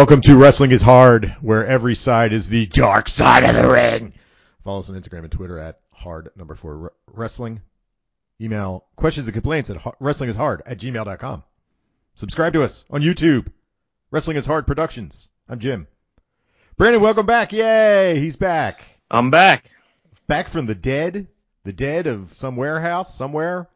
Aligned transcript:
Welcome 0.00 0.22
to 0.22 0.34
Wrestling 0.34 0.70
is 0.70 0.80
Hard, 0.80 1.36
where 1.42 1.66
every 1.66 1.94
side 1.94 2.32
is 2.32 2.48
the 2.48 2.64
dark 2.64 3.06
side 3.06 3.44
of 3.44 3.54
the 3.54 3.70
ring. 3.70 4.14
Follow 4.64 4.78
us 4.78 4.88
on 4.88 4.98
Instagram 4.98 5.24
and 5.24 5.30
Twitter 5.30 5.58
at 5.58 5.78
hard 5.92 6.30
number 6.36 6.54
four 6.54 6.94
wrestling. 7.06 7.60
Email 8.40 8.86
questions 8.96 9.26
and 9.26 9.34
complaints 9.34 9.68
at 9.68 9.76
wrestlingishard 10.00 10.60
at 10.64 10.78
gmail.com. 10.78 11.44
Subscribe 12.14 12.54
to 12.54 12.62
us 12.64 12.86
on 12.88 13.02
YouTube. 13.02 13.48
Wrestling 14.10 14.38
is 14.38 14.46
Hard 14.46 14.66
Productions. 14.66 15.28
I'm 15.46 15.58
Jim. 15.58 15.86
Brandon, 16.78 17.02
welcome 17.02 17.26
back. 17.26 17.52
Yay, 17.52 18.18
he's 18.18 18.36
back. 18.36 18.80
I'm 19.10 19.30
back. 19.30 19.70
Back 20.26 20.48
from 20.48 20.64
the 20.64 20.74
dead, 20.74 21.28
the 21.64 21.74
dead 21.74 22.06
of 22.06 22.32
some 22.32 22.56
warehouse 22.56 23.14
somewhere. 23.14 23.68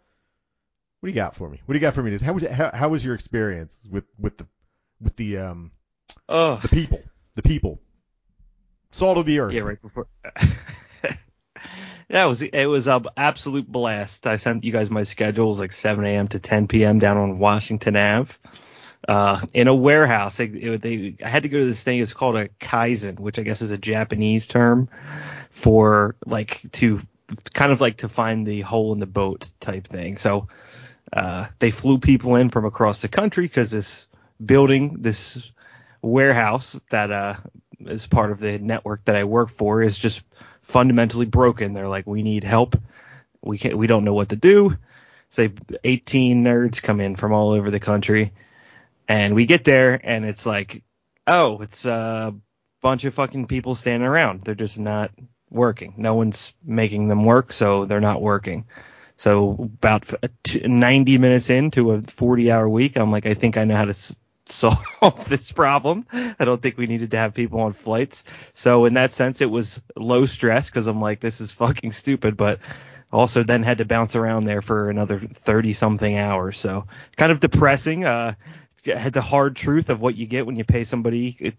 What 1.01 1.07
do 1.07 1.11
you 1.11 1.17
got 1.17 1.37
for 1.37 1.51
me? 1.51 1.61
What 1.67 1.75
do 1.75 1.77
you 1.77 1.83
got 1.83 1.93
for 1.93 2.03
me? 2.03 2.17
How 2.17 2.33
was 2.33 2.45
how, 2.45 2.71
how 2.73 2.89
was 2.89 3.05
your 3.05 3.15
experience 3.15 3.87
with 3.91 4.05
with 4.19 4.39
the 4.39 4.47
with 5.03 5.17
the 5.17 5.37
um 5.37 5.71
Oh, 6.29 6.57
the 6.63 6.69
people 6.69 7.03
the 7.35 7.43
people 7.43 7.81
salt 8.91 9.19
of 9.19 9.27
the 9.27 9.41
earth? 9.41 9.53
yeah, 9.53 9.63
right 9.63 9.81
before. 9.81 10.07
yeah, 12.09 12.25
it 12.25 12.29
was 12.29 12.43
it 12.43 12.67
was 12.67 12.87
an 12.87 13.07
absolute 13.17 13.71
blast. 13.71 14.27
I 14.27 14.37
sent 14.37 14.65
you 14.65 14.73
guys 14.73 14.91
my 14.91 15.03
schedule. 15.03 15.47
It 15.47 15.51
was 15.51 15.61
like 15.61 15.73
7 15.73 16.05
a.m. 16.05 16.29
to 16.29 16.39
10 16.39 16.69
p.m. 16.69 16.99
down 16.99 17.17
on 17.17 17.39
Washington 17.39 17.97
Ave. 17.97 18.35
Uh, 19.07 19.41
in 19.53 19.69
a 19.69 19.75
warehouse, 19.75 20.39
they, 20.39 20.47
it, 20.47 20.81
they, 20.81 21.17
I 21.23 21.29
had 21.29 21.43
to 21.43 21.51
go 21.51 21.59
to 21.59 21.67
this 21.67 21.83
thing. 21.83 21.99
It's 21.99 22.15
called 22.15 22.37
a 22.37 22.49
kaizen, 22.49 23.21
which 23.21 23.39
I 23.39 23.43
guess 23.43 23.61
is 23.61 23.71
a 23.71 23.77
Japanese 23.77 24.47
term 24.47 24.89
for 25.51 26.17
like 26.25 26.63
to 26.73 27.03
kind 27.53 27.73
of 27.73 27.81
like 27.81 27.99
to 27.99 28.09
find 28.09 28.47
the 28.47 28.63
hole 28.63 28.93
in 28.93 29.01
the 29.01 29.07
boat 29.07 29.51
type 29.61 29.87
thing. 29.87 30.17
So 30.17 30.49
uh, 31.13 31.47
they 31.59 31.71
flew 31.71 31.99
people 31.99 32.37
in 32.37 32.49
from 32.49 32.65
across 32.65 33.03
the 33.03 33.09
country 33.09 33.45
because 33.45 33.71
this 33.71 34.09
building, 34.45 34.97
this 35.01 35.51
warehouse 36.05 36.81
that 36.91 37.11
uh, 37.11 37.35
is 37.81 38.07
part 38.07 38.31
of 38.31 38.41
the 38.41 38.59
network 38.59 39.05
that 39.07 39.17
I 39.17 39.25
work 39.25 39.51
for, 39.51 39.83
is 39.83 39.99
just 39.99 40.23
fundamentally 40.63 41.27
broken. 41.27 41.73
They're 41.73 41.89
like, 41.89 42.07
we 42.07 42.23
need 42.23 42.45
help. 42.45 42.77
We 43.43 43.59
can't. 43.59 43.77
We 43.77 43.87
don't 43.87 44.05
know 44.05 44.15
what 44.15 44.31
to 44.31 44.37
do. 44.37 44.77
Say 45.31 45.53
18 45.83 46.45
nerds 46.45 46.83
come 46.83 47.01
in 47.01 47.17
from 47.17 47.33
all 47.33 47.51
over 47.51 47.71
the 47.71 47.81
country, 47.81 48.33
and 49.09 49.35
we 49.35 49.47
get 49.47 49.65
there, 49.65 50.01
and 50.03 50.25
it's 50.25 50.47
like, 50.47 50.83
oh, 51.27 51.61
it's 51.61 51.85
a 51.85 52.35
bunch 52.81 53.05
of 53.05 53.15
fucking 53.15 53.47
people 53.47 53.75
standing 53.75 54.07
around. 54.09 54.43
They're 54.43 54.55
just 54.55 54.79
not 54.79 55.11
working. 55.51 55.95
No 55.97 56.15
one's 56.15 56.53
making 56.65 57.09
them 57.09 57.25
work, 57.25 57.53
so 57.53 57.85
they're 57.85 58.01
not 58.01 58.23
working. 58.23 58.67
So 59.17 59.53
about 59.61 60.13
90 60.65 61.19
minutes 61.19 61.51
into 61.51 61.93
a 61.93 62.03
40 62.03 62.51
hour 62.51 62.69
week, 62.69 62.97
I'm 62.97 63.11
like, 63.11 63.27
I 63.27 63.35
think 63.35 63.57
I 63.57 63.65
know 63.65 63.77
how 63.77 63.85
to 63.85 64.17
solve 64.71 65.25
this 65.29 65.53
problem. 65.53 66.07
I 66.13 66.45
don't 66.45 66.61
think 66.61 66.79
we 66.79 66.87
needed 66.87 67.13
to 67.13 67.17
have 67.19 67.35
people 67.35 67.61
on 67.61 67.73
flights. 67.73 68.25
So 68.55 68.85
in 68.85 68.95
that 68.95 69.13
sense, 69.13 69.41
it 69.41 69.51
was 69.51 69.81
low 69.97 70.27
stress 70.27 70.69
because 70.69 70.87
I'm 70.87 71.01
like, 71.01 71.21
this 71.21 71.41
is 71.41 71.51
fucking 71.53 71.93
stupid, 71.93 72.37
but 72.37 72.61
also 73.13 73.43
then 73.43 73.63
had 73.63 73.79
to 73.79 73.85
bounce 73.85 74.17
around 74.17 74.45
there 74.45 74.63
for 74.63 74.91
another 74.91 75.21
30 75.21 75.73
something 75.73 76.17
hours. 76.17 76.59
So 76.59 76.87
kind 77.17 77.33
of 77.33 77.41
depressing. 77.41 78.05
Uh, 78.05 78.35
had 78.85 79.15
the 79.15 79.23
hard 79.23 79.57
truth 79.57 79.89
of 79.89 80.03
what 80.03 80.15
you 80.15 80.27
get 80.27 80.45
when 80.45 80.57
you 80.57 80.65
pay 80.65 80.85
somebody 80.85 81.55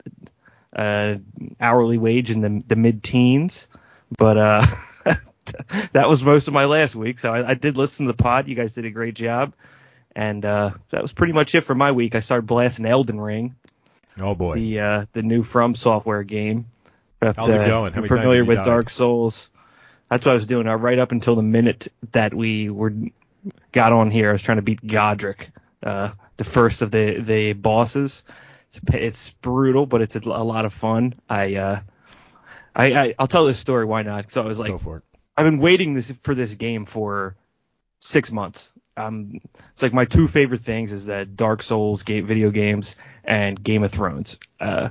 uh, 0.75 1.15
hourly 1.59 1.97
wage 1.97 2.29
in 2.29 2.41
the, 2.41 2.63
the 2.67 2.75
mid 2.75 3.01
teens. 3.01 3.67
But, 4.15 4.37
uh, 4.37 4.65
that 5.93 6.07
was 6.07 6.23
most 6.23 6.47
of 6.47 6.53
my 6.53 6.65
last 6.65 6.95
week. 6.95 7.19
So 7.19 7.33
I, 7.33 7.51
I, 7.51 7.53
did 7.55 7.77
listen 7.77 8.05
to 8.05 8.11
the 8.11 8.21
pod. 8.21 8.47
You 8.47 8.55
guys 8.55 8.73
did 8.73 8.85
a 8.85 8.91
great 8.91 9.15
job. 9.15 9.53
And 10.15 10.45
uh, 10.45 10.71
that 10.91 11.01
was 11.01 11.11
pretty 11.11 11.33
much 11.33 11.53
it 11.55 11.61
for 11.61 11.75
my 11.75 11.91
week. 11.91 12.15
I 12.15 12.21
started 12.21 12.47
blasting 12.47 12.85
Elden 12.85 13.19
Ring. 13.19 13.55
Oh 14.19 14.33
boy. 14.33 14.55
The 14.55 14.79
uh, 14.79 15.05
the 15.13 15.23
new 15.23 15.43
From 15.43 15.75
Software 15.75 16.23
game. 16.23 16.67
How's 17.21 17.49
it 17.49 17.67
going? 17.67 17.93
How 17.93 18.01
many 18.01 18.07
familiar 18.07 18.45
with 18.45 18.63
Dark 18.63 18.89
Souls. 18.89 19.49
That's 20.09 20.25
what 20.25 20.33
I 20.33 20.35
was 20.35 20.45
doing. 20.45 20.67
Uh, 20.67 20.75
right 20.75 20.99
up 20.99 21.11
until 21.11 21.35
the 21.35 21.43
minute 21.43 21.87
that 22.11 22.33
we 22.33 22.69
were 22.69 22.93
got 23.71 23.91
on 23.91 24.11
here, 24.11 24.29
I 24.29 24.33
was 24.33 24.41
trying 24.41 24.57
to 24.57 24.61
beat 24.61 24.81
Godrick, 24.81 25.47
uh, 25.83 26.11
the 26.37 26.43
first 26.43 26.81
of 26.81 26.91
the 26.91 27.19
the 27.19 27.53
bosses. 27.53 28.23
It's, 28.69 28.79
it's 28.93 29.29
brutal, 29.41 29.85
but 29.85 30.01
it's 30.01 30.15
a, 30.15 30.19
a 30.19 30.43
lot 30.43 30.65
of 30.65 30.73
fun. 30.73 31.13
I, 31.29 31.55
uh, 31.55 31.79
I, 32.75 32.93
I 32.93 33.15
will 33.17 33.27
tell 33.27 33.45
this 33.45 33.59
story. 33.59 33.85
Why 33.85 34.03
not? 34.03 34.31
So 34.31 34.43
I 34.43 34.45
was 34.45 34.59
like, 34.59 34.69
Go 34.69 34.77
for 34.77 34.97
it. 34.97 35.03
I've 35.35 35.45
been 35.45 35.59
waiting 35.59 35.93
this 35.93 36.11
for 36.23 36.35
this 36.35 36.53
game 36.55 36.85
for 36.85 37.35
six 37.99 38.31
months. 38.31 38.73
Um, 38.97 39.41
it's 39.71 39.81
like 39.81 39.93
my 39.93 40.05
two 40.05 40.27
favorite 40.27 40.61
things 40.61 40.91
is 40.91 41.07
that 41.07 41.35
Dark 41.35 41.63
Souls 41.63 42.03
game, 42.03 42.25
video 42.25 42.49
games 42.49 42.95
and 43.23 43.61
Game 43.61 43.83
of 43.83 43.91
Thrones. 43.91 44.39
Uh, 44.59 44.89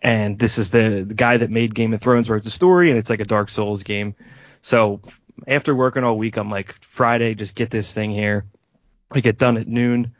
and 0.00 0.38
this 0.38 0.58
is 0.58 0.70
the, 0.70 1.04
the 1.06 1.14
guy 1.14 1.36
that 1.36 1.50
made 1.50 1.74
Game 1.74 1.92
of 1.92 2.00
Thrones 2.00 2.28
wrote 2.30 2.42
the 2.42 2.50
story, 2.50 2.90
and 2.90 2.98
it's 2.98 3.10
like 3.10 3.20
a 3.20 3.24
Dark 3.24 3.48
Souls 3.48 3.82
game. 3.82 4.14
So 4.62 5.00
after 5.46 5.74
working 5.74 6.04
all 6.04 6.18
week, 6.18 6.36
I'm 6.36 6.50
like 6.50 6.72
Friday, 6.82 7.34
just 7.34 7.54
get 7.54 7.70
this 7.70 7.92
thing 7.92 8.10
here. 8.10 8.44
I 9.10 9.20
get 9.20 9.38
done 9.38 9.58
at 9.58 9.68
noon, 9.68 10.14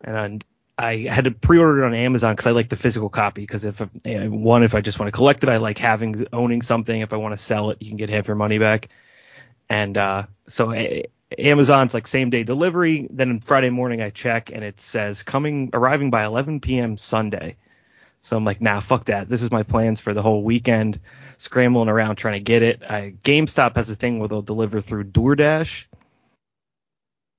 and 0.00 0.44
I 0.76 1.06
had 1.08 1.24
to 1.24 1.30
pre-order 1.30 1.84
it 1.84 1.86
on 1.86 1.94
Amazon 1.94 2.34
because 2.34 2.46
I 2.46 2.50
like 2.50 2.68
the 2.68 2.76
physical 2.76 3.08
copy. 3.08 3.42
Because 3.42 3.64
if 3.64 3.80
one, 4.04 4.64
if 4.64 4.74
I 4.74 4.80
just 4.80 4.98
want 4.98 5.08
to 5.08 5.12
collect 5.12 5.44
it, 5.44 5.48
I 5.48 5.58
like 5.58 5.78
having 5.78 6.26
owning 6.32 6.62
something. 6.62 7.00
If 7.00 7.12
I 7.12 7.16
want 7.16 7.32
to 7.32 7.38
sell 7.38 7.70
it, 7.70 7.78
you 7.80 7.88
can 7.88 7.96
get 7.96 8.10
half 8.10 8.26
your 8.26 8.36
money 8.36 8.58
back. 8.58 8.88
And 9.68 9.96
uh, 9.96 10.24
so 10.48 10.72
Amazon's 11.38 11.94
like 11.94 12.06
same 12.06 12.30
day 12.30 12.42
delivery. 12.42 13.06
Then 13.10 13.38
Friday 13.38 13.70
morning 13.70 14.02
I 14.02 14.10
check 14.10 14.50
and 14.50 14.64
it 14.64 14.80
says 14.80 15.22
coming 15.22 15.70
arriving 15.72 16.10
by 16.10 16.24
11 16.24 16.60
p.m. 16.60 16.96
Sunday. 16.96 17.56
So 18.22 18.36
I'm 18.36 18.44
like, 18.44 18.60
nah, 18.60 18.80
fuck 18.80 19.06
that. 19.06 19.28
This 19.28 19.42
is 19.42 19.50
my 19.50 19.62
plans 19.62 20.00
for 20.00 20.12
the 20.12 20.22
whole 20.22 20.42
weekend, 20.42 21.00
scrambling 21.38 21.88
around 21.88 22.16
trying 22.16 22.34
to 22.34 22.40
get 22.40 22.62
it. 22.62 22.82
I, 22.82 23.14
GameStop 23.22 23.76
has 23.76 23.88
a 23.88 23.94
thing 23.94 24.18
where 24.18 24.28
they'll 24.28 24.42
deliver 24.42 24.80
through 24.80 25.04
DoorDash. 25.04 25.86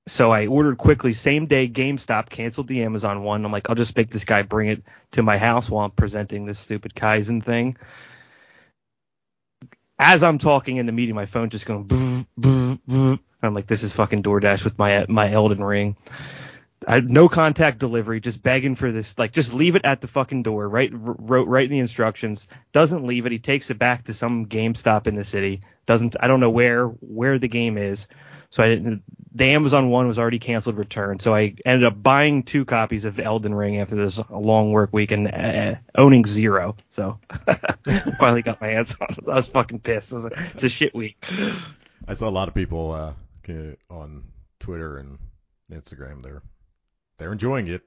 So 0.08 0.32
I 0.32 0.48
ordered 0.48 0.78
quickly, 0.78 1.12
same 1.12 1.46
day. 1.46 1.68
GameStop 1.68 2.28
canceled 2.28 2.66
the 2.66 2.82
Amazon 2.82 3.22
one. 3.22 3.44
I'm 3.44 3.52
like, 3.52 3.70
I'll 3.70 3.76
just 3.76 3.96
make 3.96 4.10
this 4.10 4.24
guy 4.24 4.42
bring 4.42 4.68
it 4.68 4.82
to 5.12 5.22
my 5.22 5.38
house 5.38 5.70
while 5.70 5.84
I'm 5.84 5.92
presenting 5.92 6.44
this 6.44 6.58
stupid 6.58 6.94
Kaizen 6.94 7.44
thing. 7.44 7.76
As 10.00 10.24
I'm 10.24 10.38
talking 10.38 10.78
in 10.78 10.86
the 10.86 10.92
meeting, 10.92 11.14
my 11.14 11.26
phone 11.26 11.50
just 11.50 11.66
going. 11.66 11.84
Boo, 11.84 12.26
boo, 12.36 12.80
boo. 12.88 13.20
I'm 13.42 13.54
like, 13.54 13.66
this 13.66 13.82
is 13.82 13.92
fucking 13.92 14.22
DoorDash 14.22 14.64
with 14.64 14.78
my 14.78 15.06
my 15.08 15.30
Elden 15.30 15.62
Ring. 15.62 15.96
I 16.86 17.00
no 17.00 17.28
contact 17.28 17.78
delivery, 17.78 18.20
just 18.20 18.42
begging 18.42 18.74
for 18.74 18.90
this. 18.92 19.18
Like, 19.18 19.32
just 19.32 19.52
leave 19.52 19.76
it 19.76 19.84
at 19.84 20.00
the 20.00 20.08
fucking 20.08 20.42
door. 20.42 20.68
Right, 20.68 20.90
wrote 20.92 21.48
right 21.48 21.64
in 21.64 21.70
the 21.70 21.78
instructions. 21.78 22.48
Doesn't 22.72 23.04
leave 23.04 23.26
it. 23.26 23.32
He 23.32 23.38
takes 23.38 23.70
it 23.70 23.78
back 23.78 24.04
to 24.04 24.14
some 24.14 24.46
GameStop 24.46 25.06
in 25.06 25.14
the 25.14 25.24
city. 25.24 25.62
Doesn't. 25.86 26.16
I 26.20 26.28
don't 26.28 26.40
know 26.40 26.50
where 26.50 26.86
where 26.86 27.38
the 27.38 27.48
game 27.48 27.78
is. 27.78 28.08
So 28.50 28.62
I 28.62 28.68
didn't. 28.68 29.02
The 29.34 29.44
Amazon 29.46 29.88
one 29.88 30.08
was 30.08 30.18
already 30.18 30.38
canceled 30.38 30.76
return. 30.76 31.18
So 31.18 31.34
I 31.34 31.54
ended 31.64 31.86
up 31.86 32.00
buying 32.00 32.42
two 32.42 32.66
copies 32.66 33.06
of 33.06 33.18
Elden 33.18 33.54
Ring 33.54 33.78
after 33.78 33.96
this 33.96 34.20
long 34.28 34.72
work 34.72 34.92
week 34.92 35.10
and 35.10 35.26
uh, 35.26 35.76
owning 35.94 36.26
zero. 36.26 36.76
So 36.90 37.18
finally 38.18 38.42
got 38.42 38.60
my 38.60 38.68
hands 38.68 38.94
on 39.00 39.08
it. 39.10 39.26
I 39.26 39.36
was 39.36 39.48
fucking 39.48 39.80
pissed. 39.80 40.12
It 40.12 40.16
was 40.16 40.24
it's 40.26 40.64
a 40.64 40.68
shit 40.68 40.94
week. 40.94 41.24
I 42.06 42.12
saw 42.12 42.28
a 42.28 42.30
lot 42.30 42.48
of 42.48 42.54
people 42.54 42.92
uh, 42.92 43.12
Uh, 43.48 43.74
on 43.92 44.24
Twitter 44.60 44.98
and 44.98 45.18
Instagram. 45.70 46.22
They're 46.22 46.42
they're 47.18 47.32
enjoying 47.32 47.68
it. 47.68 47.82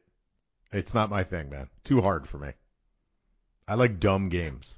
It's 0.72 0.94
not 0.94 1.10
my 1.10 1.24
thing, 1.24 1.50
man. 1.50 1.70
Too 1.84 2.02
hard 2.02 2.28
for 2.28 2.38
me. 2.38 2.52
I 3.68 3.76
like 3.76 4.00
dumb 4.00 4.30
games. 4.30 4.78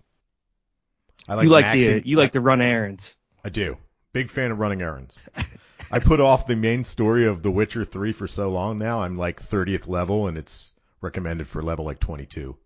I 1.28 1.36
like 1.36 1.44
you 1.44 1.50
like 1.50 1.66
maxing, 1.66 2.04
the 2.04 2.08
you 2.08 2.18
like 2.18 2.34
to 2.34 2.42
run 2.42 2.62
errands. 2.62 3.16
I 3.44 3.50
do. 3.50 3.78
Big 4.14 4.30
fan 4.30 4.52
of 4.52 4.60
running 4.60 4.82
errands. 4.82 5.28
I 5.92 6.00
put 6.00 6.20
off 6.20 6.48
the 6.48 6.56
main 6.56 6.84
story 6.84 7.26
of 7.26 7.42
The 7.42 7.52
Witcher 7.52 7.86
3 7.86 8.12
for 8.12 8.28
so 8.28 8.50
long 8.50 8.78
now. 8.78 9.02
I'm 9.02 9.18
like 9.18 9.42
30th 9.42 9.88
level 9.88 10.28
and 10.28 10.38
it's 10.38 10.74
recommended 11.02 11.48
for 11.48 11.62
level 11.62 11.86
like 11.86 12.00
22. 12.00 12.58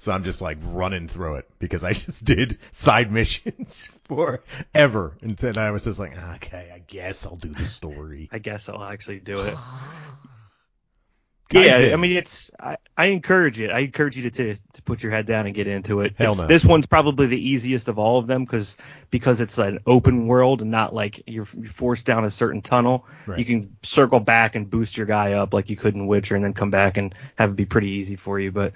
So 0.00 0.12
I'm 0.12 0.24
just 0.24 0.40
like 0.40 0.56
running 0.62 1.08
through 1.08 1.36
it 1.36 1.48
because 1.58 1.84
I 1.84 1.92
just 1.94 2.24
did 2.24 2.58
side 2.70 3.12
missions 3.12 3.86
forever. 4.04 5.16
And 5.20 5.36
then 5.36 5.58
I 5.58 5.70
was 5.70 5.84
just 5.84 5.98
like, 5.98 6.16
okay, 6.36 6.72
I 6.74 6.78
guess 6.78 7.26
I'll 7.26 7.36
do 7.36 7.50
the 7.50 7.66
story. 7.66 8.28
I 8.32 8.38
guess 8.38 8.68
I'll 8.70 8.82
actually 8.82 9.20
do 9.20 9.40
it. 9.42 9.54
yeah, 11.50 11.90
I 11.92 11.96
mean, 11.96 12.16
it's 12.16 12.50
I, 12.58 12.78
I, 12.96 13.06
encourage 13.06 13.60
it. 13.60 13.70
I 13.70 13.80
encourage 13.80 14.16
you 14.16 14.22
to, 14.22 14.30
to, 14.30 14.54
to 14.54 14.82
put 14.82 15.02
your 15.02 15.12
head 15.12 15.26
down 15.26 15.44
and 15.44 15.54
get 15.54 15.66
into 15.66 16.00
it. 16.00 16.14
Hell 16.16 16.34
no. 16.34 16.46
This 16.46 16.64
one's 16.64 16.86
probably 16.86 17.26
the 17.26 17.48
easiest 17.48 17.88
of 17.88 17.98
all 17.98 18.18
of 18.18 18.26
them 18.26 18.46
because 18.46 18.78
because 19.10 19.42
it's 19.42 19.58
an 19.58 19.80
open 19.84 20.26
world 20.26 20.62
and 20.62 20.70
not 20.70 20.94
like 20.94 21.24
you're, 21.26 21.46
you're 21.58 21.70
forced 21.70 22.06
down 22.06 22.24
a 22.24 22.30
certain 22.30 22.62
tunnel. 22.62 23.04
Right. 23.26 23.38
You 23.38 23.44
can 23.44 23.76
circle 23.82 24.20
back 24.20 24.54
and 24.54 24.70
boost 24.70 24.96
your 24.96 25.06
guy 25.06 25.34
up 25.34 25.52
like 25.52 25.68
you 25.68 25.76
could 25.76 25.94
in 25.94 26.06
Witcher, 26.06 26.36
and 26.36 26.44
then 26.44 26.54
come 26.54 26.70
back 26.70 26.96
and 26.96 27.14
have 27.34 27.50
it 27.50 27.56
be 27.56 27.66
pretty 27.66 27.90
easy 27.90 28.16
for 28.16 28.40
you. 28.40 28.50
But 28.50 28.72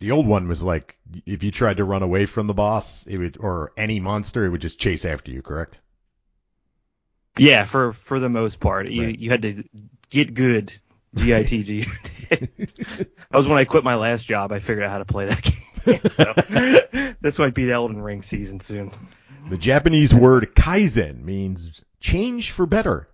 the 0.00 0.10
old 0.10 0.26
one 0.26 0.48
was 0.48 0.62
like 0.62 0.98
if 1.26 1.42
you 1.42 1.50
tried 1.50 1.76
to 1.76 1.84
run 1.84 2.02
away 2.02 2.26
from 2.26 2.46
the 2.46 2.54
boss, 2.54 3.06
it 3.06 3.18
would 3.18 3.36
or 3.38 3.72
any 3.76 4.00
monster, 4.00 4.44
it 4.44 4.48
would 4.48 4.60
just 4.60 4.80
chase 4.80 5.04
after 5.04 5.30
you. 5.30 5.42
Correct? 5.42 5.80
Yeah, 7.38 7.66
for 7.66 7.92
for 7.92 8.18
the 8.18 8.28
most 8.28 8.58
part, 8.58 8.88
you 8.88 9.04
right. 9.04 9.18
you 9.18 9.30
had 9.30 9.42
to 9.42 9.62
get 10.08 10.34
good 10.34 10.72
G 11.14 11.34
I 11.34 11.44
T 11.44 11.62
G. 11.62 11.86
That 12.30 13.36
was 13.38 13.48
when 13.48 13.58
I 13.58 13.64
quit 13.64 13.82
my 13.82 13.96
last 13.96 14.24
job. 14.24 14.52
I 14.52 14.60
figured 14.60 14.84
out 14.84 14.90
how 14.92 14.98
to 14.98 15.04
play 15.04 15.26
that 15.26 15.42
game. 15.84 16.00
So 16.10 17.14
this 17.20 17.40
might 17.40 17.54
be 17.54 17.64
the 17.64 17.72
Elden 17.72 18.00
Ring 18.00 18.22
season 18.22 18.60
soon. 18.60 18.92
The 19.48 19.58
Japanese 19.58 20.14
word 20.14 20.54
kaizen 20.54 21.24
means 21.24 21.82
change 21.98 22.52
for 22.52 22.66
better, 22.66 23.08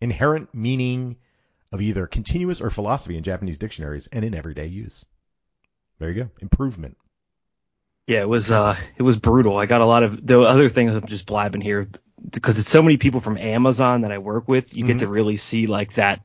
inherent 0.00 0.52
meaning 0.52 1.16
of 1.70 1.80
either 1.80 2.08
continuous 2.08 2.60
or 2.60 2.70
philosophy 2.70 3.16
in 3.16 3.22
Japanese 3.22 3.58
dictionaries 3.58 4.08
and 4.08 4.24
in 4.24 4.34
everyday 4.34 4.66
use. 4.66 5.04
There 5.98 6.10
you 6.10 6.24
go. 6.24 6.30
Improvement. 6.40 6.96
Yeah, 8.06 8.20
it 8.20 8.28
was 8.28 8.50
uh 8.50 8.76
it 8.96 9.02
was 9.02 9.16
brutal. 9.16 9.56
I 9.56 9.66
got 9.66 9.80
a 9.80 9.86
lot 9.86 10.02
of 10.02 10.24
the 10.24 10.40
other 10.40 10.68
things 10.68 10.94
I'm 10.94 11.06
just 11.06 11.26
blabbing 11.26 11.60
here 11.60 11.88
because 12.30 12.58
it's 12.58 12.68
so 12.68 12.82
many 12.82 12.96
people 12.96 13.20
from 13.20 13.36
Amazon 13.36 14.02
that 14.02 14.12
I 14.12 14.18
work 14.18 14.46
with. 14.48 14.74
You 14.74 14.84
Mhm. 14.84 14.86
get 14.88 14.98
to 15.00 15.08
really 15.08 15.36
see 15.36 15.66
like 15.66 15.94
that 15.94 16.20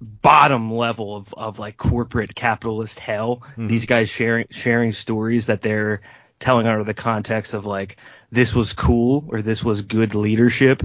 bottom 0.00 0.72
level 0.72 1.16
of 1.16 1.32
of 1.34 1.58
like 1.58 1.76
corporate 1.76 2.34
capitalist 2.34 2.98
hell. 2.98 3.42
Mhm. 3.56 3.68
These 3.68 3.86
guys 3.86 4.10
sharing 4.10 4.46
sharing 4.50 4.92
stories 4.92 5.46
that 5.46 5.62
they're 5.62 6.00
telling 6.38 6.66
out 6.66 6.80
of 6.80 6.86
the 6.86 6.94
context 6.94 7.54
of 7.54 7.66
like 7.66 7.96
this 8.30 8.54
was 8.54 8.72
cool 8.72 9.24
or 9.28 9.42
this 9.42 9.64
was 9.64 9.82
good 9.82 10.14
leadership. 10.14 10.82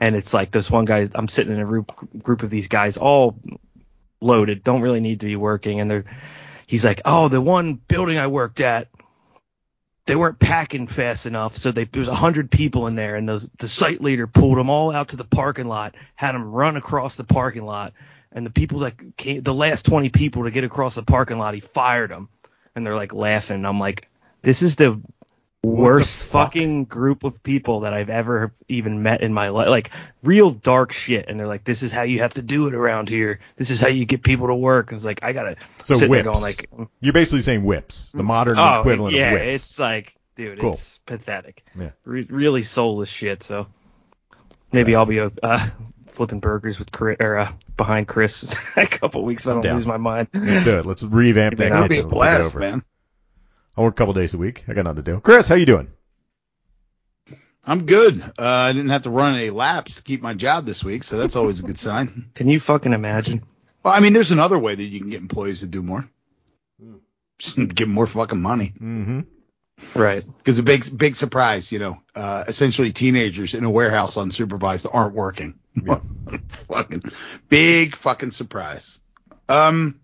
And 0.00 0.16
it's 0.16 0.34
like 0.34 0.50
this 0.50 0.70
one 0.70 0.84
guy 0.84 1.08
I'm 1.14 1.28
sitting 1.28 1.52
in 1.54 1.60
a 1.60 1.64
group 1.64 1.92
group 2.22 2.42
of 2.42 2.50
these 2.50 2.68
guys 2.68 2.96
all 2.96 3.38
loaded, 4.20 4.62
don't 4.62 4.80
really 4.82 5.00
need 5.00 5.20
to 5.20 5.26
be 5.26 5.36
working 5.36 5.80
and 5.80 5.90
they're 5.90 6.04
he's 6.72 6.86
like, 6.86 7.02
"Oh, 7.04 7.28
the 7.28 7.38
one 7.40 7.74
building 7.74 8.16
I 8.16 8.28
worked 8.28 8.58
at 8.60 8.88
they 10.06 10.16
weren't 10.16 10.38
packing 10.38 10.86
fast 10.86 11.26
enough, 11.26 11.56
so 11.58 11.70
they, 11.70 11.84
there 11.84 12.00
was 12.00 12.08
a 12.08 12.14
hundred 12.14 12.50
people 12.50 12.86
in 12.86 12.94
there, 12.94 13.14
and 13.14 13.28
the 13.28 13.46
the 13.58 13.68
site 13.68 14.00
leader 14.00 14.26
pulled 14.26 14.56
them 14.56 14.70
all 14.70 14.90
out 14.90 15.08
to 15.08 15.16
the 15.16 15.24
parking 15.24 15.68
lot, 15.68 15.94
had 16.14 16.32
them 16.32 16.50
run 16.50 16.76
across 16.76 17.16
the 17.16 17.24
parking 17.24 17.66
lot, 17.66 17.92
and 18.32 18.46
the 18.46 18.50
people 18.50 18.80
that 18.80 18.94
came, 19.18 19.42
the 19.42 19.52
last 19.52 19.84
twenty 19.84 20.08
people 20.08 20.44
to 20.44 20.50
get 20.50 20.64
across 20.64 20.94
the 20.94 21.02
parking 21.02 21.38
lot, 21.38 21.52
he 21.52 21.60
fired 21.60 22.10
them, 22.10 22.30
and 22.74 22.86
they're 22.86 22.96
like 22.96 23.12
laughing. 23.12 23.56
And 23.56 23.66
I'm 23.66 23.78
like, 23.78 24.08
this 24.40 24.62
is 24.62 24.76
the 24.76 24.98
worst 25.64 26.24
fuck? 26.24 26.52
fucking 26.52 26.84
group 26.84 27.24
of 27.24 27.42
people 27.42 27.80
that 27.80 27.94
I've 27.94 28.10
ever 28.10 28.52
even 28.68 29.02
met 29.02 29.20
in 29.22 29.32
my 29.32 29.48
life, 29.48 29.68
like 29.68 29.90
real 30.22 30.50
dark 30.50 30.92
shit. 30.92 31.26
And 31.28 31.38
they're 31.38 31.46
like, 31.46 31.64
this 31.64 31.82
is 31.82 31.92
how 31.92 32.02
you 32.02 32.18
have 32.20 32.34
to 32.34 32.42
do 32.42 32.66
it 32.68 32.74
around 32.74 33.08
here. 33.08 33.40
This 33.56 33.70
is 33.70 33.78
how 33.80 33.88
you 33.88 34.04
get 34.04 34.22
people 34.22 34.48
to 34.48 34.54
work. 34.54 34.92
It's 34.92 35.04
like 35.04 35.20
I 35.22 35.32
gotta 35.32 35.56
So 35.84 35.94
whips. 36.08 36.24
going 36.24 36.40
like, 36.40 36.68
You're 37.00 37.12
basically 37.12 37.42
saying 37.42 37.64
whips, 37.64 38.10
the 38.12 38.22
modern 38.22 38.58
oh 38.58 38.80
equivalent 38.80 39.14
yeah, 39.14 39.30
of 39.32 39.40
whips. 39.40 39.54
it's 39.54 39.78
like, 39.78 40.14
dude, 40.36 40.58
Cool. 40.60 40.72
it's 40.74 40.98
pathetic. 41.06 41.64
Yeah. 41.78 41.90
Re- 42.04 42.26
really 42.28 42.62
soulless 42.64 43.08
shit. 43.08 43.42
So 43.42 43.66
maybe 44.72 44.96
I'll 44.96 45.06
be 45.06 45.20
uh, 45.20 45.28
flipping 46.06 46.40
burgers 46.40 46.78
with 46.78 46.90
Chris, 46.92 47.18
or 47.20 47.38
uh, 47.38 47.52
behind 47.76 48.08
Chris 48.08 48.54
a 48.76 48.86
couple 48.86 49.22
weeks 49.24 49.44
if 49.44 49.50
I 49.50 49.52
don't 49.54 49.62
down. 49.62 49.76
lose 49.76 49.86
my 49.86 49.96
mind. 49.96 50.28
Let's 50.34 50.64
do 50.64 50.78
it. 50.78 50.86
Let's 50.86 51.02
revamp 51.02 51.56
that. 51.58 51.72
It'll 51.72 51.88
be 51.88 51.98
a 51.98 52.02
Let's 52.02 52.04
take 52.04 52.04
it 52.06 52.08
blast, 52.10 52.56
man. 52.56 52.82
I 53.76 53.80
work 53.80 53.94
a 53.94 53.96
couple 53.96 54.14
days 54.14 54.34
a 54.34 54.38
week. 54.38 54.64
I 54.68 54.74
got 54.74 54.84
nothing 54.84 55.04
to 55.04 55.12
do. 55.12 55.20
Chris, 55.20 55.48
how 55.48 55.54
you 55.54 55.66
doing? 55.66 55.88
I'm 57.64 57.86
good. 57.86 58.20
Uh, 58.20 58.32
I 58.38 58.72
didn't 58.72 58.90
have 58.90 59.02
to 59.02 59.10
run 59.10 59.34
any 59.34 59.50
laps 59.50 59.94
to 59.94 60.02
keep 60.02 60.20
my 60.20 60.34
job 60.34 60.66
this 60.66 60.82
week, 60.82 61.04
so 61.04 61.16
that's 61.16 61.36
always 61.36 61.60
a 61.60 61.62
good 61.62 61.78
sign. 61.78 62.30
Can 62.34 62.48
you 62.48 62.58
fucking 62.58 62.92
imagine? 62.92 63.44
Well, 63.82 63.94
I 63.94 64.00
mean, 64.00 64.12
there's 64.12 64.32
another 64.32 64.58
way 64.58 64.74
that 64.74 64.84
you 64.84 65.00
can 65.00 65.10
get 65.10 65.20
employees 65.20 65.60
to 65.60 65.66
do 65.66 65.82
more. 65.82 66.08
Just 67.38 67.56
give 67.56 67.76
them 67.76 67.90
more 67.90 68.06
fucking 68.06 68.40
money. 68.40 68.72
Mm-hmm. 68.80 69.20
Right. 69.94 70.24
Because 70.38 70.58
a 70.60 70.62
big, 70.62 70.96
big 70.96 71.16
surprise, 71.16 71.72
you 71.72 71.80
know, 71.80 72.00
uh, 72.14 72.44
essentially 72.46 72.92
teenagers 72.92 73.54
in 73.54 73.64
a 73.64 73.70
warehouse 73.70 74.16
unsupervised 74.16 74.88
aren't 74.92 75.14
working. 75.14 75.58
Yeah. 75.74 75.98
fucking 76.48 77.02
big 77.48 77.96
fucking 77.96 78.30
surprise. 78.30 79.00
Um, 79.48 80.00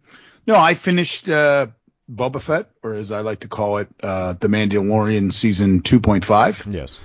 no, 0.47 0.57
I 0.57 0.75
finished 0.75 1.29
uh, 1.29 1.69
Boba 2.11 2.41
Fett, 2.41 2.71
or 2.83 2.95
as 2.95 3.13
I 3.13 3.21
like 3.21 3.41
to 3.41 3.49
call 3.49 3.79
it, 3.79 3.89
uh, 4.03 4.35
The 4.35 4.49
Mandalorian 4.49 5.33
season 5.33 5.83
2.5. 5.83 6.73
Yes. 6.73 7.01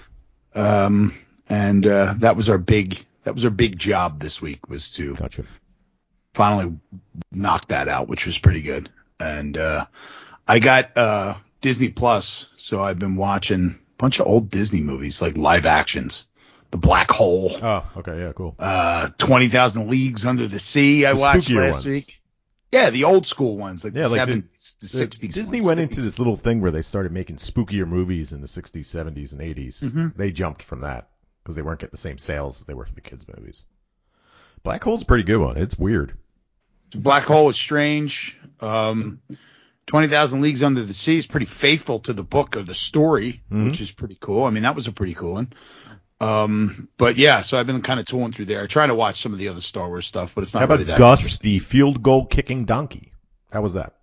Um, 0.55 1.13
and 1.50 1.85
uh, 1.85 2.13
that 2.19 2.35
was 2.35 2.50
our 2.50 2.57
big, 2.57 3.05
that 3.23 3.33
was 3.35 3.44
our 3.45 3.51
big 3.51 3.77
job 3.77 4.19
this 4.19 4.41
week 4.41 4.69
was 4.69 4.91
to 4.91 5.15
Gotcha. 5.15 5.44
finally 6.33 6.77
knock 7.31 7.67
that 7.67 7.88
out, 7.88 8.07
which 8.07 8.25
was 8.25 8.38
pretty 8.38 8.61
good. 8.61 8.89
And 9.19 9.57
uh, 9.57 9.85
I 10.47 10.59
got 10.59 10.95
uh, 10.97 11.35
Disney 11.61 11.89
Plus, 11.89 12.49
so 12.56 12.81
I've 12.81 12.99
been 12.99 13.15
watching 13.15 13.71
a 13.71 13.97
bunch 13.97 14.19
of 14.19 14.27
old 14.27 14.49
Disney 14.49 14.81
movies 14.81 15.21
like 15.21 15.38
live 15.38 15.65
actions. 15.65 16.27
The 16.71 16.77
Black 16.77 17.11
Hole, 17.11 17.51
Oh, 17.61 17.85
okay. 17.97 18.17
Yeah, 18.19 18.31
cool. 18.33 18.56
uh, 18.57 19.09
Twenty 19.19 19.47
Thousand 19.47 19.89
Leagues 19.91 20.25
Under 20.25 20.47
the 20.47 20.59
Sea. 20.59 21.06
I 21.06 21.13
The 21.13 21.19
watched 21.19 21.51
last 21.51 21.73
ones. 21.73 21.85
week. 21.85 22.19
Yeah, 22.73 22.89
the 22.89 23.03
old 23.03 23.27
school 23.27 23.55
ones, 23.55 23.83
like 23.83 23.93
Yeah, 23.93 24.03
the 24.03 24.09
like 24.09 24.17
seventies, 24.17 24.75
the 24.79 24.85
The- 24.85 24.97
sixties. 24.97 25.33
Disney 25.33 25.61
went 25.61 25.79
into 25.79 26.01
this 26.01 26.17
little 26.17 26.35
thing 26.35 26.59
where 26.59 26.71
they 26.71 26.81
started 26.81 27.11
making 27.11 27.35
spookier 27.37 27.87
movies 27.87 28.31
in 28.31 28.41
the 28.41 28.47
60s, 28.47 28.87
70s, 28.87 29.31
and 29.31 29.41
80s. 29.41 29.81
Mhm. 29.81 30.15
They 30.15 30.31
jumped 30.31 30.63
from 30.63 30.81
that 30.81 31.09
because 31.43 31.55
they 31.55 31.61
weren't 31.61 31.79
getting 31.79 31.91
the 31.91 31.97
same 31.97 32.17
sales 32.17 32.59
as 32.61 32.65
they 32.65 32.73
were 32.73 32.85
for 32.85 32.95
the 32.95 33.01
kids' 33.01 33.27
movies. 33.27 33.65
Black 34.63 34.83
Hole's 34.83 35.03
a 35.03 35.05
pretty 35.05 35.23
good 35.23 35.37
one. 35.39 35.57
It's 35.57 35.77
weird. 35.77 36.17
Black 36.95 37.23
Hole 37.23 37.49
is 37.49 37.57
strange. 37.57 38.37
Um, 38.59 39.19
Twenty 39.85 40.07
Thousand 40.07 40.41
Leagues 40.41 40.63
Under 40.63 40.83
the 40.83 40.93
Sea 40.93 41.17
is 41.17 41.27
pretty 41.27 41.45
faithful 41.45 41.99
to 41.99 42.13
the 42.13 42.23
book 42.23 42.55
or 42.55 42.63
the 42.63 42.73
story, 42.73 43.43
Mhm. 43.51 43.65
which 43.65 43.81
is 43.81 43.91
pretty 43.91 44.17
cool. 44.19 44.45
I 44.45 44.49
mean, 44.49 44.63
that 44.63 44.75
was 44.75 44.87
a 44.87 44.91
pretty 44.93 45.13
cool 45.13 45.33
one. 45.33 45.51
Um, 46.23 46.87
but 46.97 47.17
yeah, 47.17 47.42
so 47.42 47.57
I've 47.57 47.68
been 47.68 47.81
kind 47.81 47.99
of 47.99 48.06
tooling 48.06 48.31
through 48.31 48.45
there, 48.45 48.65
trying 48.68 48.89
to 48.89 48.95
watch 48.95 49.21
some 49.21 49.33
of 49.33 49.39
the 49.39 49.49
other 49.49 49.61
Star 49.61 49.87
Wars 49.87 50.07
stuff, 50.07 50.33
but 50.35 50.44
it's 50.44 50.53
not 50.53 50.59
How 50.61 50.65
about 50.65 50.80
really 50.80 50.85
that 50.85 50.97
Gus, 50.97 51.39
the 51.39 51.59
field 51.59 52.01
goal 52.01 52.25
kicking 52.25 52.65
donkey? 52.65 53.11
How 53.51 53.61
was 53.61 53.73
that? 53.73 53.94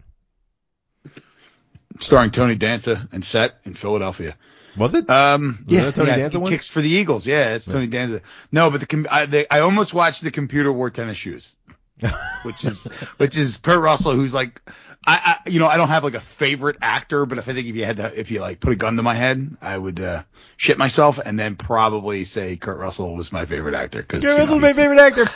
Starring 1.99 2.31
Tony 2.31 2.55
Danza 2.55 3.09
and 3.13 3.25
set 3.25 3.59
in 3.65 3.75
Philadelphia. 3.75 4.37
Was 4.77 4.95
it? 4.95 5.11
Um, 5.11 5.65
Was 5.67 5.77
yeah, 5.77 5.91
Tony 5.91 6.11
yeah, 6.11 6.17
Danza 6.17 6.41
one? 6.41 6.51
kicks 6.51 6.69
for 6.69 6.81
the 6.81 6.89
Eagles. 6.89 7.27
Yeah, 7.27 7.55
it's 7.55 7.67
Tony 7.67 7.87
Danza. 7.87 8.23
No, 8.53 8.71
but 8.71 8.81
the 8.81 8.87
com- 8.87 9.09
I, 9.11 9.27
they, 9.27 9.47
I 9.49 9.61
almost 9.61 9.93
watched 9.93 10.23
the 10.23 10.31
computer 10.31 10.73
wore 10.73 10.91
tennis 10.91 11.19
shoes. 11.19 11.57
which 12.43 12.65
is 12.65 12.87
which 13.17 13.37
is 13.37 13.57
Kurt 13.57 13.81
Russell, 13.81 14.13
who's 14.13 14.35
like, 14.35 14.61
I, 15.07 15.39
I 15.45 15.51
you 15.51 15.61
know 15.61 15.67
I 15.67 15.77
don't 15.77 15.89
have 15.89 16.05
like 16.05 16.15
a 16.15 16.21
favorite 16.21 16.77
actor, 16.83 17.27
but 17.27 17.39
if 17.39 17.49
I 17.49 17.53
think 17.53 17.67
if 17.69 17.77
you 17.77 17.85
had 17.85 17.99
to 17.99 18.19
if 18.19 18.31
you 18.31 18.41
like 18.41 18.61
put 18.61 18.73
a 18.73 18.77
gun 18.77 18.97
to 18.97 19.03
my 19.03 19.15
head, 19.15 19.57
I 19.61 19.77
would 19.77 20.01
uh, 20.01 20.23
shit 20.57 20.79
myself 20.79 21.19
and 21.19 21.39
then 21.39 21.57
probably 21.57 22.25
say 22.25 22.57
Kurt 22.57 22.79
Russell 22.79 23.15
was 23.15 23.33
my 23.33 23.47
favorite 23.47 23.75
actor 23.75 24.03
because 24.03 24.25
Kurt 24.25 24.39
Russell's 24.39 24.63
my 24.63 24.73
favorite 24.73 24.99
actor. 24.99 25.27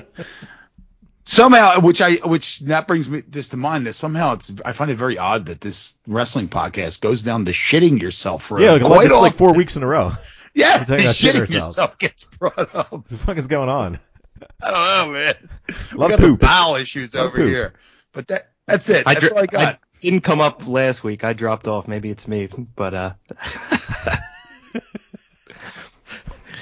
somehow 1.28 1.78
which 1.80 2.00
I 2.00 2.14
which 2.14 2.60
that 2.60 2.88
brings 2.88 3.08
me 3.08 3.20
this 3.20 3.50
to 3.50 3.58
mind 3.58 3.86
that 3.86 3.92
somehow 3.92 4.32
it's 4.32 4.50
I 4.64 4.72
find 4.72 4.90
it 4.90 4.96
very 4.96 5.18
odd 5.18 5.46
that 5.46 5.60
this 5.60 5.94
wrestling 6.06 6.48
podcast 6.48 7.02
goes 7.02 7.22
down 7.22 7.44
to 7.44 7.52
shitting 7.52 8.00
yourself 8.00 8.50
road 8.50 8.62
yeah, 8.62 8.72
like, 8.72 8.82
quite 8.82 9.10
like 9.10 9.12
often. 9.12 9.32
four 9.32 9.54
weeks 9.54 9.76
in 9.76 9.82
a 9.82 9.86
row. 9.86 10.12
yeah, 10.54 10.84
shitting 10.84 11.44
shitting 11.44 11.50
yourself 11.50 11.98
gets 11.98 12.24
brought 12.24 12.74
up. 12.74 12.90
What 12.90 13.08
the 13.08 13.18
fuck 13.18 13.36
is 13.36 13.46
going 13.46 13.68
on? 13.68 14.00
I 14.62 14.70
don't 14.70 15.12
know, 15.12 15.18
man. 15.18 15.34
We 15.92 15.98
Love 15.98 16.10
got 16.10 16.20
some 16.20 16.30
poop. 16.32 16.40
bowel 16.40 16.76
issues 16.76 17.14
Love 17.14 17.26
over 17.26 17.36
poop. 17.36 17.48
here. 17.48 17.72
But 18.12 18.28
that 18.28 18.50
that's 18.66 18.88
it. 18.90 19.04
I, 19.06 19.14
That's 19.14 19.26
dr- 19.28 19.36
all 19.36 19.42
I 19.42 19.46
got. 19.46 19.74
I 19.74 19.78
didn't 20.00 20.20
come 20.22 20.40
up 20.40 20.66
last 20.68 21.02
week. 21.04 21.24
I 21.24 21.32
dropped 21.32 21.68
off. 21.68 21.88
Maybe 21.88 22.10
it's 22.10 22.26
me, 22.28 22.48
but 22.76 22.94
uh, 22.94 23.12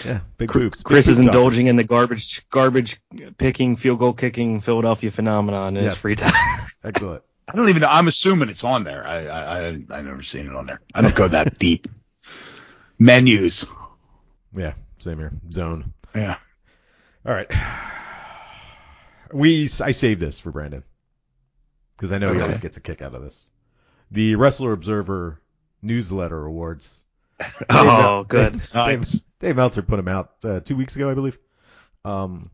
Yeah, 0.05 0.21
big 0.37 0.51
poops. 0.51 0.79
Big 0.83 0.85
Chris 0.87 1.09
is 1.09 1.17
poop 1.17 1.27
indulging 1.27 1.67
in 1.67 1.77
the 1.77 1.83
garbage, 1.85 2.49
garbage 2.51 3.01
picking, 3.39 3.77
field 3.77 3.99
goal 3.99 4.13
kicking 4.13 4.61
Philadelphia 4.61 5.11
phenomenon 5.11 5.77
in 5.77 5.85
Yes. 5.85 5.95
his 5.95 6.01
free 6.01 6.15
time. 6.15 6.33
Excellent. 6.85 7.23
I 7.49 7.57
don't 7.57 7.69
even 7.69 7.81
know. 7.83 7.89
I'm 7.89 8.07
assuming 8.09 8.49
it's 8.49 8.63
on 8.65 8.85
there. 8.85 9.07
I 9.07 9.27
I 9.27 9.69
I 9.69 9.69
I 9.91 10.03
never 10.03 10.23
seen 10.23 10.47
it 10.47 10.55
on 10.55 10.67
there. 10.67 10.81
I 10.95 11.01
don't 11.03 11.15
go 11.15 11.27
that 11.29 11.59
deep. 11.59 11.89
Menus. 12.99 13.67
Yeah, 14.53 14.75
same 14.99 15.19
here. 15.19 15.33
Zone. 15.51 15.93
Yeah. 16.15 16.37
All 17.27 17.35
right. 17.35 17.51
We 19.33 19.65
I 19.81 19.91
saved 19.91 20.21
this 20.21 20.39
for 20.39 20.53
Brandon 20.53 20.85
because 21.97 22.13
I 22.13 22.19
know 22.19 22.33
he 22.33 22.41
always 22.41 22.59
gets 22.59 22.77
a 22.77 22.81
kick 22.81 23.03
out 23.03 23.15
of 23.15 23.23
this. 23.23 23.51
The 24.13 24.37
Wrestler 24.37 24.73
Observer 24.73 25.41
newsletter 25.83 26.45
awards. 26.45 27.03
oh, 27.71 28.25
good. 28.25 28.61
Nice. 28.73 29.13
Dave, 29.13 29.23
Dave 29.41 29.57
Meltzer 29.57 29.83
put 29.83 29.97
them 29.97 30.07
out 30.07 30.35
uh, 30.45 30.61
two 30.61 30.77
weeks 30.77 30.95
ago, 30.95 31.11
I 31.11 31.15
believe. 31.15 31.37
Um, 32.05 32.51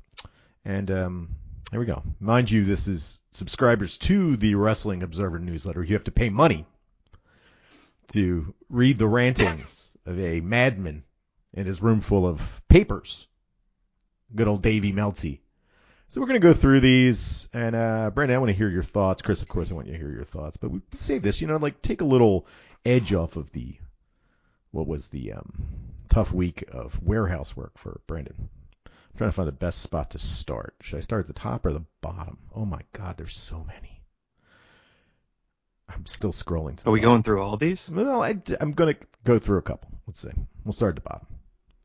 and 0.65 0.91
um, 0.91 1.37
here 1.71 1.79
we 1.79 1.87
go. 1.87 2.03
Mind 2.19 2.51
you, 2.51 2.65
this 2.65 2.89
is 2.89 3.21
subscribers 3.31 3.99
to 3.99 4.39
the 4.39 4.55
Wrestling 4.55 5.03
Observer 5.03 5.39
newsletter. 5.39 5.85
You 5.85 5.95
have 5.95 6.05
to 6.05 6.13
pay 6.13 6.31
money 6.31 6.67
to 8.09 8.55
read 8.71 8.99
the 8.99 9.07
rantings 9.07 9.91
of 10.07 10.19
a 10.19 10.41
madman 10.41 11.05
in 11.53 11.67
his 11.67 11.83
room 11.83 12.01
full 12.01 12.27
of 12.27 12.63
papers. 12.69 13.27
Good 14.35 14.49
old 14.49 14.63
Davey 14.63 14.93
Melty. 14.93 15.41
So 16.09 16.21
we're 16.21 16.27
going 16.27 16.41
to 16.41 16.47
go 16.47 16.53
through 16.53 16.81
these, 16.81 17.49
and 17.55 17.75
uh, 17.75 18.11
Brandon, 18.11 18.37
I 18.37 18.39
want 18.39 18.51
to 18.51 18.57
hear 18.57 18.69
your 18.69 18.83
thoughts. 18.83 19.23
Chris, 19.23 19.41
of 19.41 19.49
course, 19.49 19.71
I 19.71 19.75
want 19.75 19.87
you 19.87 19.95
to 19.95 19.99
hear 19.99 20.11
your 20.11 20.25
thoughts, 20.25 20.59
but 20.59 20.71
we 20.71 20.83
save 20.97 21.23
this, 21.23 21.41
you 21.41 21.47
know, 21.47 21.57
like 21.57 21.81
take 21.81 22.03
a 22.03 22.05
little 22.05 22.47
edge 22.85 23.15
off 23.15 23.37
of 23.37 23.51
the 23.53 23.77
what 24.73 24.87
was 24.87 25.09
the 25.09 25.33
um, 25.33 25.67
tough 26.09 26.33
week 26.33 26.65
of 26.73 27.03
warehouse 27.03 27.57
work 27.57 27.79
for 27.79 28.01
Brandon. 28.07 28.51
I'm 28.87 29.19
trying 29.19 29.31
to 29.31 29.35
find 29.35 29.49
the 29.49 29.53
best 29.53 29.81
spot 29.81 30.11
to 30.11 30.19
start. 30.19 30.75
Should 30.81 30.99
I 30.99 31.01
start 31.01 31.21
at 31.21 31.27
the 31.29 31.33
top 31.33 31.65
or 31.65 31.73
the 31.73 31.85
bottom? 32.01 32.39
Oh 32.55 32.65
my 32.65 32.81
God, 32.93 33.17
there's 33.17 33.37
so 33.37 33.65
many. 33.67 34.03
I'm 35.89 36.07
still 36.07 36.33
scrolling. 36.33 36.79
Are 36.87 36.91
we 36.91 37.01
bottom. 37.01 37.11
going 37.11 37.23
through 37.23 37.43
all 37.43 37.57
these? 37.57 37.91
Well, 37.91 38.23
I, 38.23 38.37
am 38.61 38.73
going 38.73 38.95
to 38.95 39.01
go 39.25 39.39
through 39.39 39.59
a 39.59 39.63
couple. 39.63 39.91
Let's 40.07 40.23
see. 40.23 40.31
We'll 40.65 40.73
start 40.73 40.97
at 40.97 41.03
the 41.03 41.09
bottom. 41.09 41.27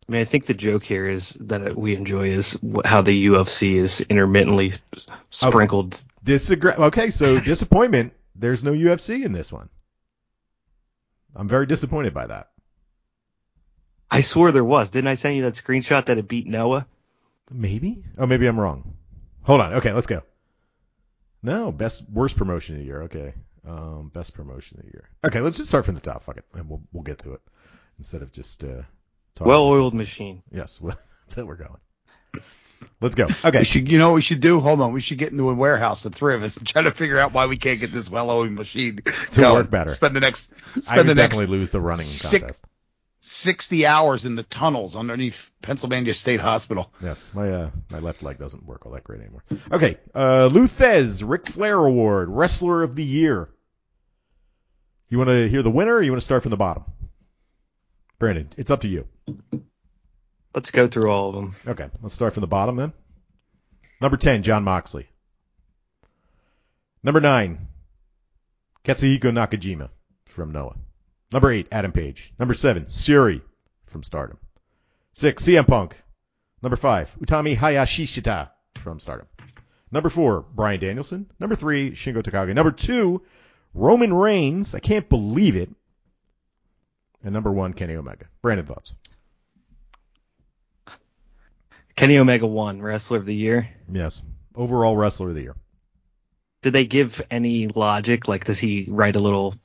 I 0.07 0.11
mean, 0.13 0.21
I 0.21 0.25
think 0.25 0.45
the 0.45 0.53
joke 0.53 0.83
here 0.83 1.07
is 1.07 1.31
that 1.41 1.75
we 1.75 1.93
enjoy 1.93 2.29
is 2.29 2.57
how 2.85 3.01
the 3.01 3.27
UFC 3.27 3.75
is 3.75 3.99
intermittently 4.01 4.73
sprinkled. 5.31 6.01
Disagree. 6.23 6.71
Okay, 6.71 7.09
so 7.09 7.39
disappointment. 7.41 8.13
There's 8.33 8.63
no 8.63 8.71
UFC 8.71 9.25
in 9.25 9.33
this 9.33 9.51
one. 9.51 9.69
I'm 11.35 11.47
very 11.47 11.65
disappointed 11.65 12.13
by 12.13 12.27
that. 12.27 12.49
I 14.09 14.21
swore 14.21 14.51
there 14.51 14.63
was. 14.63 14.91
Didn't 14.91 15.09
I 15.09 15.15
send 15.15 15.35
you 15.35 15.43
that 15.43 15.55
screenshot 15.55 16.05
that 16.05 16.17
it 16.17 16.27
beat 16.27 16.47
Noah? 16.47 16.87
Maybe? 17.51 18.03
Oh, 18.17 18.25
maybe 18.25 18.47
I'm 18.47 18.59
wrong. 18.59 18.95
Hold 19.43 19.59
on. 19.59 19.73
Okay, 19.75 19.91
let's 19.91 20.07
go. 20.07 20.23
No, 21.43 21.71
best 21.71 22.09
worst 22.09 22.37
promotion 22.37 22.75
of 22.75 22.79
the 22.81 22.85
year. 22.85 23.03
Okay. 23.03 23.33
Um, 23.67 24.09
best 24.13 24.33
promotion 24.33 24.79
of 24.79 24.85
the 24.85 24.91
year. 24.91 25.09
Okay, 25.25 25.41
let's 25.41 25.57
just 25.57 25.69
start 25.69 25.85
from 25.85 25.95
the 25.95 26.01
top. 26.01 26.23
Fuck 26.23 26.37
it, 26.37 26.45
and 26.53 26.69
we'll 26.69 26.81
we'll 26.93 27.03
get 27.03 27.19
to 27.19 27.33
it 27.33 27.41
instead 27.97 28.21
of 28.21 28.31
just 28.31 28.63
uh. 28.63 28.83
Talking 29.37 29.47
Well-oiled 29.47 29.93
machine. 29.93 30.43
Yes, 30.51 30.79
well, 30.81 30.97
that's 31.21 31.35
how 31.35 31.45
we're 31.45 31.55
going. 31.55 31.77
Let's 32.99 33.13
go. 33.15 33.27
Okay. 33.45 33.59
We 33.59 33.63
should, 33.65 33.91
you 33.91 33.99
know, 33.99 34.09
what 34.09 34.15
we 34.15 34.21
should 34.21 34.39
do. 34.39 34.59
Hold 34.59 34.81
on, 34.81 34.91
we 34.91 35.01
should 35.01 35.19
get 35.19 35.31
into 35.31 35.49
a 35.49 35.53
warehouse, 35.53 36.01
the 36.03 36.09
three 36.09 36.33
of 36.33 36.41
us, 36.41 36.57
and 36.57 36.65
try 36.65 36.81
to 36.81 36.91
figure 36.91 37.19
out 37.19 37.31
why 37.31 37.45
we 37.45 37.55
can't 37.57 37.79
get 37.79 37.91
this 37.91 38.09
well-oiled 38.09 38.49
machine 38.51 38.97
To 39.31 39.39
going. 39.41 39.53
work 39.53 39.69
better. 39.69 39.93
Spend 39.93 40.15
the 40.15 40.19
next, 40.19 40.51
I 40.75 40.79
spend 40.81 40.97
would 40.97 41.07
the 41.07 41.15
next 41.15 41.35
definitely 41.35 41.57
lose 41.57 41.69
the 41.69 41.79
running 41.81 42.05
six- 42.05 42.39
contest. 42.41 42.65
60 43.21 43.85
hours 43.85 44.25
in 44.25 44.35
the 44.35 44.43
tunnels 44.43 44.95
underneath 44.95 45.51
Pennsylvania 45.61 46.13
State 46.13 46.39
Hospital. 46.39 46.91
Yes, 47.03 47.29
my 47.33 47.51
uh, 47.51 47.69
my 47.89 47.99
left 47.99 48.23
leg 48.23 48.37
doesn't 48.39 48.65
work 48.65 48.85
all 48.85 48.93
that 48.93 49.03
great 49.03 49.19
anymore. 49.19 49.43
Okay, 49.71 49.97
uh, 50.15 50.45
Lou 50.45 50.65
Thesz 50.67 51.21
Ric 51.27 51.45
Flair 51.47 51.77
Award 51.77 52.29
Wrestler 52.29 52.83
of 52.83 52.95
the 52.95 53.03
Year. 53.03 53.49
You 55.09 55.17
want 55.17 55.29
to 55.29 55.49
hear 55.49 55.61
the 55.61 55.69
winner, 55.71 55.95
or 55.95 56.01
you 56.01 56.11
want 56.11 56.21
to 56.21 56.25
start 56.25 56.43
from 56.43 56.51
the 56.51 56.57
bottom? 56.57 56.85
Brandon, 58.17 58.47
it's 58.55 58.69
up 58.69 58.81
to 58.81 58.87
you. 58.87 59.07
Let's 60.53 60.71
go 60.71 60.87
through 60.87 61.11
all 61.11 61.29
of 61.29 61.35
them. 61.35 61.55
Okay, 61.67 61.87
let's 62.01 62.15
start 62.15 62.33
from 62.33 62.41
the 62.41 62.47
bottom 62.47 62.75
then. 62.75 62.93
Number 64.01 64.17
ten, 64.17 64.43
Jon 64.43 64.63
Moxley. 64.63 65.07
Number 67.03 67.21
nine, 67.21 67.67
Katsuhiko 68.83 69.31
Nakajima 69.31 69.89
from 70.25 70.51
Noah. 70.51 70.75
Number 71.31 71.51
eight, 71.51 71.67
Adam 71.71 71.91
Page. 71.91 72.33
Number 72.39 72.53
seven, 72.53 72.85
Syuri 72.85 73.41
from 73.85 74.03
Stardom. 74.03 74.37
Six, 75.13 75.43
CM 75.43 75.67
Punk. 75.67 75.95
Number 76.61 76.75
five, 76.75 77.15
Utami 77.19 77.55
Hayashishita 77.55 78.49
from 78.79 78.99
Stardom. 78.99 79.27
Number 79.91 80.09
four, 80.09 80.41
Bryan 80.41 80.79
Danielson. 80.79 81.29
Number 81.39 81.55
three, 81.55 81.91
Shingo 81.91 82.21
Takagi. 82.23 82.53
Number 82.53 82.71
two, 82.71 83.21
Roman 83.73 84.13
Reigns. 84.13 84.75
I 84.75 84.79
can't 84.79 85.07
believe 85.07 85.55
it. 85.55 85.69
And 87.23 87.33
number 87.33 87.51
one, 87.51 87.73
Kenny 87.73 87.95
Omega. 87.95 88.25
Brandon 88.41 88.65
thoughts? 88.65 88.93
Kenny 91.97 92.17
Omega 92.19 92.47
won 92.47 92.81
Wrestler 92.81 93.17
of 93.17 93.25
the 93.25 93.35
Year. 93.35 93.67
Yes. 93.91 94.21
Overall 94.55 94.95
Wrestler 94.95 95.29
of 95.29 95.35
the 95.35 95.41
Year. 95.41 95.55
Did 96.61 96.73
they 96.73 96.85
give 96.85 97.21
any 97.29 97.67
logic? 97.67 98.27
Like, 98.27 98.45
does 98.45 98.59
he 98.59 98.85
write 98.87 99.15
a 99.15 99.19
little 99.19 99.55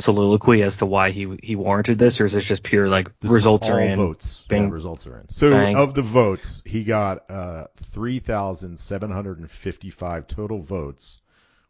soliloquy 0.00 0.62
as 0.62 0.76
to 0.78 0.86
why 0.86 1.10
he 1.10 1.36
he 1.42 1.56
warranted 1.56 1.98
this, 1.98 2.20
or 2.20 2.24
is 2.26 2.32
this 2.32 2.44
just 2.44 2.62
pure 2.62 2.88
like 2.88 3.10
This 3.20 3.30
results 3.30 3.68
are 3.68 3.80
in? 3.80 3.96
votes. 3.96 4.44
Bing. 4.48 4.70
Results 4.70 5.06
are 5.06 5.18
in. 5.20 5.28
So 5.30 5.50
Bang. 5.50 5.76
of 5.76 5.94
the 5.94 6.02
votes, 6.02 6.62
he 6.66 6.84
got 6.84 7.30
uh, 7.30 7.66
3,755 7.76 10.26
total 10.26 10.60
votes, 10.60 11.20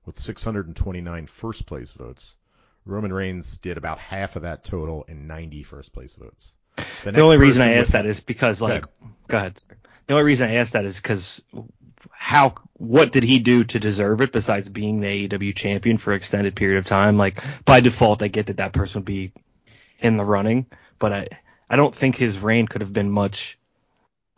with 0.04 0.18
629 0.18 1.26
first 1.26 1.66
place 1.66 1.92
votes. 1.92 2.34
Roman 2.86 3.12
Reigns 3.12 3.58
did 3.58 3.76
about 3.76 3.98
half 3.98 4.36
of 4.36 4.42
that 4.42 4.64
total 4.64 5.04
and 5.08 5.28
90 5.28 5.62
first 5.64 5.92
place 5.92 6.14
votes. 6.14 6.54
The 7.04 7.12
next 7.12 7.22
only 7.22 7.36
reason 7.36 7.60
I 7.62 7.74
asked 7.74 7.92
that 7.92 8.06
is 8.06 8.20
because 8.20 8.62
like, 8.62 8.84
go 9.26 9.36
ahead. 9.36 9.58
sir. 9.58 9.66
The 10.08 10.14
only 10.14 10.24
reason 10.24 10.48
I 10.48 10.54
asked 10.54 10.72
that 10.72 10.86
is 10.86 10.96
because 11.00 11.42
how 12.10 12.54
what 12.74 13.12
did 13.12 13.22
he 13.24 13.38
do 13.40 13.64
to 13.64 13.78
deserve 13.78 14.22
it 14.22 14.32
besides 14.32 14.68
being 14.68 15.00
the 15.00 15.28
AEW 15.28 15.54
champion 15.54 15.98
for 15.98 16.12
an 16.12 16.16
extended 16.16 16.56
period 16.56 16.78
of 16.78 16.86
time? 16.86 17.18
Like 17.18 17.42
by 17.64 17.80
default, 17.80 18.22
I 18.22 18.28
get 18.28 18.46
that 18.46 18.56
that 18.56 18.72
person 18.72 19.00
would 19.00 19.06
be 19.06 19.32
in 20.00 20.16
the 20.16 20.24
running, 20.24 20.64
but 20.98 21.12
I 21.12 21.28
I 21.68 21.76
don't 21.76 21.94
think 21.94 22.16
his 22.16 22.38
reign 22.38 22.66
could 22.66 22.80
have 22.80 22.92
been 22.92 23.10
much 23.10 23.58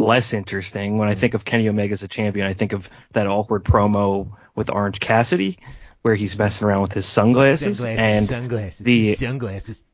less 0.01 0.33
interesting. 0.33 0.99
When 0.99 1.09
I 1.09 1.15
think 1.15 1.35
of 1.35 1.45
Kenny 1.45 1.69
Omega 1.69 1.93
as 1.93 2.03
a 2.03 2.09
champion, 2.09 2.47
I 2.47 2.55
think 2.55 2.73
of 2.73 2.91
that 3.13 3.29
awkward 3.29 3.65
promo 3.65 4.33
with 4.57 4.71
Orange 4.71 4.99
Cassidy 4.99 5.59
where 6.03 6.15
he's 6.17 6.37
messing 6.37 6.67
around 6.67 6.83
with 6.83 6.95
his 6.95 7.07
sunglasses, 7.07 7.85
and 7.85 8.27
sunglasses, 8.27 8.85
the- 8.85 9.15
sunglasses. 9.15 9.85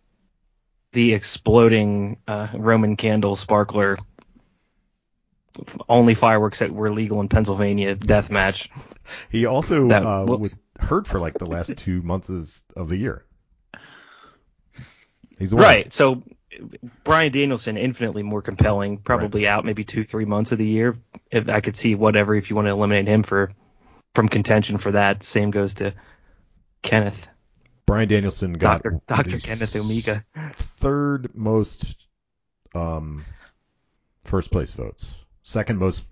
the 0.92 1.12
exploding 1.12 2.18
uh, 2.28 2.48
Roman 2.54 2.96
candle 2.96 3.36
sparkler 3.36 3.98
only 5.88 6.14
fireworks 6.14 6.60
that 6.60 6.72
were 6.72 6.92
legal 6.92 7.20
in 7.20 7.28
Pennsylvania 7.28 7.94
death 7.94 8.30
match. 8.30 8.70
He 9.30 9.46
also 9.46 9.88
That- 9.88 10.04
uh, 10.04 10.24
was 10.26 10.58
hurt 10.78 11.06
for 11.06 11.20
like 11.20 11.34
the 11.38 11.46
last 11.46 11.76
two 11.76 12.02
months 12.02 12.28
of- 12.76 12.88
the 12.88 12.96
year. 12.96 13.24
He's 15.38 15.50
the 15.50 15.56
one. 15.56 15.64
Right. 15.64 15.92
So 15.92 16.22
Bryan 17.04 17.32
Danielson 17.32 17.76
infinitely 17.76 18.22
more 18.22 18.42
compelling, 18.42 18.98
probably 18.98 19.46
out 19.46 19.64
maybe 19.64 19.84
two, 19.84 20.04
three 20.04 20.24
months 20.24 20.52
of 20.52 20.58
the 20.58 20.66
year. 20.66 20.96
If 21.30 21.48
I 21.48 21.60
could 21.60 21.76
see 21.76 21.94
whatever 21.94 22.34
if 22.34 22.50
you 22.50 22.56
want 22.56 22.66
to 22.66 22.72
eliminate 22.72 23.06
him 23.06 23.22
for 23.22 23.52
from 24.14 24.28
contention 24.28 24.78
for 24.78 24.92
that. 24.92 25.22
Same 25.22 25.50
goes 25.50 25.74
to 25.74 25.92
Kenneth. 26.82 27.28
Bryan 27.84 28.08
Danielson 28.08 28.54
got 28.54 28.82
Dr. 28.82 29.00
Dr. 29.06 29.38
Kenneth 29.38 29.76
Omega. 29.76 30.24
third 30.80 31.36
most 31.36 32.06
um, 32.74 33.24
first 34.24 34.50
place 34.50 34.72
votes. 34.72 35.14
Second 35.46 35.78
most 35.78 36.06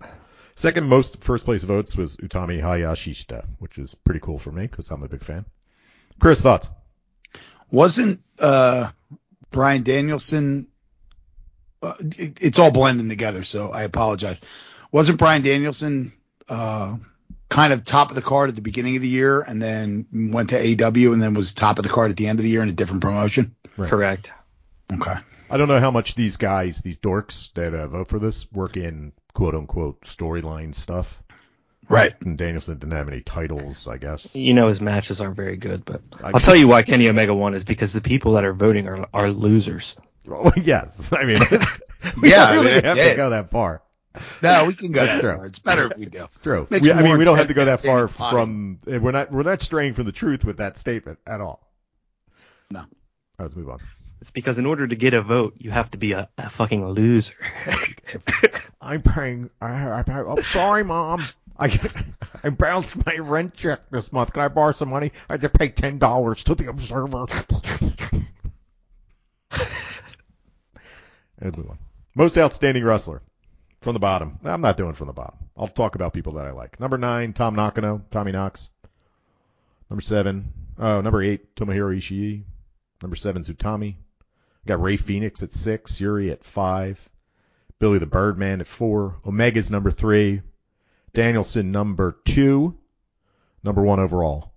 second 0.55 0.87
most 0.87 1.21
first 1.21 1.43
place 1.43 1.61
votes 1.61 1.97
was 1.97 2.15
Utami 2.15 2.61
Hayashishita, 2.61 3.45
which 3.59 3.77
is 3.77 3.93
pretty 3.93 4.21
cool 4.21 4.39
for 4.39 4.49
me 4.49 4.65
because 4.65 4.89
I'm 4.89 5.03
a 5.03 5.09
big 5.09 5.25
fan. 5.25 5.43
Chris, 6.21 6.41
thoughts? 6.41 6.71
Wasn't 7.69 8.21
uh, 8.39 8.91
Bryan 9.51 9.83
Danielson? 9.83 10.69
Uh, 11.83 11.95
it, 11.99 12.41
it's 12.41 12.59
all 12.59 12.71
blending 12.71 13.09
together, 13.09 13.43
so 13.43 13.71
I 13.71 13.83
apologize. 13.83 14.39
Wasn't 14.93 15.17
Bryan 15.17 15.41
Danielson 15.41 16.13
uh, 16.47 16.95
kind 17.49 17.73
of 17.73 17.83
top 17.83 18.11
of 18.11 18.15
the 18.15 18.21
card 18.21 18.47
at 18.47 18.55
the 18.55 18.61
beginning 18.61 18.95
of 18.95 19.01
the 19.01 19.09
year, 19.09 19.41
and 19.41 19.61
then 19.61 20.31
went 20.31 20.51
to 20.51 20.57
AW, 20.57 21.11
and 21.11 21.21
then 21.21 21.33
was 21.33 21.51
top 21.51 21.77
of 21.77 21.83
the 21.83 21.89
card 21.89 22.09
at 22.09 22.15
the 22.15 22.27
end 22.27 22.39
of 22.39 22.43
the 22.43 22.49
year 22.49 22.63
in 22.63 22.69
a 22.69 22.71
different 22.71 23.01
promotion? 23.01 23.53
Right. 23.75 23.89
Correct. 23.89 24.31
Okay. 24.93 25.15
I 25.49 25.57
don't 25.57 25.67
know 25.67 25.79
how 25.79 25.91
much 25.91 26.15
these 26.15 26.37
guys, 26.37 26.81
these 26.81 26.97
dorks 26.97 27.53
that 27.53 27.73
uh, 27.73 27.87
vote 27.87 28.07
for 28.07 28.19
this, 28.19 28.51
work 28.51 28.77
in 28.77 29.13
quote 29.33 29.55
unquote 29.55 30.01
storyline 30.01 30.73
stuff. 30.73 31.21
Right. 31.87 32.13
And 32.21 32.35
Danielson 32.37 32.79
didn't 32.79 32.93
have 32.93 33.07
any 33.07 33.21
titles, 33.21 33.87
I 33.87 33.97
guess. 33.97 34.27
You 34.33 34.55
know 34.55 34.67
his 34.69 34.81
matches 34.81 35.21
aren't 35.21 35.35
very 35.35 35.55
good, 35.57 35.85
but 35.85 36.01
I- 36.23 36.31
I'll 36.33 36.39
tell 36.39 36.55
you 36.55 36.67
why 36.67 36.81
Kenny 36.81 37.07
Omega 37.09 37.33
won 37.33 37.53
is 37.53 37.63
because 37.63 37.93
the 37.93 38.01
people 38.01 38.33
that 38.33 38.45
are 38.45 38.53
voting 38.53 38.87
are 38.87 39.07
are 39.13 39.29
losers. 39.29 39.95
Well, 40.25 40.51
yes, 40.61 41.13
I 41.13 41.25
mean, 41.25 41.37
we 42.21 42.29
Yeah, 42.31 42.47
don't 42.47 42.49
I 42.49 42.55
mean, 42.55 42.65
really 42.65 42.81
that's 42.81 42.97
have 42.97 43.11
to 43.11 43.15
go 43.15 43.29
that 43.29 43.51
far. 43.51 43.83
No, 44.41 44.65
we 44.65 44.73
can 44.73 44.93
go 44.93 45.05
That's 45.05 45.21
that 45.21 45.35
far. 45.37 45.45
It's 45.45 45.59
better 45.59 45.91
if 45.91 45.97
we 45.99 46.05
do. 46.07 46.23
It's 46.23 46.39
true. 46.39 46.65
Makes 46.71 46.85
We- 46.87 46.93
I 46.93 47.03
mean, 47.03 47.17
we 47.19 47.25
don't 47.25 47.37
have 47.37 47.49
to 47.49 47.53
go 47.53 47.65
that 47.65 47.81
far 47.81 48.05
entertaining 48.05 48.79
from. 48.85 49.01
We're 49.03 49.11
not. 49.11 49.31
We're 49.31 49.43
not 49.43 49.61
straying 49.61 49.93
from 49.93 50.05
the 50.05 50.11
truth 50.11 50.43
with 50.43 50.57
that 50.57 50.77
statement 50.77 51.19
at 51.27 51.41
all. 51.41 51.61
No. 52.71 52.79
All 52.79 52.85
right, 53.37 53.43
let's 53.45 53.55
move 53.55 53.69
on. 53.69 53.79
It's 54.21 54.31
because 54.31 54.57
in 54.57 54.65
order 54.65 54.87
to 54.87 54.95
get 54.95 55.13
a 55.13 55.21
vote, 55.21 55.55
you 55.57 55.71
have 55.71 55.91
to 55.91 55.97
be 55.97 56.13
a, 56.13 56.29
a 56.37 56.49
fucking 56.49 56.87
loser. 56.87 57.35
I'm 58.81 59.01
paying. 59.01 59.49
I, 59.61 60.03
I'm 60.07 60.43
sorry, 60.43 60.83
mom. 60.83 61.23
I 61.57 61.79
I 62.43 62.49
bounced 62.49 63.05
my 63.05 63.15
rent 63.17 63.53
check 63.55 63.89
this 63.89 64.11
month. 64.11 64.33
Can 64.33 64.41
I 64.41 64.47
borrow 64.49 64.73
some 64.73 64.89
money? 64.89 65.11
I 65.29 65.33
had 65.33 65.41
to 65.41 65.49
pay 65.49 65.69
ten 65.69 65.99
dollars 65.99 66.43
to 66.45 66.55
the 66.55 66.69
Observer. 66.69 67.25
Let's 71.41 71.57
move 71.57 71.69
on. 71.69 71.77
Most 72.15 72.37
outstanding 72.37 72.83
wrestler 72.83 73.21
from 73.81 73.93
the 73.93 73.99
bottom. 73.99 74.39
I'm 74.43 74.61
not 74.61 74.77
doing 74.77 74.93
from 74.93 75.07
the 75.07 75.13
bottom. 75.13 75.37
I'll 75.57 75.67
talk 75.67 75.95
about 75.95 76.13
people 76.13 76.33
that 76.33 76.45
I 76.45 76.51
like. 76.51 76.79
Number 76.79 76.97
nine, 76.97 77.33
Tom 77.33 77.55
Nakano, 77.55 78.03
Tommy 78.11 78.31
Knox. 78.31 78.69
Number 79.89 80.01
seven, 80.01 80.51
oh, 80.79 81.01
number 81.01 81.21
eight, 81.21 81.55
Tomohiro 81.55 81.95
Ishii. 81.95 82.43
Number 83.01 83.15
seven, 83.15 83.43
Zutami. 83.43 83.95
Got 84.65 84.81
Rey 84.81 84.97
Fénix 84.97 85.43
at 85.43 85.53
six, 85.53 86.01
Yuri 86.01 86.31
at 86.31 86.43
five, 86.43 87.09
Billy 87.77 87.99
the 87.99 88.07
Birdman 88.07 88.61
at 88.61 88.67
four, 88.67 89.19
Omega's 89.23 89.69
number 89.69 89.91
three, 89.91 90.41
Danielson 91.13 91.71
number 91.71 92.17
two, 92.25 92.75
number 93.63 93.83
one 93.83 93.99
overall, 93.99 94.53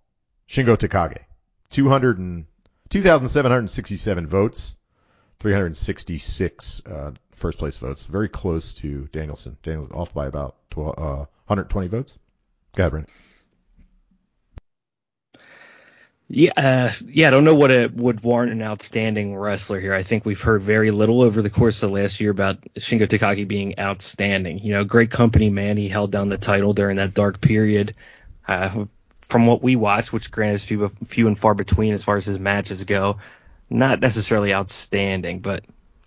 Shingo 0.48 0.76
Takagi. 0.78 1.20
200 1.70 2.18
and, 2.18 2.46
2,767 2.88 4.26
votes. 4.26 4.74
366 5.40 6.82
uh, 6.86 7.12
first 7.32 7.58
place 7.58 7.78
votes, 7.78 8.04
very 8.04 8.28
close 8.28 8.74
to 8.74 9.08
Danielson. 9.12 9.56
Danielson 9.62 9.94
off 9.94 10.12
by 10.12 10.26
about 10.26 10.56
12, 10.70 10.98
uh, 10.98 11.26
120 11.46 11.88
votes. 11.88 12.18
Go 12.74 12.86
ahead. 12.86 13.06
Yeah, 16.30 16.52
uh, 16.56 16.92
yeah. 17.06 17.28
I 17.28 17.30
don't 17.30 17.44
know 17.44 17.54
what 17.54 17.70
it 17.70 17.94
would 17.94 18.22
warrant 18.22 18.52
an 18.52 18.62
outstanding 18.62 19.34
wrestler 19.34 19.80
here. 19.80 19.94
I 19.94 20.02
think 20.02 20.26
we've 20.26 20.40
heard 20.40 20.60
very 20.60 20.90
little 20.90 21.22
over 21.22 21.40
the 21.40 21.48
course 21.48 21.82
of 21.82 21.90
last 21.90 22.20
year 22.20 22.30
about 22.30 22.60
Shingo 22.74 23.06
Takagi 23.06 23.48
being 23.48 23.78
outstanding. 23.78 24.58
You 24.58 24.74
know, 24.74 24.84
great 24.84 25.10
company 25.10 25.48
man. 25.48 25.78
He 25.78 25.88
held 25.88 26.12
down 26.12 26.28
the 26.28 26.36
title 26.36 26.74
during 26.74 26.96
that 26.96 27.14
dark 27.14 27.40
period. 27.40 27.94
Uh, 28.46 28.84
from 29.22 29.46
what 29.46 29.62
we 29.62 29.76
watched, 29.76 30.12
which 30.12 30.30
granted 30.30 30.54
is 30.54 30.64
few, 30.64 30.90
few 31.04 31.26
and 31.26 31.38
far 31.38 31.54
between 31.54 31.92
as 31.92 32.02
far 32.02 32.16
as 32.16 32.24
his 32.24 32.38
matches 32.38 32.84
go, 32.84 33.18
not 33.68 34.00
necessarily 34.00 34.54
outstanding, 34.54 35.40
but 35.40 35.64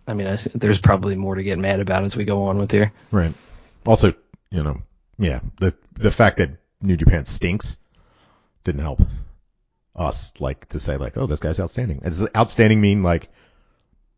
I 0.07 0.13
mean, 0.13 0.37
there's 0.55 0.79
probably 0.79 1.15
more 1.15 1.35
to 1.35 1.43
get 1.43 1.59
mad 1.59 1.79
about 1.79 2.03
as 2.03 2.17
we 2.17 2.25
go 2.25 2.43
on 2.45 2.57
with 2.57 2.71
here. 2.71 2.91
Right. 3.11 3.33
Also, 3.85 4.13
you 4.49 4.63
know, 4.63 4.81
yeah, 5.17 5.39
the 5.59 5.75
the 5.93 6.11
fact 6.11 6.37
that 6.37 6.51
New 6.81 6.97
Japan 6.97 7.25
stinks 7.25 7.77
didn't 8.63 8.81
help 8.81 9.01
us 9.95 10.33
like 10.39 10.69
to 10.69 10.79
say 10.79 10.97
like, 10.97 11.17
oh, 11.17 11.27
this 11.27 11.39
guy's 11.39 11.59
outstanding. 11.59 11.99
Does 11.99 12.25
outstanding 12.35 12.79
mean 12.79 13.03
like 13.03 13.29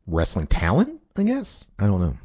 wrestling 0.07 0.47
talent? 0.47 1.01
I 1.15 1.23
guess 1.23 1.65
I 1.79 1.87
don't 1.87 2.01
know. 2.01 2.17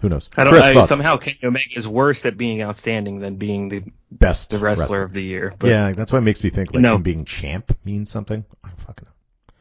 Who 0.00 0.08
knows? 0.08 0.30
I 0.34 0.44
don't. 0.44 0.54
Chris, 0.54 0.64
I, 0.64 0.84
somehow 0.86 1.18
Kenny 1.18 1.38
Omega 1.44 1.76
is 1.76 1.86
worse 1.86 2.24
at 2.24 2.38
being 2.38 2.62
outstanding 2.62 3.20
than 3.20 3.36
being 3.36 3.68
the 3.68 3.82
best 4.10 4.50
the 4.50 4.58
wrestler, 4.58 5.02
of 5.02 5.12
the 5.12 5.22
year. 5.22 5.54
But 5.58 5.68
yeah, 5.68 5.92
that's 5.92 6.10
what 6.10 6.22
makes 6.22 6.42
me 6.42 6.48
think 6.48 6.72
like 6.72 6.80
No. 6.80 6.96
him 6.96 7.02
being 7.02 7.26
champ 7.26 7.76
means 7.84 8.10
something. 8.10 8.44
I 8.64 8.68
don't 8.68 8.80
fucking 8.80 9.06
know. 9.06 9.54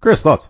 Chris, 0.00 0.22
thoughts? 0.22 0.48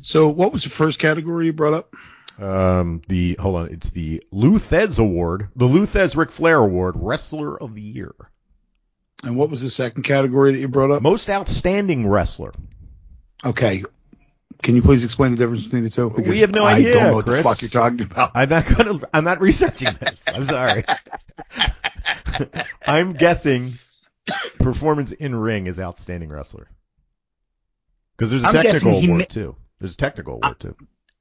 So 0.00 0.28
what 0.28 0.52
was 0.52 0.62
the 0.62 0.70
first 0.70 1.00
category 1.00 1.46
you 1.46 1.52
brought 1.52 1.74
up? 1.74 1.94
Um, 2.40 3.02
the 3.08 3.36
hold 3.40 3.56
on, 3.56 3.68
it's 3.70 3.90
the 3.90 4.22
Lou 4.30 4.58
Thesz 4.60 5.00
Award, 5.00 5.48
the 5.56 5.64
Lou 5.64 5.84
Thesz 5.86 6.16
Ric 6.16 6.30
Flair 6.30 6.58
Award, 6.58 6.94
Wrestler 6.96 7.60
of 7.60 7.74
the 7.74 7.82
Year, 7.82 8.14
And 9.24 9.36
what 9.36 9.50
was 9.50 9.62
the 9.62 9.70
second 9.70 10.04
category 10.04 10.52
that 10.52 10.58
you 10.58 10.68
brought 10.68 10.90
up? 10.90 11.02
Most 11.02 11.28
Outstanding 11.28 12.06
Wrestler. 12.06 12.52
Okay. 13.44 13.84
Can 14.62 14.74
you 14.74 14.82
please 14.82 15.04
explain 15.04 15.32
the 15.32 15.36
difference 15.38 15.64
between 15.64 15.84
the 15.84 15.90
two? 15.90 16.10
Because 16.10 16.38
have 16.40 16.52
no 16.52 16.64
I 16.64 16.74
idea, 16.74 16.94
don't 16.94 17.02
know 17.04 17.14
what 17.16 17.26
Chris. 17.26 17.38
the 17.38 17.42
fuck 17.44 17.62
you're 17.62 17.68
talking 17.70 18.02
about. 18.02 18.32
I'm 18.34 18.48
not 18.48 18.66
gonna. 18.66 19.00
I'm 19.14 19.24
not 19.24 19.40
researching 19.40 19.94
this. 20.00 20.24
I'm 20.28 20.44
sorry. 20.46 20.84
I'm 22.86 23.12
guessing 23.12 23.72
performance 24.58 25.12
in 25.12 25.34
ring 25.34 25.66
is 25.68 25.78
outstanding 25.78 26.28
wrestler. 26.30 26.68
Because 28.16 28.30
there's 28.30 28.42
a 28.42 28.48
I'm 28.48 28.52
technical 28.52 28.98
award 28.98 29.18
ma- 29.20 29.24
too. 29.26 29.54
There's 29.78 29.94
a 29.94 29.96
technical 29.96 30.40
award 30.42 30.58
too. 30.58 30.76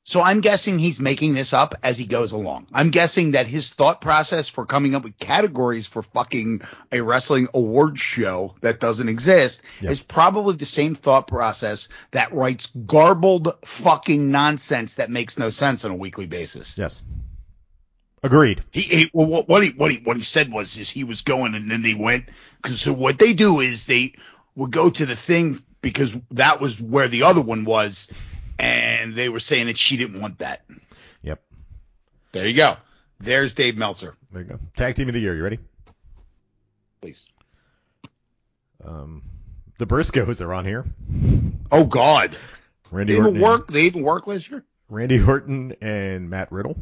So 0.08 0.22
I'm 0.22 0.40
guessing 0.40 0.80
he's 0.80 1.02
making 1.02 1.34
this 1.34 1.52
up 1.52 1.76
as 1.84 1.98
he 1.98 2.06
goes 2.06 2.32
along. 2.32 2.68
I'm 2.72 2.92
guessing 2.92 3.32
that 3.32 3.46
his 3.46 3.68
thought 3.68 4.00
process 4.00 4.48
for 4.48 4.66
coming 4.66 4.96
up 4.96 5.04
with 5.04 5.20
categories 5.20 5.86
for 5.86 6.02
fucking 6.02 6.62
a 6.94 7.02
wrestling 7.02 7.50
award 7.54 8.00
show 8.00 8.56
that 8.62 8.80
doesn't 8.80 9.10
exist 9.10 9.64
Yeah. 9.82 9.90
is 9.90 10.00
probably 10.02 10.56
the 10.56 10.66
same 10.66 10.96
thought 10.96 11.28
process 11.28 11.90
that 12.12 12.32
writes 12.32 12.68
garbled 12.68 13.54
fucking 13.66 14.32
nonsense 14.32 14.96
that 14.96 15.10
makes 15.12 15.38
no 15.38 15.50
sense 15.50 15.84
on 15.84 15.92
a 15.92 15.96
weekly 15.96 16.26
basis. 16.26 16.78
Yes. 16.78 17.04
Agreed. 18.24 18.64
He, 18.72 18.84
he 18.84 19.12
well, 19.14 19.28
what, 19.28 19.50
what 19.50 19.62
he 19.62 19.72
what 19.72 19.92
he 19.92 19.98
what 19.98 20.16
he 20.16 20.24
said 20.24 20.50
was 20.50 20.78
is 20.78 20.90
he 20.90 21.04
was 21.04 21.22
going 21.24 21.54
and 21.54 21.70
then 21.70 21.82
they 21.82 21.96
went 21.96 22.30
because 22.62 22.80
so 22.80 22.94
what 22.94 23.20
they 23.20 23.34
do 23.34 23.60
is 23.60 23.86
they 23.86 24.14
would 24.56 24.72
go 24.72 24.90
to 24.90 25.06
the 25.06 25.18
thing 25.18 25.60
because 25.82 26.16
that 26.32 26.62
was 26.62 26.80
where 26.82 27.10
the 27.10 27.24
other 27.24 27.42
one 27.42 27.66
was, 27.66 28.08
and 28.60 29.16
they 29.16 29.30
were 29.30 29.40
saying 29.40 29.68
that 29.68 29.78
she 29.78 29.98
didn't 29.98 30.20
want 30.20 30.40
that. 30.40 30.62
Yep. 31.22 31.42
There 32.32 32.48
you 32.48 32.56
go. 32.56 32.78
There's 33.20 33.54
Dave 33.54 33.78
Meltzer. 33.78 34.16
There 34.32 34.42
you 34.44 34.48
go. 34.48 34.60
Tag 34.76 34.96
team 34.96 35.08
of 35.08 35.14
the 35.14 35.20
year. 35.20 35.36
You 35.36 35.44
ready? 35.44 35.60
Please. 37.02 37.28
Um, 38.84 39.24
the 39.78 39.86
Briscoes 39.86 40.42
are 40.42 40.54
on 40.54 40.66
here. 40.66 40.86
Oh 41.72 41.86
God. 41.86 42.36
Randy 42.92 43.14
They 43.14 43.20
even 43.20 43.40
work. 43.40 43.72
They 43.72 43.84
even 43.84 44.04
work 44.04 44.28
last 44.28 44.50
year. 44.50 44.64
Randy 44.90 45.22
Orton 45.22 45.76
and 45.82 46.30
Matt 46.30 46.52
Riddle. 46.52 46.78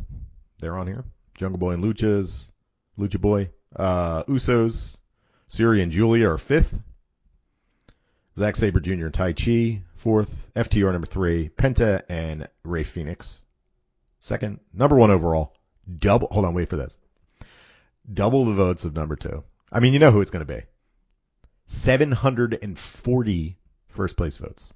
They're 0.59 0.77
on 0.77 0.87
here. 0.87 1.03
Jungle 1.35 1.57
Boy 1.57 1.71
and 1.71 1.83
Luchas, 1.83 2.49
Lucha 2.97 3.19
Boy, 3.19 3.49
uh, 3.75 4.23
Usos, 4.23 4.97
Syuri 5.49 5.81
and 5.81 5.91
Giulia 5.91 6.29
are 6.29 6.37
fifth. 6.37 6.73
Zack 8.37 8.55
Sabre 8.55 8.79
Jr. 8.79 8.91
and 8.91 9.13
Taichi 9.13 9.81
fourth. 10.05 10.33
FTR 10.55 10.91
number 10.91 11.07
three. 11.07 11.49
Penta 11.49 12.03
and 12.07 12.47
Rey 12.63 12.83
Fénix 12.83 13.39
second. 14.19 14.59
Number 14.71 14.95
one 14.95 15.09
overall. 15.09 15.55
Double. 15.97 16.27
Hold 16.29 16.45
on. 16.45 16.53
Wait 16.53 16.69
for 16.69 16.77
this. 16.77 16.95
Double 18.13 18.45
the 18.45 18.53
votes 18.53 18.85
of 18.85 18.93
number 18.95 19.15
two. 19.15 19.43
I 19.71 19.79
mean, 19.79 19.93
you 19.93 19.99
know 19.99 20.11
who 20.11 20.21
it's 20.21 20.29
going 20.29 20.45
to 20.45 20.53
be. 20.53 20.61
740 21.65 23.57
first 23.87 24.15
place 24.15 24.37
votes. 24.37 24.71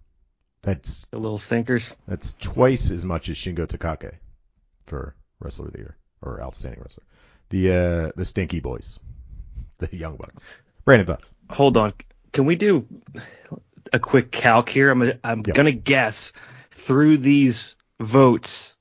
That's 0.63 1.05
the 1.05 1.19
little 1.19 1.37
stinkers. 1.37 1.95
that's 2.07 2.33
twice 2.33 2.89
as 2.89 3.05
much 3.05 3.29
as 3.29 3.37
Shingo 3.37 3.67
Takagi 3.67 4.15
for 4.87 5.15
Wrestler 5.39 5.67
of 5.67 5.73
the 5.73 5.77
Year 5.77 5.95
or 6.23 6.41
Outstanding 6.41 6.81
Wrestler. 6.81 7.03
The 7.49 7.71
uh, 7.71 8.11
the 8.15 8.25
Stinky 8.25 8.61
Boys, 8.61 8.97
the 9.77 9.95
Young 9.95 10.17
Bucks. 10.17 10.47
Brandon 10.85 11.05
thoughts? 11.05 11.29
Hold 11.51 11.77
on. 11.77 11.93
Can 12.33 12.45
we 12.45 12.55
do 12.55 12.87
a 13.93 13.99
quick 13.99 14.31
calc 14.31 14.69
here? 14.69 14.91
I'm 14.91 15.01
I'm 15.23 15.43
Yeah. 15.45 15.53
gonna 15.53 15.71
guess 15.71 16.33
through 16.71 17.17
these 17.17 17.75
votes 17.99 18.77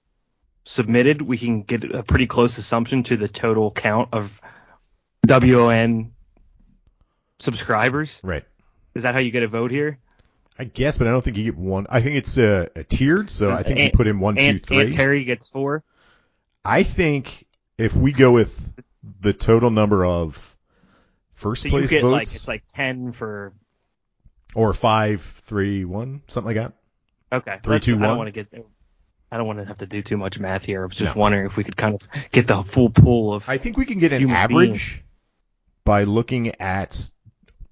submitted, 0.64 1.22
we 1.22 1.38
can 1.38 1.62
get 1.62 1.84
a 1.84 2.02
pretty 2.02 2.26
close 2.26 2.58
assumption 2.58 3.02
to 3.04 3.16
the 3.16 3.28
total 3.28 3.70
count 3.70 4.10
of 4.12 4.40
WON 5.26 6.12
subscribers. 7.38 8.20
Right. 8.22 8.44
Is 8.94 9.02
that 9.04 9.14
how 9.14 9.20
you 9.20 9.30
get 9.30 9.42
a 9.42 9.48
vote 9.48 9.70
here? 9.70 9.98
I 10.58 10.64
guess, 10.64 10.98
but 10.98 11.06
I 11.06 11.10
don't 11.10 11.22
think 11.22 11.36
you 11.36 11.44
get 11.44 11.56
one. 11.56 11.86
I 11.88 12.00
think 12.00 12.16
it's 12.16 12.36
uh, 12.36 12.66
a 12.74 12.82
tiered, 12.82 13.30
so 13.30 13.50
I 13.50 13.62
think 13.62 13.78
you 13.78 13.90
put 13.92 14.08
in 14.08 14.18
one, 14.18 14.36
two, 14.36 14.58
three. 14.58 14.78
Aunt 14.78 14.92
Terry 14.92 15.24
gets 15.24 15.48
four. 15.48 15.84
I 16.64 16.82
think 16.82 17.46
if 17.78 17.94
we 17.94 18.10
go 18.10 18.32
with 18.32 18.72
the 19.20 19.32
total 19.32 19.70
number 19.70 20.04
of 20.04 20.56
first 21.34 21.62
So 21.62 21.78
you 21.78 21.86
get 21.86 22.02
votes, 22.02 22.12
like 22.12 22.34
it's 22.34 22.48
like 22.48 22.64
ten 22.66 23.12
for 23.12 23.52
or 24.54 24.72
five, 24.72 25.20
three, 25.42 25.84
one, 25.84 26.22
something 26.28 26.56
like 26.56 26.64
that. 27.30 27.36
okay. 27.36 27.58
Three, 27.62 27.72
let's- 27.74 27.86
two, 27.86 27.96
I 27.98 28.02
don't 28.02 28.18
want 28.18 28.28
to 28.28 28.32
get. 28.32 28.48
I 29.30 29.36
don't 29.36 29.46
want 29.46 29.58
to 29.58 29.66
have 29.66 29.78
to 29.78 29.86
do 29.86 30.00
too 30.00 30.16
much 30.16 30.38
math 30.38 30.64
here. 30.64 30.82
I 30.82 30.86
was 30.86 30.96
just 30.96 31.14
No. 31.14 31.20
wondering 31.20 31.44
if 31.44 31.56
we 31.58 31.64
could 31.64 31.76
kind 31.76 31.94
of 31.94 32.08
get 32.32 32.46
the 32.46 32.62
full 32.62 32.88
pool 32.88 33.34
of. 33.34 33.46
I 33.48 33.58
think 33.58 33.76
we 33.76 33.84
can 33.84 33.98
get 33.98 34.12
an 34.14 34.30
average 34.30 35.04
by 35.84 36.04
looking 36.04 36.54
at 36.60 37.10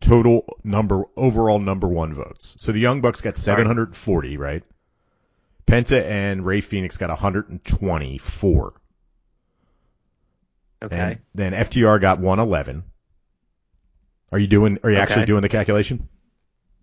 total 0.00 0.44
number 0.62 1.04
overall 1.16 1.58
number 1.58 1.88
one 1.88 2.12
votes. 2.12 2.56
So 2.58 2.72
the 2.72 2.78
Young 2.80 3.00
Bucks 3.00 3.22
got 3.22 3.38
740, 3.38 4.36
right? 4.36 4.62
Penta 5.66 6.04
and 6.04 6.44
Rey 6.44 6.60
Fénix 6.60 6.98
got 6.98 7.08
124. 7.08 8.74
okay. 10.82 10.96
And 10.96 11.18
then 11.34 11.52
FTR 11.54 12.00
got 12.00 12.18
111. 12.20 12.84
Are 14.30 14.38
you 14.38 14.46
doing? 14.46 14.78
Are 14.82 14.90
you 14.90 14.98
actually 14.98 15.24
doing 15.24 15.40
the 15.42 15.48
calculation? 15.48 16.08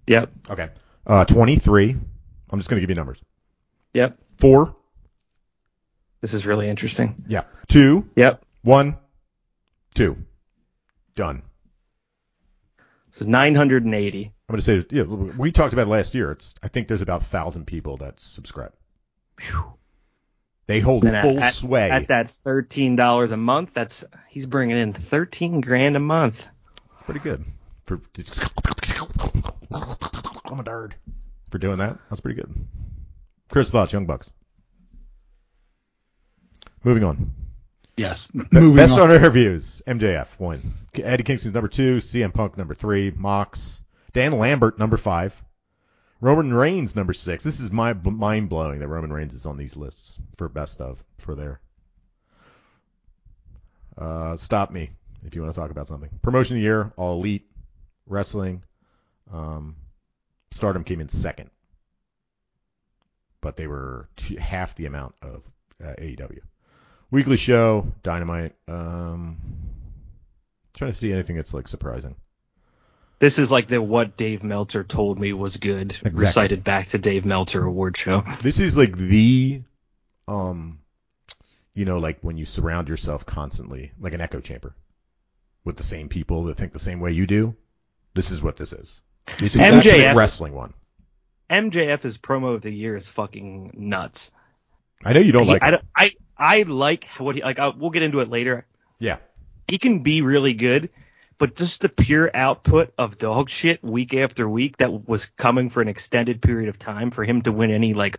Yep. 0.08 0.32
Okay. 0.50 0.70
Uh, 1.06 1.26
23. 1.26 1.98
I'm 2.50 2.60
just 2.60 2.70
gonna 2.70 2.82
give 2.82 2.90
you 2.90 2.96
numbers. 2.96 3.22
Yep. 3.94 4.18
Four. 4.38 4.76
This 6.22 6.34
is 6.34 6.46
really 6.46 6.70
interesting. 6.70 7.26
Yeah. 7.28 7.44
Two. 7.68 8.10
Yep. 8.16 8.46
One. 8.62 8.98
Two. 9.94 10.18
Done. 11.16 11.44
So 13.12 13.26
980. 13.26 14.26
I'm 14.26 14.54
going 14.54 14.60
to 14.60 14.62
say, 14.62 14.86
yeah, 14.90 15.04
we 15.04 15.52
talked 15.52 15.74
about 15.74 15.88
it 15.88 15.90
last 15.90 16.16
year. 16.16 16.32
It's, 16.32 16.56
I 16.64 16.68
think 16.68 16.88
there's 16.88 17.02
about 17.02 17.24
thousand 17.24 17.66
people 17.66 17.98
that 17.98 18.20
subscribe. 18.20 18.74
They 20.66 20.80
hold 20.80 21.04
And 21.06 21.22
full 21.22 21.40
at, 21.40 21.54
sway. 21.54 21.90
At 21.90 22.08
that 22.08 22.28
$13 22.28 23.32
a 23.32 23.38
month, 23.38 23.74
that's 23.74 24.06
he's 24.30 24.46
bringing 24.46 24.78
in 24.78 24.94
13 24.94 25.62
grand 25.62 25.96
a 25.96 26.00
month. 26.00 26.48
It's 26.94 27.04
pretty 27.04 27.20
good 27.20 27.44
for. 27.86 28.00
I'm 29.74 30.60
a 30.60 30.64
nerd 30.64 30.94
for 31.50 31.58
doing 31.58 31.78
that. 31.78 31.98
That's 32.10 32.22
pretty 32.22 32.42
good. 32.42 32.54
Chris 33.50 33.72
thoughts, 33.72 33.94
Young 33.94 34.06
Bucks. 34.06 34.30
Moving 36.84 37.04
on. 37.04 37.34
Yes. 37.96 38.30
Moving 38.34 38.76
Best 38.76 38.94
on. 38.94 39.02
on 39.02 39.12
interviews. 39.12 39.82
MJF 39.88 40.40
one. 40.40 40.74
Eddie 40.96 41.24
Kingston's 41.24 41.54
number 41.54 41.68
two. 41.68 41.98
CM 41.98 42.34
Punk 42.34 42.58
number 42.58 42.74
three. 42.74 43.12
Mox. 43.12 43.80
Dan 44.14 44.34
Lambert 44.34 44.80
number 44.80 44.98
five. 44.98 45.40
Roman 46.20 46.54
Reigns 46.54 46.96
number 46.96 47.14
six. 47.14 47.44
This 47.44 47.60
is 47.60 47.72
my 47.72 47.94
mind 47.94 48.50
blowing 48.50 48.80
that 48.80 48.88
Roman 48.88 49.12
Reigns 49.12 49.34
is 49.34 49.46
on 49.46 49.58
these 49.58 49.76
lists 49.76 50.18
for 50.38 50.48
best 50.50 50.82
of 50.82 51.04
for 51.18 51.36
there. 51.36 51.60
Uh, 53.98 54.38
stop 54.38 54.72
me 54.72 54.90
if 55.26 55.36
you 55.36 55.42
want 55.42 55.54
to 55.54 55.60
talk 55.60 55.70
about 55.72 55.88
something. 55.88 56.10
Promotion 56.22 56.56
of 56.56 56.60
the 56.60 56.64
year, 56.64 56.92
All 56.98 57.20
Elite, 57.20 57.46
Wrestling. 58.08 58.64
Um, 59.34 59.76
Stardom 60.52 60.84
came 60.84 61.02
in 61.02 61.10
second. 61.10 61.50
but 63.42 63.58
they 63.58 63.68
were 63.68 64.08
two, 64.16 64.38
half 64.38 64.76
the 64.76 64.86
amount 64.86 65.16
of 65.22 65.42
uh, 65.84 65.94
AEW. 66.00 66.40
Weekly 67.12 67.36
show, 67.38 67.88
Dynamite. 68.04 68.56
Um, 68.68 69.38
trying 70.74 70.92
to 70.92 70.98
see 70.98 71.12
anything 71.12 71.36
that's 71.36 71.54
like 71.54 71.68
surprising. 71.68 72.16
This 73.20 73.40
is 73.40 73.52
like 73.52 73.68
the 73.68 73.82
what 73.82 74.18
Dave 74.18 74.44
Meltzer 74.44 74.84
told 74.84 75.20
me 75.20 75.34
was 75.34 75.58
good 75.58 75.92
Exactly. 75.92 76.12
recited 76.12 76.64
back 76.64 76.88
to 76.90 76.98
Dave 76.98 77.26
Meltzer 77.26 77.64
award 77.64 77.98
show. 77.98 78.24
This 78.42 78.60
is 78.60 78.76
like 78.78 78.96
the, 78.98 79.62
um, 80.28 80.80
you 81.74 81.86
know, 81.86 82.00
like 82.00 82.20
when 82.22 82.38
you 82.38 82.46
surround 82.46 82.90
yourself 82.90 83.26
constantly, 83.26 83.92
like 84.00 84.14
an 84.14 84.22
echo 84.22 84.40
chamber, 84.40 84.76
with 85.64 85.76
the 85.78 85.84
same 85.84 86.10
people 86.10 86.46
that 86.46 86.58
think 86.58 86.74
the 86.74 86.80
same 86.80 87.00
way 87.00 87.12
you 87.12 87.26
do. 87.28 87.56
This 88.16 88.32
is 88.32 88.42
what 88.44 88.58
this 88.58 88.74
is. 88.74 89.00
This 89.40 89.56
is 89.56 89.62
MJF 89.62 90.16
wrestling 90.16 90.54
one. 90.54 90.74
MJF's 91.50 92.18
promo 92.18 92.56
of 92.56 92.62
the 92.62 92.74
year 92.74 92.96
is 92.96 93.08
fucking 93.08 93.72
nuts. 93.78 94.32
I 95.04 95.14
know 95.14 95.20
you 95.20 95.32
don't 95.32 95.44
He- 95.44 95.50
like. 95.50 95.64
I, 95.64 95.72
don't- 95.72 95.86
I 95.96 96.12
I 96.38 96.62
like 96.64 97.06
what 97.18 97.36
he 97.36 97.44
like. 97.44 97.60
i 97.60 97.70
we'll 97.70 97.90
get 97.92 98.04
into 98.04 98.20
it 98.20 98.30
later. 98.30 98.66
Yeah, 99.00 99.18
He 99.68 99.78
can 99.78 100.00
be 100.00 100.22
really 100.22 100.54
good, 100.54 100.90
but 101.38 101.56
just 101.56 101.82
the 101.82 101.90
pure 101.90 102.32
output 102.34 102.94
of 102.98 103.18
dog 103.18 103.50
shit 103.50 103.84
week 103.84 104.14
after 104.14 104.48
week 104.48 104.78
that 104.78 105.08
was 105.08 105.26
coming 105.26 105.70
for 105.70 105.82
an 105.82 105.88
extended 105.90 106.42
period 106.42 106.70
of 106.70 106.80
time 106.80 107.12
for 107.12 107.24
him 107.24 107.42
to 107.42 107.52
win 107.52 107.70
any 107.70 107.94
like 107.94 108.18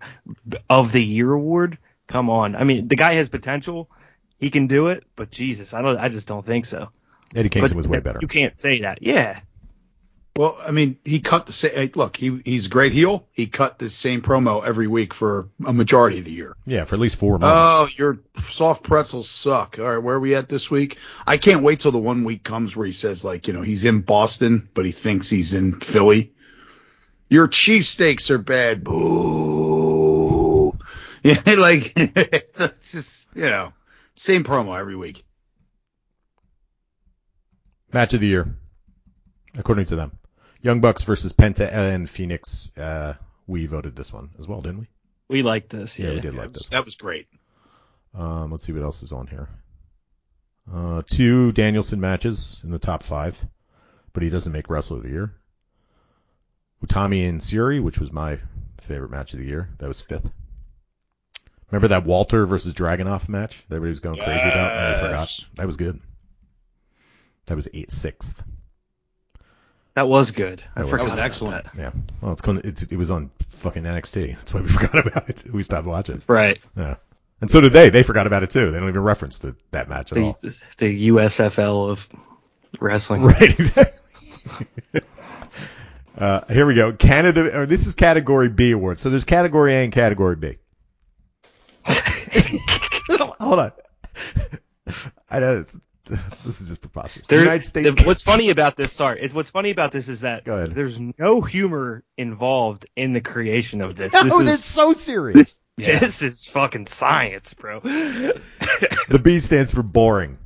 of 0.68 0.92
the 0.92 1.02
year 1.02 1.32
award. 1.32 1.78
Come 2.06 2.28
on, 2.28 2.54
I 2.54 2.64
mean 2.64 2.86
the 2.86 2.96
guy 2.96 3.14
has 3.14 3.28
potential. 3.28 3.90
He 4.38 4.50
can 4.50 4.66
do 4.66 4.88
it, 4.88 5.04
but 5.16 5.30
Jesus, 5.30 5.72
I 5.72 5.80
don't. 5.80 5.96
I 5.96 6.08
just 6.08 6.28
don't 6.28 6.44
think 6.44 6.66
so. 6.66 6.90
Eddie 7.34 7.48
Kingston 7.48 7.76
but 7.76 7.76
was 7.76 7.88
way 7.88 8.00
better. 8.00 8.18
You 8.20 8.28
can't 8.28 8.58
say 8.58 8.80
that. 8.80 9.00
Yeah. 9.00 9.40
Well, 10.37 10.59
I 10.66 10.73
mean, 10.73 10.99
he 11.05 11.20
cut 11.20 11.47
the 11.47 11.53
same. 11.53 11.92
Look, 11.94 12.16
he 12.16 12.40
he's 12.44 12.66
a 12.66 12.68
great 12.68 12.92
heel. 12.92 13.29
He 13.31 13.47
cut 13.47 13.79
the 13.79 13.88
same 13.88 14.20
promo 14.20 14.64
every 14.64 14.88
week 14.88 15.14
for 15.14 15.49
a 15.64 15.73
majority 15.73 16.18
of 16.18 16.25
the 16.25 16.33
year. 16.33 16.57
Yeah, 16.66 16.83
for 16.85 16.97
at 16.97 17.01
least 17.01 17.16
four 17.16 17.38
months. 17.38 17.57
Oh, 17.57 17.88
your 17.97 18.18
soft 18.51 18.83
pretzels 18.83 19.29
suck. 19.29 19.79
All 19.79 19.85
right, 19.85 20.03
where 20.03 20.16
are 20.16 20.20
we 20.20 20.35
at 20.35 20.49
this 20.49 20.68
week? 20.68 20.99
I 21.25 21.37
can't 21.37 21.62
wait 21.62 21.79
till 21.81 21.92
the 21.92 22.01
one 22.01 22.25
week 22.25 22.42
comes 22.42 22.75
where 22.75 22.85
he 22.85 22.92
says 22.92 23.23
like, 23.23 23.47
you 23.47 23.53
know, 23.53 23.62
he's 23.62 23.85
in 23.85 24.01
Boston, 24.01 24.68
but 24.75 24.85
he 24.85 24.90
thinks 24.90 25.31
he's 25.31 25.55
in 25.55 25.79
Philly. 25.79 26.33
Your 27.29 27.47
cheesesteaks 27.47 28.31
are 28.31 28.38
bad. 28.38 28.83
Boo. 28.85 30.77
Yeah, 31.23 31.40
like 31.57 31.94
it's 31.97 32.92
just 32.92 33.31
you 33.35 33.47
know, 33.47 33.73
same 34.14 34.44
promo 34.44 34.79
every 34.79 34.94
week. 34.94 35.25
Match 37.94 38.12
of 38.12 38.20
the 38.20 38.27
year, 38.27 38.55
according 39.57 39.87
to 39.87 39.97
them. 39.97 40.12
Young 40.64 40.81
Bucks 40.81 41.03
versus 41.03 41.33
Penta 41.35 41.70
and 41.70 42.07
Fénix. 42.09 42.77
Uh, 42.79 43.14
we 43.46 43.66
voted 43.66 43.94
this 43.94 44.11
one 44.11 44.31
as 44.38 44.48
well, 44.48 44.62
didn't 44.62 44.81
we? 44.81 44.87
We 45.29 45.42
liked 45.42 45.68
this. 45.68 45.98
Yeah, 45.98 46.09
Yeah. 46.09 46.14
we 46.14 46.20
did 46.20 46.33
That 46.33 46.38
like 46.38 46.48
was, 46.48 46.57
this. 46.57 46.66
that 46.68 46.85
was 46.87 46.94
great. 46.96 47.29
Um, 48.14 48.50
let's 48.50 48.64
see 48.64 48.72
what 48.72 48.83
else 48.83 49.03
is 49.03 49.12
on 49.12 49.27
here. 49.27 49.48
Uh, 50.72 51.03
two 51.07 51.53
Danielson 51.53 52.00
matches 52.00 52.61
in 52.64 52.70
the 52.70 52.79
top 52.79 53.03
five, 53.03 53.44
but 54.14 54.22
he 54.22 54.31
doesn't 54.31 54.53
make 54.53 54.70
Wrestler 54.70 54.96
of 54.96 55.03
the 55.03 55.11
Year. 55.11 55.35
Utami 56.83 57.29
and 57.29 57.42
Syuri, 57.42 57.83
which 57.83 57.98
was 57.98 58.11
my 58.11 58.38
favorite 58.81 59.11
match 59.11 59.35
of 59.35 59.40
the 59.40 59.44
year. 59.46 59.68
That 59.79 59.88
was 59.88 60.00
fifth. 60.00 60.31
Remember 61.70 61.88
that 61.88 62.07
Walter 62.07 62.46
versus 62.46 62.72
Dragunov 62.72 63.29
match 63.29 63.64
that 63.68 63.77
everybody 63.77 63.90
was 63.90 64.00
going 64.00 64.16
crazy 64.16 64.48
about 64.48 64.72
and 64.72 64.87
I 64.96 65.00
forgot? 65.00 65.48
That 65.57 65.66
was 65.66 65.77
good. 65.77 66.00
That 67.46 67.57
was 67.57 67.68
eight 67.74 67.90
sixth. 67.90 68.42
That 69.94 70.09
was 70.09 70.33
good. 70.33 70.62
I 70.74 70.80
That 70.80 70.83
was- 70.83 70.90
forgot 70.90 71.04
That 71.04 71.11
was 71.11 71.18
excellent. 71.18 71.64
that. 71.64 71.72
Yeah. 71.76 71.90
Well, 72.20 72.33
it's, 72.33 72.42
going 72.42 72.61
it's 72.64 72.83
it 72.83 72.96
was 72.96 73.11
on 73.11 73.30
fucking 73.48 73.85
NXT. 73.85 74.28
That's 74.37 74.52
why 74.54 74.61
we 74.61 74.68
forgot 74.80 75.07
about 75.07 75.30
it. 75.30 75.52
We 75.52 75.62
stopped 75.62 75.87
watching. 75.87 76.22
Right. 76.26 76.59
Yeah. 76.76 76.96
And 77.40 77.50
so 77.50 77.61
did 77.61 77.72
they. 77.72 77.90
They 77.90 78.02
forgot 78.02 78.26
about 78.26 78.42
it 78.42 78.50
too. 78.50 78.70
They 78.70 78.78
don't 78.80 78.88
even 78.88 79.02
reference 79.02 79.38
the, 79.38 79.54
that 79.72 79.88
match 79.88 80.12
at 80.12 80.18
all. 80.18 80.38
The, 80.40 80.57
the 80.78 81.09
USFL 81.09 81.90
of 81.90 82.09
wrestling. 82.80 83.22
Right, 83.24 83.42
exactly. 83.59 85.00
uh, 86.16 86.40
here 86.52 86.64
we 86.66 86.74
go. 86.74 86.92
Canada, 86.92 87.59
or 87.61 87.66
this 87.66 87.87
is 87.87 87.94
category 87.94 88.48
B 88.48 88.70
award. 88.70 88.98
So 88.98 89.11
there's 89.11 89.24
category 89.24 89.74
A 89.74 89.85
and 89.85 89.92
category 89.92 90.37
B. 90.37 90.57
Hold 93.40 93.59
on. 93.59 93.72
I 95.30 95.40
know 95.40 95.64
this, 96.44 96.59
this 96.59 96.61
is 96.62 96.68
just 96.68 96.80
preposterous. 96.80 97.26
There- 97.26 97.40
United 97.40 97.64
States. 97.66 97.94
the- 97.94 98.02
what's 98.04 98.22
funny 98.22 98.50
about 98.50 98.76
this? 98.76 98.92
Sorry, 98.92 99.20
it's 99.22 99.35
what's 99.35 99.50
funny 99.50 99.70
about 99.70 99.90
this 99.92 100.09
is 100.09 100.20
that 100.20 100.44
Go 100.44 100.57
ahead. 100.57 100.74
there's 100.74 100.98
no 101.18 101.40
humor 101.40 102.04
involved 102.16 102.87
in 102.96 103.12
the 103.12 103.20
creation 103.20 103.80
of 103.80 103.96
this. 103.96 104.12
no, 104.14 104.22
this 104.22 104.33
that's 104.46 104.59
is 104.61 104.64
so 104.64 104.92
serious. 104.92 105.35
this, 105.76 105.88
Yeah. 105.88 105.98
this 105.98 106.22
is 106.22 106.44
fucking 106.46 106.87
science, 106.87 107.54
bro. 107.54 107.80
The 109.09 109.20
B 109.22 109.38
stands 109.40 109.72
for 109.72 109.83
boring. 109.83 110.38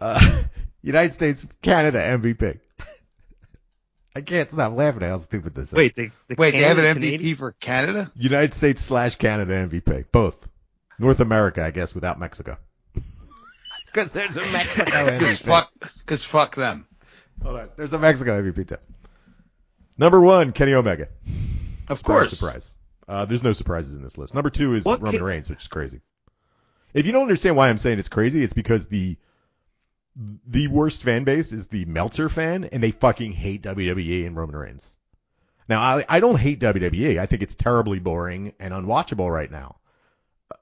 Uh, 0.00 0.42
United 0.82 1.12
States, 1.12 1.46
Canada 1.62 1.98
MVP. 1.98 2.60
I 4.16 4.20
can't 4.20 4.50
stop 4.50 4.72
laughing 4.74 5.02
at 5.02 5.10
how 5.10 5.18
stupid 5.18 5.54
this 5.54 5.68
is. 5.68 5.72
Wait, 5.74 5.94
the, 5.94 6.10
the 6.28 6.34
Wait, 6.36 6.52
they 6.52 6.62
have 6.62 6.78
an 6.78 6.84
MVP 6.84 6.94
Canadian- 6.94 7.36
for 7.36 7.52
Canada? 7.52 8.10
United 8.16 8.52
States 8.54 8.82
slash 8.82 9.14
Canada 9.16 9.52
MVP. 9.68 10.06
Both. 10.10 10.48
North 10.98 11.20
America, 11.20 11.64
I 11.64 11.70
guess, 11.70 11.94
without 11.94 12.18
Mexico. 12.18 12.56
Because 13.92 14.12
there's 14.12 14.36
a 14.36 14.42
Mexico 14.52 14.84
Because 15.18 15.40
fuck, 15.40 15.72
because 15.98 16.24
fuck 16.24 16.54
them. 16.54 16.86
Hold 17.42 17.60
on. 17.60 17.68
There's 17.76 17.92
a 17.92 17.98
Mexico 17.98 18.40
MVP 18.42 18.68
too. 18.68 18.76
Number 19.96 20.20
one, 20.20 20.52
Kenny 20.52 20.74
Omega. 20.74 21.08
Of 21.88 21.98
Surprise, 21.98 22.28
course. 22.28 22.38
Surprise. 22.38 22.74
Uh, 23.08 23.24
there's 23.24 23.42
no 23.42 23.52
surprises 23.52 23.94
in 23.94 24.02
this 24.02 24.18
list. 24.18 24.34
Number 24.34 24.50
two 24.50 24.74
is 24.74 24.84
What 24.84 25.00
Roman 25.00 25.18
ca- 25.20 25.24
Reigns, 25.24 25.48
which 25.48 25.62
is 25.62 25.68
crazy. 25.68 26.00
If 26.92 27.06
you 27.06 27.12
don't 27.12 27.22
understand 27.22 27.56
why 27.56 27.68
I'm 27.68 27.78
saying 27.78 27.98
it's 27.98 28.08
crazy, 28.08 28.42
it's 28.42 28.52
because 28.52 28.88
the 28.88 29.16
the 30.46 30.66
worst 30.68 31.02
fan 31.02 31.24
base 31.24 31.52
is 31.52 31.68
the 31.68 31.84
Meltzer 31.84 32.28
fan, 32.28 32.64
and 32.64 32.82
they 32.82 32.90
fucking 32.90 33.32
hate 33.32 33.62
WWE 33.62 34.26
and 34.26 34.36
Roman 34.36 34.56
Reigns. 34.56 34.90
Now, 35.68 35.80
I, 35.80 36.04
I 36.08 36.20
don't 36.20 36.38
hate 36.38 36.60
WWE. 36.60 37.18
I 37.18 37.26
think 37.26 37.42
it's 37.42 37.54
terribly 37.54 37.98
boring 37.98 38.52
and 38.58 38.72
unwatchable 38.74 39.32
right 39.32 39.50
now. 39.50 39.76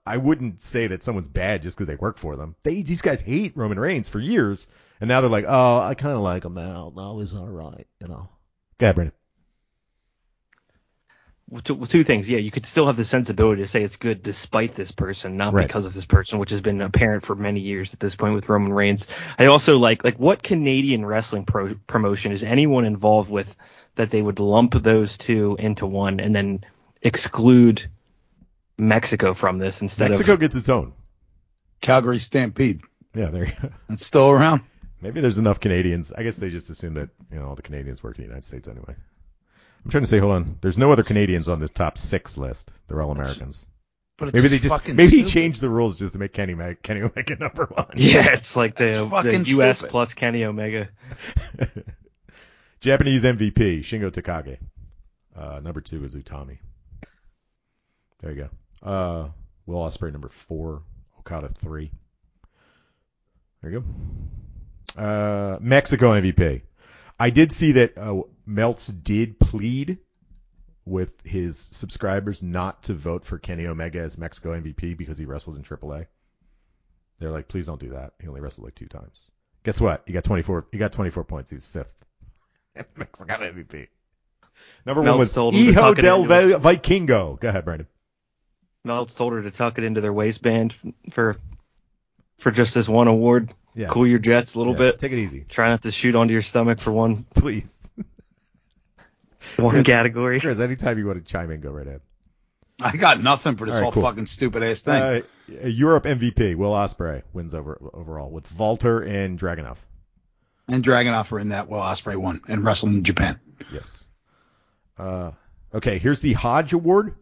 I 0.05 0.17
wouldn't 0.17 0.63
say 0.63 0.89
that 0.89 1.03
someone's 1.03 1.29
bad 1.29 1.63
just 1.63 1.77
because 1.79 1.89
they 1.89 1.97
work 1.97 2.19
for 2.19 2.37
them. 2.37 2.57
They 2.63 2.83
these 2.83 3.03
guys 3.03 3.21
hate 3.21 3.57
Roman 3.57 3.79
Reigns 3.79 4.09
for 4.09 4.19
years, 4.19 4.67
and 5.01 5.09
now 5.09 5.21
they're 5.21 5.31
like, 5.31 5.45
oh, 5.47 5.79
I 5.81 5.95
kind 5.95 6.15
of 6.17 6.23
like 6.23 6.45
him 6.45 6.55
now. 6.55 6.93
Now 6.95 7.19
he's 7.19 7.35
all 7.35 7.47
right, 7.49 7.87
you 8.01 8.09
know. 8.09 8.29
Go 8.79 8.87
ahead, 8.87 8.95
Brandon. 8.97 9.13
Two, 11.63 11.87
two 11.87 12.03
things. 12.03 12.29
Yeah, 12.29 12.39
you 12.39 12.51
could 12.51 12.67
still 12.67 12.89
have 12.89 12.97
the 12.97 13.05
sensibility 13.05 13.63
to 13.63 13.69
say 13.69 13.85
it's 13.85 13.95
good 13.95 14.21
despite 14.21 14.75
this 14.75 14.91
person, 14.91 15.37
not 15.37 15.53
Right. 15.53 15.65
because 15.69 15.87
of 15.87 15.95
this 15.95 16.05
person, 16.05 16.41
which 16.41 16.51
has 16.51 16.61
been 16.61 16.81
apparent 16.81 17.25
for 17.25 17.37
many 17.37 17.61
years 17.61 17.95
at 17.95 18.01
this 18.01 18.17
point 18.17 18.35
with 18.35 18.49
Roman 18.49 18.73
Reigns. 18.73 19.07
I 19.39 19.47
also 19.47 19.79
like 19.79 20.03
like 20.03 20.19
what 20.19 20.43
Canadian 20.43 21.07
wrestling 21.07 21.45
pro- 21.45 21.77
promotion 21.87 22.33
is 22.33 22.43
anyone 22.43 22.85
involved 22.85 23.31
with 23.31 23.57
that 23.95 24.11
they 24.11 24.21
would 24.21 24.41
lump 24.41 24.75
those 24.75 25.19
two 25.19 25.55
into 25.61 25.87
one 25.87 26.19
and 26.19 26.35
then 26.35 26.65
exclude 27.01 27.89
Mexico 28.79 29.35
from 29.35 29.59
this 29.59 29.83
instead 29.83 30.11
Mexico 30.11 30.35
of 30.35 30.41
gets 30.41 30.57
its 30.57 30.69
own. 30.69 30.93
Calgary 31.81 32.19
Stampede. 32.19 32.81
Yeah, 33.15 33.31
there. 33.31 33.47
you 33.47 33.53
go. 33.63 33.71
It's 33.91 34.05
still 34.05 34.31
around. 34.31 34.63
Maybe 35.01 35.21
there's 35.21 35.39
enough 35.39 35.61
Canadians. 35.61 36.13
I 36.13 36.23
guess 36.23 36.37
they 36.37 36.51
just 36.51 36.71
assume 36.71 36.95
that 36.95 37.11
you 37.31 37.39
know 37.39 37.47
all 37.49 37.55
the 37.55 37.63
Canadians 37.63 38.03
work 38.03 38.17
in 38.19 38.23
the 38.25 38.29
United 38.29 38.45
States 38.45 38.69
anyway. 38.69 38.95
I'm 39.85 39.91
trying 39.91 40.05
to 40.05 40.09
say, 40.11 40.19
hold 40.19 40.33
on. 40.33 40.59
There's 40.61 40.79
no 40.79 40.91
other 40.91 41.05
Canadians 41.05 41.49
on 41.49 41.61
this 41.61 41.71
top 41.71 41.97
six 41.97 42.37
list. 42.37 42.71
They're 42.89 43.01
all 43.01 43.13
Americans. 43.13 43.65
But 44.19 44.29
it's 44.29 44.35
Maybe 44.35 44.49
they 44.49 44.59
just 44.59 44.75
fucking 44.75 44.97
maybe 44.97 45.11
he 45.11 45.17
stupid. 45.19 45.33
changed 45.33 45.61
the 45.61 45.69
rules 45.69 45.97
just 45.97 46.15
to 46.15 46.19
make 46.19 46.33
Kenny 46.33 46.55
Mag- 46.55 46.83
Kenny 46.83 47.03
Omega 47.03 47.37
number 47.41 47.67
one. 47.67 47.91
yeah, 47.97 48.33
it's 48.33 48.57
like 48.57 48.75
the, 48.75 49.09
the 49.23 49.45
U.S. 49.51 49.79
stupid. 49.79 49.91
plus 49.91 50.15
Kenny 50.15 50.45
Omega. 50.45 50.89
Japanese 52.81 53.25
MVP 53.25 53.81
Shingo 53.81 54.11
Takagi. 54.11 54.59
Uh, 55.37 55.61
number 55.63 55.81
two 55.83 56.03
is 56.05 56.15
Utami. 56.15 56.59
There 58.21 58.31
you 58.33 58.37
go. 58.43 58.49
Uh, 58.83 59.29
Will 59.67 59.81
Ospreay 59.81 60.13
number 60.13 60.29
four. 60.29 60.83
Okada 61.19 61.49
three. 61.49 61.91
There 63.63 63.71
you 63.71 63.85
go. 64.97 65.03
Uh, 65.03 65.59
Mexico 65.61 66.13
MVP. 66.13 66.63
I 67.19 67.31
did 67.31 67.53
see 67.53 67.73
that 67.73 67.97
uh, 67.99 68.23
Meltz 68.49 68.93
did 69.03 69.39
plead 69.39 69.99
with 70.85 71.11
his 71.25 71.59
subscribers 71.73 72.43
not 72.43 72.85
to 72.85 72.95
vote 72.95 73.25
for 73.25 73.39
Kenny 73.39 73.67
Omega 73.67 74.01
as 74.01 74.17
Mexico 74.17 74.53
MVP 74.53 74.97
because 74.97 75.19
he 75.19 75.25
wrestled 75.25 75.57
in 75.57 75.63
AAA. 75.63 76.07
They're 77.19 77.31
like, 77.31 77.49
please 77.49 77.67
don't 77.67 77.81
do 77.81 77.91
that. 77.91 78.13
He 78.21 78.29
only 78.29 78.41
wrestled 78.41 78.67
like 78.67 78.75
two 78.75 78.87
times. 78.87 79.31
Guess 79.65 79.81
what? 79.81 80.03
He 80.07 80.13
got 80.13 80.23
24. 80.25 80.69
He 80.71 80.79
got 80.79 80.93
24 80.93 81.25
points. 81.25 81.51
He 81.51 81.57
was 81.57 81.67
fifth. 81.67 81.93
Mexico 82.97 83.35
MVP. 83.35 83.89
Number 84.85 85.03
one 85.03 85.19
was 85.19 85.33
told 85.33 85.55
him 85.55 85.67
to 85.67 85.73
Hijo 85.73 85.89
tuck 85.89 85.99
it 85.99 86.03
del 86.03 86.25
Vikingo. 86.25 87.41
Go 87.41 87.49
ahead, 87.49 87.65
Brandon. 87.65 87.89
Meltz 88.87 89.17
told 89.17 89.33
her 89.35 89.43
to 89.43 89.51
tuck 89.51 89.79
it 89.79 89.85
into 89.85 90.01
their 90.01 90.13
waistband 90.13 90.75
for 91.11 91.37
for 92.39 92.51
just 92.51 92.75
this 92.75 92.89
one 92.89 93.09
award. 93.09 93.53
Yeah. 93.75 93.89
Cool 93.89 94.07
your 94.07 94.19
jets 94.19 94.55
a 94.55 94.59
little 94.59 94.73
Yeah, 94.75 94.79
bit. 94.93 94.99
Take 94.99 95.13
it 95.13 95.19
easy, 95.19 95.45
Try 95.49 95.69
not 95.69 95.83
to 95.83 95.91
shoot 95.91 96.15
onto 96.15 96.33
your 96.33 96.43
stomach 96.43 96.79
for 96.81 96.93
one 96.93 97.25
please. 97.35 97.73
one 99.57 99.71
Chris- 99.71 99.87
category. 99.87 100.41
Chris, 100.41 100.59
anytime 100.61 100.99
you 100.99 101.07
want 101.07 101.25
to 101.25 101.31
chime 101.31 101.51
in, 101.51 101.61
go 101.61 101.71
right 101.71 101.87
ahead. 101.87 102.01
I 102.81 102.95
got 102.97 103.23
nothing 103.23 103.57
for 103.57 103.65
this 103.67 103.75
All 103.77 103.81
right, 103.81 103.85
whole 103.85 103.93
cool. 103.93 104.03
fucking 104.03 104.27
stupid 104.27 104.63
ass 104.63 104.83
thing. 104.83 105.03
Uh, 105.03 105.21
Europe 105.67 106.05
MVP 106.05 106.57
Will 106.57 106.73
Ospreay 106.73 107.23
wins 107.33 107.55
over 107.55 107.79
overall 107.95 108.31
with 108.31 108.51
Walter 108.55 109.01
and 109.01 109.39
Dragunov. 109.39 109.79
and 110.69 110.85
Dragunov 110.85 111.33
are 111.33 111.39
in 111.39 111.51
that. 111.51 111.69
Well, 111.69 111.81
Ospreay 111.81 112.17
won 112.17 112.43
and 112.49 112.63
wrestled 112.65 112.93
in 112.93 113.03
Japan. 113.03 113.41
Yes. 113.73 114.05
Uh, 114.99 115.31
okay, 115.75 115.99
here's 115.99 116.21
the 116.21 116.35
Hodge 116.35 116.75
Award 116.75 117.15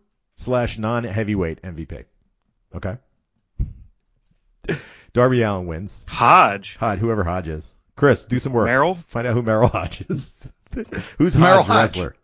slash 0.44 0.78
non 0.78 1.04
heavyweight 1.04 1.62
MVP. 1.62 2.04
Okay. 2.76 2.96
Darby 5.12 5.42
Allin 5.42 5.66
wins. 5.66 6.04
Hodge. 6.08 6.76
Hodge, 6.76 6.98
whoever 6.98 7.22
Hodge 7.24 7.48
is. 7.48 7.74
Chris, 7.96 8.24
do 8.26 8.38
some 8.38 8.52
work. 8.52 8.66
Merrill? 8.66 8.94
Find 8.94 9.26
out 9.26 9.34
who 9.34 9.42
Merrill 9.42 9.68
Hodge 9.68 10.04
is. 10.08 10.36
Who's 11.18 11.36
Merrill 11.36 11.62
Hodge 11.62 11.66
Hodge. 11.66 11.76
wrestler? 11.96 12.16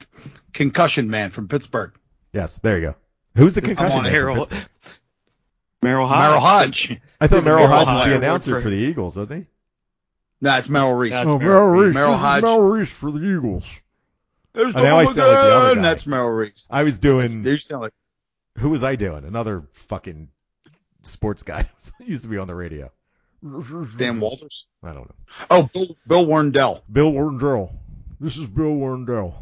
Concussion 0.52 1.08
man 1.08 1.30
from 1.30 1.46
Pittsburgh. 1.46 1.92
Yes, 2.32 2.58
there 2.58 2.80
you 2.80 2.86
go. 2.88 2.94
Who's 3.36 3.54
the 3.54 3.60
concussion? 3.60 3.98
on 3.98 4.02
man? 4.02 4.12
Merrill. 4.12 4.48
Merrill 5.82 6.08
Hodge. 6.08 6.20
Merrill 6.26 6.40
Hodge. 6.40 7.00
I 7.20 7.26
thought 7.28 7.44
Merrill 7.44 7.68
Merrill 7.68 7.84
Hodge 7.84 7.86
was 8.00 8.08
the 8.08 8.16
announcer 8.16 8.56
for- 8.56 8.62
for 8.62 8.70
the 8.70 8.76
Eagles, 8.76 9.14
wasn't 9.14 9.42
he? 9.42 9.46
No, 10.40 10.56
it's 10.58 10.68
Merrill 10.68 10.94
Reese. 10.94 11.12
That's 11.12 11.28
Oh, 11.28 11.38
Merrill 11.38 11.66
Reese. 11.68 11.94
Merrill 11.94 12.10
This 12.12 12.18
is 12.18 12.24
Hodge. 12.24 12.42
Merrill 12.42 12.62
Reese 12.62 12.90
for 12.92 13.12
the 13.12 13.18
Eagles. 13.20 13.80
There's 14.52 14.74
Oh, 14.74 14.82
now 14.82 14.98
I 14.98 15.04
sound 15.04 15.06
like 15.06 15.14
the 15.14 15.22
other 15.56 15.74
guy. 15.76 15.82
That's 15.82 16.06
Merrill 16.08 16.30
Reese. 16.30 16.66
I 16.70 16.82
was 16.82 16.98
doing. 16.98 17.44
You 17.46 17.56
sound 17.58 17.82
like 17.82 17.92
Who 18.60 18.70
was 18.70 18.82
I 18.82 18.96
doing? 18.96 19.24
Another 19.24 19.64
fucking 19.72 20.28
sports 21.02 21.42
guy. 21.42 21.68
used 22.00 22.22
to 22.24 22.28
be 22.28 22.38
on 22.38 22.46
the 22.46 22.54
radio. 22.54 22.90
Dan 23.96 24.20
Walters. 24.20 24.66
I 24.82 24.92
don't 24.92 25.08
know. 25.08 25.14
Oh, 25.50 25.70
Bill, 25.72 25.96
Bill 26.06 26.26
Warndell. 26.26 26.82
Bill 26.92 27.10
Warndell. 27.10 27.72
This 28.20 28.36
is 28.36 28.46
Bill 28.46 28.66
Warndell. 28.76 29.34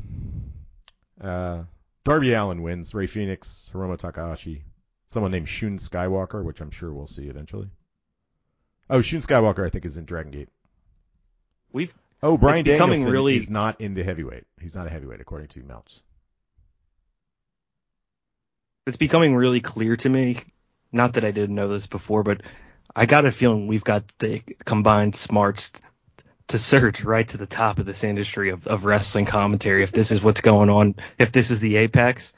Uh, 1.21 1.65
Darby 2.05 2.33
Allin 2.33 2.63
wins. 2.63 2.95
Rey 2.95 3.07
Fénix, 3.07 3.71
Hiromu 3.73 3.99
Takahashi, 3.99 4.63
someone 5.09 5.33
named 5.33 5.49
Shun 5.49 5.79
Skywalker, 5.79 6.45
which 6.45 6.61
I'm 6.61 6.71
sure 6.71 6.93
we'll 6.93 7.09
see 7.09 7.27
eventually. 7.27 7.69
Oh, 8.89 9.01
Shun 9.01 9.21
Skywalker, 9.21 9.67
I 9.67 9.69
think, 9.71 9.85
is 9.85 9.97
in 9.97 10.05
Dragon 10.05 10.31
Gate. 10.31 10.49
We've 11.73 11.93
Oh, 12.23 12.37
Bryan 12.37 12.67
It's 12.67 12.79
Danielson 12.79 13.13
really- 13.13 13.37
is 13.37 13.51
not 13.51 13.81
in 13.81 13.95
the 13.95 14.03
heavyweight. 14.03 14.45
He's 14.61 14.75
not 14.75 14.87
a 14.87 14.91
heavyweight, 14.91 15.21
according 15.21 15.49
to 15.49 15.61
Melch. 15.61 16.03
It's 18.89 18.97
becoming 18.97 19.35
really 19.35 19.61
clear 19.61 19.97
to 19.97 20.09
me. 20.09 20.41
Not 20.93 21.15
that 21.15 21.25
I 21.25 21.31
didn't 21.31 21.55
know 21.55 21.69
this 21.69 21.87
before, 21.87 22.23
but 22.23 22.43
I 22.95 23.07
got 23.07 23.27
a 23.27 23.31
feeling 23.33 23.67
we've 23.67 23.85
got 23.85 24.05
the 24.19 24.43
combined 24.65 25.15
smarts 25.15 25.73
to 26.49 26.59
surge 26.59 27.05
right 27.05 27.29
to 27.29 27.37
the 27.37 27.47
top 27.47 27.79
of 27.79 27.87
this 27.87 28.05
industry 28.05 28.51
of, 28.51 28.67
of 28.67 28.85
wrestling 28.85 29.27
commentary. 29.27 29.83
If 29.83 29.93
this 29.93 30.11
is 30.11 30.23
what's 30.23 30.41
going 30.41 30.71
on, 30.71 30.95
if 31.19 31.31
this 31.31 31.51
is 31.51 31.61
the 31.61 31.77
apex, 31.77 32.33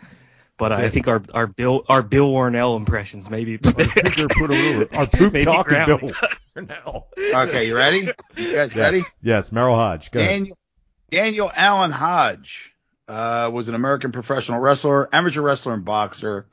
but 0.57 0.71
That's 0.71 0.81
I 0.81 0.85
it. 0.87 0.93
think 0.93 1.09
our 1.09 1.23
our 1.33 1.47
Bill 1.47 1.85
our 1.89 2.03
Bill 2.03 2.29
Warnell 2.31 2.77
impressions 2.77 3.31
maybe 3.31 3.59
Our 3.65 5.07
poop 5.07 5.33
maybe 5.33 5.45
talking 5.45 5.87
Bill 5.87 6.11
us. 6.23 6.55
Warnell. 6.55 7.05
Okay, 7.19 7.69
you 7.69 7.77
ready? 7.77 8.11
You 8.37 8.53
guys 8.53 8.77
ready? 8.77 8.99
Yes, 8.99 9.13
yes, 9.23 9.53
Merrill 9.53 9.77
Hodge. 9.77 10.11
Go 10.11 10.21
ahead. 10.21 10.31
Daniel, 10.31 10.59
Daniel 11.11 11.51
Allen 11.55 11.93
Hodge 11.93 12.75
uh, 13.11 13.51
was 13.53 13.69
an 13.69 13.75
American 13.75 14.13
professional 14.13 14.61
wrestler, 14.61 15.09
amateur 15.15 15.41
wrestler, 15.43 15.75
and 15.75 15.85
boxer. 15.85 16.47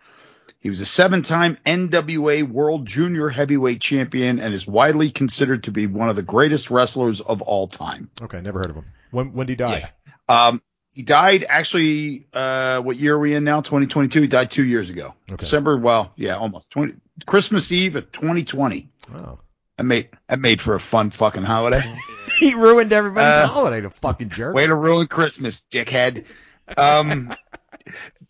He 0.60 0.70
was 0.70 0.82
a 0.82 0.86
seven-time 0.86 1.58
NWA 1.66 2.44
World 2.44 2.86
Junior 2.88 3.30
Heavyweight 3.30 3.80
Champion 3.80 4.40
and 4.40 4.54
is 4.54 4.66
widely 4.66 5.12
considered 5.12 5.64
to 5.66 5.72
be 5.72 5.86
one 5.86 6.10
of 6.10 6.16
the 6.16 6.24
greatest 6.24 6.72
wrestlers 6.72 7.22
of 7.22 7.42
all 7.44 7.68
time. 7.68 8.10
Okay, 8.22 8.42
never 8.42 8.60
heard 8.60 8.72
of 8.72 8.76
him. 8.78 8.86
When 9.12 9.34
when 9.34 9.46
did 9.48 9.60
he 9.60 9.66
die? 9.66 9.92
Um, 10.28 10.62
he 10.94 11.04
died 11.04 11.46
actually. 11.48 12.26
Uh, 12.34 12.82
what 12.82 12.98
year 12.98 13.14
are 13.16 13.20
we 13.20 13.36
in 13.36 13.44
now? 13.44 13.62
2022. 13.62 14.22
He 14.22 14.28
died 14.28 14.50
two 14.50 14.66
years 14.66 14.90
ago. 14.90 15.14
Okay. 15.30 15.38
December. 15.38 15.78
Well, 15.78 16.12
yeah, 16.16 16.36
almost 16.38 16.72
20. 16.72 16.96
Christmas 17.26 17.72
Eve 17.72 17.96
of 17.96 18.12
2020. 18.12 18.90
Wow. 19.14 19.40
That 19.78 19.84
made 19.84 20.10
that 20.28 20.40
made 20.40 20.60
for 20.60 20.74
a 20.74 20.80
fun 20.80 21.12
fucking 21.12 21.44
holiday. 21.44 21.84
He 22.40 22.54
ruined 22.54 22.94
everybody's 22.94 23.46
Uh, 23.46 23.48
holiday, 23.48 23.82
the 23.82 23.90
fucking 23.90 24.30
jerk. 24.30 24.54
Way 24.54 24.68
to 24.68 24.76
ruin 24.76 25.08
Christmas, 25.08 25.64
dickhead. 25.72 26.26
Um, 26.76 27.34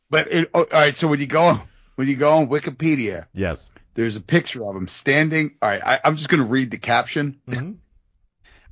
but 0.10 0.32
it, 0.32 0.50
oh, 0.54 0.62
all 0.62 0.68
right. 0.72 0.96
So 0.96 1.08
when 1.08 1.20
you 1.20 1.28
go 1.28 1.60
when 1.96 2.08
you 2.08 2.16
go 2.16 2.34
on 2.34 2.48
Wikipedia, 2.48 3.28
Yes. 3.34 3.70
there's 3.96 4.16
a 4.16 4.22
picture 4.22 4.64
of 4.64 4.76
him 4.76 4.88
standing. 4.88 5.56
All 5.62 5.70
right, 5.70 5.82
I, 5.84 6.00
I'm 6.04 6.16
just 6.16 6.30
gonna 6.30 6.44
read 6.46 6.72
the 6.72 6.78
caption. 6.78 7.40
hmm 7.48 7.74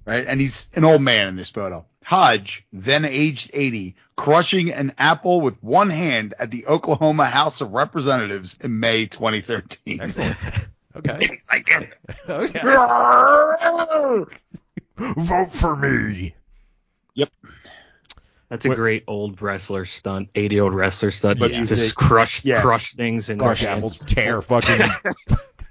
Right, 0.05 0.27
and 0.27 0.39
he's 0.39 0.67
an 0.75 0.83
old 0.83 1.01
man 1.01 1.27
in 1.29 1.35
this 1.35 1.49
photo. 1.49 1.87
Hodge, 2.03 2.63
then 2.71 3.05
aged 3.05 3.49
80, 3.51 3.95
crushing 4.15 4.71
an 4.71 4.93
apple 4.99 5.41
with 5.41 5.63
one 5.63 5.89
hand 5.89 6.35
at 6.37 6.51
the 6.51 6.67
Oklahoma 6.67 7.25
House 7.25 7.61
of 7.61 7.71
Representatives 7.71 8.55
in 8.61 8.79
May 8.79 9.07
2013. 9.07 10.01
Excellent. 10.01 10.37
Okay. 10.95 11.31
Like, 11.51 11.69
okay. 12.29 12.59
Vote 14.97 15.51
for 15.51 15.75
me. 15.75 16.35
That's 18.49 18.65
a 18.65 18.69
What- 18.69 18.77
great 18.77 19.03
old 19.07 19.41
wrestler 19.41 19.85
stunt, 19.85 20.29
80 20.35 20.55
year 20.55 20.63
old 20.63 20.75
wrestler 20.75 21.11
stunt. 21.11 21.39
But 21.39 21.53
you 21.53 21.61
you 21.61 21.65
just 21.65 21.95
crush 21.95 22.45
yeah. 22.45 22.61
crush 22.61 22.93
things 22.93 23.29
and 23.29 23.39
Crush 23.39 23.63
apples, 23.63 23.99
tear 24.07 24.41
fucking 24.43 24.87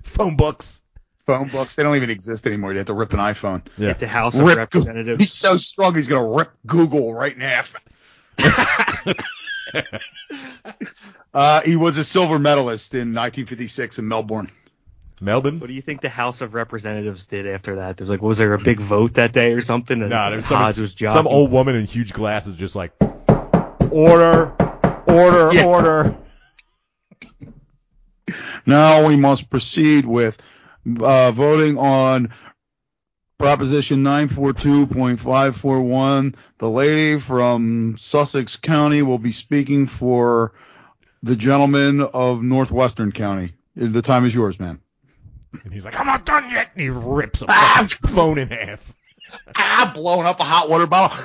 phone 0.02 0.36
books. 0.36 0.82
phone 1.18 1.48
books, 1.48 1.76
they 1.76 1.82
don't 1.82 1.96
even 1.96 2.10
exist 2.10 2.46
anymore. 2.46 2.72
You 2.72 2.78
have 2.78 2.86
to 2.88 2.94
rip 2.94 3.12
an 3.12 3.20
iPhone. 3.20 3.62
Yeah. 3.78 3.90
At 3.90 4.00
the 4.00 4.06
House 4.08 4.34
of 4.34 4.40
Rip 4.42 4.70
Goo- 4.70 4.80
Representatives. 4.80 5.20
He's 5.20 5.32
so 5.32 5.56
strong, 5.56 5.94
he's 5.94 6.08
gonna 6.08 6.28
rip 6.28 6.50
Google 6.66 7.14
right 7.14 7.32
in 7.34 7.40
half. 7.40 7.74
uh, 11.34 11.60
he 11.62 11.76
was 11.76 11.98
a 11.98 12.04
silver 12.04 12.38
medalist 12.38 12.94
in 12.94 13.14
1956 13.14 13.98
in 13.98 14.08
Melbourne. 14.08 14.50
Melbourne? 15.24 15.60
What 15.60 15.66
do 15.66 15.72
you 15.72 15.82
think 15.82 16.00
the 16.00 16.08
House 16.08 16.40
of 16.40 16.54
Representatives 16.54 17.26
did 17.26 17.46
after 17.46 17.76
that? 17.76 17.96
There's 17.96 18.10
like, 18.10 18.22
was 18.22 18.38
there 18.38 18.54
a 18.54 18.58
big 18.58 18.78
vote 18.78 19.14
that 19.14 19.32
day 19.32 19.52
or 19.52 19.60
something? 19.60 20.00
And 20.00 20.10
Nah, 20.10 20.30
there's 20.30 20.46
some, 20.46 20.62
was 20.62 20.94
some 20.98 21.26
old 21.26 21.50
woman 21.50 21.74
in 21.76 21.86
huge 21.86 22.12
glasses 22.12 22.56
just 22.56 22.76
like, 22.76 22.92
order, 23.90 24.52
order, 25.06 25.52
Yeah. 25.52 25.64
order. 25.66 26.16
Now 28.66 29.06
we 29.06 29.16
must 29.16 29.50
proceed 29.50 30.06
with 30.06 30.40
uh, 31.00 31.30
voting 31.32 31.76
on 31.78 32.30
Proposition 33.38 34.02
942.541. 34.04 36.34
The 36.58 36.70
lady 36.70 37.18
from 37.18 37.96
Sussex 37.98 38.56
County 38.56 39.02
will 39.02 39.18
be 39.18 39.32
speaking 39.32 39.86
for 39.86 40.52
the 41.22 41.36
gentleman 41.36 42.00
of 42.00 42.42
Northwestern 42.42 43.12
County. 43.12 43.52
The 43.76 44.02
time 44.02 44.24
is 44.24 44.34
yours, 44.34 44.58
man. 44.58 44.80
And 45.62 45.72
he's 45.72 45.84
like, 45.84 45.98
I'm 45.98 46.06
not 46.06 46.24
done 46.26 46.50
yet. 46.50 46.70
And 46.74 46.82
he 46.82 46.88
rips 46.88 47.42
a 47.42 47.46
Ah! 47.48 47.86
phone 48.08 48.38
in 48.38 48.48
half. 48.48 48.92
Ah, 49.56 49.90
blowing 49.94 50.26
up 50.26 50.40
a 50.40 50.44
hot 50.44 50.68
water 50.68 50.86
bottle. 50.86 51.16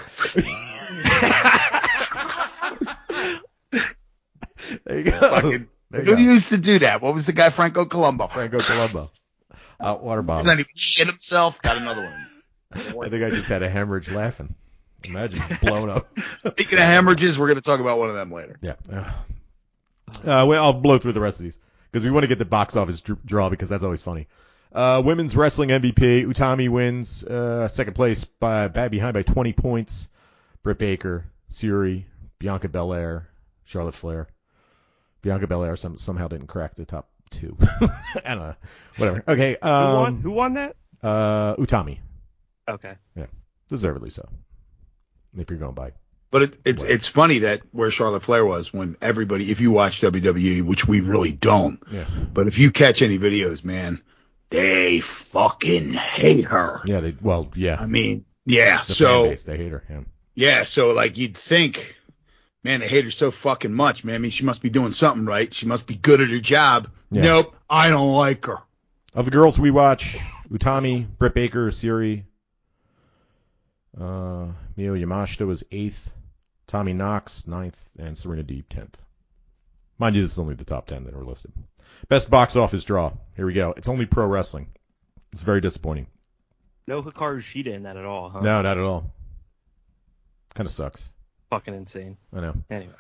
There 4.86 5.00
you 5.00 5.04
go. 5.12 5.20
Fucking- 5.20 5.68
There 5.92 6.02
you 6.02 6.06
Who 6.06 6.16
go. 6.16 6.22
used 6.22 6.50
to 6.50 6.58
do 6.58 6.80
that? 6.80 7.02
What 7.02 7.14
was 7.16 7.26
the 7.26 7.34
guy, 7.34 7.50
Franco 7.50 7.86
Columbu? 7.86 8.30
Franco 8.30 8.60
Columbu. 8.60 9.10
Out 9.82 10.04
water 10.04 10.22
bottle. 10.22 10.44
doesn't 10.46 10.60
even 10.60 10.72
shit 10.76 11.08
himself. 11.08 11.62
Got 11.62 11.78
another 11.78 12.04
one. 12.04 13.06
I 13.06 13.10
think 13.10 13.24
I 13.24 13.30
just 13.32 13.48
had 13.48 13.64
a 13.64 13.70
hemorrhage 13.70 14.12
laughing. 14.12 14.54
Imagine 15.06 15.42
blown 15.62 15.90
up. 15.90 16.08
Speaking 16.40 16.78
of 16.78 16.84
hemorrhages, 16.86 17.40
we're 17.40 17.48
going 17.48 17.56
to 17.58 17.64
talk 17.64 17.80
about 17.80 17.98
one 17.98 18.10
of 18.10 18.16
them 18.16 18.32
later. 18.32 18.60
Yeah. 18.62 18.74
Uh, 18.92 20.46
well, 20.48 20.64
I'll 20.64 20.74
blow 20.74 20.98
through 21.00 21.14
the 21.14 21.22
rest 21.22 21.40
of 21.40 21.46
these 21.46 21.58
because 21.92 22.04
we 22.06 22.12
want 22.12 22.24
to 22.24 22.28
get 22.28 22.38
the 22.40 22.46
box 22.46 22.76
office 22.76 23.02
dr- 23.02 23.26
draw 23.26 23.50
because 23.50 23.70
that's 23.70 23.84
always 23.84 24.02
funny. 24.02 24.28
Uh, 24.72 25.02
women's 25.04 25.36
wrestling 25.36 25.70
MVP 25.70 26.26
Utami 26.26 26.70
wins 26.70 27.24
uh, 27.24 27.68
second 27.68 27.94
place 27.96 28.26
by, 28.26 28.68
behind 28.68 29.14
by 29.14 29.24
20 29.24 29.54
points. 29.54 30.10
Britt 30.62 30.78
Baker, 30.78 31.26
Syuri, 31.50 32.04
Bianca 32.38 32.68
Belair, 32.70 33.28
Charlotte 33.64 33.96
Flair. 33.96 34.28
Bianca 35.22 35.48
Belair 35.48 35.76
some, 35.76 35.98
somehow 35.98 36.28
didn't 36.28 36.48
crack 36.48 36.76
the 36.76 36.86
top 36.86 37.10
two. 37.32 37.58
I 37.82 38.36
don't 38.36 38.40
know. 38.40 38.56
Whatever. 38.98 39.24
Okay. 39.28 39.58
Who 39.62 39.68
won? 39.68 40.08
Um, 40.08 40.22
Who 40.22 40.32
won 40.32 40.54
that? 40.56 40.76
uh, 41.02 41.56
Utami, 41.56 42.00
Okay. 42.68 42.94
Yeah, 43.16 43.26
deservedly 43.70 44.10
so. 44.12 44.28
If 45.36 45.50
you're 45.50 45.60
going 45.60 45.74
by. 45.76 45.94
But 46.32 46.44
it, 46.44 46.58
it's 46.64 46.84
it's 46.84 47.08
funny 47.08 47.40
that 47.40 47.62
where 47.72 47.90
Charlotte 47.90 48.22
Flair 48.24 48.46
was 48.46 48.72
when 48.72 48.98
everybody, 49.02 49.50
if 49.50 49.60
you 49.62 49.72
watch 49.72 50.02
WWE, 50.02 50.62
which 50.64 50.88
we 50.88 51.02
really 51.02 51.32
don't, 51.32 51.82
Yeah. 51.92 52.06
but 52.34 52.48
if 52.48 52.60
you 52.60 52.72
catch 52.72 53.02
any 53.02 53.18
videos, 53.18 53.64
man, 53.64 54.02
they 54.52 55.00
fucking 55.00 55.94
hate 55.94 56.46
her. 56.46 56.82
Yeah. 56.86 57.00
They. 57.00 57.16
Well. 57.20 57.50
Yeah. 57.56 57.78
I 57.80 57.88
mean, 57.88 58.26
yeah. 58.46 58.80
the 58.84 58.94
so 58.94 59.30
base, 59.30 59.44
they 59.44 59.58
hate 59.58 59.72
her. 59.72 59.84
Yeah. 59.90 60.02
yeah, 60.36 60.64
so 60.66 60.92
like 60.92 61.18
you'd 61.18 61.36
think, 61.36 61.96
man, 62.64 62.80
they 62.82 62.88
hate 62.88 63.06
her 63.06 63.12
so 63.12 63.32
fucking 63.32 63.74
much, 63.74 64.04
man. 64.04 64.16
I 64.16 64.18
mean, 64.20 64.32
she 64.32 64.46
must 64.46 64.62
be 64.62 64.70
doing 64.70 64.92
something 64.92 65.26
right. 65.26 65.52
She 65.52 65.66
must 65.66 65.88
be 65.88 65.96
good 65.96 66.22
at 66.22 66.30
her 66.30 66.40
job. 66.40 66.90
Yeah. 67.12 67.24
Nope, 67.24 67.56
I 67.68 67.90
don't 67.90 68.14
like 68.14 68.46
her. 68.46 68.58
Of 69.16 69.26
the 69.26 69.32
girls 69.32 69.58
we 69.60 69.72
watch, 69.72 70.16
Utami, 70.52 71.08
Britt 71.18 71.34
Baker, 71.34 71.72
Syuri, 71.72 72.24
uh, 74.00 74.48
Miyu 74.78 74.94
Yamashita 75.04 75.46
was 75.48 75.64
eighth, 75.72 76.14
Tommy 76.70 76.94
Knox 76.94 77.48
ninth, 77.48 77.90
and 77.98 78.16
Serena 78.16 78.44
Deeb 78.44 78.66
tenth. 78.70 78.96
Mind 79.98 80.16
you, 80.16 80.22
this 80.22 80.34
is 80.34 80.40
only 80.40 80.54
the 80.54 80.64
top 80.64 80.86
10 80.86 81.06
that 81.06 81.16
are 81.16 81.26
listed. 81.26 81.52
Best 82.10 82.30
box 82.30 82.56
office 82.56 82.84
draw. 82.84 83.12
Here 83.36 83.48
we 83.48 83.54
go. 83.54 83.74
It's 83.76 83.88
only 83.88 84.06
pro 84.06 84.28
wrestling. 84.28 84.68
It's 85.34 85.42
very 85.42 85.62
disappointing. 85.62 86.06
No 86.86 87.02
Hikaru 87.02 87.40
Shida 87.40 87.74
in 87.74 87.84
that 87.84 87.98
at 87.98 88.06
all, 88.06 88.30
huh? 88.30 88.42
No, 88.42 88.62
not 88.62 88.78
at 88.78 88.84
all. 88.84 89.12
Kind 90.54 90.68
of 90.68 90.72
sucks. 90.72 91.10
Fucking 91.50 91.74
insane. 91.74 92.18
I 92.32 92.42
know. 92.42 92.54
Anyway. 92.70 92.94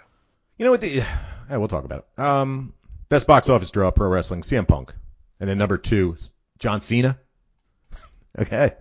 You 0.57 0.65
know 0.65 0.71
what? 0.71 0.81
The, 0.81 0.89
yeah, 0.89 1.57
we'll 1.57 1.67
talk 1.67 1.85
about 1.85 2.07
it. 2.17 2.21
Um, 2.21 2.73
best 3.07 3.27
box 3.27 3.49
office 3.49 3.69
draw, 3.69 3.91
pro 3.91 4.07
wrestling, 4.07 4.41
CM 4.41 4.67
Punk, 4.67 4.95
and 5.39 5.47
then 5.47 5.59
number 5.59 5.77
two, 5.77 6.15
John 6.57 6.81
Cena. 6.81 7.19
okay. 8.39 8.73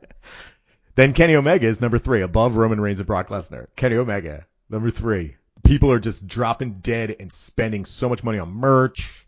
Then 0.95 1.13
Kenny 1.13 1.37
Omega 1.37 1.67
is 1.67 1.83
number 1.83 1.99
three, 1.99 2.23
above 2.23 2.57
Roman 2.57 2.81
Reigns 2.81 3.01
and 3.01 3.07
Brock 3.07 3.29
Lesnar. 3.29 3.67
Kenny 3.77 3.97
Omega, 3.97 4.47
number 4.71 4.91
three. 4.91 5.37
People 5.63 5.93
are 5.93 5.99
just 5.99 6.27
dropping 6.27 6.75
dead 6.75 7.17
and 7.19 7.33
spending 7.33 7.85
so 7.85 8.09
much 8.09 8.23
money 8.23 8.39
on 8.39 8.51
merch, 8.51 9.27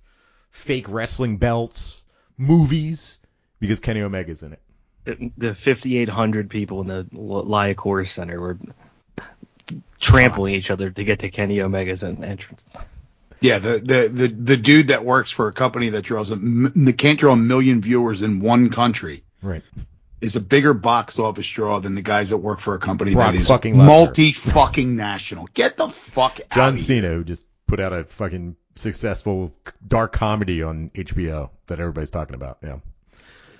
fake 0.51 0.87
wrestling 0.89 1.37
belts, 1.37 2.01
movies, 2.37 3.19
because 3.59 3.81
Kenny 3.81 4.03
Omega's 4.03 4.43
in 4.43 4.53
it. 4.53 4.61
The, 5.05 5.33
the 5.37 5.55
5,800 5.55 6.51
people 6.51 6.81
in 6.83 6.87
the 6.87 7.05
Liacouras 7.13 8.09
Center 8.09 8.41
were 8.41 8.59
trampling 9.99 10.55
each 10.55 10.71
other 10.71 10.91
to 10.91 11.05
get 11.05 11.21
to 11.21 11.31
Kenny 11.31 11.61
Omega's 11.61 12.05
entrance. 12.05 12.65
Yeah, 13.41 13.59
the, 13.59 13.79
the 13.79 14.09
the 14.09 14.29
the 14.29 14.57
dude 14.59 14.89
that 14.89 15.03
works 15.03 15.31
for 15.31 15.49
a 15.49 15.53
company 15.53 15.89
that 15.91 16.03
draws 16.03 16.31
a 16.31 16.37
that 16.37 16.95
can't 16.99 17.19
draw 17.19 17.33
a 17.33 17.37
million 17.37 17.81
viewers 17.81 18.21
in 18.21 18.41
one 18.41 18.69
country 18.69 19.25
Right. 19.43 19.63
Is 20.21 20.37
a 20.37 20.41
bigger 20.41 20.75
box 20.75 21.19
office 21.19 21.49
draw 21.49 21.81
than 21.81 21.95
the 21.95 22.03
guys 22.03 22.29
that 22.29 22.37
work 22.37 22.61
for 22.61 22.75
a 22.75 22.79
company 22.79 23.15
Brock 23.15 23.33
that 23.33 23.41
is 23.41 23.49
fucking 23.49 23.77
multi 23.77 24.33
fucking 24.33 24.95
national. 24.95 25.49
Get 25.55 25.79
the 25.79 25.89
fuck 25.89 26.41
out 26.51 26.57
John 26.57 26.75
of. 26.75 26.81
Cena, 26.81 27.09
who 27.09 27.25
just 27.25 27.47
put 27.67 27.81
out 27.81 27.95
a 27.95 28.05
fucking 28.05 28.57
successful 28.77 29.55
dark 29.87 30.13
comedy 30.13 30.63
on 30.63 30.91
HBO 30.95 31.51
that 31.69 31.81
everybody's 31.81 32.11
talking 32.11 32.35
about. 32.35 32.59
Yeah. 32.63 32.81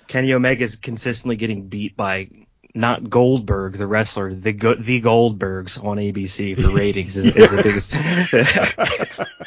Kenny 0.07 0.33
Omega 0.33 0.63
is 0.63 0.75
consistently 0.75 1.35
getting 1.35 1.67
beat 1.67 1.97
by 1.97 2.27
not 2.75 3.09
Goldberg, 3.09 3.73
the 3.73 3.87
wrestler, 3.87 4.33
the 4.33 4.53
go- 4.53 4.75
the 4.75 5.01
Goldbergs 5.01 5.83
on 5.83 5.97
ABC 5.97 6.61
for 6.61 6.69
ratings 6.75 7.17
is, 7.17 7.25
is 7.35 7.51
the 7.51 7.63
biggest. 7.63 9.27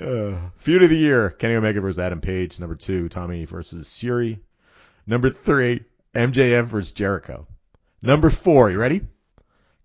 Uh, 0.00 0.36
feud 0.56 0.82
of 0.82 0.90
the 0.90 0.96
year: 0.96 1.30
Kenny 1.30 1.54
Omega 1.54 1.80
versus 1.80 2.00
Adam 2.00 2.20
Page. 2.20 2.58
Number 2.58 2.74
two, 2.74 3.08
Tommy 3.08 3.44
versus 3.44 3.88
Syuri. 3.88 4.40
Number 5.06 5.30
three, 5.30 5.84
MJF 6.14 6.64
versus 6.66 6.92
Jericho. 6.92 7.46
Number 8.02 8.30
four, 8.30 8.70
you 8.70 8.78
ready? 8.78 9.02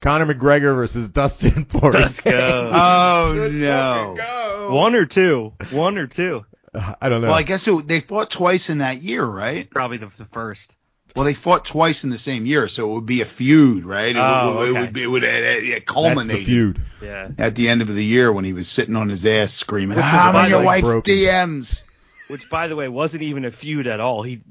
Conor 0.02 0.34
McGregor 0.34 0.76
versus 0.76 1.10
Dustin 1.12 1.66
Poirier. 1.66 2.02
Let's 2.02 2.22
go. 2.22 2.32
Oh 2.74 3.50
no. 3.52 4.16
Go. 4.18 4.74
One 4.76 4.96
or 4.96 5.06
two. 5.06 5.54
One 5.72 5.98
or 5.98 6.08
two. 6.08 6.46
Uh, 6.74 6.94
I 7.02 7.10
don't 7.10 7.22
know. 7.22 7.28
Well, 7.28 7.36
I 7.38 7.44
guess 7.44 7.68
it, 7.68 7.88
they 7.88 8.00
fought 8.02 8.30
twice 8.30 8.70
in 8.70 8.80
that 8.80 9.02
year, 9.02 9.24
right? 9.26 9.70
Probably 9.70 9.98
the, 9.98 10.08
the 10.18 10.26
first. 10.26 10.74
Well, 11.16 11.26
they 11.26 11.34
fought 11.34 11.66
twice 11.66 12.04
in 12.04 12.10
the 12.10 12.18
same 12.18 12.46
year, 12.46 12.68
so 12.68 12.90
it 12.92 12.94
would 12.94 13.06
be 13.06 13.22
a 13.22 13.26
feud, 13.26 13.86
right? 13.86 14.16
It, 14.16 14.20
Oh, 14.20 14.58
would, 14.58 14.70
it 14.70 14.72
would 14.80 14.94
be 14.94 15.04
it 15.04 15.08
would 15.08 15.24
uh, 15.24 15.28
That's 15.28 15.86
culminate 15.86 16.40
the 16.40 16.46
feud. 16.46 16.82
Yeah. 17.02 17.30
at 17.38 17.56
the 17.56 17.70
end 17.70 17.82
of 17.82 17.88
the 17.88 18.04
year 18.04 18.32
when 18.32 18.46
he 18.46 18.54
was 18.54 18.68
sitting 18.68 18.96
on 18.96 19.10
his 19.10 19.26
ass 19.26 19.54
screaming, 19.54 19.96
Which 19.98 20.04
was 20.06 20.14
"I'm 20.14 20.36
on 20.36 20.50
your 20.50 20.64
wife's 20.64 20.84
broken. 20.84 21.14
DMs." 21.16 21.82
Which, 22.28 22.50
by 22.50 22.68
the 22.68 22.76
way, 22.76 22.88
wasn't 22.90 23.24
even 23.24 23.46
a 23.46 23.52
feud 23.52 23.88
at 23.88 24.00
all. 24.02 24.22
He 24.22 24.42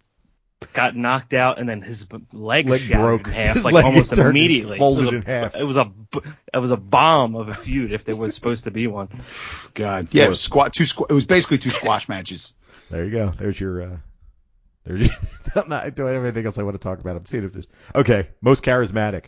got 0.73 0.97
knocked 0.97 1.35
out 1.35 1.59
and 1.59 1.69
then 1.69 1.83
his 1.83 2.07
leg, 2.33 2.69
Leg 2.69 2.81
shattered 2.81 3.01
broke. 3.01 3.27
in 3.29 3.33
half, 3.33 3.55
His 3.57 3.65
like 3.65 3.85
almost 3.85 4.13
immediately. 4.17 4.79
folded 4.79 5.03
it 5.03 5.07
was 5.07 5.13
a, 5.13 5.17
in 5.17 5.23
half. 5.23 5.57
It 5.57 5.65
was 5.65 5.77
a 5.77 5.85
b- 5.87 6.21
it 6.55 6.59
was 6.59 6.71
a 6.71 6.77
bomb 6.77 7.35
of 7.37 7.49
a 7.49 7.55
feud 7.55 7.93
if 7.93 8.05
there 8.05 8.17
was 8.17 8.35
supposed 8.35 8.65
to 8.65 8.71
be 8.71 8.87
one. 8.87 9.09
God, 9.75 10.09
yeah, 10.13 10.25
it 10.25 10.29
was 10.29 10.41
squat 10.41 10.73
two. 10.73 10.85
Squ- 10.85 11.11
it 11.11 11.15
was 11.15 11.27
basically 11.27 11.59
two 11.59 11.71
squash 11.71 12.09
matches. 12.09 12.55
There 12.91 13.05
you 13.05 13.11
go. 13.11 13.31
There's 13.31 13.59
your. 13.61 13.83
Uh, 13.83 13.97
there's 14.85 15.01
your. 15.07 15.17
I'm 15.57 15.69
not 15.69 15.95
doing 15.95 16.17
anything 16.17 16.47
else 16.47 16.59
I 16.59 16.63
want 16.63 16.75
to 16.75 16.81
talk 16.83 17.01
about. 17.01 17.17
I'm 17.17 17.27
seeing 17.27 17.45
if 17.45 17.53
there's. 17.53 17.67
Okay, 17.95 18.29
most 18.41 18.65
charismatic. 18.65 19.25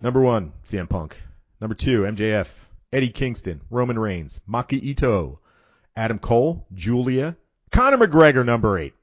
Number 0.00 0.20
one, 0.20 0.52
CM 0.64 0.88
Punk. 0.88 1.16
Number 1.60 1.74
two, 1.74 2.02
MJF. 2.02 2.48
Eddie 2.92 3.08
Kingston, 3.10 3.60
Roman 3.70 3.98
Reigns, 3.98 4.40
Maki 4.48 4.80
Ito, 4.80 5.40
Adam 5.96 6.18
Cole, 6.20 6.64
Giulia, 6.72 7.36
Conor 7.72 8.06
McGregor. 8.06 8.44
Number 8.46 8.78
eight. 8.78 8.94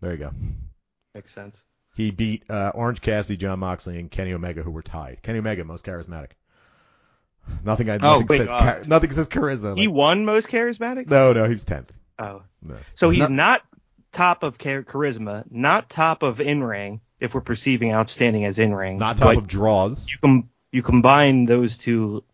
There 0.00 0.12
you 0.12 0.18
go. 0.18 0.30
Makes 1.14 1.32
sense. 1.32 1.64
He 1.94 2.10
beat 2.10 2.44
uh, 2.48 2.72
Orange 2.74 3.00
Cassidy, 3.00 3.36
Jon 3.36 3.58
Moxley, 3.58 3.98
and 3.98 4.10
Kenny 4.10 4.32
Omega, 4.32 4.62
who 4.62 4.70
were 4.70 4.82
tied. 4.82 5.18
Kenny 5.22 5.40
Omega, 5.40 5.64
most 5.64 5.84
charismatic. 5.84 6.30
Nothing. 7.64 7.90
I, 7.90 7.96
nothing 7.96 8.26
wait, 8.28 8.38
says. 8.38 8.48
uh, 8.50 8.84
nothing 8.86 9.10
says 9.10 9.28
charisma. 9.28 9.76
He 9.76 9.88
won 9.88 10.24
most 10.24 10.48
charismatic. 10.48 11.08
no, 11.08 11.32
no, 11.32 11.44
he 11.44 11.52
was 11.52 11.64
tenth. 11.64 11.90
Oh, 12.18 12.42
No. 12.62 12.76
so 12.94 13.10
he's 13.10 13.20
Not- 13.20 13.30
not 13.32 13.62
top 14.12 14.42
of 14.42 14.58
char- 14.58 14.84
charisma, 14.84 15.44
not 15.50 15.90
top 15.90 16.22
of 16.22 16.40
in 16.40 16.62
ring. 16.62 17.00
If 17.18 17.34
we're 17.34 17.40
perceiving 17.42 17.92
outstanding 17.92 18.46
as 18.46 18.58
in 18.58 18.74
ring, 18.74 18.96
not 18.98 19.18
top 19.18 19.36
of 19.36 19.46
draws. 19.46 20.08
you 20.10 20.16
com- 20.18 20.48
you 20.72 20.82
combine 20.82 21.44
those 21.44 21.76
two 21.76 22.24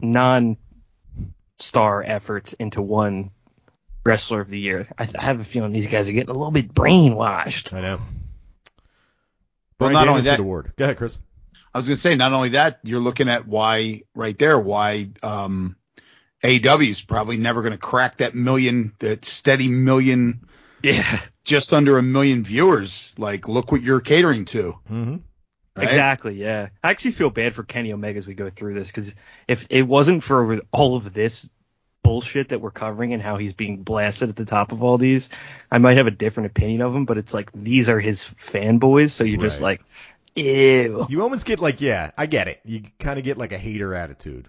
non-star 0.00 2.02
efforts 2.02 2.52
into 2.54 2.82
one 2.82 3.30
wrestler 4.04 4.40
of 4.40 4.48
the 4.48 4.58
year. 4.58 4.88
I, 4.98 5.08
I 5.18 5.22
have 5.22 5.40
a 5.40 5.44
feeling 5.44 5.72
these 5.72 5.86
guys 5.86 6.08
are 6.08 6.12
getting 6.12 6.30
a 6.30 6.32
little 6.38 6.50
bit 6.50 6.72
brainwashed. 6.74 7.72
I 7.72 7.80
know. 7.80 7.96
Well, 9.78 9.90
Bryan 9.90 9.94
not 9.94 10.08
only 10.08 10.22
Danielson 10.22 10.24
that- 10.24 10.40
award. 10.40 10.72
Go 10.76 10.84
ahead, 10.84 10.96
Chris. 10.96 11.18
I 11.74 11.78
was 11.78 11.86
going 11.88 11.96
to 11.96 12.00
say, 12.00 12.16
not 12.16 12.34
only 12.34 12.50
that, 12.50 12.80
you're 12.82 13.00
looking 13.00 13.30
at 13.30 13.46
why 13.48 14.02
right 14.14 14.38
there, 14.38 14.58
why 14.58 15.08
um, 15.22 15.76
AEW 16.44 16.90
is 16.90 17.00
probably 17.00 17.38
never 17.38 17.62
going 17.62 17.72
to 17.72 17.78
crack 17.78 18.18
that 18.18 18.34
million, 18.34 18.92
that 18.98 19.24
steady 19.24 19.68
million, 19.68 20.46
Yeah, 20.82 21.18
just 21.44 21.72
under 21.72 21.96
a 21.96 22.02
million 22.02 22.44
viewers. 22.44 23.14
Like, 23.16 23.48
look 23.48 23.72
what 23.72 23.80
you're 23.80 24.00
catering 24.02 24.44
to. 24.46 24.74
Mm-hmm. 24.90 25.16
right? 25.74 25.86
exactly. 25.88 26.34
Yeah, 26.34 26.68
I 26.84 26.90
actually 26.90 27.12
feel 27.12 27.30
bad 27.30 27.54
for 27.54 27.62
Kenny 27.62 27.90
Omega 27.94 28.18
as 28.18 28.26
we 28.26 28.34
go 28.34 28.50
through 28.50 28.74
this 28.74 28.88
because 28.88 29.14
if 29.48 29.66
it 29.70 29.82
wasn't 29.82 30.22
for 30.22 30.60
all 30.72 30.96
of 30.96 31.14
this 31.14 31.48
bullshit 32.02 32.50
that 32.50 32.60
we're 32.60 32.70
covering 32.70 33.12
and 33.12 33.22
how 33.22 33.36
he's 33.36 33.52
being 33.52 33.82
blasted 33.82 34.28
at 34.28 34.36
the 34.36 34.44
top 34.44 34.72
of 34.72 34.82
all 34.82 34.98
these, 34.98 35.28
I 35.70 35.78
might 35.78 35.96
have 35.96 36.06
a 36.06 36.12
different 36.12 36.48
opinion 36.48 36.82
of 36.82 36.94
him. 36.94 37.04
But 37.04 37.18
it's 37.18 37.34
like 37.34 37.50
these 37.52 37.88
are 37.88 38.00
his 38.00 38.24
fanboys, 38.24 39.10
so 39.10 39.24
you're 39.24 39.40
just 39.40 39.62
like, 39.62 39.82
ew. 40.34 41.06
You 41.08 41.22
almost 41.22 41.46
get 41.46 41.60
like, 41.60 41.80
yeah, 41.80 42.10
I 42.16 42.26
get 42.26 42.48
it. 42.48 42.60
You 42.64 42.84
kind 42.98 43.18
of 43.18 43.24
get 43.24 43.38
like 43.38 43.52
a 43.52 43.58
hater 43.58 43.94
attitude. 43.94 44.48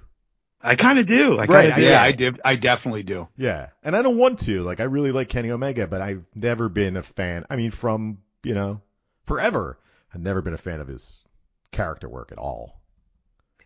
I 0.66 0.76
kind 0.76 0.98
of 0.98 1.06
do. 1.06 1.34
I 1.38 1.46
Right, 1.46 1.50
kind 1.50 1.68
of 1.68 1.74
I 1.74 1.80
do. 1.82 1.86
Yeah, 1.86 2.02
I 2.02 2.12
did. 2.14 2.42
I 2.46 2.56
definitely 2.56 3.04
do. 3.04 3.28
Yeah, 3.36 3.68
and 3.84 3.96
I 3.96 4.02
don't 4.02 4.18
want 4.18 4.40
to. 4.42 4.64
Like, 4.64 4.80
I 4.80 4.84
really 4.84 5.12
like 5.12 5.28
Kenny 5.28 5.52
Omega, 5.52 5.88
but 5.88 6.02
I've 6.02 6.24
never 6.34 6.70
been 6.70 6.96
a 6.96 7.04
fan. 7.04 7.46
I 7.50 7.58
mean, 7.58 7.72
from 7.72 8.20
you 8.44 8.54
know, 8.54 8.82
forever, 9.26 9.78
I've 10.14 10.22
never 10.22 10.42
been 10.42 10.54
a 10.54 10.58
fan 10.58 10.80
of 10.80 10.88
his 10.88 11.28
character 11.72 12.08
work 12.08 12.32
at 12.32 12.38
all. 12.38 12.80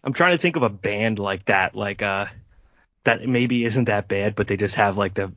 I'm 0.03 0.13
trying 0.13 0.31
to 0.31 0.41
think 0.41 0.55
of 0.55 0.63
a 0.63 0.69
band 0.69 1.19
like 1.19 1.45
that, 1.45 1.75
like 1.75 2.01
uh, 2.01 2.27
that 3.07 3.27
maybe 3.27 3.63
isn't 3.65 3.85
that 3.85 4.07
bad, 4.07 4.35
but 4.35 4.47
they 4.47 4.57
just 4.57 4.75
have 4.75 4.97
like 4.97 5.13
the 5.15 5.31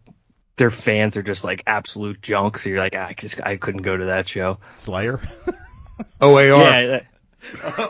their 0.56 0.70
fans 0.70 1.16
are 1.16 1.22
just 1.22 1.42
like 1.44 1.62
absolute 1.66 2.20
junk. 2.20 2.58
So 2.58 2.68
you're 2.68 2.78
like, 2.78 2.94
ah, 2.96 3.06
I 3.06 3.14
just 3.14 3.40
I 3.40 3.56
couldn't 3.56 3.82
go 3.82 3.96
to 3.96 4.06
that 4.06 4.28
show. 4.28 4.58
Slayer, 4.76 5.20
OAR. 6.20 6.40
Yeah, 6.42 6.86
that- 6.86 7.06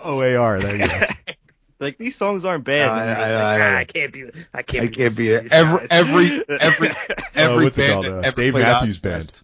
OAR. 0.04 0.60
There 0.60 0.76
you 0.76 0.86
go. 0.86 1.06
like 1.80 1.98
these 1.98 2.14
songs 2.14 2.44
aren't 2.44 2.64
bad. 2.64 2.88
I- 2.88 2.96
but 2.98 3.06
you're 3.06 3.14
just 3.16 3.30
I- 3.32 3.42
like, 3.42 3.60
I- 3.60 3.72
"Ah, 3.72 3.76
I- 3.76 3.80
I 3.80 3.84
can't 3.84 4.12
be. 4.12 4.24
I 4.54 4.62
can't. 4.62 4.84
I 4.84 4.86
be 4.88 4.94
can't 4.94 5.16
be 5.16 5.32
listening 5.32 5.46
it. 5.46 5.52
Every, 5.52 5.88
every, 5.90 6.44
every, 6.60 6.90
every 7.34 7.64
what's 7.64 7.78
it 7.78 7.80
band 7.80 7.92
called, 7.92 8.04
that 8.06 8.14
uh, 8.14 8.20
ever 8.28 8.36
Dave 8.36 8.54
Matthews 8.54 9.00
Ozfest. 9.00 9.42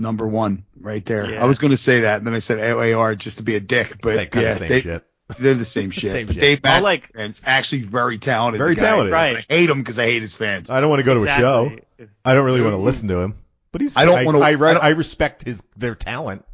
Number 0.00 0.28
one, 0.28 0.64
right 0.80 1.04
there. 1.04 1.28
Yeah. 1.32 1.42
I 1.42 1.46
was 1.46 1.58
going 1.58 1.72
to 1.72 1.76
say 1.76 2.02
that, 2.02 2.18
and 2.18 2.26
then 2.26 2.34
I 2.34 2.38
said 2.38 2.60
OAR 2.60 3.16
just 3.16 3.38
to 3.38 3.42
be 3.42 3.56
a 3.56 3.60
dick, 3.60 3.96
but 4.00 4.14
Same- 4.14 4.28
kinda 4.30 4.46
yeah, 4.46 4.52
the 4.52 4.58
same 4.60 4.68
they, 4.68 4.80
shit. 4.80 5.04
They're 5.38 5.54
the 5.54 5.64
same 5.64 5.90
shit. 5.92 6.12
Same 6.12 6.26
but 6.26 6.34
shit. 6.34 6.40
Dave 6.40 6.62
Matthews 6.62 6.82
like- 6.84 7.12
fans, 7.12 7.40
actually 7.44 7.82
very 7.82 8.18
talented. 8.18 8.58
Very 8.58 8.74
guy. 8.74 8.82
talented. 8.84 9.12
Right. 9.12 9.36
I 9.36 9.44
hate 9.52 9.68
him 9.70 9.78
because 9.78 9.98
I 9.98 10.04
hate 10.06 10.22
his 10.22 10.34
fans. 10.34 10.70
I 10.70 10.80
don't 10.80 10.90
want 10.90 11.00
to 11.00 11.04
go 11.04 11.14
to 11.14 11.24
a 11.24 11.36
show. 11.36 11.76
I 12.24 12.34
don't 12.34 12.44
really 12.44 12.62
want 12.62 12.72
to 12.74 12.78
listen 12.78 13.08
to 13.08 13.18
him. 13.20 13.34
But 13.72 13.82
he's. 13.82 13.96
I 13.96 14.04
don't 14.06 14.24
wanna- 14.24 14.38
I, 14.40 14.52
I 14.54 14.72
I 14.74 14.88
respect 14.90 15.44
his 15.44 15.62
their 15.76 15.94
talent. 15.94 16.44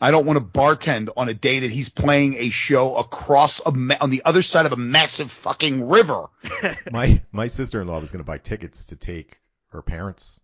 I 0.00 0.10
don't 0.10 0.26
want 0.26 0.36
to 0.36 0.44
bartend 0.44 1.10
on 1.16 1.28
a 1.28 1.34
day 1.34 1.60
that 1.60 1.70
he's 1.70 1.88
playing 1.88 2.34
a 2.34 2.50
show 2.50 2.96
across 2.96 3.60
a 3.64 3.70
ma- 3.70 3.94
on 4.00 4.10
the 4.10 4.22
other 4.24 4.42
side 4.42 4.66
of 4.66 4.72
a 4.72 4.76
massive 4.76 5.30
fucking 5.30 5.86
river. 5.88 6.26
My 6.90 7.22
my 7.30 7.46
sister 7.46 7.80
in 7.80 7.86
law 7.86 8.00
was 8.00 8.10
going 8.10 8.18
to 8.18 8.24
buy 8.26 8.38
tickets 8.38 8.86
to 8.86 8.96
take 8.96 9.38
her 9.68 9.80
parents 9.80 10.40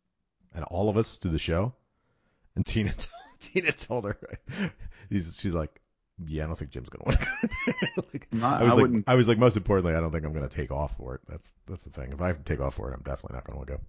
and 0.54 0.62
all 0.62 0.88
of 0.88 0.96
us 0.96 1.16
to 1.18 1.28
the 1.28 1.40
show, 1.40 1.72
and 2.54 2.64
Tina 2.64 2.94
Tina 3.40 3.72
told 3.72 4.04
her, 4.04 4.16
he's, 5.11 5.36
she's 5.40 5.54
like, 5.54 5.80
yeah, 6.26 6.44
I 6.44 6.46
don't 6.46 6.56
think 6.56 6.70
Jim's 6.70 6.88
going 6.88 7.16
to 7.16 7.18
want 7.18 7.20
to. 7.20 8.02
like, 8.12 8.26
No, 8.32 8.46
I 8.46 8.50
I 8.58 8.62
was 8.64 8.68
like, 8.72 8.82
wouldn't- 8.82 9.04
I 9.08 9.14
was 9.14 9.28
like, 9.28 9.38
most 9.38 9.56
importantly, 9.56 9.94
I 9.94 10.00
don't 10.00 10.10
think 10.10 10.24
I'm 10.24 10.32
going 10.32 10.48
to 10.48 10.54
take 10.54 10.70
off 10.72 10.96
for 10.96 11.14
it. 11.16 11.20
That's 11.28 11.52
that's 11.66 11.82
the 11.84 11.90
thing. 11.90 12.12
If 12.12 12.20
I 12.20 12.28
have 12.28 12.38
to 12.38 12.44
take 12.44 12.60
off 12.60 12.74
for 12.74 12.90
it, 12.90 12.94
I'm 12.94 13.02
definitely 13.02 13.36
not 13.36 13.44
going 13.44 13.60
to 13.66 13.72
go. 13.74 13.80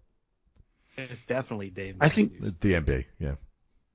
It's 0.97 1.23
definitely 1.23 1.69
Dave. 1.69 1.95
I 2.01 2.09
think 2.09 2.39
DMB, 2.41 3.05
yeah. 3.19 3.36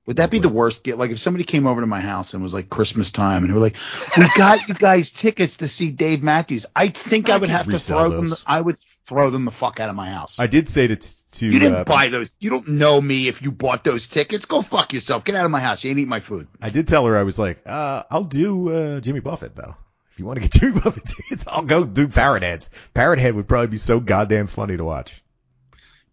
Would 0.07 0.17
that 0.17 0.29
be 0.29 0.37
the 0.39 0.49
worst 0.49 0.83
gift? 0.83 0.97
Like 0.99 1.09
if 1.11 1.19
somebody 1.19 1.43
came 1.43 1.65
over 1.65 1.81
to 1.81 1.87
my 1.87 1.99
house 1.99 2.33
and 2.35 2.43
was 2.43 2.53
like 2.53 2.69
Christmas 2.69 3.09
time 3.11 3.43
and 3.43 3.49
they 3.49 3.53
were 3.55 3.59
like, 3.59 3.75
"We 4.17 4.27
got 4.37 4.67
you 4.67 4.73
guys 4.75 5.11
tickets 5.11 5.57
to 5.57 5.67
see 5.67 5.89
Dave 5.91 6.21
Matthews," 6.21 6.65
I 6.75 6.89
think 6.89 7.29
I, 7.29 7.35
I 7.35 7.37
would 7.37 7.49
have 7.49 7.65
to 7.65 7.71
resell 7.71 7.99
throw 7.99 8.09
them. 8.09 8.25
those. 8.25 8.43
I 8.45 8.61
would 8.61 8.77
throw 9.07 9.31
them 9.31 9.45
the 9.45 9.51
fuck 9.51 9.79
out 9.79 9.89
of 9.89 9.95
my 9.95 10.09
house. 10.11 10.39
I 10.39 10.45
did 10.47 10.69
say 10.69 10.85
to 10.87 10.95
to 11.39 11.45
you 11.45 11.59
didn't 11.59 11.75
uh, 11.75 11.83
buy 11.83 12.07
those. 12.07 12.33
You 12.39 12.49
don't 12.49 12.67
know 12.67 12.99
me 12.99 13.27
if 13.27 13.41
you 13.41 13.51
bought 13.51 13.83
those 13.83 14.07
tickets. 14.07 14.45
Go 14.45 14.61
fuck 14.61 14.93
yourself. 14.93 15.23
Get 15.23 15.35
out 15.35 15.45
of 15.45 15.51
my 15.51 15.59
house. 15.59 15.83
You 15.83 15.89
ain't 15.91 15.99
eat 15.99 16.07
my 16.07 16.19
food. 16.19 16.47
I 16.61 16.69
did 16.69 16.87
tell 16.87 17.05
her 17.05 17.17
I 17.17 17.23
was 17.23 17.37
like, 17.39 17.61
uh, 17.65 18.03
I'll 18.09 18.23
do 18.23 18.69
uh, 18.69 18.99
Jimmy 18.99 19.19
Buffett 19.19 19.55
though. 19.55 19.75
If 20.11 20.19
you 20.19 20.25
want 20.25 20.37
to 20.37 20.41
get 20.41 20.51
Jimmy 20.59 20.79
Buffett 20.79 21.05
tickets, 21.05 21.45
I'll 21.47 21.63
go 21.63 21.83
do 21.83 22.07
Parrot 22.07 22.43
Heads. 22.43 22.71
Parrot 22.93 23.19
Head 23.19 23.35
would 23.35 23.47
probably 23.47 23.67
be 23.67 23.77
so 23.77 23.99
goddamn 23.99 24.47
funny 24.47 24.77
to 24.77 24.83
watch. 24.83 25.21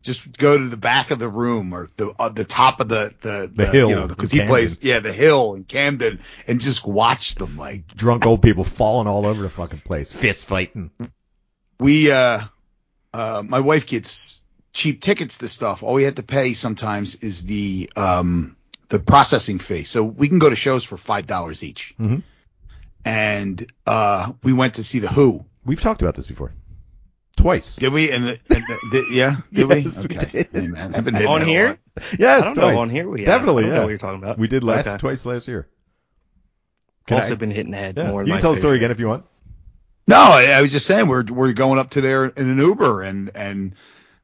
Just 0.03 0.37
go 0.37 0.59
to 0.59 0.69
the 0.69 0.77
back 0.77 1.13
of 1.13 1.21
the 1.21 1.29
room 1.29 1.73
or 1.73 1.89
the 1.97 2.13
uh, 2.19 2.29
the 2.29 2.45
top 2.45 2.81
of 2.81 2.89
the 2.89 3.15
the, 3.21 3.49
The 3.55 3.67
hill 3.67 3.89
you 3.89 3.95
know, 3.95 4.09
because 4.09 4.33
he 4.33 4.45
plays 4.45 4.83
yeah 4.83 4.99
the 4.99 5.13
hill 5.13 5.55
in 5.55 5.63
Camden 5.63 6.19
and 6.49 6.61
just 6.61 6.85
watch 6.85 7.37
them 7.37 7.57
like 7.57 7.87
Drunk 7.95 8.27
old 8.27 8.43
people 8.43 8.65
falling 8.65 9.07
all 9.07 9.25
over 9.27 9.41
the 9.41 9.49
fucking 9.51 9.83
place, 9.83 10.11
fist 10.11 10.49
fighting. 10.49 10.91
we 11.79 12.11
uh 12.11 12.41
uh 13.15 13.45
my 13.47 13.61
wife 13.61 13.87
gets 13.87 14.42
cheap 14.73 15.01
tickets 15.03 15.39
to 15.39 15.49
stuff. 15.49 15.83
All 15.83 15.95
we 15.95 16.05
have 16.05 16.15
to 16.17 16.23
pay 16.23 16.55
sometimes 16.55 17.17
is 17.17 17.43
the 17.45 17.91
um 17.97 18.57
the 18.89 18.99
processing 18.99 19.59
fee. 19.59 19.85
So 19.85 20.03
we 20.03 20.29
can 20.29 20.39
go 20.39 20.51
to 20.51 20.57
shows 20.57 20.85
for 20.85 20.97
five 20.97 21.27
dollars 21.27 21.63
each. 21.63 21.95
Mhm. 22.01 22.23
And 23.05 23.67
uh 23.87 24.33
we 24.43 24.53
went 24.53 24.75
to 24.75 24.85
see 24.85 24.99
the 25.01 25.09
Who. 25.09 25.45
We've 25.65 25.81
talked 25.81 26.03
about 26.03 26.15
this 26.17 26.27
before, 26.27 26.53
twice. 27.37 27.77
Did 27.77 27.93
we? 27.93 28.11
And 28.11 28.25
the, 28.25 28.31
and 28.51 28.65
the, 28.65 28.79
the 28.91 29.07
yeah, 29.15 29.37
did 29.53 29.69
we? 29.69 29.77
Yes, 29.81 30.07
we 30.09 30.17
Okay. 30.17 30.27
did. 30.43 30.49
Hey, 30.53 30.67
man, 30.69 30.95
I've 30.95 31.05
been 31.05 31.25
On 31.25 31.41
here? 31.47 31.67
lot. 31.69 31.79
Yes, 32.19 32.43
I 32.43 32.45
don't 32.47 32.55
twice. 32.55 32.75
know 32.75 32.79
on 32.81 32.91
here 32.91 33.09
we 33.09 33.21
have. 33.21 33.27
Definitely, 33.27 33.65
I 33.65 33.67
don't 33.67 33.73
yeah. 33.75 33.77
know 33.79 33.83
what 33.85 33.89
you're 33.91 33.99
talking 33.99 34.23
about. 34.23 34.39
We 34.39 34.49
did 34.49 34.65
last 34.65 34.87
Okay. 34.89 34.99
twice 34.99 35.25
last 35.27 35.47
year. 35.49 35.69
Can 37.07 37.19
also 37.19 37.33
I- 37.33 37.37
been 37.37 37.51
hitting 37.51 37.71
the 37.73 37.79
head 37.79 37.97
yeah. 37.97 38.11
more. 38.11 38.23
You 38.23 38.27
than 38.27 38.35
can 38.37 38.41
tell 38.41 38.53
the 38.55 38.59
story 38.61 38.77
again 38.77 38.91
if 38.91 38.99
you 39.01 39.09
want. 39.09 39.25
No, 40.09 40.17
I, 40.17 40.47
I 40.47 40.63
was 40.63 40.73
just 40.73 40.87
saying 40.87 41.07
we're 41.07 41.25
we're 41.25 41.53
going 41.53 41.79
up 41.79 41.91
to 41.91 42.01
there 42.01 42.25
in 42.27 42.49
an 42.49 42.59
Uber 42.59 43.03
and 43.03 43.31
and 43.37 43.75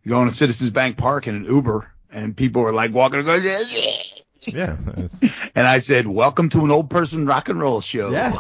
going 0.09 0.29
to 0.29 0.35
Citizens 0.35 0.71
Bank 0.71 0.97
Park 0.97 1.27
in 1.27 1.35
an 1.37 1.45
Uber 1.45 1.91
and 2.11 2.37
people 2.37 2.63
were 2.63 2.73
like 2.73 2.93
walking 2.93 3.19
and 3.21 3.27
going 3.27 3.43
Yeah, 4.47 4.77
that's- 4.85 5.21
and 5.55 5.67
I 5.67 5.79
said 5.79 6.07
welcome 6.07 6.49
to 6.51 6.65
an 6.65 6.71
old 6.71 6.91
person 6.91 7.27
rock 7.27 7.49
and 7.49 7.61
roll 7.61 7.81
show. 7.81 8.11
yeah, 8.11 8.39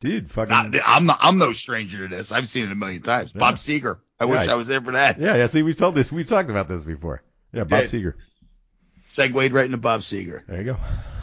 dude, 0.00 0.24
It's 0.24 0.32
fucking. 0.32 0.72
not- 0.72 0.82
I'm 0.84 1.06
not, 1.06 1.18
I'm 1.20 1.38
no 1.38 1.52
stranger 1.52 2.08
to 2.08 2.14
this. 2.16 2.32
I've 2.32 2.48
seen 2.48 2.66
it 2.66 2.72
a 2.72 2.74
million 2.74 3.02
times. 3.02 3.32
Yeah. 3.34 3.38
Bob 3.40 3.56
Seger. 3.56 3.98
I 4.18 4.24
wish 4.24 4.46
Yeah. 4.46 4.52
I 4.52 4.54
was 4.56 4.66
there 4.66 4.80
for 4.80 4.92
that. 4.92 5.20
yeah, 5.20 5.36
yeah. 5.36 5.46
See, 5.46 5.62
we've 5.62 5.76
told 5.76 5.94
this. 5.94 6.10
We've 6.10 6.26
talked 6.28 6.48
about 6.50 6.68
this 6.68 6.82
before. 6.84 7.22
Yeah, 7.52 7.64
Bob 7.64 7.82
Did. 7.82 7.90
Seger. 7.90 8.14
Segued 9.08 9.52
right 9.52 9.66
into 9.66 9.76
Bob 9.78 10.00
Seger. 10.00 10.44
There 10.46 10.58
you 10.58 10.64
go. 10.64 10.76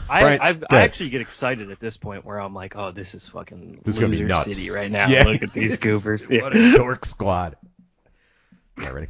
I, 0.09 0.21
Brian, 0.21 0.39
I've, 0.41 0.63
I 0.69 0.81
actually 0.81 1.09
get 1.09 1.21
excited 1.21 1.71
at 1.71 1.79
this 1.79 1.97
point 1.97 2.23
where 2.25 2.39
I'm 2.39 2.53
like, 2.53 2.75
oh, 2.75 2.91
this 2.91 3.15
is 3.15 3.27
fucking 3.27 3.79
This 3.83 3.95
is 3.95 3.99
gonna 3.99 4.11
be 4.11 4.17
loser 4.17 4.27
nuts. 4.27 4.43
city 4.55 4.69
right 4.69 4.91
now. 4.91 5.07
Yeah. 5.07 5.23
Look 5.23 5.41
at 5.43 5.53
these 5.53 5.77
goobers. 5.79 6.27
What 6.29 6.55
a 6.55 6.71
dork 6.73 7.05
squad. 7.05 7.55
Yeah, 8.81 8.91
ready? 8.91 9.07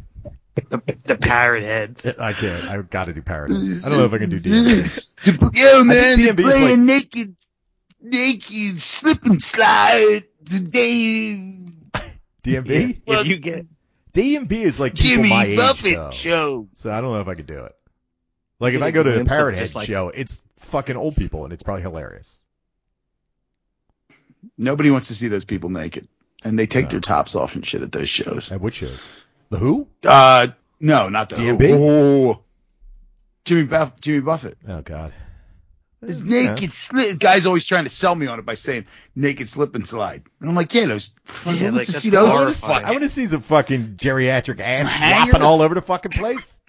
The, 0.56 0.98
the 1.04 1.16
parrot 1.18 1.64
heads. 1.64 2.06
I 2.06 2.34
can't. 2.34 2.64
I 2.66 2.82
got 2.82 3.06
to 3.06 3.14
do 3.14 3.22
parrot. 3.22 3.52
Heads. 3.52 3.86
I 3.86 3.90
don't 3.90 3.98
know 3.98 4.06
if 4.06 4.14
I 4.14 4.18
can 4.20 4.30
do 4.30 4.38
DMV. 4.40 5.56
Yo, 5.56 5.84
man, 5.84 6.18
DMV 6.20 6.24
they're 6.26 6.34
playing 6.36 6.70
like- 6.70 6.80
naked, 6.80 7.36
naked 8.02 8.80
slip 8.80 9.24
and 9.26 9.42
slide 9.42 10.24
today. 10.46 11.60
DMV? 12.44 13.02
If 13.08 13.26
you 13.28 13.38
get 13.38 13.66
DMV 14.14 14.52
is 14.52 14.80
like 14.80 14.94
Jimmy 14.94 15.30
my 15.30 15.46
age, 15.46 15.58
Buffett 15.58 15.96
though. 15.96 16.12
show. 16.12 16.68
So 16.74 16.92
I 16.92 17.02
don't 17.02 17.14
know 17.14 17.22
if 17.22 17.28
I 17.28 17.36
could 17.36 17.48
do 17.48 17.64
it. 17.64 17.76
Like 18.60 18.74
if 18.76 18.82
I 18.84 18.92
go 18.92 19.02
to 19.04 19.22
a 19.22 19.26
Parrot 19.26 19.56
Head 19.56 19.74
like- 19.76 19.88
show, 19.88 20.10
it's 20.10 20.42
fucking 20.60 20.96
old 20.98 21.16
people 21.16 21.44
and 21.46 21.54
it's 21.54 21.64
probably 21.64 21.82
hilarious. 21.84 22.40
Nobody 24.58 24.92
wants 24.92 25.08
to 25.08 25.16
see 25.16 25.30
those 25.30 25.46
people 25.46 25.70
naked, 25.70 26.08
and 26.44 26.60
they 26.60 26.66
take 26.68 26.86
No. 26.86 26.90
their 26.92 27.00
tops 27.00 27.34
off 27.36 27.56
and 27.56 27.66
shit 27.66 27.82
at 27.82 27.92
those 27.92 28.10
shows. 28.10 28.52
At 28.52 28.62
which 28.62 28.76
shows? 28.76 29.02
The 29.50 29.58
Who? 29.58 29.88
Uh, 30.04 30.48
no, 30.80 31.10
not 31.10 31.30
the 31.30 31.36
DMB? 31.38 31.70
Oh, 31.74 32.42
Jimmy 33.46 33.64
Buff, 33.64 34.00
Jimmy 34.02 34.20
Buffett. 34.22 34.58
Oh 34.68 34.82
God. 34.82 35.14
His 36.06 36.24
Yeah. 36.24 36.54
naked 36.54 36.74
slip. 36.74 37.18
Guy's 37.20 37.46
always 37.46 37.66
trying 37.66 37.86
to 37.86 37.90
sell 37.90 38.14
me 38.14 38.28
on 38.28 38.40
it 38.40 38.46
by 38.46 38.56
saying 38.56 38.88
naked 39.16 39.48
slip 39.48 39.76
and 39.76 39.88
slide, 39.88 40.24
and 40.42 40.50
I'm 40.50 40.56
like, 40.56 40.74
yeah, 40.74 40.86
those. 40.88 41.16
Yeah, 41.46 41.52
who 41.54 41.66
wants 41.72 41.78
like, 41.78 41.86
to 41.88 41.92
see 41.94 42.10
those? 42.10 42.32
horrifying. 42.34 42.86
I 42.86 42.92
want 42.92 43.04
to 43.04 43.10
see 43.10 43.26
some 43.28 43.42
fucking 43.42 43.96
geriatric 43.96 44.60
ass 44.60 44.90
Some 44.92 45.00
flopping 45.00 45.32
hangers? 45.34 45.42
all 45.42 45.62
over 45.62 45.76
the 45.76 45.82
fucking 45.82 46.12
place. 46.12 46.60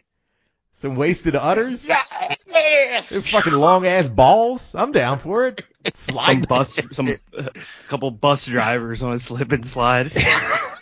Some 0.75 0.97
wasted 0.97 1.35
udders. 1.37 1.87
Yes. 1.89 3.09
Some 3.09 3.23
fucking 3.23 3.53
long 3.53 3.87
ass 3.87 4.07
balls. 4.09 4.75
I'm 4.75 4.93
down 4.93 5.19
for 5.19 5.47
it. 5.47 5.65
Slide 5.95 6.25
some 6.25 6.43
Slide. 6.45 6.49
bus, 6.49 6.79
some 6.93 7.09
uh, 7.37 7.49
couple 7.89 8.11
bus 8.11 8.45
drivers 8.47 9.03
on 9.03 9.13
a 9.13 9.19
slip 9.19 9.53
and 9.53 9.67
slide. 9.67 10.13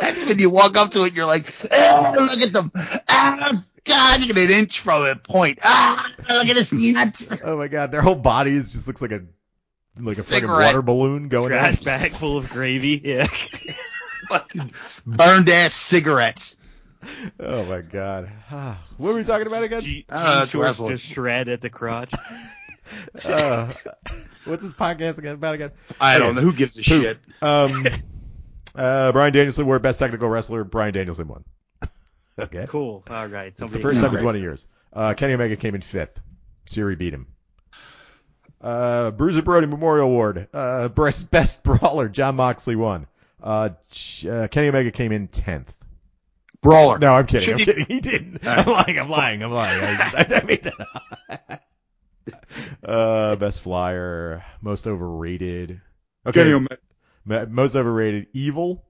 That's 0.00 0.24
when 0.24 0.38
you 0.38 0.50
walk 0.50 0.76
up 0.76 0.90
to 0.92 1.02
it 1.04 1.08
and 1.08 1.16
you're 1.16 1.26
like, 1.26 1.46
ah, 1.72 2.14
look 2.18 2.40
at 2.40 2.52
them. 2.52 2.72
Ah, 3.08 3.64
God, 3.84 4.20
you 4.24 4.32
get 4.32 4.50
an 4.50 4.56
inch 4.56 4.80
from 4.80 5.04
it. 5.06 5.22
Point. 5.22 5.58
Ah, 5.62 6.10
look 6.30 6.48
at 6.48 6.56
his 6.56 6.72
nuts. 6.72 7.40
Oh 7.44 7.56
my 7.58 7.68
god, 7.68 7.90
their 7.90 8.02
whole 8.02 8.14
body 8.14 8.52
is 8.52 8.70
just 8.72 8.86
looks 8.86 9.02
like 9.02 9.12
a 9.12 9.22
like 10.00 10.18
a 10.18 10.22
fucking 10.22 10.48
water 10.48 10.82
balloon 10.82 11.28
going 11.28 11.48
Trash 11.48 11.80
down. 11.80 11.84
bag 12.00 12.14
full 12.14 12.38
of 12.38 12.48
gravy. 12.48 13.00
Yeah. 13.04 13.26
Fucking 14.28 14.72
burned 15.04 15.48
ass 15.50 15.74
cigarettes. 15.74 16.56
Oh 17.40 17.64
my 17.64 17.80
god. 17.80 18.30
What 18.50 18.78
were 18.98 19.14
we 19.14 19.24
talking 19.24 19.48
about 19.48 19.64
again? 19.64 19.80
G- 19.82 20.06
Uh, 20.08 20.34
jean 20.34 20.42
it's 20.44 20.50
shorts 20.52 20.66
wrestling. 20.68 20.90
just 20.96 21.04
shred 21.04 21.48
at 21.48 21.60
the 21.60 21.70
crotch. 21.70 22.12
Uh, 23.24 23.72
what's 24.44 24.62
this 24.62 24.74
podcast 24.74 25.16
again 25.16 25.34
about 25.36 25.54
again? 25.54 25.70
I 26.00 26.16
Okay. 26.16 26.24
don't 26.24 26.34
know 26.34 26.40
who 26.42 26.52
gives 26.52 26.76
a 26.78 26.82
shit. 26.82 27.18
Um, 27.40 27.86
uh, 28.74 29.12
Bryan 29.12 29.32
Danielson 29.32 29.66
wore 29.66 29.78
best 29.78 29.98
technical 29.98 30.28
wrestler. 30.28 30.64
Bryan 30.64 30.94
Danielson 30.94 31.28
won. 31.28 31.44
okay. 32.38 32.66
Cool. 32.68 33.04
All 33.08 33.26
right. 33.26 33.48
It's 33.48 33.60
the 33.60 33.68
first 33.68 34.00
time 34.00 34.10
he's 34.10 34.20
great. 34.20 34.24
won 34.24 34.36
in 34.36 34.42
years. 34.42 34.66
Uh, 34.92 35.14
Kenny 35.14 35.34
Omega 35.34 35.56
came 35.56 35.74
in 35.74 35.80
fifth. 35.80 36.20
Syuri 36.66 36.96
beat 36.96 37.14
him. 37.14 37.26
Uh, 38.60 39.10
Bruiser 39.10 39.42
Brody 39.42 39.66
Memorial 39.66 40.06
Award. 40.06 40.48
Uh, 40.54 40.88
best, 40.88 41.30
best 41.30 41.64
brawler. 41.64 42.08
Jon 42.08 42.36
Moxley 42.36 42.76
won. 42.76 43.06
Uh, 43.42 43.70
uh, 44.28 44.48
Kenny 44.48 44.68
Omega 44.68 44.90
came 44.92 45.10
in 45.12 45.28
tenth. 45.28 45.74
Brawler. 46.60 47.00
No, 47.00 47.14
I'm 47.14 47.26
kidding. 47.26 47.54
I'm 47.54 47.58
he- 47.58 47.64
kidding. 47.64 47.86
He 47.86 48.00
didn't. 48.00 48.46
All 48.46 48.64
right. 48.64 48.98
I'm 48.98 49.10
lying. 49.10 49.42
I'm 49.42 49.50
lying. 49.50 49.80
I'm 49.80 49.84
lying. 49.84 50.00
I, 50.00 50.10
just, 50.10 50.32
I, 50.32 50.36
I 50.36 50.44
made 50.44 50.62
that 50.62 50.80
up. 51.50 51.62
uh, 52.84 53.36
best 53.36 53.62
flyer. 53.62 54.44
Most 54.60 54.86
overrated. 54.86 55.80
Okay. 56.24 56.40
Kenny 56.40 56.52
Omega. 56.52 56.78
Most 57.24 57.76
overrated. 57.76 58.26
Evil 58.32 58.84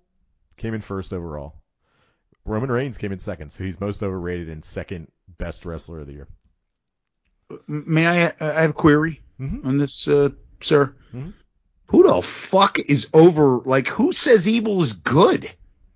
came 0.56 0.74
in 0.74 0.80
first 0.80 1.12
overall. 1.12 1.56
Roman 2.44 2.70
Reigns 2.72 2.98
came 2.98 3.12
in 3.12 3.18
second, 3.18 3.50
so 3.50 3.62
he's 3.64 3.78
most 3.80 4.02
overrated 4.02 4.48
and 4.48 4.64
second 4.64 5.08
best 5.38 5.64
wrestler 5.64 6.00
of 6.00 6.06
the 6.06 6.12
year. 6.14 6.28
May 7.66 8.06
I, 8.06 8.32
I 8.40 8.60
have 8.62 8.70
a 8.70 8.74
query 8.74 9.20
Mm-hmm. 9.40 9.66
on 9.66 9.76
this, 9.78 10.06
uh, 10.06 10.28
sir? 10.60 10.94
Mhm. 11.12 11.32
Who 11.86 12.04
the 12.04 12.22
fuck 12.22 12.78
is 12.78 13.08
over? 13.12 13.58
Like, 13.64 13.88
who 13.88 14.12
says 14.12 14.46
evil 14.46 14.80
is 14.82 14.92
good? 14.92 15.50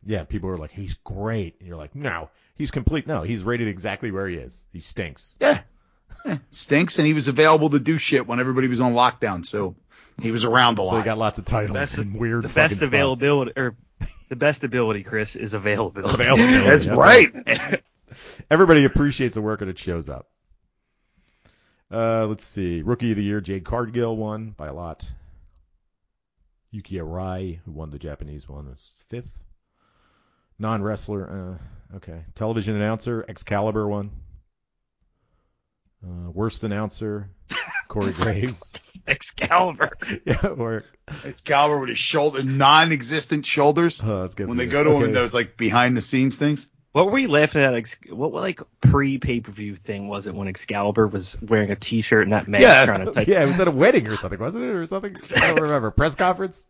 Yeah, 0.04 0.24
people 0.24 0.50
are 0.50 0.58
like, 0.58 0.72
he's 0.72 0.94
great. 1.04 1.56
And 1.60 1.68
you're 1.68 1.76
like, 1.76 1.94
no, 1.94 2.28
he's 2.56 2.72
complete. 2.72 3.06
No, 3.06 3.22
he's 3.22 3.44
rated 3.44 3.68
exactly 3.68 4.10
where 4.10 4.26
he 4.26 4.36
is. 4.36 4.64
He 4.72 4.80
stinks. 4.80 5.36
Yeah. 5.40 5.60
Stinks, 6.50 6.98
and 6.98 7.06
he 7.06 7.14
was 7.14 7.28
available 7.28 7.70
to 7.70 7.78
do 7.78 7.98
shit 7.98 8.26
when 8.26 8.40
everybody 8.40 8.66
was 8.66 8.80
on 8.80 8.94
lockdown, 8.94 9.46
so 9.46 9.76
he 10.20 10.30
was 10.30 10.44
around 10.44 10.78
a 10.78 10.82
lot. 10.82 10.92
So 10.92 10.98
he 10.98 11.04
got 11.04 11.18
lots 11.18 11.38
of 11.38 11.44
titles 11.44 11.74
That's 11.74 11.94
and 11.94 12.16
weird 12.18 12.42
the 12.42 12.48
fucking 12.48 12.62
best 12.62 12.74
spots. 12.76 12.86
availability 12.86 13.52
or 13.56 13.76
the 14.28 14.36
best 14.36 14.64
ability, 14.64 15.02
Chris, 15.02 15.36
is 15.36 15.54
availability. 15.54 16.14
Availability. 16.14 16.58
That's 16.64 16.86
That's 16.86 16.96
right. 16.96 17.82
Everybody 18.50 18.84
appreciates 18.84 19.34
the 19.34 19.42
work 19.42 19.60
and 19.60 19.70
it 19.70 19.78
shows 19.78 20.08
up. 20.08 20.28
Uh, 21.90 22.26
let's 22.26 22.44
see. 22.44 22.82
Rookie 22.82 23.10
of 23.10 23.16
the 23.16 23.22
Year, 23.22 23.40
Jade 23.40 23.64
Cargill 23.64 24.16
won 24.16 24.50
by 24.50 24.66
a 24.66 24.72
lot. 24.74 25.08
Yuki 26.70 26.96
Arai, 26.96 27.60
who 27.64 27.72
won 27.72 27.90
the 27.90 27.98
Japanese 27.98 28.48
one, 28.48 28.66
was 28.66 28.94
fifth. 29.08 29.30
Non-wrestler, 30.58 31.58
uh, 31.92 31.96
okay. 31.96 32.24
Television 32.34 32.74
announcer, 32.76 33.24
Excalibur 33.28 33.86
won. 33.86 34.10
Uh, 36.06 36.30
worst 36.30 36.62
announcer, 36.62 37.28
Corey 37.88 38.12
Graves. 38.20 38.72
Excalibur. 39.06 39.90
yeah, 40.24 40.46
or 40.46 40.84
Excalibur 41.24 41.78
with 41.78 41.88
his 41.90 41.98
shoulder, 41.98 42.42
non-existent 42.42 43.44
shoulders. 43.46 44.02
uh, 44.02 44.20
let's 44.20 44.34
get 44.34 44.48
when 44.48 44.56
they 44.56 44.66
this. 44.66 44.72
go 44.72 44.84
to 44.84 44.90
him 44.90 44.96
Okay. 44.96 45.04
in 45.06 45.12
those 45.12 45.34
like 45.34 45.56
behind 45.56 45.96
the 45.96 46.02
scenes 46.02 46.36
things. 46.36 46.68
What 46.92 47.06
were 47.06 47.12
we 47.12 47.26
laughing 47.26 47.62
at? 47.62 47.74
Ex- 47.74 47.98
What 48.08 48.32
like 48.32 48.60
pre 48.80 49.18
pay 49.18 49.40
per 49.40 49.52
view 49.52 49.76
thing 49.76 50.08
was 50.08 50.26
it 50.26 50.34
when 50.34 50.48
Excalibur 50.48 51.06
was 51.06 51.36
wearing 51.42 51.70
a 51.70 51.76
t 51.76 52.00
shirt 52.02 52.22
and 52.24 52.32
that 52.32 52.48
mask 52.48 52.62
Yeah. 52.62 52.84
trying 52.86 53.04
to 53.04 53.12
type? 53.12 53.28
yeah, 53.28 53.42
it 53.42 53.46
was 53.46 53.60
at 53.60 53.68
a 53.68 53.70
wedding 53.72 54.06
or 54.06 54.16
something, 54.16 54.38
wasn't 54.40 54.64
it, 54.64 54.70
or 54.70 54.86
something? 54.86 55.14
I 55.36 55.48
don't 55.48 55.62
remember. 55.62 55.90
Press 55.90 56.14
conference. 56.14 56.64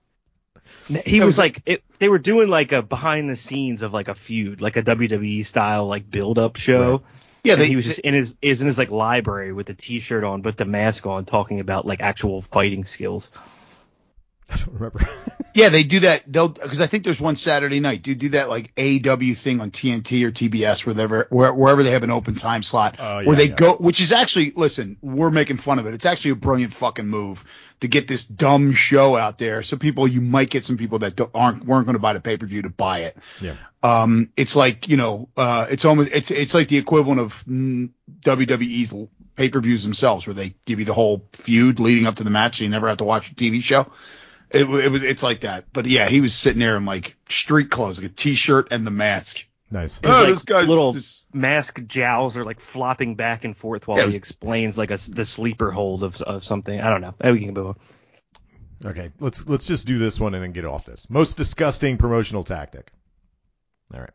He 1.04 1.20
was 1.20 1.38
like, 1.38 1.62
it, 1.64 1.84
they 2.00 2.08
were 2.08 2.18
doing 2.18 2.48
like 2.48 2.72
a 2.72 2.82
behind 2.82 3.30
the 3.30 3.36
scenes 3.36 3.82
of 3.82 3.92
like 3.94 4.08
a 4.08 4.14
feud, 4.16 4.60
like 4.60 4.76
a 4.76 4.82
WWE 4.82 5.44
style 5.46 5.86
like 5.86 6.10
build 6.10 6.38
up 6.38 6.56
show. 6.56 7.02
Yeah, 7.46 7.54
And 7.54 7.62
they, 7.62 7.68
he 7.68 7.76
was 7.76 7.84
just 7.84 8.00
in 8.00 8.14
his 8.14 8.36
is 8.42 8.60
in 8.60 8.66
his 8.66 8.78
like 8.78 8.90
library 8.90 9.52
with 9.52 9.66
the 9.66 9.74
t-shirt 9.74 10.24
on, 10.24 10.42
but 10.42 10.56
the 10.56 10.64
mask 10.64 11.06
on, 11.06 11.24
talking 11.24 11.60
about 11.60 11.86
like 11.86 12.00
actual 12.00 12.42
fighting 12.42 12.84
skills. 12.84 13.30
I 14.50 14.56
don't 14.56 14.74
remember. 14.74 15.00
yeah, 15.54 15.70
they 15.70 15.82
do 15.82 16.00
that. 16.00 16.22
They'll 16.26 16.48
because 16.48 16.80
I 16.80 16.86
think 16.86 17.02
there's 17.02 17.20
one 17.20 17.34
Saturday 17.36 17.80
night. 17.80 18.02
Do 18.02 18.14
do 18.14 18.28
that 18.30 18.48
like 18.48 18.72
AW 18.78 19.34
thing 19.34 19.60
on 19.60 19.70
TNT 19.70 20.24
or 20.24 20.30
TBS, 20.30 20.86
wherever 20.86 21.26
where, 21.30 21.52
wherever 21.52 21.82
they 21.82 21.90
have 21.90 22.04
an 22.04 22.10
open 22.10 22.36
time 22.36 22.62
slot, 22.62 22.96
Oh, 22.98 23.20
yeah, 23.20 23.26
where 23.26 23.36
they 23.36 23.48
yeah. 23.48 23.54
go. 23.54 23.74
Which 23.74 24.00
is 24.00 24.12
actually, 24.12 24.52
listen, 24.54 24.98
we're 25.00 25.30
making 25.30 25.56
fun 25.56 25.78
of 25.78 25.86
it. 25.86 25.94
It's 25.94 26.06
actually 26.06 26.32
a 26.32 26.36
brilliant 26.36 26.74
fucking 26.74 27.06
move 27.06 27.44
to 27.80 27.88
get 27.88 28.08
this 28.08 28.24
dumb 28.24 28.72
show 28.72 29.16
out 29.16 29.38
there, 29.38 29.62
so 29.62 29.76
people 29.76 30.08
you 30.08 30.20
might 30.20 30.50
get 30.50 30.64
some 30.64 30.76
people 30.76 31.00
that 31.00 31.16
don't, 31.16 31.30
aren't 31.34 31.64
weren't 31.64 31.86
going 31.86 31.94
to 31.94 32.00
buy 32.00 32.12
the 32.12 32.20
pay 32.20 32.36
per 32.36 32.46
view 32.46 32.62
to 32.62 32.70
buy 32.70 33.00
it. 33.00 33.16
yeah. 33.40 33.56
Um, 33.82 34.30
it's 34.36 34.56
like 34.56 34.88
you 34.88 34.96
know, 34.96 35.28
uh, 35.36 35.66
it's 35.70 35.84
almost 35.84 36.10
it's 36.12 36.30
it's 36.30 36.54
like 36.54 36.68
the 36.68 36.78
equivalent 36.78 37.20
of 37.20 37.44
WWE's 37.46 39.08
pay 39.36 39.48
per 39.48 39.60
views 39.60 39.82
themselves, 39.82 40.26
where 40.26 40.34
they 40.34 40.54
give 40.64 40.78
you 40.78 40.84
the 40.84 40.94
whole 40.94 41.26
feud 41.32 41.78
leading 41.80 42.06
up 42.06 42.16
to 42.16 42.24
the 42.24 42.30
match, 42.30 42.58
so 42.58 42.64
you 42.64 42.70
never 42.70 42.88
have 42.88 42.98
to 42.98 43.04
watch 43.04 43.30
a 43.30 43.34
TV 43.34 43.62
show. 43.62 43.90
It, 44.50 44.62
it 44.62 44.88
was 44.90 45.02
it's 45.02 45.22
like 45.22 45.40
that, 45.40 45.66
but 45.72 45.86
yeah, 45.86 46.08
he 46.08 46.20
was 46.20 46.34
sitting 46.34 46.60
there 46.60 46.76
in 46.76 46.84
like 46.84 47.16
street 47.28 47.70
clothes, 47.70 48.00
like 48.00 48.10
a 48.10 48.14
t-shirt 48.14 48.68
and 48.70 48.86
the 48.86 48.90
mask. 48.90 49.46
Nice. 49.70 49.96
His, 50.00 50.10
Oh, 50.10 50.20
like, 50.20 50.28
this 50.28 50.42
guy's 50.42 50.68
little 50.68 50.92
just- 50.92 51.26
mask 51.34 51.82
jowls 51.86 52.36
are 52.36 52.44
like 52.44 52.60
flopping 52.60 53.16
back 53.16 53.44
and 53.44 53.56
forth 53.56 53.88
while 53.88 53.98
Yeah, 53.98 54.04
it 54.04 54.10
he 54.10 54.16
explains 54.16 54.78
like 54.78 54.90
a 54.90 54.94
s- 54.94 55.06
the 55.08 55.24
sleeper 55.24 55.70
hold 55.72 56.04
of 56.04 56.20
of 56.22 56.44
something. 56.44 56.80
I 56.80 56.88
don't 56.90 57.00
know. 57.00 57.14
We 57.32 57.40
can 57.44 57.54
move 57.54 57.66
on. 57.68 57.76
Okay, 58.84 59.10
let's 59.18 59.48
let's 59.48 59.66
just 59.66 59.86
do 59.86 59.98
this 59.98 60.20
one 60.20 60.34
and 60.34 60.44
then 60.44 60.52
get 60.52 60.64
off 60.66 60.84
this. 60.84 61.10
Most 61.10 61.36
disgusting 61.36 61.96
promotional 61.96 62.44
tactic. 62.44 62.92
All 63.92 64.00
right. 64.00 64.10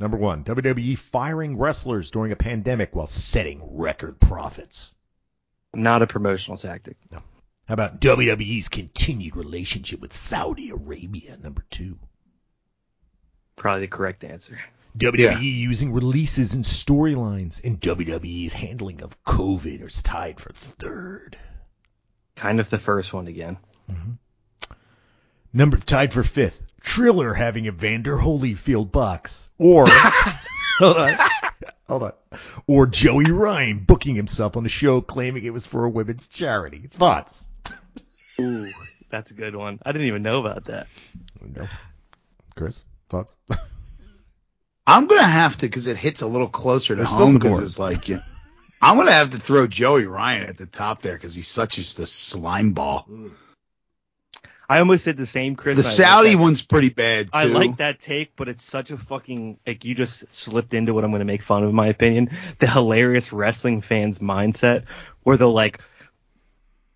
Number 0.00 0.16
one, 0.16 0.44
WWE 0.44 0.96
firing 0.98 1.56
wrestlers 1.58 2.10
during 2.10 2.32
a 2.32 2.36
pandemic 2.36 2.94
while 2.96 3.06
setting 3.06 3.60
record 3.76 4.18
profits. 4.18 4.92
Not 5.74 6.02
a 6.02 6.06
promotional 6.06 6.56
tactic. 6.58 6.96
How 7.12 7.22
about 7.74 8.00
WWE's 8.00 8.68
continued 8.68 9.36
relationship 9.36 10.00
with 10.00 10.12
Saudi 10.12 10.70
Arabia? 10.70 11.36
Number 11.36 11.64
two. 11.70 11.98
Probably 13.56 13.82
the 13.82 13.88
correct 13.88 14.24
answer. 14.24 14.58
WWE 14.96 15.18
Yeah. 15.18 15.38
using 15.38 15.92
releases 15.92 16.54
and 16.54 16.64
storylines, 16.64 17.62
and 17.64 17.80
WWE's 17.80 18.52
handling 18.52 19.02
of 19.02 19.22
COVID 19.24 19.84
is 19.84 20.02
tied 20.02 20.40
for 20.40 20.52
third. 20.52 21.36
Kind 22.36 22.60
of 22.60 22.70
the 22.70 22.78
first 22.78 23.12
one 23.12 23.26
again. 23.28 23.56
Mm-hmm. 23.90 24.12
Number 25.52 25.76
tied 25.76 26.12
for 26.12 26.22
fifth. 26.22 26.60
Triller 26.80 27.32
having 27.32 27.66
a 27.66 27.72
Vander 27.72 28.16
Holyfield 28.18 28.92
box, 28.92 29.48
or 29.58 29.86
hold 30.78 30.96
on, 30.98 31.14
hold 31.88 32.02
on, 32.02 32.12
or 32.66 32.86
Joey 32.86 33.30
Ryan 33.30 33.78
booking 33.84 34.14
himself 34.16 34.56
on 34.56 34.64
the 34.64 34.68
show 34.68 35.00
claiming 35.00 35.44
it 35.44 35.52
was 35.52 35.64
for 35.64 35.84
a 35.84 35.88
women's 35.88 36.28
charity. 36.28 36.88
Thoughts? 36.90 37.48
Ooh, 38.38 38.70
that's 39.08 39.30
a 39.30 39.34
good 39.34 39.56
one. 39.56 39.78
I 39.86 39.92
didn't 39.92 40.08
even 40.08 40.22
know 40.22 40.40
about 40.44 40.66
that. 40.66 40.88
No. 41.40 41.66
Chris, 42.54 42.84
thoughts? 43.22 43.32
I'm 44.86 45.06
gonna 45.06 45.22
have 45.22 45.56
to 45.58 45.66
because 45.66 45.86
it 45.86 45.96
hits 45.96 46.22
a 46.22 46.26
little 46.26 46.48
closer 46.48 46.94
to 46.94 46.96
There's 46.96 47.10
home 47.10 47.34
because 47.34 47.60
it's 47.60 47.78
like 47.78 48.08
yeah, 48.08 48.20
I'm 48.82 48.96
gonna 48.96 49.12
have 49.12 49.30
to 49.30 49.38
throw 49.38 49.66
Joey 49.66 50.04
Ryan 50.04 50.44
at 50.44 50.58
the 50.58 50.66
top 50.66 51.02
there 51.02 51.14
because 51.14 51.34
he's 51.34 51.48
such 51.48 51.78
as 51.78 51.94
the 51.94 52.06
slime 52.06 52.72
ball. 52.72 53.08
I 54.68 54.78
almost 54.78 55.04
did 55.04 55.16
the 55.16 55.26
same, 55.26 55.56
Chris. 55.56 55.76
The 55.76 55.80
and 55.80 55.86
I 55.86 55.90
like 55.90 55.96
Saudi 55.96 56.34
that- 56.34 56.42
one's 56.42 56.62
pretty 56.62 56.88
bad 56.88 57.26
too. 57.26 57.30
I 57.34 57.44
like 57.44 57.76
that 57.78 58.00
take, 58.00 58.34
but 58.36 58.48
it's 58.48 58.64
such 58.64 58.90
a 58.90 58.98
fucking 58.98 59.58
like 59.66 59.84
you 59.84 59.94
just 59.94 60.30
slipped 60.32 60.74
into 60.74 60.92
what 60.94 61.04
I'm 61.04 61.10
going 61.10 61.20
to 61.20 61.26
make 61.26 61.42
fun 61.42 61.62
of, 61.62 61.70
in 61.70 61.76
my 61.76 61.88
opinion. 61.88 62.30
The 62.58 62.66
hilarious 62.66 63.32
wrestling 63.32 63.80
fans 63.82 64.18
mindset 64.18 64.84
where 65.22 65.36
they'll 65.36 65.52
like 65.52 65.80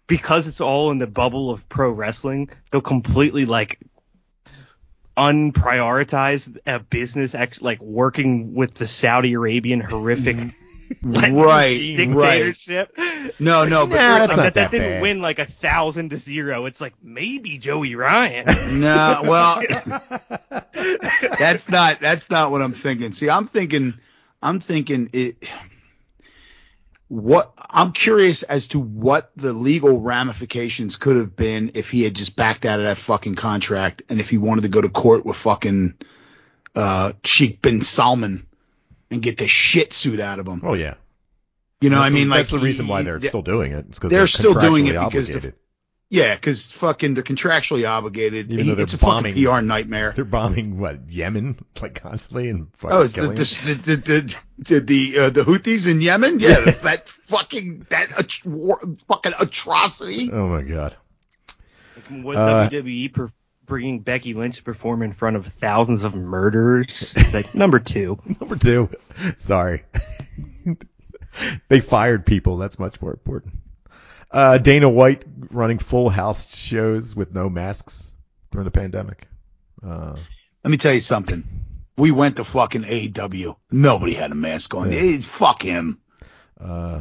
because 0.06 0.46
it's 0.48 0.60
all 0.60 0.90
in 0.90 0.98
the 0.98 1.06
bubble 1.06 1.50
of 1.50 1.68
pro 1.68 1.90
wrestling, 1.90 2.48
they'll 2.70 2.80
completely 2.80 3.44
like 3.44 3.78
unprioritize 5.18 6.56
a 6.66 6.78
business 6.78 7.34
actually 7.34 7.64
like 7.64 7.82
working 7.82 8.54
with 8.54 8.74
the 8.74 8.86
Saudi 8.86 9.34
Arabian 9.34 9.80
horrific 9.80 10.36
like, 11.02 11.32
Right, 11.32 11.78
dictatorship. 11.96 12.96
No, 13.38 13.64
no, 13.66 13.86
but 13.86 13.96
Nah, 13.96 14.18
that's 14.18 14.30
that, 14.30 14.36
not 14.36 14.54
that 14.54 14.54
that 14.54 14.70
didn't 14.70 14.88
bad. 14.94 15.02
win 15.02 15.20
like 15.20 15.38
a 15.38 15.46
thousand 15.46 16.10
to 16.10 16.16
zero. 16.16 16.66
It's 16.66 16.80
like 16.80 16.94
maybe 17.02 17.58
Joey 17.58 17.94
Ryan. 17.94 18.46
no, 18.80 19.20
well, 19.24 19.62
that's 21.38 21.68
not 21.68 22.00
that's 22.00 22.30
not 22.30 22.50
what 22.50 22.62
I'm 22.62 22.72
thinking. 22.72 23.12
See, 23.12 23.28
I'm 23.28 23.46
thinking, 23.46 23.94
I'm 24.42 24.60
thinking 24.60 25.10
it. 25.12 25.36
What 27.08 27.52
I'm 27.58 27.92
curious 27.92 28.42
as 28.42 28.68
to 28.68 28.78
what 28.78 29.30
the 29.34 29.52
legal 29.52 30.00
ramifications 30.00 30.96
could 30.96 31.16
have 31.16 31.34
been 31.34 31.72
if 31.74 31.90
he 31.90 32.02
had 32.02 32.14
just 32.14 32.36
backed 32.36 32.66
out 32.66 32.80
of 32.80 32.84
that 32.84 32.98
fucking 32.98 33.34
contract 33.34 34.02
and 34.10 34.20
if 34.20 34.28
he 34.28 34.36
wanted 34.36 34.62
to 34.62 34.68
go 34.68 34.82
to 34.82 34.90
court 34.90 35.24
with 35.24 35.36
fucking 35.36 35.94
uh, 36.74 37.14
Sheikh 37.24 37.62
bin 37.62 37.80
Salman 37.80 38.46
and 39.10 39.22
get 39.22 39.38
the 39.38 39.48
shit 39.48 39.92
suit 39.92 40.20
out 40.20 40.38
of 40.38 40.46
him. 40.46 40.60
Oh 40.62 40.74
yeah. 40.74 40.94
You 41.80 41.90
know, 41.90 42.00
That's 42.00 42.12
I 42.12 42.14
mean, 42.14 42.28
the, 42.28 42.30
like 42.32 42.38
that's 42.40 42.50
the 42.50 42.58
reason 42.58 42.88
why 42.88 43.02
they're 43.02 43.20
still 43.20 43.42
doing 43.42 43.72
it. 43.72 43.86
It's 43.88 43.98
because 43.98 44.10
they're 44.10 44.20
they're, 44.20 44.26
still 44.26 44.54
doing 44.54 44.86
it 44.88 44.98
because 44.98 45.28
the-. 45.28 45.54
Yeah, 46.10 46.34
because 46.34 46.70
fucking 46.72 47.14
they're 47.14 47.22
contractually 47.22 47.88
obligated. 47.88 48.46
Even 48.52 48.56
though 48.56 48.62
He- 48.62 48.74
they're 48.76 48.82
it's 48.84 48.94
a 48.94 48.98
fucking 48.98 49.34
PR 49.34 49.60
nightmare. 49.60 50.12
They're 50.14 50.24
bombing 50.24 50.78
what 50.78 51.08
Yemen 51.10 51.58
like 51.82 52.00
constantly 52.00 52.48
and 52.48 52.68
fucking 52.74 52.96
Oh, 52.96 53.00
it's 53.02 53.12
the 53.14 53.20
killing 53.20 53.34
the 53.36 53.74
them? 53.74 53.82
the 53.82 53.96
the 53.96 54.36
the, 54.58 54.80
the, 54.80 55.18
uh, 55.18 55.30
the 55.30 55.44
Houthis 55.44 55.86
in 55.88 56.00
Yemen? 56.00 56.40
Yeah, 56.40 56.60
that 56.82 57.08
fucking 57.08 57.86
that 57.90 58.18
at- 58.18 58.46
war, 58.46 58.80
fucking 59.08 59.32
atrocity. 59.38 60.30
Oh 60.32 60.48
my 60.48 60.62
god. 60.62 60.96
What 62.10 62.36
Uh, 62.36 62.70
WWE 62.70 63.12
per- 63.12 63.32
bringing 63.66 64.00
Becky 64.00 64.32
Lynch 64.32 64.56
to 64.56 64.62
perform 64.62 65.02
in 65.02 65.12
front 65.12 65.36
of 65.36 65.46
thousands 65.46 66.04
of 66.04 66.14
murderers, 66.14 67.14
like 67.34 67.54
number 67.56 67.78
two. 67.78 68.18
Number 68.40 68.56
two. 68.56 68.88
Sorry. 69.36 69.82
they 71.68 71.80
fired 71.80 72.24
people. 72.24 72.56
That's 72.56 72.78
much 72.78 73.00
more 73.02 73.10
important. 73.12 73.54
Uh, 74.30 74.58
Dana 74.58 74.88
White 74.88 75.24
running 75.50 75.78
full 75.78 76.08
house 76.10 76.54
shows 76.54 77.16
with 77.16 77.32
no 77.34 77.48
masks 77.48 78.12
during 78.50 78.64
the 78.66 78.70
pandemic. 78.70 79.26
Uh, 79.84 80.16
Let 80.64 80.70
me 80.70 80.76
tell 80.76 80.92
you 80.92 81.00
something. 81.00 81.44
We 81.96 82.10
went 82.10 82.36
to 82.36 82.44
fucking 82.44 82.84
AW. 82.84 83.56
Nobody 83.70 84.12
had 84.14 84.30
a 84.30 84.34
mask 84.34 84.74
on. 84.74 84.92
Yeah. 84.92 84.98
Eh, 85.00 85.20
fuck 85.20 85.62
him. 85.62 85.98
uh, 86.60 87.00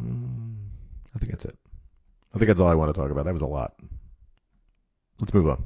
mm, 0.00 0.54
I 1.14 1.18
think 1.18 1.32
that's 1.32 1.44
it. 1.44 1.58
I 2.34 2.38
think 2.38 2.48
that's 2.48 2.60
all 2.60 2.68
I 2.68 2.74
want 2.74 2.94
to 2.94 3.00
talk 3.00 3.10
about. 3.10 3.24
That 3.24 3.32
was 3.32 3.42
a 3.42 3.46
lot. 3.46 3.74
Let's 5.18 5.34
move 5.34 5.48
on. 5.48 5.64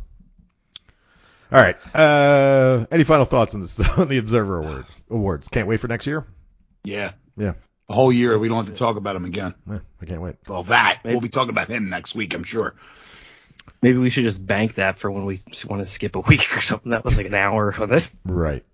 All 1.52 1.60
right. 1.60 1.76
Uh, 1.94 2.86
any 2.90 3.04
final 3.04 3.26
thoughts 3.26 3.54
on 3.54 3.60
this 3.60 3.78
on 3.98 4.08
the 4.08 4.16
Observer 4.18 4.58
Awards? 4.58 5.04
Awards. 5.10 5.48
Can't 5.48 5.68
wait 5.68 5.80
for 5.80 5.88
next 5.88 6.06
year. 6.06 6.26
Yeah, 6.84 7.12
Yeah. 7.36 7.52
A 7.88 7.92
whole 7.92 8.12
year 8.12 8.38
we 8.38 8.48
don't 8.48 8.64
have 8.64 8.72
to 8.74 8.78
talk 8.78 8.96
about 8.96 9.16
him 9.16 9.24
again. 9.24 9.54
I 10.00 10.04
can't 10.06 10.20
wait. 10.20 10.36
Well, 10.48 10.62
that 10.64 11.00
Maybe- 11.04 11.14
we'll 11.14 11.20
be 11.20 11.28
talking 11.28 11.50
about 11.50 11.68
him 11.68 11.88
next 11.88 12.14
week, 12.14 12.34
I'm 12.34 12.44
sure. 12.44 12.74
Maybe 13.80 13.98
we 13.98 14.10
should 14.10 14.24
just 14.24 14.44
bank 14.44 14.76
that 14.76 14.98
for 14.98 15.10
when 15.10 15.24
we 15.24 15.40
want 15.68 15.82
to 15.82 15.86
skip 15.86 16.16
a 16.16 16.20
week 16.20 16.56
or 16.56 16.60
something. 16.60 16.90
That 16.90 17.04
was 17.04 17.16
like 17.16 17.26
an 17.26 17.34
hour 17.34 17.72
for 17.72 17.86
this. 17.86 18.14
Right. 18.24 18.64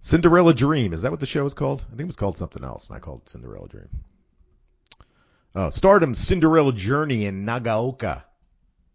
Cinderella 0.00 0.54
Dream. 0.54 0.92
Is 0.92 1.02
that 1.02 1.10
what 1.10 1.20
the 1.20 1.26
show 1.26 1.44
is 1.44 1.54
called? 1.54 1.82
I 1.86 1.90
think 1.90 2.02
it 2.02 2.06
was 2.06 2.16
called 2.16 2.38
something 2.38 2.64
else, 2.64 2.88
and 2.88 2.96
I 2.96 3.00
called 3.00 3.22
it 3.24 3.28
Cinderella 3.30 3.68
Dream. 3.68 3.88
Oh, 5.54 5.70
Stardom 5.70 6.14
Cinderella 6.14 6.72
Journey 6.72 7.26
in 7.26 7.44
Nagaoka. 7.44 8.22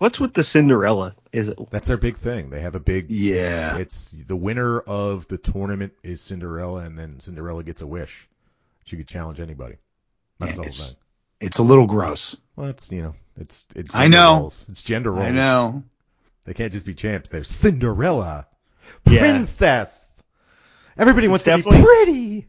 What's 0.03 0.19
with 0.19 0.33
the 0.33 0.43
Cinderella? 0.43 1.15
Is 1.31 1.47
it? 1.47 1.57
That's 1.71 1.87
their 1.87 1.95
big 1.95 2.17
thing. 2.17 2.49
They 2.49 2.59
have 2.59 2.75
a 2.75 2.79
big. 2.81 3.09
Yeah. 3.09 3.77
It's 3.77 4.11
the 4.11 4.35
winner 4.35 4.81
of 4.81 5.25
the 5.29 5.37
tournament 5.37 5.93
is 6.03 6.19
Cinderella, 6.19 6.81
and 6.81 6.99
then 6.99 7.21
Cinderella 7.21 7.63
gets 7.63 7.81
a 7.81 7.87
wish. 7.87 8.27
She 8.83 8.97
could 8.97 9.07
challenge 9.07 9.39
anybody. 9.39 9.77
That's 10.39 10.57
the 10.57 10.61
whole 10.63 10.67
It's, 10.67 10.87
thing. 10.89 10.97
it's 11.39 11.59
a 11.59 11.63
little 11.63 11.87
gross. 11.87 12.35
Well, 12.57 12.67
it's 12.67 12.91
you 12.91 13.01
know, 13.01 13.15
it's 13.37 13.65
it's. 13.77 13.95
I 13.95 14.09
know. 14.09 14.39
Roles. 14.39 14.65
It's 14.67 14.83
gender 14.83 15.09
roles. 15.09 15.23
I 15.23 15.31
know. 15.31 15.83
They 16.43 16.53
can't 16.53 16.73
just 16.73 16.85
be 16.85 16.95
champs. 16.95 17.29
They're 17.29 17.45
Cinderella, 17.45 18.47
Yeah. 19.05 19.19
princess. 19.21 20.05
Everybody 20.97 21.29
wants 21.29 21.45
to 21.45 21.55
be 21.55 21.61
pretty. 21.63 22.47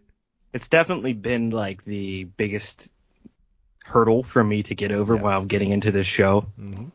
It's 0.53 0.67
definitely 0.67 1.13
been 1.13 1.51
like 1.51 1.85
the 1.85 2.25
biggest 2.25 2.89
hurdle 3.85 4.25
for 4.25 4.43
me 4.43 4.65
to 4.65 4.75
get 4.75 4.91
over 4.91 5.15
Yes. 5.15 5.23
while 5.23 5.45
getting 5.47 5.71
into 5.71 5.93
this 5.93 6.09
show. 6.09 6.47
Mm-hmm. 6.61 6.87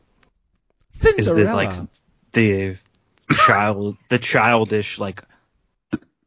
Is 1.17 1.27
the 1.27 1.43
like 1.45 1.75
the 2.33 2.77
child, 3.31 3.97
the 4.09 4.19
childish 4.19 4.99
like 4.99 5.23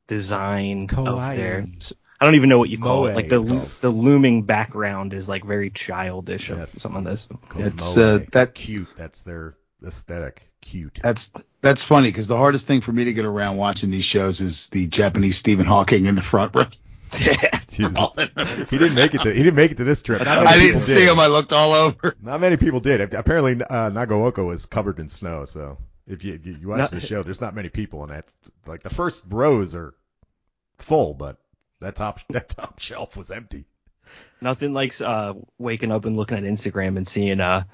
design 0.07 0.85
of 0.85 0.89
Kawaii. 0.91 1.37
their. 1.37 1.66
I 2.20 2.25
don't 2.25 2.37
even 2.37 2.49
know 2.49 2.59
what 2.59 2.68
you 2.70 2.79
call 2.79 3.01
Moe 3.03 3.07
it. 3.07 3.16
Like 3.16 3.29
the 3.29 3.43
it's 3.43 3.77
the 3.79 3.91
looming 3.91 4.43
background 4.43 5.12
is 5.12 5.29
like 5.29 5.45
very 5.45 5.70
childish 5.70 6.51
of 6.51 6.59
Yes, 6.59 6.70
some 6.81 6.97
of 6.97 7.05
this. 7.05 7.29
It's, 7.57 7.97
moe. 7.97 8.16
uh, 8.16 8.18
that- 8.31 8.55
cute. 8.55 8.89
That's 8.97 9.23
their 9.25 9.57
aesthetic 9.85 10.49
cute. 10.61 11.01
That's 11.03 11.33
that's 11.61 11.83
funny 11.83 12.09
because 12.09 12.29
the 12.29 12.37
hardest 12.37 12.66
thing 12.66 12.81
for 12.81 12.93
me 12.93 13.05
to 13.05 13.12
get 13.12 13.25
around 13.25 13.57
watching 13.57 13.91
these 13.91 14.05
shows 14.05 14.41
is 14.41 14.68
the 14.68 14.87
Japanese 14.87 15.37
Stephen 15.37 15.66
Hawking 15.66 16.07
in 16.07 16.14
the 16.14 16.23
front 16.23 16.55
row. 16.55 16.66
Jesus. 17.69 18.71
he 18.71 18.79
didn't 18.79 18.95
make 18.95 19.15
it. 19.15 19.21
To, 19.23 19.33
he 19.33 19.43
didn't 19.43 19.55
make 19.57 19.71
it 19.73 19.77
to 19.79 19.85
this 19.85 20.03
trip. 20.03 20.21
I 20.27 20.59
didn't 20.59 20.81
see 20.81 20.95
did. 20.95 21.09
him. 21.09 21.21
I 21.21 21.27
looked 21.27 21.53
all 21.53 21.73
over. 21.73 22.15
Not 22.23 22.41
many 22.41 22.57
people 22.57 22.81
did. 22.81 23.15
Apparently, 23.15 23.53
uh, 23.65 23.91
Nagaoka 23.91 24.45
was 24.45 24.67
covered 24.67 24.99
in 24.99 25.09
snow. 25.09 25.45
So 25.45 25.79
if 26.07 26.25
you 26.25 26.39
you, 26.43 26.57
you 26.61 26.69
watch 26.69 26.79
Not- 26.79 26.91
the 26.91 27.01
show, 27.07 27.23
there's 27.23 27.41
not 27.41 27.55
many 27.55 27.69
people 27.69 28.03
in 28.05 28.11
that. 28.11 28.27
Like 28.67 28.83
the 28.83 28.91
first 28.91 29.25
rows 29.29 29.75
are 29.75 29.95
full, 30.79 31.15
but 31.15 31.39
that 31.81 31.97
top 31.97 32.21
that 32.31 32.49
top 32.49 32.79
shelf 32.79 33.17
was 33.17 33.31
empty. 33.31 33.65
Nothing 34.41 34.73
like 34.75 35.01
uh, 35.01 35.35
waking 35.59 35.93
up 35.93 36.05
and 36.05 36.17
looking 36.17 36.37
at 36.39 36.45
Instagram 36.45 36.97
and 36.97 37.07
seeing 37.09 37.41
uh, 37.41 37.65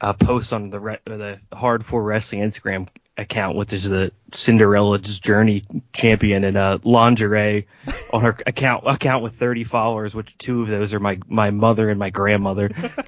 a 0.00 0.14
post 0.14 0.52
on 0.52 0.70
the 0.70 0.80
re- 0.80 0.98
the 1.04 1.40
Hardcore 1.52 2.04
Wrestling 2.04 2.42
Instagram 2.42 2.88
account, 3.18 3.56
which 3.56 3.72
is 3.72 3.84
the 3.84 4.12
Cinderella's 4.32 5.18
Journey 5.18 5.64
champion 5.92 6.44
in 6.44 6.56
uh, 6.56 6.78
lingerie 6.84 7.66
on 8.12 8.22
her 8.22 8.36
account 8.46 8.84
account 8.86 9.22
with 9.24 9.34
30 9.36 9.64
followers, 9.64 10.14
which 10.14 10.38
two 10.38 10.62
of 10.62 10.68
those 10.68 10.94
are 10.94 11.00
my 11.00 11.18
my 11.26 11.50
mother 11.50 11.90
and 11.90 11.98
my 11.98 12.10
grandmother. 12.10 12.70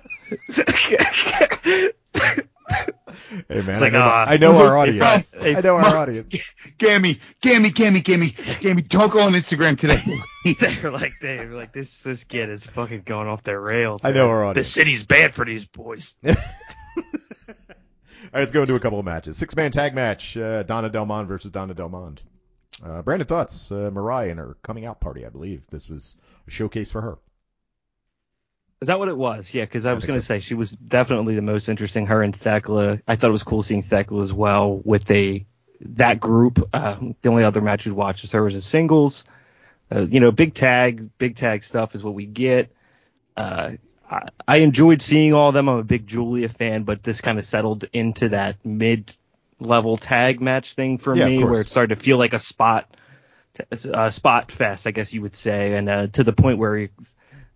Hey 3.49 3.63
man, 3.63 3.71
It's 3.71 3.79
I 3.79 3.85
like, 3.85 3.93
know, 3.93 4.01
uh, 4.03 4.25
I 4.29 4.37
know 4.39 4.57
our 4.59 4.77
audience. 4.79 5.35
hey, 5.35 5.55
I 5.55 5.61
know 5.61 5.77
our 5.77 5.83
Mom. 5.83 5.95
audience. 5.97 6.37
Gammy, 6.79 7.21
Gammy, 7.41 7.71
Gammy, 7.71 8.01
Gammy, 8.01 8.35
Gammy, 8.61 8.83
don't 8.83 9.11
go 9.13 9.21
on 9.21 9.33
Instagram 9.35 9.77
today. 9.79 10.03
they're 10.59 10.91
like 10.91 11.13
they're 11.23 11.47
like 11.47 11.73
this 11.73 12.03
this 12.03 12.25
kid 12.25 12.49
is 12.51 12.67
fucking 12.67 13.03
going 13.03 13.29
off 13.29 13.43
their 13.45 13.61
rails. 13.61 14.05
I 14.05 14.11
know 14.11 14.27
man. 14.27 14.31
our 14.37 14.41
The 14.41 14.47
audience. 14.51 14.69
city's 14.69 15.07
bad 15.07 15.33
for 15.35 15.45
these 15.45 15.65
boys. 15.65 16.15
Right, 18.33 18.41
let's 18.41 18.53
go 18.53 18.61
into 18.61 18.77
a 18.77 18.81
couple 18.81 18.99
of 18.99 19.05
matches. 19.05 19.37
Six 19.37 19.57
man 19.57 19.73
tag 19.73 19.95
match: 19.95 20.37
uh, 20.37 20.63
Donna 20.63 20.89
Del 20.89 21.07
Mondo 21.07 21.29
versus 21.29 21.51
Donna 21.51 21.75
Del 21.75 21.89
Mondo. 21.89 22.23
Uh, 22.85 23.03
Brandon 23.03 23.27
thoughts? 23.27 23.71
Uh, 23.71 23.91
Mariah 23.93 24.31
and 24.31 24.39
her 24.39 24.57
coming 24.63 24.87
out 24.87 25.01
party, 25.01 25.27
I 25.27 25.29
believe. 25.29 25.63
This 25.71 25.89
was 25.89 26.17
a 26.47 26.51
showcase 26.51 26.91
for 26.91 27.01
her. 27.01 27.19
Is 28.81 28.87
that 28.87 28.99
what 28.99 29.09
it 29.09 29.17
was? 29.17 29.53
Yeah, 29.53 29.65
because 29.65 29.85
I 29.85 29.91
I 29.91 29.95
was 29.95 30.07
going 30.07 30.19
to 30.19 30.25
so. 30.25 30.35
say 30.35 30.41
she 30.41 30.55
was 30.55 30.71
definitely 30.71 31.35
the 31.35 31.43
most 31.43 31.69
interesting. 31.69 32.07
Her 32.07 32.23
and 32.23 32.39
Thekla. 32.39 33.03
I 33.07 33.17
thought 33.17 33.29
it 33.29 33.33
was 33.33 33.43
cool 33.43 33.63
seeing 33.63 33.83
Thekla 33.83 34.23
as 34.23 34.33
well 34.33 34.81
with 34.85 35.11
a 35.11 35.45
that 35.81 36.21
group. 36.21 36.69
Uh, 36.73 36.97
the 37.21 37.29
only 37.29 37.45
other 37.45 37.61
match 37.61 37.85
we'd 37.85 37.93
watch 37.93 38.23
was 38.23 38.33
her 38.33 38.45
was 38.45 38.55
a 38.55 38.63
singles. 38.63 39.25
Uh, 39.93 40.03
you 40.03 40.21
know, 40.21 40.31
big 40.31 40.55
tag, 40.55 41.11
big 41.19 41.37
tag 41.37 41.65
stuff 41.65 41.95
is 41.95 42.05
what 42.05 42.15
we 42.15 42.27
get. 42.27 42.73
Uh, 43.37 43.73
I, 44.11 44.29
I 44.47 44.57
enjoyed 44.59 45.03
seeing 45.03 45.35
all 45.35 45.49
of 45.49 45.55
them. 45.55 45.69
I'm 45.69 45.79
a 45.79 45.85
big 45.85 46.07
Giulia 46.07 46.49
fan, 46.49 46.85
but 46.85 47.03
this 47.03 47.21
kind 47.21 47.39
of 47.39 47.45
settled 47.45 47.85
into 47.93 48.31
that 48.31 48.57
mid 48.65 49.15
level 49.61 49.97
tag 49.97 50.41
match 50.41 50.75
thing 50.75 50.99
for 50.99 51.15
Yeah, 51.15 51.27
me, 51.27 51.45
where 51.45 51.61
it 51.61 51.69
started 51.69 51.95
to 51.95 52.03
feel 52.03 52.19
like 52.19 52.33
a 52.33 52.39
spot 52.39 52.95
uh, 53.93 54.11
spot 54.11 54.51
fest, 54.53 54.87
I 54.87 54.91
guess 54.91 55.13
you 55.13 55.23
would 55.23 55.35
say, 55.35 55.75
and 55.75 55.89
uh, 55.89 56.07
to 56.09 56.25
the 56.25 56.33
point 56.33 56.59
where 56.59 56.89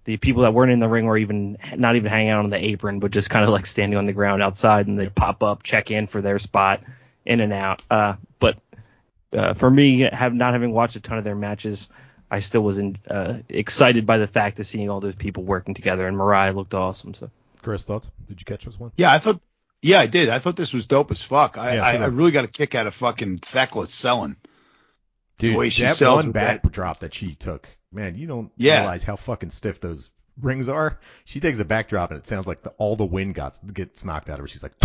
the 0.05 0.17
people 0.19 0.43
that 0.43 0.53
weren't 0.53 0.73
in 0.73 0.81
the 0.81 0.89
ring 0.89 1.07
were 1.07 1.17
even 1.17 1.57
not 1.77 1.97
even 1.97 2.11
hanging 2.11 2.31
out 2.31 2.45
on 2.45 2.51
the 2.51 2.63
apron, 2.63 2.99
but 2.99 3.11
just 3.11 3.31
kind 3.31 3.45
of 3.45 3.51
like 3.51 3.67
standing 3.67 3.99
on 3.99 4.05
the 4.05 4.13
ground 4.13 4.43
outside, 4.43 4.87
and 4.87 5.01
they 5.01 5.09
pop 5.09 5.43
up, 5.43 5.63
check 5.63 5.91
in 5.91 6.07
for 6.07 6.21
their 6.21 6.39
spot, 6.39 6.83
in 7.25 7.41
and 7.41 7.53
out. 7.53 7.83
Uh, 7.91 8.15
but 8.39 8.59
uh, 9.33 9.55
for 9.55 9.71
me, 9.71 10.01
have 10.01 10.35
not 10.35 10.53
having 10.53 10.73
watched 10.73 10.97
a 10.97 11.01
ton 11.01 11.19
of 11.19 11.25
their 11.25 11.35
matches, 11.35 11.89
I 12.31 12.41
still 12.41 12.63
was 12.63 12.79
in, 12.79 12.97
uh, 13.09 13.39
excited 13.49 14.07
by 14.07 14.19
the 14.19 14.27
fact 14.27 14.59
of 14.59 14.67
seeing 14.67 14.91
all 14.91 15.01
those 15.01 15.15
people 15.15 15.43
working 15.45 15.75
together, 15.75 16.07
and 16.07 16.17
Mariah 16.17 16.53
looked 16.53 16.75
awesome. 16.75 17.15
So 17.15 17.31
Chris, 17.63 17.85
thoughts? 17.85 18.11
Did 18.29 18.41
you 18.41 18.45
catch 18.45 18.65
this 18.65 18.79
one? 18.79 18.93
yeah, 18.97 19.13
I 19.13 19.19
thought. 19.19 19.41
Yeah, 19.83 20.01
I 20.01 20.07
did. 20.07 20.31
I 20.31 20.39
thought 20.39 20.57
this 20.57 20.73
was 20.73 20.87
dope 20.87 21.11
as 21.11 21.21
fuck. 21.23 21.59
I, 21.59 21.75
Yeah, 21.77 21.85
I, 21.85 21.93
did 21.93 22.01
I 22.01 22.05
I. 22.05 22.09
really 22.09 22.31
got 22.31 22.45
a 22.45 22.49
kick 22.49 22.75
out 22.75 22.87
of 22.87 22.95
fucking 22.95 23.39
Thekla 23.41 23.87
selling. 23.89 24.37
Dude, 25.39 25.57
way 25.57 25.69
she 25.69 25.83
that 25.83 25.95
sells 25.97 26.17
one 26.19 26.27
with 26.29 26.35
back 26.35 26.63
that- 26.63 26.73
drop 26.73 27.01
that 27.01 27.13
she 27.13 27.35
took, 27.35 27.69
man, 27.93 28.15
you 28.17 28.27
don't 28.27 28.51
Yeah. 28.57 28.79
realize 28.81 29.05
how 29.05 29.17
fucking 29.17 29.51
stiff 29.51 29.81
those 29.81 30.11
rings 30.41 30.69
are. 30.69 30.99
She 31.27 31.41
takes 31.41 31.59
a 31.59 31.65
backdrop 31.67 32.11
and 32.13 32.19
it 32.19 32.27
sounds 32.27 32.47
like 32.47 32.63
the, 32.63 32.71
all 32.79 32.97
the 32.97 33.05
wind 33.05 33.35
got 33.35 33.59
gets 33.75 34.05
knocked 34.05 34.31
out 34.31 34.35
of 34.35 34.41
her. 34.41 34.47
She's 34.47 34.63
like, 34.63 34.73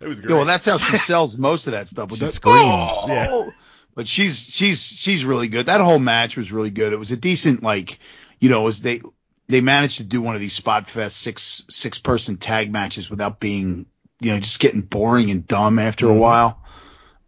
it 0.00 0.06
was 0.06 0.20
great. 0.20 0.30
Yeah, 0.30 0.36
well, 0.36 0.44
that's 0.44 0.64
how 0.66 0.78
she 0.78 0.98
sells 0.98 1.36
most 1.36 1.66
of 1.66 1.72
that 1.72 1.88
stuff. 1.88 2.10
With 2.10 2.20
She 2.20 2.26
the, 2.26 2.32
screams, 2.32 2.58
"Oh!" 2.60 3.04
yeah. 3.08 3.50
But 3.96 4.06
she's 4.06 4.38
she's 4.38 4.80
she's 4.82 5.24
really 5.24 5.48
good. 5.48 5.66
That 5.66 5.80
whole 5.80 5.98
match 5.98 6.36
was 6.36 6.52
really 6.52 6.70
good. 6.70 6.92
It 6.92 6.98
was 6.98 7.10
a 7.10 7.16
decent 7.16 7.62
like, 7.64 7.98
you 8.38 8.50
know, 8.50 8.68
as 8.68 8.80
they 8.82 9.00
they 9.48 9.60
managed 9.60 9.96
to 9.96 10.04
do 10.04 10.20
one 10.20 10.34
of 10.36 10.40
these 10.40 10.52
spot 10.52 10.88
fest 10.88 11.16
six 11.16 11.64
six 11.70 11.98
person 11.98 12.36
tag 12.36 12.70
matches 12.70 13.08
without 13.10 13.40
being, 13.40 13.86
you 14.20 14.32
know, 14.32 14.38
just 14.38 14.60
getting 14.60 14.82
boring 14.82 15.30
and 15.30 15.46
dumb 15.48 15.78
after 15.78 16.06
Mhm. 16.06 16.10
a 16.10 16.18
while. 16.18 16.62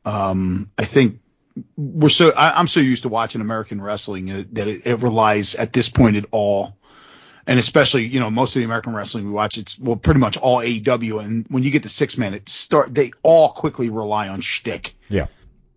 Um, 0.05 0.71
I 0.79 0.85
think 0.85 1.21
we're 1.77 2.09
so 2.11 2.33
I, 2.33 2.59
I'm 2.59 2.69
so 2.69 2.81
used 2.81 3.03
to 3.03 3.09
watching 3.09 3.41
American 3.41 3.81
wrestling 3.81 4.31
uh, 4.31 4.45
that 4.53 4.69
it, 4.69 4.87
it 4.87 5.01
relies 5.01 5.55
at 5.55 5.73
this 5.73 5.89
point 5.89 6.17
at 6.17 6.27
all 6.31 6.77
and 7.47 7.59
especially 7.59 8.05
you 8.07 8.21
know 8.21 8.31
most 8.31 8.55
of 8.55 8.61
the 8.61 8.65
American 8.65 8.95
wrestling 8.95 9.25
we 9.25 9.33
watch 9.33 9.59
it's 9.59 9.79
well 9.79 9.97
pretty 9.97 10.21
much 10.21 10.37
all 10.37 10.59
AEW 10.59 11.25
and 11.25 11.47
when 11.49 11.65
you 11.65 11.71
get 11.71 11.83
to 11.83 11.89
six 11.89 12.17
man 12.17 12.35
it 12.35 12.49
start 12.49 12.95
they 12.95 13.11
all 13.23 13.49
quickly 13.51 13.91
rely 13.91 14.29
on 14.29 14.41
shtick 14.41 14.95
yeah. 15.09 15.27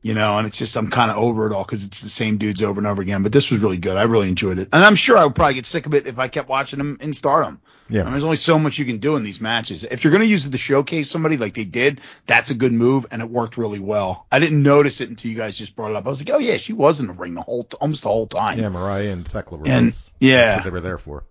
You 0.01 0.13
know 0.15 0.37
and 0.37 0.47
it's 0.47 0.57
just 0.57 0.75
I'm 0.75 0.89
kind 0.89 1.11
of 1.11 1.17
over 1.17 1.45
it 1.47 1.53
all 1.53 1.63
because 1.63 1.85
it's 1.85 2.01
the 2.01 2.09
same 2.09 2.37
dudes 2.37 2.61
over 2.63 2.79
and 2.79 2.87
over 2.87 3.01
again 3.01 3.21
but 3.23 3.31
this 3.31 3.51
was 3.51 3.61
really 3.61 3.77
good 3.77 3.97
I 3.97 4.03
really 4.03 4.29
enjoyed 4.29 4.57
it 4.59 4.69
and 4.73 4.83
I'm 4.83 4.95
sure 4.95 5.17
I 5.17 5.23
would 5.25 5.35
probably 5.35 5.53
get 5.55 5.65
sick 5.65 5.85
of 5.85 5.93
it 5.93 6.07
if 6.07 6.17
I 6.19 6.27
kept 6.27 6.49
watching 6.49 6.79
them 6.79 6.97
in 7.01 7.13
Stardom 7.13 7.61
Yeah. 7.89 8.01
I 8.01 8.03
mean, 8.05 8.13
there's 8.13 8.23
only 8.23 8.37
so 8.37 8.57
much 8.57 8.79
you 8.79 8.85
can 8.85 8.97
do 8.97 9.15
in 9.15 9.23
these 9.23 9.39
matches 9.39 9.83
if 9.83 10.03
you're 10.03 10.11
gonna 10.11 10.23
use 10.25 10.45
it 10.45 10.51
to 10.51 10.57
showcase 10.57 11.09
somebody 11.09 11.37
like 11.37 11.53
they 11.53 11.65
did 11.65 12.01
that's 12.25 12.49
a 12.49 12.55
good 12.55 12.73
move 12.73 13.05
and 13.11 13.21
it 13.21 13.29
worked 13.29 13.57
really 13.57 13.79
well 13.79 14.25
I 14.31 14.39
didn't 14.39 14.63
notice 14.63 15.01
it 15.01 15.09
until 15.09 15.29
you 15.29 15.37
guys 15.37 15.57
just 15.57 15.75
brought 15.75 15.91
it 15.91 15.95
up 15.97 16.05
I 16.05 16.09
was 16.09 16.19
like 16.21 16.33
oh 16.35 16.39
yeah 16.39 16.57
she 16.57 16.73
was 16.73 16.99
in 16.99 17.07
the 17.07 17.13
ring 17.13 17.35
the 17.35 17.41
whole 17.41 17.67
almost 17.79 18.03
the 18.03 18.09
whole 18.09 18.27
time 18.27 18.57
Yeah, 18.59 18.69
Mariah 18.69 19.09
and 19.11 19.23
Thekla 19.23 19.59
were 19.59 19.67
And- 19.67 19.91
both. 19.91 20.01
yeah. 20.19 20.45
That's 20.45 20.57
what 20.57 20.63
they 20.65 20.69
were 20.71 20.81
there 20.81 20.97
for. 20.97 21.23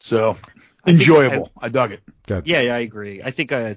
so 0.00 0.34
think 0.84 0.98
enjoyable 0.98 1.52
I 1.56 1.68
dug 1.68 1.92
it. 1.92 2.02
Good. 2.26 2.46
yeah, 2.48 2.60
yeah, 2.62 2.74
I 2.74 2.78
agree. 2.80 3.22
I 3.22 3.30
think 3.30 3.52
I 3.52 3.76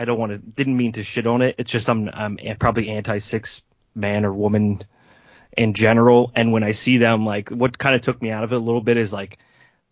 I 0.00 0.06
don't 0.06 0.18
want 0.18 0.32
to 0.32 0.38
didn't 0.38 0.78
mean 0.78 0.92
to 0.92 1.02
shit 1.02 1.26
on 1.26 1.42
it. 1.42 1.56
It's 1.58 1.70
just 1.70 1.90
I'm 1.90 2.08
I'm 2.08 2.38
probably 2.58 2.88
anti 2.88 3.18
six 3.18 3.62
man 3.94 4.24
or 4.24 4.32
woman 4.32 4.82
in 5.54 5.74
general. 5.74 6.32
And 6.34 6.52
when 6.52 6.62
I 6.62 6.72
see 6.72 6.96
them, 6.96 7.26
like 7.26 7.50
what 7.50 7.76
kind 7.76 7.94
of 7.94 8.00
took 8.00 8.22
me 8.22 8.30
out 8.30 8.42
of 8.42 8.50
it 8.54 8.56
a 8.56 8.64
little 8.64 8.80
bit 8.80 8.96
is 8.96 9.12
like 9.12 9.36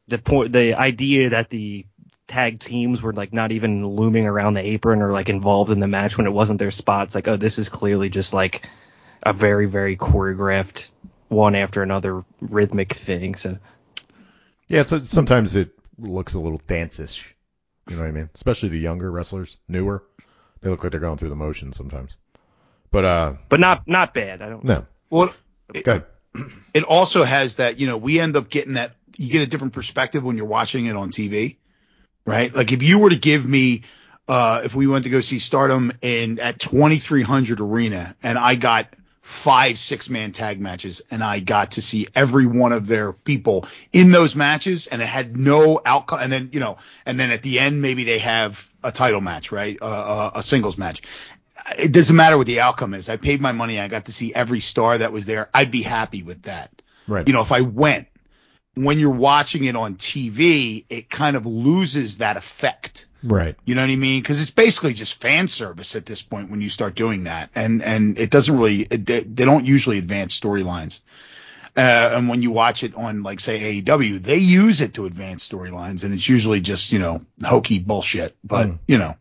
the 0.07 0.17
point, 0.17 0.53
the 0.53 0.73
idea 0.73 1.31
that 1.31 1.51
the 1.51 1.85
tag 2.27 2.59
teams 2.59 3.03
were 3.03 3.13
like 3.13 3.35
not 3.35 3.53
even 3.53 3.87
looming 3.87 4.27
around 4.27 4.55
the 4.55 4.67
apron 4.67 5.03
or 5.03 5.13
like 5.13 5.29
involved 5.29 5.73
in 5.73 5.79
the 5.79 5.87
match 5.87 6.17
when 6.17 6.27
it 6.27 6.33
wasn't 6.33 6.59
their 6.59 6.71
spots. 6.71 7.15
Like, 7.15 7.29
oh, 7.29 7.37
this 7.37 7.59
is 7.59 7.69
clearly 7.69 8.09
just 8.09 8.33
like 8.33 8.67
a 9.23 9.35
very 9.35 9.67
very 9.67 9.99
choreographed 9.99 10.89
one 11.29 11.55
after 11.55 11.83
another 11.83 12.25
rhythmic 12.41 12.95
thing. 12.95 13.35
So 13.35 13.59
Yeah, 14.69 14.85
so 14.85 15.03
sometimes 15.03 15.55
it 15.55 15.79
looks 15.99 16.33
a 16.33 16.41
little 16.41 16.63
dance-ish. 16.67 17.35
You 17.91 17.97
know 17.97 18.03
what 18.03 18.09
I 18.09 18.12
mean? 18.12 18.30
Especially 18.34 18.68
the 18.68 18.78
younger 18.78 19.11
wrestlers, 19.11 19.57
newer. 19.68 20.05
They 20.61 20.70
look 20.70 20.82
like 20.82 20.91
they're 20.93 21.01
going 21.01 21.18
through 21.18 21.30
the 21.30 21.36
motions 21.36 21.76
sometimes. 21.76 22.16
But 22.91 23.05
uh, 23.05 23.34
but 23.49 23.61
not 23.61 23.86
not 23.86 24.14
bad. 24.14 24.43
I 24.43 24.49
don't. 24.49 24.64
no. 24.64 24.86
Well, 25.11 25.34
Go 25.72 25.80
ahead. 25.91 26.05
it 26.74 26.82
also 26.84 27.24
has 27.24 27.57
that, 27.57 27.78
you 27.78 27.86
know, 27.86 27.97
we 27.97 28.20
end 28.20 28.36
up 28.36 28.49
getting 28.51 28.74
that, 28.74 28.95
you 29.16 29.30
get 29.30 29.43
a 29.43 29.47
different 29.47 29.72
perspective 29.72 30.22
when 30.22 30.36
you're 30.36 30.47
watching 30.47 30.86
it 30.86 30.97
on 30.97 31.11
TV, 31.11 31.57
right? 32.24 32.55
Like 32.55 32.72
if 32.72 32.82
you 32.82 32.99
were 32.99 33.11
to 33.11 33.16
give 33.16 33.47
me, 33.47 33.82
uh, 34.28 34.62
if 34.64 34.74
we 34.74 34.86
went 34.86 35.05
to 35.05 35.11
go 35.11 35.20
see 35.20 35.39
Stardom 35.39 35.93
in 36.03 36.39
at 36.39 36.59
2300 36.59 37.61
Arena 37.61 38.14
and 38.22 38.39
I 38.39 38.55
got 38.55 38.95
five 39.29 39.79
six 39.79 40.09
man 40.09 40.33
tag 40.33 40.59
matches 40.59 41.03
and 41.11 41.22
I 41.22 41.41
got 41.41 41.72
to 41.72 41.83
see 41.83 42.09
every 42.14 42.47
one 42.47 42.72
of 42.72 42.87
their 42.87 43.12
people 43.12 43.66
in 43.93 44.11
those 44.11 44.35
matches 44.35 44.87
and 44.87 45.03
it 45.03 45.07
had 45.07 45.37
no 45.37 45.83
outcome. 45.85 46.20
And 46.22 46.33
then, 46.33 46.49
you 46.53 46.61
know, 46.61 46.79
and 47.05 47.20
then 47.20 47.31
at 47.31 47.43
the 47.43 47.61
end, 47.61 47.83
maybe 47.83 48.05
they 48.05 48.20
have 48.20 48.72
a 48.83 48.91
title 48.91 49.20
match, 49.20 49.53
right? 49.53 49.76
Uh, 49.83 50.31
a 50.35 50.43
singles 50.43 50.79
match. 50.79 51.03
It 51.79 51.93
doesn't 51.93 52.16
matter 52.16 52.39
what 52.39 52.47
the 52.47 52.61
outcome 52.61 52.95
is. 52.95 53.11
I 53.11 53.18
paid 53.18 53.43
my 53.43 53.53
money. 53.53 53.79
I 53.79 53.89
got 53.89 54.07
to 54.07 54.12
see 54.12 54.33
every 54.33 54.61
star 54.61 54.97
that 54.97 55.12
was 55.12 55.26
there. 55.26 55.51
I'd 55.53 55.70
be 55.70 55.83
happy 55.83 56.22
with 56.22 56.43
that 56.43 56.70
Right. 57.07 57.26
you 57.26 57.35
know, 57.35 57.43
if 57.43 57.53
I 57.53 57.62
went, 57.62 58.07
when 58.74 58.99
you're 58.99 59.11
watching 59.11 59.64
it 59.64 59.76
on 59.76 59.97
TV, 59.97 60.85
it 60.89 61.11
kind 61.11 61.37
of 61.37 61.45
loses 61.45 62.18
that 62.18 62.37
effect. 62.39 63.07
Right. 63.23 63.57
You 63.64 63.75
know 63.75 63.83
what 63.83 63.91
I 63.91 63.97
mean? 63.97 64.23
Because 64.23 64.41
it's 64.41 64.51
basically 64.51 64.95
just 64.95 65.21
fan 65.21 65.49
service 65.49 65.97
at 65.97 66.07
this 66.07 66.23
point 66.23 66.51
when 66.51 66.61
you 66.61 66.69
start 66.69 66.95
doing 66.95 67.25
that, 67.25 67.51
and 67.55 67.83
and 67.83 68.19
it 68.19 68.31
doesn't 68.31 68.57
really 68.59 68.83
it, 68.83 69.07
they, 69.07 69.21
they 69.21 69.45
don't 69.45 69.66
usually 69.66 69.99
advance 69.99 70.39
storylines. 70.39 71.01
Uh, 71.77 71.81
and 72.14 72.29
when 72.29 72.43
you 72.43 72.51
watch 72.51 72.83
it 72.83 72.95
on 72.97 73.23
like 73.23 73.39
say 73.39 73.83
AEW, 73.83 74.21
they 74.23 74.39
use 74.39 74.81
it 74.81 74.95
to 74.95 75.07
advance 75.07 75.49
storylines, 75.49 76.03
and 76.03 76.12
it's 76.12 76.29
usually 76.29 76.61
just 76.61 76.91
you 76.93 76.99
know 76.99 77.21
hokey 77.45 77.79
bullshit. 77.79 78.37
But 78.43 78.66
Mm. 78.69 78.79
you 78.89 78.99
know, 78.99 79.16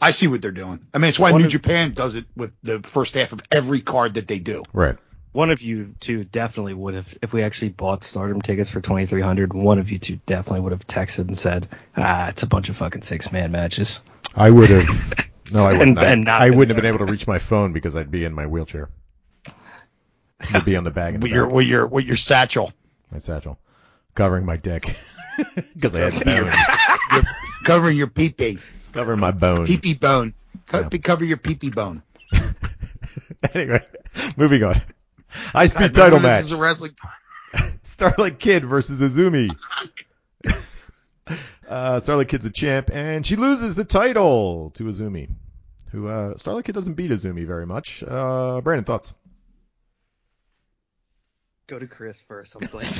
I 0.00 0.10
see 0.10 0.26
what 0.26 0.42
they're 0.42 0.50
doing. 0.50 0.80
I 0.92 0.98
mean, 0.98 1.10
it's 1.10 1.18
why 1.18 1.30
New 1.30 1.46
Japan 1.46 1.92
does 1.94 2.14
it 2.16 2.24
with 2.36 2.52
the 2.62 2.80
first 2.80 3.14
half 3.14 3.32
of 3.32 3.42
every 3.52 3.80
card 3.82 4.14
that 4.14 4.26
they 4.26 4.38
do. 4.38 4.64
Right. 4.72 4.96
One 5.32 5.50
of 5.50 5.62
you 5.62 5.94
two 6.00 6.24
definitely 6.24 6.74
would 6.74 6.94
have, 6.94 7.16
if 7.22 7.32
we 7.32 7.42
actually 7.44 7.68
bought 7.68 8.02
Stardom 8.02 8.42
tickets 8.42 8.68
for 8.70 8.80
2300 8.80 9.52
one 9.52 9.78
of 9.78 9.90
you 9.92 9.98
two 10.00 10.18
definitely 10.26 10.60
would 10.60 10.72
have 10.72 10.86
texted 10.86 11.20
and 11.20 11.38
said, 11.38 11.68
ah, 11.96 12.28
it's 12.28 12.42
a 12.42 12.46
bunch 12.48 12.68
of 12.68 12.76
fucking 12.76 13.02
six 13.02 13.30
man 13.30 13.52
matches. 13.52 14.02
I 14.34 14.50
would 14.50 14.68
have. 14.70 15.30
No, 15.52 15.64
I 15.64 15.72
wouldn't. 15.72 15.98
And- 15.98 16.06
and 16.06 16.24
not 16.26 16.42
I 16.42 16.50
wouldn't 16.50 16.68
have 16.68 16.76
been 16.76 16.86
able 16.94 17.04
to 17.04 17.10
reach 17.10 17.26
my 17.26 17.40
phone 17.40 17.72
because 17.72 17.96
I'd 17.96 18.08
be 18.08 18.24
in 18.24 18.32
my 18.32 18.46
wheelchair. 18.46 18.88
I'd 20.54 20.64
be 20.64 20.76
on 20.76 20.84
the 20.84 20.92
bag 20.92 21.20
With 21.20 21.32
your 21.32 21.48
with 21.48 21.66
your 21.66 21.88
with 21.88 22.04
your 22.04 22.16
satchel, 22.16 22.72
my 23.10 23.18
satchel, 23.18 23.58
covering 24.14 24.46
my 24.46 24.56
dick 24.56 24.96
because 25.74 25.92
I 25.96 26.08
had 26.08 26.24
bones, 26.24 27.26
covering 27.64 27.96
your 27.96 28.06
pee 28.06 28.28
pee, 28.28 28.58
covering 28.92 29.18
my 29.18 29.32
bone. 29.32 29.66
pee 29.66 29.76
pee 29.78 29.94
bone. 29.94 30.34
Co- 30.68 30.88
Yeah. 30.92 30.98
Cover 30.98 31.24
your 31.24 31.36
pee 31.36 31.56
pee 31.56 31.70
bone. 31.70 32.04
anyway, 33.52 33.84
moving 34.36 34.62
on. 34.62 34.80
High 35.30 35.66
speed 35.66 35.94
title 35.94 36.18
remember 36.18 36.28
match. 36.28 36.40
This 36.42 36.46
is 36.46 36.52
a 36.52 36.56
wrestling. 36.56 36.92
Starlight 37.84 38.38
Kid 38.38 38.64
versus 38.64 39.00
Azumi. 39.00 39.50
uh, 41.68 42.00
Starlight 42.00 42.28
Kid's 42.28 42.46
a 42.46 42.50
champ, 42.50 42.90
and 42.92 43.24
she 43.26 43.36
loses 43.36 43.74
the 43.74 43.84
title 43.84 44.70
to 44.74 44.84
Azumi. 44.84 45.30
Who 45.92 46.08
uh, 46.08 46.36
Starlight 46.36 46.64
Kid 46.64 46.74
doesn't 46.74 46.94
beat 46.94 47.10
Azumi 47.10 47.46
very 47.46 47.66
much. 47.66 48.02
Uh, 48.06 48.60
Brandon, 48.60 48.84
thoughts? 48.84 49.12
Go 51.66 51.78
to 51.78 51.86
Chris 51.86 52.20
first. 52.20 52.56
I'm 52.56 52.68
playing. 52.68 52.90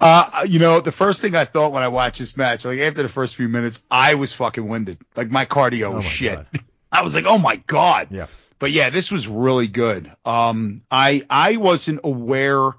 Uh, 0.00 0.46
you 0.48 0.58
know, 0.58 0.80
the 0.80 0.92
first 0.92 1.20
thing 1.20 1.36
I 1.36 1.44
thought 1.44 1.72
when 1.72 1.82
I 1.82 1.88
watched 1.88 2.20
this 2.20 2.36
match, 2.36 2.64
like 2.64 2.78
after 2.78 3.02
the 3.02 3.08
first 3.08 3.36
few 3.36 3.48
minutes, 3.48 3.82
I 3.90 4.14
was 4.14 4.32
fucking 4.32 4.66
winded. 4.66 4.98
Like 5.14 5.30
my 5.30 5.44
cardio 5.44 5.88
Oh 5.88 5.96
was 5.96 6.04
my 6.04 6.10
shit. 6.10 6.36
God. 6.36 6.46
I 6.90 7.02
was 7.02 7.14
like, 7.14 7.26
oh 7.26 7.38
my 7.38 7.56
god. 7.56 8.08
Yeah. 8.10 8.26
But 8.60 8.70
yeah, 8.70 8.90
this 8.90 9.10
was 9.10 9.26
really 9.26 9.66
good. 9.66 10.12
Um, 10.24 10.82
I 10.90 11.24
I 11.28 11.56
wasn't 11.56 12.00
aware 12.04 12.70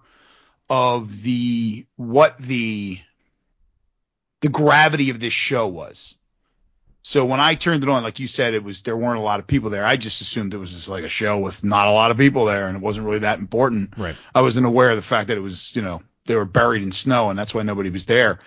of 0.69 1.23
the 1.23 1.85
what 1.97 2.37
the 2.37 2.99
the 4.39 4.49
gravity 4.49 5.09
of 5.09 5.19
this 5.19 5.33
show 5.33 5.67
was. 5.67 6.15
So 7.01 7.25
when 7.25 7.39
I 7.39 7.55
turned 7.55 7.81
it 7.81 7.89
on, 7.89 8.03
like 8.03 8.19
you 8.19 8.27
said, 8.27 8.53
it 8.53 8.63
was 8.63 8.83
there 8.83 8.95
weren't 8.95 9.17
a 9.17 9.23
lot 9.23 9.39
of 9.39 9.47
people 9.47 9.71
there. 9.71 9.83
I 9.83 9.97
just 9.97 10.21
assumed 10.21 10.53
it 10.53 10.57
was 10.57 10.71
just 10.71 10.87
like 10.87 11.03
a 11.03 11.09
show 11.09 11.39
with 11.39 11.63
not 11.63 11.87
a 11.87 11.91
lot 11.91 12.11
of 12.11 12.17
people 12.17 12.45
there, 12.45 12.67
and 12.67 12.77
it 12.77 12.81
wasn't 12.81 13.07
really 13.07 13.19
that 13.19 13.39
important. 13.39 13.97
Right. 13.97 14.15
I 14.35 14.41
wasn't 14.41 14.67
aware 14.67 14.91
of 14.91 14.97
the 14.97 15.01
fact 15.01 15.29
that 15.29 15.37
it 15.37 15.41
was, 15.41 15.75
you 15.75 15.81
know, 15.81 16.03
they 16.25 16.35
were 16.35 16.45
buried 16.45 16.83
in 16.83 16.91
snow, 16.91 17.31
and 17.31 17.39
that's 17.39 17.55
why 17.55 17.63
nobody 17.63 17.89
was 17.89 18.05
there. 18.05 18.39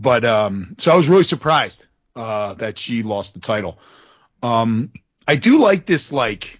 But 0.00 0.24
um, 0.24 0.74
so 0.78 0.90
I 0.90 0.96
was 0.96 1.06
really 1.06 1.24
surprised 1.24 1.84
uh, 2.16 2.54
that 2.54 2.78
she 2.78 3.02
lost 3.02 3.34
the 3.34 3.40
title. 3.40 3.78
Um, 4.42 4.90
I 5.26 5.36
do 5.36 5.58
like 5.58 5.84
this, 5.84 6.10
like 6.10 6.57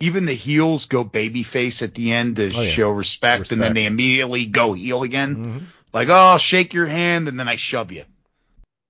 even 0.00 0.26
the 0.26 0.34
heels 0.34 0.86
go 0.86 1.04
babyface 1.04 1.82
at 1.82 1.94
the 1.94 2.12
end 2.12 2.36
to 2.36 2.52
Oh, 2.54 2.60
yeah. 2.62 2.68
show 2.68 2.90
respect, 2.90 3.52
and 3.52 3.62
then 3.62 3.74
they 3.74 3.86
immediately 3.86 4.46
go 4.46 4.72
heel 4.74 5.02
again. 5.02 5.36
Mhm. 5.36 5.62
Like, 5.92 6.08
oh, 6.08 6.14
I'll 6.14 6.38
shake 6.38 6.74
your 6.74 6.86
hand, 6.86 7.28
and 7.28 7.38
then 7.40 7.48
I 7.48 7.56
shove 7.56 7.92
you. 7.92 8.04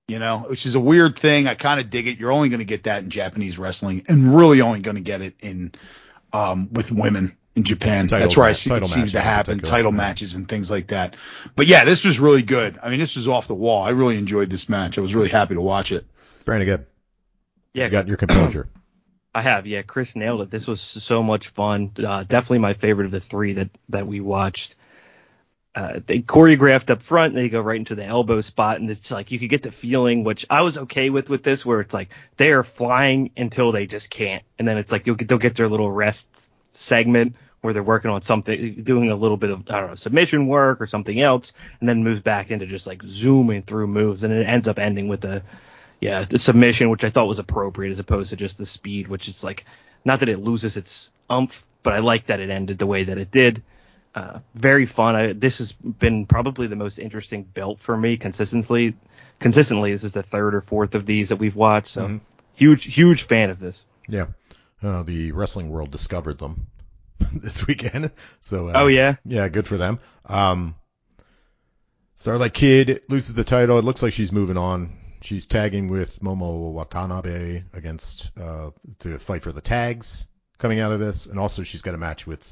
You 0.09 0.19
know, 0.21 0.39
which 0.49 0.67
is 0.67 0.75
a 0.77 0.81
weird 0.81 1.19
thing. 1.19 1.47
I 1.49 1.55
kind 1.55 1.81
of 1.81 1.91
dig 1.91 2.07
it. 2.07 2.19
You're 2.19 2.31
only 2.33 2.49
going 2.49 2.61
to 2.61 2.65
get 2.65 2.85
that 2.85 3.03
in 3.03 3.11
Japanese 3.11 3.59
wrestling, 3.59 4.05
and 4.09 4.37
really 4.37 4.61
only 4.61 4.81
going 4.81 4.95
to 4.97 5.01
get 5.03 5.21
it 5.21 5.35
in 5.41 5.73
um, 6.33 6.69
with 6.73 6.93
women 6.93 7.37
in 7.55 7.63
Japan. 7.65 8.07
Title 8.09 8.27
That's 8.27 8.37
where 8.37 8.47
I 8.47 8.53
see 8.53 8.71
it 8.71 8.75
title 8.75 8.89
seems 8.89 9.13
to 9.13 9.21
happen. 9.21 9.61
Title 9.61 9.91
Yeah. 9.93 9.97
matches 9.97 10.35
and 10.35 10.49
things 10.49 10.71
like 10.71 10.89
that. 10.89 11.17
But 11.57 11.67
yeah, 11.67 11.85
this 11.85 12.05
was 12.05 12.21
really 12.21 12.43
good. 12.43 12.79
I 12.83 12.91
mean, 12.91 13.01
this 13.01 13.17
was 13.17 13.27
off 13.27 13.49
the 13.49 13.55
wall. 13.55 13.83
I 13.83 13.91
really 13.91 14.19
enjoyed 14.19 14.51
this 14.51 14.69
match. 14.69 14.99
I 14.99 15.01
was 15.01 15.15
really 15.15 15.29
happy 15.31 15.55
to 15.55 15.61
watch 15.61 15.91
it. 15.93 16.05
Brandon, 16.45 16.69
good. 16.69 16.87
yeah, 17.75 17.85
You 17.87 17.91
got 17.91 18.07
your 18.09 18.17
composure. 18.17 18.69
I 19.37 19.43
have. 19.43 19.67
Yeah, 19.67 19.83
Chris 19.83 20.17
nailed 20.17 20.41
it. 20.41 20.51
This 20.51 20.67
was 20.67 20.81
so 20.81 21.23
much 21.23 21.49
fun. 21.49 21.91
Uh, 21.99 22.23
definitely 22.23 22.61
my 22.61 22.73
favorite 22.73 23.05
of 23.05 23.11
the 23.11 23.21
three 23.21 23.53
that 23.53 23.69
that 23.91 24.07
we 24.07 24.19
watched. 24.19 24.77
Uh, 25.75 26.01
they 26.07 26.21
choreographed 26.21 26.89
up 26.89 27.03
front. 27.03 27.35
They 27.35 27.51
go 27.51 27.61
right 27.61 27.77
into 27.77 27.95
the 27.95 28.07
elbow 28.07 28.41
spot, 28.41 28.81
and 28.81 28.89
it's 28.89 29.11
like 29.11 29.31
you 29.31 29.39
could 29.39 29.51
get 29.51 29.63
the 29.63 29.71
feeling, 29.71 30.25
which 30.25 30.47
I 30.49 30.63
was 30.63 30.79
okay 30.79 31.11
with 31.11 31.29
with 31.29 31.43
this, 31.43 31.67
where 31.67 31.81
it's 31.81 31.93
like 31.93 32.09
they 32.39 32.53
are 32.53 32.65
flying 32.65 33.31
until 33.37 33.73
they 33.73 33.87
just 33.87 34.09
can't, 34.09 34.43
and 34.59 34.67
then 34.67 34.79
it's 34.79 34.91
like 34.91 35.07
you'll 35.07 35.17
get 35.17 35.29
they'll 35.29 35.37
get 35.37 35.55
their 35.55 35.69
little 35.69 35.93
rest 35.93 36.31
segment 36.73 37.37
where 37.61 37.75
they're 37.75 37.83
working 37.83 38.11
on 38.11 38.23
something, 38.23 38.83
doing 38.85 39.11
a 39.11 39.17
little 39.17 39.37
bit 39.37 39.51
of 39.51 39.69
I 39.69 39.81
don't 39.81 39.91
know 39.91 39.97
submission 39.97 40.47
work 40.47 40.81
or 40.81 40.87
something 40.87 41.21
else, 41.21 41.53
and 41.81 41.87
then 41.87 42.03
moves 42.03 42.21
back 42.21 42.51
into 42.51 42.65
just 42.65 42.87
like 42.87 43.03
zooming 43.07 43.65
through 43.65 43.89
moves, 43.89 44.25
and 44.25 44.33
it 44.33 44.47
ends 44.47 44.67
up 44.67 44.79
ending 44.79 45.09
with 45.09 45.27
a 45.27 45.43
yeah, 46.01 46.25
the 46.25 46.39
submission, 46.39 46.91
which 46.91 47.05
I 47.05 47.11
thought 47.11 47.27
was 47.29 47.39
appropriate 47.39 47.91
as 47.91 47.99
opposed 47.99 48.31
to 48.31 48.37
just 48.37 48.59
the 48.59 48.67
speed, 48.67 49.09
which 49.09 49.29
is 49.29 49.43
like, 49.45 49.65
not 50.05 50.21
that 50.21 50.29
it 50.29 50.39
loses 50.39 50.77
its 50.77 51.11
umph, 51.29 51.67
but 51.83 51.93
I 51.93 51.99
like 52.01 52.27
that 52.27 52.41
it 52.41 52.51
ended 52.51 52.79
the 52.79 52.87
way 52.87 53.05
that 53.05 53.19
it 53.19 53.31
did. 53.31 53.63
Uh, 54.15 54.39
very 54.55 54.87
fun. 54.87 55.15
I, 55.17 55.33
this 55.33 55.59
has 55.59 55.73
been 55.73 56.27
probably 56.27 56.67
the 56.69 56.77
most 56.77 56.99
interesting 56.99 57.43
belt 57.43 57.81
for 57.81 57.97
me 57.97 58.17
consistently. 58.17 58.95
Consistently, 59.39 59.93
this 59.93 60.05
is 60.05 60.13
the 60.15 60.23
third 60.23 60.55
or 60.55 60.63
fourth 60.63 60.95
of 60.95 61.05
these 61.05 61.29
that 61.29 61.37
we've 61.37 61.57
watched. 61.57 61.89
So 61.89 62.07
Mhm. 62.09 62.21
huge, 62.55 62.85
huge 62.95 63.23
fan 63.25 63.51
of 63.51 63.59
this. 63.59 63.85
Yeah. 64.09 64.27
Uh, 64.83 65.03
the 65.03 65.33
wrestling 65.33 65.69
world 65.71 65.91
discovered 65.91 66.39
them 66.39 66.67
this 67.35 67.67
weekend. 67.67 68.11
So. 68.41 68.69
Uh, 68.69 68.73
Oh 68.77 68.87
yeah, 68.87 69.17
Yeah, 69.25 69.49
good 69.49 69.67
for 69.67 69.77
them. 69.77 69.99
Um, 70.25 70.75
Starlight 72.17 72.55
Kid 72.55 73.03
loses 73.09 73.35
the 73.35 73.45
title. 73.45 73.79
It 73.79 73.85
looks 73.85 74.03
like 74.03 74.13
she's 74.13 74.33
moving 74.33 74.57
on. 74.57 74.91
She's 75.27 75.47
tagging 75.47 75.89
with 75.89 76.21
Momo 76.21 76.71
Watanabe 76.71 77.65
against 77.73 78.31
uh, 78.39 78.71
to 79.01 79.19
fight 79.19 79.43
for 79.43 79.51
the 79.51 79.61
tags 79.61 80.25
coming 80.57 80.79
out 80.79 80.93
of 80.93 81.01
this, 81.01 81.27
and 81.27 81.37
also 81.37 81.65
she's 81.65 81.83
got 81.83 81.97
a 81.97 81.99
match 81.99 82.29
with 82.29 82.49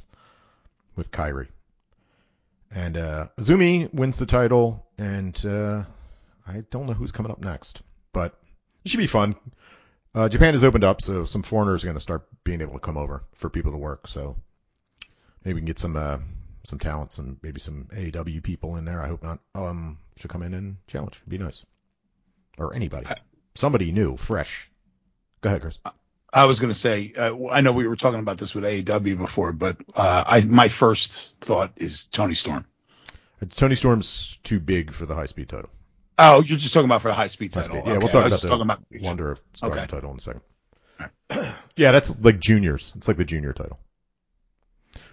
with 0.96 1.12
Kyrie. 1.12 1.50
And 2.72 2.96
uh, 2.96 3.28
Azumi 3.38 3.94
wins 3.94 4.18
the 4.18 4.26
title, 4.26 4.84
and 4.98 5.40
uh, 5.46 5.84
I 6.48 6.64
don't 6.72 6.86
know 6.86 6.94
who's 6.94 7.12
coming 7.12 7.30
up 7.30 7.40
next, 7.40 7.80
but 8.12 8.36
it 8.84 8.88
should 8.88 8.98
be 8.98 9.06
fun. 9.06 9.36
Uh, 10.12 10.28
Japan 10.28 10.54
has 10.54 10.64
opened 10.64 10.82
up, 10.82 11.00
so 11.00 11.24
some 11.26 11.44
foreigners 11.44 11.84
are 11.84 11.86
going 11.86 11.96
to 11.96 12.00
start 12.00 12.26
being 12.42 12.60
able 12.60 12.72
to 12.72 12.80
come 12.80 12.96
over 12.96 13.22
for 13.36 13.50
people 13.50 13.70
to 13.70 13.78
work. 13.78 14.08
So 14.08 14.34
maybe 15.44 15.54
we 15.54 15.60
can 15.60 15.66
get 15.66 15.78
some 15.78 15.94
uh, 15.94 16.18
some 16.64 16.80
talents 16.80 17.18
and 17.18 17.36
maybe 17.40 17.60
some 17.60 17.84
AEW 17.92 18.42
people 18.42 18.74
in 18.74 18.84
there. 18.84 19.00
I 19.00 19.06
hope 19.06 19.22
not. 19.22 19.38
Um, 19.54 19.98
should 20.16 20.30
come 20.30 20.42
in 20.42 20.54
and 20.54 20.76
challenge. 20.88 21.18
It'd 21.18 21.28
be 21.28 21.38
nice. 21.38 21.64
Or 22.58 22.74
anybody, 22.74 23.06
I- 23.06 23.18
somebody 23.54 23.90
new, 23.92 24.16
fresh. 24.16 24.70
Go 25.40 25.48
ahead, 25.48 25.62
Chris. 25.62 25.78
I 26.32 26.46
was 26.46 26.58
going 26.58 26.72
to 26.72 26.78
say, 26.78 27.12
uh, 27.16 27.46
I 27.48 27.60
know 27.60 27.72
we 27.72 27.86
were 27.86 27.96
talking 27.96 28.18
about 28.20 28.38
this 28.38 28.54
with 28.54 28.64
AEW 28.64 29.18
before, 29.18 29.52
but 29.52 29.76
uh, 29.94 30.24
I 30.26 30.40
my 30.42 30.68
first 30.68 31.38
thought 31.40 31.72
is 31.76 32.04
Toni 32.06 32.34
Storm. 32.34 32.64
Toni 33.56 33.74
Storm's 33.74 34.38
too 34.42 34.58
big 34.58 34.92
for 34.92 35.06
the 35.06 35.14
high 35.14 35.26
speed 35.26 35.48
title. 35.48 35.70
Oh, 36.18 36.36
you're 36.42 36.58
just 36.58 36.72
talking 36.74 36.86
about 36.86 37.02
for 37.02 37.08
the 37.08 37.14
high 37.14 37.26
speed 37.26 37.52
High 37.54 37.62
title. 37.62 37.76
speed. 37.78 37.86
Yeah, 37.86 37.92
Okay, 37.92 37.98
we'll 37.98 38.08
talk 38.08 38.20
about 38.26 38.30
just 38.30 38.42
the 38.42 38.48
talking 38.48 38.62
about 38.62 38.84
Wonder 39.00 39.32
of 39.32 39.40
Stardom 39.52 39.78
Okay. 39.78 39.86
title 39.86 40.10
in 40.12 40.16
a 40.16 40.20
second. 40.20 40.40
yeah, 41.76 41.90
that's 41.92 42.18
like 42.20 42.38
juniors. 42.40 42.92
It's 42.96 43.06
like 43.08 43.16
the 43.16 43.24
junior 43.24 43.52
title. 43.52 43.78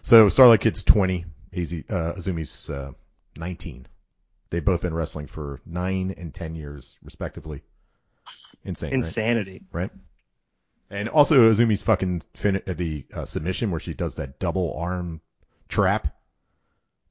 So 0.03 0.29
Starlight 0.29 0.61
Kid's 0.61 0.83
20. 0.83 1.25
AZ, 1.55 1.73
uh, 1.73 2.13
Azumi's 2.17 2.69
uh, 2.69 2.91
19. 3.35 3.85
They've 4.51 4.63
both 4.63 4.81
been 4.81 4.93
wrestling 4.93 5.27
for 5.27 5.59
nine 5.65 6.13
and 6.17 6.33
10 6.33 6.55
years, 6.55 6.97
respectively. 7.03 7.63
Insane. 8.63 8.93
insanity. 8.93 9.63
right? 9.71 9.89
And 10.91 11.09
also 11.09 11.49
Azumi's 11.51 11.81
fucking 11.81 12.21
fin- 12.35 12.61
uh, 12.67 12.73
the 12.73 13.05
uh, 13.13 13.25
submission 13.25 13.71
where 13.71 13.79
she 13.79 13.93
does 13.95 14.15
that 14.15 14.37
double 14.39 14.75
arm 14.77 15.21
trap. 15.69 16.13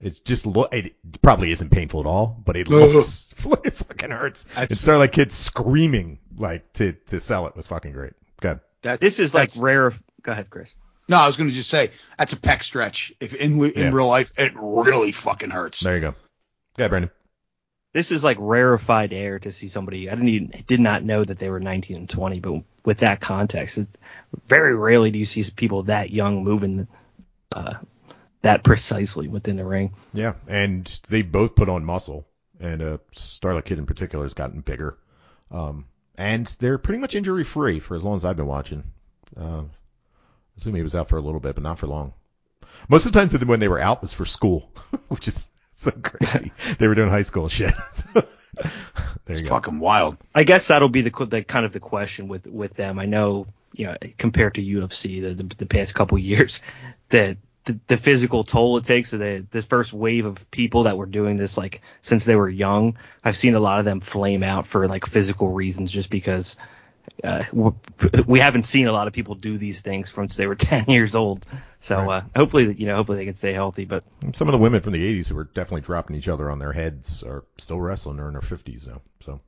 It's 0.00 0.20
just 0.20 0.46
lo- 0.46 0.68
it 0.70 0.94
probably 1.22 1.50
isn't 1.50 1.70
painful 1.70 2.00
at 2.00 2.06
all, 2.06 2.40
but 2.44 2.56
it 2.56 2.68
looks 2.68 3.28
it 3.64 3.74
fucking 3.74 4.10
hurts. 4.10 4.44
And 4.54 4.54
That's- 4.62 4.78
Starlight 4.80 5.12
Kid 5.12 5.32
screaming 5.32 6.18
like 6.36 6.72
to 6.74 6.92
to 7.08 7.20
sell 7.20 7.46
it 7.46 7.56
was 7.56 7.66
fucking 7.66 7.92
great. 7.92 8.12
Good. 8.40 8.60
That's, 8.82 9.00
This 9.00 9.18
is 9.18 9.34
like 9.34 9.50
rare. 9.58 9.92
Go 10.22 10.32
ahead, 10.32 10.50
Chris. 10.50 10.74
No, 11.08 11.16
I 11.16 11.26
was 11.26 11.36
going 11.36 11.48
to 11.48 11.54
just 11.54 11.68
say 11.70 11.90
that's 12.18 12.34
a 12.34 12.36
pec 12.36 12.62
stretch. 12.62 13.12
If 13.18 13.34
in 13.34 13.62
in 13.64 13.72
Yeah. 13.74 13.90
real 13.92 14.06
life, 14.06 14.30
it 14.38 14.52
really 14.56 15.12
fucking 15.12 15.50
hurts. 15.50 15.80
There 15.80 15.94
you 15.96 16.00
go. 16.02 16.14
Yeah, 16.78 16.88
Brandon. 16.88 17.10
This 17.92 18.12
is 18.12 18.22
like 18.22 18.36
rarefied 18.40 19.12
air 19.12 19.38
to 19.40 19.52
see 19.52 19.68
somebody. 19.68 20.08
I 20.08 20.14
didn't 20.14 20.28
even 20.28 20.64
did 20.66 20.80
not 20.80 21.02
know 21.02 21.22
that 21.22 21.38
they 21.38 21.50
were 21.50 21.60
19 21.60 21.96
and 21.96 22.08
20, 22.08 22.40
but 22.40 22.62
with 22.84 22.98
that 22.98 23.20
context, 23.20 23.78
very 24.46 24.74
rarely 24.74 25.10
do 25.10 25.18
you 25.18 25.24
see 25.24 25.44
people 25.54 25.84
that 25.84 26.10
young 26.10 26.44
moving 26.44 26.86
uh, 27.54 27.74
that 28.42 28.62
precisely 28.62 29.28
within 29.28 29.56
the 29.56 29.64
ring. 29.64 29.94
Yeah, 30.12 30.34
and 30.46 30.86
they 31.08 31.22
both 31.22 31.54
put 31.54 31.68
on 31.68 31.84
muscle, 31.84 32.26
and 32.58 32.80
uh, 32.80 32.98
Starlight 33.12 33.64
Kid 33.64 33.78
in 33.78 33.86
particular 33.86 34.24
has 34.24 34.34
gotten 34.34 34.60
bigger. 34.60 34.96
Um, 35.50 35.86
and 36.16 36.46
they're 36.60 36.78
pretty 36.78 37.00
much 37.00 37.14
injury 37.14 37.44
free 37.44 37.80
for 37.80 37.96
as 37.96 38.04
long 38.04 38.16
as 38.16 38.24
I've 38.24 38.36
been 38.36 38.46
watching. 38.46 38.84
Uh, 39.36 39.62
he 40.62 40.82
was 40.82 40.94
out 40.94 41.08
for 41.08 41.16
a 41.16 41.22
little 41.22 41.40
bit, 41.40 41.54
but 41.54 41.64
not 41.64 41.78
for 41.78 41.86
long. 41.86 42.12
Most 42.88 43.06
of 43.06 43.12
the 43.12 43.18
times 43.18 43.32
when 43.44 43.60
they 43.60 43.68
were 43.68 43.80
out 43.80 44.02
was 44.02 44.12
for 44.12 44.24
school, 44.24 44.70
which 45.08 45.26
is 45.26 45.49
so 45.84 45.90
crazy. 45.92 46.52
they 46.78 46.86
were 46.88 46.94
doing 46.94 47.08
high 47.08 47.22
school 47.22 47.48
shit. 47.48 47.74
there 48.14 48.24
It's 49.28 49.40
you 49.40 49.48
go. 49.48 49.54
fucking 49.54 49.78
wild. 49.78 50.18
I 50.34 50.44
guess 50.44 50.68
that'll 50.68 50.88
be 50.88 51.02
the, 51.02 51.24
the 51.24 51.42
kind 51.42 51.64
of 51.64 51.72
the 51.72 51.80
question 51.80 52.28
with 52.28 52.46
with 52.46 52.74
them. 52.74 52.98
I 52.98 53.06
know 53.06 53.46
you 53.72 53.86
know, 53.86 53.96
compared 54.18 54.54
to 54.56 54.62
UFC 54.62 55.22
the 55.22 55.42
the, 55.42 55.54
the 55.56 55.66
past 55.66 55.94
couple 55.94 56.18
years, 56.18 56.60
that 57.10 57.38
the, 57.64 57.78
the 57.86 57.96
physical 57.96 58.44
toll 58.44 58.76
it 58.78 58.84
takes 58.84 59.10
the 59.10 59.46
the 59.50 59.62
first 59.62 59.92
wave 59.92 60.26
of 60.26 60.50
people 60.50 60.84
that 60.84 60.96
were 60.96 61.06
doing 61.06 61.36
this 61.36 61.56
like 61.58 61.82
since 62.00 62.24
they 62.24 62.34
were 62.34 62.48
young 62.48 62.96
i've 63.22 63.36
seen 63.36 63.54
a 63.54 63.60
lot 63.60 63.78
of 63.78 63.84
them 63.84 64.00
flame 64.00 64.42
out 64.42 64.66
for 64.66 64.88
like 64.88 65.04
physical 65.04 65.48
reasons 65.50 65.92
just 65.92 66.08
because 66.08 66.56
uh, 67.22 67.44
we 68.26 68.40
haven't 68.40 68.64
seen 68.64 68.86
a 68.86 68.92
lot 68.92 69.06
of 69.06 69.12
people 69.12 69.34
do 69.34 69.58
these 69.58 69.82
things 69.82 70.10
since 70.10 70.36
they 70.36 70.46
were 70.46 70.54
10 70.56 70.86
years 70.88 71.14
old 71.14 71.46
so 71.80 71.96
Right. 71.96 72.16
uh, 72.18 72.22
hopefully 72.34 72.74
you 72.74 72.86
know 72.86 72.96
hopefully 72.96 73.18
they 73.18 73.24
can 73.26 73.34
stay 73.36 73.52
healthy 73.52 73.84
but 73.84 74.04
Some 74.32 74.48
of 74.48 74.52
the 74.52 74.58
women 74.58 74.80
from 74.80 74.92
the 74.94 75.18
80s 75.18 75.28
who 75.28 75.34
were 75.34 75.44
definitely 75.44 75.82
dropping 75.82 76.16
each 76.16 76.28
other 76.28 76.50
on 76.50 76.58
their 76.58 76.72
heads 76.72 77.22
are 77.22 77.44
still 77.58 77.80
wrestling. 77.80 78.16
They're 78.16 78.26
in 78.28 78.32
their 78.34 78.40
50s 78.42 78.86
now. 78.86 79.00
So 79.20 79.40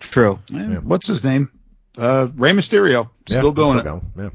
true 0.00 0.38
Yeah, 0.48 0.70
Yeah. 0.70 0.78
What's 0.78 1.06
his 1.06 1.22
name? 1.22 1.50
Uh, 1.98 2.28
Rey 2.34 2.52
Mysterio. 2.52 3.10
yeah, 3.28 3.38
Still 3.38 3.50
it. 3.50 3.54
going. 3.56 4.02
Yeah. 4.16 4.30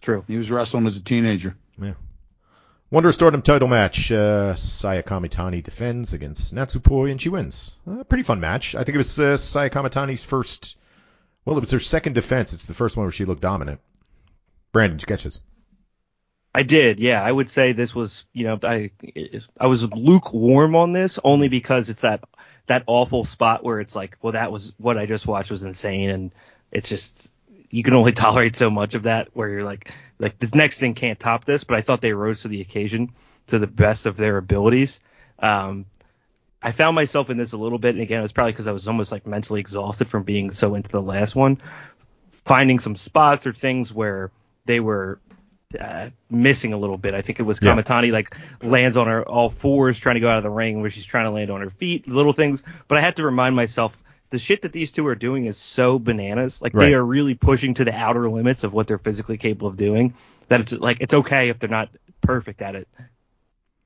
true 0.00 0.24
He 0.28 0.36
was 0.36 0.50
wrestling 0.50 0.86
as 0.86 0.96
a 0.96 1.02
teenager. 1.02 1.56
Yeah. 1.80 1.94
Wonder 2.90 3.10
Stardom 3.12 3.40
title 3.40 3.68
match. 3.68 4.12
Uh, 4.12 4.54
Saya 4.54 5.02
Kamitani 5.02 5.62
defends 5.62 6.12
against 6.12 6.54
Natsupoi 6.54 7.10
and 7.10 7.18
she 7.20 7.30
wins. 7.30 7.74
Uh, 7.90 8.04
pretty 8.04 8.22
fun 8.22 8.38
match. 8.40 8.74
I 8.74 8.84
think 8.84 8.94
it 8.96 8.98
was 8.98 9.18
uh, 9.18 9.36
Saya 9.38 9.70
Kamitani's 9.70 10.22
first. 10.22 10.76
Well, 11.44 11.56
it 11.56 11.60
was 11.60 11.72
her 11.72 11.80
second 11.80 12.14
defense. 12.14 12.52
It's 12.52 12.66
the 12.66 12.74
first 12.74 12.96
one 12.96 13.04
where 13.04 13.12
she 13.12 13.24
looked 13.24 13.42
dominant. 13.42 13.80
Brandon, 14.72 14.96
did 14.96 15.02
you 15.02 15.14
catch 15.14 15.24
this? 15.24 15.40
I 16.54 16.62
did, 16.62 17.00
yeah. 17.00 17.22
I 17.22 17.32
would 17.32 17.48
say 17.48 17.72
this 17.72 17.94
was, 17.94 18.26
you 18.32 18.44
know, 18.44 18.58
I 18.62 18.90
I 19.58 19.66
was 19.66 19.90
lukewarm 19.90 20.76
on 20.76 20.92
this 20.92 21.18
only 21.24 21.48
because 21.48 21.88
it's 21.88 22.02
that 22.02 22.24
that 22.66 22.84
awful 22.86 23.24
spot 23.24 23.64
where 23.64 23.80
it's 23.80 23.96
like, 23.96 24.18
well, 24.20 24.34
that 24.34 24.52
was 24.52 24.72
what 24.76 24.98
I 24.98 25.06
just 25.06 25.26
watched 25.26 25.50
was 25.50 25.62
insane, 25.62 26.10
and 26.10 26.30
it's 26.70 26.88
just 26.88 27.30
you 27.70 27.82
can 27.82 27.94
only 27.94 28.12
tolerate 28.12 28.56
so 28.56 28.70
much 28.70 28.94
of 28.94 29.04
that 29.04 29.28
where 29.32 29.48
you're 29.48 29.64
like, 29.64 29.92
like 30.18 30.38
this 30.38 30.54
next 30.54 30.78
thing 30.78 30.94
can't 30.94 31.18
top 31.18 31.44
this. 31.46 31.64
But 31.64 31.78
I 31.78 31.80
thought 31.80 32.02
they 32.02 32.12
rose 32.12 32.42
to 32.42 32.48
the 32.48 32.60
occasion 32.60 33.12
to 33.48 33.58
the 33.58 33.66
best 33.66 34.04
of 34.04 34.16
their 34.16 34.36
abilities. 34.36 35.00
Um, 35.38 35.86
I 36.62 36.72
found 36.72 36.94
myself 36.94 37.28
in 37.30 37.36
this 37.36 37.52
a 37.52 37.58
little 37.58 37.78
bit, 37.78 37.94
and 37.94 38.02
again, 38.02 38.20
it 38.20 38.22
was 38.22 38.32
probably 38.32 38.52
because 38.52 38.68
I 38.68 38.72
was 38.72 38.86
almost 38.86 39.10
like 39.12 39.26
mentally 39.26 39.60
exhausted 39.60 40.08
from 40.08 40.22
being 40.22 40.50
so 40.52 40.74
into 40.74 40.90
the 40.90 41.02
last 41.02 41.34
one, 41.34 41.60
finding 42.44 42.78
some 42.78 42.96
spots 42.96 43.46
or 43.46 43.52
things 43.52 43.92
where 43.92 44.30
they 44.64 44.80
were 44.80 45.18
uh, 45.78 46.10
missing 46.30 46.72
a 46.72 46.78
little 46.78 46.98
bit. 46.98 47.14
I 47.14 47.22
think 47.22 47.40
it 47.40 47.44
was 47.44 47.58
Yeah. 47.60 47.74
Kamitani 47.74 48.12
like 48.12 48.36
lands 48.62 48.96
on 48.96 49.06
her 49.06 49.26
all 49.26 49.50
fours 49.50 49.98
trying 49.98 50.14
to 50.14 50.20
go 50.20 50.28
out 50.28 50.36
of 50.36 50.42
the 50.44 50.50
ring 50.50 50.80
where 50.82 50.90
she's 50.90 51.06
trying 51.06 51.24
to 51.24 51.30
land 51.30 51.50
on 51.50 51.62
her 51.62 51.70
feet, 51.70 52.06
little 52.06 52.32
things. 52.32 52.62
But 52.88 52.98
I 52.98 53.00
had 53.00 53.16
to 53.16 53.24
remind 53.24 53.56
myself 53.56 54.02
the 54.30 54.38
shit 54.38 54.62
that 54.62 54.72
these 54.72 54.90
two 54.90 55.06
are 55.06 55.14
doing 55.14 55.46
is 55.46 55.56
so 55.56 55.98
bananas. 55.98 56.60
Like 56.62 56.74
Right. 56.74 56.86
they 56.86 56.94
are 56.94 57.04
really 57.04 57.34
pushing 57.34 57.74
to 57.74 57.84
the 57.84 57.94
outer 57.94 58.28
limits 58.30 58.64
of 58.64 58.72
what 58.72 58.86
they're 58.86 58.98
physically 58.98 59.36
capable 59.38 59.68
of 59.68 59.76
doing. 59.76 60.14
That 60.48 60.60
it's 60.60 60.72
like 60.72 60.98
it's 61.00 61.14
okay 61.14 61.48
if 61.48 61.58
they're 61.58 61.68
not 61.70 61.88
perfect 62.20 62.62
at 62.62 62.76
it 62.76 62.86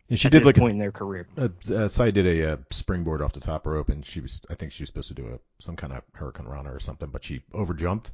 And 0.09 0.19
she 0.21 0.27
at 0.29 0.33
did 0.33 0.43
this 0.43 0.47
like 0.47 0.57
point 0.57 0.73
in 0.75 0.79
their 0.79 0.93
career. 0.93 1.27
a, 1.37 1.45
uh, 1.71 1.75
uh, 1.75 1.89
Saya 1.89 2.13
did 2.13 2.27
a 2.27 2.53
uh, 2.53 2.57
springboard 2.71 3.23
off 3.23 3.33
the 3.33 3.41
top 3.41 3.67
rope, 3.67 3.89
and 3.89 4.05
she 4.07 4.21
was. 4.21 4.41
I 4.49 4.55
think 4.55 4.73
she 4.73 4.83
was 4.83 4.89
supposed 4.89 5.09
to 5.09 5.15
do 5.15 5.27
a 5.27 5.39
some 5.63 5.75
kind 5.77 5.93
of 5.93 6.03
hurricane 6.15 6.47
runner 6.47 6.73
or 6.73 6.79
something, 6.81 7.09
but 7.09 7.25
she 7.25 7.43
overjumped, 7.53 8.07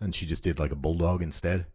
and 0.00 0.14
she 0.14 0.24
just 0.26 0.42
did 0.42 0.58
like 0.58 0.72
a 0.72 0.76
bulldog 0.76 1.22
instead. 1.22 1.66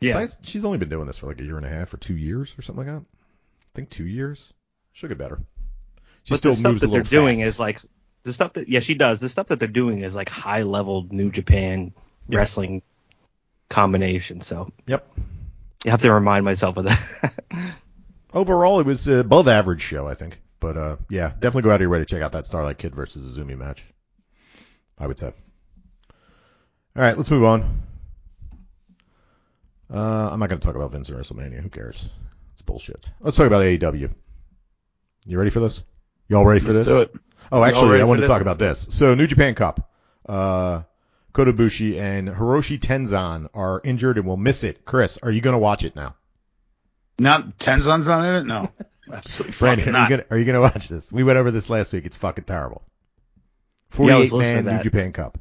Yeah. 0.00 0.26
She's 0.42 0.64
only 0.64 0.78
been 0.78 0.88
doing 0.88 1.06
this 1.06 1.18
for 1.18 1.28
like 1.28 1.40
a 1.40 1.44
year 1.44 1.56
and 1.56 1.64
a 1.64 1.68
half 1.68 1.94
or 1.94 1.96
two 1.96 2.16
years 2.16 2.52
or 2.58 2.62
something 2.62 2.84
like 2.86 2.94
that. 2.94 3.02
I 3.04 3.70
think 3.74 3.88
two 3.88 4.06
years. 4.06 4.52
She'll 4.92 5.08
get 5.08 5.16
better. 5.16 5.40
She 6.24 6.30
but 6.34 6.38
still 6.38 6.52
the 6.52 6.56
stuff 6.58 6.70
moves 6.72 6.80
that 6.82 6.88
a 6.88 6.90
they're 6.90 7.02
little 7.02 7.24
doing 7.26 7.40
is 7.40 7.58
like 7.58 7.80
the 8.24 8.32
stuff 8.32 8.52
that 8.54 8.68
yeah 8.68 8.80
she 8.80 8.94
does 8.94 9.20
the 9.20 9.28
stuff 9.28 9.46
that 9.48 9.58
they're 9.58 9.68
doing 9.68 10.02
is 10.02 10.14
like 10.14 10.28
high 10.28 10.62
level 10.64 11.06
New 11.10 11.30
Japan 11.30 11.92
Yeah. 12.28 12.38
wrestling 12.40 12.82
combination. 13.70 14.40
So 14.42 14.70
Yep. 14.86 15.08
you 15.84 15.90
have 15.92 16.02
to 16.02 16.12
remind 16.12 16.44
myself 16.44 16.76
of 16.76 16.84
that. 16.84 17.32
Overall, 18.34 18.80
it 18.80 18.86
was 18.86 19.06
above 19.08 19.48
average 19.48 19.82
show, 19.82 20.06
I 20.06 20.14
think. 20.14 20.40
But 20.60 20.76
uh, 20.76 20.96
yeah, 21.10 21.28
definitely 21.30 21.62
go 21.62 21.70
out 21.70 21.76
of 21.76 21.80
your 21.80 21.90
way 21.90 21.98
to 21.98 22.04
check 22.04 22.22
out 22.22 22.32
that 22.32 22.46
Starlight 22.46 22.78
Kid 22.78 22.94
versus 22.94 23.36
Azumi 23.36 23.56
match. 23.58 23.84
I 24.98 25.06
would 25.06 25.18
say. 25.18 25.26
All 25.26 27.02
right, 27.02 27.16
let's 27.16 27.30
move 27.30 27.44
on. 27.44 27.82
Uh, 29.92 30.30
I'm 30.30 30.38
not 30.38 30.48
going 30.48 30.60
to 30.60 30.66
talk 30.66 30.76
about 30.76 30.92
Vince 30.92 31.08
and 31.08 31.18
WrestleMania. 31.18 31.60
Who 31.60 31.68
cares? 31.68 32.08
It's 32.52 32.62
bullshit. 32.62 33.04
Let's 33.20 33.36
talk 33.36 33.46
about 33.46 33.62
AEW. 33.62 34.10
You 35.26 35.38
ready 35.38 35.50
for 35.50 35.60
this? 35.60 35.82
You 36.28 36.36
all 36.36 36.46
ready 36.46 36.60
for 36.60 36.72
Let's 36.72 36.86
this? 36.86 36.88
do 36.88 37.00
it. 37.00 37.14
Oh, 37.50 37.62
actually, 37.62 38.00
I 38.00 38.04
wanted 38.04 38.22
to 38.22 38.26
talk 38.26 38.40
about 38.40 38.58
this. 38.58 38.86
So, 38.90 39.14
New 39.14 39.26
Japan 39.26 39.54
Cup. 39.54 39.90
Uh, 40.26 40.82
Kota 41.32 41.52
Ibushi 41.52 41.98
and 41.98 42.28
Hiroshi 42.28 42.78
Tenzan 42.78 43.48
are 43.54 43.80
injured 43.82 44.18
and 44.18 44.26
will 44.26 44.36
miss 44.36 44.64
it. 44.64 44.84
Chris, 44.84 45.18
are 45.22 45.30
you 45.30 45.40
going 45.40 45.54
to 45.54 45.58
watch 45.58 45.84
it 45.84 45.96
now? 45.96 46.14
Not 47.18 47.58
Tenzan's 47.58 48.06
not 48.06 48.26
in 48.26 48.34
it. 48.34 48.44
No, 48.44 48.70
absolutely 49.12 49.56
Brandon, 49.58 49.86
fucking 49.86 49.94
are 49.94 49.96
you, 49.96 50.02
not. 50.02 50.10
gonna, 50.10 50.24
are 50.30 50.38
you 50.38 50.44
gonna 50.44 50.60
watch 50.60 50.88
this? 50.88 51.12
We 51.12 51.22
went 51.24 51.38
over 51.38 51.50
this 51.50 51.70
last 51.70 51.92
week. 51.92 52.06
It's 52.06 52.16
fucking 52.16 52.44
terrible. 52.44 52.82
Yeah, 53.98 54.16
I 54.16 54.18
was 54.18 54.30
48 54.30 54.32
listening 54.32 54.40
man 54.40 54.64
to 54.64 54.70
New 54.70 54.76
that. 54.76 54.82
Japan 54.84 55.12
Cup. 55.12 55.38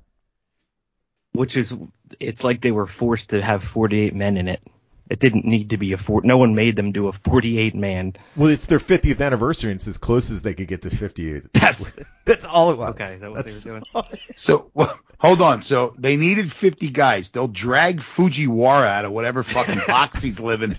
Which 1.34 1.56
is 1.56 1.74
it's 2.20 2.44
like 2.44 2.62
they 2.62 2.72
were 2.72 2.86
forced 2.88 3.30
to 3.30 3.42
have 3.42 3.64
48 3.64 4.14
men 4.14 4.38
in 4.38 4.48
it. 4.50 4.62
It 5.10 5.20
didn't 5.20 5.44
need 5.44 5.72
to 5.72 5.78
be 5.78 5.92
a 5.92 5.98
four. 5.98 6.22
No 6.24 6.38
one 6.38 6.56
made 6.56 6.78
them 6.78 6.94
do 6.94 7.08
a 7.10 7.12
48 7.12 7.76
man. 7.76 8.14
Well, 8.38 8.50
it's 8.50 8.66
their 8.66 8.80
50th 8.80 9.20
anniversary, 9.20 9.72
and 9.72 9.78
it's 9.78 9.88
as 9.88 9.98
close 9.98 10.32
as 10.32 10.42
they 10.42 10.54
could 10.54 10.70
get 10.70 10.84
to 10.84 10.90
58. 10.90 11.48
That's 11.54 12.00
that's 12.24 12.46
all 12.46 12.72
it 12.72 12.78
was. 12.78 12.92
Okay, 12.92 13.16
is 13.16 13.20
that 13.20 13.30
what 13.30 13.46
they 13.46 13.52
That's 13.52 13.66
were 13.66 13.82
doing? 13.94 14.06
So 14.38 14.72
well, 14.74 14.98
hold 15.20 15.42
on. 15.42 15.62
So 15.64 15.94
they 15.98 16.16
needed 16.16 16.50
50 16.50 16.92
guys. 16.92 17.30
They'll 17.30 17.50
drag 17.50 18.00
Fujiwara 18.00 18.88
out 18.88 19.06
of 19.06 19.12
whatever 19.12 19.44
fucking 19.44 19.82
box 19.86 20.22
he's 20.22 20.40
living 20.40 20.78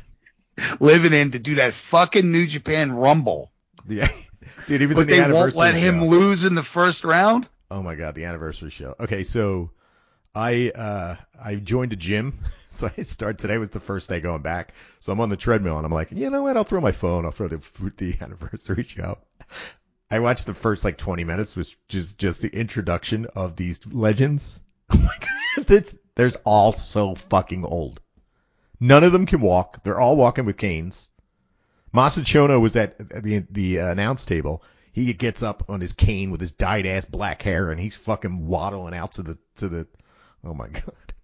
living 0.80 1.12
in 1.12 1.32
to 1.32 1.38
do 1.38 1.56
that 1.56 1.74
fucking 1.74 2.30
New 2.30 2.46
Japan 2.46 2.92
Rumble. 2.92 3.52
Yeah. 3.88 4.08
Dude, 4.66 4.80
he 4.80 4.86
was 4.86 4.96
But 4.96 5.02
in 5.02 5.06
the 5.20 5.26
they 5.26 5.32
won't 5.32 5.54
let 5.54 5.74
him 5.74 6.00
show. 6.00 6.06
lose 6.06 6.44
in 6.44 6.54
the 6.54 6.62
first 6.62 7.04
round. 7.04 7.48
Oh 7.70 7.82
my 7.82 7.94
god, 7.94 8.14
the 8.14 8.24
anniversary 8.26 8.70
show. 8.70 8.94
Okay, 9.00 9.22
so 9.22 9.70
I 10.34 10.70
uh 10.70 11.16
I 11.42 11.56
joined 11.56 11.92
a 11.92 11.96
gym. 11.96 12.38
So 12.74 12.90
I 12.96 13.02
start 13.02 13.36
today 13.36 13.58
was 13.58 13.68
the 13.68 13.80
first 13.80 14.08
day 14.08 14.20
going 14.22 14.40
back. 14.40 14.72
So 15.00 15.12
I'm 15.12 15.20
on 15.20 15.28
the 15.28 15.36
treadmill 15.36 15.76
and 15.76 15.84
I'm 15.84 15.92
like, 15.92 16.10
you 16.10 16.30
know 16.30 16.42
what? 16.44 16.56
I'll 16.56 16.64
throw 16.64 16.80
my 16.80 16.92
phone. 16.92 17.26
I'll 17.26 17.30
throw 17.30 17.46
the 17.46 17.60
the 17.98 18.16
anniversary 18.18 18.84
show. 18.84 19.18
I 20.10 20.20
watched 20.20 20.46
the 20.46 20.54
first 20.54 20.82
like 20.82 20.96
20 20.96 21.22
minutes, 21.24 21.54
which 21.54 21.76
is 21.92 22.14
just 22.14 22.40
the 22.40 22.48
introduction 22.48 23.26
of 23.36 23.56
these 23.56 23.78
legends. 23.86 24.58
Oh 24.90 24.96
my 24.96 25.14
god, 25.66 25.84
there's 26.14 26.36
all 26.46 26.72
so 26.72 27.14
fucking 27.14 27.66
old. 27.66 28.00
None 28.83 29.05
of 29.05 29.12
them 29.12 29.26
can 29.26 29.41
walk. 29.41 29.85
They're 29.85 30.01
all 30.01 30.16
walking 30.16 30.45
with 30.45 30.57
canes. 30.57 31.09
Masa 31.95 32.24
Chono 32.24 32.61
was 32.61 32.74
at 32.74 32.99
the 32.99 33.47
the 33.49 33.78
uh, 33.78 33.93
announce 33.93 34.26
table. 34.26 34.64
He 34.93 35.12
gets 35.12 35.41
up 35.41 35.62
on 35.68 35.80
his 35.80 35.93
cane 35.93 36.33
with 36.33 36.41
his 36.41 36.51
dyed 36.51 36.85
ass 36.85 37.05
black 37.05 37.43
hair, 37.43 37.70
and 37.70 37.80
he's 37.80 37.95
fucking 37.95 38.45
waddling 38.45 38.93
out 38.93 39.12
to 39.12 39.22
the 39.22 39.39
to 39.57 39.68
the. 39.68 39.87
Oh 40.43 40.53
my 40.53 40.66
god. 40.70 41.14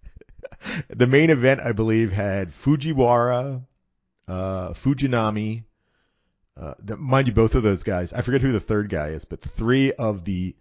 the 0.87 1.05
main 1.05 1.31
event, 1.31 1.59
I 1.59 1.73
believe, 1.73 2.13
had 2.13 2.51
Fujiwara, 2.51 3.61
uh, 4.29 4.69
Fujinami. 4.69 5.65
Uh, 6.55 6.75
the, 6.79 6.95
mind 6.95 7.27
you, 7.27 7.33
both 7.33 7.55
of 7.55 7.63
those 7.63 7.83
guys. 7.83 8.13
I 8.13 8.21
forget 8.21 8.39
who 8.39 8.53
the 8.53 8.61
third 8.61 8.89
guy 8.89 9.09
is, 9.09 9.25
but 9.25 9.41
three 9.41 9.91
of 9.91 10.23
the 10.23 10.55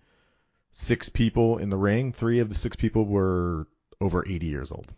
six 0.72 1.08
people 1.08 1.58
in 1.58 1.70
the 1.70 1.76
ring, 1.76 2.12
three 2.12 2.40
of 2.40 2.48
the 2.48 2.56
six 2.56 2.74
people 2.74 3.04
were 3.04 3.68
over 4.00 4.26
80 4.26 4.46
years 4.46 4.72
old. 4.72 4.92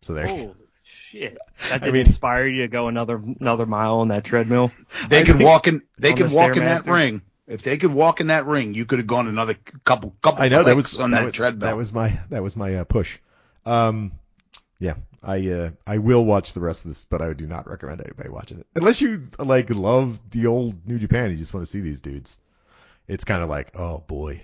So 0.00 0.14
there. 0.14 0.26
Holy 0.26 0.65
shit! 0.86 1.38
That 1.68 1.72
I 1.72 1.78
didn't 1.78 1.94
mean- 1.94 2.06
inspire 2.06 2.46
you 2.46 2.62
to 2.62 2.68
go 2.68 2.88
another 2.88 3.22
another 3.40 3.66
mile 3.66 3.96
on 3.96 4.08
that 4.08 4.24
treadmill. 4.24 4.72
They 5.08 5.20
I 5.20 5.24
could 5.24 5.40
walk 5.40 5.66
in. 5.66 5.82
They 5.98 6.14
could 6.14 6.30
the 6.30 6.36
walk 6.36 6.56
in 6.56 6.64
that 6.64 6.86
ring. 6.86 7.22
If 7.46 7.62
they 7.62 7.76
could 7.76 7.92
walk 7.92 8.20
in 8.20 8.28
that 8.28 8.46
ring, 8.46 8.74
you 8.74 8.86
could 8.86 8.98
have 8.98 9.06
gone 9.06 9.28
another 9.28 9.54
couple 9.84 10.16
couple 10.22 10.42
I 10.42 10.48
know 10.48 10.64
that 10.64 10.74
was 10.74 10.98
on 10.98 11.12
that, 11.12 11.18
that, 11.18 11.26
was, 11.26 11.34
treadmill. 11.34 11.68
That 11.68 11.76
was 11.76 11.92
my 11.92 12.18
that 12.30 12.42
was 12.42 12.56
my 12.56 12.76
uh, 12.76 12.84
push. 12.84 13.18
Um, 13.64 14.12
yeah, 14.78 14.94
I 15.22 15.48
uh, 15.48 15.70
I 15.86 15.98
will 15.98 16.24
watch 16.24 16.52
the 16.52 16.60
rest 16.60 16.84
of 16.84 16.90
this, 16.90 17.04
but 17.04 17.20
I 17.20 17.32
do 17.32 17.46
not 17.46 17.68
recommend 17.68 18.00
anybody 18.00 18.28
watching 18.28 18.58
it 18.58 18.66
unless 18.74 19.00
you 19.00 19.28
like 19.38 19.70
love 19.70 20.20
the 20.30 20.46
old 20.46 20.86
New 20.86 20.98
Japan. 20.98 21.30
You 21.30 21.36
just 21.36 21.54
want 21.54 21.64
to 21.64 21.70
see 21.70 21.80
these 21.80 22.00
dudes. 22.00 22.36
It's 23.08 23.24
kind 23.24 23.42
of 23.42 23.48
like, 23.48 23.76
oh 23.76 23.98
boy, 23.98 24.42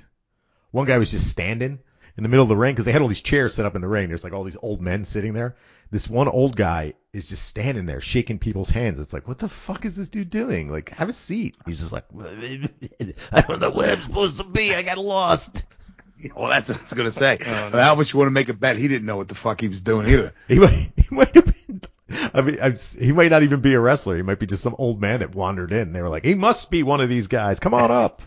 one 0.71 0.87
guy 0.87 0.99
was 0.99 1.11
just 1.11 1.29
standing 1.29 1.81
in 2.17 2.23
the 2.23 2.29
middle 2.29 2.43
of 2.43 2.49
the 2.49 2.57
ring 2.57 2.75
because 2.75 2.85
they 2.85 2.93
had 2.93 3.03
all 3.03 3.09
these 3.09 3.21
chairs 3.21 3.55
set 3.55 3.65
up 3.65 3.75
in 3.75 3.81
the 3.81 3.89
ring. 3.89 4.09
There's 4.09 4.25
like 4.25 4.33
all 4.33 4.45
these 4.45 4.57
old 4.61 4.81
men 4.81 5.05
sitting 5.05 5.33
there. 5.33 5.57
This 5.91 6.09
one 6.09 6.29
old 6.29 6.57
guy 6.57 6.95
is 7.13 7.29
just 7.29 7.45
standing 7.45 7.85
there 7.85 8.01
shaking 8.01 8.39
people's 8.39 8.71
hands. 8.71 8.99
It's 8.99 9.13
like, 9.13 9.29
what 9.29 9.39
the 9.39 9.49
fuck 9.49 9.85
is 9.85 9.97
this 9.97 10.09
dude 10.09 10.31
doing? 10.31 10.71
Like, 10.71 10.91
have 10.91 11.11
a 11.11 11.13
seat. 11.13 11.57
He's 11.67 11.81
just 11.81 11.93
like, 11.93 12.05
I 13.33 13.41
don't 13.43 13.61
know 13.61 13.71
where 13.71 13.93
I'm 13.93 14.01
supposed 14.01 14.39
to 14.39 14.45
be. 14.45 14.75
I 14.75 14.83
got 14.83 14.99
lost. 14.99 15.65
well, 16.37 16.49
that's 16.49 16.69
what 16.69 16.79
I 16.79 16.81
was 16.81 16.93
gonna 16.93 17.11
say. 17.11 17.39
Oh, 17.47 17.71
no. 17.71 17.79
How 17.79 17.95
much 17.95 18.13
you 18.13 18.19
want 18.19 18.29
to 18.29 18.33
make 18.33 18.49
a 18.49 18.55
bet? 18.55 18.77
He 18.77 18.89
didn't 18.89 19.07
know 19.07 19.17
what 19.17 19.29
the 19.29 19.35
fuck 19.35 19.61
he 19.61 19.69
was 19.69 19.83
doing 19.83 20.07
either. 20.09 20.33
He 20.49 20.59
might, 20.59 20.93
he 20.97 21.15
might 21.15 21.35
have 21.35 21.47
been. 21.47 21.83
I 22.35 22.41
mean, 22.43 22.59
I'm, 22.61 22.77
he 22.99 23.13
might 23.13 23.31
not 23.31 23.43
even 23.43 23.61
be 23.61 23.75
a 23.75 23.81
wrestler. 23.81 24.17
He 24.17 24.23
might 24.23 24.39
be 24.39 24.47
just 24.47 24.63
some 24.63 24.75
old 24.79 25.01
man 25.01 25.21
that 25.21 25.35
wandered 25.35 25.73
in. 25.73 25.93
They 25.93 26.03
were 26.03 26.09
like, 26.09 26.25
he 26.25 26.35
must 26.35 26.71
be 26.71 26.83
one 26.83 27.01
of 27.01 27.09
these 27.09 27.27
guys. 27.27 27.59
Come 27.61 27.75
on 27.75 27.91
up. 27.91 28.23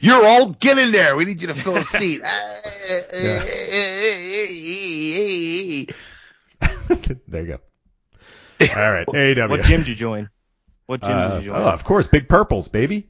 You're 0.00 0.24
all 0.24 0.50
get 0.50 0.78
in 0.78 0.92
there. 0.92 1.16
We 1.16 1.24
need 1.24 1.42
you 1.42 1.48
to 1.48 1.54
fill 1.54 1.76
a 1.76 1.82
seat. 1.82 2.20
there 7.28 7.42
you 7.42 7.46
go. 7.46 7.58
All 8.60 8.92
right, 8.92 9.06
AEW. 9.06 9.48
What 9.48 9.62
gym 9.64 9.80
did 9.80 9.88
you 9.88 9.94
join? 9.94 10.28
What 10.86 11.00
gym 11.02 11.10
Uh, 11.10 11.28
did 11.36 11.44
you 11.44 11.50
join? 11.50 11.60
oh, 11.60 11.64
of 11.66 11.84
course, 11.84 12.06
Big 12.06 12.28
Purples, 12.28 12.68
baby. 12.68 13.08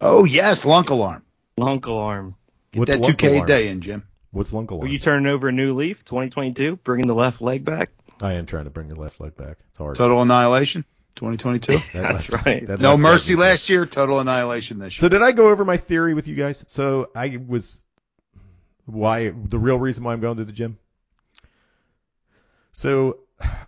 oh 0.00 0.24
yes, 0.24 0.64
lunk 0.64 0.90
alarm. 0.90 1.22
Lunk 1.56 1.86
Alarm. 1.86 2.36
Get 2.72 2.78
What's 2.80 2.90
that 2.92 3.00
2K 3.00 3.28
alarm? 3.32 3.46
day 3.46 3.68
in, 3.68 3.80
Jim. 3.80 4.04
What's 4.30 4.52
Lunk 4.52 4.70
Alarm? 4.70 4.86
Are 4.86 4.90
you 4.90 4.98
turning 5.00 5.26
over 5.26 5.48
a 5.48 5.52
new 5.52 5.74
leaf, 5.74 6.04
2022, 6.04 6.76
bringing 6.76 7.08
the 7.08 7.14
left 7.14 7.40
leg 7.40 7.64
back? 7.64 7.90
I 8.20 8.34
am 8.34 8.46
trying 8.46 8.64
to 8.64 8.70
bring 8.70 8.88
the 8.88 8.94
left 8.94 9.20
leg 9.20 9.34
back. 9.36 9.56
It's 9.70 9.78
hard. 9.78 9.96
Total 9.96 10.20
annihilation, 10.22 10.84
2022. 11.18 11.72
That 11.92 12.12
That's 12.12 12.30
left- 12.30 12.46
right. 12.46 12.66
that 12.66 12.80
no 12.80 12.90
left 12.90 13.00
mercy 13.00 13.32
is- 13.34 13.38
last 13.38 13.68
year. 13.68 13.84
Total 13.86 14.20
annihilation 14.20 14.78
this 14.78 14.94
year. 14.94 15.00
So 15.02 15.08
did 15.08 15.22
I 15.22 15.32
go 15.32 15.48
over 15.50 15.64
my 15.64 15.76
theory 15.76 16.14
with 16.14 16.28
you 16.28 16.34
guys? 16.34 16.64
So 16.68 17.10
I 17.14 17.36
was 17.44 17.84
why 18.86 19.30
the 19.30 19.58
real 19.58 19.78
reason 19.78 20.04
why 20.04 20.12
I'm 20.12 20.20
going 20.20 20.38
to 20.38 20.44
the 20.44 20.52
gym. 20.52 20.78
So 22.72 23.18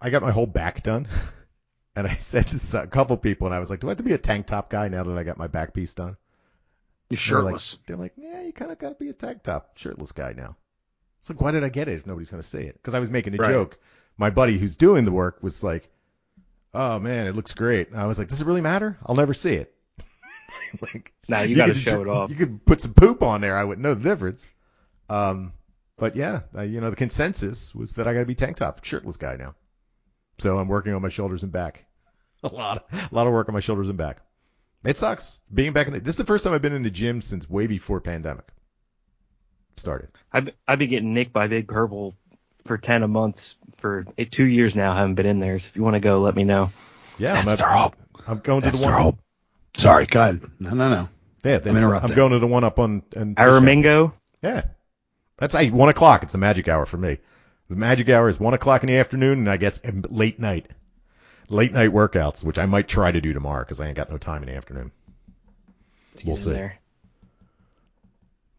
I 0.01 0.11
got 0.11 0.23
my 0.23 0.31
whole 0.31 0.47
back 0.47 0.83
done, 0.83 1.09
and 1.97 2.07
I 2.07 2.17
said 2.17 2.47
to 2.47 2.83
a 2.83 2.87
couple 2.87 3.17
people, 3.17 3.47
and 3.47 3.55
I 3.55 3.59
was 3.59 3.71
like, 3.71 3.81
"Do 3.81 3.89
I 3.89 3.91
have 3.91 3.99
to 3.99 4.03
be 4.05 4.13
a 4.15 4.19
tank 4.19 4.47
top 4.47 4.71
guy 4.71 4.89
now 4.89 5.05
that 5.05 5.19
I 5.19 5.23
got 5.25 5.37
my 5.39 5.47
back 5.49 5.75
piece 5.75 5.95
done?" 5.95 6.17
You're 7.09 7.17
They're 7.19 7.43
like- 7.43 7.53
shirtless. 7.53 7.79
They're 7.87 7.97
like, 7.97 8.13
"Yeah, 8.17 8.43
you 8.43 8.53
kind 8.53 8.71
of 8.71 8.79
got 8.79 8.91
to 8.91 8.95
be 8.95 9.09
a 9.11 9.13
tank 9.13 9.43
top 9.43 9.77
shirtless 9.77 10.13
guy 10.13 10.33
now." 10.37 10.57
It's 11.21 11.29
like, 11.29 11.41
why 11.41 11.51
did 11.51 11.65
I 11.65 11.69
get 11.69 11.87
it 11.89 11.95
if 11.97 12.07
nobody's 12.07 12.31
gonna 12.31 12.43
see 12.43 12.61
it? 12.63 12.75
Because 12.75 12.95
I 12.95 12.99
was 12.99 13.11
making 13.11 13.35
a 13.35 13.39
Right. 13.39 13.51
joke. 13.51 13.79
My 14.17 14.31
buddy 14.31 14.59
who's 14.59 14.77
doing 14.79 15.05
the 15.05 15.13
work 15.13 15.43
was 15.43 15.63
like, 15.63 15.91
"Oh 16.75 16.99
man, 16.99 17.27
it 17.27 17.35
looks 17.35 17.55
great." 17.55 17.95
I 17.95 18.07
was 18.07 18.19
like, 18.19 18.29
"Does 18.29 18.41
it 18.41 18.47
really 18.47 18.61
matter? 18.61 18.99
I'll 19.05 19.15
never 19.15 19.35
see 19.35 19.55
it." 19.55 19.75
like, 20.81 21.13
No, 21.29 21.43
you, 21.43 21.57
got 21.57 21.67
to 21.67 21.75
show 21.75 22.03
it 22.03 22.09
off. 22.09 22.31
You 22.31 22.37
could 22.37 22.65
put 22.65 22.81
some 22.81 22.95
poop 22.95 23.23
on 23.23 23.41
there. 23.41 23.57
I 23.57 23.65
wouldn't 23.65 23.83
know 23.83 23.95
the 23.95 24.09
difference. 24.09 24.49
Um, 25.09 25.53
but 25.97 26.17
yeah, 26.17 26.41
uh, 26.57 26.63
you 26.63 26.81
know, 26.81 26.91
the 26.91 26.97
consensus 26.97 27.75
was 27.75 27.95
that 27.95 28.09
I 28.09 28.15
got 28.15 28.21
to 28.21 28.27
be 28.27 28.35
tank 28.35 28.57
top, 28.57 28.85
shirtless 28.85 29.17
guy 29.17 29.37
now. 29.37 29.55
So 30.39 30.59
I'm 30.59 30.69
working 30.69 30.95
on 30.95 31.03
my 31.03 31.09
shoulders 31.09 31.43
and 31.43 31.53
back. 31.53 31.85
A 32.43 32.49
lot, 32.49 32.87
a 32.91 33.15
lot 33.15 33.27
of 33.27 33.35
work 33.35 33.51
on 33.51 33.53
my 33.53 33.61
shoulders 33.61 33.91
and 33.91 33.99
back. 33.99 34.23
It 34.83 34.97
sucks 34.97 35.43
being 35.53 35.75
back 35.75 35.89
in. 35.89 35.93
The, 35.93 36.01
this 36.01 36.15
is 36.15 36.17
the 36.17 36.25
first 36.25 36.43
time 36.43 36.55
I've 36.55 36.63
been 36.63 36.73
in 36.73 36.83
the 36.83 36.89
gym 36.89 37.21
since 37.21 37.51
way 37.51 37.67
before 37.67 38.01
pandemic 38.01 38.47
started. 39.77 40.09
I've, 40.33 40.49
I've 40.67 40.79
been 40.79 40.89
getting 40.89 41.13
nicked 41.13 41.35
by 41.35 41.49
Big 41.49 41.69
Purple 41.69 42.17
for 42.65 42.79
10 42.79 43.03
a 43.03 43.09
month 43.09 43.55
for 43.79 44.05
eh, 44.19 44.25
two 44.31 44.45
years 44.45 44.75
now. 44.75 44.93
I 44.93 44.97
haven't 44.97 45.15
been 45.15 45.27
in 45.27 45.41
there. 45.41 45.59
So 45.59 45.69
if 45.69 45.77
you 45.77 45.83
want 45.83 45.95
to 45.95 46.01
go, 46.01 46.21
let 46.21 46.35
me 46.37 46.45
know. 46.45 46.71
Yeah, 47.19 47.35
That's 47.35 47.49
I'm, 47.49 47.57
their 47.57 47.69
hope. 47.69 47.97
I'm 48.27 48.39
going 48.39 48.61
That's 48.61 48.77
to 48.77 48.81
the 48.81 48.87
their 48.87 48.95
one. 48.95 49.03
hope. 49.03 49.19
Sorry, 49.75 50.07
go 50.07 50.21
ahead. 50.21 50.43
No, 50.59 50.71
no, 50.71 50.89
no. 50.89 51.09
Yeah, 51.45 51.59
that's, 51.59 51.67
interrupting. 51.67 52.11
I'm 52.11 52.17
going 52.17 52.33
to 52.33 52.39
the 52.39 52.47
one 52.47 52.65
up 52.65 52.79
on. 52.79 53.03
on 53.17 53.35
Aramingo. 53.37 54.13
Yeah. 54.43 54.65
That's 55.39 55.55
like 55.55 55.73
one 55.73 55.89
o'clock. 55.89 56.23
It's 56.23 56.33
the 56.33 56.39
magic 56.39 56.69
hour 56.69 56.85
for 56.87 56.97
me. 56.99 57.19
The 57.69 57.77
magic 57.77 58.09
hour 58.09 58.29
is 58.29 58.39
one 58.39 58.53
o'clock 58.53 58.83
in 58.83 58.89
the 58.89 58.97
afternoon, 58.99 59.39
and 59.41 59.49
I 59.49 59.57
guess 59.57 59.81
um, 59.85 60.05
late 60.11 60.39
night, 60.39 60.67
late 61.49 61.73
night 61.73 61.91
workouts, 61.91 62.43
which 62.43 62.59
I 62.59 62.67
might 62.67 62.89
try 62.89 63.11
to 63.13 63.21
do 63.21 63.33
tomorrow 63.33 63.63
because 63.63 63.81
I 63.81 63.87
ain't 63.87 63.97
got 63.97 64.11
no 64.11 64.19
time 64.19 64.43
in 64.43 64.49
the 64.49 64.57
afternoon. 64.57 64.91
Let's 66.13 66.25
We'll 66.25 66.37
see. 66.37 66.51
There. 66.51 66.79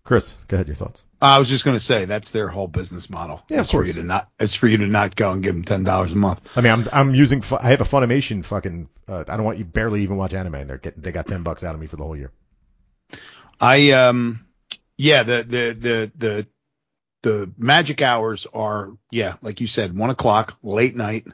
Chris, 0.04 0.36
go 0.48 0.56
ahead. 0.56 0.68
Your 0.68 0.76
thoughts? 0.76 1.04
I 1.22 1.38
was 1.38 1.48
just 1.48 1.64
going 1.64 1.76
to 1.78 1.84
say 1.84 2.06
that's 2.06 2.32
their 2.32 2.48
whole 2.48 2.68
business 2.68 3.10
model. 3.10 3.44
Yeah, 3.50 3.58
of 3.58 3.62
it's 3.62 3.72
for 3.72 3.86
you 3.86 3.94
to 3.94 4.04
not. 4.04 4.28
It's 4.40 4.56
for 4.56 4.68
you 4.68 4.78
to 4.78 4.88
not 4.88 5.16
go 5.16 5.32
and 5.32 5.44
give 5.44 5.54
them 5.54 5.64
ten 5.64 5.84
dollars 5.84 6.12
a 6.12 6.16
month. 6.16 6.42
I 6.58 6.62
mean, 6.62 6.72
I'm 6.72 6.88
I'm 6.92 7.16
using. 7.16 7.44
I 7.60 7.70
have 7.70 7.82
a 7.82 7.86
Funimation 7.86 8.44
fucking. 8.44 8.90
Uh, 9.08 9.24
I 9.28 9.38
don't 9.38 9.46
want 9.46 9.60
you 9.60 9.66
barely 9.66 10.04
even 10.04 10.18
watch 10.18 10.34
anime, 10.34 10.56
and 10.56 10.70
they're 10.70 10.78
getting 10.80 11.02
they 11.04 11.12
got 11.12 11.28
ten 11.28 11.44
bucks 11.44 11.64
out 11.64 11.76
of 11.76 11.82
me 11.82 11.88
for 11.88 11.98
the 11.98 12.04
whole 12.04 12.18
year. 12.18 12.32
I 13.60 13.92
um, 13.92 14.46
yeah, 14.98 15.22
the 15.24 15.44
the 15.44 15.78
the 15.80 16.12
the 16.18 16.48
the 17.22 17.52
magic 17.58 18.02
hours 18.02 18.48
are 18.52 18.90
yeah, 19.12 19.36
like 19.44 19.62
you 19.62 19.68
said, 19.68 19.96
one 19.96 20.10
o'clock, 20.10 20.58
late 20.64 20.96
night, 20.96 21.28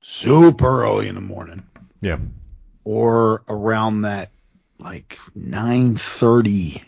super 0.00 0.82
early 0.84 1.08
in 1.08 1.16
the 1.16 1.20
morning, 1.20 1.64
Yeah. 2.00 2.18
or 2.84 3.42
around 3.48 4.02
that 4.02 4.30
like 4.78 5.18
nine 5.34 5.96
thirty 5.96 6.82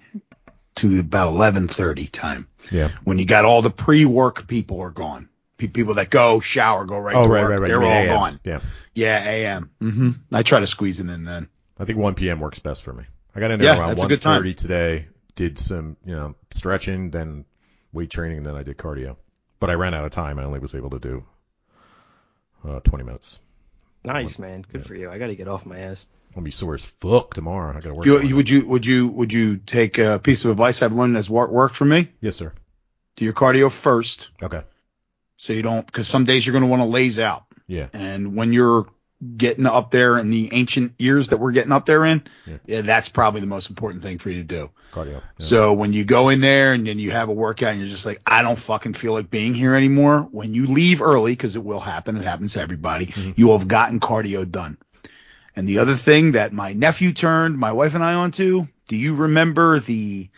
to 0.76 1.00
about 1.00 1.28
eleven 1.28 1.68
thirty 1.68 2.06
time 2.06 2.46
Yeah. 2.70 2.90
when 3.04 3.18
you 3.18 3.26
got 3.26 3.44
all 3.44 3.62
the 3.62 3.70
pre-work 3.70 4.46
people 4.46 4.80
are 4.80 4.90
gone. 4.90 5.28
Pe- 5.58 5.68
People 5.68 5.94
that 5.94 6.10
go 6.10 6.40
shower, 6.40 6.84
go 6.84 6.98
right 6.98 7.16
oh 7.16 7.22
to 7.24 7.28
right, 7.28 7.40
work, 7.42 7.50
right, 7.50 7.58
right. 7.60 7.68
they're 7.68 7.80
You 7.80 7.86
all 7.86 7.92
mean 8.00 8.08
AM. 8.10 8.16
gone. 8.16 8.40
Yeah. 8.44 8.60
Yeah, 8.94 9.24
AM. 9.24 9.70
hmm 9.80 10.10
I 10.32 10.42
try 10.42 10.60
to 10.60 10.66
squeeze 10.66 11.00
it 11.00 11.08
in 11.08 11.24
then. 11.24 11.48
I 11.78 11.84
think 11.84 11.98
1 11.98 12.14
p.m. 12.14 12.40
works 12.40 12.58
best 12.58 12.82
for 12.82 12.92
me. 12.92 13.04
I 13.34 13.40
got 13.40 13.50
in 13.50 13.60
there 13.60 13.74
Yeah, 13.74 13.80
around 13.80 13.88
that's 13.90 14.02
a 14.02 14.06
good 14.06 14.22
time. 14.22 14.42
1:30 14.42 14.56
today. 14.56 15.08
Did 15.34 15.58
some, 15.58 15.96
you 16.04 16.14
know, 16.14 16.34
stretching, 16.50 17.10
then 17.10 17.44
weight 17.92 18.08
training, 18.10 18.38
and 18.38 18.46
then 18.46 18.54
I 18.56 18.62
did 18.62 18.78
cardio. 18.78 19.16
But 19.60 19.68
I 19.70 19.74
ran 19.74 19.92
out 19.94 20.04
of 20.06 20.10
time. 20.10 20.38
I 20.38 20.44
only 20.44 20.58
was 20.60 20.74
able 20.74 20.90
to 20.90 20.98
do 20.98 21.24
uh, 22.66 22.80
20 22.80 23.04
minutes. 23.04 23.38
Nice, 24.04 24.38
man. 24.38 24.64
Good 24.70 24.86
for 24.86 24.94
you. 24.94 25.10
I 25.10 25.18
got 25.18 25.26
to 25.28 25.36
get 25.36 25.48
off 25.48 25.66
my 25.66 25.78
ass. 25.78 26.06
I'll 26.36 26.42
be 26.42 26.50
sore 26.50 26.74
as 26.74 26.84
fuck 26.84 27.32
tomorrow. 27.34 27.70
I 27.70 27.74
got 27.80 27.84
to 27.84 27.94
work. 27.94 28.06
You, 28.06 28.20
you, 28.20 28.36
would 28.36 28.50
you 28.50 28.66
would 28.66 28.84
you 28.86 29.08
would 29.08 29.32
you 29.32 29.56
take 29.56 29.98
a 29.98 30.18
piece 30.18 30.44
of 30.44 30.50
advice 30.50 30.82
I've 30.82 30.92
learned 30.92 31.16
that's 31.16 31.30
wor- 31.30 31.48
worked 31.50 31.74
for 31.74 31.86
me? 31.86 32.08
Yes, 32.20 32.36
sir. 32.36 32.52
Do 33.16 33.24
your 33.24 33.32
cardio 33.34 33.72
first, 33.72 34.30
Okay. 34.42 34.60
so 35.36 35.54
you 35.54 35.62
don't 35.62 35.86
because 35.86 36.06
some 36.08 36.24
days 36.24 36.46
you're 36.46 36.52
going 36.52 36.62
to 36.64 36.68
want 36.68 36.82
to 36.82 36.86
laze 36.88 37.18
out, 37.18 37.44
Yeah. 37.66 37.88
and 37.94 38.36
when 38.36 38.52
you're 38.52 38.86
getting 39.38 39.64
up 39.64 39.90
there 39.90 40.18
in 40.18 40.28
the 40.28 40.50
ancient 40.52 40.92
years 40.98 41.28
that 41.28 41.38
we're 41.38 41.52
getting 41.52 41.72
up 41.72 41.86
there 41.86 42.04
in, 42.04 42.22
Yeah. 42.46 42.56
yeah, 42.66 42.80
that's 42.82 43.08
probably 43.08 43.40
the 43.40 43.46
most 43.46 43.70
important 43.70 44.02
thing 44.02 44.18
for 44.18 44.28
you 44.28 44.36
to 44.42 44.44
do. 44.44 44.70
Cardio. 44.92 45.12
Yeah. 45.14 45.20
So 45.38 45.72
when 45.72 45.94
you 45.94 46.04
go 46.04 46.28
in 46.28 46.42
there 46.42 46.74
and 46.74 46.86
then 46.86 46.98
you 46.98 47.12
have 47.12 47.30
a 47.30 47.32
workout 47.32 47.70
and 47.70 47.78
you're 47.78 47.88
just 47.88 48.04
like, 48.04 48.20
I 48.26 48.42
don't 48.42 48.58
fucking 48.58 48.92
feel 48.92 49.14
like 49.14 49.30
being 49.30 49.54
here 49.54 49.74
anymore. 49.74 50.28
When 50.30 50.52
you 50.52 50.66
leave 50.66 51.00
early, 51.00 51.32
because 51.32 51.56
it 51.56 51.64
will 51.64 51.80
happen, 51.80 52.18
it 52.18 52.24
happens 52.24 52.52
to 52.52 52.60
everybody, 52.60 53.06
Mhm. 53.06 53.38
you 53.38 53.46
will 53.46 53.58
have 53.58 53.68
gotten 53.68 54.00
cardio 54.00 54.48
done. 54.50 54.76
And 55.56 55.66
the 55.66 55.78
other 55.78 55.94
thing 55.94 56.32
that 56.32 56.52
my 56.52 56.72
nephew 56.74 57.12
turned 57.12 57.58
my 57.58 57.72
wife 57.72 57.94
and 57.94 58.04
I 58.04 58.14
onto, 58.14 58.66
do 58.88 58.96
you 58.96 59.14
remember 59.14 59.80
the 59.80 60.28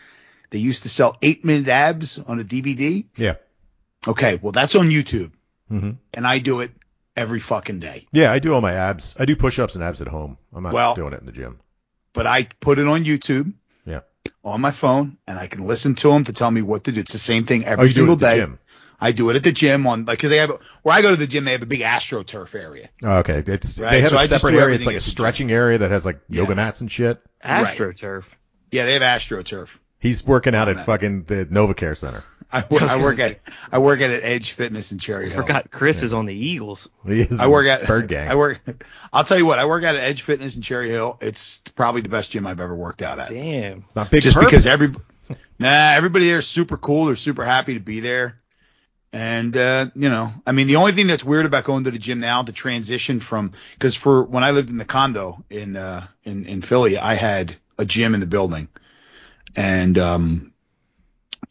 they 0.51 0.59
used 0.59 0.83
to 0.83 0.89
sell 0.89 1.17
eight 1.21 1.43
minute 1.45 1.67
abs 1.67 2.17
on 2.19 2.39
a 2.39 2.43
DVD? 2.43 3.05
yeah. 3.17 3.35
Okay, 4.07 4.39
well 4.41 4.53
that's 4.53 4.75
on 4.75 4.89
YouTube, 4.89 5.31
Mm-hmm. 5.69 5.91
and 6.13 6.25
I 6.25 6.39
do 6.39 6.61
it 6.61 6.71
every 7.17 7.39
fucking 7.41 7.79
day. 7.79 8.07
Yeah. 8.13 8.31
I 8.31 8.39
do 8.39 8.53
all 8.53 8.61
my 8.61 8.71
abs. 8.73 9.13
I 9.19 9.25
do 9.25 9.35
push-ups 9.35 9.75
and 9.75 9.83
abs 9.83 10.01
at 10.01 10.07
home. 10.07 10.37
I'm 10.55 10.63
not 10.63 10.73
Well- 10.73 10.95
doing 10.95 11.11
it 11.13 11.19
in 11.19 11.25
the 11.25 11.33
gym. 11.33 11.59
But 12.13 12.25
I 12.25 12.47
put 12.61 12.79
it 12.79 12.87
on 12.87 13.03
YouTube. 13.05 13.53
Yeah. 13.85 13.99
On 14.43 14.61
my 14.61 14.71
phone, 14.71 15.17
and 15.27 15.37
I 15.37 15.47
can 15.47 15.67
listen 15.67 15.95
to 15.95 16.09
them 16.11 16.23
to 16.23 16.33
tell 16.33 16.49
me 16.49 16.61
what 16.61 16.85
to 16.85 16.91
do. 16.93 17.01
It's 17.01 17.11
the 17.11 17.19
same 17.19 17.43
thing 17.45 17.65
Oh, 17.65 17.71
every 17.71 17.87
it 17.87 17.91
single 17.91 18.13
at 18.13 18.19
the 18.19 18.25
day. 18.25 18.51
Gym. 18.99 19.07
I 19.07 19.11
do 19.11 19.29
it 19.29 19.35
at 19.35 19.43
the 19.43 19.51
gym 19.51 19.87
on 19.87 20.05
like 20.05 20.17
because 20.17 20.29
they 20.31 20.37
have 20.37 20.51
where 20.83 20.95
I 20.95 21.01
go 21.01 21.09
to 21.11 21.15
the 21.15 21.27
gym 21.27 21.45
they 21.45 21.53
have 21.53 21.61
a 21.63 21.65
big 21.65 21.81
astroturf 21.81 22.53
area. 22.55 22.89
Oh, 23.03 23.17
okay. 23.19 23.43
It's 23.45 23.79
Right, 23.79 23.91
they 23.91 24.01
have 24.01 24.09
so 24.09 24.15
a 24.15 24.19
I 24.19 24.27
just 24.27 24.41
separate 24.41 24.59
area. 24.59 24.75
It's 24.75 24.85
like 24.85 24.93
a 24.93 24.97
at 24.97 25.01
gym. 25.03 25.11
stretching 25.11 25.51
area 25.51 25.77
that 25.79 25.91
has 25.91 26.05
like 26.05 26.19
Yeah. 26.29 26.41
yoga 26.41 26.55
mats 26.55 26.81
and 26.81 26.91
shit. 26.91 27.21
Right. 27.43 27.65
AstroTurf. 27.65 28.25
Yeah, 28.71 28.85
they 28.85 28.93
have 28.93 29.01
astroturf. 29.01 29.69
He's 29.99 30.25
working 30.25 30.55
out 30.55 30.69
at 30.69 30.77
man. 30.77 30.85
fucking 30.85 31.23
the 31.23 31.45
NovaCare 31.45 31.97
Center. 31.97 32.23
I, 32.51 32.61
wo- 32.69 32.79
I 32.79 32.99
work 33.01 33.19
at 33.19 33.39
I 33.71 33.77
work 33.77 34.01
at 34.01 34.09
Edge 34.09 34.53
Fitness 34.53 34.91
in 34.91 34.97
Cherry 34.97 35.27
I 35.27 35.29
Hill. 35.29 35.41
forgot 35.43 35.69
Chris 35.69 36.01
is 36.01 36.13
on 36.13 36.25
the 36.25 36.33
Eagles. 36.33 36.89
He 37.05 37.21
is 37.21 37.39
I 37.39 37.45
work 37.47 37.67
at 37.67 37.85
Bird 37.85 38.07
Gang. 38.07 38.27
I 38.29 38.35
work. 38.35 38.61
I'll 39.13 39.23
tell 39.23 39.37
you 39.37 39.45
what. 39.45 39.59
I 39.59 39.65
work 39.65 39.83
at 39.83 39.95
Edge 39.95 40.23
Fitness 40.23 40.55
in 40.55 40.61
Cherry 40.63 40.89
Hill. 40.89 41.17
It's 41.21 41.59
probably 41.75 42.01
the 42.01 42.09
best 42.09 42.31
gym 42.31 42.47
I've 42.47 42.59
ever 42.59 42.73
worked 42.75 43.03
out 43.03 43.19
at. 43.19 43.29
Damn. 43.29 43.85
Not 43.95 44.09
big 44.09 44.23
Just 44.23 44.35
Perp? 44.35 44.45
because 44.45 44.65
every 44.65 44.91
nah 45.59 45.91
everybody 45.93 46.25
there 46.27 46.39
is 46.39 46.47
super 46.47 46.77
cool. 46.77 47.05
They're 47.05 47.15
super 47.15 47.45
happy 47.45 47.75
to 47.75 47.79
be 47.79 47.99
there. 47.99 48.39
And 49.11 49.57
uh, 49.57 49.87
you 49.95 50.09
know, 50.09 50.31
I 50.45 50.51
mean, 50.51 50.67
the 50.67 50.75
only 50.75 50.91
thing 50.91 51.07
that's 51.07 51.23
weird 51.23 51.47
about 51.47 51.63
going 51.63 51.83
to 51.85 51.91
the 51.91 51.97
gym 51.97 52.19
now, 52.19 52.43
the 52.43 52.51
transition 52.51 53.19
from 53.19 53.53
because 53.73 53.95
for 53.95 54.23
when 54.23 54.43
I 54.43 54.51
lived 54.51 54.69
in 54.69 54.77
the 54.77 54.85
condo 54.85 55.43
in 55.49 55.75
uh, 55.75 56.05
in 56.23 56.45
in 56.45 56.61
Philly, 56.61 56.97
I 56.97 57.15
had 57.15 57.55
a 57.79 57.85
gym 57.85 58.13
in 58.13 58.19
the 58.19 58.27
building, 58.27 58.67
and 59.55 59.97
um, 59.97 60.53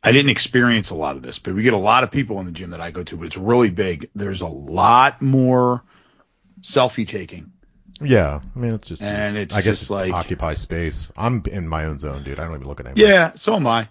I 0.04 0.12
didn't 0.12 0.30
experience 0.30 0.90
a 0.90 0.94
lot 0.94 1.16
of 1.16 1.22
this, 1.22 1.40
but 1.40 1.52
we 1.54 1.64
get 1.64 1.72
a 1.72 1.78
lot 1.78 2.04
of 2.04 2.12
people 2.12 2.38
in 2.38 2.46
the 2.46 2.52
gym 2.52 2.70
that 2.70 2.80
I 2.80 2.92
go 2.92 3.02
to, 3.02 3.16
but 3.16 3.26
it's 3.26 3.36
really 3.38 3.70
big. 3.70 4.08
There's 4.14 4.42
a 4.42 4.46
lot 4.46 5.20
more 5.20 5.82
selfie 6.60 7.08
taking. 7.08 7.50
Yeah, 8.00 8.40
I 8.54 8.58
mean 8.58 8.74
it's 8.74 8.86
just 8.86 9.02
And 9.02 9.36
it's 9.36 9.56
I 9.56 9.62
guess 9.62 9.90
like- 9.90 10.12
occupy 10.12 10.54
space. 10.54 11.10
I'm 11.16 11.42
in 11.50 11.66
my 11.66 11.86
own 11.86 11.98
zone, 11.98 12.22
dude. 12.22 12.38
I 12.38 12.44
don't 12.44 12.54
even 12.54 12.68
look 12.68 12.78
at 12.78 12.86
anyone. 12.86 13.10
Yeah, 13.10 13.32
so 13.34 13.56
am 13.56 13.66
I. 13.66 13.88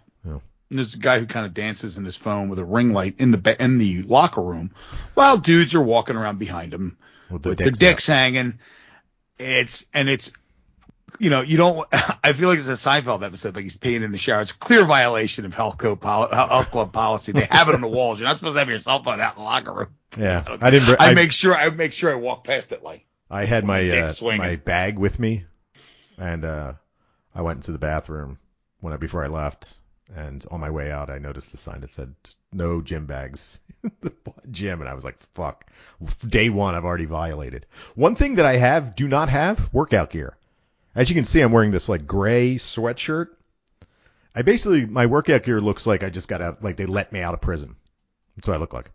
And 0.70 0.80
there's 0.80 0.96
a 0.96 1.00
guy 1.00 1.20
who 1.20 1.26
kind 1.26 1.46
of 1.46 1.54
dances 1.54 1.98
in 1.98 2.04
his 2.04 2.18
phone 2.18 2.50
with 2.50 2.60
a 2.60 2.66
ring 2.66 2.92
light 2.92 3.16
in 3.20 3.32
the 3.32 3.38
ba- 3.38 3.62
in 3.62 3.78
the 3.78 4.04
locker 4.04 4.42
room, 4.42 4.72
while 5.14 5.38
dudes 5.38 5.76
are 5.76 5.82
walking 5.82 6.16
around 6.18 6.40
behind 6.40 6.74
him 6.74 6.98
with 7.30 7.44
the 7.44 7.50
with 7.50 7.58
their 7.58 7.68
dicks 7.68 7.80
dicks 7.80 8.08
hanging. 8.08 8.60
It's 9.40 9.88
and 9.94 10.10
it's 10.10 10.34
you 11.20 11.30
know 11.30 11.42
you 11.42 11.58
don't. 11.58 11.88
I 11.92 12.34
feel 12.34 12.50
like 12.50 12.60
it's 12.60 12.68
a 12.68 12.74
Seinfeld 12.74 13.24
episode, 13.24 13.56
like 13.56 13.64
he's 13.64 13.78
peeing 13.78 14.04
in 14.04 14.12
the 14.12 14.18
shower. 14.18 14.42
It's 14.42 14.52
a 14.52 14.58
clear 14.58 14.84
violation 14.84 15.46
of 15.46 15.54
health 15.54 15.78
code 15.78 16.02
poli- 16.02 16.36
health 16.36 16.72
club 16.72 16.92
policy. 16.92 17.32
They 17.32 17.48
have 17.50 17.70
it 17.70 17.76
on 17.76 17.82
the 17.82 17.88
walls. 17.88 18.20
You're 18.20 18.28
not 18.28 18.38
supposed 18.38 18.56
to 18.56 18.60
have 18.60 18.70
your 18.70 18.80
cell 18.80 19.02
phone 19.04 19.22
out 19.22 19.38
in 19.38 19.44
the 19.44 19.46
locker 19.46 19.74
room. 19.74 19.96
Yeah, 20.18 20.44
I 20.62 20.70
didn't. 20.70 20.88
br- 20.88 20.96
I, 21.00 21.12
I, 21.12 21.14
make 21.14 21.32
sure 21.32 21.56
I 21.56 21.70
make 21.70 21.94
sure 21.94 22.12
I 22.12 22.16
walk 22.16 22.44
past 22.44 22.72
it 22.72 22.84
like 22.84 23.06
I 23.30 23.46
had 23.46 23.64
my 23.64 23.88
uh, 23.90 24.10
my 24.22 24.56
bag 24.56 24.98
with 24.98 25.20
me, 25.20 25.46
and 26.18 26.44
uh, 26.44 26.74
I 27.34 27.42
went 27.42 27.58
into 27.58 27.72
the 27.72 27.78
bathroom, 27.78 28.40
when 28.80 28.94
I 28.94 28.98
before 28.98 29.24
I 29.24 29.28
left, 29.28 29.78
and 30.16 30.46
on 30.52 30.60
my 30.60 30.70
way 30.70 30.92
out, 30.92 31.10
I 31.10 31.18
noticed 31.18 31.52
the 31.52 31.58
sign 31.58 31.82
that 31.82 31.94
said 31.94 32.16
"No 32.52 32.82
gym 32.82 33.06
bags." 33.06 33.60
in 33.84 33.92
the 34.02 34.14
gym, 34.52 34.82
and 34.82 34.90
I 34.90 34.94
was 34.94 35.04
like, 35.04 35.22
"Fuck!" 35.34 35.66
Day 36.28 36.50
one, 36.50 36.76
I've 36.76 36.86
already 36.86 37.06
violated. 37.06 37.66
One 37.96 38.16
thing 38.16 38.36
that 38.36 38.46
I 38.46 38.58
have, 38.58 38.96
do 38.96 39.08
not 39.08 39.30
have, 39.30 39.74
workout 39.74 40.12
gear. 40.12 40.38
As 40.96 41.10
you 41.10 41.16
can 41.16 41.26
see, 41.26 41.42
I'm 41.42 41.52
wearing 41.52 41.72
this 41.72 41.90
like 41.90 42.08
gray 42.08 42.56
sweatshirt. 42.56 43.28
I 44.34 44.42
basically 44.44 44.86
my 44.86 45.06
workout 45.06 45.44
gear 45.44 45.62
looks 45.62 45.86
like 45.86 46.04
I 46.04 46.10
just 46.10 46.28
got 46.28 46.42
out, 46.42 46.64
like 46.64 46.78
they 46.78 46.86
let 46.86 47.12
me 47.12 47.22
out 47.22 47.34
of 47.34 47.42
prison. 47.42 47.76
That's 48.36 48.48
what 48.48 48.56
I 48.56 48.60
look 48.60 48.74
like. 48.74 48.92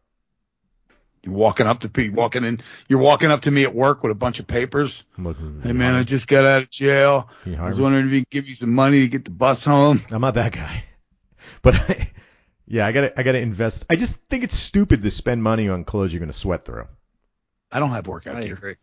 You're 1.24 1.34
walking 1.34 1.68
up 1.68 1.80
to 1.80 1.88
people, 1.88 2.16
walking 2.16 2.44
in. 2.44 2.60
You're 2.88 2.98
walking 2.98 3.30
up 3.30 3.42
to 3.42 3.50
me 3.50 3.62
at 3.62 3.74
work 3.74 4.02
with 4.02 4.10
a 4.10 4.16
bunch 4.16 4.40
of 4.40 4.48
papers. 4.48 5.04
Looking, 5.16 5.60
Hey 5.62 5.72
man, 5.72 5.94
I 5.94 6.02
just 6.02 6.26
got 6.26 6.44
out 6.44 6.62
of 6.62 6.70
jail. 6.70 7.30
I 7.46 7.66
was 7.66 7.80
wondering 7.80 8.08
if 8.08 8.12
you 8.12 8.20
could 8.22 8.30
give 8.30 8.46
me 8.46 8.54
some 8.54 8.72
money 8.72 9.02
to 9.02 9.08
get 9.08 9.24
the 9.24 9.30
bus 9.30 9.64
home. 9.64 10.02
I'm 10.10 10.20
not 10.20 10.34
that 10.34 10.52
guy. 10.52 10.84
But 11.62 11.74
I, 11.76 12.10
yeah, 12.66 12.86
I 12.86 12.92
gotta 12.92 13.18
I 13.18 13.22
gotta 13.22 13.38
invest. 13.38 13.86
I 13.90 13.96
just 13.96 14.16
think 14.28 14.44
it's 14.44 14.56
stupid 14.56 15.02
to 15.02 15.10
spend 15.10 15.42
money 15.42 15.68
on 15.68 15.84
clothes 15.84 16.12
you're 16.12 16.20
gonna 16.20 16.32
sweat 16.32 16.64
through. 16.64 16.86
I 17.70 17.78
don't 17.78 17.90
have 17.90 18.06
workout 18.06 18.36
I 18.36 18.44
gear. 18.44 18.54
agree. 18.54 18.74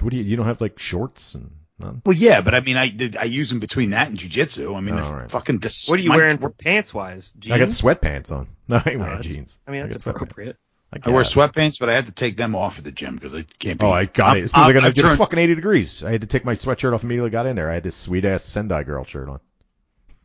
What 0.00 0.10
do 0.10 0.16
you? 0.16 0.22
You 0.24 0.36
don't 0.36 0.46
have 0.46 0.60
like 0.60 0.78
shorts 0.78 1.34
and 1.34 1.50
none? 1.78 2.02
Well, 2.04 2.16
yeah, 2.16 2.40
but 2.40 2.54
I 2.54 2.60
mean, 2.60 2.76
I 2.76 2.88
did. 2.88 3.16
I 3.16 3.24
use 3.24 3.48
them 3.48 3.60
between 3.60 3.90
that 3.90 4.08
and 4.08 4.18
jujitsu. 4.18 4.76
I 4.76 4.80
mean, 4.80 4.94
Oh, 4.94 4.96
they're 4.96 5.04
all 5.04 5.14
right. 5.14 5.30
fucking. 5.30 5.58
Dis- 5.58 5.88
What 5.88 5.98
are 5.98 6.02
you 6.02 6.10
my- 6.10 6.16
wearing 6.16 6.38
for 6.38 6.50
pants 6.50 6.92
wise? 6.92 7.32
I 7.50 7.58
got 7.58 7.68
sweatpants 7.68 8.30
on. 8.32 8.48
No, 8.68 8.76
I 8.76 8.78
ain't 8.90 8.96
Oh, 8.96 8.98
wearing 9.04 9.16
that's- 9.16 9.32
jeans. 9.32 9.58
I 9.66 9.70
mean, 9.70 9.82
I 9.82 9.88
got 9.88 9.98
sweatpants. 9.98 10.10
appropriate. 10.10 10.56
I 11.02 11.10
wear 11.10 11.24
sweatpants, 11.24 11.80
but 11.80 11.88
I 11.90 11.94
had 11.94 12.06
to 12.06 12.12
take 12.12 12.36
them 12.36 12.54
off 12.54 12.78
at 12.78 12.84
the 12.84 12.92
gym 12.92 13.16
because 13.16 13.34
I 13.34 13.42
can't 13.58 13.80
be. 13.80 13.84
Oh, 13.86 13.90
I 13.90 14.04
got 14.04 14.28
I'm- 14.30 14.36
it. 14.38 14.44
As 14.44 14.52
soon 14.52 14.60
as 14.60 14.64
I 14.64 14.68
I'm- 14.70 14.74
got 14.74 14.84
I've 14.84 14.94
turned- 14.94 15.18
fucking 15.18 15.38
80 15.38 15.54
degrees. 15.56 16.04
I 16.04 16.10
had 16.12 16.20
to 16.20 16.26
take 16.28 16.44
my 16.44 16.54
sweatshirt 16.54 16.94
off 16.94 17.02
immediately. 17.02 17.30
Got 17.30 17.46
in 17.46 17.56
there. 17.56 17.68
I 17.70 17.74
had 17.74 17.82
this 17.82 17.96
sweet 17.96 18.24
ass 18.24 18.44
Sendai 18.44 18.84
girl 18.84 19.04
shirt 19.04 19.28
on. 19.28 19.40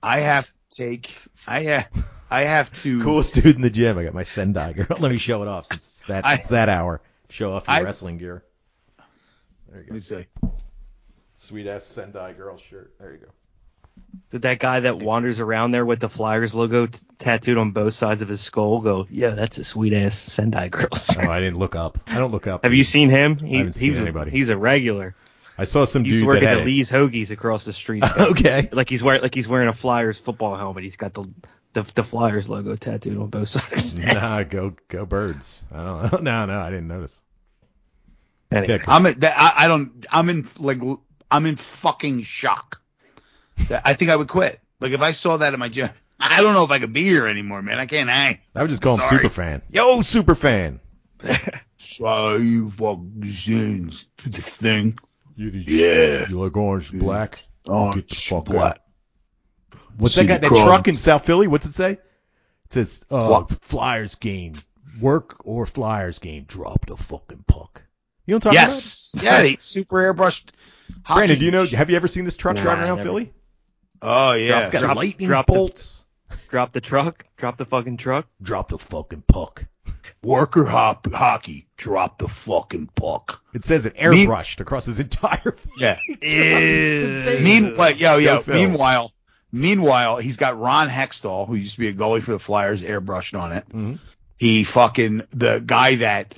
I 0.03 0.19
have 0.21 0.45
to 0.47 0.53
take. 0.69 1.15
I 1.47 1.61
have. 1.63 1.87
I 2.29 2.43
have 2.43 2.71
to. 2.83 3.01
Coolest 3.01 3.33
dude 3.35 3.55
in 3.55 3.61
the 3.61 3.69
gym. 3.69 3.97
I 3.97 4.03
got 4.03 4.13
my 4.13 4.23
Sendai 4.23 4.73
girl. 4.73 4.85
Let 4.99 5.11
me 5.11 5.17
show 5.17 5.41
it 5.41 5.47
off 5.47 5.65
since 5.67 5.81
it's 5.81 6.03
that 6.07 6.25
I- 6.25 6.35
it's 6.35 6.47
that 6.47 6.69
hour. 6.69 7.01
Show 7.29 7.53
off 7.53 7.67
your 7.67 7.77
I- 7.77 7.81
wrestling 7.81 8.17
gear. 8.17 8.43
There 9.69 9.81
you 9.81 9.87
go. 9.87 9.87
Let 9.87 9.87
go. 9.87 9.93
me 9.93 9.99
see. 9.99 10.25
Sweet 11.37 11.67
ass 11.67 11.85
Sendai 11.85 12.33
girl 12.33 12.57
shirt. 12.57 12.93
There 12.99 13.11
you 13.11 13.17
go. 13.19 13.27
Did 14.31 14.43
that 14.43 14.59
guy 14.59 14.79
that 14.81 14.97
wanders 14.99 15.39
around 15.39 15.71
there 15.71 15.85
with 15.85 15.99
the 15.99 16.09
Flyers 16.09 16.55
logo 16.55 16.85
t- 16.87 16.99
tattooed 17.17 17.57
on 17.57 17.71
both 17.71 17.93
sides 17.93 18.21
of 18.21 18.27
his 18.29 18.39
skull 18.41 18.79
go, 18.79 19.05
yeah, 19.09 19.31
that's 19.31 19.57
a 19.57 19.63
sweet 19.63 19.93
ass 19.93 20.15
Sendai 20.17 20.69
girl. 20.69 20.87
Oh, 20.91 20.97
shirt. 20.97 21.25
Oh, 21.25 21.31
I 21.31 21.39
didn't 21.39 21.59
look 21.59 21.75
up. 21.75 21.97
I 22.07 22.17
don't 22.17 22.31
look 22.31 22.47
up. 22.47 22.63
Have 22.63 22.73
you 22.73 22.83
seen 22.83 23.09
him? 23.09 23.37
He, 23.37 23.57
haven't 23.57 23.73
seen 23.73 23.91
he's, 23.91 24.01
anybody. 24.01 24.31
he's 24.31 24.49
a 24.49 24.57
regular. 24.57 25.15
I 25.59 25.65
saw 25.65 25.83
some 25.83 26.05
He 26.05 26.11
used 26.11 26.21
dude 26.21 26.23
to 26.23 26.27
work 26.27 26.39
that 26.39 26.47
at 26.47 26.49
had 26.49 26.59
the. 26.59 26.65
Lee's 26.65 26.89
Hoagies 26.89 27.31
across 27.31 27.65
the 27.65 27.73
street. 27.73 28.03
Okay. 28.17 28.69
like 28.71 28.89
he's 28.89 29.03
wearing 29.03 29.21
like 29.21 29.35
he's 29.35 29.47
wearing 29.47 29.67
a 29.67 29.73
Flyers 29.73 30.17
football 30.17 30.55
helmet. 30.55 30.83
He's 30.83 30.95
got 30.95 31.13
the 31.13 31.29
the, 31.73 31.83
the 31.95 32.03
Flyers 32.03 32.49
logo 32.49 32.75
tattooed 32.75 33.17
on 33.17 33.27
both 33.27 33.49
sides. 33.49 33.95
nah, 33.97 34.43
go 34.43 34.73
go 34.87 35.05
birds. 35.05 35.61
I 35.71 35.83
don't 35.83 36.11
know. 36.11 36.19
No, 36.21 36.45
no, 36.45 36.59
I 36.59 36.69
didn't 36.69 36.87
notice. 36.87 37.21
Anyway, 38.51 38.75
Okay, 38.75 38.83
I'm. 38.87 39.05
In, 39.05 39.19
that, 39.19 39.35
I, 39.37 39.65
I 39.65 39.67
don't. 39.67 40.05
I'm 40.09 40.29
in 40.29 40.47
like. 40.57 40.79
I'm 41.29 41.45
in 41.45 41.57
fucking 41.57 42.21
shock. 42.21 42.81
I 43.69 43.93
think 43.93 44.09
I 44.09 44.15
would 44.15 44.29
quit. 44.29 44.59
Like 44.79 44.93
if 44.93 45.01
I 45.01 45.11
saw 45.11 45.37
that 45.37 45.53
in 45.53 45.59
my 45.59 45.67
gym, 45.69 45.89
I 46.19 46.41
don't 46.41 46.53
know 46.53 46.63
if 46.63 46.71
I 46.71 46.79
could 46.79 46.93
be 46.93 47.03
here 47.03 47.27
anymore, 47.27 47.61
man. 47.61 47.79
I 47.79 47.85
can't 47.85 48.09
hang. 48.09 48.39
I 48.55 48.61
would 48.61 48.69
just 48.69 48.81
call 48.81 48.95
him 48.97 49.05
Sorry. 49.05 49.25
Superfan. 49.25 49.61
Yo, 49.69 49.99
Superfan. 49.99 50.79
So 51.81 52.35
you 52.35 52.69
fucking 52.71 53.23
sins 53.25 54.07
to 54.17 54.29
the 54.29 54.41
thing. 54.41 54.99
You, 55.39 55.51
the- 55.51 55.59
Yeah. 55.59 56.29
You 56.29 56.41
like 56.41 56.55
orange 56.57 56.91
and 56.91 56.99
black? 57.01 57.39
Oh, 57.65 57.93
Get 57.93 58.09
the 58.09 58.15
fuck 58.15 58.45
black. 58.45 58.81
out. 59.73 59.79
What's 59.97 60.15
See 60.15 60.21
that 60.23 60.27
guy? 60.27 60.37
That 60.39 60.47
crowd. 60.49 60.65
truck 60.65 60.87
in 60.87 60.97
South 60.97 61.25
Philly? 61.25 61.47
What's 61.47 61.65
it 61.65 61.75
say? 61.75 61.91
It 61.93 61.99
says 62.71 63.05
uh, 63.09 63.43
Fly- 63.45 63.57
Flyers 63.61 64.15
game. 64.15 64.55
Work 64.99 65.37
or 65.45 65.65
Flyers 65.65 66.19
game. 66.19 66.43
Drop 66.47 66.85
the 66.85 66.97
fucking 66.97 67.43
puck. 67.47 67.83
You 68.25 68.33
know 68.33 68.37
what 68.37 68.47
I'm 68.47 68.53
talking 68.53 68.55
Yes. 68.69 69.15
Yeah. 69.21 69.41
They 69.41 69.55
super 69.57 69.97
airbrushed. 70.13 70.49
hockey 71.03 71.19
Brandon, 71.19 71.39
do 71.39 71.45
you 71.45 71.51
know? 71.51 71.65
Have 71.65 71.89
you 71.89 71.95
ever 71.95 72.07
seen 72.07 72.25
this 72.25 72.35
truck 72.37 72.55
Nah, 72.57 72.61
driving 72.63 72.83
around 72.85 72.97
never. 72.97 73.09
Philly? 73.09 73.33
Oh 74.01 74.33
yeah. 74.33 74.63
It's 74.63 74.71
got 74.71 74.81
Drop- 74.81 74.97
lightning 74.97 75.27
drop 75.27 75.47
the- 75.47 75.53
bolts. 75.53 76.03
drop 76.49 76.73
the 76.73 76.81
truck. 76.81 77.25
Drop 77.37 77.57
the 77.57 77.65
fucking 77.65 77.97
truck. 77.97 78.27
Drop 78.41 78.69
the 78.69 78.77
fucking 78.77 79.23
puck. 79.27 79.65
Worker 80.23 80.65
hop 80.65 81.11
hockey. 81.13 81.67
Drop 81.77 82.17
the 82.17 82.27
fucking 82.27 82.87
puck. 82.95 83.41
It 83.53 83.63
says 83.63 83.85
it 83.85 83.95
airbrushed 83.95 84.59
across 84.59 84.85
his 84.85 84.99
entire. 84.99 85.55
Yeah. 85.77 85.97
Meanwhile, 87.41 87.91
yo, 87.93 88.17
yo. 88.17 88.41
Phil. 88.41 88.53
Meanwhile, 88.53 89.13
meanwhile, 89.51 90.17
he's 90.17 90.35
got 90.35 90.59
Ron 90.59 90.89
Hextall, 90.89 91.47
who 91.47 91.55
used 91.55 91.75
to 91.75 91.79
be 91.79 91.87
a 91.87 91.93
goalie 91.93 92.21
for 92.21 92.31
the 92.31 92.39
Flyers, 92.39 92.81
airbrushed 92.81 93.39
on 93.39 93.53
it. 93.53 93.69
Mhm. 93.69 93.99
He 94.37 94.63
fucking 94.65 95.23
the 95.31 95.59
guy 95.65 95.95
that 95.95 96.35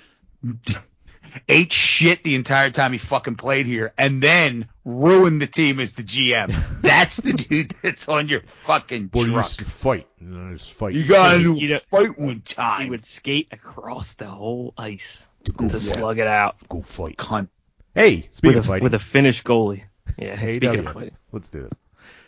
ate 1.47 1.71
shit 1.71 2.23
the 2.23 2.35
entire 2.35 2.69
time 2.71 2.91
he 2.91 2.97
fucking 2.97 3.35
played 3.35 3.65
here, 3.65 3.93
and 3.97 4.21
then 4.21 4.67
ruined 4.85 5.41
the 5.41 5.47
team 5.47 5.79
as 5.79 5.93
the 5.93 6.03
GM. 6.03 6.53
That's 6.81 7.17
the 7.17 7.33
dude 7.33 7.73
that's 7.83 8.07
on 8.09 8.27
your 8.27 8.41
fucking 8.41 9.07
Boy, 9.07 9.25
you 9.25 9.31
truck. 9.33 9.45
used 9.47 9.59
to 9.59 9.65
fight. 9.65 10.07
You, 10.19 10.27
know, 10.27 10.53
just 10.55 10.73
fight. 10.73 10.93
You 10.93 11.05
got 11.05 11.39
You 11.41 11.53
into 11.55 11.67
know- 11.67 11.79
fight 11.79 12.17
one 12.19 12.41
time. 12.41 12.85
He 12.85 12.89
would 12.89 13.05
skate 13.05 13.47
across 13.51 14.15
the 14.15 14.27
whole 14.27 14.73
ice 14.77 15.27
go, 15.55 15.67
to 15.67 15.79
slug 15.79 16.19
it 16.19 16.27
out 16.27 16.55
go 16.69 16.81
fight. 16.81 17.17
cunt. 17.17 17.49
Hey, 17.95 18.29
speaking 18.31 18.55
with 18.55 18.57
of 18.57 18.65
a, 18.65 18.67
fighting, 18.67 18.83
with 18.83 18.93
a 18.93 18.99
Finnish 18.99 19.43
goalie. 19.43 19.83
Yeah, 20.17 20.37
speaking 20.37 20.69
AEW. 20.69 20.87
of 20.87 20.93
fighting. 20.93 21.17
Let's 21.31 21.49
do 21.49 21.63
this. 21.63 21.73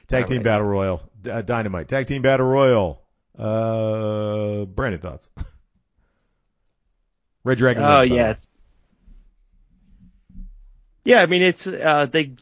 Tag 0.07 0.23
All 0.23 0.27
team 0.27 0.37
right. 0.37 0.43
battle 0.43 0.67
royal, 0.67 1.01
D- 1.21 1.31
uh, 1.31 1.41
dynamite. 1.41 1.87
Tag 1.87 2.07
team 2.07 2.21
battle 2.21 2.45
royal. 2.45 3.01
Uh, 3.37 4.65
Brandon 4.65 4.99
thoughts. 5.01 5.29
Red 7.43 7.57
Dragon. 7.57 7.83
Oh 7.83 7.99
wins, 7.99 8.11
yeah, 8.11 8.31
it's, 8.31 8.47
yeah. 11.03 11.21
I 11.21 11.25
mean, 11.25 11.41
it's 11.41 11.67
uh, 11.67 12.07
they 12.09 12.33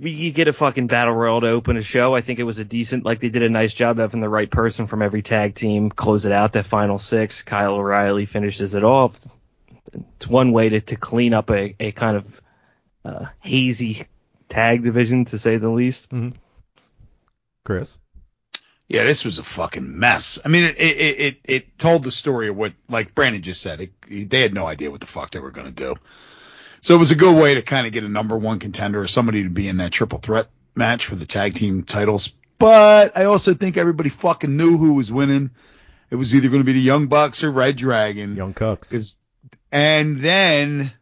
we 0.00 0.10
you 0.12 0.32
get 0.32 0.48
a 0.48 0.52
fucking 0.52 0.86
battle 0.86 1.14
royal 1.14 1.40
to 1.42 1.48
open 1.48 1.76
a 1.76 1.82
show. 1.82 2.14
I 2.14 2.22
think 2.22 2.38
it 2.38 2.44
was 2.44 2.58
a 2.58 2.64
decent, 2.64 3.04
like 3.04 3.20
they 3.20 3.28
did 3.28 3.42
a 3.42 3.50
nice 3.50 3.74
job 3.74 3.98
having 3.98 4.20
the 4.20 4.28
right 4.28 4.50
person 4.50 4.86
from 4.86 5.02
every 5.02 5.22
tag 5.22 5.54
team 5.54 5.90
close 5.90 6.24
it 6.24 6.32
out. 6.32 6.52
That 6.52 6.66
final 6.66 6.98
six, 6.98 7.42
Kyle 7.42 7.74
O'Reilly 7.74 8.26
finishes 8.26 8.74
it 8.74 8.84
off. 8.84 9.20
It's 10.16 10.26
one 10.26 10.52
way 10.52 10.70
to 10.70 10.80
to 10.80 10.96
clean 10.96 11.34
up 11.34 11.50
a 11.50 11.74
a 11.78 11.92
kind 11.92 12.16
of 12.16 12.40
uh, 13.04 13.26
hazy 13.40 14.06
tag 14.48 14.82
division 14.82 15.26
to 15.26 15.38
say 15.38 15.58
the 15.58 15.68
least. 15.68 16.10
Chris. 17.64 17.96
Yeah, 18.88 19.04
this 19.04 19.24
was 19.24 19.38
a 19.38 19.44
fucking 19.44 20.00
mess. 20.00 20.40
I 20.44 20.48
mean, 20.48 20.64
it 20.64 20.76
it 20.78 21.20
it, 21.20 21.36
it 21.44 21.78
told 21.78 22.02
the 22.02 22.10
story 22.10 22.48
of 22.48 22.56
what, 22.56 22.72
like 22.88 23.14
Brandon 23.14 23.40
just 23.40 23.62
said, 23.62 23.80
it, 23.80 24.30
they 24.30 24.40
had 24.40 24.52
no 24.52 24.66
idea 24.66 24.90
what 24.90 25.00
the 25.00 25.06
fuck 25.06 25.30
they 25.30 25.38
were 25.38 25.52
gonna 25.52 25.70
do. 25.70 25.94
So 26.80 26.94
it 26.94 26.98
was 26.98 27.10
a 27.10 27.16
good 27.16 27.36
way 27.36 27.54
to 27.54 27.62
kind 27.62 27.86
of 27.86 27.92
get 27.92 28.04
a 28.04 28.08
number 28.08 28.36
one 28.36 28.58
contender 28.58 29.00
or 29.00 29.06
somebody 29.06 29.42
to 29.44 29.50
be 29.50 29.68
in 29.68 29.78
that 29.78 29.92
triple 29.92 30.18
threat 30.18 30.48
match 30.74 31.06
for 31.06 31.14
the 31.14 31.26
tag 31.26 31.54
team 31.54 31.82
titles. 31.82 32.32
But 32.58 33.16
I 33.16 33.24
also 33.24 33.54
think 33.54 33.76
everybody 33.76 34.10
fucking 34.10 34.56
knew 34.56 34.76
who 34.76 34.94
was 34.94 35.10
winning. 35.10 35.50
It 36.10 36.16
was 36.16 36.34
either 36.34 36.48
going 36.48 36.60
to 36.60 36.64
be 36.64 36.72
the 36.72 36.80
Young 36.80 37.06
Bucks 37.06 37.44
or 37.44 37.50
Red 37.50 37.76
Dragon. 37.76 38.36
Young 38.36 38.54
Cucks. 38.54 39.18
and 39.70 40.20
then 40.20 40.92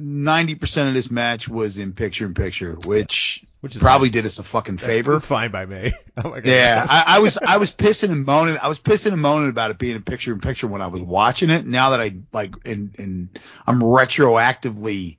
90% 0.00 0.88
of 0.88 0.94
this 0.94 1.10
match 1.10 1.48
was 1.48 1.78
in 1.78 1.92
picture 1.92 2.26
in 2.26 2.34
picture, 2.34 2.74
which 2.74 3.44
Which 3.60 3.76
is 3.76 3.82
probably 3.82 4.08
did 4.10 4.24
us 4.26 4.38
a 4.38 4.42
fucking 4.42 4.78
favor. 4.78 5.16
It's 5.16 5.26
fine 5.26 5.50
by 5.50 5.66
me. 5.66 5.92
Oh 6.22 6.28
my 6.30 6.40
God. 6.40 6.46
Yeah, 6.50 6.86
I, 6.86 7.16
I 7.16 7.18
was 7.20 7.38
I 7.38 7.56
was 7.56 7.70
pissing 7.70 8.10
and 8.10 8.26
moaning. 8.26 8.58
I 8.60 8.68
was 8.68 8.78
pissing 8.78 9.12
and 9.12 9.22
moaning 9.22 9.48
about 9.48 9.70
it 9.70 9.78
being 9.78 9.96
a 9.96 10.00
picture 10.00 10.32
in 10.34 10.40
picture 10.40 10.66
when 10.66 10.82
I 10.82 10.88
was 10.88 11.00
watching 11.00 11.48
it. 11.48 11.64
Now 11.64 11.90
that 11.90 12.00
I 12.00 12.16
like 12.32 12.54
and 12.66 12.94
and 12.98 13.38
I'm 13.66 13.80
retroactively 13.80 15.16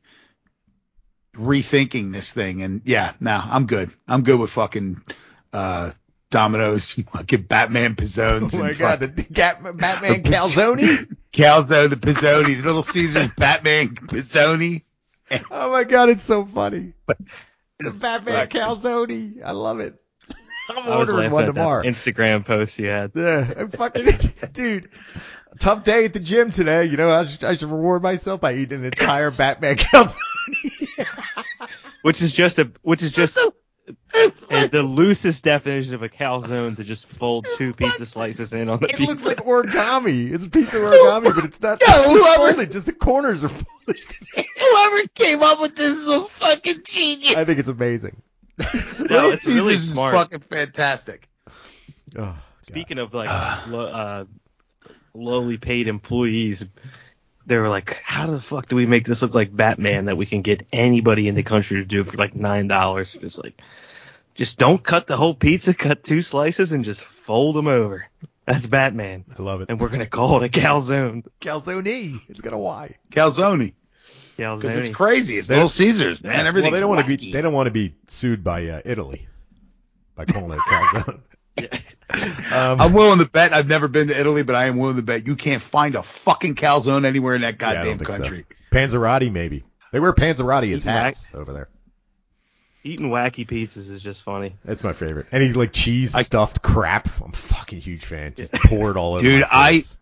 rethinking 1.36 2.12
this 2.12 2.34
thing, 2.34 2.62
and 2.62 2.82
yeah, 2.86 3.14
now 3.20 3.44
I'm 3.50 3.66
good. 3.66 3.90
I'm 4.08 4.22
good 4.24 4.40
with 4.40 4.52
fucking 4.52 5.02
uh 5.54 5.92
Domino's, 6.30 6.92
fucking 7.14 7.44
Batman 7.44 7.96
Pizzones, 7.96 8.54
Oh 8.56 8.60
my 8.60 8.74
God, 8.74 9.00
the, 9.00 9.08
the 9.08 9.74
Batman 9.74 10.24
Calzone. 10.24 11.16
Calzo, 11.34 11.90
the 11.90 11.96
Pizzoni, 11.96 12.58
the 12.58 12.64
Little 12.64 12.82
Caesars 12.84 13.28
Batman 13.38 13.90
Pizzoni. 13.96 14.84
oh 15.50 15.72
my 15.72 15.84
God, 15.86 16.10
it's 16.10 16.24
so 16.24 16.46
funny. 16.46 16.94
The 17.80 17.98
Batman 18.02 18.36
fucking- 18.50 18.62
Calzone. 18.62 19.42
I 19.44 19.52
love 19.52 19.80
it. 19.80 19.96
I'm 20.70 20.78
I 20.88 20.98
ordering 20.98 21.32
one 21.32 21.46
tomorrow. 21.48 21.84
Instagram 21.84 22.46
post 22.46 22.80
you 22.80 22.88
had. 22.90 23.12
Yeah, 23.16 23.52
I'm 23.58 23.72
fucking 23.72 24.06
dude. 24.54 24.90
Tough 25.60 25.84
day 25.84 26.06
at 26.06 26.14
the 26.14 26.20
gym 26.20 26.52
today. 26.52 26.86
You 26.86 26.96
know, 26.98 27.10
I 27.10 27.26
should, 27.26 27.44
I 27.44 27.56
should 27.56 27.70
reward 27.70 28.02
myself 28.04 28.40
by 28.40 28.54
eating 28.56 28.80
an 28.80 28.86
entire 28.86 29.32
Batman 29.38 29.76
calzone. 29.78 30.16
which 32.04 32.22
is 32.22 32.32
just 32.32 32.60
a 32.60 32.72
which 32.84 33.04
is 33.04 33.12
just 33.12 33.38
a, 34.14 34.68
the 34.68 34.84
loosest 34.84 35.44
definition 35.44 35.96
of 35.96 36.04
a 36.04 36.10
calzone 36.10 36.76
to 36.78 36.84
just 36.84 37.08
fold 37.08 37.48
two 37.58 37.74
pizza 37.74 38.06
slices 38.06 38.54
in 38.54 38.70
on 38.70 38.80
the 38.80 38.86
It 38.88 38.96
pizza. 38.98 39.04
It 39.04 39.08
looks 39.08 39.26
like 39.26 39.38
origami. 39.38 40.32
It's 40.32 40.46
a 40.46 40.50
piece 40.50 40.70
origami, 40.70 41.24
but 41.36 41.46
it's 41.46 41.62
not. 41.62 41.82
Yo, 41.82 41.88
it's 41.90 42.08
whoever- 42.08 42.52
folded, 42.52 42.72
just 42.72 42.86
the 42.86 42.94
corners 42.94 43.44
are 43.44 43.50
folded. 43.50 44.00
Whoever 44.60 45.08
came 45.16 45.42
up 45.44 45.60
with 45.62 45.76
this 45.76 45.94
is 45.98 46.08
a 46.08 46.22
fucking 46.26 46.84
genius. 46.86 47.36
I 47.36 47.46
think 47.46 47.60
it's 47.60 47.68
amazing. 47.70 48.22
No, 48.58 48.66
Little 49.00 49.32
it's 49.32 49.48
really 49.48 49.76
Caesars 49.76 49.84
is 49.88 49.94
smart. 49.94 50.16
fucking 50.16 50.40
fantastic. 50.40 51.28
Oh, 52.18 52.38
Speaking 52.62 53.00
of 53.00 53.14
like 53.14 53.30
lo- 53.68 53.86
uh, 53.88 54.26
lowly 55.14 55.58
paid 55.58 55.88
employees, 55.88 56.66
they 57.46 57.58
were 57.58 57.70
like, 57.70 58.02
"How 58.04 58.28
the 58.28 58.42
fuck 58.42 58.68
do 58.68 58.76
we 58.76 58.86
make 58.86 59.06
this 59.06 59.22
look 59.22 59.34
like 59.34 59.56
Batman 59.56 60.06
that 60.06 60.18
we 60.18 60.26
can 60.26 60.42
get 60.42 60.66
anybody 60.72 61.28
in 61.28 61.36
the 61.36 61.44
country 61.44 61.78
to 61.78 61.86
do 61.86 62.04
for 62.04 62.18
like 62.18 62.36
nine 62.36 62.68
dollars?" 62.68 63.18
Just 63.20 63.44
like, 63.44 63.62
just 64.36 64.58
don't 64.58 64.84
cut 64.84 65.08
the 65.08 65.18
whole 65.18 65.34
pizza, 65.34 65.74
cut 65.74 66.04
two 66.04 66.22
slices, 66.22 66.72
and 66.72 66.86
just 66.86 67.02
fold 67.02 67.56
them 67.56 67.68
over. 67.68 68.08
That's 68.46 68.66
Batman, 68.66 69.26
I 69.38 69.42
love 69.42 69.62
it. 69.62 69.70
and 69.70 69.80
we're 69.80 69.90
gonna 69.90 70.08
call 70.08 70.42
it 70.42 70.56
a 70.56 70.60
calzone. 70.60 71.24
Calzone. 71.40 72.20
It's 72.30 72.42
got 72.42 72.54
a 72.54 72.58
Y. 72.58 72.98
Calzone. 73.12 73.74
Because 74.38 74.76
it's 74.76 74.90
crazy. 74.90 75.38
It's 75.38 75.48
They 75.48 75.56
Little 75.56 75.70
Caesars, 75.70 76.24
man. 76.24 76.48
Everything. 76.48 76.72
Well, 76.72 76.74
they 76.74 76.80
don't 76.80 76.90
want 76.90 77.02
to 77.08 77.18
be. 77.18 77.32
They 77.32 77.42
don't 77.42 77.54
want 77.54 77.68
to 77.68 77.72
be 77.72 77.94
sued 78.08 78.44
by 78.44 78.68
uh, 78.68 78.82
Italy 78.86 79.28
by 80.16 80.26
calling 80.26 80.52
it 80.52 80.58
a 80.58 80.62
calzone. 80.62 81.22
um, 82.54 82.82
I'm 82.82 82.94
willing 82.94 83.20
to 83.20 83.26
bet. 83.30 83.54
I've 83.54 83.68
never 83.68 83.88
been 83.88 84.08
to 84.08 84.20
Italy, 84.20 84.44
but 84.44 84.56
I 84.56 84.66
am 84.66 84.78
willing 84.78 84.98
to 84.98 85.02
bet 85.02 85.28
you 85.28 85.36
can't 85.36 85.62
find 85.62 85.96
a 85.96 86.04
fucking 86.04 86.56
calzone 86.56 87.06
anywhere 87.06 87.36
in 87.36 87.42
that 87.42 87.58
goddamn 87.58 87.86
don't 87.86 87.98
think 88.00 88.10
so. 88.10 88.18
country. 88.18 88.46
Panzerotti, 88.72 89.32
maybe. 89.32 89.64
They 89.92 90.00
wear 90.00 90.14
Panzerotti 90.14 90.74
as 90.74 90.82
Eating 90.82 90.92
hats 90.92 91.30
over 91.34 91.54
there. 91.54 91.70
Eating 92.84 93.10
wacky 93.10 93.48
pizzas 93.48 93.90
is 93.90 94.02
just 94.02 94.24
funny. 94.24 94.56
That's 94.66 94.84
my 94.84 94.94
favorite. 94.94 95.28
Any 95.32 95.54
like 95.54 95.72
cheese 95.72 96.16
I- 96.16 96.24
stuffed 96.24 96.62
crap. 96.62 97.10
I'm 97.22 97.32
a 97.32 97.36
fucking 97.36 97.80
huge 97.80 98.06
fan. 98.06 98.34
Just 98.36 98.54
pour 98.54 98.90
it 98.90 98.98
all 98.98 99.14
over. 99.14 99.22
Dude, 99.22 99.42
my 99.42 99.48
I- 99.52 99.72
face. 99.74 99.98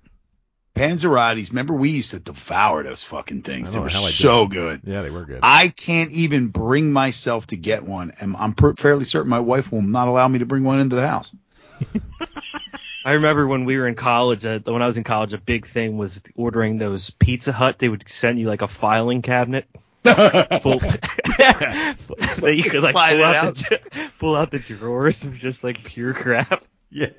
Panzerottis. 0.76 1.50
Remember, 1.50 1.74
we 1.74 1.90
used 1.90 2.12
to 2.12 2.20
devour 2.20 2.84
those 2.84 3.04
fucking 3.04 3.42
things. 3.42 3.72
They 3.72 3.80
were 3.80 3.88
know 3.88 3.92
how 3.92 4.00
I 4.00 4.06
did 4.06 4.12
so 4.14 4.48
good. 4.48 4.82
Yeah, 4.86 5.02
they 5.02 5.10
were 5.10 5.26
good. 5.26 5.40
I 5.44 5.68
can't 5.68 6.12
even 6.12 6.48
bring 6.48 6.94
myself 6.94 7.48
to 7.48 7.58
get 7.58 7.84
one, 7.84 8.14
and 8.22 8.38
I'm 8.38 8.54
pr- 8.54 8.72
fairly 8.78 9.04
certain 9.04 9.30
my 9.30 9.42
wife 9.42 9.74
will 9.74 9.82
not 9.82 10.08
allow 10.08 10.26
me 10.30 10.40
to 10.40 10.46
bring 10.46 10.64
one 10.64 10.80
into 10.80 10.96
the 10.96 11.06
house. 11.06 11.36
I 13.06 13.14
remember 13.14 13.48
when 13.48 13.66
we 13.66 13.78
were 13.78 13.88
in 13.88 13.96
college. 13.96 14.46
Uh, 14.46 14.60
when 14.66 14.82
I 14.82 14.88
was 14.88 14.98
in 14.98 15.04
college, 15.04 15.34
a 15.34 15.38
big 15.38 15.68
thing 15.68 15.98
was 15.98 16.22
ordering 16.36 16.78
those 16.78 17.10
Pizza 17.10 17.52
Hut. 17.52 17.80
They 17.80 17.90
would 17.90 18.08
send 18.08 18.40
you 18.40 18.48
like 18.48 18.62
a 18.62 18.68
filing 18.68 19.22
cabinet 19.22 19.68
full 20.04 20.80
that 20.80 22.54
you 22.56 22.64
could 22.64 22.84
like 22.84 22.92
Slide 22.92 23.12
pull 23.12 23.20
it 23.20 23.24
out, 23.24 23.36
out. 23.36 23.56
The, 23.56 24.12
pull 24.20 24.36
out 24.36 24.52
the 24.52 24.60
drawers 24.60 25.24
of 25.24 25.38
just 25.38 25.64
like 25.64 25.84
pure 25.84 26.14
crap. 26.14 26.64
Yeah. 26.90 27.10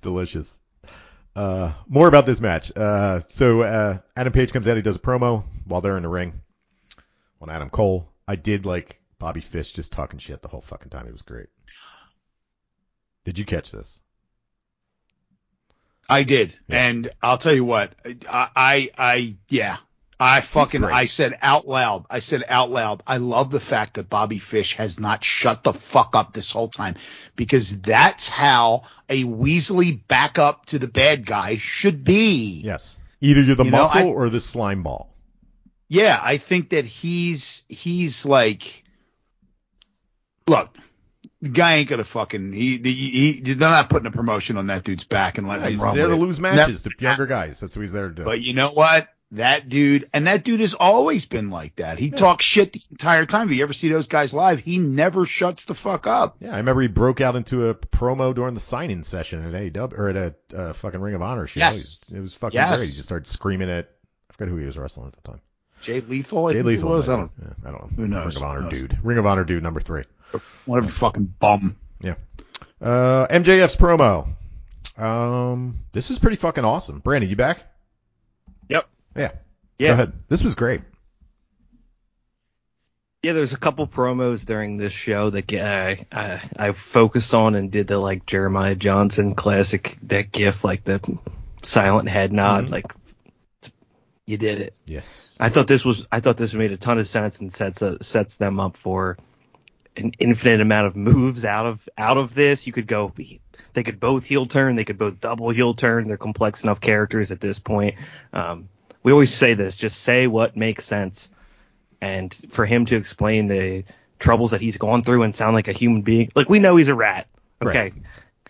Delicious. 0.00 0.58
Uh, 1.34 1.72
more 1.86 2.08
about 2.08 2.24
this 2.26 2.40
match. 2.40 2.72
Uh, 2.74 3.20
so 3.28 3.62
uh, 3.62 3.98
Adam 4.16 4.32
Page 4.32 4.52
comes 4.52 4.66
out. 4.66 4.76
He 4.76 4.82
does 4.82 4.96
a 4.96 5.00
promo 5.00 5.44
while 5.66 5.80
they're 5.80 5.96
in 5.96 6.02
the 6.02 6.08
ring 6.08 6.40
on 7.40 7.50
Adam 7.50 7.68
Cole. 7.70 8.08
I 8.26 8.36
did 8.36 8.66
like 8.66 9.00
Bobby 9.18 9.40
Fish 9.42 9.72
just 9.72 9.92
talking 9.92 10.18
shit 10.18 10.42
the 10.42 10.48
whole 10.48 10.60
fucking 10.60 10.90
time. 10.90 11.06
It 11.06 11.12
was 11.12 11.22
great. 11.22 11.48
Did 13.26 13.38
you 13.40 13.44
catch 13.44 13.72
this? 13.72 13.98
I 16.08 16.22
did, 16.22 16.54
Yeah. 16.68 16.86
and 16.88 17.10
I'll 17.20 17.38
tell 17.38 17.52
you 17.52 17.64
what, 17.64 17.92
I, 18.30 18.48
I, 18.54 18.90
I 18.96 19.34
yeah, 19.48 19.78
I 20.20 20.40
fucking. 20.40 20.84
I 20.84 21.06
said 21.06 21.36
out 21.42 21.66
loud, 21.66 22.06
I 22.08 22.20
said 22.20 22.44
out 22.48 22.70
loud, 22.70 23.02
I 23.04 23.16
love 23.16 23.50
the 23.50 23.58
fact 23.58 23.94
that 23.94 24.08
Bobby 24.08 24.38
Fish 24.38 24.76
has 24.76 25.00
not 25.00 25.24
shut 25.24 25.64
the 25.64 25.72
fuck 25.72 26.14
up 26.14 26.32
this 26.32 26.52
whole 26.52 26.68
time, 26.68 26.94
because 27.34 27.76
that's 27.80 28.28
how 28.28 28.84
a 29.08 29.24
Weasley 29.24 30.00
backup 30.06 30.66
to 30.66 30.78
the 30.78 30.86
bad 30.86 31.26
guy 31.26 31.56
should 31.56 32.04
be. 32.04 32.60
Yes. 32.64 32.96
Either 33.20 33.42
you're 33.42 33.56
the 33.56 33.64
You 33.64 33.72
know, 33.72 33.78
muscle 33.78 34.00
I- 34.02 34.04
or 34.04 34.30
the 34.30 34.40
slime 34.40 34.84
ball. 34.84 35.12
Yeah, 35.88 36.20
I 36.22 36.36
think 36.38 36.70
that 36.70 36.84
he's 36.84 37.64
he's 37.68 38.24
like, 38.24 38.84
look, 40.46 40.70
the 41.42 41.48
guy 41.50 41.74
ain't 41.76 41.88
gonna 41.88 42.04
fucking 42.04 42.52
he, 42.52 42.78
he, 42.78 42.92
he 42.92 43.40
they're 43.54 43.68
not 43.70 43.90
putting 43.90 44.06
a 44.06 44.10
promotion 44.10 44.56
on 44.56 44.68
that 44.68 44.84
dude's 44.84 45.04
back 45.04 45.38
and 45.38 45.46
letting 45.46 45.64
him 45.64 45.70
He's 45.72 45.80
there 45.94 46.06
to 46.08 46.12
it. 46.12 46.16
lose 46.16 46.40
matches 46.40 46.82
to 46.82 46.90
younger 46.98 47.26
guys. 47.26 47.60
That's 47.60 47.76
what 47.76 47.82
he's 47.82 47.92
there 47.92 48.08
to 48.08 48.14
do. 48.14 48.24
But 48.24 48.40
you 48.40 48.54
know 48.54 48.70
what? 48.70 49.08
That 49.32 49.68
dude, 49.68 50.08
and 50.12 50.28
that 50.28 50.44
dude 50.44 50.60
has 50.60 50.72
always 50.74 51.26
been 51.26 51.50
like 51.50 51.76
that. 51.76 51.98
He 51.98 52.10
talks 52.12 52.44
shit 52.44 52.72
the 52.74 52.82
entire 52.92 53.26
time. 53.26 53.50
If 53.50 53.56
you 53.56 53.64
ever 53.64 53.72
see 53.72 53.88
those 53.88 54.06
guys 54.06 54.32
live, 54.32 54.60
he 54.60 54.78
never 54.78 55.24
shuts 55.26 55.64
the 55.64 55.74
fuck 55.74 56.06
up. 56.06 56.36
yeah, 56.38 56.54
I 56.54 56.58
remember 56.58 56.80
he 56.82 56.86
broke 56.86 57.20
out 57.20 57.34
into 57.34 57.68
a 57.68 57.74
promo 57.74 58.32
during 58.32 58.54
the 58.54 58.60
signing 58.60 59.02
session 59.02 59.44
at 59.44 59.60
AEW 59.60 59.92
or 59.98 60.08
at 60.10 60.16
a 60.16 60.34
uh, 60.56 60.72
fucking 60.74 61.00
Ring 61.00 61.14
of 61.16 61.22
Honor 61.22 61.48
show. 61.48 61.58
Yes. 61.58 62.12
It 62.14 62.20
was 62.20 62.36
fucking 62.36 62.54
Yes. 62.54 62.76
great. 62.76 62.86
He 62.86 62.92
just 62.92 63.02
started 63.02 63.26
screaming 63.26 63.68
at 63.68 63.90
I 64.30 64.32
forgot 64.32 64.48
who 64.48 64.58
he 64.58 64.66
was 64.66 64.78
wrestling 64.78 65.08
at 65.08 65.14
the 65.20 65.28
time. 65.28 65.40
Jay 65.80 66.00
Lethal, 66.00 66.46
I 66.46 66.52
Jay 66.52 66.62
Lethal. 66.62 66.90
was. 66.90 67.08
I 67.08 67.16
don't 67.16 67.32
Yeah, 67.42 67.48
I 67.64 67.70
don't 67.72 67.82
know. 67.82 67.90
Who 67.96 68.06
knows? 68.08 68.36
Ring 68.36 68.44
of 68.44 68.48
Honor 68.48 68.60
knows? 68.62 68.70
dude. 68.80 68.98
Ring 69.02 69.18
of 69.18 69.26
Honor 69.26 69.44
dude 69.44 69.62
number 69.64 69.80
three. 69.80 70.04
Whatever 70.64 70.90
fucking 70.90 71.34
bum. 71.38 71.76
Yeah. 72.00 72.14
Uh, 72.80 73.26
MJF's 73.28 73.76
promo. 73.76 74.28
Um, 75.02 75.78
this 75.92 76.10
is 76.10 76.18
pretty 76.18 76.36
fucking 76.36 76.64
awesome. 76.64 77.00
Brandon, 77.00 77.28
you 77.30 77.36
back? 77.36 77.62
Yep. 78.68 78.88
Yeah. 79.16 79.30
Yeah. 79.78 79.88
Go 79.88 79.92
ahead. 79.94 80.12
This 80.28 80.42
was 80.42 80.54
great. 80.54 80.80
Yeah, 83.22 83.32
there's 83.32 83.52
a 83.52 83.58
couple 83.58 83.86
promos 83.88 84.44
during 84.46 84.76
this 84.76 84.92
show 84.92 85.30
that 85.30 85.52
uh, 85.52 85.96
I 86.12 86.42
I 86.56 86.72
focused 86.72 87.34
on 87.34 87.56
and 87.56 87.72
did 87.72 87.88
the 87.88 87.98
like 87.98 88.24
Jeremiah 88.26 88.76
Johnson 88.76 89.34
classic 89.34 89.98
that 90.04 90.30
gif 90.30 90.62
like 90.62 90.84
the 90.84 91.00
silent 91.62 92.08
head 92.08 92.32
nod 92.32 92.66
Mhm. 92.66 92.70
like 92.70 92.86
you 94.26 94.36
did 94.36 94.60
it. 94.60 94.74
Yes. 94.84 95.36
I 95.40 95.48
thought 95.48 95.66
this 95.66 95.84
was 95.84 96.04
I 96.12 96.20
thought 96.20 96.36
this 96.36 96.54
made 96.54 96.70
a 96.72 96.76
ton 96.76 96.98
of 96.98 97.06
sense 97.08 97.40
and 97.40 97.52
sets 97.52 97.82
uh, 97.82 97.96
sets 98.00 98.36
them 98.36 98.60
up 98.60 98.76
for 98.76 99.16
an 99.96 100.12
infinite 100.18 100.60
amount 100.60 100.86
of 100.86 100.96
moves 100.96 101.44
out 101.44 101.66
of 101.66 101.88
out 101.96 102.18
of 102.18 102.34
this. 102.34 102.66
You 102.66 102.72
could 102.72 102.86
go 102.86 103.12
they 103.72 103.82
could 103.82 104.00
both 104.00 104.24
heel 104.24 104.46
turn, 104.46 104.76
they 104.76 104.84
could 104.84 104.98
both 104.98 105.20
double 105.20 105.50
heel 105.50 105.74
turn. 105.74 106.08
They're 106.08 106.16
complex 106.16 106.62
enough 106.62 106.80
characters 106.80 107.30
at 107.30 107.40
this 107.40 107.58
point. 107.58 107.96
Um, 108.32 108.68
we 109.02 109.12
always 109.12 109.34
say 109.34 109.54
this, 109.54 109.76
just 109.76 110.00
say 110.00 110.26
what 110.26 110.56
makes 110.56 110.84
sense. 110.84 111.30
And 112.00 112.34
for 112.48 112.66
him 112.66 112.86
to 112.86 112.96
explain 112.96 113.48
the 113.48 113.84
troubles 114.18 114.52
that 114.52 114.60
he's 114.60 114.76
gone 114.78 115.02
through 115.02 115.22
and 115.22 115.34
sound 115.34 115.54
like 115.54 115.68
a 115.68 115.72
human 115.72 116.02
being, 116.02 116.30
like 116.34 116.48
we 116.48 116.58
know 116.58 116.76
he's 116.76 116.88
a 116.88 116.94
rat, 116.94 117.26
okay? 117.62 117.78
Right. 117.78 117.94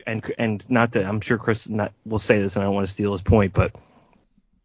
And 0.07 0.33
and 0.39 0.71
not 0.71 0.93
that 0.93 1.05
I'm 1.05 1.21
sure 1.21 1.39
Chris 1.39 1.69
not 1.69 1.93
will 2.05 2.21
say 2.21 2.41
this, 2.41 2.55
and 2.55 2.63
I 2.63 2.67
don't 2.67 2.75
want 2.75 2.87
to 2.87 2.93
steal 2.93 3.13
his 3.13 3.23
point, 3.23 3.53
but 3.53 3.75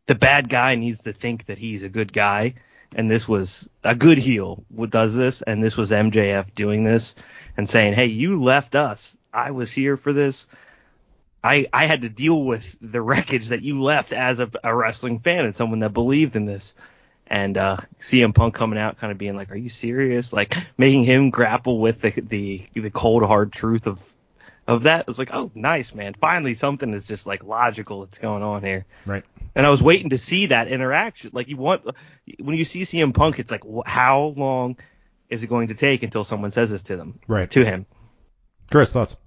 the 0.06 0.16
bad 0.16 0.48
guy 0.48 0.76
needs 0.76 1.02
to 1.03 1.14
think 1.14 1.48
that 1.48 1.58
he's 1.58 1.84
a 1.84 1.90
good 1.90 2.14
guy, 2.14 2.53
and 2.96 3.10
this 3.10 3.28
was 3.28 3.70
a 3.84 3.96
good 3.96 4.18
heel 4.18 4.64
does 4.90 5.16
this, 5.16 5.42
and 5.42 5.64
this 5.64 5.78
was 5.78 5.92
MJF 5.92 6.54
doing 6.54 6.84
this 6.84 7.16
and 7.58 7.70
saying, 7.70 7.94
"Hey, 7.94 8.08
you 8.08 8.42
left 8.42 8.76
us. 8.76 9.18
I 9.34 9.52
was 9.52 9.72
here 9.72 9.98
for 9.98 10.14
this. 10.14 10.48
I 11.44 11.68
I 11.72 11.86
had 11.86 12.02
to 12.02 12.10
deal 12.10 12.42
with 12.44 12.76
the 12.82 13.02
wreckage 13.02 13.50
that 13.50 13.62
you 13.62 13.82
left 13.82 14.14
as 14.14 14.40
a, 14.40 14.52
a 14.64 14.76
wrestling 14.76 15.20
fan 15.20 15.46
and 15.46 15.56
someone 15.56 15.80
that 15.80 15.94
believed 15.94 16.36
in 16.36 16.46
this." 16.46 16.76
And 17.28 17.58
uh, 17.58 17.78
CM 18.02 18.36
Punk 18.36 18.56
coming 18.56 18.78
out, 18.78 18.98
kind 18.98 19.12
of 19.12 19.18
being 19.18 19.36
like, 19.36 19.52
"Are 19.52 19.58
you 19.58 19.70
serious?" 19.70 20.34
Like 20.34 20.56
making 20.78 21.06
him 21.06 21.30
grapple 21.30 21.80
with 21.80 22.02
the 22.02 22.12
the 22.12 22.66
the 22.74 22.92
cold 22.92 23.24
hard 23.24 23.54
truth 23.54 23.88
of 23.88 24.14
of 24.76 24.84
that. 24.84 25.02
It 25.02 25.07
was 25.07 25.19
like, 25.19 25.30
"Oh, 25.34 25.52
nice, 25.56 25.93
man. 25.93 26.14
Finally, 26.19 26.53
something 26.56 26.93
is 26.93 27.07
just 27.07 27.26
like 27.27 27.43
logical 27.43 28.06
that's 28.06 28.18
going 28.19 28.43
on 28.43 28.64
here." 28.64 28.85
Right. 29.06 29.26
And 29.56 29.65
I 29.65 29.69
was 29.69 29.81
waiting 29.84 30.10
to 30.11 30.18
see 30.18 30.48
that 30.48 30.68
interaction. 30.68 31.31
Like 31.34 31.48
you 31.48 31.57
want 31.57 31.84
when 32.39 32.57
you 32.57 32.64
see 32.65 32.81
CM 32.81 33.14
Punk, 33.14 33.39
it's 33.39 33.52
like 33.52 33.64
wh- 33.64 33.88
how 33.88 34.34
long 34.38 34.77
is 35.30 35.43
it 35.43 35.48
going 35.48 35.68
to 35.69 35.73
take 35.76 36.03
until 36.03 36.23
someone 36.23 36.52
says 36.52 36.72
this 36.72 36.84
to 36.84 36.95
them 36.98 37.19
Right. 37.27 37.49
to 37.52 37.64
him? 37.65 37.85
Chris, 38.69 38.93
thoughts? 38.93 39.18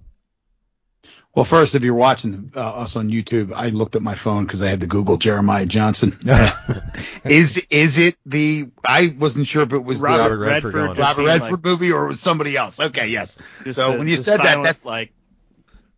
Well, 1.35 1.43
first, 1.45 1.75
if 1.75 1.83
you're 1.83 1.93
watching 1.93 2.53
uh, 2.55 2.59
us 2.61 2.95
on 2.95 3.09
YouTube, 3.09 3.51
I 3.53 3.67
looked 3.67 3.97
at 3.97 4.01
my 4.01 4.15
phone 4.15 4.45
because 4.45 4.61
I 4.61 4.69
had 4.69 4.79
to 4.81 4.87
Google 4.87 5.17
Jeremiah 5.17 5.65
Johnson. 5.65 6.17
is 7.25 7.57
is 7.69 7.97
it 7.97 8.15
the? 8.25 8.69
I 8.87 9.13
wasn't 9.19 9.45
sure 9.47 9.63
if 9.63 9.73
it 9.73 9.83
was 9.83 9.99
Robert, 9.99 10.29
the 10.29 10.37
Redford 10.37 10.73
Redford, 10.73 10.97
Robert 10.97 11.25
Redford 11.25 11.51
like- 11.51 11.65
movie 11.65 11.91
or 11.91 12.05
it 12.05 12.07
was 12.07 12.21
somebody 12.21 12.55
else. 12.55 12.79
Okay, 12.79 13.09
yes. 13.09 13.37
So 13.71 13.91
the- 13.91 13.97
when 13.97 14.07
you 14.07 14.15
the 14.15 14.23
said 14.23 14.37
that, 14.37 14.63
that's 14.63 14.85
like 14.85 15.11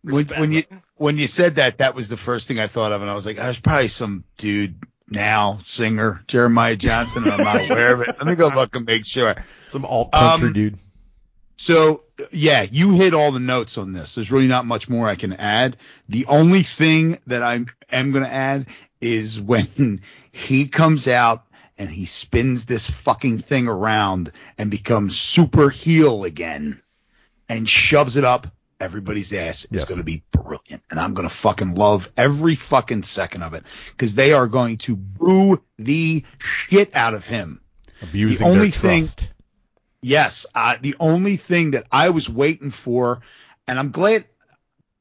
when, 0.02 0.26
when 0.26 0.52
you 0.52 0.64
when 0.96 1.18
you 1.18 1.26
said 1.26 1.56
that, 1.56 1.78
that 1.78 1.94
was 1.94 2.08
the 2.08 2.16
first 2.16 2.48
thing 2.48 2.58
I 2.58 2.66
thought 2.66 2.92
of, 2.92 3.02
and 3.02 3.10
I 3.10 3.14
was 3.14 3.26
like, 3.26 3.36
there's 3.36 3.60
probably 3.60 3.88
some 3.88 4.24
dude 4.36 4.76
now 5.08 5.58
singer 5.58 6.22
Jeremiah 6.26 6.76
Johnson, 6.76 7.24
and 7.24 7.32
I'm 7.32 7.44
not 7.44 7.70
aware 7.70 7.94
of 7.94 8.02
it. 8.02 8.08
Let 8.08 8.26
me 8.26 8.34
go 8.34 8.48
look 8.48 8.76
and 8.76 8.84
make 8.84 9.06
sure. 9.06 9.36
Some 9.70 9.84
alt 9.84 10.12
country 10.12 10.48
Um, 10.48 10.52
dude. 10.54 10.78
So 11.56 12.04
yeah, 12.30 12.62
you 12.62 12.94
hit 12.94 13.14
all 13.14 13.32
the 13.32 13.40
notes 13.40 13.78
on 13.78 13.92
this. 13.92 14.14
There's 14.14 14.30
really 14.30 14.46
not 14.46 14.64
much 14.66 14.88
more 14.88 15.08
I 15.08 15.16
can 15.16 15.32
add. 15.32 15.76
The 16.08 16.26
only 16.26 16.62
thing 16.62 17.18
that 17.26 17.42
I 17.42 17.64
am 17.90 18.12
going 18.12 18.24
to 18.24 18.32
add 18.32 18.66
is 19.00 19.40
when 19.40 20.02
he 20.32 20.68
comes 20.68 21.08
out 21.08 21.44
and 21.76 21.88
he 21.90 22.06
spins 22.06 22.66
this 22.66 22.88
fucking 22.88 23.38
thing 23.38 23.68
around 23.68 24.32
and 24.56 24.70
becomes 24.70 25.18
super 25.18 25.70
heel 25.70 26.24
again 26.24 26.80
and 27.48 27.68
shoves 27.68 28.16
it 28.16 28.24
up 28.24 28.48
everybody's 28.80 29.32
ass 29.32 29.64
is 29.64 29.68
Yes. 29.72 29.84
going 29.86 29.98
to 29.98 30.04
be 30.04 30.22
brilliant 30.30 30.82
and 30.90 31.00
I'm 31.00 31.14
going 31.14 31.28
to 31.28 31.34
fucking 31.34 31.74
love 31.74 32.10
every 32.16 32.54
fucking 32.54 33.02
second 33.02 33.42
of 33.42 33.54
it 33.54 33.64
because 33.90 34.14
they 34.14 34.32
are 34.32 34.46
going 34.46 34.78
to 34.78 34.96
boo 34.96 35.62
the 35.78 36.24
shit 36.38 36.94
out 36.94 37.14
of 37.14 37.26
him. 37.26 37.60
Abusing 38.02 38.46
only 38.46 38.70
their 38.70 38.80
thing- 38.80 39.02
trust. 39.02 39.28
Yes, 40.00 40.46
uh, 40.54 40.76
the 40.80 40.94
only 41.00 41.36
thing 41.36 41.72
that 41.72 41.86
I 41.90 42.10
was 42.10 42.28
waiting 42.30 42.70
for, 42.70 43.20
and 43.66 43.78
I'm 43.80 43.90
glad. 43.90 44.26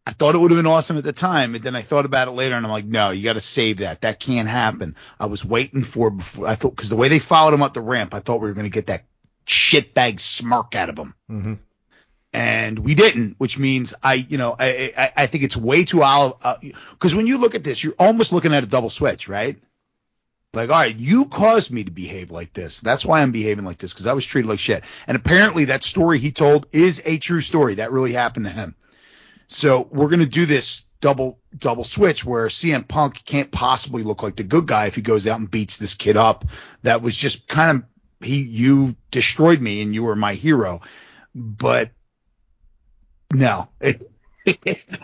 I 0.07 0.13
thought 0.13 0.33
it 0.33 0.37
would 0.39 0.49
have 0.49 0.57
been 0.57 0.65
awesome 0.65 0.97
at 0.97 1.03
the 1.03 1.13
time, 1.13 1.53
and 1.53 1.63
then 1.63 1.75
I 1.75 1.81
thought 1.83 2.05
about 2.05 2.27
it 2.29 2.31
later, 2.31 2.55
and 2.55 2.65
I'm 2.65 2.71
like, 2.71 2.85
no, 2.85 3.11
you 3.11 3.23
got 3.23 3.33
to 3.33 3.41
save 3.41 3.77
that. 3.77 4.01
That 4.01 4.19
can't 4.19 4.47
happen. 4.47 4.95
I 5.19 5.25
was 5.27 5.45
waiting 5.45 5.83
for 5.83 6.09
before 6.09 6.47
I 6.47 6.55
thought 6.55 6.71
because 6.75 6.89
the 6.89 6.95
way 6.95 7.09
they 7.09 7.19
followed 7.19 7.53
him 7.53 7.61
up 7.61 7.75
the 7.75 7.81
ramp, 7.81 8.15
I 8.15 8.21
thought 8.21 8.41
we 8.41 8.47
were 8.47 8.53
going 8.55 8.65
to 8.65 8.71
get 8.71 8.87
that 8.87 9.03
shitbag 9.45 10.19
smirk 10.19 10.73
out 10.75 10.89
of 10.89 10.97
him, 10.97 11.13
Mm-hmm. 11.29 11.53
And 12.37 12.77
we 12.77 12.93
didn't. 12.93 13.33
Which 13.39 13.57
means 13.57 13.95
I, 14.03 14.13
you 14.13 14.37
know, 14.37 14.55
I 14.57 14.93
I, 14.95 15.11
I 15.23 15.25
think 15.25 15.43
it's 15.43 15.57
way 15.57 15.85
too 15.85 16.03
out 16.03 16.37
uh, 16.43 16.57
because 16.91 17.15
when 17.15 17.25
you 17.25 17.39
look 17.39 17.55
at 17.55 17.63
this, 17.63 17.83
you're 17.83 17.95
almost 17.97 18.31
looking 18.31 18.53
at 18.53 18.63
a 18.63 18.67
double 18.67 18.91
switch, 18.91 19.27
right? 19.27 19.57
Like, 20.53 20.69
all 20.69 20.75
right, 20.75 20.97
you 20.97 21.25
caused 21.25 21.71
me 21.71 21.83
to 21.83 21.91
behave 21.91 22.29
like 22.29 22.53
this. 22.53 22.79
That's 22.79 23.03
why 23.03 23.21
I'm 23.21 23.31
behaving 23.31 23.65
like 23.65 23.79
this 23.79 23.91
because 23.91 24.05
I 24.05 24.13
was 24.13 24.25
treated 24.25 24.49
like 24.49 24.59
shit. 24.59 24.83
And 25.07 25.17
apparently, 25.17 25.65
that 25.65 25.83
story 25.83 26.19
he 26.19 26.31
told 26.31 26.67
is 26.71 27.01
a 27.05 27.17
true 27.17 27.41
story. 27.41 27.75
That 27.75 27.91
really 27.91 28.13
happened 28.13 28.45
to 28.45 28.51
him. 28.51 28.75
So 29.47 29.87
we're 29.91 30.09
gonna 30.09 30.27
do 30.27 30.45
this 30.45 30.85
double 31.01 31.39
double 31.57 31.83
switch 31.83 32.23
where 32.23 32.47
CM 32.47 32.87
Punk 32.87 33.23
can't 33.25 33.51
possibly 33.51 34.03
look 34.03 34.21
like 34.21 34.35
the 34.35 34.43
good 34.43 34.67
guy 34.67 34.85
if 34.85 34.95
he 34.95 35.01
goes 35.01 35.25
out 35.25 35.39
and 35.39 35.49
beats 35.49 35.77
this 35.77 35.95
kid 35.95 36.17
up. 36.17 36.45
That 36.83 37.01
was 37.01 37.15
just 37.15 37.47
kind 37.47 37.79
of 37.79 38.25
he 38.27 38.41
you 38.41 38.95
destroyed 39.09 39.59
me 39.59 39.81
and 39.81 39.95
you 39.95 40.03
were 40.03 40.15
my 40.15 40.35
hero. 40.35 40.81
But 41.33 41.91
no, 43.33 43.67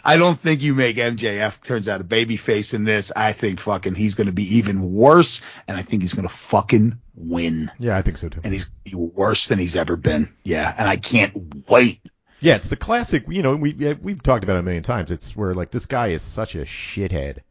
I 0.05 0.17
don't 0.17 0.39
think 0.39 0.61
you 0.61 0.73
make 0.73 0.95
MJF 0.95 1.61
turns 1.63 1.87
out 1.89 1.99
a 2.01 2.05
baby 2.05 2.37
face 2.37 2.73
in 2.73 2.85
this. 2.85 3.11
I 3.13 3.33
think 3.33 3.59
fucking 3.59 3.95
he's 3.95 4.15
going 4.15 4.27
to 4.27 4.33
be 4.33 4.57
even 4.57 4.93
worse, 4.93 5.41
and 5.67 5.75
I 5.77 5.81
think 5.81 6.01
he's 6.01 6.13
going 6.13 6.27
to 6.27 6.33
fucking 6.33 6.99
win. 7.15 7.69
Yeah, 7.77 7.97
I 7.97 8.01
think 8.01 8.17
so 8.17 8.29
too. 8.29 8.39
And 8.43 8.53
he's 8.53 8.69
be 8.85 8.95
worse 8.95 9.47
than 9.47 9.59
he's 9.59 9.75
ever 9.75 9.97
been. 9.97 10.33
Yeah, 10.43 10.73
and 10.77 10.87
I 10.87 10.95
can't 10.95 11.67
wait. 11.69 11.99
Yeah, 12.39 12.55
it's 12.55 12.69
the 12.69 12.75
classic. 12.77 13.25
You 13.27 13.41
know, 13.41 13.55
we 13.55 13.73
we've 14.01 14.23
talked 14.23 14.43
about 14.45 14.55
it 14.55 14.59
a 14.59 14.63
million 14.63 14.83
times. 14.83 15.11
It's 15.11 15.35
where 15.35 15.53
like 15.53 15.71
this 15.71 15.85
guy 15.87 16.07
is 16.09 16.21
such 16.21 16.55
a 16.55 16.59
shithead, 16.59 17.35
and 17.37 17.43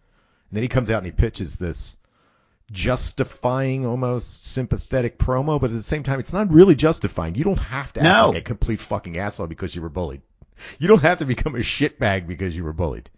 then 0.53 0.62
he 0.62 0.69
comes 0.69 0.90
out 0.90 0.99
and 0.99 1.07
he 1.07 1.12
pitches 1.12 1.57
this 1.57 1.97
justifying, 2.70 3.85
almost 3.86 4.47
sympathetic 4.47 5.19
promo, 5.19 5.61
but 5.61 5.70
at 5.70 5.77
the 5.77 5.82
same 5.82 6.03
time, 6.03 6.20
it's 6.20 6.32
not 6.32 6.51
really 6.53 6.74
justifying. 6.74 7.35
You 7.35 7.44
don't 7.44 7.59
have 7.59 7.93
to 7.94 8.01
act 8.01 8.05
No. 8.05 8.28
like 8.31 8.39
a 8.39 8.43
complete 8.43 8.81
fucking 8.81 9.19
asshole 9.19 9.47
because 9.47 9.74
you 9.77 9.82
were 9.82 9.90
bullied. 9.90 10.23
You 10.79 10.89
don't 10.89 11.03
have 11.03 11.19
to 11.19 11.25
become 11.25 11.55
a 11.55 11.59
shitbag 11.59 12.27
because 12.27 12.55
you 12.57 12.65
were 12.65 12.73
bullied. 12.73 13.11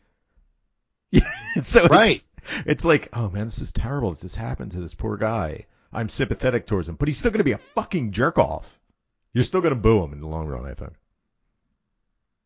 so 1.62 1.87
Right. 1.87 2.16
it's, 2.16 2.29
it's 2.66 2.85
like, 2.85 3.09
oh 3.12 3.31
man, 3.31 3.45
this 3.47 3.59
is 3.61 3.73
terrible 3.73 4.11
that 4.11 4.21
this 4.21 4.35
happened 4.35 4.73
to 4.73 4.81
this 4.81 4.95
poor 4.95 5.16
guy. 5.16 5.66
I'm 5.93 6.09
sympathetic 6.09 6.66
towards 6.66 6.89
him, 6.89 6.97
but 6.97 7.09
he's 7.09 7.19
still 7.19 7.31
gonna 7.31 7.45
be 7.45 7.53
a 7.53 7.59
fucking 7.59 8.11
jerk 8.12 8.39
off. 8.39 8.79
You're 9.33 9.45
still 9.45 9.61
gonna 9.61 9.75
boo 9.77 10.03
him 10.03 10.12
in 10.12 10.21
the 10.21 10.27
long 10.29 10.47
run, 10.47 10.65
I 10.66 10.75
think. 10.75 10.93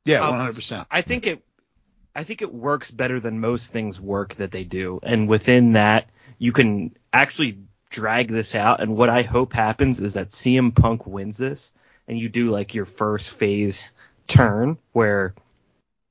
Yeah, 0.05 0.21
Uh, 0.27 0.31
one 0.31 0.39
hundred 0.41 0.55
percent. 0.55 0.87
I 0.91 1.03
think 1.03 1.27
it 1.27 1.43
I 2.15 2.25
think 2.25 2.43
it 2.43 2.53
works 2.53 2.91
better 2.91 3.21
than 3.21 3.41
most 3.41 3.73
things 3.73 4.01
work 4.01 4.35
that 4.37 4.51
they 4.51 4.65
do. 4.65 4.99
And 5.03 5.29
within 5.29 5.75
that, 5.75 6.09
you 6.39 6.53
can 6.53 6.97
actually 7.13 7.59
drag 7.91 8.29
this 8.29 8.55
out. 8.55 8.81
And 8.81 8.97
what 8.97 9.09
I 9.09 9.23
hope 9.23 9.53
happens 9.53 10.01
is 10.01 10.15
that 10.15 10.31
CM 10.31 10.75
Punk 10.75 11.07
wins 11.07 11.37
this 11.37 11.73
and 12.09 12.19
you 12.19 12.29
do 12.29 12.51
like 12.51 12.75
your 12.75 12.87
first 12.87 13.31
phase 13.31 13.93
turn 14.29 14.79
where 14.93 15.35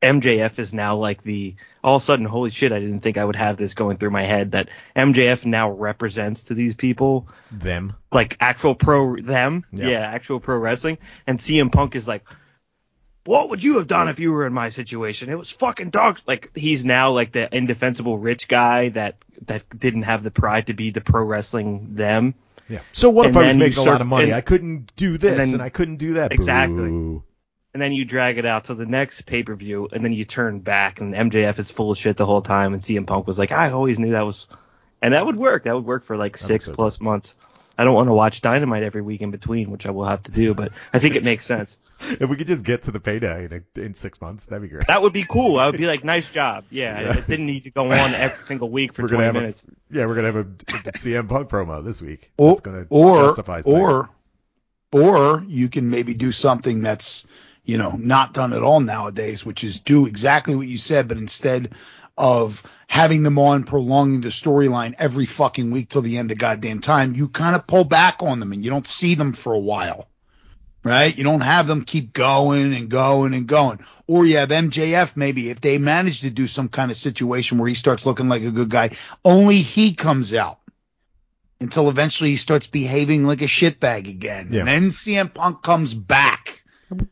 MJF 0.02 0.60
is 0.60 0.73
now 0.73 0.95
like 0.98 1.23
the 1.23 1.56
all 1.84 1.95
of 1.95 2.02
a 2.02 2.06
sudden, 2.06 2.26
holy 2.26 2.52
shit, 2.52 2.72
I 2.72 2.80
didn't 2.80 2.99
think 2.99 3.18
I 3.18 3.23
would 3.26 3.35
have 3.35 3.57
this 3.57 3.73
going 3.73 3.98
through 3.98 4.11
my 4.11 4.23
head 4.23 4.52
that 4.52 4.69
MJF 4.95 5.45
now 5.45 5.72
represents 5.72 6.44
to 6.45 6.53
these 6.53 6.73
people 6.76 7.27
Them. 7.52 7.94
like 8.11 8.38
actual 8.39 8.76
pro 8.76 9.15
them, 9.15 9.65
Yeah. 9.72 9.88
yeah. 9.88 9.99
actual 10.02 10.39
pro 10.39 10.57
wrestling. 10.57 10.98
And 11.26 11.39
CM 11.39 11.72
Punk 11.72 11.95
is 11.95 12.07
like, 12.07 12.26
what 13.26 13.49
would 13.49 13.64
you 13.64 13.77
have 13.77 13.88
done 13.88 14.07
if 14.07 14.19
you 14.19 14.31
were 14.34 14.45
in 14.45 14.53
my 14.53 14.69
situation? 14.69 15.30
It 15.30 15.38
was 15.38 15.49
fucking 15.49 15.89
dog. 15.89 16.19
Like 16.27 16.52
he's 16.56 16.85
now 16.85 17.11
like 17.11 17.31
the 17.31 17.53
indefensible 17.56 18.18
rich 18.18 18.48
guy 18.48 18.89
that 18.89 19.15
that 19.45 19.64
didn't 19.77 20.03
have 20.03 20.23
the 20.23 20.31
pride 20.31 20.68
to 20.68 20.73
be 20.73 20.91
the 20.91 21.02
pro 21.02 21.23
wrestling 21.23 21.95
them. 21.95 22.35
Yeah. 22.69 22.80
So 22.91 23.10
what 23.10 23.27
if 23.27 23.35
I 23.38 23.48
was 23.48 23.56
making 23.56 23.80
a 23.80 23.84
lot 23.84 24.02
of 24.02 24.07
money? 24.07 24.26
and- 24.26 24.34
I 24.35 24.41
couldn't 24.41 24.95
do 24.95 25.18
this 25.18 25.39
and, 25.41 25.53
then- 25.53 25.61
I 25.61 25.69
couldn't 25.69 25.98
do 25.98 26.14
that. 26.15 26.31
Exactly. 26.34 26.76
Boo. 26.76 27.23
And 27.78 27.82
then 27.84 27.94
you 27.94 28.06
drag 28.06 28.40
it 28.40 28.45
out 28.48 28.64
to 28.66 28.74
the 28.74 28.88
next 28.88 29.28
pay 29.28 29.44
per 29.44 29.54
view, 29.54 29.88
and 29.91 30.04
then 30.04 30.12
you 30.12 30.26
turn 30.26 30.58
back, 30.62 30.99
and 30.99 31.14
MJF 31.14 31.60
is 31.60 31.70
full 31.70 31.91
of 31.91 31.98
shit 31.99 32.18
the 32.18 32.26
whole 32.26 32.41
time, 32.41 32.74
and 32.74 32.82
CM 32.82 33.06
Punk 33.06 33.28
was 33.28 33.38
like, 33.38 33.52
I 33.52 33.70
always 33.70 33.99
knew 33.99 34.14
that 34.14 34.26
was, 34.26 34.48
and 34.99 35.14
that 35.14 35.24
would 35.24 35.36
work. 35.36 35.66
That 35.66 35.76
would 35.76 35.86
work 35.86 36.04
for 36.04 36.18
like 36.18 36.38
six 36.38 36.66
so, 36.66 36.72
too. 36.72 36.76
plus 36.76 36.99
months. 36.99 37.36
I 37.78 37.84
don't 37.84 37.94
want 37.94 38.08
to 38.10 38.14
watch 38.14 38.41
Dynamite 38.41 38.82
every 38.82 39.04
week 39.04 39.22
in 39.22 39.30
between, 39.30 39.70
which 39.70 39.86
I 39.86 39.91
will 39.91 40.06
have 40.06 40.24
to 40.24 40.32
do, 40.32 40.56
but 40.56 40.72
I 40.91 40.98
think 40.98 41.16
it 41.16 41.24
makes 41.24 41.45
sense. 41.45 41.78
If 42.02 42.28
we 42.32 42.36
could 42.36 42.48
just 42.48 42.66
get 42.66 42.82
to 42.84 42.91
the 42.91 42.99
payday 42.99 43.45
in, 43.45 43.54
a, 43.54 43.80
in 43.86 43.94
six 43.94 44.20
months, 44.22 44.48
that'd 44.48 44.64
be 44.64 44.70
great. 44.70 44.88
That 44.88 45.04
would 45.04 45.14
be 45.14 45.24
cool. 45.24 45.60
I 45.60 45.68
would 45.68 45.78
be 45.78 45.86
like, 45.86 46.04
nice 46.04 46.28
job. 46.32 46.66
Yeah, 46.72 46.99
Yeah. 46.99 47.18
it 47.18 47.28
didn't 47.28 47.45
need 47.45 47.66
to 47.66 47.70
go 47.70 47.91
on 47.91 48.16
every 48.16 48.44
single 48.44 48.72
week 48.72 48.94
for 48.94 49.04
We're 49.04 49.10
gonna 49.10 49.18
20 49.18 49.26
have 49.26 49.34
minutes. 49.36 49.64
a 49.64 49.95
yeah, 49.95 50.06
we're 50.08 50.16
gonna 50.16 50.28
have 50.28 50.36
a, 50.36 50.40
a 50.90 50.94
CM 50.94 51.30
Punk 51.30 51.48
promo 51.49 51.84
this 51.84 52.02
week. 52.02 52.32
Or 52.38 52.49
That's 52.54 52.62
gonna 52.62 52.86
or 52.90 53.28
justify 53.28 53.62
or 53.66 54.10
or 54.91 55.44
you 55.48 55.70
can 55.70 55.90
maybe 55.91 56.14
do 56.16 56.32
something 56.32 56.82
that's 56.82 57.26
you 57.68 57.77
know 57.77 57.91
not 57.91 58.34
done 58.34 58.53
at 58.53 58.64
all 58.64 58.80
nowadays, 58.80 59.45
which 59.45 59.64
is 59.64 59.81
do 59.81 60.07
exactly 60.07 60.56
what 60.56 60.68
you 60.68 60.80
said, 60.80 61.07
but 61.07 61.18
instead 61.18 61.73
of 62.18 62.64
having 62.88 63.22
them 63.22 63.38
on 63.38 63.64
prolonging 63.64 64.22
the 64.22 64.30
storyline 64.30 64.95
every 64.98 65.26
fucking 65.26 65.69
week 65.69 65.89
till 65.89 66.02
the 66.02 66.18
end 66.18 66.31
of 66.31 66.38
goddamn 66.38 66.80
time, 66.80 67.14
you 67.14 67.27
kind 67.27 67.56
of 67.56 67.68
pull 67.68 67.84
back 67.84 68.23
on 68.23 68.39
them 68.39 68.53
and 68.53 68.64
you 68.64 68.72
don't 68.72 68.88
see 68.88 69.14
them 69.14 69.34
for 69.34 69.53
a 69.53 69.60
while. 69.60 70.07
Right? 70.84 71.15
You 71.15 71.26
don't 71.26 71.41
have 71.41 71.68
them 71.68 71.84
keep 71.84 72.14
going 72.14 72.73
and 72.73 72.88
going 72.88 73.34
and 73.34 73.45
going. 73.45 73.80
Or 74.07 74.26
you 74.26 74.38
have 74.38 74.49
MJF 74.49 75.18
maybe 75.18 75.49
if 75.49 75.60
they 75.60 75.77
manage 75.77 76.22
to 76.22 76.30
do 76.30 76.48
some 76.48 76.69
kind 76.69 76.89
of 76.89 76.95
situation 76.95 77.57
where 77.57 77.68
he 77.68 77.76
starts 77.76 78.06
looking 78.06 78.30
like 78.30 78.44
a 78.44 78.52
good 78.52 78.69
guy, 78.69 78.95
only 79.26 79.61
he 79.61 79.94
comes 79.94 80.34
out 80.34 80.60
until 81.60 81.89
eventually 81.89 82.30
he 82.30 82.35
starts 82.38 82.68
behaving 82.68 83.26
like 83.26 83.41
a 83.41 83.45
shitbag 83.45 84.07
again. 84.07 84.49
Yeah. 84.52 84.60
And 84.60 84.68
then 84.68 84.84
CM 84.85 85.34
Punk 85.34 85.61
comes 85.61 85.94
back. 85.94 86.37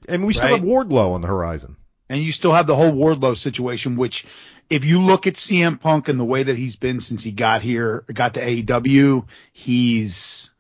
And 0.07 0.25
we 0.25 0.33
still 0.33 0.49
Right. 0.49 0.59
have 0.59 0.67
Wardlow 0.67 1.13
on 1.13 1.21
the 1.21 1.27
horizon. 1.27 1.75
And 2.09 2.21
you 2.21 2.31
still 2.31 2.53
have 2.53 2.67
the 2.67 2.75
whole 2.75 2.91
Wardlow 2.93 3.35
situation, 3.35 3.95
which 3.95 4.25
if 4.69 4.85
you 4.85 5.01
look 5.01 5.25
at 5.27 5.33
CM 5.35 5.79
Punk 5.79 6.07
and 6.07 6.19
the 6.19 6.25
way 6.25 6.43
that 6.43 6.55
he's 6.55 6.75
been 6.75 7.01
since 7.01 7.23
he 7.23 7.31
got 7.31 7.61
here, 7.63 8.05
got 8.13 8.35
to 8.35 8.41
AEW, 8.41 9.25
he's 9.53 10.51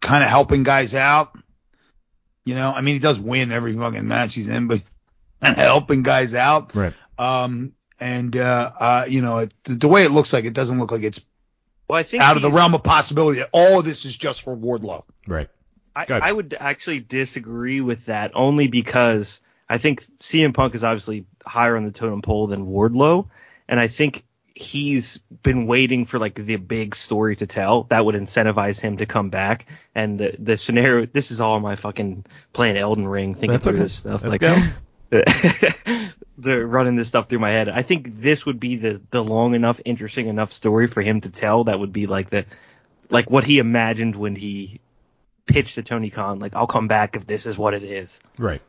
kind 0.00 0.22
of 0.22 0.28
helping 0.28 0.62
guys 0.62 0.94
out. 0.94 1.36
You 2.44 2.54
know, 2.54 2.70
I 2.70 2.82
mean, 2.82 2.94
he 2.96 2.98
does 2.98 3.18
win 3.18 3.52
every 3.52 3.72
fucking 3.74 4.06
match 4.06 4.34
he's 4.34 4.48
in, 4.48 4.66
but 4.68 4.82
helping 5.40 6.02
guys 6.02 6.34
out. 6.34 6.74
Right. 6.74 6.92
Um, 7.18 7.72
and, 7.98 8.36
uh, 8.36 8.72
uh, 8.78 9.04
you 9.08 9.22
know, 9.22 9.38
it, 9.38 9.54
the 9.64 9.88
way 9.88 10.04
it 10.04 10.10
looks 10.10 10.32
like, 10.32 10.44
it 10.44 10.52
doesn't 10.52 10.78
look 10.78 10.92
like 10.92 11.02
it's 11.02 11.20
Well, 11.88 11.98
I 11.98 12.02
think 12.02 12.22
out 12.22 12.36
of 12.36 12.42
the 12.42 12.50
realm 12.50 12.74
of 12.74 12.82
possibility 12.82 13.38
that 13.40 13.48
all 13.52 13.78
of 13.78 13.86
this 13.86 14.04
is 14.04 14.14
just 14.14 14.42
for 14.42 14.54
Wardlow. 14.54 15.04
Right. 15.26 15.48
I, 15.96 16.06
I 16.08 16.32
would 16.32 16.56
actually 16.58 17.00
disagree 17.00 17.80
with 17.80 18.06
that 18.06 18.32
only 18.34 18.66
because 18.66 19.40
I 19.68 19.78
think 19.78 20.04
CM 20.18 20.52
Punk 20.52 20.74
is 20.74 20.84
obviously 20.84 21.26
higher 21.46 21.76
on 21.76 21.84
the 21.84 21.92
totem 21.92 22.22
pole 22.22 22.46
than 22.48 22.66
Wardlow, 22.66 23.28
and 23.68 23.78
I 23.78 23.88
think 23.88 24.24
he's 24.54 25.18
been 25.42 25.66
waiting 25.66 26.06
for 26.06 26.18
like 26.18 26.34
the 26.34 26.56
big 26.56 26.94
story 26.94 27.34
to 27.36 27.46
tell 27.46 27.84
that 27.84 28.04
would 28.04 28.14
incentivize 28.14 28.80
him 28.80 28.98
to 28.98 29.06
come 29.06 29.30
back. 29.30 29.66
And 29.94 30.18
the 30.18 30.34
the 30.38 30.56
scenario, 30.56 31.06
this 31.06 31.30
is 31.30 31.40
all 31.40 31.60
my 31.60 31.76
fucking 31.76 32.24
playing 32.52 32.76
Elden 32.76 33.06
Ring, 33.06 33.34
thinking 33.34 33.50
That's 33.50 33.64
through 33.64 33.74
okay. 33.74 33.82
this 33.82 33.94
stuff. 33.94 34.22
Let's 34.24 34.32
like 34.32 34.40
go. 34.40 34.62
they're 36.38 36.66
running 36.66 36.96
this 36.96 37.08
stuff 37.08 37.28
through 37.28 37.38
my 37.38 37.50
head. 37.50 37.68
I 37.68 37.82
think 37.82 38.20
this 38.20 38.44
would 38.46 38.58
be 38.58 38.76
the 38.76 39.00
the 39.10 39.22
long 39.22 39.54
enough, 39.54 39.80
interesting 39.84 40.28
enough 40.28 40.52
story 40.52 40.88
for 40.88 41.02
him 41.02 41.20
to 41.22 41.30
tell. 41.30 41.64
That 41.64 41.78
would 41.78 41.92
be 41.92 42.06
like 42.06 42.30
the 42.30 42.46
like 43.10 43.30
what 43.30 43.44
he 43.44 43.58
imagined 43.58 44.16
when 44.16 44.34
he 44.34 44.80
pitched 45.46 45.76
to 45.76 45.82
Tony 45.82 46.10
Khan. 46.10 46.38
Like 46.38 46.54
I'll 46.54 46.66
come 46.66 46.88
back 46.88 47.16
if 47.16 47.26
this 47.26 47.46
is 47.46 47.58
what 47.58 47.74
it 47.74 47.82
is. 47.82 48.20
Right. 48.38 48.62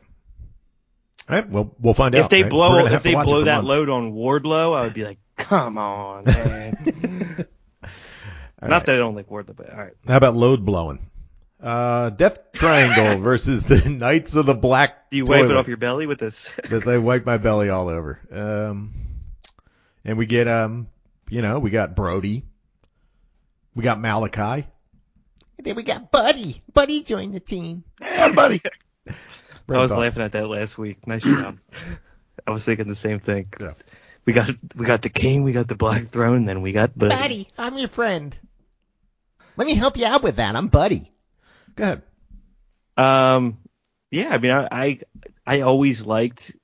All 1.28 1.36
right. 1.36 1.48
Well, 1.48 1.74
we'll 1.80 1.94
find 1.94 2.14
out. 2.14 2.24
if 2.24 2.28
they 2.30 2.42
right? 2.42 2.50
Blow 2.50 2.86
if 2.86 3.02
they 3.02 3.14
blow 3.14 3.44
that 3.44 3.56
months. 3.56 3.68
load 3.68 3.90
on 3.90 4.12
Wardlow, 4.12 4.76
I 4.76 4.84
would 4.84 4.94
be 4.94 5.04
like, 5.04 5.18
come 5.36 5.78
on, 5.78 6.24
man. 6.24 6.74
Not 8.62 8.70
right. 8.70 8.86
that 8.86 8.94
I 8.94 8.98
don't 8.98 9.14
like 9.14 9.28
Wardlow, 9.28 9.56
but 9.56 9.70
all 9.70 9.78
right. 9.78 9.92
How 10.06 10.16
about 10.16 10.34
load 10.34 10.64
blowing? 10.64 11.10
Uh, 11.60 12.10
Death 12.10 12.52
Triangle 12.52 13.18
versus 13.22 13.64
the 13.64 13.88
Knights 13.88 14.34
of 14.34 14.46
the 14.46 14.54
Black. 14.54 15.10
Do 15.10 15.16
you 15.16 15.24
wipe 15.24 15.44
it 15.44 15.56
off 15.56 15.68
your 15.68 15.76
belly 15.76 16.06
with 16.06 16.18
this? 16.18 16.52
Because 16.62 16.86
I 16.86 16.98
wipe 16.98 17.24
my 17.24 17.38
belly 17.38 17.70
all 17.70 17.88
over. 17.88 18.20
Um, 18.30 18.94
and 20.04 20.18
we 20.18 20.26
get 20.26 20.48
um, 20.48 20.88
you 21.28 21.42
know, 21.42 21.58
we 21.58 21.70
got 21.70 21.96
Brody, 21.96 22.44
we 23.74 23.82
got 23.82 23.98
Malakai. 23.98 24.66
And 25.58 25.66
then 25.66 25.76
we 25.76 25.82
got 25.82 26.10
Buddy. 26.10 26.62
Buddy 26.72 27.02
joined 27.02 27.34
the 27.34 27.40
team. 27.40 27.84
Yeah, 28.00 28.32
buddy. 28.32 28.60
I 29.08 29.12
was 29.68 29.90
Thoughts? 29.90 30.00
laughing 30.00 30.22
at 30.22 30.32
that 30.32 30.48
last 30.48 30.78
week. 30.78 31.06
Nice 31.06 31.22
job. 31.24 31.58
I 32.46 32.50
was 32.50 32.64
thinking 32.64 32.86
the 32.88 32.94
same 32.94 33.18
thing. 33.18 33.48
Yeah. 33.58 33.72
We 34.24 34.32
got 34.32 34.50
we 34.76 34.86
got 34.86 35.02
the 35.02 35.08
king, 35.08 35.42
we 35.44 35.52
got 35.52 35.68
the 35.68 35.74
black 35.76 36.08
throne, 36.10 36.44
then 36.46 36.60
we 36.62 36.72
got 36.72 36.96
Buddy. 36.98 37.14
Buddy, 37.14 37.48
I'm 37.56 37.78
your 37.78 37.88
friend. 37.88 38.36
Let 39.56 39.66
me 39.66 39.74
help 39.74 39.96
you 39.96 40.04
out 40.06 40.22
with 40.22 40.36
that. 40.36 40.54
I'm 40.56 40.68
Buddy. 40.68 41.10
Go 41.76 41.84
ahead. 41.84 42.02
Um, 42.96 43.58
yeah, 44.10 44.28
I 44.30 44.38
mean, 44.38 44.50
I, 44.52 44.68
I, 44.70 45.00
I 45.46 45.60
always 45.62 46.04
liked 46.04 46.56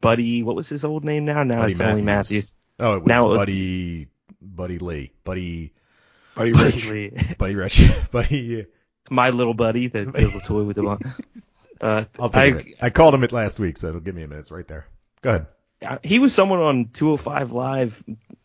Buddy. 0.00 0.42
What 0.42 0.56
was 0.56 0.68
his 0.68 0.84
old 0.84 1.04
name 1.04 1.24
now? 1.24 1.42
Now 1.42 1.60
Buddy 1.60 1.72
it's 1.72 1.80
only 1.80 2.02
Matthews. 2.02 2.52
Matthews. 2.52 2.52
Oh, 2.80 2.94
it 2.94 2.98
was 3.02 3.06
Now 3.08 3.26
it 3.26 3.28
was- 3.30 3.38
Buddy 3.38 4.08
Buddy 4.40 4.78
Lee. 4.78 5.12
Buddy 5.24 5.72
Buddy 6.38 6.52
Rich. 6.52 7.36
Buddy 7.36 7.54
Rich. 7.56 7.90
Buddy 8.12 8.66
My 9.10 9.30
little 9.30 9.54
buddy, 9.54 9.88
the 9.88 10.08
a 10.44 10.46
toy 10.46 10.62
with 10.62 10.76
the 10.76 10.82
ball. 10.82 10.98
Uh, 11.80 12.04
I'll 12.18 12.30
I, 12.32 12.44
it. 12.46 12.66
I 12.80 12.90
called 12.90 13.14
him 13.14 13.24
it 13.24 13.32
last 13.32 13.58
week, 13.58 13.76
so 13.76 13.88
it'll 13.88 14.00
give 14.00 14.14
me 14.14 14.22
a 14.22 14.28
minute. 14.28 14.42
It's 14.42 14.50
right 14.52 14.66
there. 14.66 14.86
Go 15.22 15.30
ahead. 15.82 16.00
He 16.04 16.18
was 16.18 16.34
someone 16.34 16.60
on 16.60 16.90
205 16.92 17.52
Live, 17.52 18.04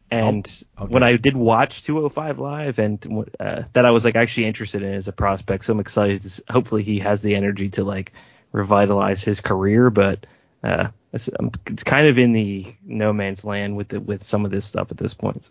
and 0.09 0.63
I'll 0.77 0.87
when 0.87 1.01
get 1.01 1.07
I 1.07 1.17
did 1.17 1.37
watch 1.37 1.83
205 1.83 2.39
Live, 2.39 2.79
and 2.79 3.25
uh, 3.39 3.63
that 3.73 3.85
I 3.85 3.91
was 3.91 4.05
like 4.05 4.15
actually 4.15 4.47
interested 4.47 4.81
in 4.81 4.93
as 4.93 5.07
a 5.07 5.11
prospect. 5.11 5.65
So 5.65 5.73
I'm 5.73 5.79
excited. 5.79 6.23
Hopefully, 6.49 6.83
he 6.83 6.99
has 6.99 7.21
the 7.21 7.35
energy 7.35 7.69
to 7.71 7.83
like 7.83 8.13
revitalize 8.51 9.23
his 9.23 9.39
career, 9.39 9.89
but. 9.89 10.25
Uh, 10.63 10.87
it's, 11.11 11.29
um, 11.37 11.51
it's 11.67 11.83
kind 11.83 12.07
of 12.07 12.17
in 12.17 12.31
the 12.31 12.73
no 12.85 13.11
man's 13.11 13.43
land 13.43 13.75
with 13.75 13.89
the, 13.89 13.99
with 13.99 14.23
some 14.23 14.45
of 14.45 14.51
this 14.51 14.65
stuff 14.65 14.91
at 14.91 14.97
this 14.97 15.13
point 15.13 15.47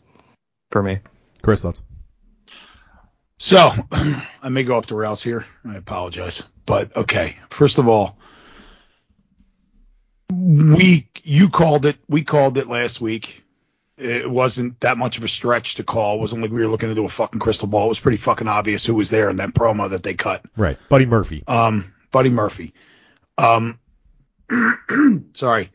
for 0.71 0.83
me. 0.83 1.01
Chris, 1.43 1.61
thoughts? 1.61 1.83
So, 3.43 3.73
I 4.41 4.51
may 4.51 4.63
go 4.63 4.77
off 4.77 4.87
the 4.87 4.95
rails 4.95 5.21
here. 5.21 5.45
I 5.69 5.75
apologize. 5.75 6.45
But 6.65 6.97
okay, 6.97 7.35
first 7.51 7.79
of 7.79 7.89
all, 7.89 8.17
we 10.31 11.09
you 11.25 11.49
called 11.49 11.85
it. 11.85 11.97
We 12.09 12.23
called 12.23 12.57
it 12.57 12.69
last 12.69 13.01
week. 13.01 13.43
It 13.99 14.31
wasn't 14.31 14.79
that 14.83 14.97
much 14.97 15.19
of 15.19 15.25
a 15.25 15.29
stretch 15.29 15.75
to 15.75 15.83
call. 15.83 16.19
It 16.19 16.21
wasn't 16.21 16.43
like 16.43 16.53
we 16.53 16.61
were 16.61 16.69
looking 16.69 16.89
into 16.89 17.05
a 17.05 17.09
fucking 17.09 17.41
crystal 17.41 17.67
ball. 17.67 17.87
It 17.87 17.89
was 17.89 17.99
pretty 17.99 18.19
fucking 18.19 18.47
obvious 18.47 18.87
who 18.87 18.95
was 18.95 19.11
there 19.11 19.29
in 19.29 19.39
that 19.39 19.55
promo 19.55 19.91
that 19.91 20.05
they 20.05 20.15
cut. 20.15 20.45
Right. 20.57 20.79
Buddy 20.89 21.07
Murphy. 21.07 21.43
Um, 21.49 21.93
Buddy 22.13 22.31
Murphy. 22.31 22.75
Um, 23.39 23.81
sorry. 25.35 25.73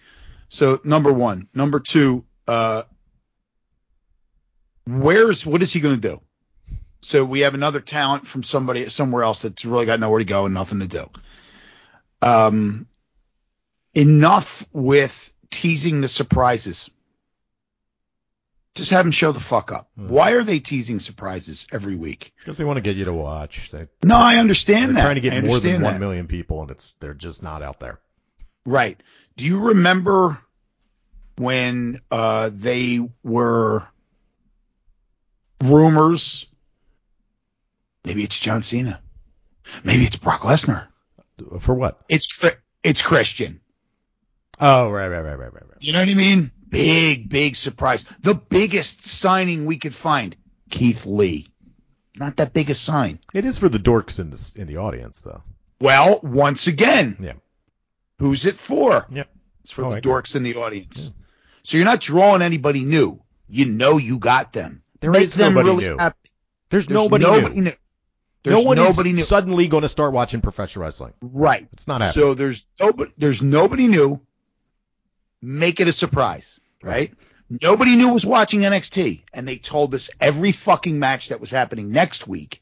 So 0.48 0.80
number 0.86 1.12
one, 1.12 1.50
number 1.54 1.82
two. 1.82 2.24
Uh, 2.48 2.84
where's 4.86 5.46
what 5.46 5.62
is 5.62 5.74
he 5.74 5.82
going 5.82 6.00
to 6.00 6.02
do? 6.02 6.22
So 7.02 7.24
we 7.24 7.42
have 7.42 7.54
another 7.54 7.80
talent 7.80 8.28
from 8.28 8.44
somebody 8.44 8.90
somewhere 8.90 9.24
else 9.24 9.44
that's 9.44 9.66
really 9.66 9.86
got 9.86 10.00
nowhere 10.00 10.20
to 10.20 10.26
go 10.26 10.46
and 10.46 10.54
nothing 10.54 10.80
to 10.80 10.88
do. 10.88 11.10
Um, 12.22 12.88
enough 13.94 14.68
with 14.74 15.34
teasing 15.50 16.02
the 16.02 16.08
surprises. 16.08 16.90
Just 18.76 18.92
have 18.92 19.06
them 19.06 19.12
show 19.12 19.32
the 19.32 19.40
fuck 19.40 19.72
up. 19.72 19.90
Hmm. 19.98 20.08
Why 20.10 20.32
are 20.32 20.44
they 20.44 20.60
teasing 20.60 21.00
surprises 21.00 21.68
every 21.72 21.96
week? 21.96 22.34
Because 22.40 22.58
they 22.58 22.64
want 22.64 22.78
to 22.78 22.82
get 22.82 22.96
you 22.96 23.06
to 23.06 23.14
watch. 23.14 23.72
They, 23.72 23.88
No, 24.04 24.18
I 24.18 24.38
understand 24.38 24.90
they're 24.90 24.96
that. 24.96 25.02
trying 25.02 25.16
to 25.16 25.22
get 25.22 25.44
more 25.44 25.60
than 25.60 25.82
that. 25.82 26.00
million 26.00 26.28
people, 26.28 26.62
and 26.62 26.72
it's 26.72 26.94
they're 27.00 27.14
just 27.16 27.42
not 27.42 27.64
out 27.64 27.80
there. 27.80 28.00
Right. 28.66 29.02
Do 29.36 29.46
you 29.46 29.60
remember 29.70 30.40
when 31.38 32.02
uh, 32.12 32.50
they 32.54 33.00
were 33.24 33.88
rumors? 35.64 36.46
Maybe 38.06 38.24
it's 38.24 38.40
John 38.40 38.64
Cena. 38.64 39.02
Maybe 39.84 40.06
it's 40.06 40.16
Brock 40.16 40.42
Lesnar. 40.42 40.88
For 41.60 41.74
what? 41.74 42.02
It's 42.10 42.44
it's 42.84 43.02
Christian. 43.02 43.60
Oh, 44.60 44.90
right, 44.90 45.08
right, 45.08 45.22
right, 45.22 45.38
right, 45.38 45.54
right, 45.54 45.64
right. 45.70 45.78
You 45.82 45.94
know 45.94 46.00
what 46.00 46.10
I 46.10 46.14
mean? 46.16 46.52
Big, 46.70 47.30
big 47.30 47.56
surprise. 47.56 48.04
The 48.22 48.34
biggest 48.34 49.04
signing 49.04 49.66
we 49.66 49.78
could 49.78 49.94
find, 49.94 50.36
Keith 50.70 51.06
Lee. 51.06 51.48
Not 52.16 52.38
that 52.38 52.54
big 52.54 52.70
a 52.72 52.74
sign. 52.74 53.20
It 53.34 53.46
is 53.46 53.60
for 53.60 53.70
the 53.70 53.78
dorks 53.78 54.20
in 54.20 54.32
the 54.32 54.54
in 54.56 54.68
the 54.68 54.78
audience, 54.78 55.22
though. 55.22 55.44
Well, 55.80 56.20
once 56.24 56.66
again, 56.66 57.18
Yeah. 57.20 57.34
who's 58.18 58.46
it 58.48 58.56
for? 58.56 59.06
Yeah. 59.12 59.26
It's 59.64 59.72
for 59.72 59.84
Oh, 59.86 59.90
the 59.90 59.96
I 59.96 59.98
agree. 60.00 60.12
dorks 60.12 60.36
in 60.36 60.42
the 60.44 60.56
audience. 60.56 61.12
So 61.62 61.78
you're 61.78 61.86
not 61.86 62.02
drawing 62.02 62.42
anybody 62.42 62.84
new. 62.84 63.22
You 63.48 63.66
know 63.66 63.98
you 63.98 64.18
got 64.18 64.54
them. 64.54 64.82
There 65.02 65.12
Make 65.12 65.24
is 65.26 65.38
nobody 65.38 65.70
really 65.70 65.86
new. 65.86 65.98
happy. 65.98 66.18
There's, 66.70 66.88
There's 66.88 66.96
nobody, 66.96 67.24
nobody 67.26 67.56
new. 67.56 67.62
new. 67.66 67.72
There's 68.44 68.64
no 68.64 68.68
one 68.68 68.78
nobody 68.78 69.12
is 69.12 69.16
new. 69.18 69.24
suddenly 69.24 69.68
going 69.68 69.82
to 69.82 69.90
start 69.90 70.14
watching 70.14 70.42
professional 70.42 70.86
wrestling. 70.86 71.14
Right. 71.22 71.68
It's 71.74 71.88
not 71.88 72.02
happening. 72.02 72.24
So 72.24 72.34
there's 72.34 72.66
nobody, 72.80 73.12
there's 73.18 73.42
nobody 73.42 73.88
new. 73.88 74.22
Make 75.42 75.80
it 75.80 75.88
a 75.88 75.94
surprise, 75.94 76.60
right? 76.82 77.14
Nobody 77.50 77.96
knew 77.96 78.14
was 78.14 78.26
watching 78.26 78.62
NXT, 78.62 79.24
and 79.34 79.48
they 79.48 79.58
told 79.58 79.94
us 79.96 80.10
every 80.20 80.52
fucking 80.52 80.98
match 81.00 81.30
that 81.30 81.40
was 81.40 81.52
happening 81.52 81.92
next 81.92 82.28
week, 82.28 82.62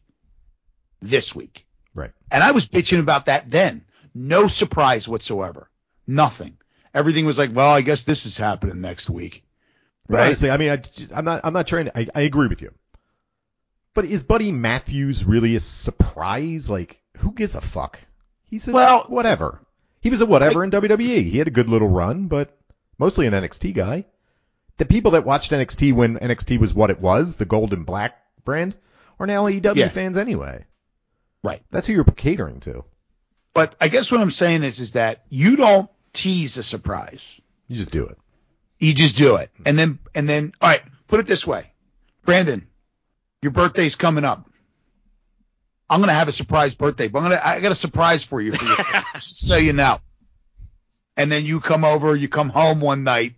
this 1.02 1.34
week. 1.34 1.66
right. 1.94 2.12
And 2.30 2.44
I 2.44 2.52
was 2.52 2.68
bitching 2.68 3.00
about 3.00 3.26
that 3.26 3.50
then. 3.50 3.86
No 4.14 4.48
surprise 4.48 5.08
whatsoever. 5.08 5.70
Nothing. 6.06 6.58
Everything 6.94 7.26
was 7.26 7.38
like, 7.38 7.54
well, 7.54 7.72
I 7.72 7.82
guess 7.82 8.04
this 8.04 8.26
is 8.26 8.38
happening 8.38 8.82
next 8.82 9.10
week. 9.10 9.44
Right? 10.08 10.28
honestly, 10.28 10.52
I 10.52 10.58
mean, 10.58 10.70
I, 10.70 10.82
I'm 11.14 11.26
not. 11.26 11.42
I'm 11.44 11.54
not 11.54 11.68
trying 11.68 11.86
to. 11.86 11.98
I, 11.98 12.08
I 12.14 12.22
agree 12.22 12.48
with 12.48 12.62
you. 12.62 12.72
But 13.96 14.06
is 14.06 14.22
Buddy 14.24 14.52
Matthews 14.52 15.26
really 15.26 15.56
a 15.56 15.60
surprise? 15.60 16.70
Like, 16.70 17.02
who 17.18 17.32
gives 17.32 17.56
a 17.56 17.62
fuck? 17.62 18.00
He's 18.46 18.68
a 18.68 18.72
Well- 18.72 19.06
whatever. 19.08 19.62
He 20.02 20.12
was 20.12 20.22
a 20.22 20.26
whatever 20.28 20.64
in 20.64 20.70
WWE. 20.70 21.24
He 21.24 21.40
had 21.40 21.48
a 21.48 21.52
good 21.52 21.68
little 21.70 21.88
run, 21.88 22.28
but 22.28 22.56
mostly 23.00 23.26
an 23.26 23.34
NXT 23.34 23.74
guy. 23.74 24.06
The 24.78 24.86
people 24.86 25.12
that 25.12 25.26
watched 25.26 25.52
NXT 25.52 25.94
when 25.94 26.18
NXT 26.20 26.60
was 26.60 26.74
what 26.76 26.92
it 26.92 27.00
was, 27.02 27.38
the 27.38 27.46
gold 27.46 27.74
and 27.74 27.86
black 27.88 28.22
brand, 28.44 28.76
are 29.20 29.26
now 29.26 29.48
AEW 29.48 29.80
Yeah. 29.80 29.88
fans 29.88 30.18
anyway. 30.18 30.66
Right. 31.44 31.64
That's 31.72 31.88
who 31.88 31.94
you're 31.94 32.04
catering 32.04 32.60
to. 32.62 32.84
But 33.54 33.76
I 33.80 33.88
guess 33.88 34.12
what 34.12 34.20
I'm 34.22 34.30
saying 34.32 34.64
is, 34.64 34.80
is 34.80 34.92
that 34.92 35.24
you 35.30 35.56
don't 35.56 35.90
tease 36.12 36.58
a 36.58 36.64
surprise. 36.64 37.40
You 37.68 37.78
just 37.78 37.92
do 37.92 38.06
it. 38.08 38.18
You 38.78 38.94
just 38.94 39.18
do 39.18 39.38
it. 39.38 39.50
And 39.66 39.80
then, 39.80 40.00
and 40.14 40.28
then, 40.28 40.52
all 40.60 40.70
right, 40.70 40.84
put 41.08 41.22
it 41.22 41.28
this 41.28 41.48
way. 41.48 41.72
Brandon, 42.26 42.68
your 43.42 43.52
birthday's 43.52 43.96
coming 43.96 44.26
up. 44.26 44.50
I'm 45.90 46.00
going 46.00 46.10
to 46.10 46.16
have 46.16 46.28
a 46.28 46.32
surprise 46.32 46.74
birthday, 46.74 47.08
but 47.08 47.20
I'm 47.20 47.26
going 47.30 47.38
to, 47.38 47.48
I 47.48 47.60
got 47.60 47.72
a 47.72 47.76
surprise 47.76 48.24
for 48.24 48.42
you, 48.42 48.52
for 48.52 48.66
you 48.66 48.76
just 49.14 49.46
so 49.46 49.56
you 49.56 49.74
know. 49.74 50.00
And 51.16 51.32
then 51.32 51.46
you 51.46 51.60
come 51.60 51.86
over, 51.86 52.16
you 52.16 52.28
come 52.28 52.50
home 52.50 52.82
one 52.82 53.04
night 53.04 53.36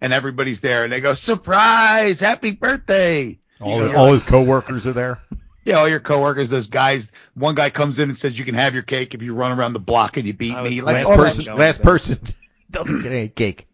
and 0.00 0.12
everybody's 0.12 0.60
there 0.62 0.84
and 0.84 0.92
they 0.92 1.00
go, 1.00 1.14
surprise, 1.14 2.18
happy 2.20 2.52
birthday. 2.52 3.38
All, 3.60 3.82
You 3.86 3.92
know, 3.92 3.98
all 3.98 4.12
his 4.14 4.24
coworkers 4.24 4.86
are 4.86 4.94
there. 4.94 5.20
Yeah, 5.64 5.74
all 5.74 5.88
your 5.88 6.00
coworkers, 6.00 6.48
those 6.48 6.68
guys. 6.68 7.12
One 7.34 7.54
guy 7.54 7.68
comes 7.68 7.98
in 7.98 8.08
and 8.08 8.16
says 8.16 8.38
you 8.38 8.46
can 8.46 8.54
have 8.54 8.72
your 8.72 8.82
cake 8.82 9.14
if 9.14 9.20
you 9.20 9.34
run 9.34 9.56
around 9.56 9.74
the 9.74 9.78
block 9.78 10.16
and 10.16 10.26
you 10.26 10.32
beat 10.32 10.58
me. 10.62 10.80
Like, 10.80 10.96
last 10.96 11.06
all 11.06 11.16
that 11.18 11.22
person, 11.22 11.56
last 11.56 11.82
person 11.82 12.18
doesn't 12.70 13.02
get 13.02 13.12
any 13.12 13.28
cake. 13.28 13.68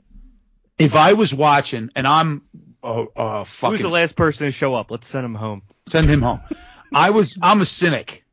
if 0.79 0.97
I 0.97 1.13
was 1.13 1.33
watching 1.33 1.91
and 1.95 2.07
I'm 2.09 2.43
uh, 2.87 3.07
uh 3.17 3.45
fucking 3.45 3.73
Who's 3.73 3.83
the 3.83 3.89
last 3.89 4.17
person 4.17 4.47
to 4.47 4.51
show 4.53 4.75
up? 4.75 4.91
Let's 4.91 5.09
send 5.09 5.25
him 5.25 5.35
home. 5.35 5.63
send 5.87 6.07
him 6.07 6.23
home. 6.23 6.41
I 6.95 7.11
was 7.11 7.39
I'm 7.43 7.61
a 7.61 7.67
cynic, 7.67 8.25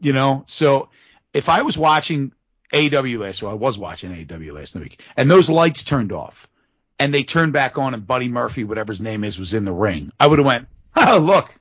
you 0.00 0.12
know. 0.12 0.44
So 0.46 0.88
if 1.32 1.48
I 1.48 1.62
was 1.62 1.76
watching 1.78 2.32
AW 2.72 3.02
last, 3.18 3.42
well, 3.42 3.52
I 3.52 3.54
was 3.54 3.78
watching 3.78 4.12
AW 4.12 4.52
last 4.52 4.74
week, 4.76 5.02
and 5.16 5.30
those 5.30 5.48
lights 5.50 5.84
turned 5.84 6.12
off, 6.12 6.48
and 6.98 7.14
they 7.14 7.22
turned 7.22 7.52
back 7.52 7.78
on, 7.78 7.94
and 7.94 8.06
Buddy 8.06 8.28
Murphy, 8.28 8.64
whatever 8.64 8.92
his 8.92 9.00
name 9.00 9.24
is, 9.24 9.38
was 9.38 9.54
in 9.54 9.64
the 9.64 9.72
ring, 9.72 10.12
I 10.20 10.26
would 10.26 10.38
have 10.38 10.46
went, 10.46 10.68
oh 10.96 11.18
look. 11.18 11.54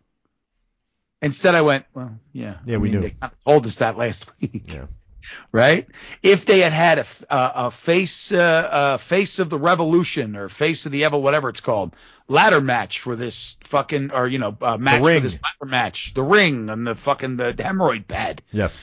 Instead, 1.22 1.56
I 1.56 1.62
went, 1.62 1.86
well, 1.96 2.20
yeah, 2.32 2.58
Yeah, 2.66 2.76
I 2.76 2.78
we 2.78 2.90
mean, 2.90 3.02
knew. 3.02 3.02
They 3.02 3.10
kind 3.12 3.32
of 3.34 3.44
told 3.44 3.66
us 3.66 3.76
that 3.78 3.98
last 3.98 4.30
week. 4.42 4.72
Yeah. 4.72 4.86
right? 5.52 5.88
If 6.22 6.46
they 6.46 6.60
had 6.60 6.74
had 6.74 7.00
a 7.00 7.06
a 7.30 7.72
face, 7.72 8.32
uh, 8.32 8.38
uh, 8.38 8.98
face 8.98 9.40
of 9.40 9.50
the 9.50 9.58
revolution 9.58 10.36
or 10.36 10.48
face 10.48 10.86
of 10.86 10.92
the 10.92 11.04
evil, 11.06 11.22
whatever 11.24 11.50
it's 11.50 11.60
called, 11.62 11.96
ladder 12.28 12.62
match 12.62 13.00
for 13.00 13.16
this 13.16 13.58
fucking, 13.64 14.12
or 14.12 14.28
you 14.28 14.40
know, 14.40 14.58
uh, 14.62 14.78
match 14.78 15.00
for 15.02 15.20
this 15.20 15.40
ladder 15.42 15.70
match, 15.72 16.14
the 16.14 16.24
ring 16.24 16.70
and 16.70 16.86
the 16.86 16.96
fucking 16.96 17.38
the 17.38 17.54
hemorrhoid 17.54 18.08
pad, 18.08 18.42
Yes. 18.52 18.78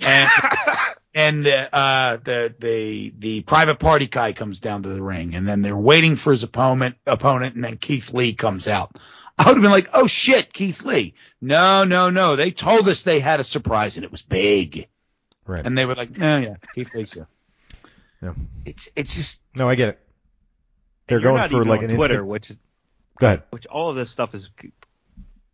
and 0.00 0.28
and 1.14 1.46
uh, 1.46 1.68
uh, 1.72 2.16
the 2.22 2.54
the 2.58 3.14
the 3.18 3.40
private 3.42 3.78
party 3.78 4.06
guy 4.06 4.32
comes 4.32 4.60
down 4.60 4.82
to 4.84 4.88
the 4.90 5.02
ring, 5.02 5.34
and 5.34 5.46
then 5.46 5.62
they're 5.62 5.76
waiting 5.76 6.16
for 6.16 6.30
his 6.30 6.42
opponent 6.42 6.96
opponent, 7.06 7.54
and 7.54 7.64
then 7.64 7.76
Keith 7.76 8.12
Lee 8.12 8.32
comes 8.34 8.68
out. 8.68 8.96
I 9.38 9.46
would 9.46 9.54
have 9.56 9.62
been 9.62 9.70
like, 9.70 9.88
oh 9.94 10.06
shit, 10.06 10.52
Keith 10.52 10.82
Lee. 10.82 11.14
No, 11.40 11.84
no, 11.84 12.10
no. 12.10 12.36
They 12.36 12.50
told 12.50 12.86
us 12.90 13.02
they 13.02 13.20
had 13.20 13.40
a 13.40 13.44
surprise 13.44 13.96
and 13.96 14.04
it 14.04 14.10
was 14.12 14.20
big. 14.20 14.86
Right. 15.46 15.64
And 15.64 15.78
they 15.78 15.86
were 15.86 15.94
like, 15.94 16.18
no, 16.18 16.38
yeah, 16.38 16.56
Keith 16.74 16.94
Lee's 16.94 17.14
here. 17.14 17.26
Yeah. 18.22 18.34
It's 18.66 18.90
it's 18.96 19.16
just 19.16 19.40
No, 19.56 19.66
I 19.66 19.76
get 19.76 19.88
it. 19.90 19.98
They're 21.08 21.20
going 21.20 21.48
for 21.48 21.64
like 21.64 21.80
an 21.80 21.94
Twitter, 21.94 22.14
instant. 22.16 22.26
which 22.26 22.50
is 22.50 22.58
Go 23.20 23.26
ahead. 23.28 23.42
which 23.50 23.66
all 23.66 23.90
of 23.90 23.96
this 23.96 24.10
stuff 24.10 24.34
is 24.34 24.50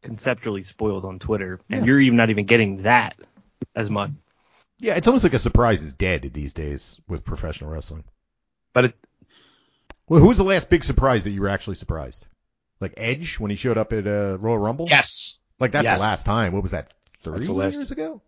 conceptually 0.02 0.62
spoiled 0.62 1.04
on 1.04 1.18
Twitter, 1.18 1.60
and 1.68 1.80
Yeah. 1.80 1.86
you're 1.86 2.00
even 2.00 2.16
not 2.16 2.30
even 2.30 2.46
getting 2.46 2.82
that 2.84 3.16
as 3.74 3.90
much. 3.90 4.10
Yeah, 4.78 4.94
it's 4.94 5.08
almost 5.08 5.24
like 5.24 5.34
a 5.34 5.38
surprise 5.38 5.82
is 5.82 5.94
dead 5.94 6.30
these 6.32 6.52
days 6.54 6.98
with 7.08 7.24
professional 7.24 7.70
wrestling. 7.70 8.04
but 8.72 8.84
it, 8.86 8.94
Well, 10.06 10.20
who 10.20 10.28
was 10.28 10.36
the 10.36 10.44
last 10.44 10.68
big 10.70 10.84
surprise 10.84 11.24
that 11.24 11.30
you 11.30 11.40
were 11.40 11.48
actually 11.48 11.76
surprised? 11.76 12.26
Like 12.78 12.92
Edge 12.98 13.40
when 13.40 13.50
he 13.50 13.56
showed 13.56 13.78
up 13.78 13.92
at 13.94 14.06
uh, 14.06 14.36
Royal 14.38 14.58
Rumble? 14.58 14.86
yes. 14.88 15.38
Like 15.58 15.72
that's 15.72 15.84
Yes. 15.84 15.98
the 15.98 16.02
last 16.02 16.26
time. 16.26 16.52
What 16.52 16.62
was 16.62 16.72
that? 16.72 16.92
Three 17.22 17.32
That's 17.34 17.46
the 17.46 17.52
last- 17.54 17.76
years 17.76 17.90
ago? 17.90 18.20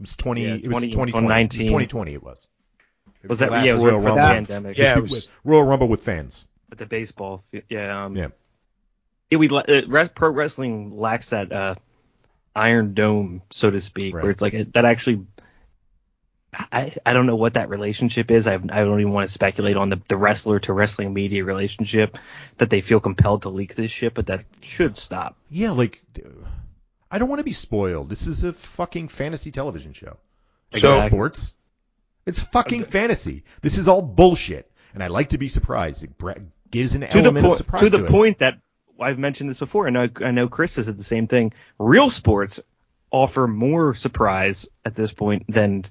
was 0.00 0.16
20. 0.16 0.42
Yeah, 0.42 0.48
it 0.54 0.64
was 0.66 0.70
20 0.72 0.88
2020. 0.88 0.90
It 0.90 1.14
was 1.14 1.22
2019. 1.22 1.60
2020. 1.68 2.14
It 2.14 2.22
was. 2.24 2.48
It 3.22 3.30
Was 3.30 3.38
the 3.38 3.44
that- 3.46 3.52
last 3.52 3.64
yeah, 3.66 3.72
Royal 3.74 4.00
Rumble? 4.00 4.14
the 4.16 4.20
pandemic. 4.20 4.76
Yeah, 4.76 4.98
it 4.98 5.02
was- 5.02 5.30
Royal 5.44 5.62
Rumble 5.62 5.86
with 5.88 6.02
fans. 6.02 6.44
At 6.74 6.78
the 6.78 6.86
baseball, 6.86 7.44
yeah, 7.68 8.04
um, 8.04 8.16
Yeah. 8.16 8.28
yeah, 9.30 9.38
we 9.38 9.48
uh, 9.48 10.08
pro 10.12 10.28
wrestling 10.30 10.98
lacks 10.98 11.30
that 11.30 11.52
uh, 11.52 11.76
iron 12.52 12.94
dome, 12.94 13.42
so 13.50 13.70
to 13.70 13.80
speak, 13.80 14.12
Right. 14.12 14.24
where 14.24 14.32
it's 14.32 14.42
like 14.42 14.54
it, 14.54 14.72
that 14.72 14.84
actually. 14.84 15.24
I, 16.52 16.96
I 17.06 17.12
don't 17.12 17.26
know 17.26 17.36
what 17.36 17.54
that 17.54 17.68
relationship 17.68 18.32
is. 18.32 18.48
I, 18.48 18.52
have, 18.52 18.64
I 18.70 18.80
don't 18.80 18.98
even 19.00 19.12
want 19.12 19.28
to 19.28 19.32
speculate 19.32 19.76
on 19.76 19.88
the, 19.88 20.00
the 20.08 20.16
wrestler 20.16 20.58
to 20.60 20.72
wrestling 20.72 21.14
media 21.14 21.44
relationship 21.44 22.18
that 22.58 22.70
they 22.70 22.80
feel 22.80 22.98
compelled 22.98 23.42
to 23.42 23.50
leak 23.50 23.76
this 23.76 23.92
shit, 23.92 24.14
but 24.14 24.26
that 24.26 24.44
should 24.62 24.96
stop. 24.96 25.36
Yeah, 25.48 25.70
like 25.72 26.02
I 27.08 27.18
don't 27.18 27.28
want 27.28 27.38
to 27.38 27.44
be 27.44 27.52
spoiled. 27.52 28.08
This 28.08 28.26
is 28.26 28.42
a 28.42 28.52
fucking 28.52 29.08
fantasy 29.08 29.52
television 29.52 29.92
show. 29.92 30.16
So- 30.74 30.90
not 30.90 31.06
sports. 31.06 31.54
It's 32.26 32.42
fucking 32.42 32.84
fantasy. 32.84 33.44
This 33.62 33.78
is 33.78 33.86
all 33.86 34.02
bullshit, 34.02 34.68
and 34.92 35.02
I 35.04 35.08
like 35.08 35.28
to 35.30 35.38
be 35.38 35.48
surprised. 35.48 36.02
It 36.02 36.16
gives 36.70 36.94
an 36.94 37.02
to 37.02 37.08
element 37.18 37.38
of 37.38 37.42
point 37.42 37.56
surprise 37.58 37.82
to 37.82 37.90
the 37.90 38.04
it. 38.04 38.10
point 38.10 38.38
that 38.38 38.58
I've 39.00 39.18
mentioned 39.18 39.50
this 39.50 39.58
before, 39.58 39.86
and 39.86 39.98
I, 39.98 40.10
I 40.20 40.30
know 40.30 40.48
Chris 40.48 40.76
has 40.76 40.86
said 40.86 40.98
the 40.98 41.04
same 41.04 41.26
thing. 41.26 41.52
Real 41.78 42.10
sports 42.10 42.60
offer 43.10 43.46
more 43.46 43.94
surprise 43.94 44.66
at 44.84 44.94
this 44.94 45.12
point 45.12 45.44
than 45.48 45.84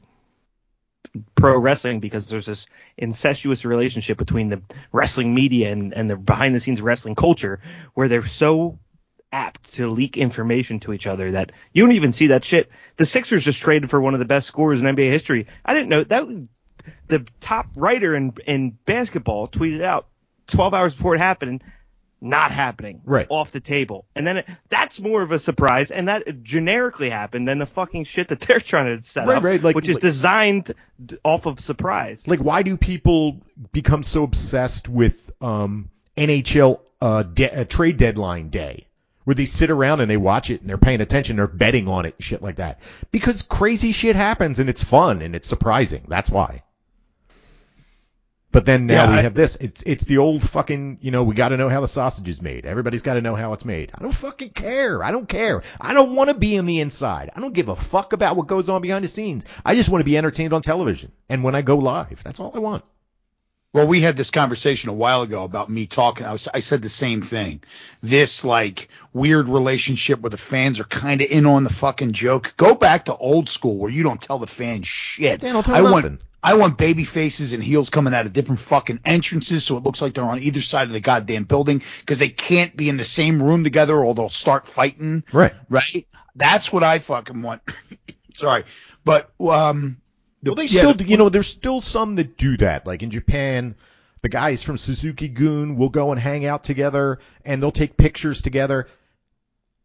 pro 1.35 1.57
wrestling 1.57 1.99
because 1.99 2.29
there's 2.29 2.45
this 2.45 2.65
incestuous 2.97 3.65
relationship 3.65 4.17
between 4.17 4.49
the 4.49 4.61
wrestling 4.91 5.33
media 5.33 5.71
and, 5.71 5.93
and 5.93 6.09
the 6.09 6.15
behind 6.15 6.55
the 6.55 6.59
scenes 6.59 6.81
wrestling 6.81 7.15
culture 7.15 7.59
where 7.93 8.07
they're 8.07 8.25
so 8.25 8.79
apt 9.31 9.73
to 9.73 9.89
leak 9.89 10.17
information 10.17 10.79
to 10.79 10.93
each 10.93 11.07
other 11.07 11.31
that 11.31 11.51
you 11.73 11.83
don't 11.83 11.95
even 11.95 12.13
see 12.13 12.27
that 12.27 12.43
shit. 12.43 12.69
The 12.97 13.05
Sixers 13.05 13.43
just 13.43 13.61
traded 13.61 13.89
for 13.89 13.99
one 13.99 14.13
of 14.13 14.19
the 14.19 14.25
best 14.25 14.47
scorers 14.47 14.81
in 14.81 14.95
NBA 14.95 15.09
history. 15.09 15.47
I 15.65 15.73
didn't 15.73 15.89
know 15.89 16.03
that 16.03 16.47
the 17.07 17.25
top 17.41 17.67
writer 17.75 18.15
in, 18.15 18.33
in 18.45 18.77
basketball 18.85 19.47
tweeted 19.47 19.83
out 19.83 20.07
12 20.47 20.73
hours 20.73 20.93
before 20.93 21.15
it 21.15 21.19
happened, 21.19 21.63
not 22.21 22.51
happening, 22.51 23.01
Right. 23.03 23.27
off 23.29 23.51
the 23.51 23.59
table. 23.59 24.05
And 24.15 24.25
then 24.25 24.37
it, 24.37 24.47
that's 24.69 24.99
more 25.01 25.21
of 25.21 25.31
a 25.31 25.39
surprise, 25.39 25.91
and 25.91 26.07
that 26.07 26.41
generically 26.43 27.09
happened 27.09 27.47
than 27.47 27.57
the 27.57 27.65
fucking 27.65 28.05
shit 28.05 28.29
that 28.29 28.39
they're 28.47 28.59
trying 28.61 28.95
to 28.97 29.03
set 29.03 29.27
Right, 29.27 29.37
up, 29.37 29.43
right, 29.43 29.61
like- 29.61 29.75
which 29.75 29.89
is 29.89 29.95
like- 29.95 30.01
designed 30.01 30.73
off 31.23 31.45
of 31.45 31.59
surprise. 31.59 32.25
Like, 32.27 32.39
why 32.39 32.63
do 32.63 32.77
people 32.77 33.41
become 33.73 34.03
so 34.03 34.23
obsessed 34.23 34.87
with 34.87 35.31
um, 35.41 35.89
NHL 36.15 36.79
uh, 37.01 37.23
de- 37.23 37.51
uh, 37.61 37.65
trade 37.65 37.97
deadline 37.97 38.47
day, 38.49 38.87
where 39.25 39.33
they 39.35 39.43
sit 39.45 39.69
around 39.69 39.99
and 39.99 40.09
they 40.09 40.15
watch 40.17 40.49
it 40.49 40.61
and 40.61 40.69
they're 40.69 40.77
paying 40.77 41.01
attention, 41.01 41.35
they're 41.35 41.47
betting 41.47 41.89
on 41.89 42.05
it, 42.05 42.15
and 42.17 42.23
shit 42.23 42.41
like 42.41 42.55
that? 42.57 42.79
Because 43.11 43.41
crazy 43.41 43.91
shit 43.91 44.15
happens 44.15 44.59
and 44.59 44.69
it's 44.69 44.83
fun 44.83 45.21
and 45.21 45.35
it's 45.35 45.47
surprising. 45.47 46.05
That's 46.07 46.29
why. 46.29 46.62
But 48.53 48.65
then 48.65 48.85
now 48.85 49.05
Yeah, 49.05 49.11
we 49.11 49.17
I- 49.17 49.21
have 49.23 49.33
this. 49.33 49.57
It's 49.57 49.83
it's 49.85 50.05
the 50.05 50.19
old 50.19 50.41
fucking 50.47 50.99
you 51.01 51.11
know 51.11 51.23
we 51.23 51.35
got 51.35 51.49
to 51.49 51.57
know 51.57 51.67
how 51.67 51.81
the 51.81 51.87
sausage 51.87 52.29
is 52.29 52.41
made. 52.41 52.65
Everybody's 52.65 53.01
got 53.01 53.15
to 53.15 53.21
know 53.21 53.35
how 53.35 53.51
it's 53.51 53.65
made. 53.65 53.91
I 53.93 54.01
don't 54.01 54.13
fucking 54.13 54.51
care. 54.51 55.03
I 55.03 55.11
don't 55.11 55.27
care. 55.27 55.63
I 55.81 55.93
don't 55.93 56.15
want 56.15 56.29
to 56.29 56.35
be 56.35 56.57
on 56.59 56.65
the 56.67 56.79
inside. 56.79 57.31
I 57.35 57.41
don't 57.41 57.53
give 57.53 57.67
a 57.67 57.75
fuck 57.75 58.13
about 58.13 58.37
what 58.37 58.47
goes 58.47 58.69
on 58.69 58.81
behind 58.81 59.03
the 59.03 59.09
scenes. 59.09 59.43
I 59.65 59.75
just 59.75 59.89
want 59.89 60.01
to 60.01 60.05
be 60.05 60.17
entertained 60.17 60.53
on 60.53 60.61
television 60.61 61.11
and 61.27 61.43
when 61.43 61.55
I 61.55 61.61
go 61.63 61.77
live. 61.77 62.23
That's 62.23 62.39
all 62.39 62.51
I 62.55 62.59
want. 62.59 62.85
Well, 63.73 63.87
we 63.87 64.01
had 64.01 64.15
this 64.15 64.29
conversation 64.29 64.91
a 64.91 64.93
while 64.93 65.23
ago 65.23 65.43
about 65.43 65.67
me 65.67 65.87
talking. 65.87 66.27
I 66.27 66.31
was, 66.31 66.47
I 66.53 66.59
said 66.59 66.83
the 66.83 66.89
same 66.89 67.23
thing. 67.23 67.63
This 68.03 68.45
like 68.45 68.87
weird 69.13 69.49
relationship 69.49 70.19
where 70.19 70.29
the 70.29 70.37
fans 70.37 70.79
are 70.79 70.83
kind 70.83 71.21
of 71.23 71.27
in 71.31 71.47
on 71.47 71.63
the 71.63 71.73
fucking 71.73 72.11
joke. 72.11 72.53
Go 72.55 72.75
back 72.75 73.05
to 73.05 73.15
old 73.15 73.49
school 73.49 73.77
where 73.79 73.89
you 73.89 74.03
don't 74.03 74.21
tell 74.21 74.37
the 74.37 74.45
fans 74.45 74.87
shit. 74.87 75.41
Yeah, 75.41 75.53
don't 75.53 75.63
tell 75.63 75.73
I 75.73 75.81
them 75.81 75.91
want 75.91 76.05
nothing. 76.05 76.19
I 76.43 76.55
want 76.55 76.77
baby 76.77 77.05
faces 77.05 77.53
and 77.53 77.63
heels 77.63 77.89
coming 77.89 78.13
out 78.13 78.25
of 78.25 78.33
different 78.33 78.59
fucking 78.59 78.99
entrances 79.05 79.63
so 79.63 79.77
it 79.77 79.83
looks 79.83 80.01
like 80.01 80.13
they're 80.13 80.25
on 80.25 80.39
either 80.43 80.61
side 80.61 80.87
of 80.87 80.93
the 80.93 80.99
goddamn 80.99 81.45
building 81.45 81.81
because 82.01 82.19
they 82.19 82.29
can't 82.29 82.75
be 82.75 82.89
in 82.89 82.97
the 82.97 83.05
same 83.05 83.41
room 83.41 83.63
together 83.63 83.97
or 83.97 84.13
they'll 84.13 84.29
start 84.29 84.67
fighting. 84.67 85.23
Right. 85.31 85.53
Right. 85.69 86.05
That's 86.35 86.73
what 86.73 86.83
I 86.83 86.99
fucking 86.99 87.41
want. 87.41 87.61
Sorry, 88.33 88.63
but 89.05 89.29
um. 89.39 89.97
the- 90.41 90.51
Well, 90.51 90.55
they 90.55 90.63
yeah, 90.65 90.81
still, 90.81 90.93
the- 90.95 91.07
you 91.07 91.17
know, 91.17 91.29
there's 91.29 91.47
still 91.47 91.79
some 91.79 92.15
that 92.15 92.37
do 92.37 92.57
that. 92.57 92.85
Like 92.87 93.03
in 93.03 93.11
Japan, 93.11 93.75
the 94.23 94.29
guys 94.29 94.63
from 94.63 94.77
Suzuki-gun 94.77 95.75
will 95.77 95.89
go 95.89 96.11
and 96.11 96.19
hang 96.19 96.45
out 96.45 96.63
together, 96.63 97.19
and 97.45 97.61
they'll 97.61 97.71
take 97.71 97.95
pictures 97.97 98.41
together. 98.41 98.87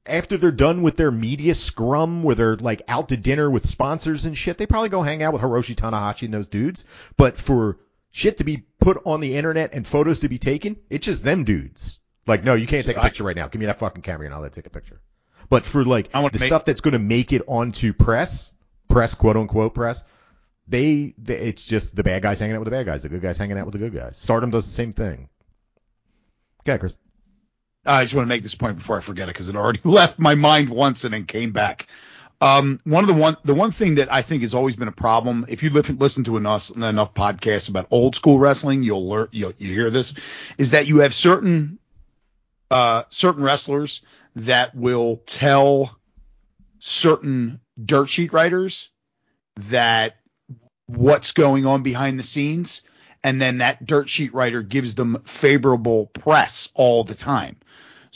After 0.09 0.37
they're 0.37 0.51
done 0.51 0.83
with 0.83 0.97
their 0.97 1.11
media 1.11 1.55
scrum, 1.55 2.23
where 2.23 2.35
they're 2.35 2.57
like 2.57 2.83
out 2.89 3.11
to 3.11 3.17
dinner 3.17 3.51
with 3.51 3.67
sponsors 3.67 4.25
and 4.25 4.37
shit, 4.37 4.59
they 4.59 4.67
probably 4.67 4.89
go 4.89 5.03
hang 5.03 5.23
out 5.23 5.33
with 5.33 5.43
Hiroshi 5.43 5.75
Tanahashi 5.75 6.23
and 6.23 6.35
those 6.35 6.49
dudes. 6.49 6.85
But 7.17 7.37
for 7.37 7.79
shit 8.11 8.39
to 8.39 8.45
be 8.45 8.65
put 8.81 9.01
on 9.05 9.21
the 9.21 9.37
internet 9.37 9.75
and 9.75 9.87
photos 9.87 10.21
to 10.21 10.29
be 10.29 10.39
taken, 10.39 10.77
it's 10.91 11.05
just 11.07 11.23
them 11.23 11.45
dudes. 11.45 11.99
Like, 12.27 12.45
no, 12.45 12.55
you 12.55 12.67
can't 12.67 12.85
take 12.85 12.97
a 12.97 13.01
picture 13.01 13.25
right 13.25 13.37
now. 13.37 13.49
Give 13.49 13.61
me 13.61 13.67
that 13.67 13.79
fucking 13.79 14.03
camera 14.03 14.27
and 14.27 14.35
I'll 14.35 14.41
let 14.43 14.53
take 14.53 14.67
a 14.67 14.71
picture. 14.71 15.01
But 15.49 15.65
for 15.65 15.85
like 15.85 16.13
the 16.13 16.21
make- 16.23 16.41
stuff 16.41 16.65
that's 16.65 16.81
going 16.81 16.93
to 16.93 16.99
make 16.99 17.33
it 17.33 17.43
onto 17.47 17.93
press, 17.93 18.53
press 18.89 19.15
quote 19.15 19.37
unquote 19.37 19.75
press, 19.75 20.05
they, 20.67 21.15
they 21.17 21.37
it's 21.39 21.65
just 21.65 21.97
the 21.97 22.03
bad 22.03 22.23
guys 22.23 22.41
hanging 22.41 22.57
out 22.57 22.61
with 22.61 22.67
the 22.67 22.71
bad 22.73 22.85
guys, 22.85 23.03
the 23.03 23.09
good 23.09 23.23
guys 23.23 23.39
hanging 23.39 23.57
out 23.59 23.65
with 23.65 23.73
the 23.73 23.79
good 23.79 23.95
guys. 23.95 24.19
Stardom 24.19 24.51
does 24.51 24.67
the 24.67 24.73
same 24.73 24.93
thing. 24.93 25.29
Okay, 26.61 26.79
Chris. 26.79 26.97
I 27.87 28.03
just 28.03 28.15
want 28.15 28.27
to 28.27 28.29
make 28.29 28.43
this 28.43 28.55
point 28.55 28.77
before 28.77 28.99
I 28.99 29.01
forget 29.01 29.29
it 29.29 29.35
because 29.35 29.49
it 29.49 29.57
already 29.57 29.81
left 29.85 30.19
my 30.19 30.35
mind 30.35 30.69
once 30.69 31.05
and 31.05 31.15
then 31.15 31.25
came 31.25 31.53
back. 31.53 31.87
Um, 32.41 32.79
one 32.85 33.03
of 33.03 33.09
the 33.09 33.15
one 33.15 33.37
the 33.45 33.55
one 33.55 33.73
thing 33.73 33.97
that 33.97 34.13
I 34.13 34.23
think 34.23 34.43
has 34.43 34.55
always 34.55 34.77
been 34.77 34.87
a 34.87 34.93
problem, 34.93 35.47
if 35.49 35.63
you 35.63 35.71
listen 35.71 35.99
listen 35.99 36.25
to 36.25 36.37
enough 36.37 36.71
enough 36.71 37.13
podcasts 37.13 37.69
about 37.69 37.89
old 37.91 38.15
school 38.15 38.39
wrestling, 38.39 38.85
you'll 38.85 39.09
learn 39.09 39.29
you'll 39.33 39.55
you 39.59 39.75
hear 39.75 39.91
this, 39.91 40.15
is 40.57 40.71
that 40.71 40.87
you 40.87 40.99
have 40.99 41.13
certain 41.13 41.79
uh 42.71 43.03
certain 43.09 43.43
wrestlers 43.43 44.03
that 44.37 44.75
will 44.77 45.17
tell 45.27 45.99
certain 46.79 47.61
dirt 47.85 48.09
sheet 48.09 48.33
writers 48.33 48.91
that 49.57 50.17
what's 50.87 51.33
going 51.33 51.67
on 51.67 51.83
behind 51.83 52.21
the 52.21 52.23
scenes 52.23 52.83
and 53.25 53.43
then 53.43 53.59
that 53.59 53.85
dirt 53.85 54.09
sheet 54.09 54.33
writer 54.33 54.63
gives 54.63 54.95
them 54.95 55.23
favorable 55.25 56.07
press 56.07 56.69
all 56.75 57.05
the 57.05 57.15
time. 57.15 57.57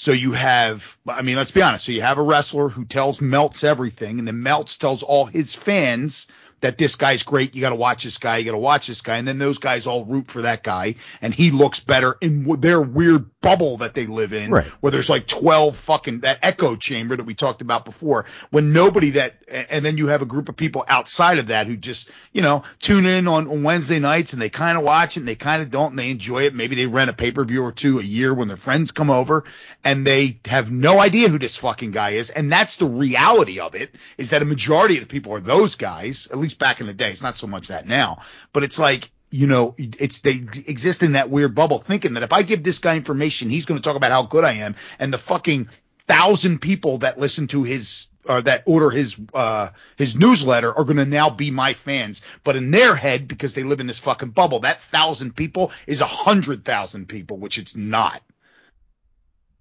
So 0.02 0.10
you 0.10 0.32
have, 0.32 0.98
I 1.06 1.22
mean, 1.22 1.36
let's 1.36 1.52
be 1.52 1.62
honest. 1.62 1.84
So 1.84 1.92
you 1.92 2.02
have 2.02 2.18
a 2.18 2.22
wrestler 2.22 2.68
who 2.68 2.84
tells 2.84 3.20
Melts 3.20 3.62
everything, 3.62 4.18
and 4.18 4.26
then 4.26 4.42
Melts 4.42 4.76
tells 4.76 5.04
all 5.04 5.26
his 5.26 5.54
fans 5.54 6.26
that 6.58 6.76
this 6.76 6.96
guy's 6.96 7.22
great. 7.22 7.54
You 7.54 7.60
got 7.60 7.70
to 7.70 7.76
watch 7.76 8.02
this 8.02 8.18
guy. 8.18 8.38
You 8.38 8.44
got 8.44 8.52
to 8.52 8.58
watch 8.58 8.88
this 8.88 9.00
guy. 9.00 9.18
And 9.18 9.28
then 9.28 9.38
those 9.38 9.58
guys 9.58 9.86
all 9.86 10.04
root 10.04 10.28
for 10.28 10.42
that 10.42 10.64
guy, 10.64 10.96
and 11.20 11.32
he 11.32 11.52
looks 11.52 11.78
better 11.78 12.16
in 12.20 12.60
their 12.60 12.80
weird 12.80 13.40
bubble 13.40 13.76
that 13.76 13.94
they 13.94 14.06
live 14.06 14.32
in, 14.32 14.50
Right. 14.50 14.64
where 14.80 14.90
there's 14.90 15.10
like 15.10 15.28
12 15.28 15.76
fucking 15.76 16.20
that 16.20 16.40
echo 16.42 16.74
chamber 16.74 17.16
that 17.16 17.24
we 17.24 17.34
talked 17.34 17.62
about 17.62 17.84
before. 17.84 18.26
When 18.50 18.72
nobody 18.72 19.10
that, 19.10 19.41
and 19.52 19.84
then 19.84 19.98
you 19.98 20.08
have 20.08 20.22
a 20.22 20.26
group 20.26 20.48
of 20.48 20.56
people 20.56 20.84
outside 20.88 21.38
of 21.38 21.48
that 21.48 21.66
who 21.66 21.76
just, 21.76 22.10
you 22.32 22.42
know, 22.42 22.64
tune 22.80 23.04
in 23.04 23.28
on, 23.28 23.48
on 23.48 23.62
Wednesday 23.62 23.98
nights 23.98 24.32
and 24.32 24.40
they 24.40 24.48
kind 24.48 24.78
of 24.78 24.84
watch 24.84 25.16
it 25.16 25.20
and 25.20 25.28
they 25.28 25.34
kind 25.34 25.62
of 25.62 25.70
don't 25.70 25.90
and 25.90 25.98
they 25.98 26.10
enjoy 26.10 26.44
it. 26.44 26.54
Maybe 26.54 26.74
they 26.74 26.86
rent 26.86 27.10
a 27.10 27.12
pay 27.12 27.30
per 27.30 27.44
view 27.44 27.62
or 27.62 27.72
two 27.72 27.98
a 27.98 28.02
year 28.02 28.32
when 28.32 28.48
their 28.48 28.56
friends 28.56 28.90
come 28.90 29.10
over 29.10 29.44
and 29.84 30.06
they 30.06 30.38
have 30.46 30.70
no 30.70 30.98
idea 30.98 31.28
who 31.28 31.38
this 31.38 31.56
fucking 31.56 31.90
guy 31.90 32.10
is. 32.10 32.30
And 32.30 32.50
that's 32.50 32.76
the 32.76 32.86
reality 32.86 33.60
of 33.60 33.74
it 33.74 33.94
is 34.16 34.30
that 34.30 34.42
a 34.42 34.46
majority 34.46 34.96
of 34.96 35.02
the 35.02 35.08
people 35.08 35.34
are 35.34 35.40
those 35.40 35.74
guys, 35.74 36.28
at 36.30 36.38
least 36.38 36.58
back 36.58 36.80
in 36.80 36.86
the 36.86 36.94
day. 36.94 37.10
It's 37.10 37.22
not 37.22 37.36
so 37.36 37.46
much 37.46 37.68
that 37.68 37.86
now, 37.86 38.22
but 38.52 38.62
it's 38.62 38.78
like, 38.78 39.10
you 39.30 39.46
know, 39.46 39.74
it's 39.78 40.20
they 40.20 40.32
exist 40.66 41.02
in 41.02 41.12
that 41.12 41.30
weird 41.30 41.54
bubble 41.54 41.78
thinking 41.78 42.14
that 42.14 42.22
if 42.22 42.32
I 42.34 42.42
give 42.42 42.62
this 42.62 42.78
guy 42.78 42.96
information, 42.96 43.48
he's 43.48 43.64
going 43.64 43.80
to 43.80 43.84
talk 43.84 43.96
about 43.96 44.12
how 44.12 44.24
good 44.24 44.44
I 44.44 44.52
am. 44.54 44.76
And 44.98 45.12
the 45.12 45.18
fucking 45.18 45.68
thousand 46.06 46.60
people 46.60 46.98
that 46.98 47.18
listen 47.18 47.46
to 47.48 47.62
his 47.62 48.08
or 48.28 48.42
that 48.42 48.62
order 48.66 48.90
his 48.90 49.18
uh 49.34 49.70
his 49.96 50.16
newsletter 50.16 50.72
are 50.72 50.84
going 50.84 50.96
to 50.98 51.04
now 51.04 51.30
be 51.30 51.50
my 51.50 51.72
fans. 51.72 52.22
But 52.44 52.56
in 52.56 52.70
their 52.70 52.94
head, 52.94 53.26
because 53.28 53.54
they 53.54 53.62
live 53.64 53.80
in 53.80 53.86
this 53.86 53.98
fucking 53.98 54.30
bubble, 54.30 54.60
that 54.60 54.80
thousand 54.80 55.34
people 55.34 55.72
is 55.86 56.00
a 56.00 56.06
hundred 56.06 56.64
thousand 56.64 57.08
people, 57.08 57.36
which 57.38 57.58
it's 57.58 57.74
not. 57.76 58.22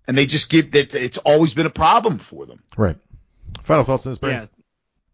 And 0.08 0.18
they 0.18 0.26
just 0.26 0.50
give 0.50 0.72
that 0.72 0.94
it's 0.96 1.18
always 1.18 1.54
been 1.54 1.66
a 1.66 1.72
problem 1.72 2.18
for 2.18 2.46
them. 2.46 2.62
Right. 2.78 2.98
Final 3.62 3.84
thoughts 3.84 4.06
on 4.06 4.12
this, 4.12 4.20
Yeah, 4.22 4.28
Brandon? 4.28 4.50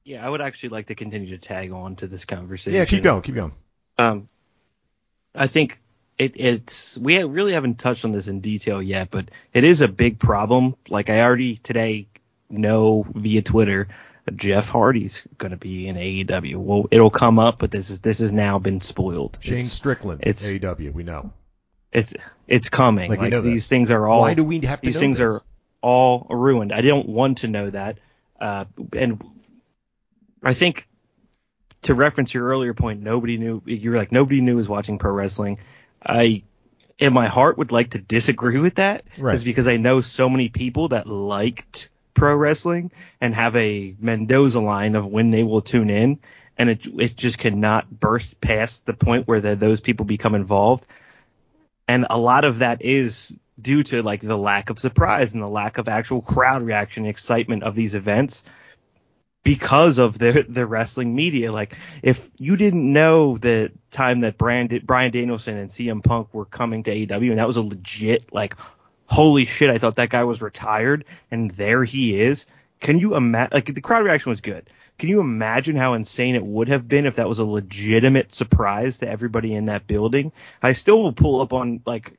yeah. 0.03 0.25
I 0.25 0.29
would 0.29 0.41
actually 0.41 0.69
like 0.69 0.87
to 0.87 0.95
continue 0.95 1.29
to 1.29 1.37
tag 1.37 1.71
on 1.71 1.95
to 1.97 2.07
this 2.07 2.25
conversation. 2.25 2.73
Yeah, 2.77 2.85
keep 2.85 3.03
going, 3.03 3.21
keep 3.21 3.35
going. 3.35 3.53
Um, 3.97 4.27
I 5.35 5.47
think 5.47 5.79
it, 6.17 6.33
it's 6.35 6.97
we 6.97 7.21
really 7.23 7.53
haven't 7.53 7.79
touched 7.79 8.05
on 8.05 8.11
this 8.11 8.27
in 8.27 8.39
detail 8.39 8.81
yet, 8.81 9.09
but 9.11 9.29
it 9.53 9.63
is 9.63 9.81
a 9.81 9.87
big 9.87 10.19
problem. 10.19 10.75
Like 10.89 11.09
I 11.09 11.21
already 11.21 11.57
today 11.57 12.07
know 12.49 13.05
via 13.13 13.41
Twitter, 13.41 13.87
Jeff 14.35 14.67
Hardy's 14.67 15.25
going 15.37 15.51
to 15.51 15.57
be 15.57 15.87
in 15.87 15.95
AEW. 15.95 16.57
Well, 16.57 16.85
it'll 16.91 17.09
come 17.09 17.39
up, 17.39 17.59
but 17.59 17.71
this 17.71 17.89
is 17.89 18.01
this 18.01 18.19
has 18.19 18.33
now 18.33 18.59
been 18.59 18.81
spoiled. 18.81 19.37
Shane 19.41 19.59
It's, 19.59 19.71
Strickland, 19.71 20.21
it's- 20.21 20.45
AEW, 20.45 20.93
we 20.93 21.03
know. 21.03 21.31
it's 21.91 22.13
it's 22.47 22.69
coming. 22.69 23.09
Like, 23.09 23.19
Like, 23.19 23.43
these 23.43 23.67
things 23.67 23.91
are 23.91 24.07
all. 24.07 24.21
Why 24.21 24.33
do 24.33 24.43
we 24.43 24.59
have 24.61 24.81
to 24.81 24.85
these 24.85 24.99
things 24.99 25.17
this? 25.17 25.29
are 25.29 25.41
all 25.81 26.27
ruined. 26.29 26.73
I 26.73 26.81
don't 26.81 27.07
want 27.09 27.39
to 27.39 27.47
know 27.47 27.69
that. 27.69 27.99
Uh, 28.39 28.65
and 28.93 29.23
I 30.43 30.53
think 30.53 30.87
to 31.83 31.93
reference 31.93 32.33
your 32.33 32.45
earlier 32.47 32.73
point, 32.73 33.01
nobody 33.01 33.37
knew. 33.37 33.61
You 33.65 33.91
were 33.91 33.97
like 33.97 34.11
nobody 34.11 34.41
knew 34.41 34.55
was 34.57 34.69
watching 34.69 34.97
pro 34.97 35.11
wrestling. 35.11 35.59
I, 36.05 36.43
in 36.99 37.13
my 37.13 37.27
heart, 37.27 37.57
would 37.57 37.71
like 37.71 37.91
to 37.91 37.99
disagree 37.99 38.59
with 38.59 38.75
that. 38.75 39.03
Right. 39.17 39.35
Is 39.35 39.43
because 39.43 39.67
I 39.67 39.77
know 39.77 40.01
so 40.01 40.29
many 40.29 40.49
people 40.49 40.89
that 40.89 41.07
liked 41.07 41.89
pro 42.17 42.35
wrestling 42.35 42.91
and 43.21 43.33
have 43.33 43.55
a 43.55 43.95
Mendoza 43.99 44.59
line 44.59 44.95
of 44.95 45.05
when 45.05 45.29
they 45.29 45.43
will 45.43 45.61
tune 45.61 45.89
in, 45.89 46.19
and 46.57 46.69
it 46.69 46.85
it 46.99 47.15
just 47.15 47.37
cannot 47.37 47.89
burst 47.89 48.41
past 48.41 48.85
the 48.85 48.93
point 48.93 49.27
where 49.27 49.39
the, 49.39 49.55
those 49.55 49.79
people 49.79 50.05
become 50.05 50.35
involved. 50.35 50.85
And 51.87 52.05
a 52.09 52.17
lot 52.17 52.43
of 52.43 52.59
that 52.59 52.81
is 52.81 53.33
due 53.61 53.83
to 53.83 54.03
like 54.03 54.21
the 54.21 54.37
lack 54.37 54.69
of 54.69 54.79
surprise 54.79 55.33
and 55.33 55.41
the 55.41 55.47
lack 55.47 55.77
of 55.77 55.87
actual 55.87 56.21
crowd 56.21 56.63
reaction, 56.63 57.05
excitement 57.05 57.63
of 57.63 57.75
these 57.75 57.95
events 57.95 58.43
because 59.43 59.99
of 59.99 60.17
the 60.19 60.45
the 60.49 60.65
wrestling 60.65 61.15
media. 61.15 61.51
Like 61.51 61.77
if 62.01 62.29
you 62.37 62.57
didn't 62.57 62.91
know 62.91 63.37
the 63.37 63.71
time 63.91 64.21
that 64.21 64.37
Bryan 64.37 64.81
Bryan 64.83 65.11
Danielson 65.11 65.55
and 65.55 65.69
CM 65.69 66.03
Punk 66.03 66.33
were 66.33 66.45
coming 66.45 66.83
to 66.83 66.91
AEW 66.93 67.29
and 67.29 67.39
that 67.39 67.47
was 67.47 67.57
a 67.57 67.61
legit 67.61 68.33
like 68.33 68.55
holy 69.07 69.45
shit, 69.45 69.69
I 69.69 69.79
thought 69.79 69.95
that 69.95 70.09
guy 70.09 70.23
was 70.23 70.41
retired 70.41 71.05
and 71.31 71.49
there 71.51 71.83
he 71.83 72.21
is. 72.21 72.45
Can 72.79 72.99
you 72.99 73.15
imagine 73.15 73.51
like 73.53 73.73
the 73.73 73.81
crowd 73.81 74.05
reaction 74.05 74.29
was 74.29 74.41
good. 74.41 74.69
Can 74.99 75.09
you 75.09 75.19
imagine 75.19 75.75
how 75.75 75.93
insane 75.93 76.35
it 76.35 76.43
would 76.43 76.69
have 76.69 76.87
been 76.87 77.05
if 77.05 77.17
that 77.17 77.27
was 77.27 77.39
a 77.39 77.45
legitimate 77.45 78.33
surprise 78.33 78.99
to 78.99 79.09
everybody 79.09 79.53
in 79.53 79.65
that 79.65 79.87
building? 79.87 80.31
I 80.61 80.73
still 80.73 81.03
will 81.03 81.13
pull 81.13 81.41
up 81.41 81.53
on 81.53 81.81
like 81.85 82.17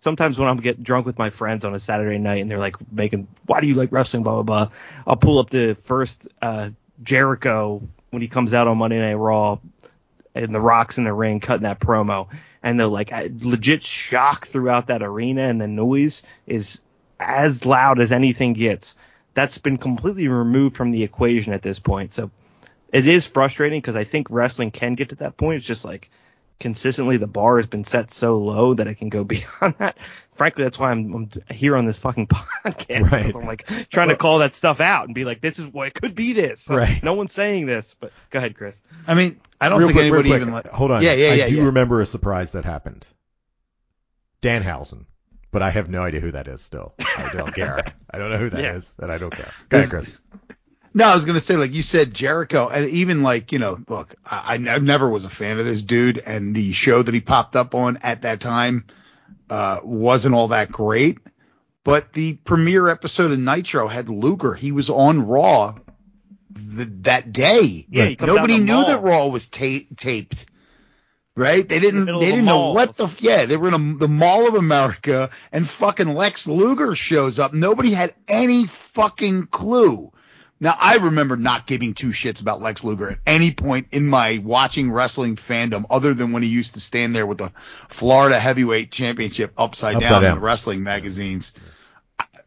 sometimes 0.00 0.38
when 0.38 0.48
I'm 0.48 0.58
get 0.58 0.82
drunk 0.82 1.06
with 1.06 1.18
my 1.18 1.30
friends 1.30 1.64
on 1.64 1.74
a 1.74 1.78
Saturday 1.78 2.18
night 2.18 2.42
and 2.42 2.50
they're 2.50 2.58
like 2.58 2.76
making, 2.92 3.28
why 3.46 3.60
do 3.60 3.66
you 3.66 3.74
like 3.74 3.92
wrestling, 3.92 4.22
blah, 4.22 4.42
blah, 4.42 4.42
blah. 4.42 4.76
I'll 5.06 5.16
pull 5.16 5.38
up 5.38 5.50
the 5.50 5.76
first 5.82 6.28
uh, 6.42 6.70
Jericho 7.02 7.82
when 8.10 8.22
he 8.22 8.28
comes 8.28 8.54
out 8.54 8.68
on 8.68 8.78
Monday 8.78 8.98
Night 8.98 9.14
Raw 9.14 9.58
and 10.34 10.54
the 10.54 10.60
rocks 10.60 10.98
in 10.98 11.04
the 11.04 11.12
ring 11.12 11.40
cutting 11.40 11.62
that 11.62 11.80
promo. 11.80 12.28
And 12.62 12.80
the 12.80 12.88
like 12.88 13.12
legit 13.40 13.82
shock 13.82 14.46
throughout 14.46 14.86
that 14.88 15.02
arena 15.02 15.42
and 15.42 15.60
the 15.60 15.68
noise 15.68 16.22
is 16.46 16.80
as 17.20 17.64
loud 17.64 18.00
as 18.00 18.12
anything 18.12 18.52
gets. 18.54 18.96
That's 19.34 19.58
been 19.58 19.76
completely 19.76 20.28
removed 20.28 20.76
from 20.76 20.90
the 20.90 21.02
equation 21.02 21.52
at 21.52 21.62
this 21.62 21.78
point. 21.78 22.14
So 22.14 22.30
it 22.92 23.06
is 23.06 23.26
frustrating 23.26 23.80
because 23.80 23.96
I 23.96 24.04
think 24.04 24.28
wrestling 24.30 24.70
can 24.70 24.94
get 24.94 25.10
to 25.10 25.16
that 25.16 25.36
point. 25.36 25.58
It's 25.58 25.66
just 25.66 25.84
like, 25.84 26.10
consistently 26.58 27.16
the 27.16 27.26
bar 27.26 27.56
has 27.56 27.66
been 27.66 27.84
set 27.84 28.10
so 28.10 28.38
low 28.38 28.74
that 28.74 28.86
it 28.86 28.96
can 28.96 29.08
go 29.08 29.24
beyond 29.24 29.74
that. 29.78 29.96
Frankly, 30.34 30.64
that's 30.64 30.78
why 30.78 30.90
I'm, 30.90 31.14
I'm 31.14 31.28
here 31.54 31.76
on 31.76 31.86
this 31.86 31.96
fucking 31.96 32.26
podcast. 32.64 33.10
Right. 33.10 33.34
I'm 33.34 33.46
like 33.46 33.66
trying 33.88 34.08
to 34.08 34.16
call 34.16 34.40
that 34.40 34.54
stuff 34.54 34.80
out 34.80 35.06
and 35.06 35.14
be 35.14 35.24
like, 35.24 35.40
this 35.40 35.58
is 35.58 35.66
what 35.66 35.88
it 35.88 35.94
could 35.94 36.14
be. 36.14 36.34
This. 36.34 36.68
Right. 36.68 37.02
No 37.02 37.14
one's 37.14 37.32
saying 37.32 37.66
this, 37.66 37.94
but 37.98 38.12
go 38.30 38.38
ahead, 38.38 38.54
Chris. 38.54 38.80
I 39.06 39.14
mean, 39.14 39.40
I 39.60 39.70
don't 39.70 39.78
real 39.78 39.88
think 39.88 39.96
quick, 39.96 40.12
anybody 40.12 40.30
even. 40.30 40.52
Like, 40.52 40.68
Hold 40.68 40.90
on. 40.90 41.02
Yeah, 41.02 41.14
yeah, 41.14 41.32
yeah. 41.32 41.44
I 41.44 41.48
do 41.48 41.56
yeah. 41.56 41.64
remember 41.64 42.00
a 42.02 42.06
surprise 42.06 42.52
that 42.52 42.64
happened. 42.66 43.06
Danhausen, 44.42 45.06
but 45.50 45.62
I 45.62 45.70
have 45.70 45.88
no 45.88 46.02
idea 46.02 46.20
who 46.20 46.32
that 46.32 46.48
is. 46.48 46.60
Still, 46.60 46.94
I 46.98 47.30
don't 47.32 47.54
care. 47.54 47.82
I 48.10 48.18
don't 48.18 48.30
know 48.30 48.38
who 48.38 48.50
that 48.50 48.76
is, 48.76 48.94
Yeah. 48.98 49.04
and 49.04 49.12
I 49.12 49.18
don't 49.18 49.34
care. 49.34 49.50
Go 49.70 49.78
ahead, 49.78 49.90
Chris. 49.90 50.20
No, 50.96 51.04
I 51.08 51.14
was 51.14 51.26
gonna 51.26 51.40
say 51.40 51.56
like 51.56 51.74
you 51.74 51.82
said 51.82 52.14
Jericho, 52.14 52.70
and 52.70 52.88
even 52.88 53.22
like 53.22 53.52
you 53.52 53.58
know, 53.58 53.78
look, 53.86 54.14
I, 54.24 54.54
I 54.54 54.78
never 54.78 55.06
was 55.06 55.26
a 55.26 55.28
fan 55.28 55.58
of 55.58 55.66
this 55.66 55.82
dude, 55.82 56.16
and 56.16 56.56
the 56.56 56.72
show 56.72 57.02
that 57.02 57.12
he 57.12 57.20
popped 57.20 57.54
up 57.54 57.74
on 57.74 57.98
at 57.98 58.22
that 58.22 58.40
time 58.40 58.86
uh, 59.50 59.80
wasn't 59.84 60.34
all 60.34 60.48
that 60.48 60.72
great. 60.72 61.18
But 61.84 62.14
the 62.14 62.32
premiere 62.32 62.88
episode 62.88 63.30
of 63.30 63.38
Nitro 63.38 63.88
had 63.88 64.08
Luger. 64.08 64.54
He 64.54 64.72
was 64.72 64.88
on 64.88 65.26
Raw 65.26 65.74
th- 66.54 66.88
that 67.02 67.30
day. 67.30 67.86
Yeah, 67.90 68.14
Nobody 68.18 68.58
knew 68.58 68.72
mall. 68.72 68.86
that 68.86 69.02
Raw 69.02 69.26
was 69.26 69.50
ta- 69.50 69.84
taped. 69.98 70.46
Right? 71.36 71.68
They 71.68 71.78
didn't. 71.78 72.06
middle 72.06 72.20
They 72.20 72.30
didn't 72.30 72.46
know 72.46 72.72
what 72.72 72.96
the. 72.96 73.14
Yeah, 73.20 73.44
they 73.44 73.58
were 73.58 73.68
in 73.68 73.74
a, 73.74 73.98
the 73.98 74.08
Mall 74.08 74.48
of 74.48 74.54
America, 74.54 75.28
and 75.52 75.68
fucking 75.68 76.14
Lex 76.14 76.48
Luger 76.48 76.94
shows 76.94 77.38
up. 77.38 77.52
Nobody 77.52 77.90
had 77.90 78.14
any 78.26 78.66
fucking 78.66 79.48
clue. 79.48 80.10
Now 80.58 80.76
I 80.78 80.96
remember 80.96 81.36
not 81.36 81.66
giving 81.66 81.92
two 81.94 82.08
shits 82.08 82.40
about 82.40 82.62
Lex 82.62 82.82
Luger 82.82 83.10
at 83.10 83.18
any 83.26 83.52
point 83.52 83.88
in 83.92 84.06
my 84.06 84.38
watching 84.42 84.90
wrestling 84.90 85.36
fandom, 85.36 85.84
other 85.90 86.14
than 86.14 86.32
when 86.32 86.42
he 86.42 86.48
used 86.48 86.74
to 86.74 86.80
stand 86.80 87.14
there 87.14 87.26
with 87.26 87.38
the 87.38 87.52
Florida 87.88 88.38
Heavyweight 88.38 88.90
Championship 88.90 89.52
upside, 89.58 89.96
Upside 89.96 90.10
down, 90.10 90.22
down. 90.22 90.32
in 90.32 90.38
the 90.38 90.44
wrestling 90.44 90.82
magazines. 90.82 91.52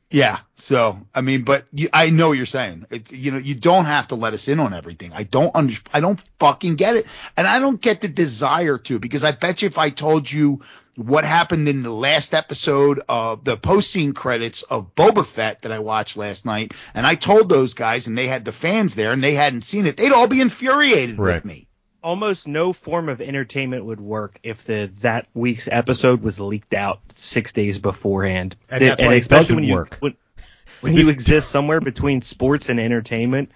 Yeah. 0.09 0.39
So 0.55 0.99
I 1.13 1.21
mean, 1.21 1.43
but 1.43 1.67
you, 1.71 1.89
I 1.93 2.09
know 2.09 2.29
what 2.29 2.37
you're 2.37 2.47
saying. 2.47 2.87
It, 2.89 3.11
you 3.11 3.31
know, 3.31 3.37
you 3.37 3.53
don't 3.53 3.85
have 3.85 4.07
to 4.07 4.15
let 4.15 4.33
us 4.33 4.47
in 4.47 4.59
on 4.59 4.73
everything. 4.73 5.13
I 5.13 5.23
don't 5.23 5.55
under, 5.55 5.75
I 5.93 5.99
don't 5.99 6.19
fucking 6.39 6.75
get 6.77 6.95
it, 6.95 7.05
and 7.37 7.47
I 7.47 7.59
don't 7.59 7.79
get 7.79 8.01
the 8.01 8.07
desire 8.07 8.79
to 8.79 8.97
because 8.97 9.23
I 9.23 9.31
bet 9.31 9.61
you 9.61 9.67
if 9.67 9.77
I 9.77 9.91
told 9.91 10.31
you 10.31 10.61
what 10.99 11.23
happened 11.23 11.69
in 11.69 11.81
the 11.81 11.89
last 11.93 12.33
episode 12.33 12.99
of 13.07 13.45
the 13.45 13.55
post 13.55 13.89
scene 13.89 14.11
credits 14.11 14.63
of 14.63 14.95
Boba 14.95 15.25
Fett 15.25 15.61
that 15.61 15.71
I 15.71 15.79
watched 15.79 16.17
last 16.17 16.45
night, 16.45 16.73
and 16.93 17.07
I 17.07 17.15
told 17.15 17.47
those 17.47 17.73
guys 17.73 18.07
and 18.07 18.17
they 18.17 18.27
had 18.27 18.43
the 18.43 18.51
fans 18.51 18.95
there 18.95 19.13
and 19.13 19.23
they 19.23 19.33
hadn't 19.33 19.61
seen 19.61 19.85
it, 19.85 19.95
they'd 19.95 20.11
all 20.11 20.27
be 20.27 20.41
infuriated 20.41 21.17
Right. 21.17 21.35
with 21.35 21.45
me. 21.45 21.67
Almost 22.03 22.47
no 22.47 22.73
form 22.73 23.07
of 23.07 23.21
entertainment 23.21 23.85
would 23.85 24.01
work 24.01 24.39
if 24.43 24.65
the 24.65 24.91
that 25.01 25.27
week's 25.33 25.69
episode 25.71 26.21
was 26.21 26.37
leaked 26.39 26.73
out 26.73 26.99
six 27.13 27.53
days 27.53 27.77
beforehand. 27.77 28.57
And 28.69 28.81
that's 28.81 29.01
why 29.01 29.13
it 29.13 29.19
especially 29.19 29.41
doesn't 29.41 29.55
when 29.55 29.63
you, 29.65 29.73
work. 29.75 29.97
When, 30.01 30.15
when 30.81 30.93
you 30.95 31.09
exist 31.09 31.49
somewhere 31.49 31.79
between 31.79 32.21
sports 32.21 32.67
and 32.67 32.79
entertainment, 32.79 33.51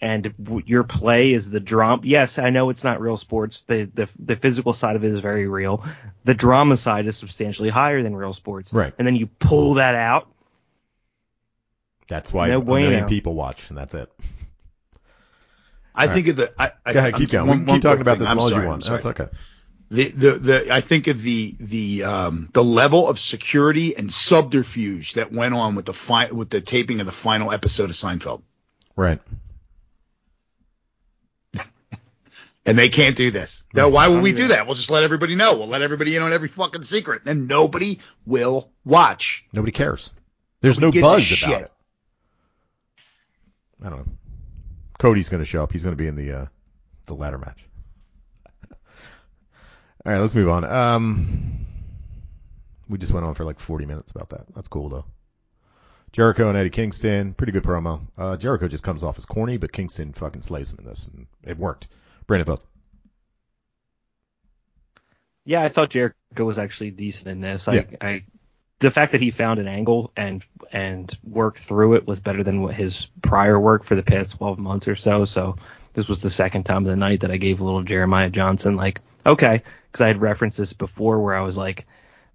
and 0.00 0.32
your 0.66 0.84
play 0.84 1.32
is 1.32 1.50
the 1.50 1.60
drama. 1.60 2.02
Yes, 2.04 2.38
I 2.38 2.50
know 2.50 2.70
it's 2.70 2.84
not 2.84 3.00
real 3.00 3.16
sports. 3.16 3.62
The, 3.62 3.84
the 3.84 4.08
the 4.18 4.36
physical 4.36 4.72
side 4.72 4.96
of 4.96 5.04
it 5.04 5.12
is 5.12 5.18
very 5.20 5.46
real. 5.48 5.84
The 6.24 6.34
drama 6.34 6.76
side 6.76 7.06
is 7.06 7.16
substantially 7.16 7.68
higher 7.68 8.02
than 8.02 8.14
real 8.14 8.32
sports. 8.32 8.72
Right. 8.72 8.92
And 8.98 9.06
then 9.06 9.16
you 9.16 9.26
pull 9.26 9.74
that 9.74 9.94
out. 9.94 10.28
That's 12.08 12.32
why 12.32 12.48
No 12.48 12.60
a 12.60 12.64
million 12.64 13.06
people 13.08 13.34
watch, 13.34 13.68
and 13.68 13.76
that's 13.78 13.94
it. 13.94 14.10
I 15.94 16.06
think 16.08 16.28
of 16.28 16.36
the. 16.36 16.52
I, 16.58 16.70
I, 16.86 16.92
Go 16.92 16.98
ahead, 17.00 17.14
keep 17.16 17.34
I'm- 17.34 17.46
going. 17.46 17.48
one- 17.48 17.58
we 17.58 17.64
can 17.64 17.66
one 17.66 17.76
keep 17.78 17.82
talking 17.82 18.00
about 18.00 18.12
thing. 18.12 18.20
this 18.20 18.28
as 18.28 18.32
I'm 18.32 18.38
long 18.38 18.50
as 18.52 18.56
you 18.56 18.68
want. 18.68 18.84
sorry. 18.84 18.96
That's 19.02 19.06
okay. 19.20 19.28
the, 19.90 20.08
the, 20.10 20.32
the 20.38 20.72
I 20.74 20.80
think 20.80 21.06
of 21.08 21.20
the 21.20 21.56
the 21.58 22.04
um 22.04 22.48
the 22.52 22.62
level 22.62 23.08
of 23.08 23.18
security 23.18 23.96
and 23.96 24.12
subterfuge 24.12 25.14
that 25.14 25.32
went 25.32 25.54
on 25.54 25.74
with 25.74 25.86
the 25.86 25.92
fi- 25.92 26.30
with 26.30 26.50
the 26.50 26.60
taping 26.60 27.00
of 27.00 27.06
the 27.06 27.12
final 27.12 27.50
episode 27.52 27.90
of 27.90 27.96
Seinfeld, 27.96 28.42
Right. 28.96 29.20
And 32.68 32.78
they 32.78 32.90
can't 32.90 33.16
do 33.16 33.30
this. 33.30 33.64
Now, 33.72 33.88
why 33.88 34.08
would 34.08 34.22
we 34.22 34.32
do 34.32 34.48
that? 34.48 34.66
We'll 34.66 34.74
just 34.74 34.90
let 34.90 35.02
everybody 35.02 35.34
know. 35.34 35.56
We'll 35.56 35.68
let 35.68 35.80
everybody 35.80 36.14
in 36.14 36.22
on 36.22 36.34
every 36.34 36.48
fucking 36.48 36.82
secret, 36.82 37.22
and 37.24 37.48
nobody 37.48 38.00
will 38.26 38.70
watch. 38.84 39.46
Nobody 39.54 39.72
cares. 39.72 40.12
There's 40.60 40.78
Nobody 40.78 41.00
no 41.00 41.08
buzz 41.08 41.42
about 41.42 41.62
it. 41.62 41.72
I 43.82 43.88
don't 43.88 43.98
know. 44.00 44.12
Cody's 44.98 45.30
going 45.30 45.40
to 45.40 45.46
show 45.46 45.62
up. 45.62 45.72
He's 45.72 45.82
going 45.82 45.96
to 45.96 46.02
be 46.02 46.08
in 46.08 46.16
the 46.16 46.32
uh, 46.32 46.46
the 47.06 47.14
ladder 47.14 47.38
match. 47.38 47.64
All 48.70 50.12
right, 50.12 50.20
let's 50.20 50.34
move 50.34 50.50
on. 50.50 50.64
Um, 50.64 51.66
we 52.88 52.98
just 52.98 53.12
went 53.12 53.24
on 53.24 53.32
for 53.32 53.44
like 53.44 53.60
40 53.60 53.86
minutes 53.86 54.10
about 54.10 54.30
that. 54.30 54.44
That's 54.54 54.68
cool 54.68 54.90
though. 54.90 55.04
Jericho 56.12 56.48
and 56.48 56.58
Eddie 56.58 56.70
Kingston, 56.70 57.32
pretty 57.32 57.52
good 57.52 57.62
promo. 57.62 58.00
Uh, 58.16 58.36
Jericho 58.36 58.66
just 58.68 58.82
comes 58.82 59.02
off 59.02 59.16
as 59.18 59.24
corny, 59.24 59.56
but 59.56 59.72
Kingston 59.72 60.12
fucking 60.12 60.42
slays 60.42 60.70
him 60.70 60.80
in 60.80 60.86
this, 60.86 61.08
and 61.08 61.26
it 61.42 61.56
worked. 61.58 61.88
Brandon 62.28 62.46
thoughts? 62.46 62.64
Yeah, 65.44 65.62
I 65.62 65.70
thought 65.70 65.90
Jericho 65.90 66.44
was 66.44 66.58
actually 66.58 66.92
decent 66.92 67.28
in 67.28 67.40
this. 67.40 67.66
I, 67.66 67.74
Yeah. 67.74 67.84
I 68.00 68.24
the 68.80 68.90
fact 68.92 69.12
that 69.12 69.20
he 69.20 69.32
found 69.32 69.58
an 69.58 69.66
angle 69.66 70.12
and 70.16 70.44
and 70.70 71.12
worked 71.24 71.58
through 71.58 71.94
it 71.94 72.06
was 72.06 72.20
better 72.20 72.44
than 72.44 72.60
what 72.62 72.74
his 72.74 73.08
prior 73.22 73.58
work 73.58 73.82
for 73.82 73.96
the 73.96 74.02
past 74.02 74.36
12 74.36 74.58
months 74.58 74.86
or 74.86 74.94
so. 74.94 75.24
So 75.24 75.56
this 75.94 76.06
was 76.06 76.22
the 76.22 76.30
second 76.30 76.64
time 76.64 76.78
of 76.78 76.84
the 76.84 76.94
night 76.94 77.20
that 77.20 77.30
I 77.32 77.38
gave 77.38 77.60
a 77.60 77.64
little 77.64 77.82
Jeremiah 77.82 78.30
Johnson 78.30 78.76
like 78.76 79.00
okay 79.26 79.62
because 79.90 80.02
I 80.02 80.08
had 80.08 80.20
referenced 80.20 80.58
this 80.58 80.74
before 80.74 81.20
where 81.20 81.34
I 81.34 81.40
was 81.40 81.56
like 81.56 81.86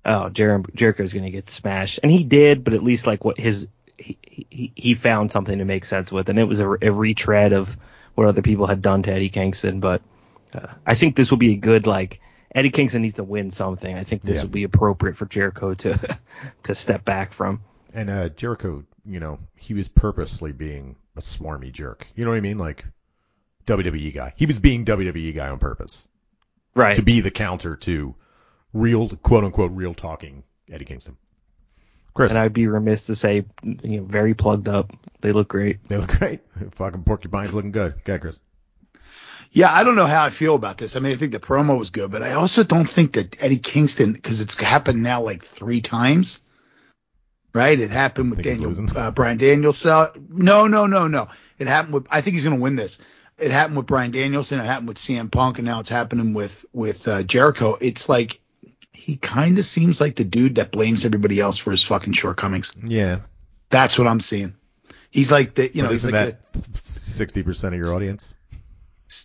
oh 0.03 0.29
Jer- 0.29 0.63
Jericho's 0.73 1.13
gonna 1.13 1.29
get 1.29 1.49
smashed 1.49 1.99
and 2.03 2.11
he 2.11 2.23
did 2.23 2.63
but 2.63 2.73
at 2.73 2.83
least 2.83 3.07
like 3.07 3.23
what 3.23 3.39
his 3.39 3.67
he, 3.95 4.17
he, 4.49 4.71
he 4.75 4.95
found 4.95 5.31
something 5.31 5.59
to 5.59 5.65
make 5.65 5.85
sense 5.85 6.11
with 6.11 6.27
and 6.29 6.39
it 6.39 6.45
was 6.45 6.59
a, 6.59 6.69
a 6.81 6.91
retread 6.91 7.53
of 7.53 7.77
what 8.15 8.27
other 8.27 8.41
people 8.41 8.67
had 8.67 8.81
done 8.81 9.03
to 9.03 9.11
Eddie 9.13 9.29
Kingston 9.29 9.79
but 9.79 10.01
uh, 10.53 10.67
I 10.85 10.95
think 10.95 11.15
this 11.15 11.31
will 11.31 11.37
be 11.39 11.53
a 11.53 11.57
good 11.57 11.87
like 11.87 12.19
Eddie 12.53 12.69
Kingston 12.69 13.01
needs 13.01 13.15
to 13.15 13.23
win 13.23 13.49
something. 13.49 13.95
I 13.97 14.03
think 14.03 14.21
this 14.21 14.35
Yeah. 14.37 14.41
would 14.43 14.51
be 14.51 14.63
appropriate 14.63 15.17
for 15.17 15.25
Jericho 15.25 15.73
to 15.73 16.17
to 16.63 16.75
step 16.75 17.03
back 17.03 17.33
from. 17.33 17.61
And 17.95 18.09
uh, 18.11 18.29
Jericho, 18.29 18.83
you 19.05 19.19
know, 19.19 19.39
he 19.55 19.73
was 19.73 19.87
purposely 19.87 20.51
being 20.51 20.95
a 21.15 21.21
smarmy 21.21 21.71
jerk. 21.71 22.05
You 22.15 22.25
know 22.25 22.29
what 22.31 22.37
I 22.37 22.41
mean? 22.41 22.59
Like 22.59 22.85
WWE 23.65 24.13
guy. 24.13 24.33
He 24.35 24.45
was 24.45 24.59
being 24.59 24.85
WWE 24.85 25.33
guy 25.33 25.49
on 25.49 25.57
purpose 25.59 26.03
Right. 26.75 26.95
to 26.95 27.01
be 27.01 27.21
the 27.21 27.31
counter 27.31 27.75
to 27.77 28.13
real, 28.73 29.09
quote 29.09 29.43
unquote, 29.43 29.71
real 29.73 29.93
talking 29.95 30.43
Eddie 30.71 30.85
Kingston. 30.85 31.17
Chris, 32.13 32.31
and 32.31 32.39
I'd 32.39 32.53
be 32.53 32.67
remiss 32.67 33.07
to 33.07 33.15
say, 33.15 33.45
you 33.63 33.77
know, 34.01 34.03
very 34.03 34.33
plugged 34.33 34.69
up. 34.69 34.91
They 35.21 35.31
look 35.31 35.47
great. 35.47 35.87
they 35.87 35.97
look 35.97 36.17
great. 36.19 36.41
Fucking 36.73 37.03
porcupines 37.03 37.53
looking 37.53 37.71
good. 37.71 37.93
Okay, 37.99 38.19
Chris. 38.19 38.39
Yeah, 39.51 39.71
I 39.71 39.83
don't 39.83 39.95
know 39.95 40.07
how 40.07 40.23
I 40.25 40.29
feel 40.31 40.55
about 40.55 40.77
this. 40.77 40.95
I 40.95 40.99
mean, 40.99 41.11
I 41.11 41.15
think 41.15 41.31
the 41.31 41.39
promo 41.39 41.77
was 41.77 41.91
good, 41.91 42.09
but 42.11 42.23
I 42.23 42.33
also 42.33 42.63
don't 42.63 42.89
think 42.89 43.13
that 43.13 43.41
Eddie 43.41 43.59
Kingston, 43.59 44.11
because 44.13 44.41
it's 44.41 44.55
happened 44.59 45.03
now 45.03 45.21
like 45.21 45.45
three 45.45 45.79
times, 45.81 46.41
right? 47.53 47.79
It 47.79 47.91
happened 47.91 48.31
with 48.31 48.43
Think 48.43 48.47
he's 48.47 48.55
Daniel 48.55 48.69
losing? 48.69 48.97
uh, 48.97 49.11
Bryan 49.11 49.37
Danielson. 49.37 50.27
No, 50.29 50.65
no, 50.67 50.87
no, 50.87 51.07
no. 51.07 51.27
It 51.59 51.67
happened 51.67 51.93
with. 51.93 52.07
I 52.09 52.21
think 52.21 52.33
he's 52.33 52.43
going 52.43 52.57
to 52.57 52.61
win 52.61 52.75
this. 52.75 52.97
It 53.37 53.51
happened 53.51 53.77
with 53.77 53.85
Bryan 53.87 54.11
Danielson. 54.11 54.59
It 54.59 54.65
happened 54.65 54.87
with 54.87 54.97
CM 54.97 55.29
Punk, 55.31 55.59
and 55.59 55.65
now 55.65 55.79
it's 55.79 55.89
happening 55.89 56.33
with 56.33 56.65
with 56.73 57.07
uh, 57.07 57.23
Jericho. 57.23 57.77
It's 57.79 58.09
like 58.09 58.39
he 59.03 59.17
kind 59.17 59.59
of 59.59 59.65
seems 59.65 59.99
like 59.99 60.15
the 60.15 60.23
dude 60.23 60.55
that 60.55 60.71
blames 60.71 61.03
everybody 61.03 61.37
else 61.39 61.57
for 61.57 61.71
his 61.71 61.83
fucking 61.83 62.13
shortcomings. 62.13 62.71
Yeah. 62.85 63.19
That's 63.69 63.97
what 63.99 64.07
I'm 64.07 64.21
seeing. 64.21 64.55
He's 65.11 65.29
like 65.29 65.55
the, 65.55 65.69
you 65.75 65.81
know, 65.81 65.89
But 65.89 65.91
he's 65.93 66.05
like 66.05 66.13
that 66.13 66.39
sixty 66.83 67.43
percent 67.43 67.75
of 67.75 67.81
your 67.81 67.93
audience? 67.93 68.33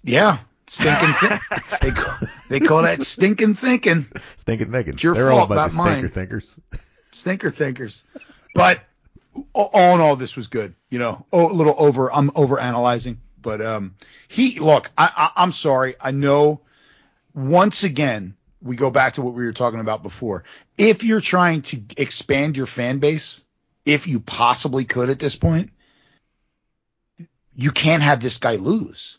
yeah, 0.03 0.39
stinking. 0.67 1.15
Th- 1.21 1.41
they 1.81 1.91
call, 1.93 2.19
they 2.49 2.61
call 2.61 2.83
that 2.83 3.03
stinking 3.05 3.55
thinking. 3.55 4.07
Stinking 4.37 4.73
thinking. 4.73 4.95
It's 4.95 5.03
your 5.03 5.15
They're 5.15 5.31
all 5.31 5.47
fault, 5.47 5.53
a 5.53 5.55
bunch 5.55 5.75
not 5.77 5.87
of 5.87 5.87
stinker 5.87 6.03
mine. 6.03 6.11
thinkers. 6.11 6.57
stinker 7.13 7.51
thinkers. 7.53 8.05
But 8.55 8.81
all 9.53 9.71
all 9.73 9.95
in 9.95 10.01
all, 10.01 10.17
this 10.17 10.35
was 10.35 10.49
good. 10.49 10.75
You 10.91 10.99
know, 10.99 11.25
oh, 11.33 11.51
a 11.51 11.55
little 11.55 11.77
over. 11.79 12.13
I'm 12.13 12.33
over 12.35 12.59
analyzing, 12.59 13.21
but 13.41 13.61
um, 13.63 13.95
he 14.27 14.59
look. 14.59 14.91
I, 14.99 15.11
I 15.17 15.43
I'm 15.43 15.53
sorry. 15.53 15.95
I 16.01 16.11
know. 16.11 16.63
Once 17.35 17.85
again, 17.85 18.35
we 18.63 18.77
go 18.77 18.91
back 18.91 19.15
to 19.15 19.23
what 19.23 19.35
we 19.35 19.45
were 19.45 19.53
talking 19.53 19.81
about 19.81 20.03
before. 20.03 20.45
If 20.77 21.05
you're 21.05 21.21
trying 21.21 21.63
to 21.63 21.81
expand 21.97 22.57
your 22.57 22.67
fan 22.67 22.99
base, 22.99 23.45
if 23.85 24.07
you 24.07 24.21
possibly 24.21 24.85
could 24.85 25.11
at 25.11 25.19
this 25.19 25.37
point, 25.37 25.71
you 27.55 27.71
can't 27.71 28.03
have 28.03 28.21
this 28.21 28.39
guy 28.39 28.57
lose. 28.57 29.19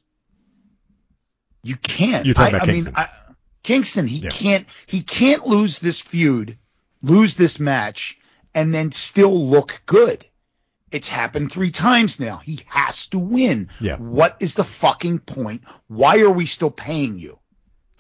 You 1.64 1.76
can't. 1.76 2.26
You're 2.26 2.36
talking 2.36 2.56
I, 2.56 2.58
about 2.58 2.70
I 2.70 2.72
Kingston. 2.72 2.94
mean, 2.94 3.06
I, 3.06 3.10
Kingston, 3.64 4.08
he 4.08 4.18
Yeah. 4.20 4.30
can't. 4.30 4.68
He 4.86 5.02
can't 5.02 5.46
lose 5.46 5.80
this 5.80 6.00
feud, 6.00 6.58
lose 7.02 7.36
this 7.36 7.60
match, 7.60 8.18
and 8.54 8.74
then 8.74 8.92
still 8.92 9.50
look 9.50 9.82
good. 9.86 10.26
It's 10.92 11.08
happened 11.08 11.52
three 11.52 11.72
times 11.72 12.20
now. 12.20 12.38
He 12.38 12.62
has 12.68 13.08
to 13.08 13.20
win. 13.20 13.70
Yeah. 13.80 13.98
What 13.98 14.38
is 14.40 14.56
the 14.56 14.64
fucking 14.64 15.20
point? 15.20 15.64
Why 15.88 16.20
are 16.20 16.32
we 16.32 16.46
still 16.46 16.72
paying 16.72 17.20
you? 17.20 17.39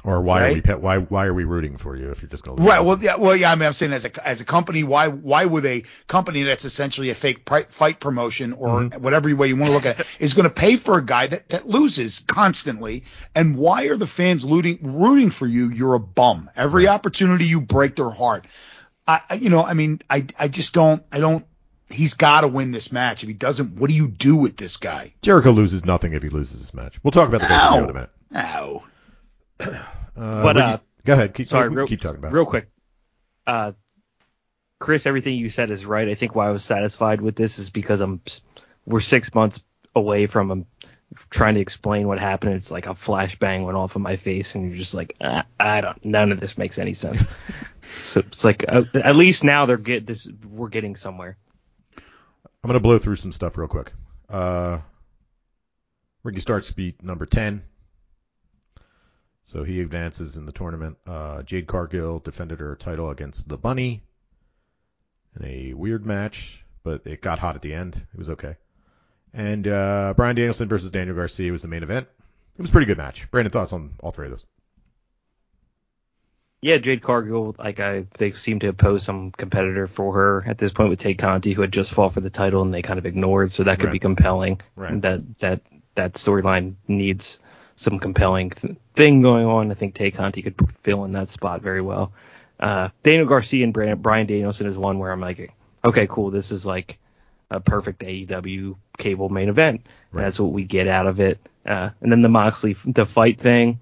Or 0.05 0.21
why 0.21 0.49
are 0.49 0.53
we 0.53 0.61
why 0.61 0.97
why 0.99 1.26
are 1.26 1.34
we 1.34 1.43
rooting 1.43 1.76
for 1.76 1.95
you 1.95 2.09
if 2.09 2.21
you're 2.21 2.30
just 2.30 2.43
gonna 2.45 2.57
lose? 2.57 2.67
Right. 2.69 2.80
Well, 2.80 2.97
yeah. 3.01 3.17
Well, 3.17 3.35
yeah. 3.35 3.51
I 3.51 3.55
mean, 3.55 3.67
I'm 3.67 3.73
saying 3.73 3.91
as 3.91 4.05
a 4.05 4.27
as 4.27 4.39
a 4.39 4.45
company, 4.45 4.84
why 4.84 5.09
why 5.09 5.43
would 5.43 5.65
a 5.65 5.84
company 6.07 6.43
that's 6.43 6.63
essentially 6.63 7.09
a 7.09 7.15
fake 7.15 7.43
pri- 7.43 7.65
fight 7.69 7.99
promotion 7.99 8.53
or 8.53 8.69
Mm-hmm. 8.84 9.01
whatever 9.01 9.35
way 9.35 9.47
you 9.49 9.57
want 9.57 9.69
to 9.69 9.73
look 9.73 9.85
at 9.85 9.99
it 9.99 10.07
is 10.19 10.34
going 10.34 10.45
to 10.45 10.53
pay 10.53 10.77
for 10.77 10.97
a 10.97 11.05
guy 11.05 11.27
that 11.27 11.49
that 11.49 11.67
loses 11.67 12.19
constantly? 12.19 13.03
And 13.35 13.57
why 13.57 13.84
are 13.88 13.97
the 13.97 14.07
fans 14.07 14.45
rooting 14.45 14.80
rooting 14.81 15.31
for 15.31 15.45
you? 15.45 15.69
You're 15.69 15.95
a 15.95 15.99
bum. 15.99 16.49
Every 16.55 16.88
opportunity 16.88 17.45
you 17.45 17.59
break 17.59 17.95
their 17.97 18.09
heart. 18.09 18.45
I, 19.05 19.21
you 19.41 19.49
know, 19.49 19.63
I 19.65 19.73
mean, 19.73 20.01
I 20.09 20.26
I 20.38 20.47
just 20.47 20.73
don't 20.73 21.03
I 21.11 21.19
don't. 21.19 21.45
He's 21.89 22.13
got 22.13 22.41
to 22.41 22.47
win 22.47 22.71
this 22.71 22.91
match. 22.91 23.23
If 23.23 23.27
he 23.27 23.34
doesn't, 23.34 23.76
what 23.76 23.89
do 23.89 23.95
you 23.95 24.07
do 24.07 24.35
with 24.38 24.55
this 24.55 24.77
guy? 24.77 25.13
Jericho 25.23 25.49
loses 25.51 25.84
nothing 25.84 26.13
if 26.13 26.21
he 26.23 26.30
loses 26.30 26.59
this 26.59 26.73
match. 26.73 26.99
We'll 27.03 27.11
talk 27.11 27.27
about 27.27 27.41
the 27.41 27.47
pay-per-view 27.47 27.84
in 27.84 27.89
a 27.89 27.93
minute. 27.93 28.09
No. 28.31 28.84
Uh, 29.60 29.84
But, 30.15 30.57
uh, 30.57 30.77
go 31.06 31.14
ahead. 31.14 31.34
Keep, 31.34 31.48
Sorry, 31.48 31.69
real, 31.69 31.88
keep 31.88 32.02
talking 32.02 32.18
about. 32.18 32.31
it. 32.31 32.36
real 32.36 32.45
quick. 32.45 32.69
Uh, 33.48 33.73
Chris, 34.80 35.06
everything 35.06 35.36
you 35.36 35.49
said 35.49 35.72
is 35.72 35.86
right. 35.86 36.07
I 36.07 36.15
think 36.15 36.36
why 36.36 36.48
I 36.48 36.52
was 36.52 36.64
satisfied 36.64 37.22
with 37.22 37.36
this 37.36 37.60
is 37.60 37.69
because 37.69 37.99
I'm 38.02 38.22
we're 38.86 39.02
six 39.02 39.34
months 39.34 39.64
away 39.95 40.27
from 40.27 40.49
him 40.52 40.65
trying 41.30 41.56
to 41.56 41.60
explain 41.61 42.07
what 42.07 42.19
happened. 42.19 42.53
It's 42.53 42.72
like 42.72 42.88
a 42.88 42.91
flashbang 42.91 43.65
went 43.65 43.77
off 43.77 43.95
of 43.95 44.02
my 44.02 44.15
face, 44.15 44.56
and 44.56 44.68
you're 44.69 44.77
just 44.77 44.94
like, 44.94 45.15
ah, 45.22 45.45
I 45.60 45.81
don't. 45.81 46.06
None 46.06 46.31
of 46.31 46.40
this 46.40 46.57
makes 46.57 46.77
any 46.77 46.94
sense. 46.94 47.23
so 48.03 48.22
it's 48.22 48.44
like 48.44 48.64
uh, 48.68 48.84
at 48.94 49.15
least 49.15 49.44
now 49.44 49.65
they're 49.65 49.77
get 49.77 50.06
this. 50.06 50.27
We're 50.48 50.69
getting 50.69 50.95
somewhere. 50.95 51.38
I'm 51.98 52.68
gonna 52.68 52.80
blow 52.80 52.98
through 52.98 53.15
some 53.18 53.31
stuff 53.31 53.57
real 53.57 53.68
quick. 53.68 53.91
Uh, 54.30 54.80
Ricky 56.23 56.40
Starks 56.40 56.72
beat 56.72 57.03
number 57.03 57.26
ten, 57.26 57.64
so 59.49 59.63
he 59.63 59.81
advances 59.81 60.38
in 60.38 60.45
the 60.45 60.51
tournament. 60.51 60.95
Uh, 61.07 61.41
Jade 61.41 61.65
Cargill 61.65 62.19
defended 62.19 62.59
her 62.59 62.76
title 62.76 63.09
against 63.09 63.49
the 63.49 63.57
Bunny 63.57 64.03
in 65.35 65.43
a 65.43 65.73
weird 65.73 66.05
match, 66.05 66.63
but 66.84 67.07
it 67.07 67.19
got 67.19 67.39
hot 67.39 67.55
at 67.55 67.63
the 67.63 67.73
end. 67.73 67.95
It 68.13 68.17
was 68.17 68.30
okay. 68.30 68.57
And 69.34 69.67
uh, 69.67 70.13
Bryan 70.15 70.35
Danielson 70.35 70.69
versus 70.69 70.91
Daniel 70.91 71.15
Garcia 71.15 71.51
was 71.51 71.63
the 71.63 71.67
main 71.67 71.81
event. 71.81 72.07
It 72.57 72.61
was 72.61 72.69
a 72.69 72.71
pretty 72.71 72.85
good 72.85 72.99
match. 72.99 73.31
Brandon, 73.31 73.51
thoughts 73.51 73.73
on 73.73 73.95
all 74.01 74.11
three 74.11 74.27
of 74.27 74.34
those? 74.34 74.45
Yeah, 76.61 76.77
Jade 76.77 77.01
Cargill, 77.01 77.55
like 77.57 77.80
I, 77.80 78.05
they 78.19 78.34
seem 78.34 78.59
to 78.59 78.71
posed 78.73 79.05
some 79.05 79.31
competitor 79.31 79.88
for 79.88 80.13
her 80.13 80.43
at 80.45 80.59
this 80.59 80.73
point 80.73 80.89
with 80.91 80.99
Tay 80.99 81.15
Conti, 81.15 81.53
who 81.53 81.61
had 81.61 81.71
just 81.71 81.91
fought 81.91 82.13
for 82.13 82.21
the 82.21 82.30
title 82.30 82.61
and 82.61 82.71
they 82.71 82.84
kind 82.84 82.99
of 82.99 83.05
ignored, 83.07 83.51
so 83.51 83.63
that 83.63 83.80
could 83.80 83.85
Right. 83.88 83.93
be 83.93 83.99
compelling. 83.99 84.59
Right. 84.76 85.01
That 85.01 85.39
that 85.39 85.61
that 85.95 86.13
storyline 86.13 86.76
needs 86.88 87.39
some 87.80 87.97
compelling 87.97 88.49
th- 88.49 88.76
thing 88.93 89.22
going 89.22 89.45
on. 89.45 89.72
I 89.72 89.73
think 89.73 89.95
Tay 89.95 90.11
Conti 90.11 90.41
could 90.41 90.56
fill 90.81 91.06
in 91.06 91.14
that 91.14 91.30
spot 91.30 91.61
very 91.61 91.81
well. 91.81 92.11
Uh, 92.60 92.89
Daniel 93.03 93.26
Garcia 93.26 93.64
and 93.64 93.73
Bryan, 93.73 93.97
Bryan 93.99 94.27
Danielson 94.27 94.68
is 94.68 94.77
one 94.77 94.99
where 94.99 95.14
I'm 95.14 95.22
like, 95.22 95.53
okay, 95.84 96.06
cool, 96.06 96.30
this 96.30 96.51
is 96.51 96.65
like 96.65 96.99
a 97.49 97.61
perfect 97.61 98.01
AEW 98.01 98.76
cable 98.97 99.30
main 99.30 99.47
event. 99.47 99.85
Right. 100.11 100.23
That's 100.23 100.39
what 100.41 100.51
we 100.51 100.65
get 100.65 100.89
out 100.89 101.07
of 101.07 101.22
it. 101.22 101.39
Uh, 101.65 101.91
and 102.01 102.11
then 102.11 102.22
the 102.22 102.27
Moxley 102.27 102.76
the 102.85 103.06
fight 103.06 103.39
thing. 103.39 103.80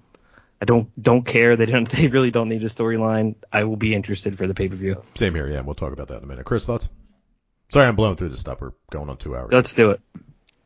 I 0.62 0.64
don't 0.64 0.90
don't 1.00 1.24
care. 1.24 1.56
They 1.56 1.66
don't. 1.66 1.88
They 1.92 2.06
really 2.06 2.30
don't 2.30 2.48
need 2.48 2.62
a 2.62 2.66
storyline. 2.66 3.34
I 3.52 3.64
will 3.64 3.76
be 3.76 3.94
interested 3.94 4.38
for 4.38 4.46
the 4.46 4.54
pay 4.54 4.68
per 4.68 4.76
view. 4.76 5.02
Same 5.14 5.34
here, 5.34 5.48
yeah. 5.48 5.58
and 5.58 5.66
We'll 5.66 5.74
talk 5.74 5.92
about 5.92 6.08
that 6.08 6.18
in 6.18 6.24
a 6.24 6.26
minute. 6.26 6.44
Chris, 6.44 6.66
thoughts? 6.66 6.88
Sorry, 7.70 7.86
I'm 7.86 7.96
blowing 7.96 8.16
through 8.16 8.30
this 8.30 8.40
stuff. 8.40 8.60
We're 8.60 8.72
going 8.90 9.10
on 9.10 9.16
two 9.16 9.36
hours. 9.36 9.52
Let's 9.52 9.74
do 9.74 9.90
it. 9.90 10.00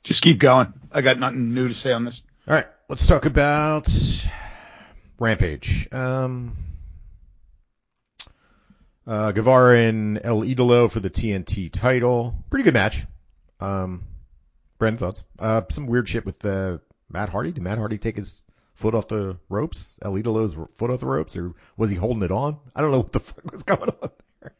Just 0.03 0.23
keep 0.23 0.39
going. 0.39 0.73
I 0.91 1.01
got 1.01 1.19
nothing 1.19 1.55
new 1.55 1.69
to 1.69 1.75
say 1.75 1.93
on 1.93 2.05
this. 2.05 2.23
All 2.47 2.55
right, 2.55 2.67
let's 2.93 3.07
talk 3.07 3.25
about 3.25 3.89
Rampage. 5.19 5.89
Um, 5.93 6.55
uh, 9.07 9.33
Guevara 9.33 9.79
and 9.79 10.21
El 10.23 10.43
Idolo 10.43 10.91
for 10.91 11.01
the 11.01 11.09
TNT 11.09 11.73
title. 11.73 12.35
Pretty 12.51 12.65
good 12.65 12.75
match. 12.75 13.07
Um, 13.61 14.05
Brandon, 14.77 14.99
thoughts? 14.99 15.25
Uh, 15.39 15.63
some 15.71 15.87
weird 15.87 16.07
shit 16.07 16.27
with 16.27 16.45
uh, 16.45 16.79
Matt 17.09 17.31
Hardy. 17.31 17.53
Did 17.53 17.63
Matt 17.63 17.79
Hardy 17.79 17.97
take 17.97 18.17
his 18.17 18.43
foot 18.75 18.95
off 18.95 19.09
the 19.09 19.39
ropes? 19.49 19.97
El 20.03 20.13
Idolo's 20.13 20.55
foot 20.77 20.91
off 20.91 21.01
the 21.01 21.07
ropes, 21.07 21.35
or 21.35 21.55
was 21.79 21.89
he 21.89 21.97
holding 21.97 22.23
it 22.23 22.31
on? 22.31 22.59
I 22.77 22.83
don't 22.83 22.91
know 22.91 22.99
what 22.99 23.13
the 23.13 23.21
fuck 23.21 23.51
was 23.51 23.63
going 23.63 23.89
on 23.89 24.11
there. 24.43 24.55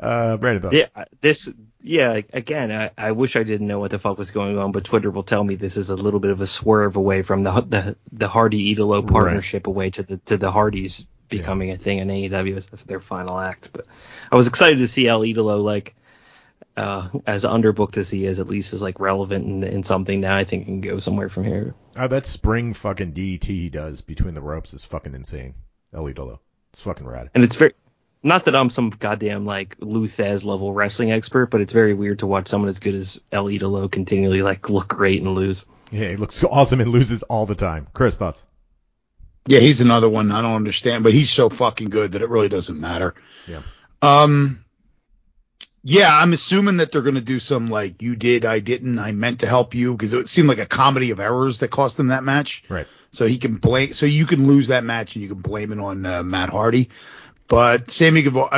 Uh, 0.00 0.36
Brandon, 0.36 0.62
thoughts? 0.62 0.74
Yeah, 0.74 1.04
this. 1.20 1.50
Yeah, 1.80 2.20
again, 2.32 2.72
I, 2.72 2.90
I 2.98 3.12
wish 3.12 3.36
I 3.36 3.44
didn't 3.44 3.66
know 3.68 3.78
what 3.78 3.92
the 3.92 3.98
fuck 3.98 4.18
was 4.18 4.32
going 4.32 4.58
on, 4.58 4.72
but 4.72 4.84
Twitter 4.84 5.10
will 5.10 5.22
tell 5.22 5.42
me 5.42 5.54
this 5.54 5.76
is 5.76 5.90
a 5.90 5.96
little 5.96 6.20
bit 6.20 6.32
of 6.32 6.40
a 6.40 6.46
swerve 6.46 6.96
away 6.96 7.22
from 7.22 7.44
the 7.44 7.60
the 7.60 7.96
the 8.12 8.28
Hardy 8.28 8.74
Idolo 8.74 9.06
partnership 9.06 9.66
away 9.66 9.90
to 9.90 10.02
the 10.02 10.16
to 10.26 10.36
the 10.36 10.50
Hardys 10.50 11.06
becoming 11.28 11.70
a 11.70 11.76
thing 11.76 11.98
in 11.98 12.08
AEW 12.08 12.56
as 12.56 12.66
their 12.84 13.00
final 13.00 13.38
act. 13.38 13.70
But 13.72 13.86
I 14.30 14.36
was 14.36 14.48
excited 14.48 14.78
to 14.78 14.88
see 14.88 15.06
El 15.06 15.20
Idolo 15.20 15.62
like. 15.62 15.94
Uh, 16.76 17.08
as 17.26 17.42
underbooked 17.42 17.96
as 17.96 18.08
he 18.08 18.24
is, 18.24 18.38
at 18.38 18.46
least 18.46 18.72
is 18.72 18.80
like 18.80 19.00
relevant 19.00 19.44
in, 19.44 19.64
in 19.64 19.82
something 19.82 20.20
now. 20.20 20.36
I 20.36 20.44
think 20.44 20.66
can 20.66 20.80
go 20.80 21.00
somewhere 21.00 21.28
from 21.28 21.42
here. 21.42 21.74
Uh, 21.96 22.06
that 22.06 22.24
spring 22.24 22.72
fucking 22.72 23.14
DT 23.14 23.44
he 23.44 23.68
does 23.68 24.00
between 24.00 24.34
the 24.34 24.40
ropes 24.40 24.72
is 24.74 24.84
fucking 24.84 25.12
insane. 25.12 25.54
El 25.92 26.04
Idolo. 26.04 26.38
It's 26.72 26.80
fucking 26.82 27.06
rad. 27.06 27.30
And 27.34 27.42
it's 27.42 27.56
very 27.56 27.74
not 28.22 28.46
that 28.46 28.56
I'm 28.56 28.70
some 28.70 28.90
goddamn 28.90 29.44
like 29.44 29.76
Lou 29.78 30.06
Thesz 30.06 30.44
level 30.44 30.72
wrestling 30.72 31.12
expert, 31.12 31.46
but 31.46 31.60
it's 31.60 31.72
very 31.72 31.94
weird 31.94 32.20
to 32.20 32.26
watch 32.26 32.48
someone 32.48 32.68
as 32.68 32.78
good 32.78 32.94
as 32.94 33.20
El 33.30 33.46
Idolo 33.46 33.90
continually 33.90 34.42
like 34.42 34.70
look 34.70 34.88
great 34.88 35.22
and 35.22 35.34
lose. 35.34 35.64
Yeah, 35.90 36.08
he 36.08 36.16
looks 36.16 36.42
awesome 36.44 36.80
and 36.80 36.90
loses 36.90 37.22
all 37.22 37.46
the 37.46 37.54
time. 37.54 37.86
Chris, 37.94 38.16
thoughts? 38.16 38.42
Yeah, 39.46 39.60
he's 39.60 39.80
another 39.80 40.08
one 40.08 40.30
I 40.30 40.42
don't 40.42 40.56
understand, 40.56 41.04
but 41.04 41.14
he's 41.14 41.30
so 41.30 41.48
fucking 41.48 41.88
good 41.88 42.12
that 42.12 42.22
it 42.22 42.28
really 42.28 42.48
doesn't 42.48 42.78
matter. 42.78 43.14
Yeah. 43.46 43.62
Um. 44.02 44.64
Yeah, 45.84 46.10
I'm 46.12 46.32
assuming 46.32 46.78
that 46.78 46.92
they're 46.92 47.02
going 47.02 47.14
to 47.14 47.20
do 47.20 47.38
some 47.38 47.68
like 47.68 48.02
you 48.02 48.16
did, 48.16 48.44
I 48.44 48.58
didn't, 48.58 48.98
I 48.98 49.12
meant 49.12 49.40
to 49.40 49.46
help 49.46 49.74
you 49.74 49.92
because 49.92 50.12
it 50.12 50.28
seemed 50.28 50.48
like 50.48 50.58
a 50.58 50.66
comedy 50.66 51.12
of 51.12 51.20
errors 51.20 51.60
that 51.60 51.68
cost 51.68 51.96
them 51.96 52.08
that 52.08 52.24
match. 52.24 52.64
Right. 52.68 52.86
So 53.10 53.26
he 53.26 53.38
can 53.38 53.54
blame, 53.54 53.94
so 53.94 54.04
you 54.04 54.26
can 54.26 54.46
lose 54.46 54.66
that 54.66 54.84
match 54.84 55.14
and 55.14 55.22
you 55.22 55.30
can 55.30 55.40
blame 55.40 55.72
it 55.72 55.78
on 55.78 56.04
uh, 56.04 56.22
Matt 56.22 56.50
Hardy. 56.50 56.90
But 57.48 57.90
Sammy 57.90 58.22
Guevara, 58.22 58.48
I, 58.52 58.56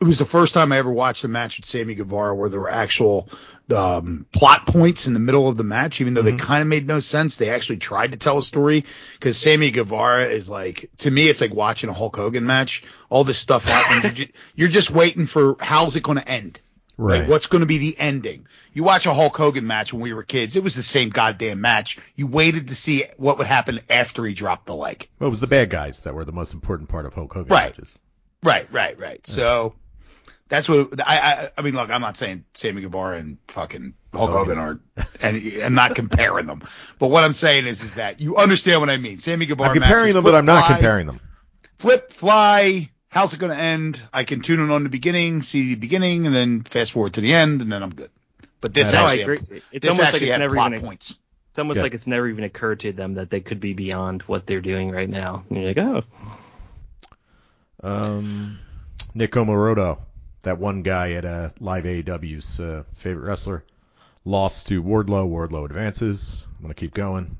it 0.00 0.04
was 0.04 0.18
the 0.18 0.24
first 0.24 0.52
time 0.52 0.72
I 0.72 0.78
ever 0.78 0.92
watched 0.92 1.24
a 1.24 1.28
match 1.28 1.58
with 1.58 1.66
Sammy 1.66 1.94
Guevara 1.94 2.34
where 2.34 2.48
there 2.48 2.60
were 2.60 2.70
actual 2.70 3.28
um, 3.74 4.26
plot 4.32 4.66
points 4.66 5.06
in 5.06 5.14
the 5.14 5.20
middle 5.20 5.48
of 5.48 5.56
the 5.56 5.64
match, 5.64 6.00
even 6.00 6.12
though 6.12 6.22
they 6.22 6.34
kind 6.36 6.60
of 6.60 6.68
made 6.68 6.86
no 6.86 7.00
sense. 7.00 7.36
They 7.36 7.50
actually 7.50 7.78
tried 7.78 8.12
to 8.12 8.18
tell 8.18 8.38
a 8.38 8.42
story 8.42 8.84
because 9.14 9.38
Sammy 9.38 9.70
Guevara 9.70 10.26
is 10.26 10.50
like, 10.50 10.90
to 10.98 11.10
me, 11.10 11.28
it's 11.28 11.40
like 11.40 11.54
watching 11.54 11.88
a 11.88 11.94
Hulk 11.94 12.16
Hogan 12.16 12.44
match. 12.44 12.84
All 13.08 13.24
this 13.24 13.38
stuff 13.38 13.64
happens. 13.64 14.28
you're 14.54 14.68
just 14.68 14.90
waiting 14.90 15.26
for 15.26 15.56
how's 15.60 15.96
it 15.96 16.02
going 16.02 16.18
to 16.18 16.28
end. 16.28 16.60
Right. 16.96 17.20
Like, 17.20 17.28
what's 17.28 17.48
going 17.48 17.60
to 17.60 17.66
be 17.66 17.78
the 17.78 17.98
ending? 17.98 18.46
You 18.72 18.84
watch 18.84 19.06
a 19.06 19.14
Hulk 19.14 19.36
Hogan 19.36 19.66
match 19.66 19.92
when 19.92 20.00
we 20.02 20.12
were 20.12 20.22
kids, 20.22 20.54
it 20.56 20.62
was 20.62 20.74
the 20.74 20.82
same 20.82 21.10
goddamn 21.10 21.60
match. 21.60 21.98
You 22.14 22.26
waited 22.26 22.68
to 22.68 22.74
see 22.74 23.04
what 23.16 23.38
would 23.38 23.46
happen 23.48 23.80
after 23.90 24.24
he 24.24 24.34
dropped 24.34 24.66
the 24.66 24.74
leg. 24.74 25.08
Well, 25.18 25.26
it 25.26 25.30
was 25.30 25.40
the 25.40 25.46
bad 25.48 25.70
guys 25.70 26.02
that 26.02 26.14
were 26.14 26.24
the 26.24 26.32
most 26.32 26.54
important 26.54 26.88
part 26.88 27.06
of 27.06 27.14
Hulk 27.14 27.32
Hogan 27.32 27.52
Right. 27.52 27.70
matches. 27.70 27.98
Right, 28.42 28.70
right, 28.72 28.98
right. 28.98 29.26
So 29.26 29.74
that's 30.48 30.68
what 30.68 31.00
I, 31.00 31.18
I. 31.18 31.50
I 31.56 31.62
mean, 31.62 31.74
look, 31.74 31.90
I'm 31.90 32.02
not 32.02 32.16
saying 32.16 32.44
Sammy 32.54 32.82
Guevara 32.82 33.16
and 33.18 33.38
fucking 33.48 33.94
Hulk 34.12 34.30
Hogan 34.30 34.58
aren't, 34.58 34.82
and 35.20 35.42
I'm 35.62 35.74
not 35.74 35.94
comparing 35.94 36.46
them. 36.46 36.62
But 36.98 37.08
what 37.08 37.24
I'm 37.24 37.32
saying 37.32 37.66
is, 37.66 37.82
is 37.82 37.94
that 37.94 38.20
you 38.20 38.36
understand 38.36 38.80
what 38.80 38.90
I 38.90 38.98
mean. 38.98 39.18
Sammy 39.18 39.46
Guevara. 39.46 39.70
I'm 39.70 39.76
comparing 39.76 40.12
them, 40.12 40.22
but 40.22 40.34
I'm 40.34 40.44
not 40.44 40.66
fly, 40.66 40.74
comparing 40.76 41.06
them. 41.06 41.20
Flip, 41.78 42.12
fly. 42.12 42.90
How's 43.14 43.32
it 43.32 43.38
going 43.38 43.52
to 43.52 43.56
end? 43.62 44.02
I 44.12 44.24
can 44.24 44.40
tune 44.40 44.58
in 44.58 44.72
on 44.72 44.82
the 44.82 44.88
beginning, 44.88 45.44
see 45.44 45.68
the 45.68 45.74
beginning, 45.76 46.26
and 46.26 46.34
then 46.34 46.62
fast 46.62 46.90
forward 46.90 47.14
to 47.14 47.20
the 47.20 47.32
end, 47.32 47.62
and 47.62 47.70
then 47.70 47.80
I'm 47.80 47.94
good. 47.94 48.10
But 48.60 48.74
this 48.74 48.92
Yeah, 48.92 48.98
no, 49.02 49.06
I 49.06 49.10
actually, 49.14 49.22
agree. 49.22 49.36
had, 49.38 49.62
It's 49.70 49.82
this 49.82 49.90
almost 49.90 49.98
like 50.00 50.08
actually 50.14 50.26
it's 50.26 50.32
had 50.32 50.40
never 50.40 50.54
plot 50.56 50.72
even. 50.72 50.84
points. 50.84 51.18
It's 51.50 51.58
almost 51.60 51.76
Yeah. 51.76 51.82
like 51.84 51.94
it's 51.94 52.08
never 52.08 52.26
even 52.28 52.42
occurred 52.42 52.80
to 52.80 52.92
them 52.92 53.14
that 53.14 53.30
they 53.30 53.38
could 53.40 53.60
be 53.60 53.72
beyond 53.72 54.22
what 54.22 54.46
they're 54.48 54.60
doing 54.60 54.90
right 54.90 55.08
now. 55.08 55.44
And 55.48 55.58
you're 55.62 55.68
like, 55.68 55.78
oh, 55.78 56.02
Um, 57.82 58.58
Nick 59.14 59.30
Comoroto, 59.30 59.98
that 60.42 60.58
one 60.58 60.82
guy 60.82 61.12
at 61.12 61.24
uh, 61.24 61.50
Live 61.60 61.84
AEW's 61.84 62.58
uh, 62.58 62.82
favorite 62.94 63.28
wrestler, 63.28 63.62
lost 64.24 64.66
to 64.68 64.82
Wardlow. 64.82 65.28
Wardlow 65.30 65.64
advances. 65.66 66.44
I'm 66.56 66.62
gonna 66.62 66.74
keep 66.74 66.94
going. 66.94 67.36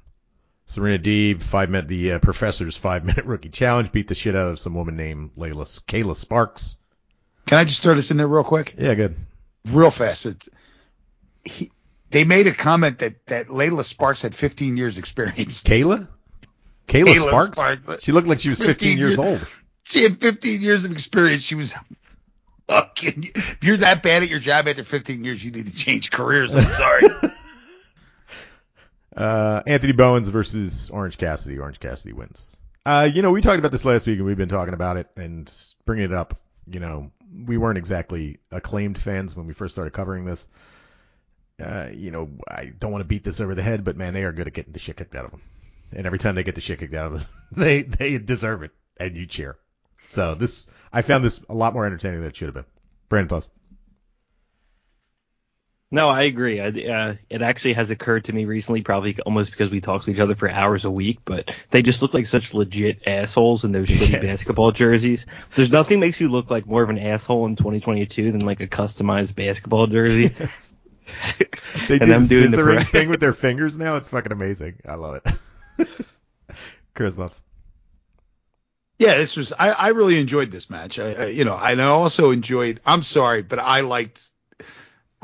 Serena 0.75 0.99
Deeb, 0.99 1.41
five 1.41 1.71
minute 1.71 1.87
the 1.87 2.13
uh, 2.13 2.19
professor's 2.19 2.77
five 2.77 3.05
minute 3.05 3.25
rookie 3.27 3.49
challenge, 3.49 3.93
beat 3.93 4.09
the 4.09 4.15
shit 4.15 4.35
out 4.35 4.49
of 4.49 4.59
some 4.59 4.75
woman 4.75 4.97
named 4.97 5.31
Layla 5.37 5.65
Kayla 5.85 6.17
Sparks. 6.17 6.77
Can 7.47 7.59
I 7.59 7.65
just 7.65 7.83
throw 7.83 7.95
this 7.95 8.11
in 8.11 8.17
there 8.17 8.27
real 8.27 8.43
quick? 8.43 8.75
Yeah, 8.77 8.95
good. 8.95 9.17
real 9.67 9.91
fast. 9.93 10.27
It's, 10.27 10.49
he, 11.45 11.71
they 12.11 12.25
made 12.25 12.49
a 12.49 12.53
comment 12.53 12.99
that 13.01 13.25
that 13.27 13.49
Layla 13.49 13.85
Sparks 13.85 14.23
had 14.23 14.35
15 14.35 14.77
years 14.77 14.99
experience. 14.99 15.63
Kayla? 15.63 16.09
Kayla, 16.89 17.15
Kayla 17.15 17.29
Sparks? 17.29 17.59
Sparks. 17.85 18.03
She 18.03 18.13
looked 18.13 18.27
like 18.27 18.41
she 18.41 18.49
was 18.49 18.59
15, 18.59 18.99
years 18.99 19.11
years- 19.11 19.19
old. 19.19 19.47
She 19.85 20.03
had 20.03 20.19
15 20.19 20.63
years 20.63 20.85
of 20.87 20.93
experience. 20.93 21.43
She 21.43 21.55
was 21.55 21.75
fucking. 22.69 23.33
If 23.35 23.59
you're 23.63 23.77
that 23.77 24.03
bad 24.03 24.23
at 24.23 24.31
your 24.31 24.41
job 24.41 24.67
after 24.67 24.83
15 24.83 25.23
years, 25.23 25.45
you 25.45 25.51
need 25.53 25.67
to 25.67 25.75
change 25.75 26.11
careers. 26.11 26.55
I'm 26.55 26.65
sorry. 26.65 27.07
Uh, 29.17 29.63
Anthony 29.67 29.93
Bowens 29.93 30.29
versus 30.29 30.91
Orange 30.91 31.19
Cassidy. 31.19 31.59
Orange 31.59 31.81
Cassidy 31.81 32.13
wins. 32.13 32.57
Uh, 32.85 33.09
you 33.13 33.23
know, 33.23 33.31
we 33.31 33.41
talked 33.41 33.59
about 33.59 33.73
this 33.73 33.85
last 33.85 34.07
week 34.07 34.19
and 34.19 34.27
we've 34.27 34.37
been 34.37 34.49
talking 34.49 34.75
about 34.75 34.97
it 34.97 35.09
and 35.17 35.53
bringing 35.87 36.07
it 36.07 36.13
up. 36.13 36.41
You 36.67 36.81
know, 36.81 37.11
we 37.47 37.57
weren't 37.57 37.79
exactly 37.79 38.39
acclaimed 38.51 38.99
fans 38.99 39.35
when 39.35 39.47
we 39.47 39.53
first 39.53 39.75
started 39.75 39.93
covering 39.93 40.25
this. 40.25 40.47
Uh, 41.63 41.89
you 41.93 42.11
know, 42.11 42.31
I 42.49 42.67
don't 42.67 42.91
want 42.91 43.03
to 43.03 43.09
beat 43.09 43.25
this 43.25 43.41
over 43.41 43.55
the 43.55 43.63
head, 43.63 43.85
but 43.85 43.97
man, 43.97 44.13
they 44.13 44.25
are 44.25 44.33
good 44.33 44.49
at 44.49 44.53
getting 44.53 44.73
the 44.73 44.79
shit 44.79 44.97
kicked 44.97 45.15
out 45.15 45.25
of 45.25 45.31
them. 45.31 45.43
And 45.93 46.07
every 46.07 46.19
time 46.19 46.35
they 46.35 46.43
get 46.43 46.57
the 46.57 46.61
shit 46.61 46.81
kicked 46.81 46.95
out 46.95 47.07
of 47.07 47.13
them, 47.13 47.27
they 47.53 47.83
they 47.83 48.19
deserve 48.19 48.63
it, 48.65 48.73
and 48.97 49.17
you 49.17 49.27
cheer. 49.27 49.57
So 50.11 50.35
this, 50.35 50.67
I 50.93 51.03
found 51.03 51.25
this 51.25 51.43
a 51.49 51.55
lot 51.55 51.75
more 51.75 51.87
entertaining 51.87 52.21
than 52.21 52.29
it 52.29 52.37
should 52.37 52.49
have 52.49 52.55
been. 52.55 52.65
Brandon 53.09 53.29
Post. 53.29 53.49
No, 55.95 56.09
I 56.11 56.23
agree. 56.25 56.61
I, 56.61 56.67
uh, 56.69 57.15
it 57.31 57.41
actually 57.41 57.75
has 57.75 57.91
occurred 57.91 58.25
to 58.25 58.33
me 58.33 58.45
recently, 58.45 58.83
probably 58.83 59.17
almost 59.21 59.51
because 59.53 59.71
we 59.71 59.81
talk 59.81 60.03
to 60.05 60.11
each 60.11 60.21
other 60.21 60.35
for 60.35 60.51
hours 60.51 60.85
a 60.85 60.91
week, 60.91 61.21
but 61.25 61.55
they 61.71 61.83
just 61.83 62.03
look 62.03 62.13
like 62.15 62.27
such 62.27 62.53
legit 62.53 63.07
assholes 63.07 63.65
in 63.65 63.73
those 63.73 63.89
shitty 63.89 64.11
Yes. 64.13 64.23
basketball 64.23 64.73
jerseys. 64.73 65.27
There's 65.55 65.71
nothing 65.71 66.01
makes 66.01 66.21
you 66.21 66.29
look 66.29 66.51
like 66.51 66.67
more 66.67 66.83
of 66.83 66.91
an 66.91 66.99
asshole 66.99 67.47
in 67.47 67.57
2022 67.57 68.33
than 68.33 68.41
like 68.41 68.61
a 68.61 68.67
customized 68.67 69.37
basketball 69.37 69.87
jersey. 69.87 70.35
They 71.89 71.99
And 71.99 72.01
do 72.01 72.07
them 72.07 72.23
the 72.23 72.29
doing 72.29 72.51
the 72.51 72.57
scissoring 72.57 72.77
pra- 72.77 72.85
thing 72.87 73.09
with 73.11 73.21
their 73.21 73.35
fingers 73.35 73.77
now. 73.77 73.97
It's 73.97 74.09
fucking 74.09 74.33
amazing. 74.33 74.77
I 74.89 74.95
love 74.95 75.21
it. 75.79 75.89
Chris 76.95 77.15
thoughts. 77.15 77.41
yeah, 78.99 79.17
this 79.19 79.37
was. 79.37 79.53
I, 79.53 79.71
I 79.71 79.89
really 79.89 80.19
enjoyed 80.19 80.51
this 80.51 80.71
match. 80.71 80.99
I, 80.99 81.13
I 81.13 81.27
you 81.27 81.45
know, 81.45 81.57
and 81.59 81.81
I 81.81 81.87
also 81.87 82.31
enjoyed. 82.31 82.81
I'm 82.87 83.03
sorry, 83.03 83.43
but 83.43 83.59
I 83.59 83.83
liked 83.83 84.23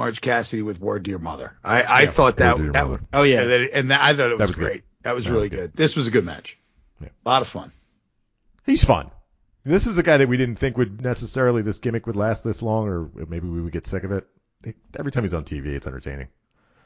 Orange 0.01 0.21
Cassidy 0.21 0.63
with 0.63 0.81
"Word 0.81 1.05
to 1.05 1.11
Your 1.11 1.19
Mother." 1.21 1.53
I, 1.63 1.83
I 1.83 2.03
Yeah, 2.03 2.11
thought 2.11 2.37
that 2.39 2.55
Word 2.57 2.59
to 2.59 2.65
Your 2.65 2.73
that 2.73 2.87
Mother. 2.89 3.01
oh 3.13 3.23
yeah, 3.23 3.43
and, 3.43 3.51
that, 3.53 3.71
and 3.75 3.91
that, 3.91 4.01
I 4.01 4.15
thought 4.15 4.31
it 4.31 4.33
was, 4.33 4.39
That 4.39 4.49
was 4.49 4.57
good. 4.59 4.65
great. 4.65 4.83
That 5.03 5.15
was 5.15 5.25
That 5.25 5.31
really 5.31 5.43
was 5.43 5.51
good. 5.51 5.57
good. 5.59 5.73
This 5.75 5.97
was 5.97 6.07
a 6.07 6.11
good 6.11 6.25
match. 6.25 6.59
Yeah. 7.01 7.09
A 7.25 7.29
lot 7.29 7.43
of 7.43 7.49
fun. 7.49 7.73
He's 8.67 8.85
fun. 8.85 9.11
This 9.65 9.87
is 9.87 9.99
a 9.99 10.03
guy 10.03 10.17
that 10.19 10.29
we 10.29 10.37
didn't 10.37 10.57
think 10.57 10.77
would 10.79 11.03
necessarily 11.03 11.63
this 11.63 11.79
gimmick 11.79 12.07
would 12.07 12.17
last 12.17 12.45
this 12.45 12.63
long, 12.63 12.89
or 12.89 13.11
maybe 13.27 13.47
we 13.49 13.61
would 13.61 13.73
get 13.73 13.87
sick 13.87 14.05
of 14.05 14.13
it. 14.13 14.27
Every 14.99 15.13
time 15.13 15.23
he's 15.25 15.35
on 15.35 15.45
TV, 15.45 15.67
it's 15.69 15.87
entertaining. 15.87 16.29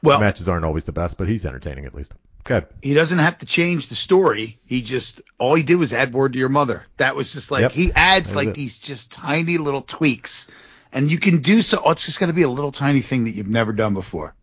Well, 0.03 0.21
Matches 0.21 0.49
aren't 0.49 0.65
always 0.65 0.85
the 0.85 0.93
best, 0.93 1.17
but 1.17 1.29
he's 1.29 1.47
entertaining 1.47 1.87
at 1.87 1.95
least. 1.95 2.13
Good. 2.45 2.67
he 2.83 2.93
doesn't 2.93 3.21
have 3.21 3.39
to 3.39 3.47
change 3.47 3.89
the 3.89 3.95
story. 3.95 4.61
He 4.67 4.83
just 4.83 5.23
all 5.39 5.55
he 5.55 5.63
did 5.63 5.77
was 5.77 5.95
add 5.95 6.13
word 6.13 6.35
to 6.35 6.39
your 6.39 6.51
mother. 6.51 6.85
That 6.99 7.17
was 7.17 7.33
just 7.33 7.51
like 7.51 7.63
Yep. 7.63 7.73
he 7.73 7.91
adds 7.95 8.31
That 8.33 8.37
like 8.37 8.49
it. 8.49 8.55
these 8.55 8.79
just 8.79 9.13
tiny 9.13 9.57
little 9.57 9.81
tweaks, 9.81 10.47
and 10.95 11.11
you 11.11 11.19
can 11.19 11.39
do 11.39 11.61
so. 11.61 11.83
Oh, 11.85 11.91
it's 11.91 12.07
just 12.07 12.21
going 12.21 12.29
to 12.29 12.35
be 12.35 12.43
a 12.43 12.49
little 12.49 12.73
tiny 12.73 13.03
thing 13.03 13.25
that 13.25 13.33
you've 13.33 13.49
never 13.49 13.73
done 13.73 13.93
before. 13.93 14.35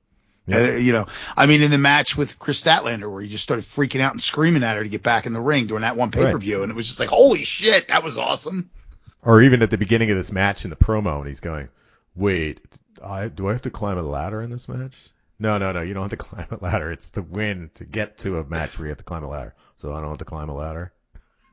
Yeah. 0.45 0.57
Uh, 0.57 0.71
you 0.71 0.91
know, 0.91 1.07
I 1.35 1.45
mean, 1.45 1.61
in 1.61 1.71
the 1.71 1.77
match 1.77 2.17
with 2.17 2.37
Kris 2.37 2.61
Statlander, 2.61 3.11
where 3.11 3.21
he 3.21 3.29
just 3.29 3.43
started 3.43 3.63
freaking 3.63 4.01
out 4.01 4.11
and 4.11 4.21
screaming 4.21 4.63
at 4.63 4.75
her 4.75 4.83
to 4.83 4.89
get 4.89 5.01
back 5.01 5.25
in 5.25 5.33
the 5.33 5.41
ring 5.41 5.67
during 5.67 5.83
that 5.83 5.95
one 5.95 6.11
pay 6.11 6.23
per 6.23 6.37
view, 6.37 6.63
and 6.63 6.71
it 6.71 6.75
was 6.75 6.87
just 6.87 6.99
like, 6.99 7.09
holy 7.09 7.43
shit, 7.43 7.87
that 7.87 8.03
was 8.03 8.17
awesome. 8.17 8.69
Or 9.23 9.41
even 9.41 9.61
at 9.61 9.69
the 9.69 9.77
beginning 9.77 10.11
of 10.11 10.17
this 10.17 10.31
match 10.31 10.63
in 10.63 10.71
the 10.71 10.75
promo, 10.75 11.19
and 11.19 11.27
he's 11.27 11.39
going, 11.39 11.69
"Wait, 12.15 12.59
I 13.03 13.27
do 13.27 13.47
I 13.47 13.51
have 13.51 13.61
to 13.63 13.69
climb 13.69 13.99
a 13.99 14.03
ladder 14.03 14.41
in 14.41 14.49
this 14.49 14.67
match?" 14.67 15.09
No, 15.37 15.57
no, 15.57 15.71
no. 15.71 15.81
You 15.81 15.93
don't 15.93 16.09
have 16.09 16.19
to 16.19 16.25
climb 16.25 16.47
a 16.49 16.63
ladder. 16.63 16.91
It's 16.91 17.11
to 17.11 17.21
win 17.21 17.69
to 17.75 17.85
get 17.85 18.17
to 18.19 18.39
a 18.39 18.43
match 18.43 18.77
where 18.77 18.87
you 18.87 18.89
have 18.89 18.97
to 18.97 19.03
climb 19.03 19.23
a 19.23 19.29
ladder. 19.29 19.53
So 19.75 19.93
I 19.93 20.01
don't 20.01 20.09
have 20.09 20.17
to 20.17 20.25
climb 20.25 20.49
a 20.49 20.55
ladder. 20.55 20.91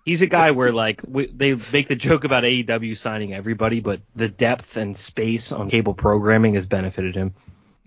He's 0.09 0.23
a 0.23 0.27
guy 0.27 0.53
where 0.53 0.73
like 0.73 1.03
we, 1.07 1.27
they 1.27 1.55
make 1.71 1.87
the 1.87 1.95
joke 1.95 2.25
about 2.25 2.43
AEW 2.43 2.97
signing 2.97 3.35
everybody, 3.35 3.81
but 3.81 4.01
the 4.17 4.27
depth 4.27 4.79
and 4.79 4.97
space 4.97 5.53
on 5.53 5.69
cable 5.69 5.93
programming 5.93 6.55
has 6.55 6.65
benefited 6.65 7.15
him. 7.15 7.35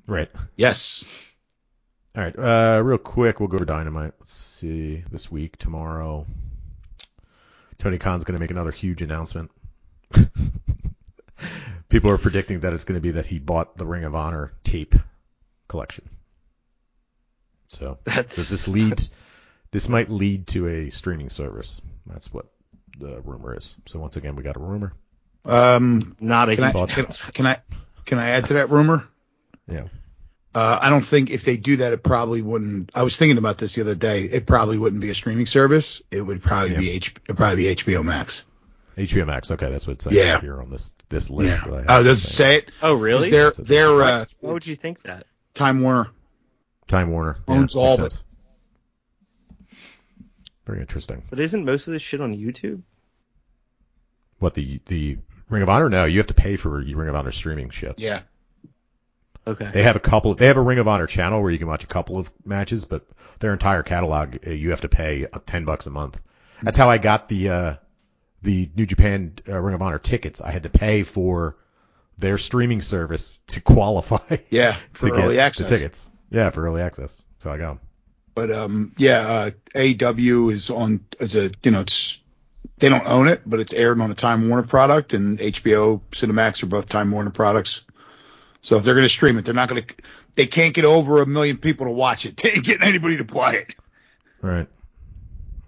Right. 0.06 0.30
Yes. 0.56 1.04
All 2.16 2.24
right. 2.24 2.38
Uh, 2.38 2.80
real 2.84 3.00
quick, 3.00 3.40
we'll 3.40 3.50
go 3.50 3.56
over 3.56 3.66
Dynamite. 3.66 4.14
Let's 4.20 4.34
see. 4.34 5.04
This 5.10 5.32
week, 5.32 5.58
tomorrow, 5.58 6.28
Tony 7.80 7.98
Khan's 7.98 8.24
going 8.24 8.36
to 8.36 8.40
make 8.40 8.52
another 8.52 8.70
huge 8.70 9.02
announcement. 9.02 9.50
People 11.90 12.12
are 12.12 12.20
predicting 12.20 12.60
that 12.60 12.74
it's 12.74 12.84
going 12.84 12.98
to 13.00 13.02
be 13.02 13.14
that 13.14 13.26
he 13.26 13.40
bought 13.40 13.78
the 13.78 13.86
Ring 13.88 14.04
of 14.04 14.14
Honor 14.14 14.54
tape 14.64 14.94
collection. 15.68 16.08
So 17.70 17.98
That's 18.04 18.36
does 18.36 18.50
this 18.50 18.68
lead? 18.68 19.02
This 19.72 19.88
might 19.90 20.10
lead 20.10 20.48
to 20.48 20.68
a 20.68 20.90
streaming 20.90 21.30
service. 21.30 21.82
That's 22.06 22.34
what 22.34 22.48
the 22.98 23.22
rumor 23.22 23.58
is. 23.58 23.76
So 23.86 24.00
once 24.00 24.18
again, 24.18 24.36
we 24.36 24.44
got 24.44 24.58
a 24.58 24.60
rumor. 24.60 24.94
Um, 25.46 26.16
not 26.20 26.50
a 26.50 26.56
can 26.56 26.64
I, 26.66 26.72
can, 26.86 27.06
can 27.34 27.48
I 27.48 27.58
can 28.06 28.20
I 28.20 28.30
add 28.30 28.46
to 28.48 28.54
that 28.56 28.70
rumor? 28.70 29.08
Yeah. 29.68 29.86
Uh, 30.54 30.78
I 30.82 30.90
don't 30.90 31.02
think 31.02 31.30
if 31.30 31.46
they 31.46 31.56
do 31.56 31.78
that, 31.78 31.94
it 31.94 32.04
probably 32.04 32.42
wouldn't. 32.42 32.92
I 32.94 33.04
was 33.04 33.16
thinking 33.18 33.38
about 33.38 33.58
this 33.58 33.76
the 33.76 33.82
other 33.82 33.96
day. 33.96 34.24
It 34.24 34.46
probably 34.46 34.78
wouldn't 34.78 35.02
be 35.02 35.10
a 35.10 35.14
streaming 35.16 35.46
service. 35.46 36.02
It 36.12 36.22
would 36.22 36.44
probably 36.44 36.74
Yeah. 36.74 36.80
be 36.80 36.92
H. 36.92 37.16
It'd 37.26 37.38
probably 37.38 37.64
be 37.64 37.76
HBO 37.76 38.04
Max. 38.04 38.46
HBO 38.98 39.26
Max. 39.26 39.50
Okay, 39.50 39.72
that's 39.72 39.88
what 39.88 39.94
it's 39.94 40.04
saying 40.04 40.18
Yeah. 40.18 40.42
here 40.42 40.62
on 40.62 40.70
this 40.70 40.92
this 41.08 41.30
list. 41.30 41.64
Yeah. 41.66 41.72
that 41.72 41.74
I 41.90 41.94
have. 41.94 42.02
Oh, 42.02 42.04
does 42.04 42.24
it 42.24 42.28
say 42.28 42.56
it? 42.58 42.72
oh 42.82 42.94
really? 42.96 43.26
Is 43.28 43.32
Their 43.32 43.44
That's 43.46 43.58
what 43.60 43.68
they 43.68 43.76
their 43.76 44.00
say. 44.00 44.12
uh, 44.12 44.26
Why 44.42 44.52
would 44.54 44.68
you 44.68 44.76
think 44.76 45.02
that? 45.04 45.26
Time 45.54 45.82
Warner. 45.82 46.10
Time 46.88 47.12
Warner 47.12 47.38
Owns 47.48 47.74
yeah, 47.74 47.82
all 47.82 47.88
makes 47.92 48.00
of 48.00 48.06
it. 48.08 48.12
sense. 48.12 48.24
Very 50.72 50.80
interesting. 50.80 51.22
But 51.30 51.42
isn't 51.42 51.66
most 51.66 51.88
of 51.88 51.92
this 51.92 52.02
shit 52.02 52.22
on 52.22 52.34
YouTube? 52.34 52.82
What 54.40 54.54
the 54.54 54.80
the 54.86 55.18
Ring 55.50 55.64
of 55.64 55.68
Honor? 55.70 55.90
No, 55.90 56.06
you 56.06 56.20
have 56.20 56.28
to 56.28 56.34
pay 56.34 56.56
for 56.56 56.82
your 56.82 56.98
Ring 56.98 57.10
of 57.10 57.16
Honor 57.16 57.34
streaming 57.34 57.72
shit. 57.72 58.00
Yeah. 58.00 58.22
Okay. 59.46 59.70
They 59.74 59.84
have 59.84 59.98
a 59.98 60.00
couple. 60.00 60.34
They 60.34 60.48
have 60.48 60.56
a 60.56 60.62
Ring 60.62 60.80
of 60.80 60.88
Honor 60.88 61.08
channel 61.08 61.42
where 61.42 61.52
you 61.52 61.58
can 61.60 61.68
watch 61.68 61.84
a 61.84 61.88
couple 61.88 62.18
of 62.18 62.32
matches, 62.46 62.86
but 62.86 63.06
their 63.40 63.52
entire 63.52 63.84
catalog 63.84 64.48
uh, 64.48 64.52
you 64.52 64.70
have 64.70 64.80
to 64.82 64.88
pay 64.88 65.26
uh, 65.26 65.40
ten 65.46 65.66
bucks 65.66 65.88
a 65.88 65.90
month. 65.90 66.22
That's 66.64 66.78
how 66.78 66.90
I 66.90 67.00
got 67.00 67.28
the 67.28 67.50
uh, 67.50 67.76
the 68.42 68.70
New 68.74 68.86
Japan 68.86 69.34
uh, 69.50 69.60
Ring 69.60 69.76
of 69.76 69.82
Honor 69.82 70.00
tickets. 70.00 70.40
I 70.40 70.52
had 70.52 70.64
to 70.64 70.70
pay 70.70 71.04
for 71.04 71.58
their 72.18 72.38
streaming 72.38 72.82
service 72.82 73.42
to 73.48 73.60
qualify 73.60 74.38
Yeah. 74.50 74.78
For 74.94 75.10
to 75.10 75.16
early 75.16 75.36
get 75.36 75.42
access. 75.48 75.70
the 75.70 75.76
tickets. 75.78 76.10
Yeah, 76.30 76.50
for 76.52 76.64
early 76.66 76.82
access. 76.82 77.22
So 77.40 77.52
I 77.52 77.58
got 77.58 77.72
them. 77.72 77.80
But 78.34 78.52
um, 78.52 78.94
yeah, 78.98 79.20
uh, 79.20 79.52
AEW 79.76 80.52
is 80.52 80.70
on 80.70 81.06
as 81.20 81.36
a 81.36 81.52
you 81.64 81.72
know 81.72 81.82
it's 81.82 82.20
they 82.78 82.90
don't 82.90 83.06
own 83.06 83.28
it, 83.28 83.42
but 83.46 83.60
it's 83.60 83.74
aired 83.74 84.02
on 84.02 84.10
a 84.12 84.16
Time 84.16 84.48
Warner 84.48 84.68
product, 84.68 85.14
and 85.14 85.40
HBO 85.40 86.02
Cinemax 86.12 86.64
are 86.64 86.68
both 86.68 86.90
Time 86.90 87.12
Warner 87.12 87.30
products. 87.30 87.84
So 88.62 88.78
if 88.78 88.84
they're 88.84 88.96
going 88.96 89.06
to 89.06 89.10
stream 89.10 89.38
it, 89.38 89.46
they're 89.46 89.54
not 89.54 89.70
going 89.70 89.84
to. 89.84 89.96
They 90.36 90.48
can't 90.48 90.74
get 90.74 90.86
over 90.86 91.22
a 91.22 91.26
million 91.26 91.58
people 91.58 91.86
to 91.88 91.92
watch 91.92 92.26
it. 92.26 92.38
They 92.42 92.52
ain't 92.52 92.64
getting 92.66 92.88
anybody 92.88 93.18
to 93.18 93.26
play 93.26 93.58
it. 93.58 93.76
Right. 94.42 94.68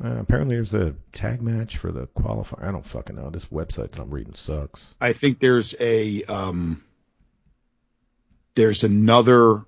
Uh, 0.04 0.20
apparently 0.20 0.56
there's 0.56 0.74
a 0.74 0.96
tag 1.12 1.42
match 1.42 1.78
for 1.78 1.92
the 1.92 2.08
qualifier. 2.08 2.64
I 2.64 2.72
don't 2.72 2.86
fucking 2.86 3.16
know. 3.16 3.30
This 3.30 3.46
website 3.46 3.92
that 3.92 4.00
I'm 4.00 4.10
reading 4.10 4.36
sucks. 4.36 4.94
I 5.00 5.14
think 5.14 5.40
there's 5.40 5.76
a 5.80 6.24
um, 6.24 6.84
there's 8.56 8.84
another 8.84 9.64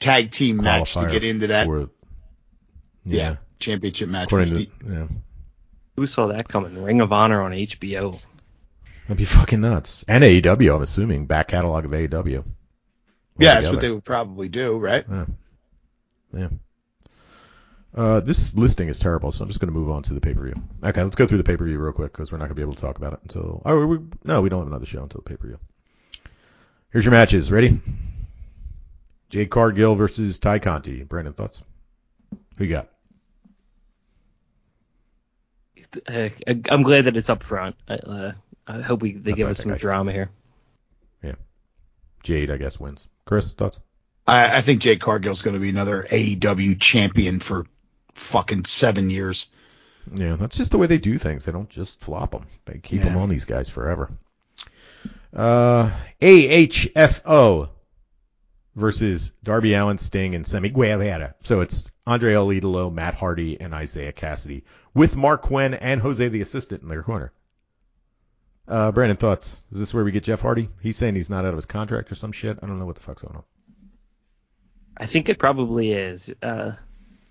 tag 0.00 0.30
team 0.32 0.56
match 0.58 0.94
to 0.94 1.08
get 1.08 1.24
into 1.24 1.48
that 1.48 1.66
for- 1.66 1.88
yeah. 3.04 3.36
championship 3.58 4.08
match. 4.08 4.26
According 4.26 4.48
to 4.48 4.54
the- 4.54 4.70
yeah. 4.86 5.06
Who 5.96 6.06
saw 6.06 6.28
that 6.28 6.48
coming? 6.48 6.82
Ring 6.82 7.00
of 7.00 7.12
Honor 7.12 7.42
on 7.42 7.52
HBO. 7.52 8.18
That'd 9.02 9.16
be 9.18 9.24
fucking 9.24 9.60
nuts. 9.60 10.04
And 10.08 10.24
AEW, 10.24 10.74
I'm 10.76 10.82
assuming. 10.82 11.26
Back 11.26 11.48
catalog 11.48 11.84
of 11.84 11.90
AEW. 11.92 12.44
yeah, 13.38 13.60
that's 13.60 13.70
what 13.70 13.80
they 13.80 13.90
would 13.90 14.04
probably 14.04 14.48
do, 14.48 14.76
right? 14.78 15.04
Yeah. 15.08 15.26
Yeah. 16.32 16.48
Uh, 17.94 18.18
this 18.20 18.56
listing 18.56 18.88
is 18.88 18.98
terrible, 18.98 19.30
so 19.30 19.44
I'm 19.44 19.48
just 19.48 19.60
going 19.60 19.72
to 19.72 19.78
move 19.78 19.88
on 19.88 20.02
to 20.04 20.14
the 20.14 20.20
pay-per-view. 20.20 20.54
Okay, 20.82 21.02
let's 21.02 21.14
go 21.14 21.26
through 21.26 21.38
the 21.38 21.44
pay-per-view 21.44 21.78
real 21.78 21.92
quick 21.92 22.12
because 22.12 22.32
we're 22.32 22.38
not 22.38 22.46
going 22.46 22.56
to 22.56 22.60
be 22.60 22.62
able 22.62 22.74
to 22.74 22.80
talk 22.80 22.96
about 22.98 23.12
it 23.12 23.20
until. 23.22 23.62
Oh, 23.64 23.86
we, 23.86 23.98
no, 24.24 24.40
we 24.40 24.48
don't 24.48 24.60
have 24.60 24.66
another 24.66 24.86
show 24.86 25.02
until 25.04 25.20
the 25.24 25.30
pay-per-view. 25.30 25.58
Here's 26.90 27.04
your 27.04 27.12
matches. 27.12 27.52
Ready? 27.52 27.80
Jade 29.30 29.50
Cargill 29.50 29.94
versus 29.94 30.38
Tay 30.40 30.58
Conti. 30.58 31.04
Brandon, 31.04 31.34
thoughts? 31.34 31.62
Who 32.56 32.64
you 32.64 32.70
got? 32.70 32.88
Uh, 36.06 36.28
I'm 36.70 36.82
glad 36.82 37.06
that 37.06 37.16
it's 37.16 37.30
up 37.30 37.42
front. 37.42 37.76
I, 37.88 37.94
uh, 37.94 38.32
I 38.66 38.80
hope 38.80 39.02
we 39.02 39.12
they 39.12 39.30
That's 39.32 39.36
give 39.36 39.48
us 39.48 39.58
some 39.58 39.74
drama 39.76 40.12
here. 40.12 40.30
Yeah, 41.22 41.34
Jade, 42.22 42.50
I 42.50 42.56
guess, 42.56 42.78
wins. 42.80 43.06
Chris, 43.26 43.52
thoughts? 43.52 43.80
I, 44.26 44.56
I 44.58 44.60
think 44.62 44.80
Jade 44.80 45.00
Cargill's 45.00 45.42
going 45.42 45.54
to 45.54 45.60
be 45.60 45.68
another 45.70 46.06
AEW 46.10 46.80
champion 46.80 47.40
for 47.40 47.66
fucking 48.14 48.64
seven 48.64 49.10
years. 49.10 49.50
Yeah, 50.12 50.36
that's 50.36 50.56
just 50.56 50.70
the 50.70 50.78
way 50.78 50.86
they 50.86 50.98
do 50.98 51.18
things. 51.18 51.44
They 51.44 51.52
don't 51.52 51.68
just 51.70 52.00
flop 52.00 52.30
them. 52.32 52.46
They 52.66 52.78
keep 52.78 52.98
Yeah. 53.00 53.04
them 53.10 53.16
on 53.18 53.28
these 53.28 53.44
guys 53.46 53.68
forever. 53.68 54.10
Uh, 55.34 55.90
AHFO 56.20 57.68
versus 58.74 59.34
Darby 59.42 59.74
Allin, 59.74 59.98
Sting, 59.98 60.34
and 60.34 60.46
Sammy 60.46 60.68
Guevara. 60.68 61.34
So 61.42 61.60
it's 61.60 61.90
Andrade 62.06 62.34
El 62.34 62.48
Idolo, 62.48 62.92
Matt 62.92 63.14
Hardy, 63.14 63.60
and 63.60 63.74
Isiah 63.74 64.12
Kassidy 64.12 64.62
with 64.94 65.14
Marq 65.16 65.42
Quen 65.42 65.74
and 65.74 66.00
Jose 66.00 66.26
the 66.28 66.40
assistant 66.40 66.82
in 66.82 66.88
their 66.88 67.02
corner. 67.02 67.32
Uh, 68.66 68.92
Brandon, 68.92 69.16
thoughts? 69.16 69.64
Is 69.72 69.78
this 69.78 69.92
where 69.94 70.04
we 70.04 70.10
get 70.12 70.24
Jeff 70.24 70.40
Hardy? 70.40 70.70
He's 70.80 70.96
saying 70.96 71.14
he's 71.14 71.28
not 71.30 71.44
out 71.44 71.50
of 71.50 71.56
his 71.56 71.66
contract 71.66 72.10
or 72.10 72.14
some 72.14 72.32
shit. 72.32 72.58
I 72.62 72.66
don't 72.66 72.78
know 72.78 72.86
what 72.86 72.96
the 72.96 73.02
fuck's 73.02 73.22
going 73.22 73.36
on. 73.36 73.42
I 74.96 75.06
think 75.06 75.28
it 75.28 75.38
probably 75.38 75.92
is. 75.92 76.32
Uh, 76.42 76.72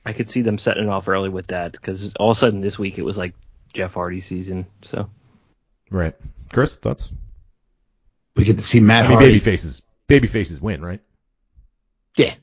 I 0.06 0.14
could 0.14 0.30
see 0.30 0.42
them 0.42 0.58
setting 0.58 0.84
it 0.84 0.90
off 0.90 1.08
early 1.08 1.30
with 1.30 1.48
that 1.48 1.72
because 1.72 2.14
all 2.16 2.32
of 2.32 2.38
a 2.38 2.40
sudden 2.40 2.62
this 2.62 2.78
week 2.78 3.00
it 3.00 3.04
was 3.04 3.18
like 3.18 3.34
Jeff 3.74 3.94
Hardy 3.96 4.22
season. 4.22 4.68
So 4.84 5.10
Right. 5.90 6.16
Chris, 6.52 6.76
thoughts? 6.76 7.12
We 8.36 8.44
get 8.44 8.58
to 8.58 8.64
see 8.64 8.80
Matt 8.80 9.06
I 9.06 9.08
mean, 9.08 9.18
Hardy. 9.18 9.28
baby 9.34 9.40
faces. 9.40 9.82
Baby 10.08 10.28
faces 10.28 10.60
win, 10.60 10.84
right? 10.84 11.00
Yeah. 12.16 12.34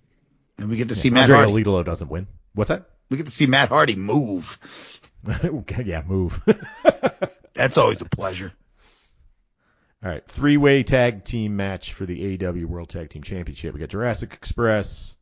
And 0.58 0.68
we 0.68 0.76
get 0.76 0.88
to 0.88 0.94
see 0.94 1.08
Yeah, 1.08 1.14
Matt 1.14 1.22
Andrade 1.30 1.48
Hardy. 1.48 1.52
El 1.52 1.64
Idolo 1.64 1.84
doesn't 1.84 2.10
win. 2.10 2.26
What's 2.54 2.68
that? 2.68 2.88
We 3.08 3.16
get 3.16 3.26
to 3.26 3.32
see 3.32 3.46
Matt 3.46 3.68
Hardy 3.70 3.96
move. 3.96 4.58
Okay, 5.44 5.82
yeah, 5.86 6.02
move. 6.06 6.40
That's 7.54 7.76
always 7.78 8.00
a 8.00 8.04
pleasure. 8.06 8.52
All 10.02 10.10
right, 10.10 10.26
three-way 10.26 10.82
tag 10.82 11.24
team 11.24 11.56
match 11.56 11.92
for 11.92 12.06
the 12.06 12.38
AEW 12.38 12.64
World 12.64 12.88
Tag 12.88 13.10
Team 13.10 13.22
Championship. 13.22 13.74
We 13.74 13.80
got 13.80 13.90
Jurassic 13.90 14.32
Express 14.32 15.14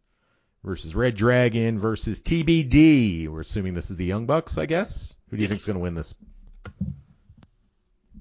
versus 0.62 0.94
Red 0.94 1.16
Dragon 1.16 1.80
versus 1.80 2.22
TBD. 2.22 3.26
We're 3.28 3.40
assuming 3.40 3.74
this 3.74 3.90
is 3.90 3.96
the 3.96 4.04
Young 4.04 4.26
Bucks, 4.26 4.56
I 4.56 4.66
guess. 4.66 5.16
Who 5.30 5.36
do 5.36 5.42
you 5.42 5.48
think's 5.48 5.62
Yes. 5.62 5.66
going 5.66 5.76
to 5.78 5.82
win 5.82 5.94
this? 5.94 6.14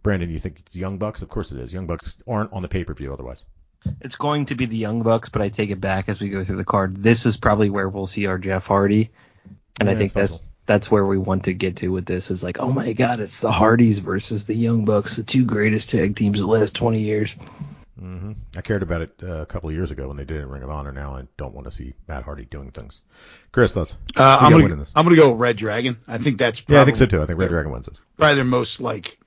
Brandon, 0.01 0.29
you 0.31 0.39
think 0.39 0.61
it's 0.65 0.75
Young 0.75 0.97
Bucks? 0.97 1.21
Of 1.21 1.29
course 1.29 1.51
it 1.51 1.59
is. 1.59 1.73
Young 1.73 1.85
Bucks 1.85 2.17
aren't 2.27 2.53
on 2.53 2.61
the 2.61 2.67
pay-per-view 2.69 3.11
otherwise. 3.13 3.43
It's 4.01 4.15
going 4.15 4.45
to 4.45 4.55
be 4.55 4.65
the 4.65 4.77
Young 4.77 5.01
Bucks, 5.03 5.29
but 5.29 5.41
I 5.41 5.49
take 5.49 5.69
it 5.69 5.79
back 5.81 6.09
as 6.09 6.19
we 6.21 6.29
go 6.29 6.43
through 6.43 6.57
the 6.57 6.65
card. 6.65 6.95
This 7.01 7.25
is 7.25 7.37
probably 7.37 7.69
where 7.69 7.87
we'll 7.89 8.07
see 8.07 8.25
our 8.27 8.37
Jeff 8.37 8.67
Hardy, 8.67 9.11
and 9.79 9.87
Yeah, 9.87 9.95
I 9.95 9.97
think 9.97 10.13
that's 10.13 10.33
possible. 10.33 10.51
that's 10.65 10.91
where 10.91 11.05
we 11.05 11.17
want 11.17 11.45
to 11.45 11.53
get 11.53 11.77
to 11.77 11.89
with 11.89 12.05
this. 12.05 12.31
Is 12.31 12.43
like, 12.43 12.57
oh 12.59 12.71
my 12.71 12.93
God, 12.93 13.19
it's 13.19 13.41
the 13.41 13.51
Hardys 13.51 13.99
versus 13.99 14.45
the 14.45 14.55
Young 14.55 14.85
Bucks, 14.85 15.15
the 15.17 15.23
two 15.23 15.45
greatest 15.45 15.89
tag 15.89 16.15
teams 16.15 16.39
of 16.39 16.45
the 16.47 16.51
last 16.51 16.75
20 16.75 16.99
years. 17.01 17.35
hmm 17.99 18.33
I 18.55 18.61
cared 18.61 18.83
about 18.83 19.01
it 19.01 19.11
uh, 19.23 19.41
a 19.41 19.45
couple 19.45 19.69
of 19.69 19.75
years 19.75 19.91
ago 19.91 20.07
when 20.07 20.17
they 20.17 20.25
did 20.25 20.37
it 20.37 20.41
in 20.41 20.49
Ring 20.49 20.63
of 20.63 20.69
Honor. 20.69 20.91
Now 20.91 21.15
I 21.15 21.23
don't 21.37 21.53
want 21.53 21.65
to 21.67 21.71
see 21.71 21.93
Matt 22.07 22.23
Hardy 22.23 22.45
doing 22.45 22.71
things. 22.71 23.01
Chris, 23.51 23.73
thoughts? 23.73 23.95
Uh, 24.15 24.37
I'm 24.41 24.51
gonna? 24.51 24.85
I'm 24.95 25.05
gonna 25.05 25.15
go 25.15 25.31
Red 25.31 25.57
Dragon. 25.57 25.97
I 26.07 26.17
think 26.17 26.37
that's 26.37 26.59
probably, 26.59 26.75
Yeah, 26.75 26.81
I 26.81 26.85
think 26.85 26.97
so 26.97 27.05
too. 27.05 27.21
I 27.21 27.25
think 27.25 27.39
Red 27.39 27.49
Dragon 27.49 27.71
wins 27.71 27.87
this. 27.87 27.99
probably 28.17 28.35
their 28.35 28.43
most 28.43 28.81
like. 28.81 29.17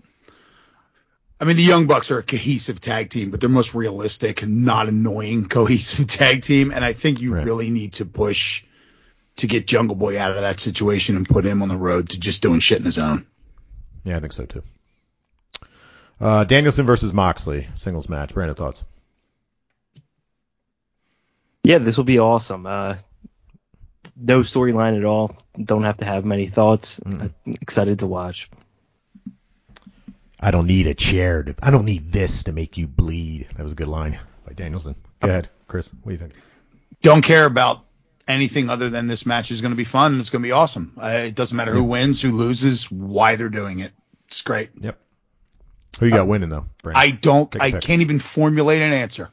I 1.41 1.45
mean, 1.47 1.57
the 1.57 1.63
Young 1.63 1.87
Bucks 1.87 2.11
are 2.11 2.19
a 2.19 2.23
cohesive 2.23 2.81
tag 2.83 3.09
team, 3.09 3.31
but 3.31 3.41
they're 3.41 3.49
most 3.49 3.75
realistic, 3.75 4.43
and 4.43 4.65
not 4.67 4.89
annoying 4.89 5.47
cohesive 5.49 6.07
tag 6.07 6.43
team. 6.43 6.71
And 6.71 6.85
I 6.85 6.93
think 6.93 7.21
you 7.21 7.35
Right. 7.35 7.45
really 7.47 7.71
need 7.71 7.95
to 7.95 8.05
push 8.05 8.63
to 9.37 9.47
get 9.47 9.67
Jungle 9.67 9.97
Boy 9.97 10.19
out 10.19 10.33
of 10.33 10.41
that 10.43 10.61
situation 10.61 11.17
and 11.17 11.27
put 11.27 11.47
him 11.47 11.63
on 11.63 11.69
the 11.69 11.77
road 11.79 12.11
to 12.11 12.21
just 12.21 12.43
doing 12.43 12.61
shit 12.61 12.79
in 12.79 12.85
his 12.85 12.99
own. 12.99 13.27
Yeah, 14.05 14.19
I 14.19 14.21
think 14.21 14.35
so 14.35 14.45
too. 14.45 14.63
Uh, 16.21 16.45
Danielson 16.45 16.85
versus 16.85 17.15
Moxley 17.15 17.67
singles 17.75 18.09
match. 18.11 18.35
Brandon, 18.35 18.55
thoughts? 18.55 18.85
Yeah, 21.63 21.79
this 21.79 21.97
will 21.97 22.05
be 22.05 22.19
awesome. 22.19 22.67
Uh, 22.67 22.97
no 24.17 24.41
storyline 24.41 24.99
at 24.99 25.05
all. 25.07 25.35
Don't 25.63 25.85
have 25.85 25.99
to 25.99 26.05
have 26.05 26.25
many 26.27 26.47
thoughts. 26.49 27.01
Mm. 27.01 27.33
I'm 27.47 27.55
excited 27.63 28.01
to 28.01 28.07
watch. 28.07 28.51
I 30.41 30.51
don't 30.51 30.67
need 30.67 30.87
a 30.87 30.95
chair. 30.95 31.43
To, 31.43 31.55
I 31.63 31.71
don't 31.71 31.85
need 31.85 32.11
this 32.13 32.45
to 32.45 32.53
make 32.53 32.77
you 32.79 32.87
bleed. 32.87 33.49
That 33.57 33.63
was 33.63 33.73
a 33.73 33.77
good 33.77 33.89
line 33.89 34.19
by 34.47 34.55
Danielson. 34.55 34.95
Go 35.21 35.29
ahead, 35.29 35.51
Chris. 35.69 35.89
What 35.93 36.07
do 36.07 36.11
you 36.13 36.19
think? 36.19 36.33
Don't 37.03 37.23
care 37.23 37.45
about 37.45 37.85
anything 38.27 38.71
other 38.71 38.91
than 38.91 39.07
this 39.07 39.27
match 39.27 39.51
is 39.51 39.61
going 39.61 39.73
to 39.73 39.77
be 39.77 39.85
fun 39.85 40.13
and 40.13 40.21
it's 40.21 40.31
going 40.31 40.43
to 40.43 40.47
be 40.47 40.53
awesome. 40.53 40.93
Uh, 41.01 41.25
it 41.27 41.35
doesn't 41.35 41.57
matter 41.57 41.73
who 41.75 41.85
wins, 41.85 42.23
who 42.23 42.31
loses, 42.31 42.91
why 42.91 43.37
they're 43.37 43.49
doing 43.49 43.81
it. 43.81 43.93
It's 44.29 44.43
great. 44.43 44.71
Yep. 44.81 44.99
Who 45.99 46.07
you 46.07 46.13
got 46.13 46.29
winning 46.29 46.49
though? 46.49 46.67
Brandon? 46.83 47.03
I 47.03 47.11
don't. 47.11 47.51
Take 47.51 47.61
a 47.61 47.65
I 47.65 47.71
pick. 47.73 47.81
can't 47.83 48.01
even 48.01 48.19
formulate 48.21 48.81
an 48.81 48.93
answer. 48.93 49.31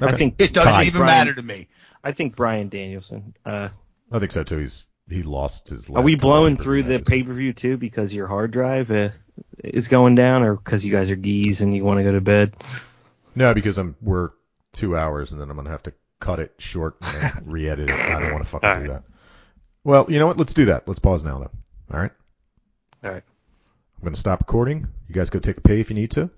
I 0.00 0.12
think 0.12 0.36
It 0.38 0.52
doesn't 0.54 0.72
Tied. 0.72 0.86
even 0.86 1.00
Bryan- 1.00 1.18
matter 1.18 1.34
to 1.34 1.42
me. 1.42 1.68
I 2.04 2.12
think 2.12 2.36
Bryan 2.36 2.68
Danielson. 2.68 3.34
Uh, 3.44 3.68
I 4.10 4.18
think 4.18 4.30
so 4.32 4.44
too. 4.44 4.58
He's 4.58 4.86
he 5.08 5.22
lost 5.22 5.68
his. 5.68 5.90
are 5.90 6.00
we 6.02 6.14
blowing 6.14 6.56
pay-per-view 6.56 6.82
through 6.84 6.98
the 6.98 7.04
pay 7.04 7.22
per 7.22 7.32
view 7.32 7.52
too 7.52 7.76
because 7.76 8.14
your 8.14 8.28
hard 8.28 8.52
drive 8.52 8.90
uh, 8.90 9.10
is 9.62 9.88
going 9.88 10.14
down, 10.14 10.42
or 10.42 10.56
because 10.56 10.84
you 10.84 10.92
guys 10.92 11.10
are 11.10 11.16
geese 11.16 11.60
and 11.60 11.74
you 11.74 11.84
want 11.84 11.98
to 11.98 12.04
go 12.04 12.12
to 12.12 12.20
bed? 12.20 12.54
No, 13.34 13.54
because 13.54 13.78
I'm 13.78 13.96
we're 14.02 14.30
two 14.72 14.96
hours 14.96 15.32
and 15.32 15.40
then 15.40 15.50
I'm 15.50 15.56
gonna 15.56 15.70
have 15.70 15.82
to 15.84 15.92
cut 16.20 16.38
it 16.38 16.54
short 16.58 16.96
and 17.02 17.42
re-edit 17.52 17.90
it. 17.90 17.96
I 17.96 18.20
don't 18.20 18.32
want 18.32 18.44
to 18.44 18.48
fucking 18.48 18.68
All 18.68 18.76
do 18.76 18.80
right. 18.82 18.90
that. 18.90 19.02
Well, 19.84 20.06
you 20.08 20.18
know 20.18 20.26
what? 20.28 20.36
Let's 20.38 20.54
do 20.54 20.66
that. 20.66 20.86
Let's 20.86 21.00
pause 21.00 21.24
now 21.24 21.38
though. 21.38 21.50
All 21.92 22.00
right. 22.00 22.12
All 23.02 23.10
right. 23.10 23.22
I'm 23.96 24.02
going 24.04 24.14
to 24.14 24.20
stop 24.20 24.40
recording. 24.40 24.86
You 25.08 25.14
guys 25.14 25.30
go 25.30 25.38
take 25.38 25.58
a 25.58 25.60
pay 25.60 25.80
if 25.80 25.90
you 25.90 25.94
need 25.96 26.12
to. 26.12 26.30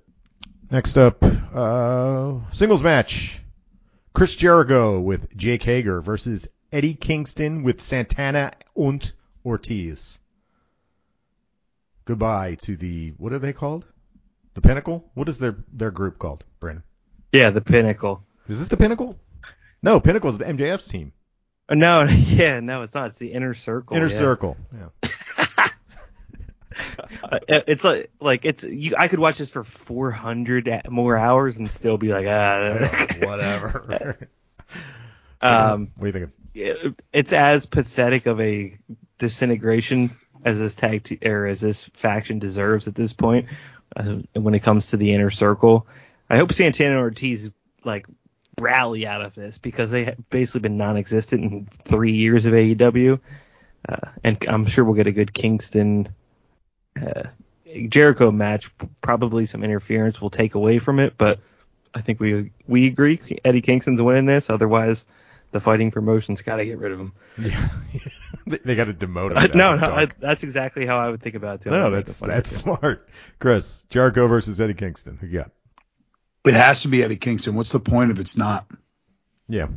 Next 0.70 0.96
up, 0.96 1.22
uh, 1.22 2.34
singles 2.52 2.82
match. 2.82 3.40
Chris 4.14 4.34
Jericho 4.34 5.00
with 5.00 5.34
Jake 5.36 5.62
Hager 5.62 6.00
versus 6.00 6.48
Eddie 6.72 6.94
Kingston 6.94 7.62
with 7.62 7.80
Santana 7.82 8.52
und 8.74 9.12
Ortiz. 9.44 10.18
Goodbye 12.04 12.56
to 12.62 12.76
the, 12.76 13.14
what 13.16 13.32
are 13.32 13.38
they 13.38 13.52
called? 13.52 13.86
The 14.54 14.60
Pinnacle? 14.60 15.10
What 15.14 15.28
is 15.28 15.38
their, 15.38 15.56
their 15.72 15.90
group 15.90 16.18
called, 16.18 16.44
Brandon? 16.60 16.84
Yeah, 17.32 17.50
the 17.50 17.60
pinnacle. 17.60 18.24
Is 18.48 18.60
this 18.60 18.68
the 18.68 18.76
Pinnacle? 18.76 19.18
No, 19.82 19.98
Pinnacle 19.98 20.30
is 20.30 20.38
MJF's 20.38 20.86
team. 20.86 21.12
Uh, 21.68 21.74
No, 21.74 22.02
yeah, 22.04 22.60
no, 22.60 22.82
it's 22.82 22.94
not. 22.94 23.08
It's 23.08 23.18
the 23.18 23.32
inner 23.32 23.54
circle. 23.54 23.96
Inner 23.96 24.06
yeah. 24.06 24.16
Circle. 24.16 24.56
Yeah. 24.72 25.68
Uh, 27.22 27.38
it's 27.48 27.84
like 27.84 28.10
like 28.20 28.44
it's 28.44 28.64
you. 28.64 28.96
I 28.98 29.06
could 29.06 29.20
watch 29.20 29.38
this 29.38 29.48
for 29.48 29.62
400 29.62 30.82
more 30.90 31.16
hours 31.16 31.56
and 31.56 31.70
still 31.70 31.98
be 31.98 32.08
like 32.08 32.26
ah. 32.26 33.06
Whatever. 33.20 34.28
um, 35.40 35.92
what 35.96 36.12
do 36.12 36.18
you 36.18 36.26
think? 36.26 37.02
it's 37.12 37.32
as 37.32 37.66
pathetic 37.66 38.26
of 38.26 38.40
a 38.40 38.76
disintegration 39.18 40.16
as 40.44 40.58
this 40.58 40.74
tag 40.74 41.18
or 41.24 41.46
as 41.46 41.60
this 41.60 41.84
faction 41.94 42.38
deserves 42.38 42.88
at 42.88 42.94
this 42.94 43.12
point. 43.12 43.46
Uh, 43.96 44.18
when 44.34 44.54
it 44.54 44.60
comes 44.60 44.90
to 44.90 44.96
the 44.96 45.12
inner 45.12 45.30
circle, 45.30 45.86
I 46.28 46.36
hope 46.36 46.52
Santana 46.52 46.90
and 46.90 46.98
Ortiz 47.00 47.50
like 47.84 48.06
rally 48.60 49.06
out 49.06 49.22
of 49.22 49.34
this 49.34 49.58
because 49.58 49.90
they 49.90 50.04
have 50.04 50.30
basically 50.30 50.60
been 50.60 50.76
non-existent 50.76 51.42
in 51.42 51.68
three 51.84 52.12
years 52.12 52.46
of 52.46 52.54
AEW, 52.54 53.20
uh, 53.88 54.08
and 54.22 54.44
I'm 54.48 54.66
sure 54.66 54.84
we'll 54.84 54.94
get 54.94 55.06
a 55.06 55.12
good 55.12 55.32
Kingston. 55.32 56.08
Uh, 57.00 57.24
Jericho 57.88 58.30
match, 58.30 58.70
probably 59.00 59.46
some 59.46 59.64
interference 59.64 60.20
will 60.20 60.30
take 60.30 60.54
away 60.54 60.78
from 60.78 61.00
it, 61.00 61.14
but 61.18 61.40
I 61.94 62.00
think 62.00 62.20
we 62.20 62.50
we 62.66 62.86
agree 62.86 63.20
Eddie 63.44 63.62
Kingston's 63.62 64.02
winning 64.02 64.26
this. 64.26 64.50
Otherwise, 64.50 65.04
the 65.54 65.60
fighting 65.60 65.92
promotion's 65.92 66.42
got 66.42 66.56
to 66.56 66.64
get 66.64 66.78
rid 66.78 66.90
of 66.90 66.98
him. 66.98 67.12
Yeah. 67.38 67.68
they, 68.46 68.58
they 68.58 68.74
got 68.74 68.86
to 68.86 68.92
demote 68.92 69.30
him. 69.30 69.36
Uh, 69.38 69.46
no, 69.54 69.76
no. 69.76 69.86
I, 69.86 70.08
that's 70.18 70.42
exactly 70.42 70.84
how 70.84 70.98
I 70.98 71.08
would 71.08 71.22
think 71.22 71.36
about 71.36 71.60
it. 71.60 71.62
too. 71.62 71.70
No, 71.70 71.90
that's 71.90 72.18
that's 72.18 72.60
promotion. 72.60 72.80
smart. 72.80 73.08
Chris, 73.38 73.84
Jericho 73.88 74.26
versus 74.26 74.60
Eddie 74.60 74.74
Kingston. 74.74 75.16
Who 75.16 75.28
you 75.28 75.38
got? 75.38 75.52
It 76.44 76.54
has 76.54 76.82
to 76.82 76.88
be 76.88 77.04
Eddie 77.04 77.16
Kingston. 77.16 77.54
What's 77.54 77.70
the 77.70 77.78
point 77.78 78.10
if 78.10 78.18
it's 78.18 78.36
not? 78.36 78.66
Yeah. 79.48 79.68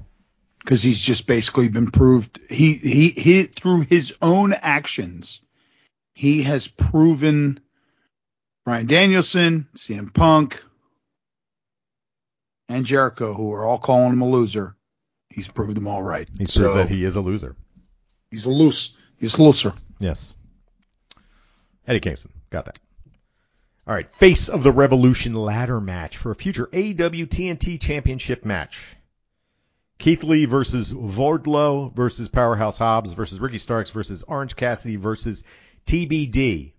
because 0.60 0.82
he's 0.82 1.00
just 1.00 1.28
basically 1.28 1.70
been 1.70 1.92
proved 1.92 2.40
he 2.50 2.74
he 2.74 3.10
he 3.10 3.44
through 3.44 3.82
his 3.82 4.16
own 4.22 4.54
actions 4.54 5.42
he 6.14 6.42
has 6.42 6.68
proven 6.68 7.60
Bryan 8.66 8.88
Danielson, 8.88 9.68
CM 9.76 10.12
Punk, 10.12 10.64
and 12.68 12.86
Jericho, 12.86 13.34
who 13.34 13.54
are 13.54 13.64
all 13.64 13.78
calling 13.78 14.14
him 14.14 14.22
a 14.22 14.28
loser, 14.28 14.76
he's 15.38 15.48
proved 15.48 15.76
them 15.76 15.88
all 15.88 16.02
right. 16.02 16.28
He 16.38 16.46
proved 16.46 16.78
that 16.78 16.90
he 16.90 17.06
is 17.06 17.16
a 17.16 17.22
loser. 17.22 17.56
he's 18.32 18.46
a 18.46 18.52
loose, 18.52 18.98
he's 19.20 19.36
a 19.36 19.42
looser. 19.42 19.74
Yes. 20.00 20.34
Eddie 21.88 22.02
Kingston. 22.02 22.32
Got 22.50 22.66
that. 22.66 22.80
All 23.88 23.94
right. 23.94 24.14
Face 24.16 24.50
of 24.50 24.64
the 24.64 24.72
Revolution 24.72 25.34
ladder 25.34 25.80
match 25.80 26.18
for 26.18 26.32
a 26.32 26.36
future 26.36 26.66
AEW 26.66 27.28
TNT 27.28 27.80
Championship 27.80 28.44
match. 28.44 28.98
Keith 30.00 30.24
Lee 30.24 30.46
versus 30.46 30.92
Wardlow 30.92 31.96
versus 31.96 32.28
Powerhouse 32.28 32.78
Hobbs 32.78 33.14
versus 33.14 33.40
Ricky 33.40 33.60
Starks 33.60 33.92
versus 33.92 34.24
Orange 34.24 34.56
Cassidy 34.56 34.96
versus 34.96 35.44
TBD. 35.86 36.74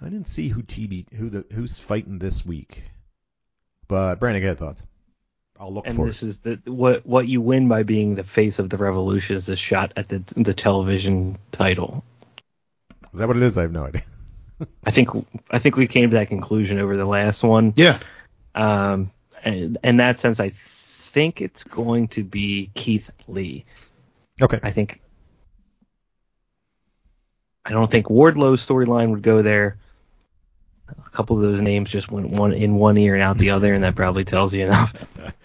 I 0.00 0.04
didn't 0.04 0.28
see 0.28 0.48
who 0.48 0.62
TB 0.62 1.14
who 1.14 1.30
the 1.30 1.44
who's 1.52 1.78
fighting 1.78 2.18
this 2.18 2.44
week, 2.44 2.82
but 3.88 4.20
Brandon, 4.20 4.42
get 4.42 4.58
thoughts. 4.58 4.82
I'll 5.58 5.72
look 5.72 5.86
And 5.86 5.94
for 5.94 6.06
this 6.06 6.22
it. 6.22 6.26
is 6.26 6.38
the 6.38 6.60
what 6.66 7.06
what 7.06 7.28
you 7.28 7.40
win 7.40 7.68
by 7.68 7.82
being 7.84 8.14
the 8.16 8.24
face 8.24 8.58
of 8.58 8.70
the 8.70 8.76
revolution 8.76 9.36
is 9.36 9.48
a 9.48 9.56
shot 9.56 9.92
at 9.96 10.08
the 10.08 10.22
the 10.36 10.54
television 10.54 11.38
title. 11.52 12.04
Is 13.12 13.20
that 13.20 13.28
what 13.28 13.36
it 13.36 13.42
is? 13.42 13.56
I 13.56 13.62
have 13.62 13.72
no 13.72 13.84
idea. 13.84 14.02
I 14.84 14.90
think 14.90 15.10
I 15.50 15.58
think 15.58 15.76
we 15.76 15.86
came 15.86 16.10
to 16.10 16.16
that 16.16 16.28
conclusion 16.28 16.78
over 16.78 16.96
the 16.96 17.04
last 17.06 17.42
one. 17.42 17.72
Yeah, 17.76 17.98
Um, 18.54 19.10
and 19.44 19.78
in 19.84 19.96
that 19.98 20.18
sense, 20.18 20.40
I 20.40 20.50
think 20.50 21.40
it's 21.40 21.64
going 21.64 22.08
to 22.08 22.24
be 22.24 22.70
Keith 22.74 23.10
Lee. 23.28 23.64
Okay. 24.42 24.58
I 24.62 24.70
think. 24.70 25.00
I 27.64 27.70
don't 27.70 27.90
think 27.90 28.10
Wardlow's 28.10 28.66
storyline 28.66 29.10
would 29.10 29.22
go 29.22 29.42
there. 29.42 29.78
A 30.88 31.10
couple 31.10 31.36
of 31.36 31.42
those 31.42 31.60
names 31.62 31.90
just 31.90 32.10
went 32.10 32.28
one 32.30 32.52
in 32.52 32.74
one 32.74 32.98
ear 32.98 33.14
and 33.14 33.22
out 33.22 33.38
the 33.38 33.50
other, 33.50 33.72
and 33.72 33.84
that 33.84 33.94
probably 33.96 34.24
tells 34.24 34.52
you 34.52 34.66
enough. 34.66 34.92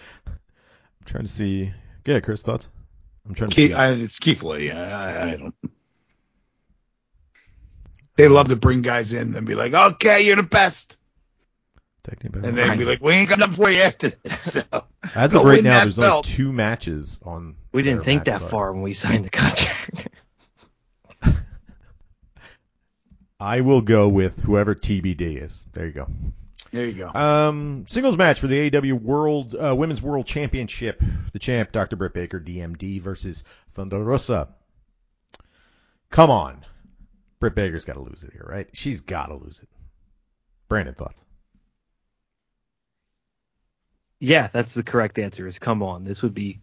I'm 1.10 1.14
trying 1.14 1.26
to 1.26 1.32
see. 1.32 1.74
Yeah, 2.06 2.20
Chris, 2.20 2.44
thoughts? 2.44 2.70
I'm 3.28 3.34
trying 3.34 3.50
to 3.50 3.56
Keith, 3.56 3.72
see. 3.72 3.74
I, 3.74 3.94
it's 3.94 4.20
Keith 4.20 4.44
Lee. 4.44 4.70
I, 4.70 4.84
I, 4.92 5.32
I 5.32 5.36
don't. 5.38 5.56
They 8.16 8.28
love 8.28 8.50
to 8.50 8.56
bring 8.56 8.84
guys 8.84 9.12
in 9.12 9.34
and 9.34 9.48
be 9.48 9.56
like, 9.56 9.74
"Okay, 9.74 10.22
you're 10.22 10.36
the 10.36 10.44
best," 10.44 10.98
Tag 12.04 12.20
team 12.20 12.32
battle. 12.32 12.48
and 12.48 12.56
then 12.56 12.78
be 12.78 12.86
like, 12.86 13.02
"We 13.02 13.14
ain't 13.14 13.28
got 13.28 13.40
nothing 13.40 13.56
for 13.56 13.72
you 13.72 13.82
after 13.82 14.10
this." 14.10 14.54
So, 14.54 14.64
As 15.16 15.34
of 15.34 15.46
right 15.46 15.64
now, 15.64 15.82
there's 15.82 15.98
belt. 15.98 16.28
only 16.28 16.36
two 16.36 16.54
matches 16.54 17.20
on. 17.24 17.56
We 17.72 17.82
didn't 17.82 18.04
think 18.04 18.26
that 18.26 18.42
card. 18.42 18.52
far 18.52 18.72
when 18.72 18.84
we 18.84 18.94
signed 18.94 19.26
the 19.26 19.32
contract. 19.32 20.10
I 23.40 23.62
will 23.62 23.82
go 23.82 24.08
with 24.10 24.40
whoever 24.42 24.76
TBD 24.76 25.42
is. 25.42 25.66
There 25.72 25.88
you 25.88 25.92
go. 25.94 26.08
There 26.72 26.86
you 26.86 26.94
go. 26.94 27.08
Um, 27.14 27.86
singles 27.88 28.18
match 28.18 28.40
for 28.40 28.48
the 28.48 28.70
AEW 28.70 29.02
World 29.02 29.56
uh, 29.56 29.76
Women's 29.76 30.02
World 30.02 30.26
Championship. 30.26 31.02
The 31.34 31.40
champ, 31.40 31.72
Dr. 31.72 31.96
Britt 31.96 32.14
Baker, 32.14 32.40
DMD 32.40 33.02
versus 33.02 33.44
Thunder 33.74 34.04
Rosa. 34.04 34.50
Come 36.10 36.32
on, 36.32 36.66
Britt 37.40 37.56
Baker's 37.56 37.86
got 37.86 37.94
to 37.94 38.02
lose 38.02 38.24
it 38.24 38.34
here, 38.34 38.46
right? 38.48 38.68
She's 38.74 39.02
got 39.02 39.28
to 39.28 39.36
lose 39.36 39.60
it. 39.60 39.70
Brandon, 40.68 40.96
thoughts? 40.96 41.22
yeah, 44.20 44.50
that's 44.52 44.74
the 44.74 44.84
correct 44.84 45.18
answer. 45.18 45.48
Is 45.48 45.60
come 45.60 45.82
on, 45.82 46.04
this 46.04 46.22
would 46.22 46.34
be 46.34 46.60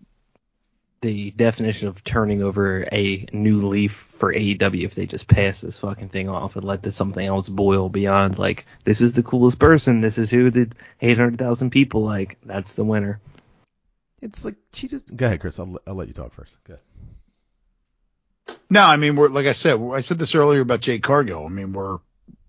the 1.01 1.31
definition 1.33 1.89
of 1.89 2.03
turning 2.03 2.43
over 2.43 2.87
a 2.91 3.27
new 3.33 3.61
leaf 3.61 3.93
for 3.93 4.33
AEW 4.33 4.85
if 4.85 4.95
they 4.95 5.07
just 5.07 5.29
pass 5.29 5.61
this 5.61 5.79
fucking 5.79 6.09
thing 6.09 6.29
off 6.29 6.57
and 6.57 6.65
let 6.65 6.83
this 6.83 6.97
something 6.97 7.25
else 7.25 7.49
boil 7.49 7.89
beyond 7.89 8.39
like 8.39 8.67
this 8.85 9.01
is 9.01 9.13
the 9.13 9.23
coolest 9.23 9.59
person, 9.59 10.01
this 10.01 10.19
is 10.19 10.31
who 10.31 10.51
the 10.51 10.71
800,000 11.01 11.71
people 11.71 12.03
like. 12.03 12.39
That's 12.45 12.75
the 12.75 12.85
winner. 12.85 13.21
It's 14.23 14.45
like 14.45 14.57
she 14.73 14.89
just. 14.89 15.15
Go 15.15 15.27
ahead, 15.27 15.41
Chris. 15.41 15.59
I'll, 15.59 15.79
I'll 15.87 15.95
let 15.95 16.09
you 16.09 16.15
talk 16.15 16.33
first. 16.33 16.57
Go 16.65 16.75
ahead. 16.75 18.59
No, 18.71 18.83
I 18.83 18.97
mean 18.97 19.17
we're 19.17 19.29
like 19.29 19.47
I 19.47 19.53
said, 19.53 19.81
I 19.81 20.01
said 20.01 20.19
this 20.19 20.35
earlier 20.35 20.61
about 20.61 20.81
Jade 20.81 21.03
Cargill. 21.03 21.45
I 21.45 21.49
mean 21.49 21.73
we're 21.73 21.99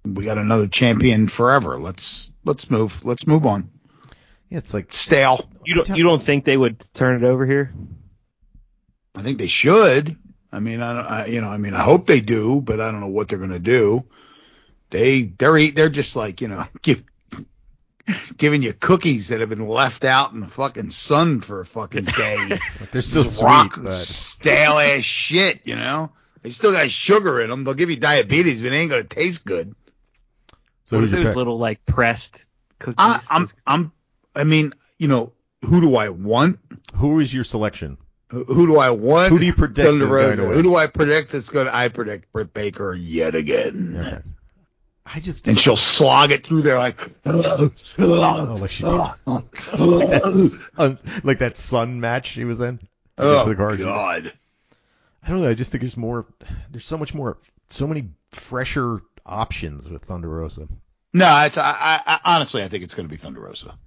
we 0.04 0.26
got 0.26 0.38
another 0.38 0.68
champion 0.68 1.28
forever. 1.28 1.80
Let's 1.80 2.32
let's 2.46 2.72
move. 2.72 3.04
Let's 3.04 3.28
move 3.28 3.46
on. 3.46 3.70
Yeah, 4.50 4.60
it's 4.60 4.74
like 4.74 4.94
Stale. 4.94 5.48
You 5.66 5.76
don't 5.76 5.98
you 5.98 6.04
don't 6.04 6.22
think 6.22 6.46
they 6.46 6.58
would 6.58 6.80
turn 6.94 7.24
it 7.24 7.28
over 7.28 7.46
here? 7.46 7.74
I 9.18 9.24
think 9.24 9.40
they 9.40 9.48
should. 9.48 10.16
I 10.52 10.60
mean, 10.60 10.80
I, 10.82 10.94
don't, 10.94 11.06
I 11.12 11.26
you 11.26 11.42
know, 11.42 11.50
I 11.50 11.58
mean, 11.58 11.74
I 11.74 11.82
hope 11.82 12.06
they 12.06 12.20
do, 12.20 12.62
but 12.62 12.80
I 12.80 12.92
don't 12.92 13.02
know 13.02 13.08
what 13.08 13.28
they're 13.28 13.40
gonna 13.40 13.58
do. 13.58 14.06
They 14.92 15.24
they're 15.24 15.72
they're 15.72 15.90
just 15.90 16.16
like 16.16 16.40
you 16.40 16.48
know 16.48 16.66
give, 16.84 17.04
giving 18.38 18.62
you 18.62 18.74
cookies 18.74 19.30
that 19.30 19.40
have 19.40 19.50
been 19.50 19.68
left 19.68 20.06
out 20.06 20.34
in 20.34 20.40
the 20.40 20.48
fucking 20.48 20.92
sun 20.92 21.42
for 21.42 21.62
a 21.62 21.66
fucking 21.66 22.06
day. 22.18 22.48
like 22.80 22.92
they're 22.92 23.02
still 23.02 23.24
Just 23.24 23.40
sweet, 23.40 23.46
rock 23.48 23.74
but 23.78 23.92
stale 23.92 24.78
ass 24.78 25.04
shit. 25.04 25.62
You 25.66 25.76
know, 25.76 26.12
they 26.44 26.52
still 26.52 26.72
got 26.72 26.92
sugar 26.92 27.42
in 27.42 27.50
them. 27.50 27.64
They'll 27.64 27.74
give 27.74 27.90
you 27.90 27.98
diabetes, 27.98 28.62
but 28.62 28.72
it 28.72 28.76
ain't 28.76 28.92
gonna 28.92 29.04
taste 29.04 29.44
good. 29.44 29.74
so 30.86 30.98
what 30.98 31.02
who's 31.02 31.12
those 31.12 31.26
pick? 31.30 31.36
little 31.36 31.58
like 31.58 31.84
pressed 31.88 32.46
cookies? 32.78 32.96
I, 33.00 33.20
I'm 33.32 33.48
I'm 33.66 33.92
I 34.36 34.44
mean, 34.44 34.76
you 35.00 35.08
know, 35.08 35.34
who 35.66 35.82
do 35.82 35.96
I 35.96 36.10
want? 36.10 36.60
Who 36.94 37.20
is 37.20 37.34
your 37.34 37.44
selection? 37.44 37.98
Who 38.30 38.44
who 38.44 38.68
do 38.68 38.78
I 38.78 38.90
want? 38.90 39.30
Who 39.30 39.40
do 39.40 39.46
you 39.46 39.54
predict 39.54 39.88
is 39.88 40.04
going 40.04 40.38
to 40.38 40.44
win? 40.44 40.54
Who 40.54 40.64
do 40.64 40.76
I 40.76 40.88
predict 40.88 41.34
is 41.34 41.50
going 41.50 41.68
to? 41.68 41.76
I 41.76 41.90
predict 41.90 42.32
Britt 42.34 42.54
Baker 42.54 42.94
yet 42.94 43.36
again. 43.36 43.96
Okay. 43.98 44.22
I 45.06 45.20
just 45.20 45.48
And 45.48 45.58
she'll 45.58 45.78
slog 45.78 46.32
it 46.32 46.46
through 46.46 46.64
there 46.64 46.78
like. 46.78 47.00
oh, 47.26 47.72
like 48.60 48.72
she 48.72 48.84
like, 48.84 49.16
that, 49.26 50.60
sun- 50.76 51.00
like 51.24 51.40
that 51.40 51.56
sun 51.56 52.02
match 52.02 52.28
she 52.28 52.44
was 52.44 52.60
in. 52.60 52.80
Oh 53.18 53.54
God! 53.54 54.34
I 55.24 55.30
don't 55.30 55.42
know. 55.42 55.50
I 55.50 55.54
just 55.54 55.72
think 55.72 55.82
there's 55.82 55.98
more. 55.98 56.26
There's 56.70 56.86
so 56.86 56.98
much 56.98 57.14
more. 57.14 57.38
So 57.70 57.88
many 57.88 58.10
fresher 58.32 59.02
options 59.26 59.88
with 59.90 60.04
Thunder 60.04 60.30
Rosa. 60.30 60.68
No, 61.14 61.46
it's 61.46 61.58
I, 61.58 61.72
I, 61.72 62.02
I 62.06 62.36
honestly 62.36 62.62
I 62.62 62.68
think 62.68 62.84
it's 62.84 62.94
going 62.94 63.08
to 63.08 63.12
be 63.12 63.18
Thunder 63.18 63.42
Rosa. 63.42 63.78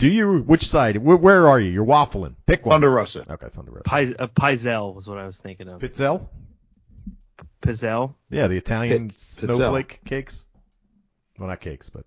Do 0.00 0.08
you? 0.10 0.38
Which 0.38 0.66
side? 0.66 0.96
Where, 0.96 1.16
where 1.16 1.48
are 1.48 1.60
you? 1.60 1.70
You're 1.70 1.84
waffling. 1.86 2.34
Pick 2.46 2.64
one. 2.66 2.74
Thunder 2.74 2.90
Rosa. 2.90 3.24
Okay, 3.30 3.48
Thunder 3.50 3.70
Rosa. 3.70 3.82
Piz, 3.84 4.14
uh, 4.18 4.26
Pizzelle 4.28 4.94
was 4.94 5.06
what 5.06 5.18
I 5.18 5.26
was 5.26 5.38
thinking 5.40 5.68
of. 5.68 5.80
Pitzel? 5.80 6.26
Pizzelle. 7.62 8.14
Yeah, 8.30 8.46
the 8.48 8.56
Italian 8.56 9.08
Pit- 9.08 9.12
snowflake 9.18 10.00
cakes. 10.04 10.44
Well, 11.38 11.48
not 11.48 11.60
cakes, 11.60 11.90
but. 11.90 12.04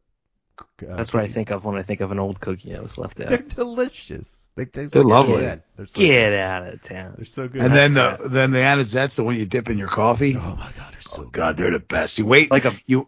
Uh, 0.88 0.96
That's 0.96 1.14
what 1.14 1.24
I 1.24 1.28
think 1.28 1.50
of 1.52 1.66
when 1.66 1.78
I 1.78 1.84
think 1.84 2.02
of 2.02 2.12
an 2.12 2.20
old 2.20 2.40
cookie 2.40 2.74
that 2.74 2.82
was 2.84 2.98
left 3.00 3.20
out. 3.20 3.30
They're 3.30 3.38
delicious. 3.40 4.52
They 4.56 4.66
taste 4.66 4.94
They're 4.94 5.04
like 5.04 5.12
lovely. 5.12 5.38
bread. 5.38 5.64
They're 5.76 5.88
so 5.88 6.00
Get 6.00 6.34
out 6.34 6.68
of 6.68 6.82
town. 6.84 7.14
They're 7.16 7.26
so 7.26 7.48
good. 7.48 7.62
And 7.64 7.76
then 7.76 7.96
That's 7.96 8.22
the 8.22 8.30
then 8.30 8.52
the 8.52 8.60
anisettes, 8.60 9.16
the 9.16 9.24
one 9.24 9.36
you 9.36 9.48
dip 9.48 9.70
in 9.70 9.80
your 9.80 9.88
coffee. 9.88 10.36
oh 10.38 10.40
my 10.56 10.72
god, 10.78 10.94
they're 10.94 11.02
so 11.02 11.18
good. 11.24 11.28
Oh 11.28 11.30
God, 11.32 11.58
they're 11.58 11.72
the 11.72 11.80
best. 11.80 12.20
You 12.20 12.26
wait 12.28 12.52
Like 12.52 12.66
a- 12.66 12.76
you 12.86 13.08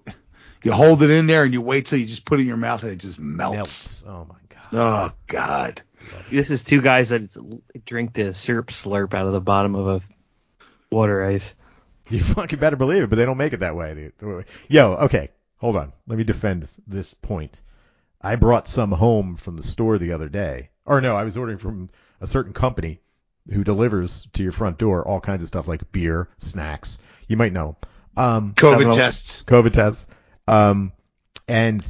you 0.64 0.72
hold 0.72 1.04
it 1.04 1.12
in 1.12 1.28
there 1.28 1.44
and 1.44 1.54
you 1.54 1.62
wait 1.62 1.86
till 1.86 2.00
you 2.00 2.08
just 2.08 2.26
put 2.26 2.40
it 2.40 2.42
in 2.44 2.48
your 2.48 2.58
mouth 2.58 2.82
and 2.82 2.92
it 2.94 2.96
just 2.98 3.20
melts. 3.20 3.56
melts. 3.56 4.04
Oh 4.08 4.26
my 4.28 4.36
god. 4.36 4.42
Oh 4.72 5.12
God. 5.28 5.82
This 6.30 6.52
is 6.52 6.64
two 6.64 6.82
guys 6.82 7.10
that 7.10 7.30
drink 7.86 8.14
the 8.14 8.34
syrup 8.34 8.68
slurp 8.68 9.14
out 9.14 9.26
of 9.26 9.34
the 9.34 9.42
bottom 9.42 9.76
of 9.76 9.88
a 9.88 10.96
water 10.96 11.26
ice. 11.26 11.56
You 12.10 12.22
fucking 12.22 12.60
better 12.60 12.76
believe 12.76 13.04
it, 13.04 13.10
but 13.10 13.16
they 13.16 13.26
don't 13.26 13.38
make 13.38 13.54
it 13.54 13.62
that 13.62 13.76
way. 13.76 14.12
dude. 14.20 14.46
Yo, 14.68 14.94
okay, 14.94 15.32
hold 15.58 15.76
on. 15.76 15.92
Let 16.08 16.18
me 16.18 16.24
defend 16.24 16.64
this, 16.64 16.78
this 16.86 17.14
point. 17.16 17.60
I 18.22 18.36
brought 18.36 18.68
some 18.68 18.92
home 18.92 19.36
from 19.36 19.58
the 19.58 19.64
store 19.64 19.98
the 19.98 20.14
other 20.14 20.30
day. 20.30 20.70
Or 20.86 21.02
no, 21.02 21.16
I 21.16 21.24
was 21.24 21.38
ordering 21.38 21.58
from 21.58 21.90
a 22.22 22.28
certain 22.28 22.54
company 22.54 23.00
who 23.52 23.64
delivers 23.64 24.28
to 24.34 24.44
your 24.44 24.52
front 24.52 24.78
door 24.78 25.08
all 25.08 25.20
kinds 25.20 25.42
of 25.42 25.48
stuff 25.48 25.68
like 25.68 25.92
beer, 25.92 26.30
snacks. 26.38 27.00
You 27.28 27.38
might 27.38 27.54
know. 27.54 27.78
Um, 28.18 28.54
COVID 28.54 28.96
tests. 28.96 29.44
COVID 29.44 29.74
tests. 29.74 30.08
Um, 30.48 30.92
and 31.48 31.86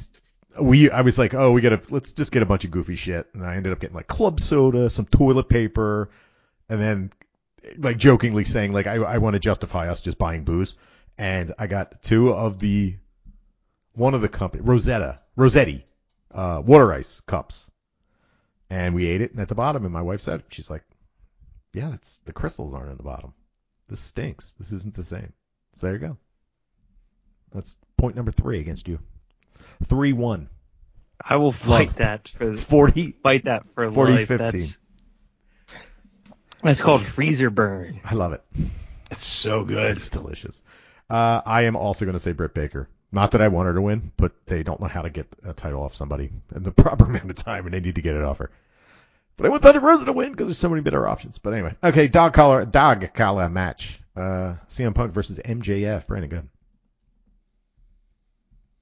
we, 0.60 0.90
I 0.90 1.02
was 1.02 1.18
like, 1.18 1.34
oh, 1.34 1.52
we 1.52 1.62
gotta, 1.62 1.82
let's 1.90 2.12
just 2.12 2.32
get 2.32 2.44
a 2.44 2.46
bunch 2.46 2.66
of 2.66 2.72
goofy 2.72 2.96
shit. 2.96 3.28
And 3.34 3.46
I 3.46 3.56
ended 3.56 3.74
up 3.74 3.80
getting 3.80 3.96
like 3.96 4.08
club 4.08 4.40
soda, 4.40 4.90
some 4.90 5.06
toilet 5.06 5.50
paper, 5.50 6.10
and 6.70 6.82
then 6.82 7.12
like 7.78 7.98
jokingly 7.98 8.46
saying 8.46 8.72
like, 8.74 8.88
I, 8.88 8.96
I 8.96 9.18
want 9.18 9.34
to 9.34 9.40
justify 9.40 9.90
us 9.90 10.02
just 10.02 10.18
buying 10.18 10.44
booze. 10.44 10.76
And 11.18 11.54
I 11.58 11.68
got 11.68 12.02
two 12.02 12.32
of 12.34 12.60
the, 12.60 12.96
one 13.94 14.14
of 14.14 14.22
the 14.22 14.30
company, 14.30 14.64
Rosetta, 14.64 15.22
Rosetti, 15.38 15.84
uh, 16.34 16.62
water 16.66 16.92
ice 16.92 17.22
cups. 17.22 17.70
And 18.70 18.96
we 18.96 19.06
ate 19.06 19.22
it. 19.22 19.32
And 19.32 19.40
at 19.40 19.48
the 19.48 19.56
bottom, 19.56 19.86
and 19.86 19.94
my 19.94 20.02
wife 20.02 20.22
said, 20.22 20.44
she's 20.50 20.70
like, 20.70 20.84
yeah, 21.74 21.94
it's, 21.94 22.20
the 22.26 22.34
crystals 22.34 22.74
aren't 22.74 22.92
in 22.92 22.98
the 22.98 23.04
bottom. 23.04 23.34
This 23.88 24.00
stinks. 24.00 24.54
This 24.54 24.72
isn't 24.72 24.96
the 24.96 25.04
same. 25.04 25.34
So 25.76 25.88
there 25.88 25.94
you 25.96 26.00
go. 26.00 26.18
That's 27.54 27.78
point 27.98 28.16
number 28.16 28.32
three 28.32 28.60
against 28.60 28.88
you. 28.88 29.00
Three 29.88 30.14
one. 30.14 30.50
I 31.24 31.38
will 31.38 31.52
fight 31.52 31.88
Love. 31.88 31.96
that 31.98 32.28
for 32.30 32.56
Forty. 32.56 33.12
fight 33.24 33.46
that 33.46 33.64
for 33.74 33.90
40, 33.90 34.14
life. 34.14 34.28
15. 34.28 34.48
That's 34.48 34.80
That's 36.62 36.82
called 36.82 37.04
freezer 37.04 37.50
burn. 37.50 38.00
I 38.04 38.16
love 38.16 38.34
it. 38.34 38.44
It's 39.12 39.26
so 39.26 39.64
good. 39.64 39.92
It's 39.92 40.10
delicious. 40.10 40.62
Uh, 41.10 41.42
I 41.46 41.64
am 41.64 41.76
also 41.76 42.06
going 42.06 42.14
to 42.14 42.20
say 42.20 42.32
Britt 42.32 42.54
Baker. 42.54 42.90
Not 43.12 43.32
that 43.32 43.42
I 43.42 43.48
want 43.48 43.68
her 43.68 43.74
to 43.76 43.82
win, 43.82 44.12
but 44.18 44.34
they 44.46 44.64
don't 44.64 44.82
know 44.82 44.88
how 44.88 45.04
to 45.04 45.10
get 45.10 45.28
a 45.46 45.54
title 45.54 45.84
off 45.84 45.96
somebody 45.96 46.32
in 46.56 46.64
the 46.64 46.72
proper 46.74 47.06
amount 47.06 47.30
of 47.30 47.36
time, 47.36 47.66
and 47.66 47.74
they 47.74 47.80
need 47.80 47.96
to 47.96 48.02
get 48.02 48.16
it 48.16 48.24
off 48.24 48.40
her. 48.40 48.50
But 49.38 49.46
I 49.46 49.50
want 49.50 49.64
Thunder 49.64 49.80
Rosa 49.80 50.06
to 50.06 50.14
win 50.14 50.32
because 50.32 50.48
there's 50.48 50.58
so 50.58 50.70
many 50.70 50.82
better 50.82 51.08
options. 51.08 51.38
But 51.38 51.54
anyway, 51.54 51.76
okay, 51.84 52.08
dog 52.08 52.34
collar, 52.34 52.66
dog 52.66 53.14
collar 53.14 53.50
match. 53.50 54.00
Uh, 54.16 54.56
CM 54.70 54.96
Punk 54.96 55.14
versus 55.14 55.40
MJF. 55.44 56.08
Brandon, 56.08 56.30
good. 56.30 56.50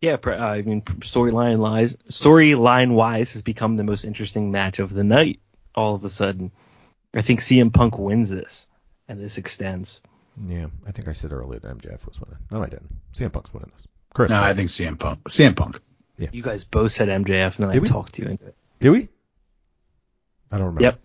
Yeah, 0.03 0.17
pr- 0.17 0.31
uh, 0.33 0.37
I 0.37 0.61
mean 0.63 0.81
storyline 0.81 1.59
wise, 1.59 1.95
storyline 2.09 2.91
wise 2.91 3.31
has 3.33 3.41
become 3.41 3.75
the 3.77 3.85
most 3.85 4.03
interesting 4.03 4.51
match 4.51 4.79
of 4.79 4.93
the 4.93 5.05
night. 5.05 5.39
All 5.75 5.95
of 5.95 6.03
a 6.03 6.09
sudden, 6.09 6.51
I 7.13 7.21
think 7.21 7.39
CM 7.39 7.71
Punk 7.73 7.97
wins 7.97 8.29
this, 8.29 8.67
and 9.07 9.17
this 9.17 9.37
extends. 9.37 10.01
Yeah, 10.45 10.65
I 10.85 10.91
think 10.91 11.07
I 11.07 11.13
said 11.13 11.31
earlier 11.31 11.61
that 11.61 11.77
MJF 11.77 12.05
was 12.05 12.19
winning. 12.19 12.35
No, 12.51 12.61
I 12.61 12.67
didn't. 12.67 12.93
CM 13.13 13.31
Punk's 13.31 13.53
winning 13.53 13.71
this. 13.75 13.87
Chris, 14.13 14.29
No, 14.29 14.43
I 14.43 14.53
think 14.53 14.71
CM 14.71 14.99
Punk. 14.99 15.23
CM 15.29 15.55
Punk. 15.55 15.79
Yeah. 16.17 16.27
You 16.33 16.43
guys 16.43 16.65
both 16.65 16.91
said 16.91 17.07
MJF, 17.07 17.55
and 17.55 17.63
then 17.63 17.69
Did 17.69 17.77
I 17.77 17.79
we? 17.83 17.87
talked 17.87 18.15
to 18.15 18.23
you 18.23 18.27
into 18.27 18.47
it. 18.47 18.55
did 18.81 18.89
we? 18.89 19.07
I 20.51 20.57
don't 20.57 20.65
remember. 20.65 20.83
Yep. 20.83 20.99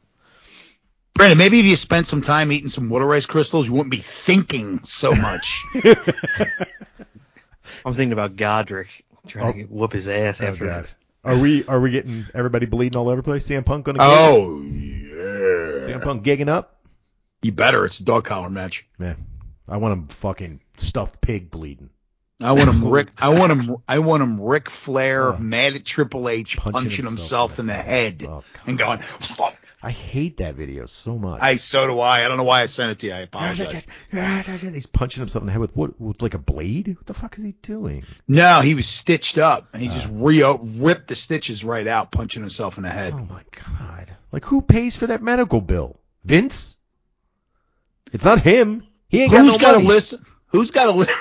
Brandon, 1.15 1.39
maybe 1.39 1.61
if 1.61 1.67
you 1.67 1.77
spent 1.77 2.09
some 2.09 2.21
time 2.23 2.51
eating 2.51 2.69
some 2.69 2.89
water 2.91 3.07
rice 3.07 3.27
crystals, 3.27 3.69
you 3.69 3.75
wouldn't 3.75 3.93
be 3.93 3.99
thinking 3.99 4.83
so 4.83 5.15
much. 5.15 5.65
I'm 7.85 7.95
thinking 7.95 8.13
about 8.13 8.37
Godrick 8.37 8.89
trying 9.27 9.53
to 9.55 9.63
oh. 9.65 9.67
whoop 9.67 9.93
his 9.93 10.09
ass 10.09 10.41
Oh, 10.41 10.47
after 10.47 10.67
God. 10.67 10.85
that. 10.85 10.95
Are 11.25 11.37
we 11.37 11.65
are 11.67 11.81
we 11.81 11.91
getting 11.91 12.27
everybody 12.35 12.67
bleeding 12.67 12.97
all 12.97 13.09
over 13.09 13.17
the 13.17 13.23
place? 13.23 13.47
CM 13.47 13.65
Punk 13.65 13.85
gonna 13.87 13.99
gig? 13.99 14.07
oh 14.09 14.61
yeah. 14.63 15.87
CM 15.87 16.03
Punk 16.03 16.25
gigging 16.25 16.49
up? 16.49 16.77
You 17.43 17.53
better. 17.53 17.85
It's 17.85 18.01
a 18.01 18.05
dog 18.05 18.25
collar 18.25 18.49
match. 18.51 18.87
Man, 18.99 19.17
I 19.69 19.77
want 19.79 19.93
him 19.93 20.07
fucking 20.09 20.61
stuffed 20.77 21.21
pig 21.21 21.51
bleeding. 21.51 21.91
I 22.41 22.53
want 22.53 22.69
him 22.69 22.85
Rick. 22.89 23.09
I 23.19 23.31
want 23.31 23.51
him. 23.53 23.77
I 23.89 23.99
want 23.99 24.23
him 24.23 24.41
Ric 24.41 24.71
Flair 24.71 25.35
Oh. 25.35 25.37
mad 25.39 25.75
at 25.75 25.85
Triple 25.85 26.29
H 26.29 26.57
Punching 26.57 26.73
punching, 26.83 27.05
himself 27.05 27.57
himself, 27.57 27.59
in 27.59 27.67
the 27.67 27.75
head 27.75 28.25
Oh, 28.27 28.45
and 28.67 28.79
going. 28.79 28.99
Fuck. 29.01 29.57
I 29.81 29.93
hate 29.93 30.39
that 30.39 30.57
video 30.57 30.87
so 30.87 31.17
much. 31.17 31.41
I 31.41 31.55
so 31.55 31.87
do 31.87 32.01
I. 32.01 32.25
I 32.25 32.29
don't 32.29 32.37
know 32.37 32.45
why 32.45 32.63
I 32.63 32.67
sent 32.67 32.91
it 32.91 32.99
to 33.01 33.07
you. 33.07 33.13
I 33.13 33.21
apologize. 33.21 33.87
He's 34.11 34.87
punching 34.87 35.21
himself 35.21 35.43
in 35.43 35.47
the 35.47 35.53
head 35.53 35.61
with 35.61 35.77
what? 35.77 36.01
With 36.01 36.21
like 36.21 36.35
a 36.35 36.39
blade? 36.39 36.89
What 36.89 37.07
the 37.07 37.15
fuck 37.15 37.39
is 37.39 37.45
he 37.45 37.53
doing? 37.63 38.05
No, 38.27 38.61
he 38.61 38.75
was 38.75 38.89
stitched 38.89 39.39
up 39.39 39.69
and 39.73 39.81
he 39.81 39.89
uh. 39.89 39.93
just 39.93 40.09
re- 40.11 40.59
ripped 40.83 41.07
the 41.07 41.15
stitches 41.15 41.65
right 41.65 41.87
out, 41.87 42.11
punching 42.11 42.43
himself 42.43 42.77
in 42.77 42.83
the 42.83 42.89
head. 42.89 43.15
Oh 43.15 43.25
my 43.31 43.43
god! 43.53 44.17
Like 44.33 44.45
who 44.45 44.63
pays 44.63 44.97
for 44.97 45.07
that 45.09 45.23
medical 45.23 45.61
bill? 45.61 46.01
Vince? 46.25 46.77
It's 48.13 48.25
not 48.25 48.41
him. 48.41 48.85
He 49.09 49.23
ain't 49.23 49.31
got 49.31 49.43
Who's 49.43 49.53
no 49.53 49.59
got 49.59 49.73
to 49.75 49.87
listen? 49.87 50.25
Who's 50.49 50.73
got 50.73 50.87
to 50.87 50.91
listen? 50.93 51.15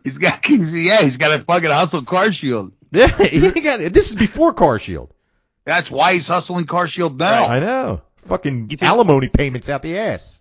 he's 0.05 0.19
got. 0.19 0.47
Yeah, 0.49 1.01
he's 1.01 1.17
got 1.17 1.41
a 1.41 1.43
fucking 1.45 1.71
hustle 1.71 2.03
car 2.03 2.31
shield. 2.31 2.73
Yeah, 2.95 3.07
he 3.25 3.63
got. 3.63 3.81
This 3.81 4.11
is 4.11 4.17
before 4.17 4.53
Car 4.53 4.79
Shield. 4.79 5.15
That's 5.65 5.91
why 5.91 6.15
he's 6.15 6.27
hustling 6.27 6.65
car 6.67 6.87
shield 6.89 7.19
now. 7.19 7.45
I 7.47 7.61
know. 7.61 8.03
Fucking 8.27 8.69
think- 8.69 8.83
alimony 8.83 9.29
payments 9.29 9.69
out 9.69 9.83
the 9.83 9.99
ass. 9.99 10.41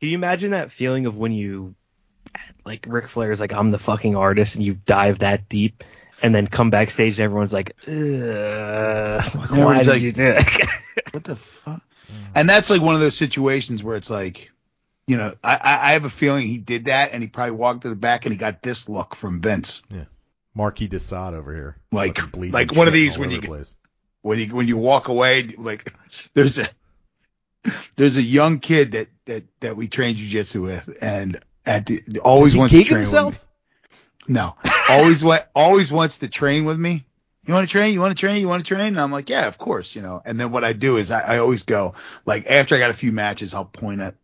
Can 0.00 0.08
you 0.10 0.14
imagine 0.16 0.50
that 0.50 0.72
feeling 0.72 1.06
of 1.06 1.16
when 1.16 1.32
you, 1.32 1.74
like, 2.64 2.84
Ric 2.88 3.08
Flair's 3.08 3.40
like, 3.40 3.52
I'm 3.52 3.70
the 3.70 3.78
fucking 3.78 4.16
artist, 4.16 4.56
and 4.56 4.64
you 4.64 4.74
dive 4.74 5.20
that 5.20 5.48
deep, 5.48 5.84
and 6.22 6.34
then 6.34 6.46
come 6.48 6.70
backstage 6.70 7.18
and 7.20 7.24
everyone's 7.24 7.52
like, 7.52 7.76
Ugh, 7.86 9.22
why 9.50 9.78
did 9.78 9.86
like- 9.88 10.02
you 10.02 10.12
do 10.12 10.24
it? 10.36 10.44
What 11.12 11.24
the 11.24 11.36
fuck? 11.36 11.82
And 12.34 12.48
that's 12.48 12.70
like 12.70 12.80
one 12.80 12.94
of 12.94 13.00
those 13.02 13.16
situations 13.16 13.84
where 13.84 13.96
it's 13.96 14.08
like, 14.10 14.50
you 15.06 15.16
know, 15.18 15.34
I, 15.44 15.56
I 15.56 15.88
I 15.88 15.92
have 15.92 16.04
a 16.06 16.10
feeling 16.10 16.46
he 16.46 16.56
did 16.58 16.86
that 16.86 17.12
and 17.12 17.22
he 17.22 17.28
probably 17.28 17.50
walked 17.52 17.82
to 17.82 17.90
the 17.90 17.94
back 17.96 18.24
and 18.24 18.32
he 18.32 18.38
got 18.38 18.62
this 18.62 18.88
look 18.88 19.14
from 19.14 19.40
Vince. 19.42 19.82
Yeah. 19.90 20.04
Marquis 20.54 20.88
de 20.88 20.98
Sade 21.00 21.34
over 21.34 21.54
here. 21.54 21.76
Like- 21.90 22.18
Fucking 22.18 22.50
like 22.50 22.74
one 22.74 22.86
of 22.88 22.94
these 22.94 23.18
when 23.18 23.30
you 23.30 23.36
the 23.36 23.42
get- 23.42 23.48
place. 23.50 23.76
When 24.22 24.38
you 24.38 24.54
when 24.54 24.68
you 24.68 24.76
walk 24.76 25.08
away, 25.08 25.54
like 25.58 25.92
there's 26.34 26.58
a 26.58 26.68
there's 27.96 28.16
a 28.16 28.22
young 28.22 28.58
kid 28.58 28.92
that 28.92 29.08
that 29.26 29.44
that 29.60 29.76
we 29.76 29.88
trained 29.88 30.18
jujitsu 30.18 30.62
with, 30.62 30.96
and 31.00 31.40
at 31.66 31.86
the 31.86 32.20
always 32.22 32.56
wants 32.56 32.74
to 32.74 32.84
train 32.84 33.00
himself? 33.00 33.34
with 33.34 33.42
me. 34.28 34.34
No, 34.34 34.56
always 34.88 35.24
wa- 35.24 35.44
always 35.54 35.90
wants 35.90 36.20
to 36.20 36.28
train 36.28 36.64
with 36.64 36.78
me. 36.78 37.04
You 37.44 37.54
want 37.54 37.68
to 37.68 37.72
train? 37.72 37.92
You 37.92 38.00
want 38.00 38.16
to 38.16 38.20
train? 38.20 38.40
You 38.40 38.46
want 38.46 38.64
to 38.64 38.74
train? 38.74 38.86
And 38.86 39.00
I'm 39.00 39.10
like, 39.10 39.28
yeah, 39.28 39.48
of 39.48 39.58
course, 39.58 39.96
you 39.96 40.02
know. 40.02 40.22
And 40.24 40.38
then 40.38 40.52
what 40.52 40.62
I 40.62 40.72
do 40.72 40.96
is 40.96 41.10
I, 41.10 41.20
I 41.34 41.38
always 41.38 41.64
go 41.64 41.94
like 42.24 42.46
after 42.46 42.76
I 42.76 42.78
got 42.78 42.90
a 42.90 42.94
few 42.94 43.10
matches, 43.10 43.54
I'll 43.54 43.64
point 43.64 44.00
at 44.00 44.14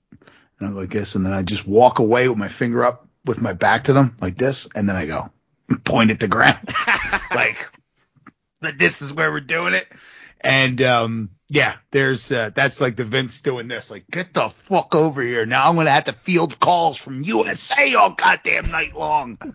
and 0.60 0.68
I'm 0.68 0.76
like 0.76 0.90
this, 0.90 1.14
and 1.14 1.24
then 1.24 1.32
I 1.32 1.42
just 1.42 1.66
walk 1.66 1.98
away 1.98 2.28
with 2.28 2.38
my 2.38 2.48
finger 2.48 2.84
up 2.84 3.08
with 3.24 3.40
my 3.40 3.52
back 3.52 3.84
to 3.84 3.92
them 3.92 4.16
like 4.20 4.36
this, 4.36 4.68
and 4.74 4.88
then 4.88 4.96
I 4.96 5.06
go 5.06 5.30
point 5.84 6.10
at 6.10 6.20
the 6.20 6.28
ground 6.28 6.74
like 7.34 7.58
that. 8.60 8.78
This 8.78 9.02
is 9.02 9.12
where 9.12 9.30
we're 9.30 9.40
doing 9.40 9.74
it. 9.74 9.86
And 10.40 10.80
um, 10.82 11.30
yeah, 11.48 11.76
there's 11.90 12.30
uh, 12.30 12.50
that's 12.54 12.80
like 12.80 12.96
the 12.96 13.04
Vince 13.04 13.40
doing 13.40 13.66
this, 13.68 13.90
like 13.90 14.04
get 14.10 14.32
the 14.34 14.48
fuck 14.48 14.94
over 14.94 15.20
here. 15.22 15.46
Now 15.46 15.68
I'm 15.68 15.74
gonna 15.76 15.90
have 15.90 16.04
to 16.04 16.12
field 16.12 16.60
calls 16.60 16.96
from 16.96 17.22
USA 17.22 17.94
all 17.94 18.10
goddamn 18.10 18.70
night 18.70 18.94
long. 18.94 19.38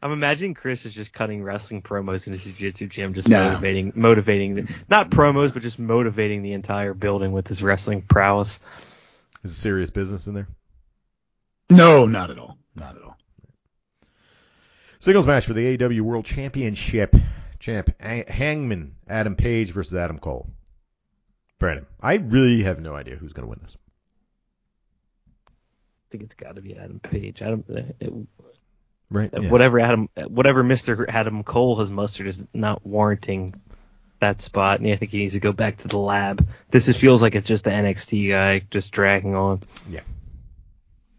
I'm 0.00 0.12
imagining 0.12 0.54
Chris 0.54 0.86
is 0.86 0.94
just 0.94 1.12
cutting 1.12 1.42
wrestling 1.42 1.82
promos 1.82 2.28
in 2.28 2.32
his 2.32 2.44
jiu-jitsu 2.44 2.86
gym, 2.86 3.14
just 3.14 3.28
No. 3.28 3.48
motivating, 3.48 3.92
motivating, 3.96 4.54
the, 4.54 4.68
not 4.88 5.10
promos, 5.10 5.52
but 5.52 5.62
just 5.62 5.80
motivating 5.80 6.42
the 6.42 6.52
entire 6.52 6.94
building 6.94 7.32
with 7.32 7.48
his 7.48 7.64
wrestling 7.64 8.02
prowess. 8.02 8.60
Is 9.42 9.50
it 9.50 9.54
serious 9.54 9.90
business 9.90 10.28
in 10.28 10.34
there? 10.34 10.46
No, 11.68 12.06
not 12.06 12.30
at 12.30 12.38
all. 12.38 12.58
Not 12.76 12.94
at 12.96 13.02
all. 13.02 13.07
Singles 15.00 15.26
match 15.26 15.46
for 15.46 15.52
the 15.52 15.76
AEW 15.76 16.00
World 16.00 16.24
Championship. 16.24 17.14
Champ 17.58 18.00
Hangman 18.00 18.94
Adam 19.08 19.34
Page 19.34 19.72
versus 19.72 19.94
Adam 19.94 20.18
Cole. 20.18 20.48
Brandon, 21.58 21.86
I 22.00 22.14
really 22.14 22.62
have 22.62 22.80
no 22.80 22.94
idea 22.94 23.16
who's 23.16 23.32
going 23.32 23.46
to 23.46 23.50
win 23.50 23.58
this. 23.62 23.76
I 25.48 26.06
think 26.10 26.22
it's 26.22 26.36
got 26.36 26.54
to 26.54 26.62
be 26.62 26.76
Adam 26.76 27.00
Page. 27.00 27.42
Adam, 27.42 27.64
uh, 27.68 27.80
it, 28.00 28.12
Right? 29.10 29.30
Yeah. 29.32 29.48
whatever 29.48 29.80
Adam, 29.80 30.10
whatever 30.26 30.62
Mister 30.62 31.08
Adam 31.08 31.42
Cole 31.42 31.76
has 31.78 31.90
mustered 31.90 32.26
is 32.26 32.44
not 32.52 32.86
warranting 32.86 33.54
that 34.20 34.42
spot, 34.42 34.80
and 34.80 34.92
I 34.92 34.96
think 34.96 35.12
he 35.12 35.18
needs 35.18 35.32
to 35.34 35.40
go 35.40 35.52
back 35.52 35.78
to 35.78 35.88
the 35.88 35.98
lab. 35.98 36.46
This 36.70 36.88
is, 36.88 36.96
feels 36.98 37.22
like 37.22 37.34
it's 37.34 37.48
just 37.48 37.64
the 37.64 37.70
NXT 37.70 38.30
guy 38.30 38.62
just 38.70 38.92
dragging 38.92 39.34
on. 39.34 39.62
Yeah. 39.88 40.00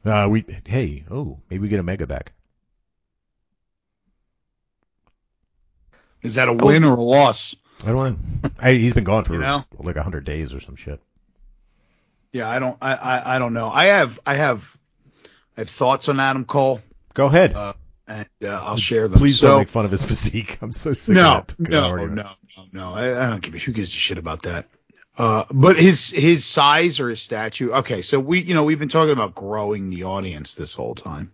Uh, 0.06 0.28
we 0.30 0.46
hey 0.66 1.04
oh 1.10 1.40
maybe 1.50 1.64
we 1.64 1.68
get 1.68 1.80
a 1.80 1.84
mega 1.84 2.06
back. 2.06 2.32
Is 6.22 6.36
that 6.36 6.50
a 6.50 6.54
win 6.54 6.84
or 6.84 6.96
a 6.96 7.02
loss? 7.02 7.56
I 7.84 7.92
don't 7.92 8.42
know. 8.44 8.50
I, 8.60 8.74
he's 8.74 8.94
been 8.94 9.06
gone 9.06 9.24
for 9.24 9.34
You 9.34 9.40
know? 9.40 9.64
like 9.78 9.96
a 9.96 10.04
hundred 10.04 10.26
days 10.26 10.54
or 10.54 10.60
some 10.60 10.76
shit. 10.76 11.00
Yeah, 12.34 12.50
I 12.50 12.60
don't. 12.60 12.78
I, 12.82 12.94
I 12.96 13.36
I 13.36 13.40
don't 13.40 13.54
know. 13.54 13.70
I 13.70 13.86
have 13.86 14.20
I 14.26 14.36
have 14.36 14.78
I 15.58 15.62
have 15.62 15.70
thoughts 15.70 16.10
on 16.10 16.20
Adam 16.20 16.46
Cole, 16.46 16.82
Go 17.14 17.26
ahead. 17.26 17.56
uh, 17.56 17.74
and 18.08 18.28
uh, 18.44 18.48
I'll 18.50 18.78
share 18.78 19.08
them. 19.08 19.20
Please 19.20 19.40
so, 19.40 19.48
don't 19.48 19.60
make 19.60 19.70
fun 19.70 19.86
of 19.86 19.92
his 19.92 20.04
physique. 20.10 20.58
I'm 20.62 20.72
so 20.74 20.94
sick 20.94 21.16
no, 21.16 21.38
of 21.40 21.48
that. 21.48 21.60
no, 21.60 21.84
argument. 21.90 22.16
no, 22.18 22.64
no, 22.74 22.92
no. 22.92 22.94
I, 22.94 23.26
I 23.26 23.30
don't 23.30 23.42
give 23.42 23.56
a 23.56 23.58
who 23.58 23.72
gives 23.72 23.90
a 23.90 23.98
shit 23.98 24.18
about 24.18 24.44
that. 24.44 24.68
Uh, 25.18 25.46
but 25.52 25.78
his 25.78 26.10
his 26.10 26.46
size 26.46 27.00
or 27.00 27.10
his 27.10 27.22
statue. 27.22 27.72
Okay, 27.72 28.02
so 28.04 28.20
we 28.20 28.42
you 28.42 28.54
know 28.54 28.64
we've 28.64 28.80
been 28.80 28.90
talking 28.90 29.14
about 29.14 29.36
growing 29.36 29.90
the 29.90 30.04
audience 30.04 30.56
this 30.56 30.74
whole 30.74 30.96
time, 30.96 31.34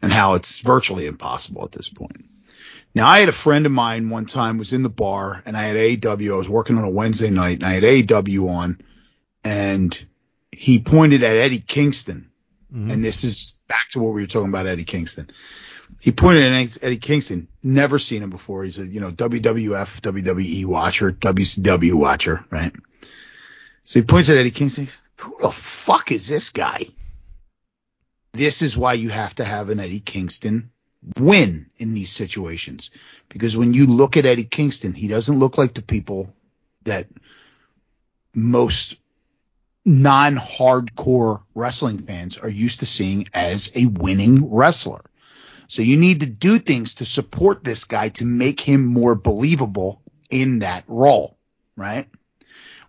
and 0.00 0.12
how 0.12 0.34
it's 0.34 0.58
virtually 0.60 1.06
impossible 1.06 1.64
at 1.64 1.72
this 1.72 1.88
point. 1.88 2.24
Now 2.94 3.06
I 3.08 3.18
had 3.20 3.28
a 3.28 3.32
friend 3.32 3.66
of 3.66 3.72
mine 3.72 4.08
one 4.08 4.26
time 4.26 4.58
was 4.58 4.72
in 4.72 4.82
the 4.82 4.88
bar 4.88 5.42
and 5.44 5.56
I 5.56 5.64
had 5.64 5.76
AEW. 5.76 6.32
I 6.32 6.36
was 6.36 6.48
working 6.48 6.78
on 6.78 6.84
a 6.84 6.90
Wednesday 6.90 7.30
night 7.30 7.58
and 7.58 7.64
I 7.66 7.72
had 7.74 7.82
AEW 7.82 8.48
on, 8.50 8.80
and 9.42 10.06
he 10.52 10.78
pointed 10.78 11.22
at 11.24 11.36
Eddie 11.36 11.58
Kingston, 11.60 12.30
Mhm. 12.72 12.92
and 12.92 13.04
this 13.04 13.24
is 13.24 13.54
back 13.66 13.88
to 13.90 14.00
what 14.00 14.14
we 14.14 14.22
were 14.22 14.28
talking 14.28 14.48
about 14.48 14.66
Eddie 14.66 14.84
Kingston. 14.84 15.28
He 16.00 16.12
pointed 16.12 16.44
at 16.44 16.82
Eddie 16.82 16.96
Kingston, 16.98 17.48
never 17.62 17.98
seen 17.98 18.22
him 18.22 18.30
before. 18.30 18.64
He's 18.64 18.78
a, 18.78 18.86
you 18.86 19.00
know, 19.00 19.10
WWF, 19.10 20.00
WWE 20.00 20.64
watcher, 20.64 21.10
WCW 21.10 21.94
watcher, 21.94 22.44
right? 22.50 22.72
So 23.82 23.98
he 23.98 24.02
points 24.04 24.28
at 24.30 24.38
Eddie 24.38 24.50
Kingston. 24.50 24.88
Who 25.18 25.36
the 25.40 25.50
fuck 25.50 26.12
is 26.12 26.26
this 26.28 26.50
guy? 26.50 26.86
This 28.32 28.62
is 28.62 28.76
why 28.76 28.94
you 28.94 29.10
have 29.10 29.34
to 29.36 29.44
have 29.44 29.68
an 29.68 29.78
Eddie 29.80 30.00
Kingston 30.00 30.70
win 31.18 31.66
in 31.76 31.94
these 31.94 32.12
situations. 32.12 32.90
Because 33.28 33.56
when 33.56 33.74
you 33.74 33.86
look 33.86 34.16
at 34.16 34.26
Eddie 34.26 34.44
Kingston, 34.44 34.92
he 34.92 35.08
doesn't 35.08 35.38
look 35.38 35.58
like 35.58 35.74
the 35.74 35.82
people 35.82 36.34
that 36.84 37.08
most 38.34 38.96
non-hardcore 39.84 41.42
wrestling 41.54 41.98
fans 41.98 42.38
are 42.38 42.48
used 42.48 42.80
to 42.80 42.86
seeing 42.86 43.28
as 43.34 43.70
a 43.74 43.86
winning 43.86 44.50
wrestler. 44.50 45.04
So 45.68 45.82
you 45.82 45.96
need 45.96 46.20
to 46.20 46.26
do 46.26 46.58
things 46.58 46.94
to 46.94 47.04
support 47.04 47.64
this 47.64 47.84
guy 47.84 48.10
to 48.10 48.24
make 48.24 48.60
him 48.60 48.84
more 48.84 49.14
believable 49.14 50.02
in 50.30 50.60
that 50.60 50.84
role, 50.88 51.36
right? 51.76 52.08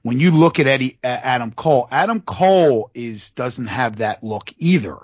when 0.06 0.20
you 0.20 0.30
look 0.30 0.60
at 0.60 0.68
Eddie 0.68 1.00
Adam 1.04 1.52
Cole, 1.52 1.88
Adam 1.90 2.22
Cole 2.22 2.92
is 2.94 3.32
doesn't 3.32 3.66
have 3.66 3.96
that 3.98 4.24
look 4.24 4.54
either. 4.60 5.00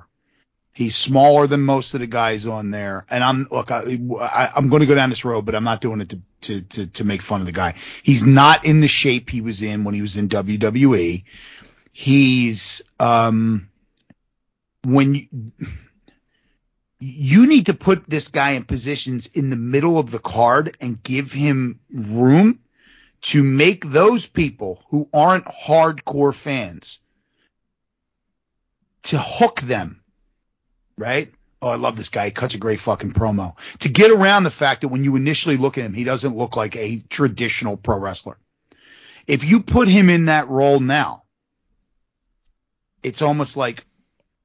He's 0.73 0.95
smaller 0.95 1.48
than 1.48 1.61
most 1.61 1.93
of 1.93 1.99
the 1.99 2.07
guys 2.07 2.48
on 2.48 2.72
there, 2.72 3.06
and 3.10 3.23
I'm 3.23 3.48
look, 3.52 3.72
I, 3.72 3.99
I, 4.22 4.52
I'm 4.56 4.69
going 4.69 4.80
to 4.81 4.85
go 4.85 4.95
down 4.95 5.10
this 5.10 5.26
road, 5.26 5.45
but 5.45 5.53
I'm 5.53 5.65
not 5.65 5.81
doing 5.81 5.99
it 5.99 6.10
to, 6.10 6.22
to 6.41 6.61
to 6.61 6.88
to 6.88 7.03
make 7.03 7.22
fun 7.22 7.41
of 7.41 7.45
the 7.45 7.52
guy. 7.52 7.76
He's 8.03 8.26
not 8.26 8.64
in 8.64 8.80
the 8.80 8.88
shape 8.88 9.30
he 9.30 9.41
was 9.41 9.61
in 9.61 9.84
when 9.84 9.93
he 9.93 10.02
was 10.02 10.15
in 10.15 10.30
WWE. 10.30 11.26
He's 11.91 12.81
um 12.99 13.69
when 14.84 15.15
you 15.15 15.27
you 16.99 17.48
need 17.48 17.65
to 17.65 17.73
put 17.73 18.07
this 18.07 18.27
guy 18.27 18.52
in 18.52 18.64
positions 18.64 19.26
in 19.34 19.49
the 19.49 19.56
middle 19.56 19.98
of 19.98 20.11
the 20.11 20.19
card 20.19 20.77
and 20.80 21.02
give 21.02 21.31
him 21.31 21.80
room 21.91 22.60
to 23.22 23.43
make 23.43 23.85
those 23.85 24.27
people 24.27 24.84
who 24.89 25.10
aren't 25.11 25.45
hardcore 25.45 26.34
fans 26.34 26.99
to 29.03 29.18
hook 29.19 29.61
them, 29.61 30.01
right? 30.97 31.34
Oh, 31.61 31.69
I 31.69 31.76
love 31.76 31.95
this 31.95 32.09
guy. 32.09 32.26
He 32.26 32.31
cuts 32.31 32.55
a 32.55 32.57
great 32.57 32.80
fucking 32.80 33.13
promo. 33.13 33.55
To 33.80 33.89
get 33.89 34.09
around 34.09 34.43
the 34.43 34.51
fact 34.51 34.81
that 34.81 34.88
when 34.88 35.03
you 35.03 35.15
initially 35.15 35.57
look 35.57 35.77
at 35.77 35.84
him, 35.84 35.93
he 35.93 36.03
doesn't 36.03 36.35
look 36.35 36.55
like 36.55 36.76
a 36.76 37.03
traditional 37.09 37.77
pro 37.77 37.99
wrestler. 37.99 38.38
If 39.27 39.43
you 39.43 39.61
put 39.61 39.88
him 39.88 40.09
in 40.09 40.26
that 40.26 40.49
role 40.49 40.80
now, 40.80 41.23
it's 43.03 43.22
almost 43.22 43.55
like, 43.55 43.85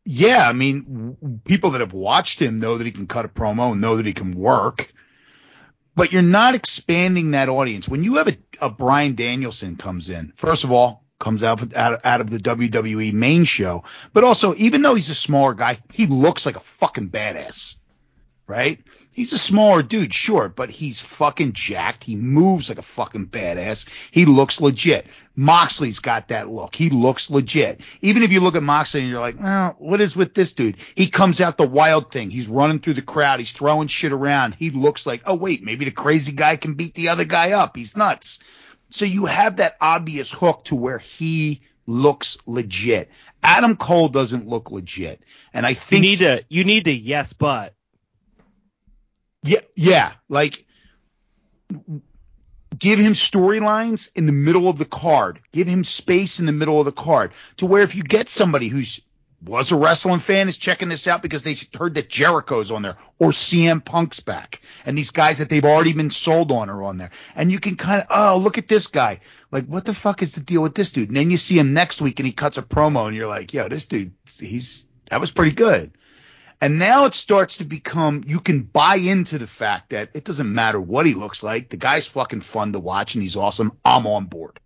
yeah, 0.04 0.46
I 0.46 0.52
mean, 0.52 1.40
people 1.44 1.70
that 1.70 1.80
have 1.80 1.94
watched 1.94 2.40
him 2.40 2.58
know 2.58 2.76
that 2.76 2.84
he 2.84 2.92
can 2.92 3.06
cut 3.06 3.24
a 3.24 3.28
promo 3.28 3.72
and 3.72 3.80
know 3.80 3.96
that 3.96 4.06
he 4.06 4.12
can 4.12 4.32
work, 4.32 4.92
but 5.94 6.12
you're 6.12 6.22
not 6.22 6.54
expanding 6.54 7.30
that 7.30 7.48
audience. 7.48 7.88
When 7.88 8.04
you 8.04 8.16
have 8.16 8.28
a, 8.28 8.36
a 8.60 8.70
Bryan 8.70 9.14
Danielson 9.14 9.76
comes 9.76 10.10
in, 10.10 10.32
first 10.36 10.64
of 10.64 10.70
all, 10.70 11.05
comes 11.18 11.42
out, 11.42 11.74
out 11.74 12.04
out 12.04 12.20
of 12.20 12.30
the 12.30 12.38
WWE 12.38 13.12
main 13.12 13.44
show, 13.44 13.84
but 14.12 14.24
also 14.24 14.54
even 14.56 14.82
though 14.82 14.94
he's 14.94 15.10
a 15.10 15.14
smaller 15.14 15.54
guy, 15.54 15.78
he 15.92 16.06
looks 16.06 16.46
like 16.46 16.56
a 16.56 16.60
fucking 16.60 17.10
badass, 17.10 17.76
right? 18.46 18.80
He's 19.16 19.32
a 19.32 19.38
smaller 19.38 19.82
dude, 19.82 20.12
sure, 20.12 20.50
but 20.50 20.68
he's 20.68 21.00
fucking 21.00 21.54
jacked. 21.54 22.04
He 22.04 22.16
moves 22.16 22.68
like 22.68 22.76
a 22.76 22.82
fucking 22.82 23.28
badass. 23.28 23.88
He 24.10 24.26
looks 24.26 24.60
legit. 24.60 25.06
Moxley's 25.34 26.00
got 26.00 26.28
that 26.28 26.50
look. 26.50 26.74
He 26.74 26.90
looks 26.90 27.30
legit. 27.30 27.80
Even 28.02 28.22
if 28.22 28.30
you 28.30 28.40
look 28.40 28.56
at 28.56 28.62
Moxley 28.62 29.00
and 29.00 29.08
you're 29.08 29.22
like, 29.22 29.40
well, 29.40 29.74
what 29.78 30.02
is 30.02 30.14
with 30.14 30.34
this 30.34 30.52
dude? 30.52 30.76
He 30.94 31.06
comes 31.06 31.40
out 31.40 31.56
the 31.56 31.66
wild 31.66 32.12
thing. 32.12 32.28
He's 32.28 32.46
running 32.46 32.78
through 32.78 32.92
the 32.92 33.00
crowd. 33.00 33.38
He's 33.38 33.52
throwing 33.52 33.88
shit 33.88 34.12
around. 34.12 34.54
He 34.54 34.68
looks 34.68 35.06
like, 35.06 35.22
oh 35.24 35.34
wait, 35.34 35.62
maybe 35.62 35.86
the 35.86 35.92
crazy 35.92 36.32
guy 36.32 36.56
can 36.56 36.74
beat 36.74 36.92
the 36.92 37.08
other 37.08 37.24
guy 37.24 37.52
up. 37.52 37.74
He's 37.74 37.96
nuts. 37.96 38.38
So 38.90 39.04
you 39.04 39.26
have 39.26 39.56
that 39.56 39.76
obvious 39.80 40.30
hook 40.30 40.64
to 40.64 40.76
where 40.76 40.98
he 40.98 41.62
looks 41.86 42.38
legit. 42.46 43.10
Adam 43.42 43.76
Cole 43.76 44.08
doesn't 44.08 44.48
look 44.48 44.70
legit. 44.70 45.22
And 45.52 45.66
I 45.66 45.74
think 45.74 46.04
You 46.04 46.10
need 46.10 46.18
to 46.20 46.44
you 46.48 46.64
need 46.64 46.84
to 46.84 46.92
yes, 46.92 47.32
but 47.32 47.74
Yeah, 49.42 49.60
yeah. 49.74 50.12
Like, 50.28 50.66
give 52.76 52.98
him 52.98 53.12
storylines 53.12 54.10
in 54.14 54.26
the 54.26 54.32
middle 54.32 54.68
of 54.68 54.78
the 54.78 54.84
card. 54.84 55.40
Give 55.52 55.66
him 55.66 55.84
space 55.84 56.40
in 56.40 56.46
the 56.46 56.52
middle 56.52 56.80
of 56.80 56.84
the 56.84 56.92
card 56.92 57.32
to 57.58 57.66
where 57.66 57.82
if 57.82 57.94
you 57.94 58.02
get 58.02 58.28
somebody 58.28 58.68
who's 58.68 59.00
was 59.42 59.70
a 59.70 59.76
wrestling 59.76 60.18
fan 60.18 60.48
is 60.48 60.56
checking 60.56 60.88
this 60.88 61.06
out 61.06 61.22
because 61.22 61.42
they 61.42 61.56
heard 61.78 61.94
that 61.94 62.08
Jericho's 62.08 62.70
on 62.70 62.82
there 62.82 62.96
or 63.18 63.30
CM 63.30 63.84
Punk's 63.84 64.20
back 64.20 64.62
and 64.84 64.96
these 64.96 65.10
guys 65.10 65.38
that 65.38 65.48
they've 65.48 65.64
already 65.64 65.92
been 65.92 66.10
sold 66.10 66.50
on 66.52 66.70
are 66.70 66.82
on 66.82 66.96
there 66.96 67.10
and 67.34 67.52
you 67.52 67.60
can 67.60 67.76
kind 67.76 68.00
of 68.00 68.06
oh 68.10 68.38
look 68.38 68.58
at 68.58 68.68
this 68.68 68.86
guy 68.86 69.20
like 69.50 69.66
what 69.66 69.84
the 69.84 69.94
fuck 69.94 70.22
is 70.22 70.34
the 70.34 70.40
deal 70.40 70.62
with 70.62 70.74
this 70.74 70.90
dude 70.90 71.08
and 71.08 71.16
then 71.16 71.30
you 71.30 71.36
see 71.36 71.58
him 71.58 71.74
next 71.74 72.00
week 72.00 72.18
and 72.18 72.26
he 72.26 72.32
cuts 72.32 72.56
a 72.56 72.62
promo 72.62 73.06
and 73.06 73.14
you're 73.14 73.26
like 73.26 73.52
yo 73.52 73.68
this 73.68 73.86
dude 73.86 74.12
he's 74.38 74.86
that 75.10 75.20
was 75.20 75.30
pretty 75.30 75.52
good 75.52 75.92
and 76.60 76.78
now 76.78 77.04
it 77.04 77.14
starts 77.14 77.58
to 77.58 77.64
become 77.64 78.22
you 78.26 78.40
can 78.40 78.62
buy 78.62 78.96
into 78.96 79.38
the 79.38 79.46
fact 79.46 79.90
that 79.90 80.10
it 80.14 80.24
doesn't 80.24 80.52
matter 80.52 80.80
what 80.80 81.06
he 81.06 81.14
looks 81.14 81.42
like. 81.42 81.68
The 81.68 81.76
guy's 81.76 82.06
fucking 82.06 82.40
fun 82.40 82.72
to 82.72 82.78
watch 82.78 83.14
and 83.14 83.22
he's 83.22 83.36
awesome. 83.36 83.72
I'm 83.84 84.06
on 84.06 84.24
board. 84.24 84.58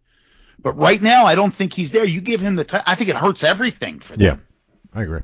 But 0.62 0.74
right 0.74 1.00
now, 1.00 1.24
I 1.24 1.34
don't 1.34 1.52
think 1.52 1.72
he's 1.72 1.90
there. 1.90 2.04
You 2.04 2.20
give 2.20 2.40
him 2.40 2.54
the 2.54 2.64
time. 2.64 2.82
I 2.86 2.94
think 2.94 3.10
it 3.10 3.16
hurts 3.16 3.42
everything 3.42 3.98
for 3.98 4.16
them. 4.16 4.20
Yeah, 4.20 4.36
I 4.94 5.02
agree. 5.02 5.20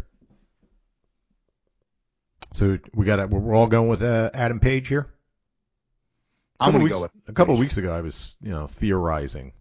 So 2.55 2.78
we 2.94 3.05
got 3.05 3.28
we're 3.30 3.55
all 3.55 3.66
going 3.66 3.88
with 3.88 4.02
uh, 4.02 4.30
Adam 4.32 4.60
Page 4.60 4.88
here. 4.88 5.09
I'm 6.59 6.72
going 6.72 6.86
to 6.86 6.93
go 6.93 7.02
with 7.02 7.10
a 7.28 7.32
couple 7.32 7.52
of 7.55 7.60
weeks 7.60 7.76
ago. 7.76 7.93
I 7.93 8.01
was 8.01 8.36
you 8.40 8.51
know 8.51 8.66
theorizing, 8.66 9.52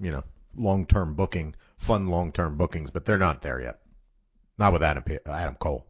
you 0.00 0.10
know, 0.10 0.24
long 0.56 0.86
term 0.86 1.14
booking, 1.14 1.54
fun 1.76 2.06
long 2.06 2.32
term 2.32 2.56
bookings, 2.56 2.90
but 2.90 3.04
they're 3.04 3.18
not 3.18 3.42
there 3.42 3.60
yet. 3.60 3.80
Not 4.58 4.72
with 4.72 4.82
Adam 4.82 5.04
Adam 5.26 5.54
Cole. 5.56 5.86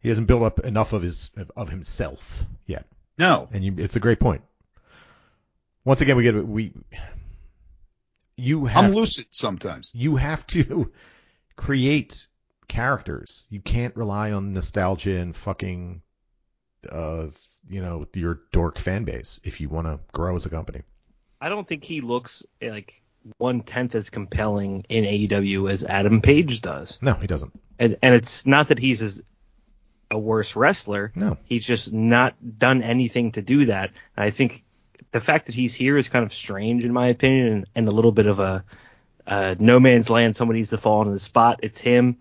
He 0.00 0.08
hasn't 0.08 0.28
built 0.28 0.42
up 0.42 0.60
enough 0.60 0.92
of 0.92 1.02
his 1.02 1.30
of 1.56 1.68
himself 1.68 2.44
yet, 2.66 2.86
No. 3.18 3.48
and 3.52 3.64
you, 3.64 3.74
it's 3.78 3.96
a 3.96 4.00
great 4.00 4.20
point. 4.20 4.42
Once 5.84 6.00
again, 6.00 6.16
we 6.16 6.22
get 6.22 6.46
we. 6.46 6.72
You 8.36 8.66
have 8.66 8.84
I'm 8.84 8.92
lucid 8.92 9.26
sometimes. 9.30 9.90
you 9.92 10.16
have 10.16 10.46
to 10.48 10.92
create 11.58 12.28
characters. 12.68 13.44
You 13.50 13.60
can't 13.60 13.94
rely 13.96 14.30
on 14.30 14.54
nostalgia 14.54 15.16
and 15.18 15.34
fucking, 15.34 16.00
uh, 16.90 17.26
you 17.68 17.82
know, 17.82 18.06
your 18.14 18.40
dork 18.52 18.78
fan 18.78 19.04
base 19.04 19.40
if 19.42 19.60
you 19.60 19.68
want 19.68 19.88
to 19.88 19.98
grow 20.12 20.36
as 20.36 20.46
a 20.46 20.50
company. 20.50 20.82
I 21.40 21.48
don't 21.48 21.66
think 21.66 21.82
he 21.84 22.00
looks 22.00 22.44
like 22.62 23.02
one 23.38 23.62
tenth 23.62 23.96
as 23.96 24.08
compelling 24.08 24.86
in 24.88 25.04
AEW 25.04 25.70
as 25.70 25.82
Adam 25.82 26.22
Page 26.22 26.60
does. 26.60 27.00
No, 27.02 27.14
he 27.14 27.26
doesn't. 27.26 27.52
And 27.78 27.96
and 28.02 28.14
it's 28.14 28.46
not 28.46 28.68
that 28.68 28.78
he's 28.78 29.02
as 29.02 29.22
a 30.10 30.18
worse 30.18 30.54
wrestler. 30.54 31.12
No. 31.16 31.36
He's 31.44 31.66
just 31.66 31.92
not 31.92 32.34
done 32.58 32.82
anything 32.82 33.32
to 33.32 33.42
do 33.42 33.66
that. 33.66 33.90
And 34.16 34.24
I 34.24 34.30
think 34.30 34.64
the 35.10 35.20
fact 35.20 35.46
that 35.46 35.56
he's 35.56 35.74
here 35.74 35.96
is 35.96 36.08
kind 36.08 36.24
of 36.24 36.32
strange 36.32 36.84
in 36.84 36.92
my 36.92 37.08
opinion 37.08 37.46
and, 37.48 37.66
and 37.74 37.88
a 37.88 37.92
little 37.92 38.12
bit 38.12 38.26
of 38.26 38.38
a 38.38 38.64
uh, 39.28 39.54
no 39.58 39.78
man's 39.78 40.08
land. 40.08 40.34
Somebody 40.34 40.60
needs 40.60 40.70
to 40.70 40.78
fall 40.78 41.02
into 41.02 41.12
the 41.12 41.20
spot. 41.20 41.60
It's 41.62 41.78
him. 41.78 42.16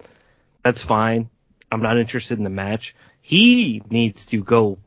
That's 0.62 0.82
fine. 0.82 1.30
I'm 1.72 1.82
not 1.82 1.98
interested 1.98 2.38
in 2.38 2.44
the 2.44 2.50
match. 2.50 2.96
He 3.22 3.82
needs 3.90 4.28
to 4.28 4.44
go 4.44 4.78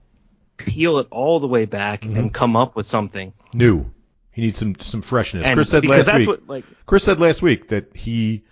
peel 0.59 0.99
it 0.99 1.09
all 1.11 1.41
the 1.41 1.49
way 1.49 1.65
back 1.65 2.05
and 2.05 2.33
come 2.33 2.57
up 2.57 2.77
with 2.77 2.87
something. 2.87 3.33
New. 3.55 3.91
He 4.33 4.43
needs 4.43 4.59
some 4.59 4.75
some 4.79 5.03
freshness. 5.03 5.47
And 5.47 5.57
Chris 5.57 5.71
said 5.71 5.87
last 5.87 6.07
that's 6.07 6.19
week. 6.19 6.29
what 6.29 6.47
like 6.47 6.65
Chris 6.87 7.05
said 7.05 7.21
last 7.21 7.43
week 7.43 7.69
that 7.69 7.97
he 7.97 8.45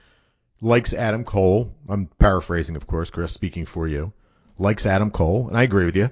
likes 0.61 0.93
Adam 0.93 1.25
Cole. 1.25 1.73
I'm 1.89 2.07
paraphrasing, 2.19 2.77
of 2.77 2.87
course. 2.87 3.11
Chris 3.11 3.33
speaking 3.33 3.65
for 3.67 3.87
you. 3.87 4.13
Likes 4.59 4.87
Adam 4.87 5.11
Cole, 5.11 5.49
and 5.49 5.57
I 5.57 5.63
agree 5.63 5.85
with 5.85 5.95
you. 5.95 6.11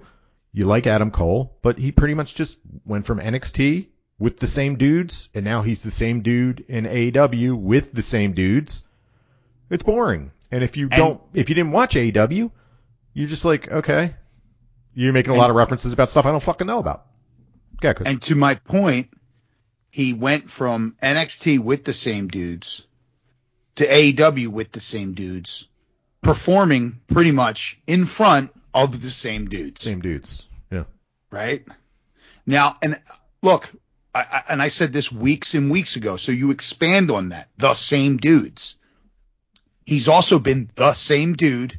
You 0.52 0.66
like 0.66 0.86
Adam 0.86 1.10
Cole, 1.10 1.56
but 1.62 1.78
he 1.78 1.90
pretty 1.90 2.14
much 2.14 2.34
just 2.34 2.60
went 2.84 3.06
from 3.06 3.18
NXT 3.18 3.88
with 4.18 4.38
the 4.38 4.47
same 4.47 4.76
dudes, 4.76 5.28
and 5.34 5.44
now 5.44 5.62
he's 5.62 5.82
the 5.82 5.90
same 5.90 6.22
dude 6.22 6.64
in 6.68 6.84
AEW 6.84 7.56
with 7.59 7.93
the 7.93 8.02
same 8.02 8.32
dudes. 8.32 8.84
It's 9.70 9.82
boring. 9.82 10.30
And 10.51 10.62
if 10.62 10.76
you 10.76 10.88
don't, 10.88 11.20
if 11.34 11.48
you 11.48 11.55
didn't 11.55 11.72
watch 11.72 11.94
AEW, 11.94 12.51
you're 13.12 13.28
just 13.28 13.44
like, 13.44 13.70
okay, 13.70 14.14
you're 14.94 15.12
making 15.12 15.34
a 15.34 15.36
lot 15.36 15.51
of 15.51 15.56
references 15.56 15.93
about 15.93 16.10
stuff 16.10 16.24
I 16.24 16.30
don't 16.30 16.43
fucking 16.43 16.66
know 16.66 16.78
about. 16.78 17.06
Okay, 17.84 18.09
And 18.09 18.22
to 18.22 18.34
my 18.34 18.55
point, 18.55 19.10
he 19.90 20.14
went 20.14 20.51
from 20.51 20.97
NXT 21.02 21.59
with 21.59 21.84
the 21.84 21.93
same 21.93 22.28
dudes 22.28 22.86
to 23.74 23.86
AEW 23.86 24.48
with 24.48 24.72
the 24.72 24.80
same 24.80 25.12
dudes, 25.12 25.68
performing 26.22 27.01
pretty 27.06 27.32
much 27.32 27.78
in 27.86 28.06
front 28.06 28.51
of 28.72 29.01
the 29.01 29.10
same 29.10 29.48
dudes. 29.48 29.82
same 29.82 30.01
dudes. 30.01 30.47
Yeah. 30.70 30.84
right? 31.30 31.64
Now, 32.47 32.76
and 32.80 33.01
look, 33.43 33.70
I, 34.16 34.20
I, 34.20 34.43
and 34.48 34.62
I 34.62 34.68
said 34.68 34.94
this 34.94 35.12
weeks 35.12 35.52
and 35.52 35.70
weeks 35.70 35.97
ago, 35.97 36.16
so 36.16 36.32
you 36.32 36.51
expand 36.51 37.10
on 37.10 37.28
that. 37.30 37.48
The 37.59 37.74
same 37.74 38.16
dudes. 38.16 38.76
He's 39.84 40.09
also 40.09 40.38
been 40.38 40.70
the 40.74 40.94
same 40.94 41.34
dude 41.34 41.78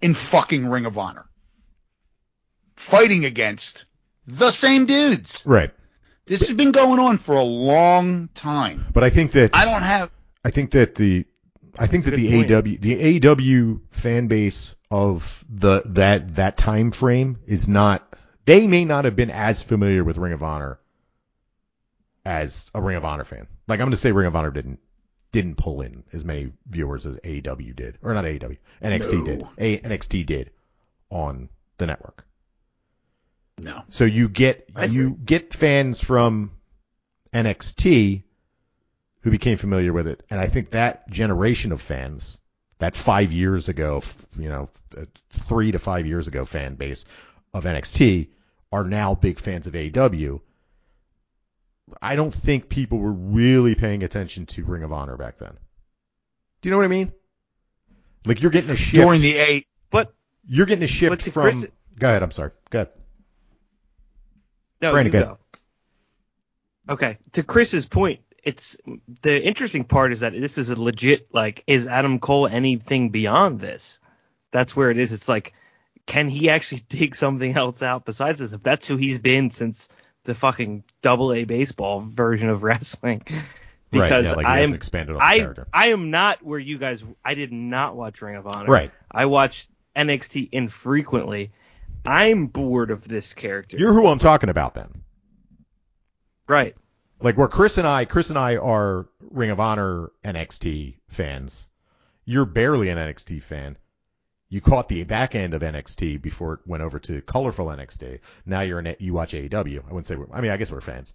in 0.00 0.14
fucking 0.14 0.66
Ring 0.66 0.86
of 0.86 0.96
Honor, 0.96 1.26
fighting 2.76 3.26
against 3.26 3.84
the 4.26 4.50
same 4.50 4.86
dudes. 4.86 5.44
Right. 5.44 5.72
This 6.24 6.48
has 6.48 6.56
been 6.56 6.72
going 6.72 6.98
on 7.00 7.18
for 7.18 7.36
a 7.36 7.42
long 7.42 8.30
time. 8.32 8.86
But 8.94 9.04
I 9.04 9.10
think 9.10 9.32
that 9.32 9.54
I 9.54 9.66
don't 9.66 9.82
have. 9.82 10.10
I 10.42 10.50
think 10.50 10.70
that 10.70 10.94
the 10.94 11.26
I 11.78 11.86
think 11.86 12.04
That's 12.04 12.16
that 12.16 12.22
the 12.22 12.54
AW 12.54 12.62
the 12.80 13.28
AW 13.28 13.80
fan 13.90 14.28
base 14.28 14.74
of 14.90 15.44
the 15.50 15.82
that 15.86 16.34
that 16.34 16.56
time 16.56 16.92
frame 16.92 17.36
is 17.46 17.68
not 17.68 18.16
they 18.46 18.66
may 18.66 18.86
not 18.86 19.04
have 19.04 19.16
been 19.16 19.30
as 19.30 19.62
familiar 19.62 20.02
with 20.02 20.16
Ring 20.16 20.32
of 20.32 20.42
Honor 20.42 20.78
as 22.24 22.70
a 22.74 22.80
Ring 22.80 22.96
of 22.96 23.04
Honor 23.04 23.24
fan. 23.24 23.46
Like 23.68 23.80
I'm 23.80 23.86
going 23.86 23.90
to 23.92 23.96
say 23.96 24.12
Ring 24.12 24.26
of 24.26 24.36
Honor 24.36 24.50
didn't 24.50 24.80
didn't 25.32 25.56
pull 25.56 25.80
in 25.80 26.04
as 26.12 26.24
many 26.24 26.52
viewers 26.68 27.06
as 27.06 27.16
AEW 27.16 27.74
did 27.74 27.98
or 28.02 28.14
not 28.14 28.24
AEW 28.24 28.56
NXT 28.82 29.12
No. 29.12 29.24
did. 29.24 29.46
A, 29.58 29.78
NXT 29.78 30.26
did 30.26 30.50
on 31.10 31.48
the 31.78 31.86
network. 31.86 32.24
No. 33.58 33.82
So 33.90 34.04
you 34.04 34.28
get 34.28 34.68
I 34.76 34.86
you 34.86 35.18
get 35.24 35.52
fans 35.54 36.00
from 36.00 36.52
NXT 37.32 38.22
who 39.22 39.30
became 39.30 39.56
familiar 39.56 39.92
with 39.92 40.06
it, 40.06 40.22
and 40.30 40.38
I 40.38 40.48
think 40.48 40.70
that 40.70 41.08
generation 41.10 41.72
of 41.72 41.80
fans, 41.80 42.38
that 42.78 42.94
five 42.94 43.32
years 43.32 43.68
ago, 43.70 44.02
you 44.38 44.48
know, 44.50 44.68
uh, 44.96 45.04
three 45.30 45.72
to 45.72 45.78
five 45.78 46.06
years 46.06 46.28
ago 46.28 46.44
fan 46.44 46.74
base 46.74 47.04
of 47.54 47.64
NXT, 47.64 48.28
are 48.70 48.84
now 48.84 49.14
big 49.14 49.38
fans 49.38 49.66
of 49.66 49.72
AEW. 49.72 50.40
I 52.00 52.16
don't 52.16 52.34
think 52.34 52.68
people 52.68 52.98
were 52.98 53.12
really 53.12 53.74
paying 53.74 54.02
attention 54.02 54.46
to 54.46 54.64
Ring 54.64 54.82
of 54.82 54.92
Honor 54.92 55.16
back 55.16 55.38
then. 55.38 55.52
Do 56.62 56.68
you 56.68 56.70
know 56.70 56.78
what 56.78 56.84
I 56.84 56.88
mean? 56.88 57.12
Like 58.24 58.40
you're 58.40 58.50
getting 58.50 58.70
a 58.70 58.76
shift. 58.76 58.94
During 58.96 59.20
the 59.20 59.36
eight, 59.36 59.66
But 59.90 60.14
you're 60.46 60.66
getting 60.66 60.84
a 60.84 60.88
shift 60.88 61.22
from. 61.22 61.42
Chris- 61.42 61.66
Go 61.98 62.08
ahead. 62.08 62.22
I'm 62.22 62.30
sorry. 62.30 62.50
Go 62.70 62.80
ahead. 62.80 62.90
no, 64.80 64.92
Brandon, 64.92 65.12
go 65.12 65.20
go. 65.20 65.38
Okay, 66.94 67.18
to 67.32 67.42
Chris's 67.42 67.86
point, 67.86 68.20
it's 68.42 68.76
the 69.22 69.42
interesting 69.42 69.84
part 69.84 70.12
is 70.12 70.20
that 70.20 70.32
this 70.32 70.58
is 70.58 70.70
a 70.70 70.80
legit 70.80 71.28
like 71.32 71.62
is 71.66 71.86
Adam 71.86 72.18
Cole 72.18 72.46
anything 72.46 73.10
beyond 73.10 73.60
this? 73.60 74.00
That's 74.50 74.74
where 74.74 74.90
it 74.90 74.98
is. 74.98 75.12
It's 75.12 75.28
like 75.28 75.54
can 76.06 76.28
he 76.28 76.50
actually 76.50 76.82
dig 76.88 77.14
something 77.14 77.56
else 77.56 77.82
out 77.82 78.04
besides 78.04 78.40
this? 78.40 78.52
If 78.52 78.62
that's 78.62 78.86
who 78.86 78.96
he's 78.96 79.20
been 79.20 79.50
since 79.50 79.88
the 80.24 80.34
fucking 80.34 80.84
double 81.02 81.32
A 81.32 81.44
baseball 81.44 82.00
version 82.00 82.48
of 82.48 82.62
wrestling. 82.64 83.22
right. 83.26 83.42
Because 83.90 84.26
Yeah, 84.26 84.32
like 84.32 84.46
I'm 84.46 84.74
expanded 84.74 85.16
on 85.16 85.22
I 85.22 85.38
character. 85.38 85.68
I 85.72 85.88
am 85.88 86.10
not 86.10 86.42
where 86.42 86.58
you 86.58 86.78
guys 86.78 87.04
I 87.24 87.34
did 87.34 87.52
not 87.52 87.94
watch 87.96 88.20
Ring 88.22 88.36
of 88.36 88.46
Honor. 88.46 88.70
Right. 88.70 88.90
I 89.10 89.26
watched 89.26 89.70
NXT 89.94 90.48
infrequently. 90.52 91.52
I'm 92.06 92.46
bored 92.46 92.90
of 92.90 93.06
this 93.06 93.32
character. 93.32 93.76
You're 93.78 93.92
who 93.92 94.06
I'm 94.08 94.18
talking 94.18 94.50
about 94.50 94.74
then. 94.74 95.02
right. 96.48 96.74
Like 97.20 97.38
where 97.38 97.48
Chris 97.48 97.78
and 97.78 97.86
I, 97.86 98.04
Chris 98.04 98.28
and 98.28 98.38
I 98.38 98.56
are 98.56 99.06
Ring 99.30 99.50
of 99.50 99.60
Honor 99.60 100.10
NXT 100.24 100.96
fans. 101.08 101.66
You're 102.26 102.44
barely 102.44 102.88
an 102.90 102.98
NXT 102.98 103.42
fan. 103.42 103.78
You 104.54 104.60
caught 104.60 104.88
the 104.88 105.02
back 105.02 105.34
end 105.34 105.52
of 105.52 105.62
NXT 105.62 106.22
before 106.22 106.54
it 106.54 106.60
went 106.64 106.84
over 106.84 107.00
to 107.00 107.20
colorful 107.22 107.66
NXT. 107.66 108.20
Now 108.46 108.60
you're 108.60 108.78
in 108.78 108.94
you 109.00 109.12
watch 109.12 109.32
AEW. 109.32 109.80
I 109.80 109.88
wouldn't 109.88 110.06
say 110.06 110.14
we're, 110.14 110.28
I 110.32 110.40
mean 110.42 110.52
I 110.52 110.56
guess 110.56 110.70
we're 110.70 110.80
fans. 110.80 111.12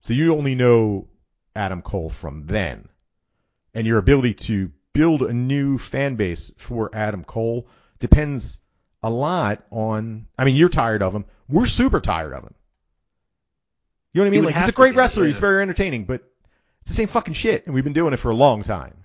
So 0.00 0.14
you 0.14 0.34
only 0.34 0.54
know 0.54 1.08
Adam 1.54 1.82
Cole 1.82 2.08
from 2.08 2.46
then, 2.46 2.88
and 3.74 3.86
your 3.86 3.98
ability 3.98 4.32
to 4.32 4.72
build 4.94 5.20
a 5.20 5.32
new 5.34 5.76
fan 5.76 6.16
base 6.16 6.50
for 6.56 6.88
Adam 6.94 7.22
Cole 7.22 7.68
depends 7.98 8.60
a 9.02 9.10
lot 9.10 9.62
on. 9.70 10.26
I 10.38 10.46
mean 10.46 10.56
you're 10.56 10.70
tired 10.70 11.02
of 11.02 11.14
him. 11.14 11.26
We're 11.50 11.66
super 11.66 12.00
tired 12.00 12.32
of 12.32 12.44
him. 12.44 12.54
You 14.14 14.20
know 14.20 14.24
what 14.24 14.28
I 14.28 14.30
mean? 14.30 14.44
Like 14.46 14.56
he's 14.56 14.70
a 14.70 14.72
great 14.72 14.92
be, 14.92 14.96
wrestler. 14.96 15.26
He's 15.26 15.36
very 15.36 15.60
entertaining, 15.60 16.06
but 16.06 16.22
it's 16.80 16.92
the 16.92 16.96
same 16.96 17.08
fucking 17.08 17.34
shit, 17.34 17.66
and 17.66 17.74
we've 17.74 17.84
been 17.84 17.92
doing 17.92 18.14
it 18.14 18.18
for 18.18 18.30
a 18.30 18.34
long 18.34 18.62
time. 18.62 19.04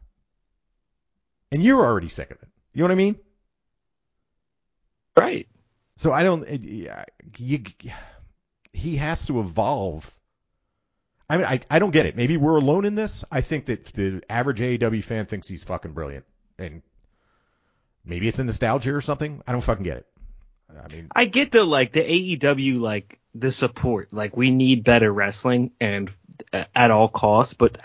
And 1.51 1.61
you're 1.61 1.85
already 1.85 2.07
sick 2.07 2.31
of 2.31 2.41
it. 2.41 2.47
You 2.73 2.79
know 2.79 2.85
what 2.85 2.93
I 2.93 2.95
mean? 2.95 3.17
Right. 5.17 5.47
So 5.97 6.11
I 6.11 6.23
don't. 6.23 6.47
It, 6.47 6.63
yeah, 6.63 7.05
you, 7.37 7.63
he 8.71 8.97
has 8.97 9.25
to 9.27 9.39
evolve. 9.39 10.11
I 11.29 11.37
mean, 11.37 11.45
I, 11.45 11.61
I 11.69 11.79
don't 11.79 11.91
get 11.91 12.05
it. 12.05 12.15
Maybe 12.15 12.37
we're 12.37 12.57
alone 12.57 12.85
in 12.85 12.95
this. 12.95 13.23
I 13.31 13.41
think 13.41 13.65
that 13.65 13.85
the 13.85 14.21
average 14.29 14.59
AEW 14.59 15.03
fan 15.03 15.25
thinks 15.25 15.47
he's 15.47 15.63
fucking 15.63 15.93
brilliant, 15.93 16.25
and 16.57 16.81
maybe 18.05 18.27
it's 18.27 18.39
a 18.39 18.43
nostalgia 18.43 18.93
or 18.93 19.01
something. 19.01 19.41
I 19.47 19.51
don't 19.51 19.61
fucking 19.61 19.83
get 19.83 19.97
it. 19.97 20.07
I 20.83 20.93
mean, 20.93 21.07
I 21.15 21.25
get 21.25 21.51
the 21.51 21.63
like 21.63 21.91
the 21.91 22.01
AEW 22.37 22.79
like 22.79 23.19
the 23.35 23.51
support. 23.51 24.13
Like 24.13 24.35
we 24.35 24.51
need 24.51 24.83
better 24.83 25.11
wrestling 25.11 25.71
and 25.79 26.11
uh, 26.51 26.65
at 26.75 26.91
all 26.91 27.07
costs, 27.07 27.53
but 27.53 27.77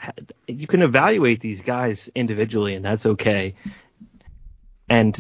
you 0.47 0.67
can 0.67 0.83
evaluate 0.83 1.41
these 1.41 1.61
guys 1.61 2.11
individually 2.15 2.75
and 2.75 2.85
that's 2.85 3.07
okay. 3.07 3.55
And 4.89 5.19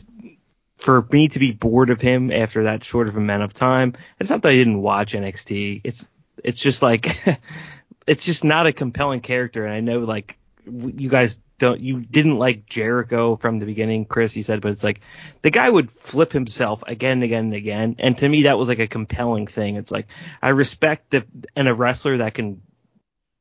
for 0.78 1.06
me 1.10 1.28
to 1.28 1.38
be 1.38 1.52
bored 1.52 1.90
of 1.90 2.00
him 2.00 2.30
after 2.30 2.64
that 2.64 2.84
short 2.84 3.08
of 3.08 3.16
amount 3.16 3.42
of 3.42 3.52
time, 3.52 3.94
it's 4.18 4.30
not 4.30 4.42
that 4.42 4.50
I 4.50 4.56
didn't 4.56 4.80
watch 4.80 5.12
NXT. 5.12 5.82
It's 5.84 6.08
it's 6.42 6.60
just 6.60 6.82
like 6.82 7.18
it's 8.06 8.24
just 8.24 8.44
not 8.44 8.66
a 8.66 8.72
compelling 8.72 9.20
character 9.20 9.64
and 9.64 9.74
I 9.74 9.80
know 9.80 10.00
like 10.00 10.38
you 10.64 11.08
guys 11.08 11.40
don't 11.58 11.80
you 11.80 12.00
didn't 12.00 12.38
like 12.38 12.66
Jericho 12.66 13.36
from 13.36 13.58
the 13.58 13.66
beginning, 13.66 14.04
Chris, 14.04 14.36
you 14.36 14.42
said, 14.42 14.60
but 14.60 14.72
it's 14.72 14.84
like 14.84 15.00
the 15.42 15.50
guy 15.50 15.68
would 15.68 15.90
flip 15.90 16.32
himself 16.32 16.84
again 16.86 17.14
and 17.14 17.24
again 17.24 17.44
and 17.46 17.54
again. 17.54 17.96
And 17.98 18.16
to 18.18 18.28
me, 18.28 18.42
that 18.42 18.58
was 18.58 18.68
like 18.68 18.78
a 18.78 18.86
compelling 18.86 19.48
thing. 19.48 19.76
It's 19.76 19.90
like 19.90 20.06
I 20.40 20.50
respect 20.50 21.10
the 21.10 21.26
and 21.56 21.68
a 21.68 21.74
wrestler 21.74 22.18
that 22.18 22.34
can 22.34 22.62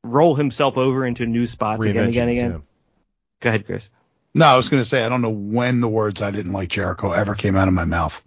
roll 0.02 0.34
himself 0.34 0.76
over 0.76 1.06
into 1.06 1.26
new 1.26 1.46
spots 1.46 1.84
again 1.84 1.96
and 1.96 2.08
again 2.08 2.28
and 2.28 2.38
again. 2.38 2.50
yeah. 2.50 2.58
Go 3.40 3.48
ahead, 3.50 3.66
Chris. 3.66 3.88
No, 4.38 4.46
I 4.46 4.56
was 4.56 4.68
going 4.68 4.80
to 4.82 4.88
say 4.88 5.04
I 5.04 5.08
don't 5.08 5.22
know 5.22 5.28
when 5.30 5.80
the 5.80 5.88
words 5.88 6.22
I 6.22 6.30
didn't 6.30 6.52
like 6.52 6.68
Jericho 6.68 7.12
ever 7.12 7.34
came 7.34 7.56
out 7.56 7.68
of 7.68 7.74
my 7.74 7.84
mouth. 7.84 8.22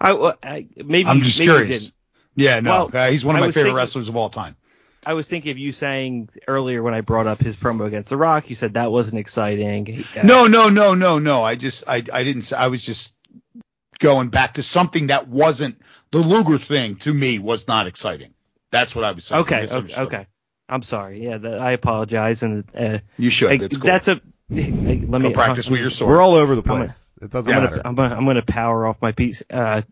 I, 0.00 0.12
I 0.42 0.66
maybe 0.76 1.08
I'm 1.08 1.20
just 1.20 1.38
maybe 1.38 1.50
curious. 1.52 1.92
Yeah, 2.36 2.60
no, 2.60 2.88
Well, 2.92 3.02
uh, 3.06 3.10
he's 3.10 3.24
one 3.24 3.36
of 3.36 3.42
I 3.42 3.46
my 3.46 3.50
favorite 3.50 3.64
thinking- 3.64 3.76
wrestlers 3.76 4.08
of 4.08 4.16
all 4.16 4.30
time. 4.30 4.56
I 5.04 5.14
was 5.14 5.26
thinking 5.26 5.50
of 5.50 5.56
you 5.58 5.72
saying 5.72 6.28
earlier 6.46 6.82
when 6.82 6.92
I 6.92 7.00
brought 7.00 7.26
up 7.26 7.40
his 7.40 7.56
promo 7.56 7.86
against 7.86 8.10
The 8.10 8.18
Rock. 8.18 8.50
You 8.50 8.54
said 8.54 8.74
that 8.74 8.92
wasn't 8.92 9.18
exciting. 9.18 10.04
Uh, 10.14 10.22
No, 10.24 10.46
no, 10.46 10.68
no, 10.68 10.94
no, 10.94 11.18
no. 11.18 11.42
I 11.42 11.54
just 11.54 11.84
I 11.88 12.04
I 12.12 12.22
didn't 12.22 12.52
I 12.52 12.68
was 12.68 12.84
just 12.84 13.14
going 13.98 14.28
back 14.28 14.54
to 14.54 14.62
something 14.62 15.06
that 15.08 15.26
wasn't 15.26 15.80
the 16.10 16.18
Luger 16.18 16.58
thing 16.58 16.96
to 16.96 17.14
me 17.14 17.38
was 17.38 17.66
not 17.66 17.86
exciting. 17.86 18.34
That's 18.70 18.94
what 18.94 19.04
I 19.06 19.12
was 19.12 19.24
saying. 19.24 19.40
Okay. 19.42 19.66
Okay. 19.70 20.00
okay. 20.02 20.26
I'm 20.68 20.82
sorry. 20.82 21.24
Yeah, 21.24 21.38
that, 21.38 21.58
I 21.58 21.72
apologize. 21.72 22.42
And 22.42 22.64
uh, 22.76 22.98
You 23.16 23.30
should. 23.30 23.62
it's 23.62 23.76
cool. 23.78 23.86
that's 23.86 24.08
a. 24.08 24.20
Hey, 24.50 24.70
let 25.06 25.20
me 25.22 25.28
Go 25.28 25.30
practice 25.32 25.70
with 25.70 25.80
your 25.80 25.90
sword. 25.90 26.10
We're 26.16 26.22
all 26.22 26.34
over 26.34 26.54
the 26.54 26.62
I'm 26.62 26.66
gonna- 26.68 26.84
place. 26.86 27.14
it 27.22 27.30
doesn't 27.30 27.52
I'm 27.52 27.62
matter. 27.62 27.76
gonna, 27.76 27.88
I'm 27.88 27.94
gonna 27.94 28.14
I'm 28.16 28.26
gonna 28.26 28.42
power 28.42 28.86
off 28.86 29.00
my 29.00 29.12
piece. 29.12 29.42
Uh, 29.50 29.82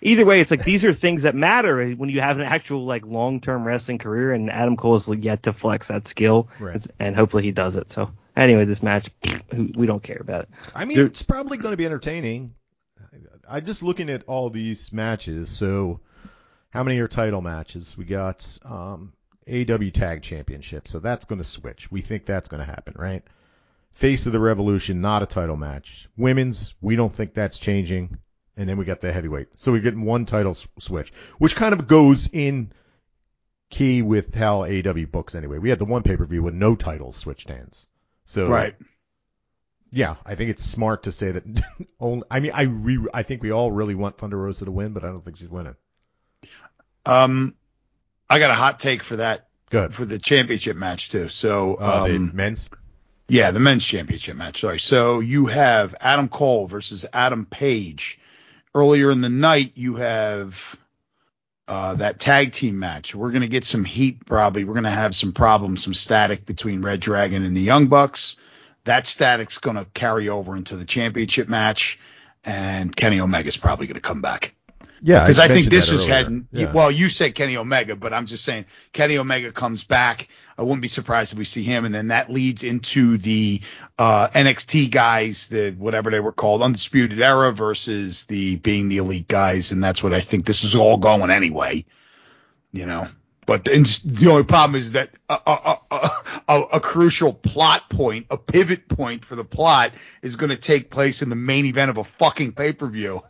either 0.00 0.24
way, 0.24 0.40
it's 0.40 0.50
like 0.50 0.64
these 0.64 0.84
are 0.84 0.92
things 0.94 1.22
that 1.22 1.34
matter 1.34 1.90
when 1.92 2.08
you 2.08 2.20
have 2.20 2.38
an 2.38 2.46
actual 2.46 2.84
like 2.86 3.04
long 3.06 3.40
term 3.40 3.64
wrestling 3.64 3.98
career, 3.98 4.32
and 4.32 4.50
Adam 4.50 4.76
Cole 4.76 4.96
is 4.96 5.08
yet 5.08 5.42
to 5.44 5.52
flex 5.52 5.88
that 5.88 6.06
skill, 6.06 6.48
Right. 6.58 6.84
And 6.98 7.14
hopefully 7.14 7.42
he 7.42 7.52
does 7.52 7.76
it. 7.76 7.90
So 7.92 8.10
anyway, 8.36 8.64
this 8.64 8.82
match, 8.82 9.10
we 9.52 9.86
don't 9.86 10.02
care 10.02 10.18
about 10.20 10.42
it. 10.44 10.48
I 10.74 10.84
mean, 10.86 10.96
Dude. 10.96 11.10
it's 11.10 11.22
probably 11.22 11.58
going 11.58 11.72
to 11.72 11.76
be 11.76 11.84
entertaining. 11.86 12.54
I'm 13.48 13.66
just 13.66 13.82
looking 13.82 14.10
at 14.10 14.22
all 14.28 14.48
these 14.48 14.92
matches. 14.92 15.48
So, 15.50 16.00
how 16.70 16.84
many 16.84 17.00
are 17.00 17.08
title 17.08 17.40
matches? 17.40 17.98
We 17.98 18.04
got 18.04 18.46
um, 18.64 19.12
AW 19.50 19.90
Tag 19.92 20.22
Championship. 20.22 20.86
So 20.86 21.00
that's 21.00 21.24
going 21.24 21.40
to 21.40 21.44
switch. 21.44 21.90
We 21.90 22.00
think 22.00 22.26
that's 22.26 22.48
going 22.48 22.64
to 22.64 22.70
happen, 22.70 22.94
right? 22.96 23.24
Face 23.92 24.26
of 24.26 24.32
the 24.32 24.40
Revolution, 24.40 25.00
not 25.00 25.22
a 25.22 25.26
title 25.26 25.56
match. 25.56 26.08
Women's, 26.16 26.74
we 26.80 26.96
don't 26.96 27.14
think 27.14 27.34
that's 27.34 27.58
changing. 27.58 28.18
And 28.56 28.68
then 28.68 28.76
we 28.76 28.84
got 28.84 29.00
the 29.00 29.12
heavyweight. 29.12 29.48
So 29.56 29.72
we're 29.72 29.80
getting 29.80 30.04
one 30.04 30.26
title 30.26 30.54
switch, 30.78 31.12
which 31.38 31.56
kind 31.56 31.72
of 31.72 31.86
goes 31.86 32.28
in 32.30 32.72
key 33.70 34.02
with 34.02 34.34
how 34.34 34.64
AW 34.64 35.06
books 35.10 35.34
anyway. 35.34 35.58
We 35.58 35.70
had 35.70 35.78
the 35.78 35.84
one 35.86 36.02
pay 36.02 36.16
per 36.16 36.26
view 36.26 36.42
with 36.42 36.54
no 36.54 36.74
titles 36.74 37.16
switched 37.16 37.48
hands. 37.48 37.86
So 38.26 38.46
right. 38.46 38.74
yeah, 39.90 40.16
I 40.26 40.34
think 40.34 40.50
it's 40.50 40.62
smart 40.62 41.04
to 41.04 41.12
say 41.12 41.32
that. 41.32 41.44
Only, 42.00 42.24
I 42.30 42.40
mean, 42.40 42.52
I 42.52 42.62
re, 42.62 42.98
I 43.14 43.22
think 43.22 43.42
we 43.42 43.50
all 43.50 43.72
really 43.72 43.94
want 43.94 44.18
Thunder 44.18 44.36
Rosa 44.36 44.66
to 44.66 44.72
win, 44.72 44.92
but 44.92 45.04
I 45.04 45.08
don't 45.08 45.24
think 45.24 45.36
she's 45.38 45.48
winning. 45.48 45.76
Um, 47.06 47.54
I 48.28 48.38
got 48.38 48.50
a 48.50 48.54
hot 48.54 48.78
take 48.78 49.02
for 49.02 49.16
that 49.16 49.48
Good. 49.70 49.94
for 49.94 50.04
the 50.04 50.18
championship 50.18 50.76
match 50.76 51.10
too. 51.10 51.28
So 51.28 51.76
Uh, 51.76 52.08
the 52.08 52.16
um, 52.16 52.32
men's. 52.34 52.68
Yeah, 53.30 53.52
the 53.52 53.60
men's 53.60 53.86
championship 53.86 54.36
match. 54.36 54.60
Sorry. 54.60 54.80
So 54.80 55.20
you 55.20 55.46
have 55.46 55.94
Adam 56.00 56.28
Cole 56.28 56.66
versus 56.66 57.06
Adam 57.12 57.46
Page. 57.46 58.18
Earlier 58.74 59.10
in 59.10 59.20
the 59.20 59.28
night, 59.28 59.72
you 59.76 59.96
have 59.96 60.76
uh, 61.68 61.94
that 61.94 62.18
tag 62.18 62.50
team 62.50 62.80
match. 62.80 63.14
We're 63.14 63.30
going 63.30 63.42
to 63.42 63.48
get 63.48 63.64
some 63.64 63.84
heat 63.84 64.26
probably. 64.26 64.64
We're 64.64 64.74
going 64.74 64.82
to 64.82 64.90
have 64.90 65.14
some 65.14 65.32
problems, 65.32 65.84
some 65.84 65.94
static 65.94 66.44
between 66.44 66.82
Red 66.82 66.98
Dragon 66.98 67.44
and 67.44 67.56
the 67.56 67.60
Young 67.60 67.86
Bucks. 67.86 68.36
That 68.82 69.06
static's 69.06 69.58
going 69.58 69.76
to 69.76 69.84
carry 69.84 70.28
over 70.28 70.56
into 70.56 70.74
the 70.74 70.84
championship 70.84 71.48
match, 71.48 72.00
and 72.44 72.94
Kenny 72.94 73.20
Omega's 73.20 73.56
probably 73.56 73.86
going 73.86 73.94
to 73.94 74.00
come 74.00 74.22
back. 74.22 74.54
Yeah, 75.02 75.24
Because 75.24 75.38
I, 75.38 75.48
think 75.48 75.70
this 75.70 75.90
is 75.90 76.04
heading. 76.04 76.46
Yeah. 76.52 76.72
Well, 76.72 76.90
you 76.90 77.08
said 77.08 77.34
Kenny 77.34 77.56
Omega, 77.56 77.96
but 77.96 78.12
I'm 78.12 78.26
just 78.26 78.44
saying 78.44 78.66
Kenny 78.92 79.18
Omega 79.18 79.52
comes 79.52 79.84
back. 79.84 80.28
I 80.58 80.62
wouldn't 80.62 80.82
be 80.82 80.88
surprised 80.88 81.32
if 81.32 81.38
we 81.38 81.44
see 81.44 81.62
him, 81.62 81.84
and 81.84 81.94
then 81.94 82.08
that 82.08 82.30
leads 82.30 82.62
into 82.62 83.16
the 83.16 83.62
uh, 83.98 84.28
NXT 84.28 84.90
guys, 84.90 85.48
the 85.48 85.70
whatever 85.72 86.10
they 86.10 86.20
were 86.20 86.32
called, 86.32 86.62
Undisputed 86.62 87.20
Era 87.20 87.50
versus 87.52 88.26
the 88.26 88.56
being 88.56 88.88
the 88.88 88.98
Elite 88.98 89.28
guys, 89.28 89.72
and 89.72 89.82
that's 89.82 90.02
what 90.02 90.12
I 90.12 90.20
think 90.20 90.44
this 90.44 90.64
is 90.64 90.74
all 90.74 90.98
going 90.98 91.30
anyway. 91.30 91.86
You 92.72 92.86
know, 92.86 93.08
but 93.46 93.64
the, 93.64 94.00
the 94.04 94.30
only 94.30 94.44
problem 94.44 94.76
is 94.76 94.92
that 94.92 95.10
a, 95.28 95.38
a, 95.46 95.78
a, 95.90 96.10
a, 96.48 96.60
a 96.74 96.80
crucial 96.80 97.32
plot 97.32 97.88
point, 97.90 98.26
a 98.30 98.36
pivot 98.36 98.86
point 98.86 99.24
for 99.24 99.34
the 99.34 99.44
plot, 99.44 99.92
is 100.22 100.36
going 100.36 100.50
to 100.50 100.56
take 100.56 100.90
place 100.90 101.22
in 101.22 101.30
the 101.30 101.36
main 101.36 101.64
event 101.64 101.90
of 101.90 101.98
a 101.98 102.04
fucking 102.04 102.52
pay 102.52 102.72
per 102.72 102.86
view 102.86 103.22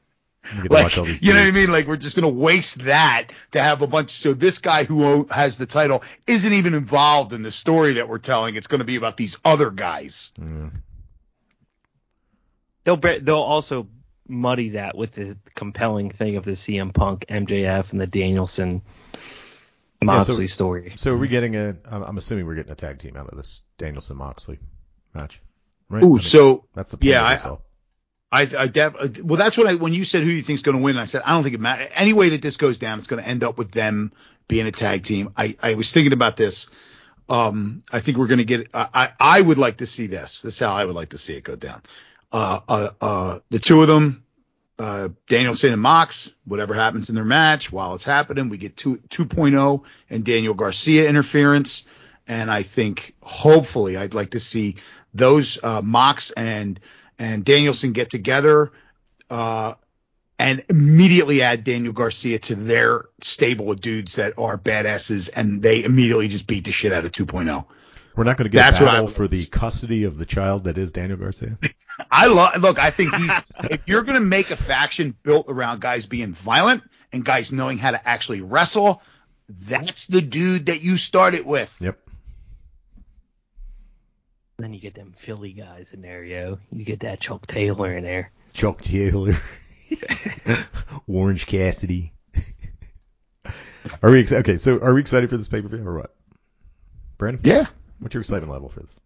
Like, 0.68 0.97
you 0.97 1.32
know 1.32 1.40
what 1.40 1.48
I 1.48 1.51
mean? 1.52 1.70
Like 1.70 1.86
we're 1.86 1.97
just 1.97 2.16
gonna 2.16 2.28
waste 2.28 2.85
that 2.85 3.28
to 3.52 3.62
have 3.62 3.82
a 3.82 3.86
bunch. 3.86 4.10
So 4.10 4.35
this 4.35 4.59
guy 4.59 4.85
who 4.85 5.24
has 5.31 5.56
the 5.59 5.66
title 5.66 6.02
isn't 6.27 6.52
even 6.52 6.74
involved 6.74 7.32
in 7.32 7.43
the 7.43 7.51
story 7.52 7.94
that 7.94 8.09
we're 8.09 8.18
telling. 8.18 8.56
It's 8.56 8.66
gonna 8.66 8.85
be 8.85 8.97
about 8.97 9.16
these 9.16 9.36
other 9.44 9.70
guys. 9.70 10.32
Mm. 10.40 10.72
They'll 12.85 12.97
bre- 12.97 13.20
they'll 13.20 13.36
also 13.36 13.89
muddy 14.27 14.70
that 14.70 14.97
with 14.97 15.14
the 15.14 15.36
compelling 15.55 16.10
thing 16.10 16.36
of 16.36 16.44
the 16.44 16.52
CM 16.52 16.93
Punk, 16.94 17.27
MJF, 17.28 17.93
and 17.93 18.01
the 18.01 18.06
Danielson 18.06 18.82
Moxley 20.02 20.47
story. 20.47 20.94
So 20.97 21.12
are 21.12 21.16
we 21.18 21.28
getting 21.28 21.56
a? 21.56 21.77
I'm, 21.90 22.02
I'm 22.02 22.18
assuming 22.18 22.47
we're 22.47 22.55
getting 22.55 22.72
a 22.72 22.77
tag 22.77 22.98
team 22.98 23.16
out 23.16 23.28
of 23.28 23.36
this 23.36 23.60
Danielson 23.78 24.16
Moxley 24.16 24.59
match. 25.14 25.43
Right? 25.89 26.02
I 26.02 26.06
Ooh, 26.06 26.14
mean, 26.14 26.20
so 26.22 26.64
that's 26.74 26.90
the 26.93 26.97
plan 26.97 27.10
yeah, 27.12 27.32
of 27.35 27.47
I- 27.47 27.48
all. 27.51 27.62
I, 28.32 28.43
I 28.43 28.66
def, 28.69 28.94
well, 29.23 29.36
that's 29.36 29.59
what 29.59 29.66
I 29.66 29.74
when 29.74 29.93
you 29.93 30.05
said 30.05 30.23
who 30.23 30.28
you 30.28 30.43
think's 30.43 30.62
going 30.62 30.77
to 30.77 30.82
win, 30.82 30.97
I 30.97 31.05
said 31.05 31.23
I 31.24 31.32
don't 31.32 31.43
think 31.43 31.55
it 31.55 31.61
matters. 31.61 31.89
Any 31.94 32.12
way 32.12 32.31
that 32.31 32.43
this 32.43 32.57
goes 32.57 32.78
down, 32.78 32.98
it's 32.98 33.09
going 33.09 33.23
to 33.23 33.28
end 33.28 33.43
up 33.43 33.59
with 33.59 33.73
them 33.73 34.12
being 34.47 34.66
a 34.66 34.73
tag 34.73 35.02
team. 35.02 35.32
I, 35.36 35.57
I 35.61 35.74
was 35.74 35.93
thinking 35.93 36.12
about 36.12 36.36
this. 36.36 36.69
Um, 37.28 37.82
I 37.90 38.01
think 38.01 38.19
we're 38.19 38.27
going 38.27 38.39
to 38.39 38.44
get. 38.44 38.69
I, 38.74 38.89
I 38.94 39.12
I 39.19 39.40
would 39.40 39.59
like 39.59 39.78
to 39.78 39.86
see 39.86 40.07
this. 40.07 40.43
This 40.43 40.55
is 40.55 40.61
how 40.61 40.74
I 40.74 40.85
would 40.85 40.94
like 40.94 41.11
to 41.11 41.19
see 41.19 41.35
it 41.35 41.44
go 41.44 41.57
down. 41.57 41.82
Uh, 42.32 42.61
uh, 42.69 42.90
uh, 43.01 43.39
the 43.51 43.59
two 43.59 43.82
of 43.82 43.89
them, 43.89 44.24
uh, 44.78 45.09
Danielson 45.28 45.73
and 45.73 45.82
Mox. 45.82 46.32
Whatever 46.44 46.74
happens 46.74 47.09
in 47.09 47.15
their 47.15 47.24
match 47.24 47.73
while 47.73 47.94
it's 47.94 48.05
happening, 48.05 48.48
we 48.48 48.59
get 48.59 48.77
two 48.77 48.98
2.0 49.09 49.85
and 50.09 50.24
Daniel 50.24 50.55
Garcia 50.55 51.09
interference. 51.09 51.85
And 52.28 52.48
I 52.51 52.62
think 52.62 53.15
hopefully 53.23 53.97
I'd 53.97 54.15
like 54.15 54.31
to 54.31 54.40
see 54.40 54.77
those 55.15 55.59
uh, 55.62 55.82
Mox 55.82 56.31
and 56.31 56.78
and 57.20 57.44
Danielson 57.44 57.92
get 57.92 58.10
together 58.10 58.72
uh, 59.28 59.74
and 60.38 60.64
immediately 60.70 61.42
add 61.42 61.62
Daniel 61.62 61.92
Garcia 61.92 62.38
to 62.40 62.55
their 62.55 63.05
stable 63.20 63.70
of 63.70 63.80
dudes 63.80 64.16
that 64.16 64.38
are 64.38 64.56
badasses, 64.56 65.28
and 65.32 65.62
they 65.62 65.84
immediately 65.84 66.28
just 66.28 66.47
beat 66.47 66.64
the 66.64 66.72
shit 66.72 66.92
out 66.92 67.05
of 67.05 67.12
2.0. 67.12 67.66
We're 68.16 68.24
not 68.24 68.38
going 68.38 68.47
to 68.47 68.48
get 68.51 68.59
That's 68.59 68.80
a 68.80 68.86
battle 68.86 69.06
for 69.06 69.28
the 69.28 69.44
custody 69.47 70.05
of 70.05 70.18
the 70.18 70.26
child 70.26 70.64
that 70.64 70.78
is 70.78 70.92
Daniel 70.92 71.18
Garcia. 71.18 71.59
I 72.10 72.26
love 72.26 72.60
look. 72.60 72.78
I 72.78 72.90
think 72.90 73.14
he's 73.14 73.30
if 73.70 73.86
you're 73.86 74.02
gonna 74.02 74.20
make 74.20 74.51
a 74.51 74.56
faction 74.56 75.14
built 75.22 75.47
around 75.48 75.80
guys 75.80 76.06
being 76.06 76.32
violent 76.32 76.82
and 77.12 77.24
guys 77.24 77.52
knowing 77.52 77.78
how 77.78 77.92
to 77.92 78.09
actually 78.09 78.40
wrestle, 78.40 79.01
that's 79.48 80.06
the 80.06 80.20
dude 80.20 80.66
that 80.66 80.82
you 80.82 80.97
started 80.97 81.47
with. 81.47 81.74
Yep. 81.80 81.98
Then 84.60 84.74
you 84.74 84.80
get 84.80 84.94
them 84.94 85.14
Philly 85.16 85.52
guys 85.52 85.92
in 85.92 86.00
there, 86.00 86.22
yo. 86.24 86.58
You 86.72 86.84
get 86.84 87.00
that 87.00 87.20
Chuck 87.20 87.46
Taylor 87.46 87.96
in 87.96 88.04
there. 88.04 88.30
Chuck 88.52 88.80
Taylor, 88.82 89.36
Orange 91.08 91.46
Cassidy. 91.46 92.12
are 94.02 94.10
we 94.10 94.20
ex- 94.20 94.32
okay? 94.32 94.56
So 94.58 94.78
are 94.80 94.92
we 94.92 95.00
excited 95.00 95.30
for 95.30 95.36
this 95.36 95.48
pay 95.48 95.62
per 95.62 95.68
view 95.68 95.86
or 95.86 95.98
what? 95.98 96.14
Brandon, 97.18 97.40
Yeah. 97.44 97.66
what's 98.00 98.14
your 98.14 98.20
excitement 98.22 98.52
level 98.52 98.68
for 98.68 98.80
this? 98.80 98.96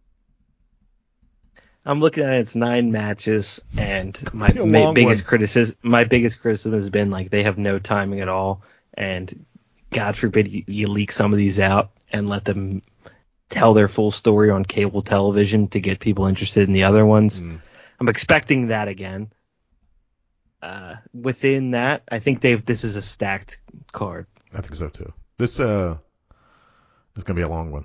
I'm 1.87 2.01
looking 2.01 2.25
at 2.25 2.35
its 2.41 2.57
nine 2.57 2.91
matches, 2.93 3.61
and 3.77 4.19
my 4.33 4.51
Be 4.53 4.65
ma- 4.65 4.93
biggest 4.93 5.25
one. 5.25 5.29
criticism, 5.29 5.77
my 5.83 6.05
biggest 6.05 6.41
criticism 6.41 6.73
has 6.73 6.89
been 6.89 7.11
like 7.11 7.29
they 7.31 7.43
have 7.43 7.59
no 7.59 7.79
timing 7.79 8.21
at 8.21 8.29
all, 8.29 8.63
and 8.95 9.45
God 9.91 10.17
forbid 10.17 10.49
you, 10.49 10.65
you 10.67 10.87
leak 10.87 11.13
some 11.13 11.33
of 11.33 11.39
these 11.39 11.61
out 11.61 11.91
and 12.11 12.29
let 12.31 12.47
them 12.47 12.81
tell 13.55 13.73
their 13.75 13.89
full 13.89 14.11
story 14.11 14.51
on 14.51 14.65
cable 14.65 15.03
television 15.03 15.69
to 15.69 15.81
get 15.81 16.01
people 16.01 16.27
interested 16.27 16.67
in 16.69 16.73
the 16.75 16.85
other 16.85 17.07
ones. 17.07 17.41
Mm. 17.41 17.61
I'm 18.01 18.09
expecting 18.09 18.67
that 18.69 18.89
again. 18.89 19.31
Uh, 20.61 20.97
within 21.13 21.71
that, 21.73 22.03
I 22.11 22.19
think 22.19 22.41
they've 22.41 22.65
this 22.65 22.85
is 22.85 22.97
a 22.97 23.03
stacked 23.03 23.61
card. 23.93 24.27
I 24.53 24.61
think 24.61 24.75
so 24.75 24.89
too. 24.89 25.13
This 25.39 25.61
uh 25.61 25.97
is 27.17 27.25
gonna 27.25 27.37
be 27.37 27.43
a 27.43 27.49
long 27.49 27.71
one. 27.71 27.85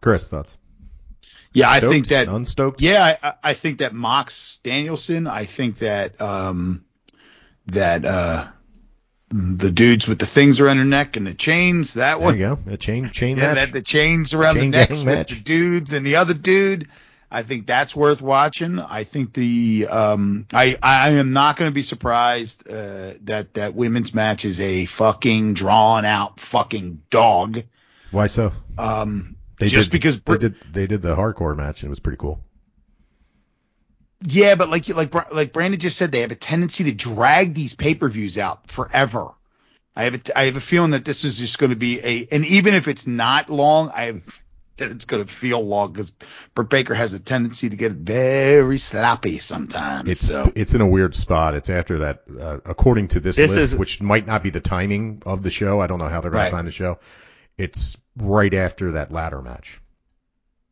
Chris, 0.00 0.28
thoughts? 0.28 0.56
Yeah, 1.52 1.70
I 1.70 1.80
think 1.80 2.08
that 2.08 2.28
unstoked. 2.28 2.82
Yeah, 2.82 3.02
I- 3.22 3.28
I, 3.28 3.34
I 3.50 3.54
think 3.54 3.78
that 3.78 3.94
Mox 3.94 4.58
Danielson. 4.62 5.26
I 5.26 5.46
think 5.46 5.78
that 5.78 6.20
um, 6.20 6.84
that 7.66 8.04
uh, 8.04 8.48
the 9.30 9.70
dudes 9.70 10.08
with 10.08 10.18
the 10.18 10.26
things 10.26 10.60
around 10.60 10.76
their 10.78 10.86
neck 10.86 11.16
and 11.16 11.26
the 11.26 11.34
chains. 11.34 11.94
That 11.94 12.18
There 12.18 12.24
one. 12.24 12.38
There 12.38 12.48
you 12.50 12.56
go. 12.64 12.72
A 12.72 12.76
chain 12.76 13.10
chain 13.10 13.36
Yeah, 13.36 13.54
match. 13.54 13.66
that 13.66 13.72
the 13.72 13.82
chains 13.82 14.32
around 14.34 14.56
Chain 14.56 14.70
the 14.70 14.78
necks 14.78 14.90
with 15.00 15.04
match. 15.04 15.30
the 15.30 15.40
dudes 15.40 15.92
and 15.92 16.06
the 16.06 16.16
other 16.16 16.34
dude. 16.34 16.88
I 17.30 17.42
think 17.42 17.66
that's 17.66 17.94
worth 17.94 18.22
watching. 18.22 18.78
I 18.78 19.04
think 19.04 19.34
the 19.34 19.86
um, 19.90 20.46
I 20.52 20.78
I 20.82 21.10
am 21.10 21.34
not 21.34 21.58
going 21.58 21.70
to 21.70 21.74
be 21.74 21.82
surprised 21.82 22.66
uh, 22.66 23.14
that 23.24 23.52
that 23.54 23.74
women's 23.74 24.14
match 24.14 24.46
is 24.46 24.60
a 24.60 24.86
fucking 24.86 25.52
drawn 25.52 26.06
out 26.06 26.40
fucking 26.40 27.02
dog. 27.10 27.62
Why 28.10 28.28
so? 28.28 28.52
Um, 28.78 29.36
They 29.58 29.68
just 29.68 29.90
did, 29.90 29.92
because 29.98 30.20
they 30.22 30.38
did 30.38 30.54
they 30.72 30.86
did 30.86 31.02
the 31.02 31.14
hardcore 31.16 31.54
match 31.54 31.82
and 31.82 31.88
it 31.88 31.90
was 31.90 32.00
pretty 32.00 32.16
cool. 32.16 32.40
Yeah, 34.22 34.56
but 34.56 34.68
like 34.68 34.88
like 34.88 35.14
like 35.32 35.52
Brandon 35.52 35.78
just 35.78 35.96
said, 35.96 36.10
they 36.10 36.20
have 36.20 36.32
a 36.32 36.36
tendency 36.36 36.84
to 36.84 36.92
drag 36.92 37.54
these 37.54 37.74
pay 37.74 37.94
per 37.94 38.08
views 38.08 38.36
out 38.36 38.68
forever. 38.70 39.28
I 39.94 40.04
have 40.04 40.14
a, 40.14 40.38
I 40.38 40.44
have 40.46 40.56
a 40.56 40.60
feeling 40.60 40.90
that 40.92 41.04
this 41.04 41.24
is 41.24 41.38
just 41.38 41.58
going 41.58 41.70
to 41.70 41.76
be 41.76 42.00
a, 42.00 42.28
and 42.30 42.44
even 42.46 42.74
if 42.74 42.86
it's 42.88 43.06
not 43.06 43.50
long, 43.50 43.90
I 43.94 44.06
have 44.06 44.22
that 44.76 44.90
it's 44.92 45.06
going 45.06 45.24
to 45.26 45.32
feel 45.32 45.60
long 45.64 45.92
because 45.92 46.10
Britt 46.54 46.68
Baker 46.70 46.94
has 46.94 47.12
a 47.12 47.18
tendency 47.18 47.68
to 47.68 47.74
get 47.76 47.90
very 47.92 48.78
sloppy 48.78 49.38
sometimes. 49.38 50.08
It's 50.08 50.24
so 50.24 50.52
it's 50.54 50.74
in 50.74 50.80
a 50.80 50.86
weird 50.86 51.16
spot. 51.16 51.54
It's 51.56 51.68
after 51.70 51.98
that, 52.00 52.22
uh, 52.40 52.58
according 52.64 53.08
to 53.08 53.20
this, 53.20 53.34
This 53.36 53.54
list, 53.56 53.72
is- 53.72 53.78
which 53.78 54.00
might 54.00 54.26
not 54.26 54.42
be 54.44 54.50
the 54.50 54.60
timing 54.60 55.22
of 55.26 55.42
the 55.42 55.50
show. 55.50 55.80
I 55.80 55.88
don't 55.88 55.98
know 55.98 56.08
how 56.08 56.20
they're 56.20 56.30
going 56.30 56.42
Right. 56.42 56.50
to 56.50 56.56
time 56.56 56.66
the 56.66 56.72
show. 56.72 56.98
It's 57.56 57.96
right 58.16 58.54
after 58.54 58.92
that 58.92 59.10
ladder 59.12 59.42
match 59.42 59.80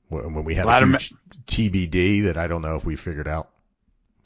when, 0.08 0.34
when 0.34 0.44
we 0.44 0.54
had 0.54 0.66
Ladder 0.66 0.86
a 0.86 0.88
ma- 0.88 0.98
TBD 1.46 2.24
that 2.24 2.36
I 2.36 2.46
don't 2.48 2.62
know 2.62 2.76
if 2.76 2.84
we 2.84 2.96
figured 2.96 3.28
out 3.28 3.50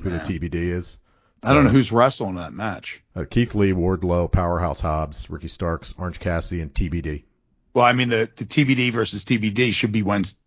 who 0.03 0.11
Yeah. 0.11 0.19
the 0.19 0.25
TBD 0.39 0.55
is. 0.55 0.99
I 1.43 1.55
don't 1.55 1.65
know 1.65 1.71
who's 1.71 1.91
wrestling 1.91 2.35
that 2.35 2.53
match. 2.53 3.03
Uh, 3.17 3.25
Keith 3.29 3.55
Lee, 3.55 3.73
Wardlow, 3.73 4.31
Powerhouse 4.31 4.79
Hobbs, 4.81 5.31
Ricky 5.31 5.49
Starks, 5.49 5.95
Orange 5.99 6.21
Cassidy, 6.21 6.61
and 6.61 6.73
TBD. 6.73 7.25
Well, 7.73 7.85
I 7.85 7.93
mean 7.93 8.09
the 8.11 8.29
the 8.37 8.45
TBD 8.45 8.91
versus 8.93 9.25
TBD 9.25 9.73
should 9.73 9.93
be 9.93 10.03
Wednesday, 10.03 10.39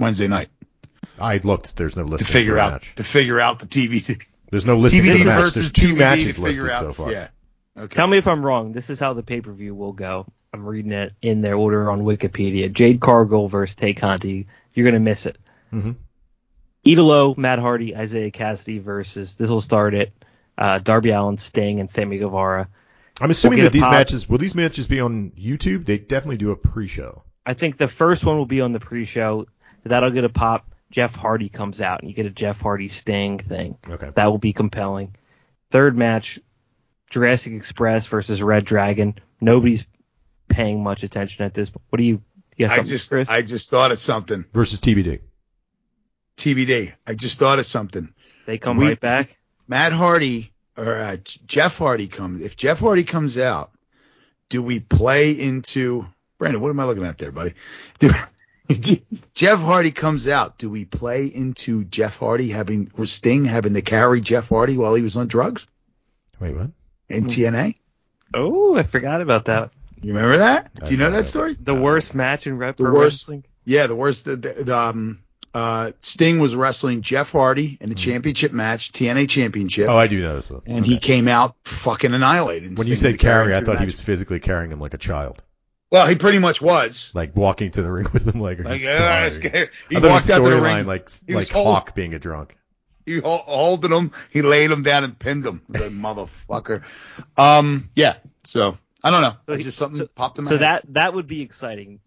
Wednesday 0.00 0.26
night 0.26 0.48
I 1.20 1.36
looked. 1.38 1.76
There's 1.76 1.94
no 1.96 2.02
list 2.04 2.26
to 2.26 2.32
figure 2.32 2.54
for 2.54 2.58
out 2.60 2.72
match. 2.72 2.94
to 2.96 3.04
figure 3.04 3.38
out 3.40 3.60
the 3.60 3.66
TBD 3.66 4.22
There's 4.50 4.66
no 4.66 4.78
listing 4.78 5.02
for 5.02 5.08
TBD 5.10 5.18
the 5.20 5.24
match. 5.26 5.40
versus 5.40 5.54
There's 5.54 5.72
two 5.72 5.94
TBD 5.94 5.98
matches 5.98 6.38
listed 6.38 6.70
out. 6.70 6.80
so 6.80 6.92
far. 6.92 7.12
Yeah. 7.12 7.28
Okay. 7.78 7.94
Tell 7.94 8.06
me 8.06 8.18
if 8.18 8.26
I'm 8.26 8.44
wrong. 8.44 8.72
This 8.72 8.90
is 8.90 8.98
how 8.98 9.12
the 9.12 9.22
pay 9.22 9.40
per 9.42 9.52
view 9.52 9.74
will 9.74 9.92
go. 9.92 10.26
I'm 10.52 10.66
reading 10.66 10.92
it 10.92 11.12
in 11.22 11.40
their 11.40 11.54
order 11.54 11.90
on 11.90 12.00
Wikipedia. 12.00 12.70
Jade 12.72 13.00
Cargill 13.00 13.48
versus 13.48 13.76
Tay 13.76 13.94
Conti. 13.94 14.46
You're 14.74 14.84
gonna 14.86 15.00
miss 15.00 15.26
it. 15.26 15.38
Mhm. 15.72 15.96
Idolo, 16.86 17.36
Matt 17.36 17.58
Hardy, 17.58 17.92
Isiah 17.94 18.30
Kassidy 18.30 18.82
versus 18.82 19.36
this 19.36 19.48
will 19.48 19.60
start 19.60 19.94
it. 19.94 20.12
Uh, 20.58 20.78
Darby 20.78 21.10
Allin, 21.10 21.38
Sting, 21.38 21.80
and 21.80 21.88
Sammy 21.88 22.18
Guevara. 22.18 22.68
I'm 23.20 23.30
assuming 23.30 23.58
We'll 23.58 23.66
that 23.66 23.72
these 23.72 23.82
pop. 23.82 23.92
matches 23.92 24.28
will 24.28 24.38
these 24.38 24.54
matches 24.54 24.86
be 24.88 25.00
on 25.00 25.30
YouTube? 25.38 25.86
They 25.86 25.98
definitely 25.98 26.38
do 26.38 26.50
a 26.50 26.56
pre-show. 26.56 27.22
I 27.46 27.54
think 27.54 27.76
the 27.76 27.88
first 27.88 28.24
one 28.24 28.36
will 28.36 28.46
be 28.46 28.60
on 28.60 28.72
the 28.72 28.80
pre-show. 28.80 29.46
That'll 29.84 30.10
get 30.10 30.24
a 30.24 30.28
pop. 30.28 30.66
Jeff 30.90 31.14
Hardy 31.14 31.48
comes 31.48 31.80
out, 31.80 32.00
and 32.00 32.10
you 32.10 32.14
get 32.14 32.26
a 32.26 32.30
Jeff 32.30 32.60
Hardy 32.60 32.88
Sting 32.88 33.38
thing. 33.38 33.78
Okay. 33.88 34.10
That 34.14 34.26
will 34.30 34.38
be 34.38 34.52
compelling. 34.52 35.14
Third 35.70 35.96
match, 35.96 36.38
Jurassic 37.10 37.52
Express 37.54 38.06
versus 38.06 38.42
Red 38.42 38.64
Dragon. 38.64 39.14
Nobody's 39.40 39.86
paying 40.48 40.82
much 40.82 41.02
attention 41.02 41.44
at 41.44 41.54
this. 41.54 41.70
What 41.88 41.96
do 41.98 42.04
you? 42.04 42.22
You 42.68 42.74
I 42.74 42.82
just 42.82 43.10
Chris? 43.10 43.28
I 43.28 43.42
just 43.42 43.70
thought 43.70 43.92
of 43.92 43.98
something. 43.98 44.44
Versus 44.52 44.80
TBD. 44.80 45.20
TBD. 46.36 46.92
I 47.06 47.14
just 47.14 47.38
thought 47.38 47.58
of 47.58 47.66
something. 47.66 48.12
they 48.46 48.58
come 48.58 48.76
we- 48.78 48.88
right 48.88 49.00
back. 49.00 49.36
Matt 49.68 49.92
Hardy 49.92 50.52
or 50.76 50.96
uh, 50.96 51.16
Jeff 51.46 51.78
Hardy 51.78 52.08
comes. 52.08 52.42
If 52.42 52.56
Jeff 52.56 52.80
Hardy 52.80 53.04
comes 53.04 53.38
out, 53.38 53.70
do 54.48 54.62
we 54.62 54.80
play 54.80 55.32
into 55.32 56.06
Brandon? 56.38 56.60
What 56.60 56.70
am 56.70 56.80
I 56.80 56.84
looking 56.84 57.04
at 57.04 57.16
there, 57.18 57.30
buddy? 57.32 57.54
Do, 57.98 58.10
do- 58.68 59.00
Jeff 59.34 59.60
Hardy 59.60 59.92
comes 59.92 60.26
out. 60.28 60.58
Do 60.58 60.68
we 60.68 60.84
play 60.84 61.26
into 61.26 61.84
Jeff 61.84 62.16
Hardy 62.18 62.48
having 62.50 62.90
or 62.98 63.06
Sting 63.06 63.44
having 63.44 63.74
to 63.74 63.82
carry 63.82 64.20
Jeff 64.20 64.48
Hardy 64.48 64.76
while 64.76 64.94
he 64.94 65.02
was 65.02 65.16
on 65.16 65.26
drugs 65.28 65.66
Wait, 66.40 66.54
what? 66.54 66.70
in 67.08 67.24
TNA? 67.26 67.76
Oh, 68.34 68.76
I 68.76 68.82
forgot 68.82 69.20
about 69.22 69.44
that. 69.46 69.70
You 70.02 70.14
remember 70.14 70.38
that? 70.38 70.74
Do 70.74 70.90
you 70.90 70.96
know 70.96 71.04
know 71.10 71.16
that 71.16 71.22
that. 71.22 71.28
story? 71.28 71.56
The 71.60 71.74
worst 71.74 72.14
match 72.14 72.46
in 72.46 72.58
rep 72.58 72.76
The 72.76 72.84
for 72.84 72.92
worst- 72.92 73.22
wrestling. 73.24 73.44
Yeah, 73.64 73.86
the 73.86 73.94
worst. 73.94 74.24
The, 74.24 74.36
the, 74.36 74.52
the, 74.64 74.76
um, 74.78 75.20
uh, 75.54 75.92
Sting 76.00 76.40
was 76.40 76.56
wrestling 76.56 77.02
Jeff 77.02 77.30
Hardy 77.32 77.76
in 77.80 77.88
the 77.90 77.94
championship 77.94 78.52
match, 78.52 78.90
TNA 78.92 79.28
championship, 79.28 79.88
Oh, 79.88 79.96
I 79.96 80.06
do 80.06 80.20
know 80.22 80.34
this 80.36 80.50
one. 80.50 80.62
and 80.66 80.84
he 80.84 80.98
came 80.98 81.28
out 81.28 81.54
fucking 81.64 82.12
annihilated. 82.14 82.76
When 82.78 82.86
you 82.88 82.96
said 82.96 83.12
had 83.12 83.20
to 83.20 83.26
carry 83.26 83.44
carry, 83.48 83.56
I 83.56 83.60
thought 83.62 83.74
the 83.74 83.78
he 83.80 83.84
was 83.84 84.00
physically 84.00 84.40
carrying 84.40 84.72
him 84.72 84.80
like 84.80 84.94
a 84.94 84.98
child, 84.98 85.42
Well, 85.90 86.06
he 86.08 86.14
pretty 86.16 86.38
much 86.38 86.62
was. 86.62 87.12
like 87.14 87.36
walking 87.36 87.70
to 87.72 87.82
the 87.82 87.92
ring 87.92 88.06
with 88.14 88.26
him 88.26 88.40
like. 88.40 88.60
Like, 88.60 88.80
he's 88.80 88.88
uh, 88.88 88.98
dying. 88.98 89.26
it's 89.26 89.36
scared. 89.36 89.70
He 89.90 89.96
I 89.96 90.00
walked 90.00 90.30
out 90.30 90.38
to 90.38 90.42
the 90.44 90.50
storyline 90.56 90.76
ring. 90.78 90.86
like 90.86 91.10
he 91.26 91.34
like 91.34 91.40
was 91.40 91.48
holding- 91.50 91.72
Hawk 91.72 91.94
being 91.94 92.14
a 92.14 92.18
drunk. 92.18 92.56
he 93.04 93.18
hol- 93.20 93.38
holding 93.46 93.92
him. 93.92 94.12
He 94.30 94.40
laid 94.42 94.70
him 94.70 94.82
down 94.82 95.04
and 95.04 95.16
pinned 95.18 95.44
him. 95.46 95.60
The 95.68 95.78
motherfucker. 95.90 96.82
Um, 97.36 97.90
yeah. 97.94 98.14
So 98.44 98.78
I 99.04 99.10
don't 99.10 99.22
know. 99.22 99.34
So 99.46 99.56
he- 99.56 99.62
just 99.64 99.78
something 99.78 99.98
so- 99.98 100.06
popped 100.06 100.38
in 100.38 100.44
my 100.44 100.50
So 100.50 100.58
head. 100.58 100.62
that 100.62 100.94
that 100.94 101.14
would 101.14 101.26
be 101.26 101.42
exciting. 101.42 102.00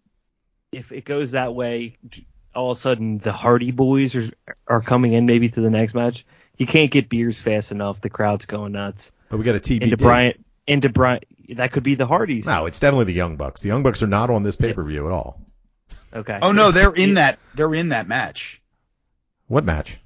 If 0.72 0.92
it 0.92 1.04
goes 1.04 1.32
that 1.32 1.54
way, 1.54 1.96
all 2.54 2.72
of 2.72 2.78
a 2.78 2.80
sudden 2.80 3.18
the 3.18 3.32
Hardy 3.32 3.70
Boys 3.70 4.14
are 4.14 4.30
are 4.66 4.80
coming 4.80 5.12
in 5.12 5.26
maybe 5.26 5.48
to 5.48 5.60
the 5.60 5.70
next 5.70 5.94
match. 5.94 6.26
You 6.56 6.66
can't 6.66 6.90
get 6.90 7.08
beers 7.08 7.38
fast 7.38 7.70
enough. 7.70 8.00
The 8.00 8.10
crowd's 8.10 8.46
going 8.46 8.72
nuts. 8.72 9.12
But 9.28 9.38
we 9.38 9.44
got 9.44 9.56
a 9.56 9.60
TBD. 9.60 9.82
Into 9.82 9.96
Bryant, 9.96 10.44
into 10.66 10.88
Bryant, 10.88 11.24
that 11.56 11.72
could 11.72 11.82
be 11.82 11.94
the 11.96 12.06
Hardys. 12.06 12.46
No, 12.46 12.66
it's 12.66 12.80
definitely 12.80 13.06
the 13.06 13.12
Young 13.12 13.36
Bucks. 13.36 13.60
The 13.60 13.68
Young 13.68 13.82
Bucks 13.82 14.02
are 14.02 14.06
not 14.06 14.30
on 14.30 14.42
this 14.42 14.56
pay 14.56 14.72
per 14.72 14.82
view 14.82 15.06
at 15.06 15.12
all. 15.12 15.40
Okay. 16.14 16.38
Oh 16.40 16.52
no, 16.52 16.70
they're 16.70 16.94
in 16.94 17.14
that. 17.14 17.38
They're 17.54 17.74
in 17.74 17.90
that 17.90 18.08
match. 18.08 18.62
What 19.48 19.64
match? 19.64 19.98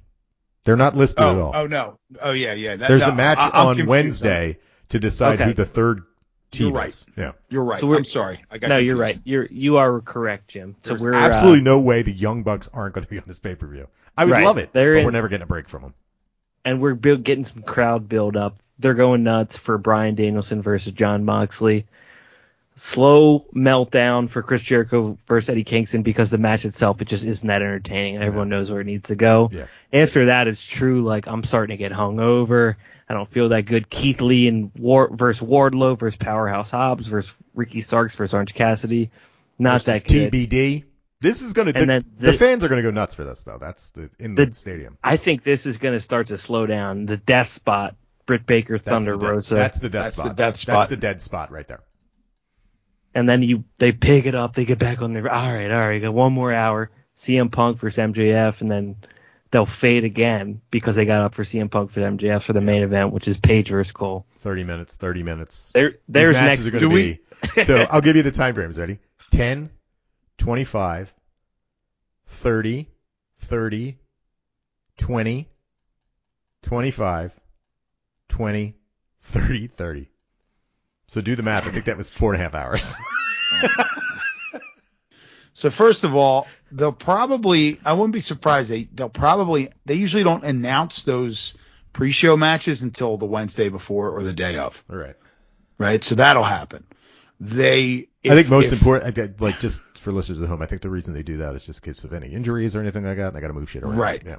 They're 0.63 0.75
not 0.77 0.95
listed 0.95 1.23
at 1.23 1.35
oh, 1.35 1.41
all. 1.43 1.51
Oh, 1.55 1.61
oh 1.63 1.67
no. 1.67 1.99
Oh 2.21 2.31
yeah, 2.31 2.53
yeah. 2.53 2.75
That, 2.75 2.87
There's 2.89 3.01
no, 3.01 3.09
a 3.09 3.15
match 3.15 3.39
I- 3.39 3.49
I'm 3.49 3.67
on 3.67 3.75
confused 3.75 3.89
Wednesday 3.89 4.57
to 4.89 4.99
decide 4.99 5.35
Okay. 5.35 5.45
who 5.45 5.53
the 5.53 5.65
third 5.65 6.03
team 6.51 6.67
You're 6.67 6.75
right. 6.75 7.05
Yeah. 7.17 7.31
You're 7.49 7.63
right. 7.63 7.79
So 7.79 7.87
we're- 7.87 7.97
I'm 7.97 8.03
sorry. 8.05 8.43
I 8.51 8.57
got 8.57 8.67
No, 8.69 8.77
you're 8.77 8.95
confused. 8.97 9.17
right. 9.17 9.21
You're 9.25 9.47
you 9.49 9.77
are 9.77 10.01
correct, 10.01 10.49
Jim. 10.49 10.75
So 10.83 10.89
There's 10.89 11.01
we're 11.01 11.13
absolutely 11.13 11.61
uh, 11.61 11.63
no 11.63 11.79
way 11.79 12.01
the 12.01 12.11
Young 12.11 12.43
Bucks 12.43 12.69
aren't 12.73 12.93
going 12.95 13.03
to 13.05 13.09
be 13.09 13.17
on 13.17 13.23
this 13.27 13.39
pay 13.39 13.55
per 13.55 13.67
view. 13.67 13.87
I 14.17 14.25
would 14.25 14.31
Right. 14.33 14.43
love 14.43 14.57
it, 14.57 14.71
They're 14.73 14.93
but 14.95 14.99
in- 14.99 15.05
we're 15.05 15.11
never 15.11 15.27
getting 15.29 15.43
a 15.43 15.47
break 15.47 15.69
from 15.69 15.81
them. 15.83 15.93
and 16.65 16.79
we're 16.81 16.93
build, 16.95 17.23
getting 17.23 17.45
some 17.45 17.63
crowd 17.63 18.07
build 18.09 18.35
up. 18.37 18.57
They're 18.79 18.93
going 18.93 19.23
nuts 19.23 19.55
for 19.57 19.77
Bryan 19.77 20.15
Danielson 20.15 20.61
versus 20.61 20.91
Jon 20.93 21.23
Moxley. 21.25 21.85
Slow 22.83 23.45
meltdown 23.55 24.27
for 24.27 24.41
Chris 24.41 24.63
Jericho 24.63 25.15
versus 25.27 25.49
Eddie 25.49 25.63
Kingston 25.63 26.01
because 26.01 26.31
the 26.31 26.39
match 26.39 26.65
itself 26.65 26.99
it 26.99 27.07
just 27.07 27.23
isn't 27.23 27.47
that 27.47 27.61
entertaining 27.61 28.15
and 28.15 28.23
everyone 28.23 28.49
knows 28.49 28.71
where 28.71 28.81
it 28.81 28.85
needs 28.85 29.09
to 29.09 29.15
go. 29.15 29.51
Yeah. 29.53 29.65
After 29.93 30.25
that, 30.25 30.47
it's 30.47 30.65
true. 30.65 31.03
Like 31.03 31.27
I'm 31.27 31.43
starting 31.43 31.77
to 31.77 31.77
get 31.77 31.91
hungover. 31.91 32.77
I 33.07 33.13
don't 33.13 33.29
feel 33.29 33.49
that 33.49 33.67
good. 33.67 33.87
Keith 33.87 34.19
Lee 34.19 34.47
and 34.47 34.71
War 34.75 35.15
versus 35.15 35.47
Wardlow 35.47 35.99
versus 35.99 36.17
Powerhouse 36.17 36.71
Hobbs 36.71 37.05
versus 37.05 37.31
Ricky 37.53 37.81
Starks 37.81 38.15
versus 38.15 38.33
Orange 38.33 38.55
Cassidy. 38.55 39.11
Not 39.59 39.83
Versus 39.83 39.85
that 39.85 40.07
good. 40.07 40.31
TBD. 40.31 40.85
This 41.19 41.43
is 41.43 41.53
going 41.53 41.67
to. 41.67 41.73
The, 41.73 41.85
then 41.85 42.03
the, 42.17 42.31
the- 42.31 42.33
fans 42.33 42.63
are 42.63 42.67
going 42.67 42.81
to 42.81 42.89
go 42.89 42.91
nuts 42.91 43.13
for 43.13 43.23
this 43.23 43.43
though. 43.43 43.59
That's 43.59 43.91
the 43.91 44.09
in 44.17 44.33
the, 44.33 44.47
The- 44.47 44.55
stadium. 44.55 44.97
I 45.03 45.17
think 45.17 45.43
this 45.43 45.67
is 45.67 45.77
going 45.77 45.93
to 45.93 46.01
start 46.01 46.27
to 46.27 46.37
slow 46.39 46.65
down. 46.65 47.05
The 47.05 47.17
death 47.17 47.49
spot, 47.49 47.95
Britt 48.25 48.47
Baker, 48.47 48.79
Thunder 48.79 49.17
the 49.17 49.23
dead, 49.23 49.29
Rosa. 49.31 49.53
That's 49.53 49.77
the 49.77 49.89
dead 49.89 50.01
That's 50.05 50.15
the 50.15 50.21
spot. 50.23 50.35
dead 50.35 50.55
That's 50.55 50.87
the 50.89 50.97
dead 50.97 51.21
spot 51.21 51.51
right 51.51 51.67
there. 51.67 51.83
And 53.13 53.27
then 53.27 53.41
you 53.43 53.63
they 53.77 53.91
pick 53.91 54.25
it 54.25 54.35
up, 54.35 54.53
they 54.53 54.65
get 54.65 54.79
back 54.79 55.01
on 55.01 55.13
their 55.13 55.31
all 55.31 55.53
right, 55.53 55.71
all 55.71 55.79
right, 55.79 56.01
got 56.01 56.13
one 56.13 56.33
more 56.33 56.53
hour, 56.53 56.89
CM 57.15 57.51
Punk 57.51 57.77
versus 57.79 57.97
MJF, 57.97 58.61
and 58.61 58.71
then 58.71 58.95
they'll 59.51 59.65
fade 59.65 60.03
again 60.03 60.61
because 60.71 60.95
they 60.95 61.05
got 61.05 61.21
up 61.21 61.33
for 61.35 61.43
CM 61.43 61.69
Punk 61.69 61.91
for 61.91 61.99
MJF 62.01 62.41
for 62.41 62.53
the 62.53 62.61
main 62.61 62.83
event, 62.83 63.11
which 63.11 63.27
is 63.27 63.37
Page 63.37 63.69
versus 63.69 63.91
Cole. 63.91 64.25
Thirty 64.39 64.63
minutes. 64.63 64.95
Thirty 64.95 65.23
minutes. 65.23 65.71
There, 65.73 65.95
there's 66.07 66.39
next. 66.41 66.65
are 66.67 66.79
Do 66.79 66.89
we- 66.89 67.19
so 67.63 67.77
I'll 67.91 68.01
give 68.01 68.15
you 68.15 68.23
the 68.23 68.31
time 68.31 68.55
frames. 68.55 68.77
Ready? 68.77 68.99
10, 69.31 69.69
25, 70.37 71.13
30, 72.27 72.87
30, 73.37 73.97
20, 74.97 75.49
25, 76.61 77.39
20, 78.29 78.75
30, 79.21 79.67
30. 79.67 80.10
So 81.11 81.19
do 81.19 81.35
the 81.35 81.43
math. 81.43 81.67
I 81.67 81.71
think 81.71 81.83
that 81.85 81.97
was 81.97 82.09
four 82.09 82.33
and 82.33 82.39
a 82.41 82.43
half 82.43 82.55
hours. 82.55 82.95
So 85.53 85.69
first 85.69 86.05
of 86.05 86.15
all, 86.15 86.47
they'll 86.71 86.93
probably 86.93 87.77
I 87.83 87.91
wouldn't 87.93 88.13
be 88.13 88.21
surprised 88.21 88.69
they 88.69 88.85
they'll 88.85 89.09
probably 89.09 89.69
they 89.85 89.95
usually 89.95 90.23
don't 90.23 90.45
announce 90.45 91.03
those 91.03 91.55
pre-show 91.91 92.37
matches 92.37 92.83
until 92.83 93.17
the 93.17 93.25
Wednesday 93.25 93.67
before 93.67 94.11
or 94.11 94.23
the 94.23 94.31
day 94.31 94.57
of, 94.57 94.81
All 94.89 94.95
right. 94.95 95.15
right? 95.77 96.01
So 96.01 96.15
that'll 96.15 96.41
happen. 96.43 96.85
They 97.41 98.07
I 98.25 98.29
think 98.29 98.49
most 98.49 98.67
if- 98.71 98.79
important, 98.79 99.41
like 99.41 99.59
just 99.59 99.81
for 99.97 100.13
listeners 100.13 100.41
at 100.41 100.47
home, 100.47 100.61
I 100.61 100.67
think 100.67 100.83
the 100.83 100.89
reason 100.89 101.13
they 101.13 101.21
do 101.23 101.37
that 101.37 101.53
is 101.53 101.65
just 101.65 101.85
in 101.85 101.91
case 101.91 102.05
of 102.05 102.13
any 102.13 102.29
injuries 102.29 102.73
or 102.73 102.79
anything 102.79 103.03
like 103.03 103.17
that. 103.17 103.27
And 103.27 103.37
I 103.37 103.41
got 103.41 103.47
to 103.47 103.53
move 103.53 103.69
shit 103.69 103.83
around. 103.83 103.97
Right. 103.97 104.23
Yeah. 104.25 104.37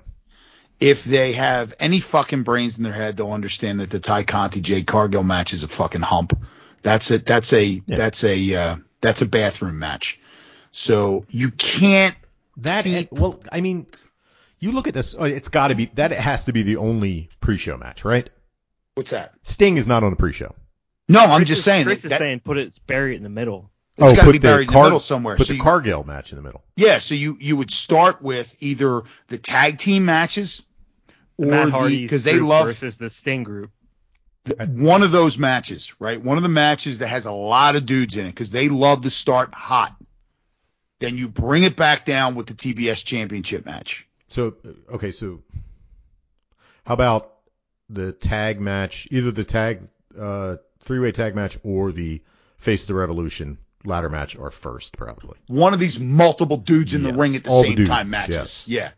if 0.81 1.05
they 1.05 1.33
have 1.33 1.75
any 1.78 2.01
fucking 2.01 2.42
brains 2.42 2.78
in 2.78 2.84
their 2.84 2.92
head, 2.94 3.18
they'll 3.18 3.33
understand 3.33 3.81
that 3.81 3.91
the 3.91 4.01
Tay 4.01 4.25
Conti 4.25 4.62
Jade 4.62 4.86
Cargill 4.86 5.23
match 5.25 5.52
is 5.52 5.62
a 5.62 5.68
fucking 5.68 6.01
hump. 6.01 6.42
That's 6.83 7.11
it. 7.11 7.27
That's 7.27 7.52
a 7.52 7.65
Yeah. 7.86 7.97
that's 7.97 8.25
a 8.25 8.55
uh, 8.55 8.77
that's 9.01 9.23
a 9.23 9.27
bathroom 9.27 9.78
match. 9.78 10.20
So 10.73 11.25
you 11.28 11.51
can't. 11.51 12.17
That 12.59 12.85
Keep- 12.85 13.12
well, 13.12 13.41
I 13.51 13.61
mean, 13.61 13.86
you 14.59 14.73
look 14.73 14.89
at 14.89 14.94
this. 14.94 15.15
oh, 15.19 15.25
It's 15.25 15.49
got 15.49 15.69
to 15.69 15.75
be 15.75 15.86
that. 15.94 16.12
It 16.12 16.19
has 16.19 16.44
to 16.44 16.52
be 16.52 16.62
the 16.62 16.77
only 16.77 17.28
pre-show 17.41 17.77
match, 17.77 18.05
right? 18.05 18.28
What's 18.94 19.11
that? 19.11 19.33
Sting 19.43 19.77
is 19.78 19.86
not 19.86 20.05
on 20.05 20.11
the 20.11 20.17
pre-show. 20.17 20.55
No, 21.09 21.20
I'm 21.20 21.36
Chris 21.41 21.49
just 21.49 21.59
is- 21.61 21.65
saying. 21.65 21.85
Chris 21.85 22.02
that, 22.02 22.12
is 22.12 22.19
saying 22.19 22.41
put 22.41 22.59
it 22.59 22.78
bury 22.86 23.15
it 23.15 23.17
in 23.17 23.23
the 23.23 23.28
middle. 23.28 23.70
It's 23.99 24.12
gotta 24.12 24.25
put 24.25 24.33
be 24.33 24.39
buried 24.39 24.69
in 24.69 24.75
the 24.75 24.83
middle 24.83 25.01
somewhere. 25.01 25.36
Put 25.36 25.47
So 25.47 25.52
the 25.52 25.57
you- 25.59 25.62
Cargill 25.62 26.05
match 26.05 26.33
in 26.33 26.36
the 26.36 26.43
middle. 26.43 26.62
Yeah, 26.77 26.99
so 26.99 27.15
you 27.15 27.36
you 27.41 27.57
would 27.57 27.70
start 27.70 28.23
with 28.23 28.57
either 28.61 29.02
the 29.28 29.39
tag 29.39 29.78
team 29.78 30.05
matches 30.07 30.62
The 31.39 31.47
or 31.47 31.51
Matt 31.70 31.89
the 31.91 32.01
because 32.02 32.25
they 32.25 32.39
love 32.39 32.67
versus 32.67 32.97
the 32.97 33.11
Sting 33.11 33.43
group. 33.44 33.70
One 34.69 35.03
of 35.03 35.12
those 35.12 35.39
matches, 35.39 35.95
right? 36.01 36.21
One 36.23 36.37
of 36.37 36.43
the 36.43 36.49
matches 36.49 36.99
that 36.99 37.09
has 37.09 37.27
a 37.27 37.33
lot 37.33 37.77
of 37.77 37.87
dudes 37.87 38.17
in 38.17 38.27
it 38.27 38.31
because 38.31 38.51
they 38.51 38.69
love 38.69 39.03
to 39.03 39.11
start 39.11 39.55
hot. 39.55 39.95
Then 40.99 41.17
you 41.19 41.29
bring 41.29 41.62
it 41.65 41.77
back 41.77 42.05
down 42.05 42.35
with 42.35 42.47
the 42.47 42.55
TBS 42.55 43.05
Championship 43.05 43.65
match. 43.67 44.07
So 44.29 44.55
uh, 44.65 44.95
okay, 44.95 45.12
so 45.12 45.41
how 46.85 46.95
about 46.95 47.33
the 47.91 48.12
tag 48.12 48.61
match? 48.61 49.07
Either 49.11 49.31
the 49.31 49.45
tag 49.45 49.89
uh, 50.19 50.57
three-way 50.81 51.12
tag 51.12 51.35
match 51.35 51.59
or 51.62 51.93
the 51.93 52.23
Face 52.59 52.85
the 52.87 52.95
Revolution 52.95 53.59
ladder 53.85 54.09
match 54.09 54.37
are 54.37 54.51
first, 54.53 54.97
probably. 54.97 55.37
One 55.49 55.75
of 55.75 55.81
these 55.81 55.99
multiple 55.99 56.57
dudes 56.57 56.95
in 56.95 57.03
Yes, 57.03 57.12
the 57.12 57.19
ring 57.19 57.35
at 57.37 57.45
the 57.45 57.51
all 57.51 57.62
the 57.62 57.69
same 57.69 57.77
dudes, 57.77 57.91
time 57.91 58.11
matches. 58.11 58.35
yes. 58.35 58.69
Yeah. 58.69 58.91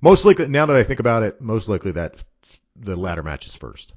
Most 0.00 0.24
likely, 0.24 0.46
now 0.46 0.66
that 0.66 0.76
I 0.76 0.84
think 0.84 1.00
about 1.00 1.24
it, 1.24 1.40
most 1.40 1.68
likely 1.68 1.92
that 1.92 2.22
the 2.76 2.94
ladder 2.96 3.22
match 3.24 3.46
is 3.46 3.54
first. 3.56 3.92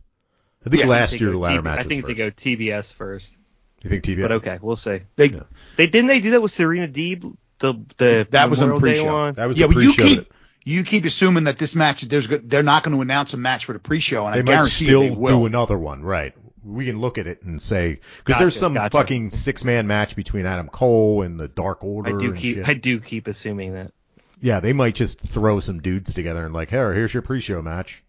I 0.65 0.69
think 0.69 0.81
Yeah, 0.81 0.85
I 0.87 0.89
last 0.89 1.11
They 1.11 1.17
year 1.17 1.27
go 1.29 1.33
the 1.33 1.37
ladder 1.39 1.61
TB 1.61 1.63
match 1.63 1.79
I 1.79 1.83
think 1.83 2.05
was 2.07 2.15
they 2.15 2.23
go 2.23 2.31
TBS 2.31 2.93
first. 2.93 3.37
You 3.81 3.89
think 3.89 4.03
TBS? 4.03 4.21
But 4.21 4.31
okay, 4.33 4.59
we'll 4.61 4.75
see. 4.75 5.01
They 5.15 5.25
Yeah. 5.29 5.39
They 5.77 5.87
didn't 5.87 6.07
they 6.07 6.19
do 6.19 6.31
that 6.31 6.41
with 6.41 6.51
Serena 6.51 6.87
Deeb? 6.87 7.35
The 7.59 7.73
the 7.97 8.27
That 8.31 8.49
was 8.49 8.61
on 8.61 8.69
Memorial 8.69 8.79
pre-show. 9.03 9.13
one? 9.13 9.33
That 9.35 9.47
was 9.47 9.59
yeah, 9.59 9.67
the 9.67 9.73
but 9.75 9.83
you 9.83 9.93
pre-show. 9.93 10.15
keep 10.21 10.33
you 10.65 10.83
keep 10.83 11.03
assuming 11.05 11.43
that 11.45 11.57
this 11.57 11.75
match 11.75 12.01
there's 12.03 12.27
go- 12.27 12.37
they're 12.41 12.63
not 12.63 12.83
going 12.83 12.95
to 12.95 13.01
announce 13.01 13.33
a 13.33 13.37
match 13.37 13.65
for 13.65 13.73
the 13.73 13.79
pre-show, 13.79 14.25
and 14.25 14.33
they 14.35 14.39
I 14.39 14.43
might 14.43 14.51
guarantee 14.53 14.85
still 14.85 15.03
you 15.03 15.09
they 15.09 15.15
will. 15.15 15.39
do 15.41 15.45
another 15.45 15.77
one, 15.77 16.03
right? 16.03 16.33
We 16.63 16.85
can 16.85 17.01
look 17.01 17.17
at 17.17 17.27
it 17.27 17.43
and 17.43 17.61
say 17.61 17.99
because 18.23 18.39
there's 18.39 18.55
some 18.57 18.73
gotcha. 18.75 18.91
fucking 18.91 19.31
six-man 19.31 19.85
match 19.87 20.15
between 20.15 20.45
Adam 20.45 20.69
Cole 20.69 21.21
and 21.23 21.37
the 21.37 21.49
Dark 21.49 21.83
Order. 21.83 22.15
I 22.15 22.19
do 22.19 22.29
and 22.29 22.37
keep 22.37 22.55
shit. 22.55 22.69
I 22.69 22.73
do 22.75 23.01
keep 23.01 23.27
assuming 23.27 23.73
that. 23.73 23.91
Yeah, 24.39 24.61
they 24.61 24.71
might 24.71 24.95
just 24.95 25.19
throw 25.19 25.59
some 25.59 25.81
dudes 25.81 26.13
together 26.13 26.45
and 26.45 26.53
like, 26.53 26.69
here, 26.69 26.93
here's 26.93 27.13
your 27.13 27.21
pre-show 27.23 27.61
match. 27.61 28.01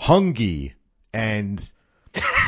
Hungy 0.00 0.72
and 1.12 1.72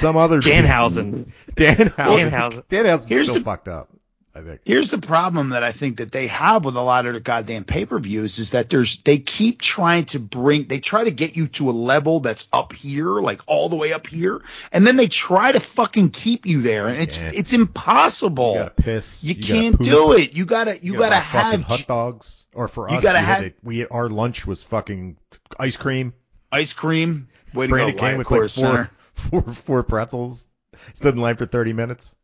some 0.01 0.17
other. 0.17 0.41
Danhausen. 0.41 1.31
Danhausen. 1.57 1.95
Danhausen. 2.31 2.65
Danhausen's 2.69 3.07
Here's 3.09 3.29
still 3.29 3.39
the- 3.41 3.45
fucked 3.45 3.69
up. 3.69 3.91
I 4.37 4.41
think. 4.41 4.63
Here's 4.65 4.91
the 4.91 4.99
problem 4.99 5.51
that 5.51 5.63
I 5.63 5.71
think 5.71 5.99
that 5.99 6.11
they 6.11 6.27
have 6.27 6.65
with 6.65 6.75
a 6.77 6.81
lot 6.81 7.07
of 7.07 7.15
the 7.15 7.21
goddamn 7.21 7.63
pay-per-views 7.63 8.41
is 8.41 8.51
that 8.51 8.69
there's 8.69 8.99
they 9.03 9.19
keep 9.19 9.63
trying 9.63 10.07
to 10.07 10.19
bring 10.19 10.67
they 10.67 10.81
try 10.81 11.05
to 11.05 11.13
get 11.13 11.37
you 11.37 11.47
to 11.47 11.71
a 11.71 11.73
level 11.73 12.19
that's 12.19 12.49
up 12.53 12.73
here, 12.73 13.07
like 13.21 13.43
all 13.47 13.69
the 13.69 13.77
way 13.77 13.93
up 13.93 14.09
here, 14.09 14.43
and 14.73 14.85
then 14.85 14.97
they 14.97 15.07
try 15.07 15.53
to 15.53 15.61
fucking 15.61 16.11
keep 16.11 16.47
you 16.47 16.63
there, 16.63 16.89
and 16.89 16.97
it's 17.01 17.17
Yeah. 17.17 17.31
it's 17.33 17.53
impossible. 17.53 18.55
You 18.55 18.59
gotta 18.59 18.71
piss. 18.71 19.23
You, 19.23 19.35
gotta 19.35 19.47
can't 19.47 19.79
do 19.81 20.13
it. 20.15 20.33
You 20.33 20.47
gotta 20.47 20.79
you, 20.85 20.95
gotta, 20.95 21.11
buy 21.15 21.21
fucking 21.21 21.61
have 21.61 21.63
hot 21.63 21.87
dogs. 21.87 22.45
Or 22.55 22.67
for 22.67 22.91
you 22.91 22.97
us, 22.97 23.05
gotta 23.05 23.21
we 23.21 23.25
have- 23.25 23.43
to- 23.45 23.55
we 23.63 23.87
our 23.87 24.09
lunch 24.09 24.49
was 24.49 24.65
fucking 24.65 25.17
ice 25.61 25.77
cream. 25.77 26.13
ice 26.51 26.73
cream. 26.73 27.29
Way 27.55 27.67
to 27.67 27.71
Brandon 27.71 27.95
go, 27.95 28.01
came 28.01 28.07
Lion 28.07 28.19
with 28.19 28.27
Core 28.27 28.43
like 28.43 28.51
Center. 28.51 28.91
Four, 29.31 29.43
four, 29.43 29.53
four 29.55 29.83
pretzels. 29.83 30.49
Stood 30.93 31.15
in 31.15 31.21
line 31.21 31.37
for 31.37 31.47
30 31.47 31.73
minutes. 31.73 32.15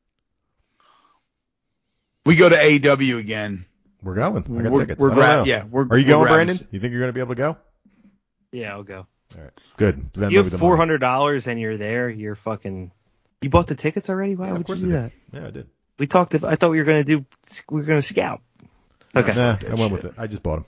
We 2.26 2.36
go 2.36 2.48
to 2.48 2.56
AEW 2.56 3.18
again. 3.18 3.64
We're 4.02 4.14
going. 4.14 4.36
I 4.38 4.40
got 4.62 4.72
We're- 4.72 4.78
tickets. 4.86 5.00
we're 5.00 5.12
I 5.12 5.14
gra- 5.14 5.44
yeah, 5.46 5.64
we're- 5.64 5.86
Are 5.90 5.98
you 5.98 6.04
we're 6.04 6.08
going, 6.08 6.22
grabbing 6.28 6.46
Brandon? 6.46 6.56
s- 6.56 6.64
You 6.70 6.80
think 6.80 6.92
you're 6.92 7.00
gonna 7.00 7.12
be 7.12 7.20
able 7.20 7.34
to 7.34 7.38
go? 7.38 7.56
Yeah, 8.52 8.72
I'll 8.72 8.82
go. 8.82 9.06
All 9.36 9.42
right. 9.42 9.50
Good. 9.76 10.12
Venmo 10.12 10.30
you 10.32 10.38
have 10.38 10.50
the 10.50 10.58
four 10.58 10.70
money. 10.70 10.78
hundred 10.80 10.98
dollars 10.98 11.46
and 11.46 11.60
you're 11.60 11.76
there. 11.76 12.08
You're 12.10 12.34
fucking. 12.34 12.90
You 13.42 13.50
bought 13.50 13.68
the 13.68 13.74
tickets 13.74 14.10
already? 14.10 14.36
Why 14.36 14.48
Yeah, 14.48 14.52
would 14.54 14.68
you 14.68 14.74
do 14.76 14.92
that? 14.92 15.12
Yeah, 15.32 15.46
I 15.46 15.50
did. 15.50 15.68
We 15.98 16.06
talked. 16.06 16.34
About, 16.34 16.52
I 16.52 16.56
thought 16.56 16.70
we 16.70 16.78
were 16.78 16.84
gonna 16.84 17.04
do. 17.04 17.24
We 17.70 17.80
were 17.80 17.86
gonna 17.86 18.02
scout. 18.02 18.42
Okay. 19.14 19.34
Nah, 19.34 19.56
I 19.60 19.74
went 19.74 19.78
shit. 19.80 19.92
with 19.92 20.04
it. 20.06 20.14
I 20.18 20.26
just 20.26 20.42
bought 20.42 20.56
them. 20.56 20.66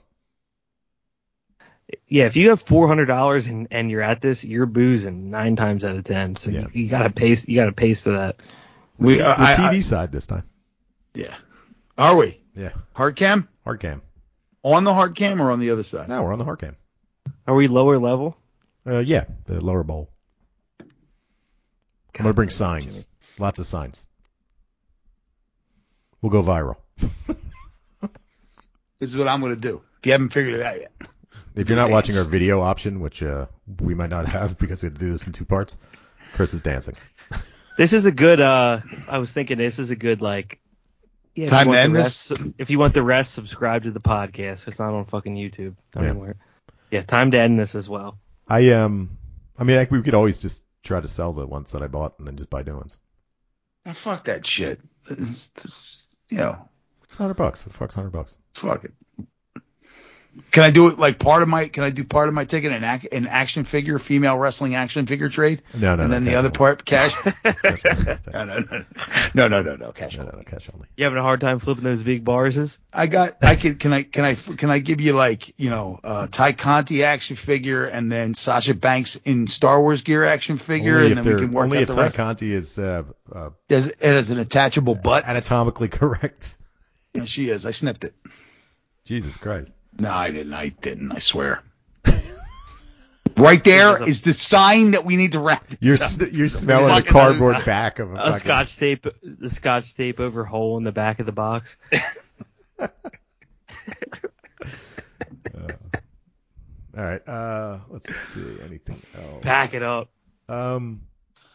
Yeah, 2.07 2.25
if 2.25 2.35
you 2.35 2.49
have 2.49 2.61
four 2.61 2.87
hundred 2.87 3.05
dollars 3.05 3.45
and 3.47 3.67
and 3.71 3.91
you're 3.91 4.01
at 4.01 4.21
this, 4.21 4.43
you're 4.43 4.65
boozing 4.65 5.29
nine 5.29 5.55
times 5.55 5.83
out 5.85 5.95
of 5.95 6.03
ten. 6.03 6.35
So 6.35 6.49
Yeah. 6.51 6.61
you, 6.73 6.83
you 6.83 6.89
gotta 6.89 7.09
pace. 7.09 7.47
You 7.47 7.55
gotta 7.55 7.71
pace 7.73 8.03
to 8.03 8.11
that. 8.13 8.41
We 8.97 9.17
The 9.17 9.27
uh, 9.27 9.35
I- 9.37 9.53
TV 9.55 9.75
I- 9.77 9.79
side 9.81 10.11
this 10.11 10.25
time. 10.27 10.43
yeah. 11.13 11.35
Are 11.97 12.15
we 12.15 12.41
Yeah. 12.55 12.71
hard 12.93 13.15
cam 13.15 13.47
Hard 13.63 13.79
cam. 13.79 14.01
on 14.63 14.83
the 14.83 14.93
hard 14.93 15.15
cam 15.15 15.41
or 15.41 15.51
on 15.51 15.59
the 15.59 15.69
other 15.71 15.83
side? 15.83 16.09
No, 16.09 16.23
we're 16.23 16.33
on 16.33 16.39
the 16.39 16.45
hard 16.45 16.59
cam. 16.59 16.75
Are 17.47 17.53
we 17.55 17.67
lower 17.67 17.99
level? 17.99 18.37
Uh, 18.87 18.99
yeah, 18.99 19.25
the 19.45 19.59
lower 19.61 19.83
bowl. 19.83 20.09
I'm 20.79 20.87
gonna 22.13 22.33
bring 22.33 22.49
God, 22.49 22.55
signs. 22.55 22.93
Jimmy. 22.95 23.05
Lots 23.39 23.59
of 23.59 23.65
signs. 23.67 24.05
We'll 26.21 26.31
go 26.31 26.41
viral. 26.41 26.77
This 28.99 29.09
is 29.09 29.17
what 29.17 29.27
I'm 29.27 29.41
gonna 29.41 29.57
do. 29.57 29.81
If 29.99 30.05
you 30.05 30.13
haven't 30.13 30.29
figured 30.29 30.53
it 30.53 30.61
out 30.61 30.79
yet. 30.79 30.91
If 31.55 31.69
you're 31.69 31.75
not 31.75 31.85
Dance. 31.85 31.93
watching 31.93 32.17
our 32.17 32.23
video 32.23 32.61
option, 32.61 32.99
which 32.99 33.21
uh, 33.21 33.45
we 33.79 33.93
might 33.93 34.09
not 34.09 34.27
have 34.27 34.57
because 34.59 34.81
we 34.81 34.87
have 34.87 34.95
to 34.97 34.99
do 35.05 35.11
this 35.11 35.27
in 35.27 35.33
two 35.33 35.45
parts, 35.45 35.77
Chris 36.33 36.53
is 36.53 36.61
dancing. 36.61 36.95
This 37.75 37.91
is 37.91 38.05
a 38.05 38.11
good. 38.11 38.39
Uh, 38.39 38.81
I 39.07 39.17
was 39.17 39.33
thinking 39.33 39.57
this 39.57 39.79
is 39.79 39.89
a 39.89 39.95
good 39.95 40.21
like. 40.21 40.59
Yeah, 41.33 41.47
Time 41.47 41.71
to 41.71 41.79
end 41.79 41.93
rest, 41.95 42.31
If 42.59 42.69
you 42.69 42.77
want 42.77 42.93
the 42.93 43.01
rest, 43.01 43.33
subscribe 43.33 43.81
to 43.83 43.91
the 43.91 43.99
podcast. 43.99 44.67
It's 44.67 44.77
not 44.77 44.93
on 44.93 45.05
fucking 45.05 45.33
YouTube. 45.35 45.75
Yeah. 45.95 46.03
Anywhere. 46.03 46.35
Yeah, 46.91 47.01
time 47.01 47.31
to 47.31 47.39
end 47.39 47.59
this 47.59 47.73
as 47.73 47.89
well. 47.89 48.19
I 48.47 48.69
um, 48.73 49.17
I 49.57 49.63
mean, 49.63 49.79
I, 49.79 49.87
we 49.89 50.03
could 50.03 50.13
always 50.13 50.39
just 50.39 50.61
try 50.83 51.01
to 51.01 51.07
sell 51.07 51.33
the 51.33 51.47
ones 51.47 51.71
that 51.71 51.81
I 51.81 51.87
bought 51.87 52.19
and 52.19 52.27
then 52.27 52.37
just 52.37 52.51
buy 52.51 52.61
new 52.61 52.75
ones. 52.75 52.95
Oh, 53.87 53.93
fuck 53.93 54.25
that 54.25 54.45
shit. 54.45 54.79
This, 55.09 55.47
this, 55.47 56.07
you 56.29 56.37
know, 56.37 56.69
It's 57.09 57.17
hundred 57.17 57.33
bucks. 57.37 57.65
What 57.65 57.71
the 57.73 57.77
fuck's 57.79 57.95
hundred 57.95 58.11
bucks? 58.11 58.35
fuck 58.53 58.83
it. 58.83 58.93
Can 60.49 60.63
I 60.63 60.71
do 60.71 60.87
it 60.87 60.97
like 60.97 61.19
part 61.19 61.43
of 61.43 61.47
my? 61.49 61.67
Can 61.67 61.83
I 61.83 61.91
do 61.91 62.03
part 62.03 62.27
of 62.27 62.33
my 62.33 62.45
ticket 62.45 62.71
an, 62.71 62.83
ac- 62.83 63.07
an 63.11 63.27
action 63.27 63.63
figure, 63.65 63.99
female 63.99 64.35
wrestling 64.37 64.73
action 64.73 65.05
figure 65.05 65.29
trade, 65.29 65.61
No, 65.75 65.95
no, 65.95 66.03
and 66.03 66.09
no, 66.11 66.15
then 66.15 66.23
the 66.23 66.35
other 66.35 66.47
only. 66.47 66.57
part 66.57 66.83
cash? 66.85 67.13
Cash 67.43 67.83
no, 68.33 68.45
no, 68.45 68.59
no, 68.59 68.85
no, 69.35 69.47
no, 69.47 69.61
no, 69.61 69.75
no, 69.75 69.91
cash. 69.91 70.17
No, 70.17 70.23
no, 70.23 70.31
no, 70.31 70.41
cash 70.43 70.67
only. 70.73 70.87
You 70.97 71.03
having 71.03 71.19
a 71.19 71.21
hard 71.21 71.39
time 71.39 71.59
flipping 71.59 71.83
those 71.83 72.01
big 72.01 72.23
bars? 72.23 72.79
I 72.91 73.05
got. 73.07 73.33
I 73.43 73.55
can. 73.55 73.75
Can 73.75 73.93
I? 73.93 74.01
Can 74.03 74.25
I? 74.25 74.33
Can 74.33 74.71
I 74.71 74.79
give 74.79 75.01
you 75.01 75.13
like 75.13 75.53
you 75.59 75.69
know, 75.69 75.99
uh, 76.03 76.25
Tay 76.27 76.53
Conti 76.53 77.03
action 77.03 77.35
figure, 77.35 77.85
and 77.85 78.11
then 78.11 78.33
Sasha 78.33 78.73
Banks 78.73 79.15
in 79.25 79.45
Star 79.45 79.79
Wars 79.81 80.01
gear 80.01 80.23
action 80.23 80.57
figure, 80.57 80.97
only 80.97 81.07
and 81.09 81.17
then 81.17 81.25
we 81.25 81.29
they're- 81.31 81.39
can 81.41 81.51
work 81.51 81.65
only 81.65 81.77
out 81.77 81.81
if 81.83 81.87
the 81.89 81.95
Ty 81.95 82.01
rest. 82.01 82.15
Conti 82.17 82.53
is 82.53 82.79
uh, 82.79 83.03
uh, 83.31 83.49
Does 83.67 83.87
it 83.87 83.97
has 84.01 84.31
an 84.31 84.39
attachable 84.39 84.95
butt? 84.95 85.25
anatomically 85.27 85.87
correct. 85.89 86.57
Yeah, 87.13 87.25
she 87.25 87.49
is. 87.49 87.65
I 87.67 87.71
snipped 87.71 88.03
it. 88.03 88.15
Jesus 89.05 89.37
Christ. 89.37 89.73
No, 89.99 90.11
I 90.11 90.31
didn't. 90.31 90.53
I 90.53 90.69
didn't. 90.69 91.11
I 91.11 91.19
swear. 91.19 91.61
right 93.37 93.63
there 93.63 94.07
is 94.07 94.21
the 94.21 94.33
sign 94.33 94.91
that 94.91 95.05
we 95.05 95.15
need 95.15 95.31
to 95.33 95.39
wrap 95.39 95.67
this 95.67 95.79
You're 95.81 95.95
up. 96.27 96.33
you're 96.33 96.47
smelling 96.47 96.93
the 96.95 97.03
cardboard 97.03 97.55
knows. 97.55 97.65
back 97.65 97.99
of 97.99 98.11
a, 98.11 98.15
A 98.15 98.17
fucking- 98.17 98.39
scotch 98.39 98.77
tape, 98.77 99.07
the 99.23 99.49
scotch 99.49 99.95
tape 99.95 100.19
over 100.19 100.43
hole 100.45 100.77
in 100.77 100.83
the 100.83 100.91
back 100.91 101.19
of 101.19 101.25
the 101.25 101.31
box. 101.31 101.77
All 106.95 107.03
right. 107.03 107.27
Uh, 107.27 107.79
let's 107.89 108.13
see. 108.15 108.57
Anything 108.63 109.01
else? 109.15 109.41
Pack 109.41 109.73
it 109.73 109.83
up. 109.83 110.09
Um. 110.47 111.01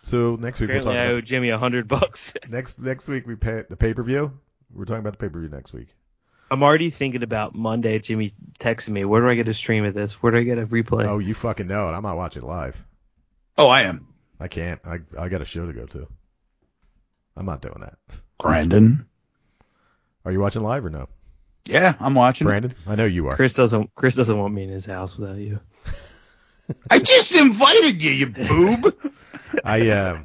So 0.02 0.36
next 0.36 0.60
week 0.60 0.70
we'll 0.70 0.78
talk 0.80 0.90
Apparently, 0.92 0.98
I 0.98 1.06
owe 1.08 1.18
about 1.18 1.24
Jimmy 1.24 1.50
a 1.50 1.58
hundred 1.58 1.86
bucks. 1.86 2.32
next 2.48 2.78
next 2.80 3.08
week 3.08 3.26
we 3.26 3.36
pay 3.36 3.62
the 3.68 3.76
pay 3.76 3.94
per 3.94 4.02
view. 4.02 4.32
We're 4.72 4.84
talking 4.84 5.00
about 5.00 5.12
the 5.12 5.18
pay 5.18 5.28
per 5.28 5.38
view 5.40 5.48
next 5.48 5.72
week. 5.72 5.88
I'm 6.50 6.62
already 6.62 6.90
thinking 6.90 7.22
about 7.22 7.54
Monday. 7.54 7.98
Jimmy 7.98 8.34
texting 8.58 8.90
me, 8.90 9.04
"Where 9.04 9.20
do 9.20 9.28
I 9.28 9.34
get 9.34 9.48
a 9.48 9.54
stream 9.54 9.84
of 9.84 9.94
this? 9.94 10.22
Where 10.22 10.32
do 10.32 10.38
I 10.38 10.42
get 10.42 10.58
a 10.58 10.66
replay?" 10.66 11.06
Oh, 11.06 11.18
you 11.18 11.34
fucking 11.34 11.66
know 11.66 11.88
it. 11.88 11.92
I'm 11.92 12.02
not 12.02 12.16
watching 12.16 12.42
live. 12.42 12.82
Oh, 13.56 13.68
I 13.68 13.82
am. 13.82 14.06
I 14.40 14.48
can't. 14.48 14.80
I 14.84 15.00
I 15.18 15.28
got 15.28 15.42
a 15.42 15.44
show 15.44 15.66
to 15.66 15.72
go 15.72 15.86
to. 15.86 16.08
I'm 17.36 17.46
not 17.46 17.60
doing 17.60 17.80
that. 17.80 17.98
Brandon. 18.38 19.06
Are 20.24 20.32
you 20.32 20.40
watching 20.40 20.62
live 20.62 20.84
or 20.84 20.90
no? 20.90 21.08
Yeah, 21.64 21.94
I'm 22.00 22.14
watching. 22.14 22.46
Brandon, 22.46 22.74
I 22.86 22.94
know 22.94 23.04
you 23.04 23.28
are. 23.28 23.36
Chris 23.36 23.54
doesn't. 23.54 23.94
Chris 23.94 24.14
doesn't 24.14 24.36
want 24.38 24.54
me 24.54 24.64
in 24.64 24.70
his 24.70 24.86
house 24.86 25.18
without 25.18 25.36
you. 25.38 25.60
I 26.90 26.98
just 26.98 27.32
invited 27.32 28.02
you, 28.02 28.10
you 28.10 28.26
boob. 28.26 28.94
I 29.64 29.88
um. 29.90 30.24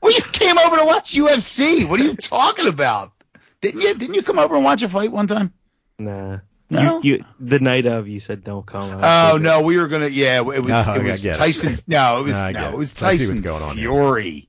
well, 0.00 0.12
you 0.12 0.22
came 0.22 0.58
over 0.58 0.76
to 0.76 0.84
watch 0.84 1.14
UFC. 1.14 1.88
What 1.88 2.00
are 2.00 2.04
you 2.04 2.16
talking 2.16 2.68
about? 2.68 3.12
Didn't 3.60 3.80
you? 3.80 3.94
Didn't 3.94 4.14
you 4.14 4.22
come 4.22 4.38
over 4.38 4.54
and 4.54 4.64
watch 4.64 4.82
a 4.82 4.88
fight 4.88 5.12
one 5.12 5.26
time? 5.26 5.52
Nah. 5.98 6.38
No? 6.70 7.00
You, 7.02 7.14
you 7.16 7.24
the 7.40 7.58
night 7.60 7.86
of 7.86 8.08
you 8.08 8.20
said 8.20 8.44
don't 8.44 8.66
come. 8.66 8.98
I 9.02 9.30
Oh 9.30 9.32
said, 9.36 9.42
no, 9.42 9.62
we 9.62 9.78
were 9.78 9.88
gonna. 9.88 10.08
Yeah, 10.08 10.38
it 10.38 10.44
was. 10.44 10.66
No, 10.66 10.74
I 10.86 10.96
it 10.98 11.02
was 11.04 11.22
get 11.22 11.36
it. 11.36 11.38
Tyson. 11.38 11.78
No, 11.86 12.20
it 12.20 12.24
was 12.24 12.36
No, 12.36 12.50
no, 12.50 12.68
it 12.68 12.72
it. 12.72 12.76
was 12.76 13.02
I 13.02 13.16
Tyson 13.16 13.28
what's 13.36 13.40
going 13.40 13.62
on 13.62 13.76
here. 13.78 13.90
Fury. 13.90 14.48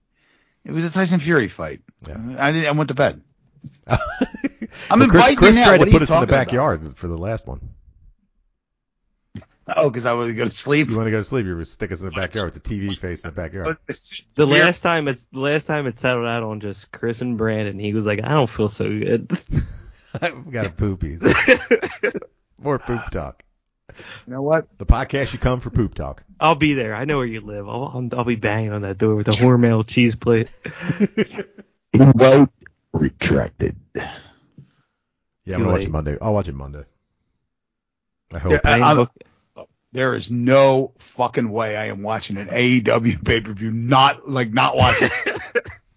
It 0.66 0.72
was 0.72 0.84
a 0.86 0.90
Tyson 0.92 1.20
Fury 1.20 1.48
fight. 1.48 1.82
Yeah. 2.08 2.18
I 2.38 2.52
didn't. 2.52 2.68
I 2.68 2.72
went 2.72 2.90
to 2.90 2.94
bed. 2.94 3.22
I'm 3.88 4.00
Well, 4.90 5.04
inviting 5.04 5.38
Chris 5.38 5.56
you 5.56 5.62
now. 5.62 5.68
tried 5.68 5.80
What 5.80 5.86
to 5.86 5.92
put 5.92 6.02
you 6.02 6.04
us 6.04 6.10
in 6.12 6.20
the 6.20 6.26
talking 6.28 6.30
about? 6.30 6.46
backyard 6.48 6.98
for 6.98 7.08
the 7.08 7.18
last 7.18 7.48
one. 7.48 7.62
Oh, 9.76 9.90
because 9.90 10.06
I 10.06 10.14
was 10.14 10.34
going 10.34 10.50
to 10.50 10.56
sleep. 10.56 10.90
You 10.90 10.96
want 10.98 11.08
to 11.08 11.12
go 11.12 11.18
to 11.20 11.24
sleep? 11.24 11.46
You 11.46 11.56
would 11.56 11.68
stick 11.68 11.92
us 11.92 12.00
in 12.02 12.06
the 12.06 12.12
backyard 12.12 12.52
with 12.54 12.64
the 12.64 12.70
TV 12.76 12.98
face 12.98 13.24
in 13.24 13.30
the 13.30 13.36
backyard. 13.36 13.78
The 14.36 14.48
last 14.48 14.82
time 14.82 15.08
it's 15.08 15.26
the 15.32 15.40
last 15.40 15.66
time 15.68 15.86
it 15.88 15.98
settled 15.98 16.26
out 16.26 16.44
on 16.44 16.60
just 16.60 16.92
Chris 16.92 17.22
and 17.22 17.38
Brandon. 17.38 17.78
He 17.80 17.94
was 17.94 18.06
like, 18.06 18.20
I 18.24 18.30
don't 18.30 18.50
feel 18.50 18.68
so 18.68 18.86
good. 18.90 19.32
I've 20.22 20.52
got 20.52 20.66
a 20.66 20.70
poopies. 20.70 21.22
More 22.62 22.80
poop 22.80 23.02
talk. 23.12 23.44
You 24.28 24.34
know 24.34 24.42
what? 24.42 24.68
The 24.78 24.86
podcast 24.86 25.34
you 25.34 25.40
come 25.40 25.60
for 25.60 25.70
poop 25.70 25.94
talk. 25.96 26.24
I'll 26.40 26.56
be 26.56 26.74
there. 26.74 26.94
I 26.96 27.06
know 27.06 27.18
where 27.18 27.26
you 27.26 27.42
live. 27.42 27.68
I'll 27.68 27.92
I'll, 27.94 28.10
I'll 28.20 28.24
be 28.26 28.36
banging 28.36 28.72
on 28.72 28.82
that 28.84 28.98
door 28.98 29.16
with 29.16 29.28
a 29.28 29.32
Hormel 29.32 29.86
cheese 29.86 30.16
plate. 30.16 30.50
Invite 31.94 32.50
retracted. 32.94 33.76
Yeah, 33.96 34.12
I'm 35.56 35.62
gonna 35.62 35.66
watch 35.72 35.80
late. 35.80 35.88
it 35.88 35.92
Monday. 35.92 36.18
I'll 36.22 36.34
watch 36.34 36.48
it 36.48 36.56
Monday. 36.56 36.84
I 38.32 38.38
hope. 38.40 38.52
Yeah, 38.52 39.08
I- 39.56 39.64
There 39.92 40.14
is 40.14 40.30
no 40.30 40.94
fucking 41.00 41.50
way 41.50 41.76
I 41.76 41.86
am 41.88 42.04
watching 42.04 42.38
an 42.38 42.48
AEW 42.48 43.26
pay 43.26 43.42
per 43.42 43.54
view. 43.54 43.72
Not 43.72 44.30
like 44.30 44.54
not 44.54 44.76
watching. 44.76 45.10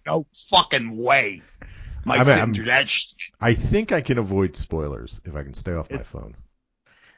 no 0.05 0.25
fucking 0.49 0.97
way. 0.97 1.43
I 2.05 2.13
I 2.13 2.17
mean, 2.17 2.25
sitting 2.25 2.39
I'm- 2.39 2.53
through 2.53 2.65
that 2.65 2.87
shit? 2.89 3.17
I 3.39 3.53
think 3.53 3.91
I 3.91 4.01
can 4.01 4.17
avoid 4.17 4.55
spoilers 4.57 5.21
if 5.25 5.35
I 5.35 5.43
can 5.43 5.53
stay 5.53 5.73
off 5.73 5.89
my 5.91 6.03
phone. 6.03 6.35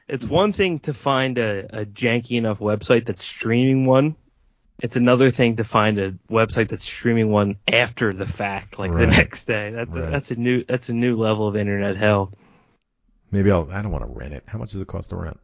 It's 0.07 0.25
one 0.25 0.51
thing 0.51 0.79
to 0.81 0.93
find 0.93 1.37
a, 1.39 1.81
a 1.81 1.85
janky 1.85 2.31
enough 2.37 2.59
website 2.59 3.05
that's 3.05 3.23
streaming 3.25 3.85
one. 3.87 4.15
It's 4.79 4.95
another 4.97 5.31
thing 5.31 5.55
to 5.55 5.63
find 5.63 5.97
a 5.97 6.11
website 6.29 6.67
that's 6.67 6.83
streaming 6.83 7.31
one 7.31 7.57
after 7.67 8.13
the 8.13 8.27
fact, 8.27 8.77
like 8.77 8.91
Right. 8.91 9.01
the 9.01 9.07
next 9.07 9.45
day. 9.45 9.71
That's 9.71 9.89
Right. 9.89 10.03
a, 10.07 10.11
that's 10.11 10.31
a 10.31 10.35
new 10.35 10.63
that's 10.65 10.89
a 10.89 10.93
new 10.93 11.15
level 11.15 11.47
of 11.47 11.55
internet 11.55 11.95
hell. 11.97 12.31
Maybe 13.31 13.49
I'll. 13.51 13.67
I 13.71 13.81
don't 13.81 13.91
want 13.91 14.03
to 14.05 14.11
rent 14.11 14.33
it. 14.33 14.43
How 14.47 14.59
much 14.59 14.71
does 14.73 14.81
it 14.81 14.87
cost 14.87 15.09
to 15.09 15.15
rent? 15.15 15.39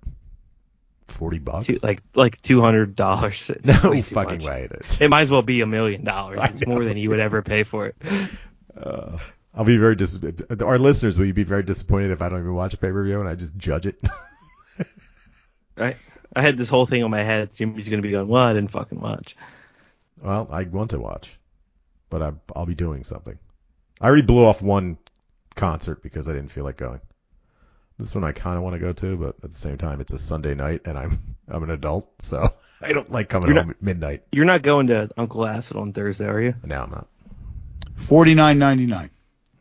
Forty 1.08 1.40
bucks. 1.40 1.66
Two, 1.66 1.80
like 1.82 2.02
like 2.16 2.42
two 2.42 2.62
hundred 2.62 2.96
dollars. 2.96 3.50
no 3.64 4.02
fucking 4.02 4.44
way 4.44 4.70
it 4.72 4.82
is. 4.86 5.02
It 5.02 5.10
might 5.10 5.22
as 5.22 5.32
well 5.32 5.42
be 5.42 5.62
a 5.62 5.66
million 5.68 6.04
dollars. 6.04 6.40
It's 6.44 6.66
more 6.68 6.84
than 6.86 6.98
you 6.98 7.10
would 7.10 7.20
ever 7.20 7.42
pay 7.42 7.64
for 7.64 7.88
it. 7.88 7.96
Uh, 8.76 9.18
I'll 9.54 9.66
be 9.66 9.78
very 9.78 9.96
dis. 9.96 10.18
Our 10.62 10.78
listeners 10.78 11.18
will 11.18 11.26
you 11.26 11.34
be 11.34 11.44
very 11.44 11.64
disappointed 11.64 12.12
if 12.12 12.22
I 12.22 12.30
don't 12.30 12.40
even 12.40 12.54
watch 12.54 12.74
a 12.74 12.78
pay 12.78 12.92
per 12.92 13.04
view 13.04 13.20
and 13.20 13.28
I 13.28 13.36
just 13.36 13.58
judge 13.58 13.86
it. 13.86 14.02
Right? 15.78 15.96
I 16.36 16.42
had 16.42 16.58
this 16.58 16.70
whole 16.70 16.86
thing 16.86 17.04
on 17.04 17.12
my 17.12 17.24
head. 17.24 17.56
Jimmy's 17.56 17.90
gonna 17.90 18.02
be 18.02 18.12
going, 18.12 18.28
"Well, 18.28 18.44
I 18.44 18.54
didn't 18.54 18.72
fucking 18.72 19.00
watch." 19.00 19.36
well, 20.22 20.48
I 20.52 20.64
want 20.64 20.92
to 20.92 21.00
watch, 21.00 21.38
but 22.10 22.22
I, 22.22 22.34
I'll 22.56 22.66
be 22.66 22.76
doing 22.76 23.04
something. 23.04 23.38
I 24.00 24.08
already 24.08 24.22
blew 24.22 24.46
off 24.46 24.62
one 24.62 24.98
concert 25.56 26.04
because 26.04 26.28
I 26.28 26.34
didn't 26.34 26.52
feel 26.52 26.64
like 26.64 26.78
going. 26.78 27.02
This 27.98 28.16
one 28.16 28.24
I 28.24 28.32
kind 28.32 28.58
of 28.58 28.64
want 28.64 28.74
to 28.74 28.80
go 28.80 28.94
to, 28.94 29.18
but 29.18 29.36
at 29.44 29.52
the 29.52 29.58
same 29.58 29.78
time, 29.78 30.02
it's 30.02 30.12
a 30.12 30.18
Sunday 30.18 30.56
night 30.56 30.82
and 30.86 30.98
I'm 30.98 31.36
I'm 31.48 31.64
an 31.64 31.72
adult, 31.72 32.22
so 32.22 32.50
I 32.82 32.94
don't 32.94 33.12
like 33.12 33.30
coming 33.30 33.50
You're 33.50 33.62
home 33.62 33.72
at 33.72 33.82
midnight. 33.82 34.24
You're 34.32 34.46
not 34.46 34.62
going 34.62 34.88
to 34.88 35.10
Uncle 35.18 35.46
Acid 35.46 35.78
on 35.78 35.94
Thursday, 35.94 36.28
are 36.28 36.42
you? 36.42 36.56
No, 36.64 36.82
I'm 36.82 36.92
not. 36.92 37.08
Forty 38.08 38.36
nine 38.36 38.60
ninety 38.60 38.86
nine. 38.86 39.10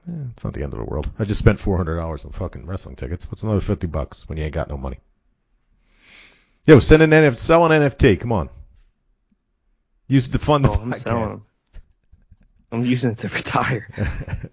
Eh, 0.09 0.13
it's 0.33 0.45
not 0.45 0.55
the 0.55 0.63
end 0.63 0.73
of 0.73 0.79
the 0.79 0.85
world. 0.85 1.09
I 1.19 1.25
just 1.25 1.41
spent 1.41 1.59
four 1.61 1.77
hundred 1.77 1.97
dollars 1.97 2.25
on 2.25 2.33
fucking 2.33 2.67
wrestling 2.67 2.97
tickets. 2.97 3.31
What's 3.31 3.43
another 3.43 3.61
fifty 3.61 3.87
bucks 3.87 4.29
when 4.29 4.39
you 4.39 4.45
ain't 4.45 4.55
got 4.55 4.69
no 4.69 4.77
money? 4.77 4.99
Yo, 6.67 6.79
send 6.79 7.03
an 7.03 7.11
NFT, 7.11 7.37
sell 7.37 7.71
an 7.71 7.83
NFT. 7.83 8.21
Come 8.21 8.33
on. 8.33 8.51
Use 10.09 10.29
it 10.29 10.33
to 10.33 10.39
fund 10.39 10.65
the 10.65 10.71
Oh, 10.71 10.75
I'm 10.75 10.93
selling 10.95 11.25
podcast. 11.25 11.29
them. 11.31 11.47
I'm 12.73 12.85
using 12.85 13.11
it 13.13 13.19
to 13.19 13.29
retire. 13.29 13.89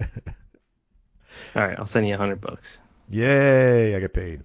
All 1.55 1.65
right, 1.67 1.77
I'll 1.77 1.85
send 1.85 2.07
you 2.07 2.15
a 2.15 2.17
hundred 2.17 2.41
bucks. 2.41 2.77
Yay, 3.09 3.95
I 3.95 3.99
get 3.99 4.13
paid. 4.13 4.41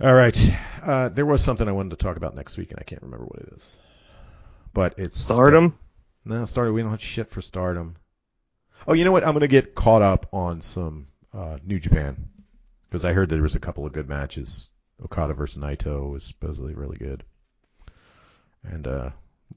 All 0.00 0.12
right. 0.14 0.54
Uh, 0.82 1.08
there 1.08 1.26
was 1.26 1.42
something 1.42 1.66
I 1.68 1.72
wanted 1.72 1.90
to 1.90 1.96
talk 1.96 2.16
about 2.16 2.34
next 2.36 2.56
week, 2.58 2.70
and 2.70 2.78
I 2.78 2.82
can't 2.84 3.02
remember 3.02 3.24
what 3.24 3.40
it 3.42 3.52
is. 3.56 3.76
But 4.74 4.98
it's 4.98 5.18
Stardom. 5.18 5.78
No, 6.26 6.44
Stardom. 6.44 6.74
We 6.74 6.82
don't 6.82 6.90
have 6.90 7.00
shit 7.02 7.30
for 7.30 7.40
Stardom. 7.40 7.96
Oh, 8.86 8.92
you 8.92 9.04
know 9.04 9.12
what? 9.12 9.24
I'm 9.24 9.32
gonna 9.32 9.46
get 9.46 9.74
caught 9.74 10.02
up 10.02 10.26
on 10.32 10.60
some 10.60 11.06
uh, 11.32 11.58
New 11.64 11.78
Japan 11.78 12.28
because 12.88 13.04
I 13.04 13.12
heard 13.12 13.28
there 13.28 13.40
was 13.40 13.54
a 13.54 13.60
couple 13.60 13.86
of 13.86 13.92
good 13.92 14.08
matches. 14.08 14.68
Okada 15.02 15.34
versus 15.34 15.62
Naito 15.62 16.10
was 16.10 16.24
supposedly 16.24 16.74
really 16.74 16.96
good, 16.96 17.22
and 18.64 18.86
uh, 18.86 19.10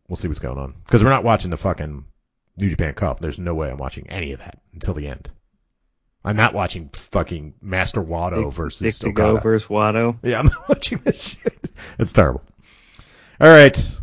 we'll 0.08 0.18
see 0.18 0.28
what's 0.28 0.40
going 0.40 0.58
on 0.58 0.76
because 0.86 1.04
we're 1.04 1.10
not 1.10 1.24
watching 1.24 1.50
the 1.50 1.58
fucking 1.58 2.06
New 2.58 2.70
Japan 2.70 2.94
Cup. 2.94 3.20
There's 3.20 3.40
no 3.40 3.56
way 3.56 3.70
I'm 3.72 3.78
watching 3.78 4.10
any 4.10 4.34
of 4.34 4.40
that 4.40 4.60
until 4.74 4.94
the 4.94 5.08
end. 5.08 5.30
I'm 6.24 6.36
not 6.36 6.54
watching 6.54 6.90
fucking 6.90 7.54
Master 7.62 8.02
Wato 8.04 8.44
Dick- 8.46 8.54
versus 8.54 9.00
Dick 9.00 9.10
Okada. 9.18 9.40
versus 9.40 9.70
Wato. 9.70 10.18
Yeah, 10.22 10.40
I'm 10.40 10.48
not 10.48 10.70
watching 10.70 10.98
that 11.00 11.18
shit. 11.20 11.72
It's 11.98 12.12
terrible. 12.12 12.44
All 13.40 13.48
right. 13.48 14.00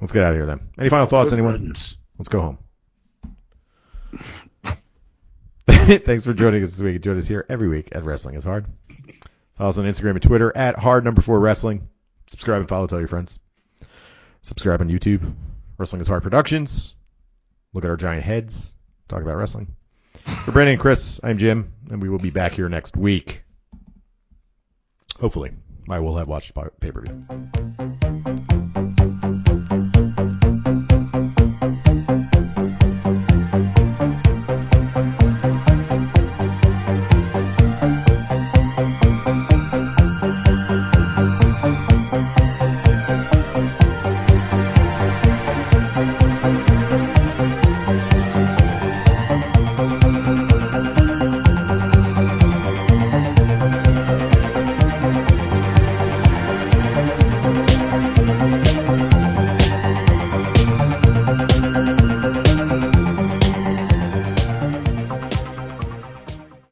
Let's 0.00 0.12
get 0.12 0.22
out 0.22 0.32
of 0.32 0.36
here 0.36 0.46
then. 0.46 0.60
Any 0.78 0.88
final 0.88 1.06
thoughts, 1.06 1.30
Good 1.30 1.38
anyone? 1.38 1.68
Let's 2.18 2.28
go 2.28 2.40
home. 2.40 2.58
Thanks 5.66 6.24
for 6.24 6.32
joining 6.32 6.62
us 6.62 6.72
this 6.72 6.80
week. 6.80 7.00
Join 7.02 7.18
us 7.18 7.26
here 7.26 7.44
every 7.48 7.68
week 7.68 7.88
at 7.92 8.04
Wrestling 8.04 8.34
is 8.34 8.44
Hard. 8.44 8.66
Follow 9.56 9.70
us 9.70 9.78
on 9.78 9.84
Instagram 9.84 10.12
and 10.12 10.22
Twitter 10.22 10.56
at 10.56 10.78
hard 10.78 11.04
number 11.04 11.20
four 11.20 11.38
wrestling. 11.38 11.88
Subscribe 12.26 12.60
and 12.60 12.68
follow. 12.68 12.86
Tell 12.86 12.98
your 12.98 13.08
friends. 13.08 13.38
Subscribe 14.42 14.80
on 14.80 14.88
YouTube. 14.88 15.34
Wrestling 15.76 16.00
is 16.00 16.08
Hard 16.08 16.22
Productions. 16.22 16.94
Look 17.74 17.84
at 17.84 17.90
our 17.90 17.96
giant 17.96 18.24
heads. 18.24 18.72
Talk 19.08 19.22
about 19.22 19.36
wrestling. 19.36 19.74
For 20.44 20.52
Brandon 20.52 20.74
and 20.74 20.80
Chris, 20.80 21.20
I'm 21.22 21.38
Jim, 21.38 21.72
and 21.90 22.00
we 22.00 22.08
will 22.08 22.18
be 22.18 22.30
back 22.30 22.52
here 22.52 22.68
next 22.68 22.96
week. 22.96 23.42
Hopefully, 25.20 25.52
I 25.88 26.00
will 26.00 26.16
have 26.16 26.28
watched 26.28 26.54
pay 26.80 26.90
per 26.90 27.02
view. 27.02 27.99